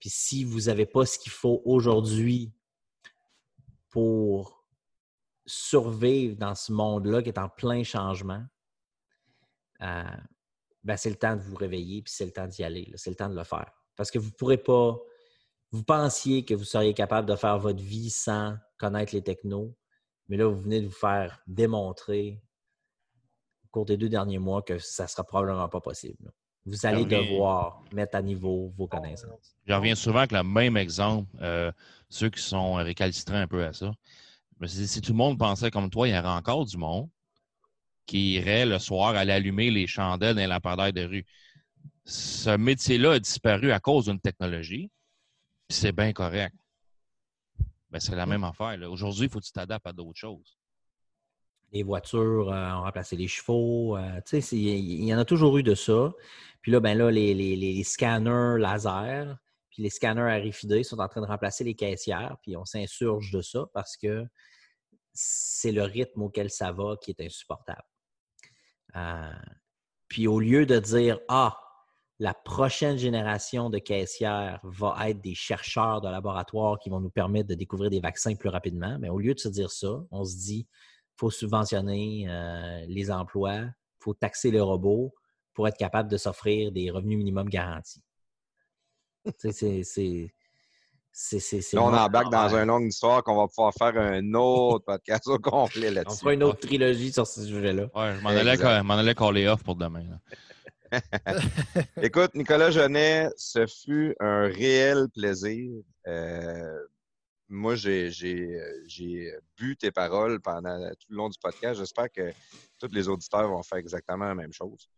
Puis 0.00 0.10
si 0.10 0.44
vous 0.44 0.60
n'avez 0.62 0.84
pas 0.84 1.06
ce 1.06 1.18
qu'il 1.18 1.32
faut 1.32 1.62
aujourd'hui 1.64 2.52
pour 3.88 4.66
survivre 5.46 6.36
dans 6.36 6.54
ce 6.54 6.72
monde-là 6.72 7.22
qui 7.22 7.30
est 7.30 7.38
en 7.38 7.48
plein 7.48 7.84
changement, 7.84 8.44
euh, 9.80 10.16
ben, 10.84 10.98
c'est 10.98 11.08
le 11.08 11.16
temps 11.16 11.36
de 11.36 11.40
vous 11.40 11.56
réveiller, 11.56 12.02
puis 12.02 12.12
c'est 12.14 12.26
le 12.26 12.32
temps 12.32 12.46
d'y 12.46 12.62
aller. 12.62 12.92
C'est 12.96 13.08
le 13.08 13.16
temps 13.16 13.30
de 13.30 13.34
le 13.34 13.44
faire. 13.44 13.72
Parce 13.96 14.10
que 14.10 14.18
vous 14.18 14.28
ne 14.28 14.34
pourrez 14.34 14.58
pas. 14.58 14.98
Vous 15.70 15.82
pensiez 15.82 16.44
que 16.44 16.52
vous 16.52 16.64
seriez 16.64 16.92
capable 16.92 17.26
de 17.26 17.34
faire 17.34 17.58
votre 17.58 17.82
vie 17.82 18.10
sans 18.10 18.58
connaître 18.76 19.14
les 19.14 19.22
technos, 19.22 19.74
mais 20.28 20.36
là, 20.36 20.46
vous 20.46 20.60
venez 20.60 20.82
de 20.82 20.86
vous 20.86 20.92
faire 20.92 21.40
démontrer 21.46 22.42
au 23.64 23.68
cours 23.68 23.86
des 23.86 23.96
deux 23.96 24.10
derniers 24.10 24.38
mois 24.38 24.60
que 24.60 24.78
ça 24.78 25.04
ne 25.04 25.08
sera 25.08 25.24
probablement 25.24 25.70
pas 25.70 25.80
possible. 25.80 26.30
Vous 26.66 26.86
allez 26.86 27.02
reviens- 27.02 27.22
devoir 27.22 27.82
mettre 27.92 28.16
à 28.16 28.22
niveau 28.22 28.72
vos 28.76 28.86
connaissances. 28.86 29.56
Je 29.66 29.72
reviens 29.72 29.94
souvent 29.94 30.18
avec 30.18 30.32
le 30.32 30.42
même 30.42 30.76
exemple, 30.76 31.28
euh, 31.40 31.72
ceux 32.08 32.28
qui 32.30 32.42
sont 32.42 32.74
récalcitrants 32.74 33.36
un 33.36 33.46
peu 33.46 33.64
à 33.64 33.72
ça. 33.72 33.92
Je 34.58 34.64
me 34.64 34.66
suis 34.66 34.80
dit, 34.80 34.88
si 34.88 35.00
tout 35.00 35.12
le 35.12 35.18
monde 35.18 35.38
pensait 35.38 35.70
comme 35.70 35.88
toi, 35.90 36.06
il 36.06 36.14
y 36.14 36.18
aurait 36.18 36.28
encore 36.28 36.66
du 36.66 36.76
monde 36.76 37.08
qui 38.06 38.32
irait 38.34 38.66
le 38.66 38.78
soir 38.78 39.14
aller 39.14 39.32
allumer 39.32 39.70
les 39.70 39.86
chandelles 39.86 40.34
dans 40.34 40.40
les 40.40 40.46
lampadaires 40.46 40.92
de 40.92 41.04
rue. 41.04 41.26
Ce 42.04 42.56
métier-là 42.56 43.12
a 43.12 43.18
disparu 43.20 43.72
à 43.72 43.80
cause 43.80 44.06
d'une 44.06 44.20
technologie, 44.20 44.90
puis 45.68 45.78
c'est 45.78 45.92
bien 45.92 46.12
correct. 46.12 46.54
Ben, 47.90 48.00
c'est 48.00 48.16
la 48.16 48.26
même 48.26 48.44
affaire. 48.44 48.78
Aujourd'hui, 48.90 49.26
il 49.26 49.30
faut 49.30 49.40
que 49.40 49.44
tu 49.46 49.52
t'adaptes 49.52 49.86
à 49.86 49.92
d'autres 49.92 50.18
choses. 50.18 50.58
Les 51.72 51.82
voitures 51.82 52.50
euh, 52.50 52.72
ont 52.72 52.82
remplacé 52.82 53.16
les 53.16 53.28
chevaux. 53.28 53.96
euh, 53.96 54.20
tu 54.26 54.38
il 54.38 55.04
y, 55.04 55.14
en 55.14 55.18
a 55.18 55.24
toujours 55.24 55.56
eu 55.58 55.62
de 55.62 55.74
ça. 55.74 56.12
Puis 56.62 56.72
là, 56.72 56.80
ben 56.80 56.96
là, 56.96 57.10
les, 57.10 57.84
scanners 57.84 58.58
laser, 58.58 59.38
puis 59.70 59.82
les 59.82 59.90
scanners 59.90 60.50
RFID 60.50 60.84
sont 60.84 60.98
en 60.98 61.08
train 61.08 61.20
de 61.20 61.26
remplacer 61.26 61.64
les 61.64 61.74
caissières, 61.74 62.36
puis 62.42 62.56
on 62.56 62.64
s'insurge 62.64 63.30
de 63.30 63.40
ça 63.40 63.66
parce 63.72 63.96
que 63.96 64.26
c'est 65.12 65.72
le 65.72 65.82
rythme 65.82 66.22
auquel 66.22 66.50
ça 66.50 66.72
va 66.72 66.96
qui 67.00 67.10
est 67.10 67.20
insupportable. 67.20 67.82
Euh, 68.96 69.32
puis 70.08 70.26
au 70.26 70.40
lieu 70.40 70.66
de 70.66 70.78
dire 70.78 71.18
Ah, 71.28 71.58
la 72.18 72.34
prochaine 72.34 72.98
génération 72.98 73.70
de 73.70 73.78
caissières 73.78 74.60
va 74.64 75.08
être 75.08 75.22
des 75.22 75.34
chercheurs 75.34 76.02
de 76.02 76.08
laboratoire 76.08 76.78
qui 76.78 76.90
vont 76.90 77.00
nous 77.00 77.10
permettre 77.10 77.48
de 77.48 77.54
découvrir 77.54 77.90
des 77.90 78.00
vaccins 78.00 78.34
plus 78.34 78.50
rapidement, 78.50 78.98
mais 79.00 79.08
au 79.08 79.18
lieu 79.18 79.32
de 79.32 79.38
se 79.38 79.48
dire 79.48 79.70
ça, 79.70 80.02
on 80.10 80.24
se 80.24 80.36
dit 80.36 80.68
faut 81.20 81.30
subventionner 81.30 82.26
euh, 82.28 82.84
les 82.88 83.10
emplois, 83.10 83.56
il 83.58 83.74
faut 84.02 84.14
taxer 84.14 84.50
les 84.50 84.60
robots 84.60 85.12
pour 85.52 85.68
être 85.68 85.76
capable 85.76 86.10
de 86.10 86.16
s'offrir 86.16 86.72
des 86.72 86.90
revenus 86.90 87.18
minimum 87.18 87.48
garantis. 87.48 88.02
C'est- 89.36 89.52
c'est. 89.52 89.82
c'est- 89.84 90.32
c'est- 91.12 91.60
c'est 91.60 91.76
Là, 91.76 91.82
on 91.82 91.92
embarque 91.92 92.30
dans 92.32 92.48
une 92.56 92.64
longue 92.68 92.86
histoire 92.86 93.22
qu'on 93.22 93.36
va 93.36 93.48
pouvoir 93.48 93.74
faire 93.74 93.94
un 94.00 94.32
autre 94.32 94.84
podcast 94.86 95.26
au 95.26 95.38
complet 95.38 95.90
On 95.90 95.94
là-dessus. 95.94 96.20
fera 96.20 96.32
une 96.32 96.42
autre 96.44 96.60
trilogie 96.60 97.12
sur 97.12 97.26
ce 97.26 97.44
sujet-là. 97.44 97.82
Ouais, 97.94 98.14
je 98.16 98.20
m'en 98.22 98.30
allais, 98.30 98.52
Exact. 98.52 98.82
m'en 98.84 98.94
allais 98.94 99.14
caller 99.14 99.46
off 99.48 99.62
pour 99.62 99.74
demain. 99.76 100.04
là. 100.08 100.18
Écoute, 102.02 102.34
Nicolas 102.34 102.70
Genet, 102.70 103.28
ce 103.36 103.66
fut 103.66 104.14
un 104.20 104.44
réel 104.46 105.08
plaisir. 105.14 105.70
Euh, 106.06 106.78
moi, 107.50 107.74
euh, 107.84 108.10
j'ai 108.86 109.34
bu 109.56 109.76
tes 109.76 109.90
paroles 109.90 110.40
pendant 110.40 110.78
tout 110.90 111.06
le 111.10 111.16
long 111.16 111.28
du 111.28 111.38
podcast. 111.38 111.80
J'espère 111.80 112.10
que 112.10 112.32
tous 112.78 112.92
les 112.92 113.08
auditeurs 113.08 113.48
vont 113.48 113.62
faire 113.62 113.78
exactement 113.78 114.26
la 114.26 114.34
même 114.34 114.52
chose. 114.52 114.88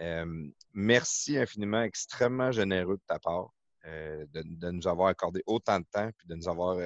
Euh, 0.00 0.48
merci 0.72 1.36
infiniment, 1.36 1.82
extrêmement 1.82 2.52
généreux 2.52 2.96
de 2.96 3.02
ta 3.06 3.18
part 3.18 3.52
euh, 3.86 4.24
de, 4.32 4.70
nous 4.70 4.86
avoir 4.86 5.08
accordé 5.08 5.42
autant 5.46 5.80
de 5.80 5.84
temps 5.92 6.10
puis 6.16 6.26
de 6.28 6.34
nous 6.36 6.48
avoir 6.48 6.78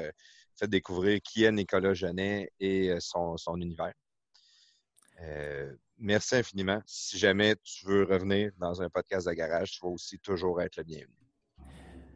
fait 0.57 0.69
découvrir 0.69 1.21
qui 1.23 1.45
est 1.45 1.53
Nicolas 1.53 1.95
Genet 1.95 2.51
et 2.59 2.97
son, 2.99 3.37
son 3.37 3.61
univers. 3.61 3.93
Merci 5.99 6.37
infiniment. 6.37 6.83
Si 6.87 7.19
jamais 7.19 7.55
tu 7.63 7.87
veux 7.87 8.05
revenir 8.05 8.51
dans 8.59 8.83
un 8.83 8.89
podcast 8.89 9.29
de 9.29 9.33
garage, 9.33 9.73
tu 9.73 9.81
vas 9.83 9.93
aussi 9.93 10.19
toujours 10.19 10.61
être 10.61 10.77
le 10.79 10.85
bienvenu. 10.85 11.24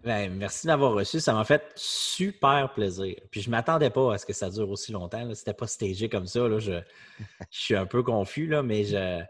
Ben, 0.05 0.33
merci 0.35 0.67
d'avoir 0.67 0.93
reçu. 0.93 1.20
Ça 1.20 1.33
m'a 1.35 1.44
fait 1.44 1.62
super 1.75 2.73
plaisir. 2.73 3.15
Puis 3.31 3.43
je 3.43 3.49
ne 3.49 3.52
m'attendais 3.52 3.91
pas 3.91 4.15
à 4.15 4.18
ce 4.18 4.25
que 4.27 4.33
ça 4.33 4.49
dure 4.51 4.70
aussi 4.70 4.93
longtemps. 4.93 5.25
là. 5.25 5.35
C'était 5.35 5.55
pas 5.55 5.67
stagé 5.67 6.09
comme 6.09 6.27
ça. 6.27 6.49
là. 6.49 6.59
Je, 6.59 6.73
je 7.51 7.59
suis 7.59 7.77
un 7.77 7.86
peu 7.86 8.02
confus, 8.02 8.47
là, 8.47 8.62
mais 8.62 8.85
je, 8.85 9.23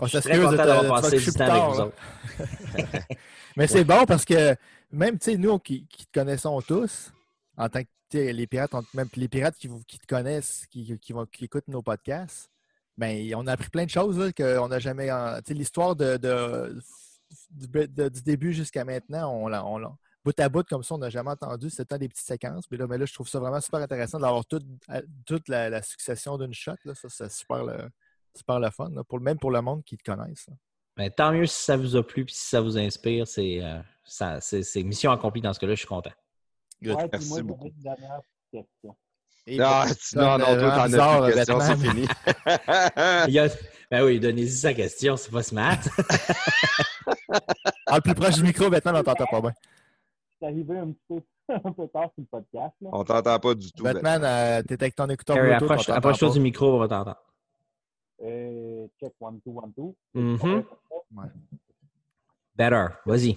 On 0.00 0.06
je 0.06 0.18
suis 0.18 0.28
très 0.28 0.38
content 0.38 0.50
te- 0.52 0.56
d'avoir 0.56 1.00
passé 1.02 1.18
du 1.18 1.32
temps 1.32 1.44
avec 1.44 1.74
vous 1.74 1.80
autres. 1.80 1.96
Mais 3.56 3.66
c'est 3.66 3.84
bon 3.84 4.04
parce 4.04 4.26
que 4.26 4.54
même, 4.92 5.16
nous 5.38 5.58
qui, 5.58 5.86
qui 5.86 6.04
te 6.06 6.12
connaissons 6.12 6.60
tous, 6.60 7.10
en 7.56 7.70
tant 7.70 7.80
que 7.82 8.18
les 8.18 8.46
pirates, 8.46 8.70
même 8.92 9.08
les 9.16 9.28
pirates 9.28 9.56
qui, 9.56 9.68
te 9.98 10.06
connaissent, 10.06 10.66
qui, 10.70 10.98
qui, 10.98 11.12
vont, 11.14 11.24
qui 11.24 11.46
écoutent 11.46 11.66
nos 11.68 11.80
podcasts, 11.80 12.50
ben, 12.98 13.34
on 13.34 13.46
a 13.46 13.52
appris 13.52 13.70
plein 13.70 13.84
de 13.86 13.90
choses 13.90 14.32
qu'on 14.36 14.68
n'a 14.68 14.78
jamais. 14.78 15.08
l'histoire 15.48 15.96
de, 15.96 16.18
de- 16.18 16.78
du, 17.50 17.66
de- 17.88 18.08
du 18.10 18.22
début 18.22 18.52
jusqu'à 18.52 18.84
maintenant, 18.84 19.32
on 19.32 19.48
l'a. 19.48 19.64
on 19.64 19.78
l'a- 19.78 19.96
Bout 20.26 20.40
à 20.40 20.48
bout, 20.48 20.64
comme 20.68 20.82
ça, 20.82 20.96
on 20.96 20.98
n'a 20.98 21.08
jamais 21.08 21.30
entendu. 21.30 21.70
C'était 21.70 21.98
des 22.00 22.08
petites 22.08 22.26
séquences. 22.26 22.64
Mais 22.68 22.76
là, 22.76 22.88
mais 22.88 22.98
là, 22.98 23.04
je 23.06 23.14
trouve 23.14 23.28
ça 23.28 23.38
vraiment 23.38 23.60
super 23.60 23.78
intéressant 23.78 24.18
d'avoir 24.18 24.44
toute, 24.44 24.64
toute 25.24 25.48
la, 25.48 25.70
la 25.70 25.82
succession 25.82 26.36
d'une 26.36 26.52
shot. 26.52 26.72
Là. 26.84 26.96
Ça, 26.96 27.08
c'est 27.08 27.30
super 27.30 27.62
le, 27.64 27.88
super 28.34 28.58
le 28.58 28.68
fun. 28.70 28.90
là, 28.90 29.04
pour, 29.04 29.20
même 29.20 29.38
pour 29.38 29.52
le 29.52 29.60
monde 29.62 29.84
qui 29.84 29.96
te 29.96 30.02
connaisse. 30.10 30.48
Ben, 30.96 31.08
tant 31.12 31.30
mieux 31.30 31.46
si 31.46 31.62
ça 31.62 31.76
vous 31.76 31.94
a 31.94 32.04
plu 32.04 32.22
et 32.24 32.26
si 32.28 32.44
ça 32.48 32.60
vous 32.60 32.76
inspire. 32.76 33.24
C'est 33.28 33.62
euh, 33.62 33.78
ça- 34.04 34.40
c'est- 34.40 34.64
c'est 34.64 34.82
mission 34.82 35.12
accomplie 35.12 35.42
dans 35.42 35.52
ce 35.52 35.60
cas-là. 35.60 35.74
Je 35.74 35.78
suis 35.78 35.86
content. 35.86 36.10
Good. 36.82 36.96
Ouais, 36.96 37.02
puis 37.02 37.10
Merci 37.12 37.28
moi, 37.28 37.42
beaucoup. 37.42 37.70
Et 39.48 39.58
Non, 39.58 39.64
personne, 39.84 39.96
tu- 39.96 40.16
non, 40.16 40.38
non, 40.38 40.44
euh, 40.48 40.60
toi, 40.60 40.70
t'en 40.88 40.92
as 40.92 41.20
plus 41.20 41.28
de 41.28 41.34
questions, 41.36 41.60
c'est 41.60 41.76
fini. 41.76 42.08
Il 43.28 43.34
y 43.34 43.38
a- 43.38 43.48
Ben 43.92 44.02
oui, 44.04 44.18
donnez-y 44.18 44.50
sa 44.50 44.74
question. 44.74 45.16
C'est 45.16 45.30
pas 45.30 45.44
smart. 45.44 45.78
Ah, 47.88 47.96
le 47.96 48.00
plus 48.00 48.14
proche 48.14 48.34
du 48.34 48.42
micro, 48.42 48.68
maintenant, 48.68 48.98
on 48.98 49.02
t'entend 49.04 49.26
pas 49.26 49.40
bien. 49.40 49.52
C'est 50.40 50.46
arrivé 50.46 50.78
un 50.78 50.92
petit 50.92 51.02
peu, 51.08 51.20
un 51.64 51.72
peu 51.72 51.88
tard 51.88 52.10
sur 52.14 52.22
le 52.22 52.24
podcast. 52.26 52.74
Là. 52.80 52.90
On 52.92 53.04
t'entend 53.04 53.38
pas 53.38 53.54
du 53.54 53.72
tout. 53.72 53.82
Batman, 53.84 54.22
euh, 54.24 54.62
t'es 54.62 54.74
avec 54.74 54.94
ton 54.94 55.06
écouteur 55.08 55.36
Bluetooth, 55.36 55.62
on 55.62 55.64
approche- 55.66 55.86
t'entend 55.86 55.98
approche-toi 55.98 56.28
pas. 56.28 56.34
du 56.34 56.40
micro, 56.40 56.74
on 56.74 56.78
va 56.78 56.88
t'entendre. 56.88 57.16
Euh, 58.22 58.86
check 59.00 59.12
one, 59.20 59.40
two, 59.42 59.58
one, 59.58 59.72
two. 59.74 59.94
Mhm. 60.14 60.64
Better. 62.54 62.86
Vas-y. 63.04 63.36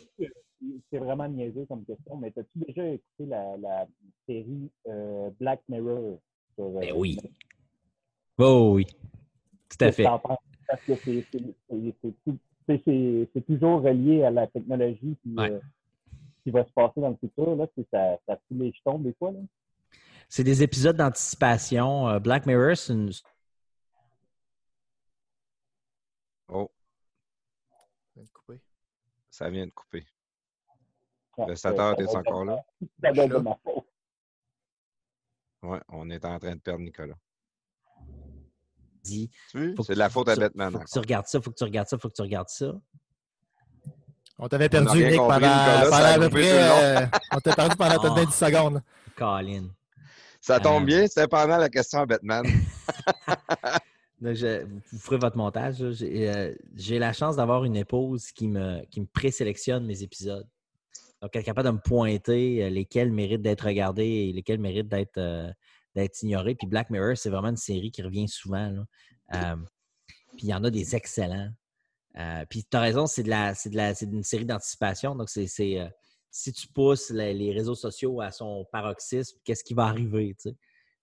C'est 0.91 0.97
vraiment 0.99 1.27
niaiseux 1.27 1.65
comme 1.65 1.85
question, 1.85 2.17
mais 2.17 2.27
as-tu 2.37 2.59
déjà 2.67 2.85
écouté 2.87 3.25
la, 3.27 3.57
la 3.57 3.87
série 4.27 4.69
euh, 4.87 5.29
Black 5.39 5.61
Mirror? 5.69 6.19
Sur, 6.55 6.65
euh, 6.65 6.79
Ben 6.81 6.93
oui. 6.95 7.17
Oh 8.37 8.71
oui. 8.75 8.85
Tout 9.69 9.85
à 9.85 9.91
fait. 9.91 10.03
Parce 10.03 10.81
que 10.85 10.95
c'est- 10.95 11.25
toujours 13.47 13.81
relié 13.81 14.23
à 14.23 14.31
la 14.31 14.47
technologie 14.47 15.15
puis, 15.21 15.35
Ouais. 15.35 15.59
Ce 16.39 16.43
qui 16.43 16.51
va 16.51 16.65
se 16.65 16.71
passer 16.71 17.01
dans 17.01 17.09
le 17.09 17.17
futur. 17.17 17.55
Là, 17.55 17.67
c'est 17.75 17.87
ça, 17.91 18.17
ça 18.25 18.35
fout 18.35 18.57
les 18.57 18.71
jetons 18.73 18.99
des 18.99 19.13
fois. 19.13 19.31
Là. 19.31 19.39
C'est 20.27 20.43
des 20.43 20.63
épisodes 20.63 20.95
d'anticipation. 20.95 22.07
Euh, 22.09 22.19
Black 22.19 22.45
Mirror, 22.45 22.75
c'est 22.77 22.93
une. 22.93 23.11
Oh, 26.47 26.69
Je 28.15 28.21
vais 28.21 28.25
te 28.27 28.31
couper. 28.33 28.61
ça 29.29 29.49
vient 29.49 29.65
de 29.67 29.71
couper. 29.71 30.05
Ouais, 31.37 31.47
Le 31.47 31.55
ça 31.55 31.71
doit 31.71 31.93
être 31.97 32.15
encore 32.15 32.45
là? 32.45 32.57
de- 32.81 32.87
Ça 33.01 33.11
de 33.27 33.37
ma 33.37 33.55
faute. 33.63 33.85
Ouais, 35.61 35.79
on 35.89 36.09
est 36.09 36.23
en 36.25 36.39
train 36.39 36.55
de 36.55 36.61
perdre 36.61 36.83
Nicolas. 36.83 37.17
dit, 39.03 39.29
C'est 39.51 39.93
de 39.93 39.93
la 39.93 40.09
faute 40.09 40.27
faut 40.27 40.31
à 40.31 40.35
Batman. 40.35 40.71
Faut 40.73 40.79
que 40.79 40.89
tu 40.91 40.99
regardes 40.99 41.25
ça, 41.27 41.41
faut 41.41 41.49
que 41.51 41.55
tu 41.55 41.63
regardes 41.63 41.87
ça, 41.87 41.97
faut 41.97 42.09
que 42.09 42.13
tu 42.13 42.21
regardes 42.21 42.49
ça. 42.49 42.73
On 44.41 44.47
t'avait 44.47 44.69
perdu, 44.69 45.03
Nick, 45.03 45.17
compris, 45.17 45.39
pendant, 45.41 45.47
à 45.47 46.17
peu 46.17 46.29
près. 46.29 46.49
euh, 46.51 47.05
on 47.33 47.39
t'a 47.39 47.55
perdu 47.55 47.75
pendant 47.75 47.99
peut-être 48.01 48.17
Ah. 48.17 48.25
10 48.25 48.33
secondes. 48.33 48.81
Colin. 49.15 49.67
Ça 50.39 50.59
tombe 50.61 50.83
Euh, 50.83 50.85
bien, 50.85 51.07
c'était 51.07 51.27
pendant 51.27 51.57
la 51.57 51.67
question 51.69 51.99
à 51.99 52.05
Batman. 52.05 52.45
Je- 54.21 54.63
vous 54.65 54.99
ferez 54.99 55.17
votre 55.17 55.37
montage. 55.37 55.75
J'ai 55.91 56.29
euh, 56.29 56.53
j'ai 56.75 56.99
la 56.99 57.13
chance 57.13 57.35
d'avoir 57.37 57.63
une 57.63 57.75
épouse 57.77 58.31
qui 58.33 58.47
me, 58.47 58.83
qui 58.85 58.99
me 59.01 59.05
présélectionne 59.05 59.85
mes 59.85 60.03
épisodes. 60.03 60.47
Donc, 61.21 61.31
elle 61.33 61.41
est 61.41 61.45
capable 61.45 61.67
de 61.67 61.73
me 61.73 61.79
pointer 61.79 62.69
lesquels 62.69 63.11
méritent 63.11 63.41
d'être 63.41 63.65
regardés 63.65 64.05
et 64.07 64.33
lesquels 64.33 64.59
méritent 64.59 64.87
d'être 64.89 65.17
euh, 65.17 65.51
d'être 65.95 66.21
ignorés. 66.23 66.55
Puis 66.55 66.67
Black 66.67 66.89
Mirror, 66.89 67.15
c'est 67.17 67.29
vraiment 67.29 67.49
une 67.49 67.57
série 67.57 67.91
qui 67.91 68.01
revient 68.01 68.27
souvent. 68.27 68.69
là. 68.69 68.83
Euh, 69.35 69.55
puis 70.37 70.47
il 70.47 70.49
y 70.49 70.53
en 70.53 70.63
a 70.63 70.69
des 70.69 70.95
excellents. 70.95 71.49
Euh, 72.19 72.45
puis 72.49 72.65
tu 72.69 72.75
as 72.75 72.81
raison, 72.81 73.07
c'est 73.07 73.23
de 73.23 73.29
la, 73.29 73.55
c'est 73.55 73.69
de 73.69 73.77
la, 73.77 73.93
c'est 73.95 74.05
une 74.05 74.23
série 74.23 74.45
d'anticipation. 74.45 75.15
Donc, 75.15 75.29
c'est, 75.29 75.47
c'est, 75.47 75.79
euh, 75.79 75.87
si 76.31 76.51
tu 76.51 76.67
pousses 76.67 77.09
les 77.11 77.51
réseaux 77.53 77.75
sociaux 77.75 78.19
à 78.21 78.31
son 78.31 78.65
paroxysme, 78.71 79.37
qu'est-ce 79.43 79.63
qui 79.63 79.73
va 79.73 79.85
arriver? 79.85 80.35
Puis 80.35 80.53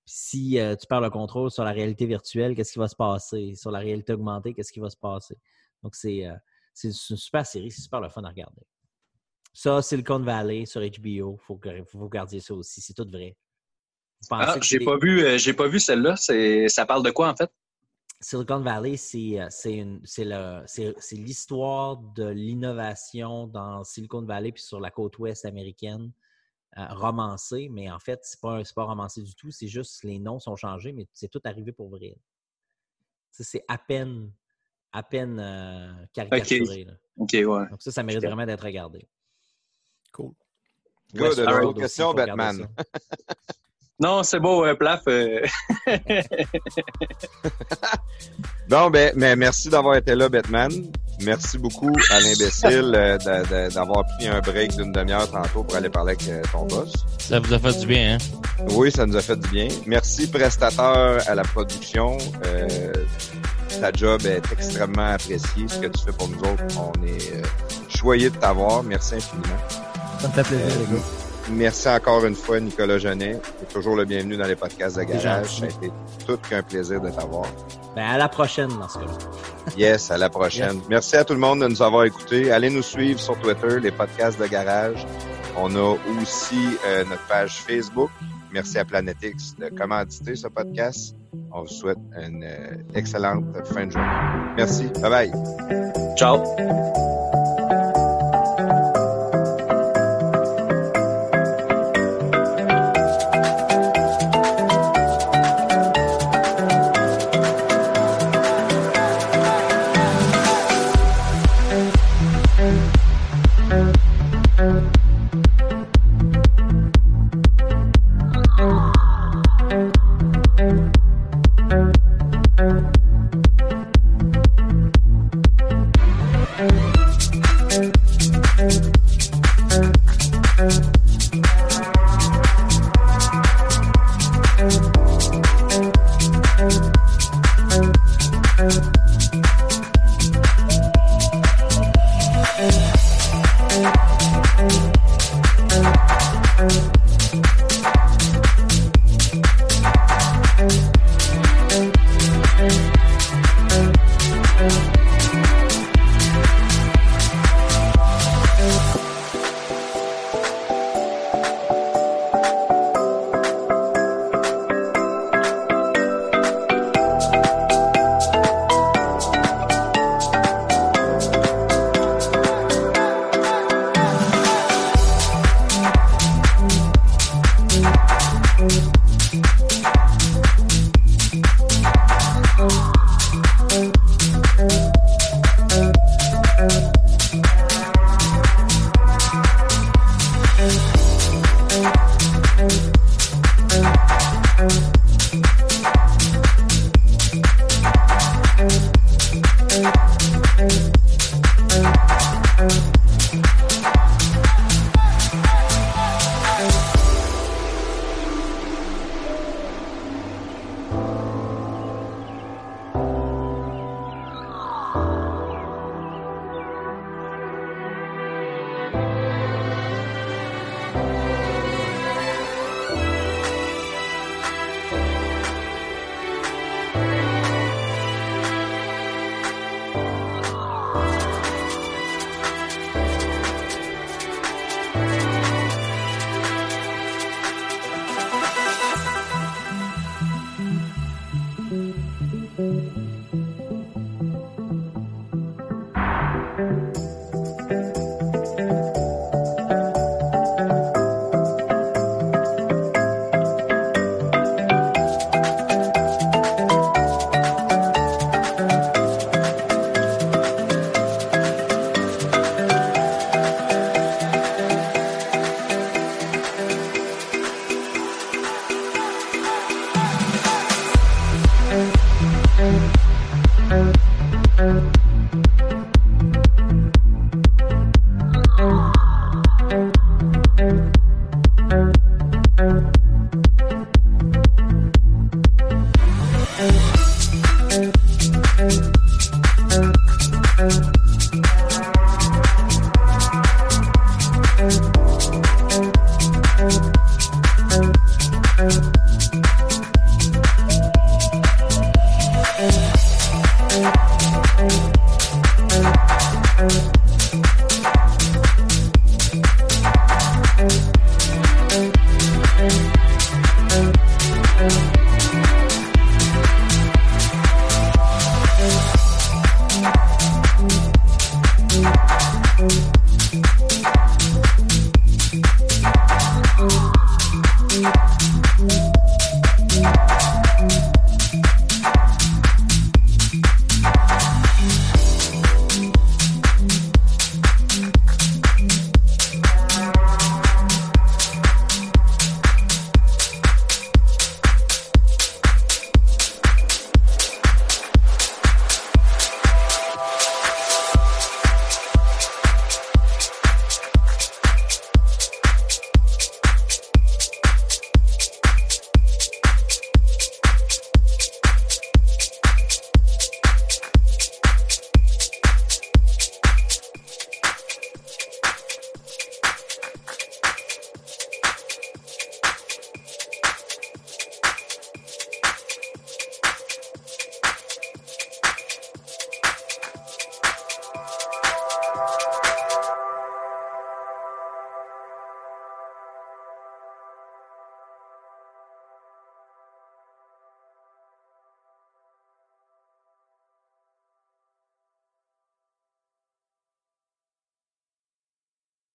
si 0.04 0.58
euh, 0.58 0.76
tu 0.76 0.86
perds 0.86 1.00
le 1.00 1.10
contrôle 1.10 1.50
sur 1.50 1.64
la 1.64 1.72
réalité 1.72 2.06
virtuelle, 2.06 2.54
qu'est-ce 2.54 2.72
qui 2.72 2.78
va 2.78 2.88
se 2.88 2.96
passer? 2.96 3.54
Sur 3.54 3.70
la 3.70 3.78
réalité 3.78 4.12
augmentée, 4.12 4.52
qu'est-ce 4.54 4.72
qui 4.72 4.80
va 4.80 4.90
se 4.90 4.96
passer? 4.96 5.36
Donc, 5.82 5.94
c'est, 5.94 6.28
c'est 6.74 6.92
c'est 6.92 7.14
une 7.14 7.16
super 7.16 7.46
série, 7.46 7.70
c'est 7.70 7.82
super 7.82 8.00
le 8.00 8.08
fun 8.08 8.22
à 8.24 8.28
regarder. 8.28 8.62
Ça, 9.54 9.80
Silicon 9.80 10.18
Valley 10.20 10.66
sur 10.66 10.82
HBO, 10.82 11.38
il 11.40 11.44
faut 11.44 11.56
que 11.56 11.70
vous 11.94 12.04
regardiez 12.04 12.40
ça 12.40 12.52
aussi, 12.52 12.82
c'est 12.82 12.92
tout 12.92 13.08
vrai. 13.10 13.36
Ah, 14.30 14.58
j'ai 14.60 14.78
c'est- 14.78 14.84
pas 14.84 14.98
vu, 14.98 15.38
j'ai 15.38 15.54
pas 15.54 15.66
vu 15.68 15.80
celle-là. 15.80 16.16
C'est, 16.16 16.68
ça 16.68 16.84
parle 16.84 17.02
de 17.02 17.10
quoi 17.10 17.30
en 17.30 17.36
fait? 17.36 17.50
Silicon 18.20 18.60
Valley, 18.60 18.96
c'est 18.96 19.40
euh, 19.40 19.48
c'est 20.66 21.16
l'histoire 21.16 21.98
de 21.98 22.26
l'innovation 22.26 23.46
dans 23.46 23.84
Silicon 23.84 24.22
Valley 24.22 24.52
puis 24.52 24.62
sur 24.62 24.80
la 24.80 24.90
côte 24.90 25.18
ouest 25.18 25.44
américaine, 25.44 26.12
euh, 26.78 26.86
romancée, 26.90 27.68
mais 27.70 27.90
en 27.90 27.98
fait, 27.98 28.20
c'est 28.22 28.40
pas, 28.40 28.62
pas 28.74 28.84
romancé 28.84 29.22
du 29.22 29.34
tout, 29.34 29.50
c'est 29.50 29.68
juste 29.68 30.02
les 30.04 30.18
noms 30.18 30.38
sont 30.38 30.56
changés, 30.56 30.92
mais 30.92 31.06
c'est 31.12 31.28
tout 31.28 31.42
arrivé 31.44 31.72
pour 31.72 31.90
vrai. 31.90 32.16
C'est 33.30 33.64
à 33.68 33.76
peine, 33.76 34.32
à 34.92 35.02
peine 35.02 35.38
euh, 35.38 35.92
caricaturé. 36.14 36.84
là. 36.84 36.92
OK, 37.18 37.32
ouais. 37.32 37.44
Donc 37.70 37.82
ça, 37.82 37.92
ça 37.92 38.02
mérite 38.02 38.24
vraiment 38.24 38.46
d'être 38.46 38.64
regardé. 38.64 39.06
Cool. 40.12 40.32
Good. 41.14 41.38
Westworld 41.38 41.76
Une 41.76 41.82
question, 41.82 42.14
Batman. 42.14 42.66
Non, 43.98 44.22
c'est 44.22 44.40
beau, 44.40 44.64
euh, 44.66 44.74
Plaf. 44.74 45.02
euh, 45.08 45.40
Bon, 48.68 48.90
ben, 48.90 49.12
mais 49.16 49.36
merci 49.36 49.68
d'avoir 49.70 49.96
été 49.96 50.14
là, 50.14 50.28
Batman. 50.28 50.70
Merci 51.22 51.56
beaucoup 51.56 51.92
à 52.10 52.20
l'imbécile 52.20 52.92
euh, 52.94 53.16
d'a- 53.16 53.42
d'a- 53.44 53.68
d'avoir 53.70 54.04
pris 54.18 54.28
un 54.28 54.40
break 54.40 54.76
d'une 54.76 54.92
demi-heure 54.92 55.30
tantôt 55.30 55.62
pour 55.62 55.74
aller 55.76 55.88
parler 55.88 56.12
avec 56.14 56.28
euh, 56.28 56.42
ton 56.52 56.66
boss. 56.66 56.92
Ça 57.18 57.40
vous 57.40 57.54
a 57.54 57.58
fait 57.58 57.78
du 57.80 57.86
bien, 57.86 58.16
hein? 58.16 58.64
Oui, 58.72 58.90
ça 58.92 59.06
nous 59.06 59.16
a 59.16 59.22
fait 59.22 59.36
du 59.40 59.48
bien. 59.48 59.68
Merci, 59.86 60.26
prestateur 60.26 61.18
à 61.26 61.34
la 61.34 61.42
production. 61.42 62.18
Euh, 62.44 62.92
ta 63.80 63.92
job 63.92 64.20
est 64.26 64.42
extrêmement 64.52 65.12
appréciée. 65.12 65.66
Ce 65.68 65.78
que 65.78 65.86
tu 65.86 66.04
fais 66.04 66.12
pour 66.12 66.28
nous 66.28 66.40
autres, 66.40 66.64
on 66.78 66.92
est 67.06 67.32
euh, 67.36 67.42
choyés 67.88 68.28
de 68.28 68.36
t'avoir. 68.36 68.82
Merci 68.82 69.14
infiniment. 69.14 69.56
Ça 70.20 70.28
me 70.28 70.32
fait 70.34 70.42
plaisir, 70.42 70.66
Euh, 70.66 70.80
les 70.90 70.96
gars. 70.96 71.02
Merci 71.50 71.88
encore 71.88 72.24
une 72.24 72.34
fois, 72.34 72.60
Nicolas 72.60 72.98
Genet. 72.98 73.40
Es 73.62 73.72
toujours 73.72 73.96
le 73.96 74.04
bienvenu 74.04 74.36
dans 74.36 74.46
les 74.46 74.56
podcasts 74.56 74.96
de 74.96 75.02
C'est 75.02 75.22
garage. 75.22 75.60
Ça 75.60 75.64
a 75.64 75.68
été 75.68 75.92
tout 76.26 76.36
qu'un 76.38 76.62
plaisir 76.62 77.00
de 77.00 77.10
t'avoir. 77.10 77.46
Ben, 77.94 78.04
à 78.04 78.18
la 78.18 78.28
prochaine 78.28 78.68
dans 78.68 78.88
ce 78.88 78.98
cas-là. 78.98 79.12
Yes, 79.76 80.10
à 80.10 80.18
la 80.18 80.30
prochaine. 80.30 80.80
Merci 80.88 81.16
à 81.16 81.24
tout 81.24 81.34
le 81.34 81.40
monde 81.40 81.60
de 81.60 81.68
nous 81.68 81.82
avoir 81.82 82.04
écoutés. 82.04 82.52
Allez 82.52 82.70
nous 82.70 82.82
suivre 82.82 83.18
sur 83.18 83.38
Twitter, 83.40 83.80
les 83.80 83.90
podcasts 83.90 84.40
de 84.40 84.46
garage. 84.46 85.04
On 85.58 85.74
a 85.74 85.96
aussi 86.20 86.78
euh, 86.86 87.04
notre 87.04 87.26
page 87.26 87.62
Facebook. 87.62 88.10
Merci 88.52 88.78
à 88.78 88.84
Planetix 88.84 89.56
de 89.58 89.68
commanditer 89.68 90.36
ce 90.36 90.48
podcast. 90.48 91.16
On 91.52 91.62
vous 91.62 91.68
souhaite 91.68 91.98
une 92.16 92.44
euh, 92.44 92.76
excellente 92.94 93.44
fin 93.66 93.86
de 93.86 93.92
journée. 93.92 94.54
Merci. 94.56 94.86
Bye 95.02 95.10
bye. 95.10 95.32
Ciao. 96.16 97.35